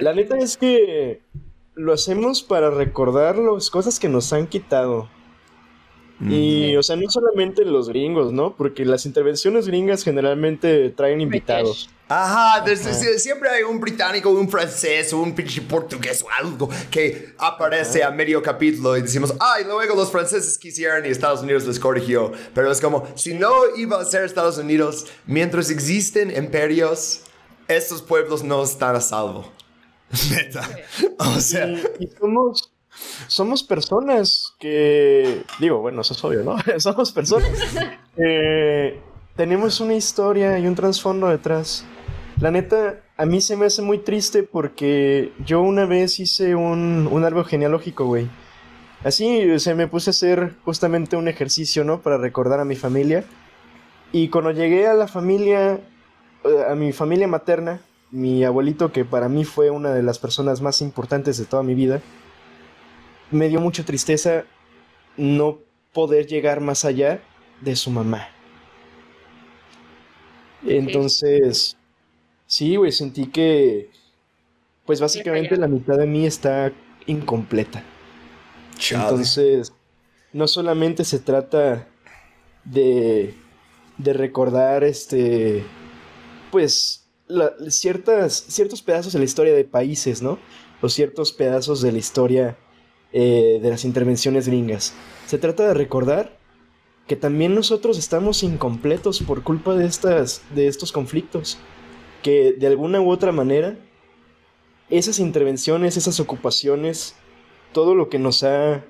La 0.00 0.14
neta 0.14 0.38
es 0.38 0.56
que 0.56 1.22
lo 1.74 1.92
hacemos 1.92 2.42
para 2.42 2.70
recordar 2.70 3.36
las 3.38 3.70
cosas 3.70 3.98
que 3.98 4.08
nos 4.08 4.32
han 4.32 4.46
quitado. 4.46 5.08
Y, 6.30 6.76
o 6.76 6.82
sea, 6.82 6.94
no 6.96 7.10
solamente 7.10 7.64
los 7.64 7.88
gringos, 7.88 8.32
¿no? 8.32 8.54
Porque 8.56 8.84
las 8.84 9.04
intervenciones 9.04 9.66
gringas 9.66 10.04
generalmente 10.04 10.88
traen 10.90 11.20
invitados. 11.20 11.90
Ajá, 12.08 12.64
desde- 12.64 13.18
siempre 13.18 13.48
hay 13.50 13.64
un 13.64 13.80
británico, 13.80 14.30
un 14.30 14.48
francés, 14.48 15.12
o 15.12 15.18
un 15.18 15.34
pinche 15.34 15.60
portugués 15.60 16.22
o 16.22 16.30
algo 16.30 16.70
que 16.90 17.34
aparece 17.36 18.04
a 18.04 18.10
medio 18.12 18.40
capítulo 18.42 18.96
y 18.96 19.02
decimos, 19.02 19.34
ay, 19.40 19.64
luego 19.64 19.96
los 19.96 20.10
franceses 20.10 20.56
quisieron 20.56 21.04
y 21.04 21.08
Estados 21.08 21.42
Unidos 21.42 21.66
les 21.66 21.80
corrigió. 21.80 22.30
Pero 22.54 22.70
es 22.70 22.80
como, 22.80 23.06
si 23.16 23.34
no 23.34 23.52
iba 23.76 24.00
a 24.00 24.04
ser 24.04 24.22
Estados 24.24 24.56
Unidos, 24.56 25.06
mientras 25.26 25.68
existen 25.68 26.30
imperios, 26.34 27.22
estos 27.66 28.00
pueblos 28.02 28.44
no 28.44 28.62
están 28.62 28.94
a 28.94 29.00
salvo. 29.00 29.50
Neta. 30.30 30.68
O 31.18 31.40
sea, 31.40 31.68
Y, 31.68 32.04
y 32.04 32.08
somos, 32.18 32.72
somos 33.26 33.62
personas 33.62 34.54
que, 34.58 35.44
digo, 35.60 35.80
bueno, 35.80 36.02
eso 36.02 36.14
es 36.14 36.24
obvio, 36.24 36.42
¿no? 36.42 36.56
somos 36.78 37.12
personas. 37.12 37.48
que 38.16 39.00
tenemos 39.36 39.80
una 39.80 39.94
historia 39.94 40.58
y 40.58 40.66
un 40.66 40.74
trasfondo 40.74 41.28
detrás. 41.28 41.84
La 42.40 42.50
neta, 42.50 43.00
a 43.16 43.26
mí 43.26 43.40
se 43.40 43.56
me 43.56 43.66
hace 43.66 43.82
muy 43.82 43.98
triste 43.98 44.42
porque 44.42 45.32
yo 45.44 45.60
una 45.62 45.86
vez 45.86 46.18
hice 46.18 46.54
un, 46.54 47.08
un 47.10 47.24
árbol 47.24 47.44
genealógico, 47.44 48.06
güey. 48.06 48.28
Así, 49.04 49.50
o 49.50 49.58
sea, 49.58 49.74
me 49.74 49.86
puse 49.86 50.10
a 50.10 50.12
hacer 50.12 50.54
justamente 50.64 51.16
un 51.16 51.28
ejercicio, 51.28 51.84
¿no? 51.84 52.00
Para 52.00 52.16
recordar 52.16 52.60
a 52.60 52.64
mi 52.64 52.74
familia. 52.74 53.24
Y 54.12 54.28
cuando 54.30 54.50
llegué 54.52 54.86
a 54.86 54.94
la 54.94 55.08
familia, 55.08 55.80
eh, 56.44 56.64
a 56.68 56.74
mi 56.74 56.92
familia 56.92 57.28
materna, 57.28 57.80
mi 58.14 58.44
abuelito, 58.44 58.92
que 58.92 59.04
para 59.04 59.28
mí 59.28 59.44
fue 59.44 59.70
una 59.70 59.92
de 59.92 60.04
las 60.04 60.20
personas 60.20 60.60
más 60.60 60.80
importantes 60.80 61.36
de 61.36 61.46
toda 61.46 61.64
mi 61.64 61.74
vida, 61.74 62.00
me 63.32 63.48
dio 63.48 63.60
mucha 63.60 63.84
tristeza 63.84 64.44
no 65.16 65.58
poder 65.92 66.28
llegar 66.28 66.60
más 66.60 66.84
allá 66.84 67.20
de 67.60 67.74
su 67.74 67.90
mamá. 67.90 68.28
Entonces, 70.64 71.76
sí, 72.46 72.76
güey, 72.76 72.92
sentí 72.92 73.26
que, 73.26 73.90
pues 74.86 75.00
básicamente 75.00 75.56
la 75.56 75.66
mitad 75.66 75.98
de 75.98 76.06
mí 76.06 76.24
está 76.24 76.72
incompleta. 77.06 77.82
Entonces, 78.92 79.72
no 80.32 80.46
solamente 80.46 81.04
se 81.04 81.18
trata 81.18 81.88
de, 82.64 83.34
de 83.98 84.12
recordar 84.12 84.84
este, 84.84 85.64
pues, 86.52 87.03
la- 87.34 87.52
ciertas, 87.70 88.32
ciertos 88.48 88.82
pedazos 88.82 89.12
de 89.12 89.18
la 89.18 89.24
historia 89.24 89.54
de 89.54 89.64
países, 89.64 90.22
¿no? 90.22 90.38
O 90.80 90.88
ciertos 90.88 91.32
pedazos 91.32 91.80
de 91.82 91.92
la 91.92 91.98
historia 91.98 92.56
eh, 93.12 93.58
de 93.62 93.70
las 93.70 93.84
intervenciones 93.84 94.48
gringas. 94.48 94.92
Se 95.26 95.38
trata 95.38 95.66
de 95.68 95.74
recordar 95.74 96.36
que 97.06 97.16
también 97.16 97.54
nosotros 97.54 97.98
estamos 97.98 98.42
incompletos 98.42 99.22
por 99.22 99.42
culpa 99.42 99.74
de, 99.74 99.86
estas, 99.86 100.42
de 100.54 100.66
estos 100.68 100.90
conflictos. 100.92 101.58
Que 102.22 102.52
de 102.52 102.66
alguna 102.66 103.00
u 103.02 103.10
otra 103.10 103.30
manera, 103.32 103.76
esas 104.90 105.18
intervenciones, 105.18 105.96
esas 105.96 106.18
ocupaciones, 106.20 107.14
todo 107.72 107.94
lo 107.94 108.08
que 108.08 108.18
nos 108.18 108.42
ha, 108.42 108.84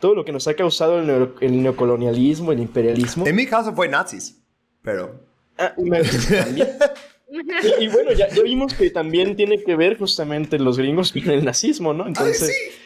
todo 0.00 0.14
lo 0.14 0.24
que 0.24 0.32
nos 0.32 0.48
ha 0.48 0.54
causado 0.54 0.98
el, 0.98 1.06
neo- 1.06 1.34
el 1.40 1.62
neocolonialismo, 1.62 2.50
el 2.52 2.60
imperialismo. 2.60 3.26
en 3.26 3.36
mi 3.36 3.46
caso 3.46 3.72
fue 3.74 3.88
nazis, 3.88 4.40
pero... 4.82 5.20
Ah, 5.58 5.72
me- 5.78 6.02
también. 6.02 6.68
Y, 7.80 7.84
y 7.84 7.88
bueno, 7.88 8.12
ya, 8.12 8.28
ya 8.28 8.42
vimos 8.42 8.74
que 8.74 8.90
también 8.90 9.36
tiene 9.36 9.62
que 9.62 9.74
ver 9.76 9.98
justamente 9.98 10.58
los 10.58 10.76
gringos 10.78 11.12
con 11.12 11.30
el 11.30 11.44
nazismo, 11.44 11.94
¿no? 11.94 12.04
Ay, 12.04 12.08
Entonces, 12.08 12.48
sí. 12.48 12.81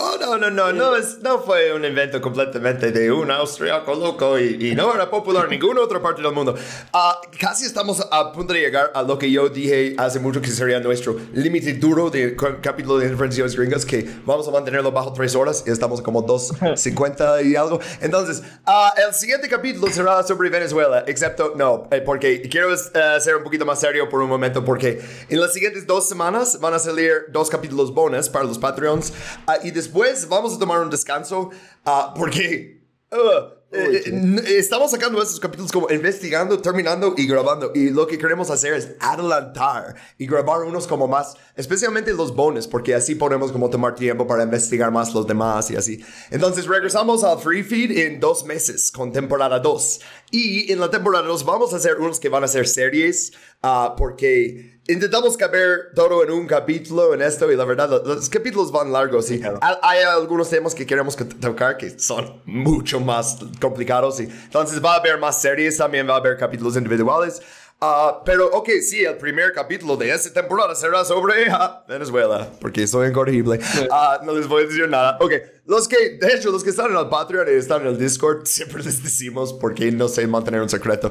Oh, 0.00 0.16
no, 0.20 0.38
no, 0.38 0.48
no, 0.48 0.72
no, 0.72 0.94
es, 0.94 1.18
no 1.22 1.40
fue 1.40 1.72
un 1.72 1.84
invento 1.84 2.20
completamente 2.20 2.92
de 2.92 3.10
un 3.10 3.32
austriaco 3.32 3.96
loco 3.96 4.38
y, 4.38 4.68
y 4.68 4.74
no 4.76 4.94
era 4.94 5.10
popular 5.10 5.46
en 5.46 5.50
ninguna 5.50 5.80
otra 5.80 6.00
parte 6.00 6.22
del 6.22 6.30
mundo. 6.32 6.54
Ah, 6.92 7.20
casi 7.40 7.64
estamos 7.64 8.06
a 8.08 8.30
punto 8.30 8.52
de 8.52 8.60
llegar 8.60 8.92
a 8.94 9.02
lo 9.02 9.18
que 9.18 9.28
yo 9.28 9.48
dije 9.48 9.96
hace 9.98 10.20
mucho 10.20 10.40
que 10.40 10.52
sería 10.52 10.78
nuestro 10.78 11.16
límite 11.32 11.72
duro 11.72 12.10
de 12.10 12.36
capítulo 12.62 12.98
de 12.98 13.06
intervenciones 13.06 13.56
gringas, 13.56 13.84
que 13.84 14.08
vamos 14.24 14.46
a 14.46 14.52
mantenerlo 14.52 14.92
bajo 14.92 15.12
tres 15.12 15.34
horas 15.34 15.64
y 15.66 15.70
estamos 15.72 16.00
como 16.00 16.24
2.50 16.24 17.44
y 17.50 17.56
algo. 17.56 17.80
Entonces, 18.00 18.44
ah, 18.66 18.94
el 19.04 19.12
siguiente 19.12 19.48
capítulo 19.48 19.88
será 19.88 20.22
sobre 20.22 20.48
Venezuela, 20.48 21.02
excepto, 21.08 21.54
no, 21.56 21.88
eh, 21.90 22.02
porque 22.02 22.42
quiero 22.42 22.72
eh, 22.72 22.78
ser 23.20 23.34
un 23.34 23.42
poquito 23.42 23.66
más 23.66 23.80
serio 23.80 24.08
por 24.08 24.22
un 24.22 24.28
momento, 24.28 24.64
porque 24.64 25.00
en 25.28 25.40
las 25.40 25.52
siguientes 25.52 25.88
dos 25.88 26.08
semanas 26.08 26.60
van 26.60 26.74
a 26.74 26.78
salir 26.78 27.12
dos 27.30 27.50
capítulos 27.50 27.92
bonus 27.92 28.28
para 28.28 28.44
los 28.44 28.58
Patreons 28.58 29.12
ah, 29.48 29.56
y 29.64 29.72
después 29.72 29.87
vamos 30.28 30.54
a 30.54 30.58
tomar 30.58 30.80
un 30.80 30.90
descanso 30.90 31.50
ah, 31.84 32.14
porque... 32.16 32.82
uh, 33.12 33.58
eh, 33.70 34.02
eh, 34.06 34.56
estamos 34.56 34.90
sacando 34.90 35.20
estos 35.20 35.38
capítulos 35.38 35.70
como 35.70 35.90
investigando, 35.90 36.58
terminando 36.58 37.12
y 37.16 37.26
grabando. 37.26 37.70
Y 37.74 37.90
lo 37.90 38.06
que 38.06 38.16
queremos 38.16 38.50
hacer 38.50 38.72
es 38.72 38.92
adelantar 38.98 39.94
y 40.16 40.26
grabar 40.26 40.62
unos 40.62 40.86
como 40.86 41.06
más, 41.06 41.36
especialmente 41.54 42.14
los 42.14 42.34
bonus, 42.34 42.66
porque 42.66 42.94
así 42.94 43.14
podemos 43.14 43.52
como 43.52 43.68
tomar 43.68 43.94
tiempo 43.94 44.26
para 44.26 44.42
investigar 44.42 44.90
más 44.90 45.12
los 45.12 45.26
demás 45.26 45.70
y 45.70 45.76
así. 45.76 46.02
Entonces 46.30 46.66
regresamos 46.66 47.24
al 47.24 47.38
Free 47.40 47.62
Feed 47.62 47.98
en 47.98 48.20
dos 48.20 48.44
meses 48.46 48.90
con 48.90 49.12
temporada 49.12 49.58
2. 49.58 50.00
Y 50.30 50.72
en 50.72 50.80
la 50.80 50.90
temporada 50.90 51.26
2 51.26 51.44
vamos 51.44 51.74
a 51.74 51.76
hacer 51.76 51.96
unos 51.98 52.18
que 52.18 52.30
van 52.30 52.44
a 52.44 52.48
ser 52.48 52.66
series, 52.66 53.32
ah, 53.62 53.94
porque 53.98 54.77
intentamos 54.88 55.36
caber 55.36 55.92
todo 55.94 56.24
en 56.24 56.30
un 56.30 56.46
capítulo 56.46 57.12
en 57.14 57.20
esto 57.22 57.50
y 57.52 57.56
la 57.56 57.64
verdad 57.64 57.90
lo- 57.90 58.02
los, 58.14 58.28
capítulos 58.30 58.72
van 58.72 58.90
largos 58.92 59.30
y 59.30 59.40
ha- 59.42 59.78
hay 59.82 60.02
algunos 60.02 60.48
temas 60.48 60.74
que 60.74 60.86
queremos 60.86 61.14
que 61.14 61.24
tocar 61.24 61.76
que 61.76 61.98
son 61.98 62.40
mucho 62.46 62.98
más 62.98 63.36
complicados 63.60 64.18
y 64.20 64.24
entonces 64.24 64.82
va 64.82 64.94
a 64.94 64.96
haber 64.98 65.18
más 65.18 65.40
series, 65.40 65.76
también 65.76 66.08
va 66.08 66.14
a 66.14 66.18
haber 66.18 66.36
capítulos 66.38 66.76
individuales. 66.76 67.42
Ah, 67.80 68.22
pero 68.24 68.50
ok, 68.50 68.70
sí, 68.82 69.04
el 69.04 69.16
primer 69.18 69.52
capítulo 69.52 69.96
de 69.96 70.10
esta 70.10 70.32
temporada 70.32 70.74
será 70.74 71.04
sobre 71.04 71.46
ah, 71.50 71.84
Venezuela, 71.86 72.50
porque 72.60 72.84
soy 72.88 73.08
incorregible. 73.08 73.60
Ah, 73.88 74.18
no 74.24 74.32
les 74.32 74.48
voy 74.48 74.64
a 74.64 74.66
decir 74.66 74.88
nada. 74.88 75.16
Ok, 75.20 75.34
los 75.64 75.86
que, 75.86 76.18
de 76.18 76.34
hecho, 76.34 76.50
los 76.50 76.64
que 76.64 76.70
están 76.70 76.90
en 76.90 76.96
el 76.96 77.08
Patreon 77.08 77.46
y 77.46 77.52
están 77.52 77.82
en 77.82 77.88
el 77.88 77.98
Discord, 77.98 78.40
siempre 78.46 78.82
les 78.82 79.00
decimos 79.00 79.52
porque 79.52 79.92
no 79.92 80.08
sé 80.08 80.26
mantener 80.26 80.60
un 80.60 80.68
secreto. 80.68 81.08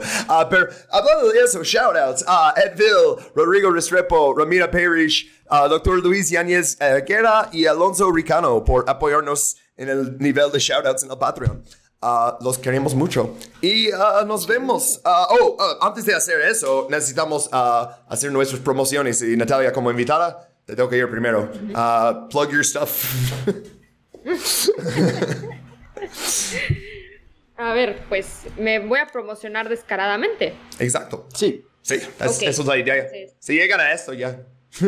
Pero 0.50 0.68
hablando 0.92 1.30
de 1.32 1.40
eso, 1.40 1.64
shoutouts 1.64 2.26
a 2.28 2.54
Edville, 2.58 3.16
Rodrigo 3.34 3.72
Restrepo, 3.72 4.36
Ramira 4.38 4.70
Parrish, 4.70 5.32
Dr. 5.50 6.04
Luis 6.04 6.30
Yáñez 6.30 6.76
eh, 6.82 7.02
Guerra 7.08 7.48
y 7.54 7.66
Alonso 7.66 8.12
Ricano 8.12 8.66
por 8.66 8.84
apoyarnos 8.90 9.56
en 9.78 9.88
el 9.88 10.18
nivel 10.18 10.52
de 10.52 10.60
shoutouts 10.60 11.04
en 11.04 11.12
el 11.12 11.18
Patreon. 11.18 11.64
Ah, 12.02 12.38
los 12.42 12.58
queremos 12.60 12.94
mucho. 12.94 13.36
Y 13.62 13.92
ah, 13.92 14.24
nos 14.26 14.46
vemos. 14.48 15.02
Ah, 15.04 15.28
oh, 15.30 15.58
antes 15.82 16.06
de 16.06 16.14
hacer 16.14 16.40
eso, 16.42 16.88
necesitamos 16.90 17.50
hacer 17.52 18.32
nuestras 18.32 18.62
promociones. 18.62 19.22
Y 19.22 19.36
Natalia, 19.36 19.74
como 19.74 19.90
invitada, 19.90 20.50
te 20.66 20.76
tengo 20.76 20.90
que 20.90 20.98
ir 20.98 21.10
primero. 21.10 21.52
Plug 22.30 22.52
your 22.52 22.64
stuff. 22.64 23.04
A 27.58 27.74
ver, 27.74 28.04
pues 28.08 28.44
me 28.58 28.80
voy 28.80 29.00
a 29.00 29.08
promocionar 29.08 29.68
descaradamente. 29.70 30.54
Exacto. 30.80 31.28
sí. 31.34 31.64
Sí, 31.82 31.96
es- 31.96 32.08
Ok. 32.38 32.44
eso 32.44 32.62
es 32.64 32.68
la 32.68 32.78
idea. 32.78 33.08
Sí. 33.10 33.26
Si 33.40 33.54
llegan 33.54 33.80
a 33.80 33.94
esto, 33.94 34.12
ya. 34.14 34.42
Sí, 34.72 34.86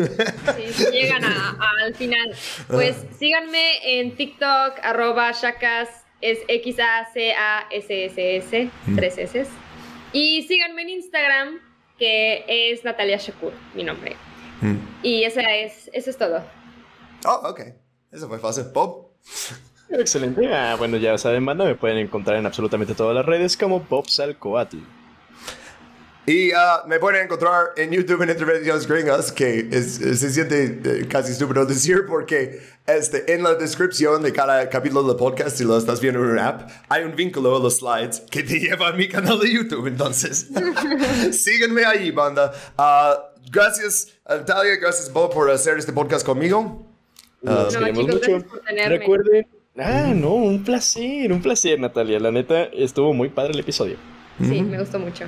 si 0.74 0.86
llegan 0.92 1.24
a- 1.24 1.58
a- 1.58 1.86
al 1.86 1.96
final. 1.96 2.36
Pues 2.68 2.98
síganme 3.18 4.00
en 4.02 4.18
TikTok, 4.18 4.74
arroba 4.84 5.32
Shakas, 5.32 5.88
es 6.22 6.40
X-A-C-A-S-S-S, 6.48 7.80
tres 8.96 9.18
S. 9.18 9.46
Y 10.12 10.44
síganme 10.44 10.82
en 10.84 10.90
Instagram, 10.90 11.60
que 11.98 12.44
es 12.48 12.84
Natalia 12.84 13.18
Shakur, 13.18 13.54
mi 13.76 13.84
nombre. 13.84 14.16
Y 15.04 15.24
esa 15.24 15.42
es, 15.42 15.90
eso 15.94 16.10
es 16.10 16.18
todo. 16.18 16.44
Oh, 17.26 17.50
ok. 17.50 17.62
Eso 18.12 18.28
fue 18.28 18.40
fácil. 18.40 18.66
Bob. 18.74 19.12
Excelente. 19.90 20.48
Ah, 20.54 20.76
bueno, 20.78 20.98
ya 20.98 21.18
saben, 21.18 21.46
banda, 21.46 21.66
me 21.66 21.76
pueden 21.76 21.98
encontrar 21.98 22.38
en 22.38 22.46
absolutamente 22.46 22.94
todas 22.94 23.16
las 23.16 23.26
redes 23.26 23.58
como 23.58 23.80
Bob 23.80 24.08
Salcoatl. 24.10 24.78
Y 26.26 26.52
ah, 26.52 26.84
me 26.88 27.00
pueden 27.00 27.24
encontrar 27.26 27.70
en 27.76 27.92
YouTube 27.92 28.22
en 28.22 28.30
Intervenciones 28.30 28.86
Gringas, 28.88 29.32
que 29.32 29.68
es- 29.72 30.00
es- 30.00 30.20
se 30.20 30.30
siente 30.30 30.80
eh, 30.84 31.08
casi 31.08 31.32
estúpido 31.32 31.66
decir 31.66 32.06
porque 32.08 32.62
este, 32.86 33.34
en 33.34 33.42
la 33.42 33.56
descripción 33.56 34.22
de 34.22 34.32
cada 34.32 34.70
capítulo 34.70 35.04
del 35.04 35.16
podcast, 35.16 35.58
si 35.58 35.64
lo 35.64 35.76
estás 35.78 36.00
viendo 36.02 36.20
en 36.24 36.30
una 36.32 36.48
app, 36.50 36.70
hay 36.88 37.04
un 37.04 37.16
vínculo 37.16 37.56
a 37.56 37.60
los 37.60 37.78
slides 37.78 38.22
que 38.30 38.44
te 38.44 38.60
lleva 38.60 38.90
a 38.90 38.92
mi 38.94 39.08
canal 39.08 39.40
de 39.40 39.52
YouTube. 39.52 39.88
Entonces, 39.88 40.50
síganme 41.32 41.84
ahí, 41.86 42.12
banda. 42.12 42.52
Ah, 42.78 43.32
gracias, 43.52 44.10
Natalia, 44.28 44.76
gracias, 44.76 45.12
Bob, 45.12 45.34
por 45.34 45.50
hacer 45.50 45.80
este 45.80 45.94
podcast 45.94 46.24
conmigo. 46.26 46.86
Los 47.42 47.74
No, 47.74 47.80
queremos 47.80 48.02
chicos, 48.06 48.16
mucho. 48.16 48.30
gracias 48.32 48.44
por 48.52 48.60
tenerme. 48.62 48.98
Recuerden. 49.00 49.48
Ah, 49.78 50.12
no, 50.14 50.34
un 50.36 50.64
placer, 50.64 51.32
un 51.32 51.42
placer, 51.42 51.80
Natalia. 51.80 52.20
La 52.20 52.32
neta, 52.32 52.64
estuvo 52.66 53.14
muy 53.14 53.30
padre 53.30 53.54
el 53.54 53.60
episodio. 53.62 53.96
Sí, 54.40 54.62
me 54.62 54.78
gustó 54.80 55.00
mucho. 55.00 55.26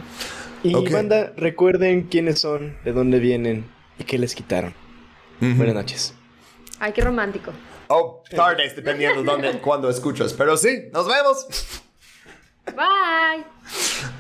Y 0.64 0.75
Ok. 0.75 0.91
banda, 0.91 1.33
recuerden 1.38 2.03
quiénes 2.03 2.40
son, 2.40 2.77
de 2.83 2.93
dónde 2.93 3.19
vienen 3.19 3.65
y 3.98 4.03
qué 4.03 4.17
les 4.19 4.35
quitaron. 4.35 4.73
Buenas 5.40 5.73
noches. 5.73 6.14
Ay, 6.80 6.93
qué 6.93 7.01
romántico. 7.01 7.51
Oh, 7.88 8.23
tardes, 8.30 8.75
dependiendo 8.75 9.22
de 9.22 9.25
dónde, 9.25 9.51
cuándo 9.59 9.90
escuchas. 9.90 10.33
Pero 10.33 10.56
sí, 10.56 10.83
nos 10.93 11.07
vemos. 11.07 11.81
Bye. 12.67 14.11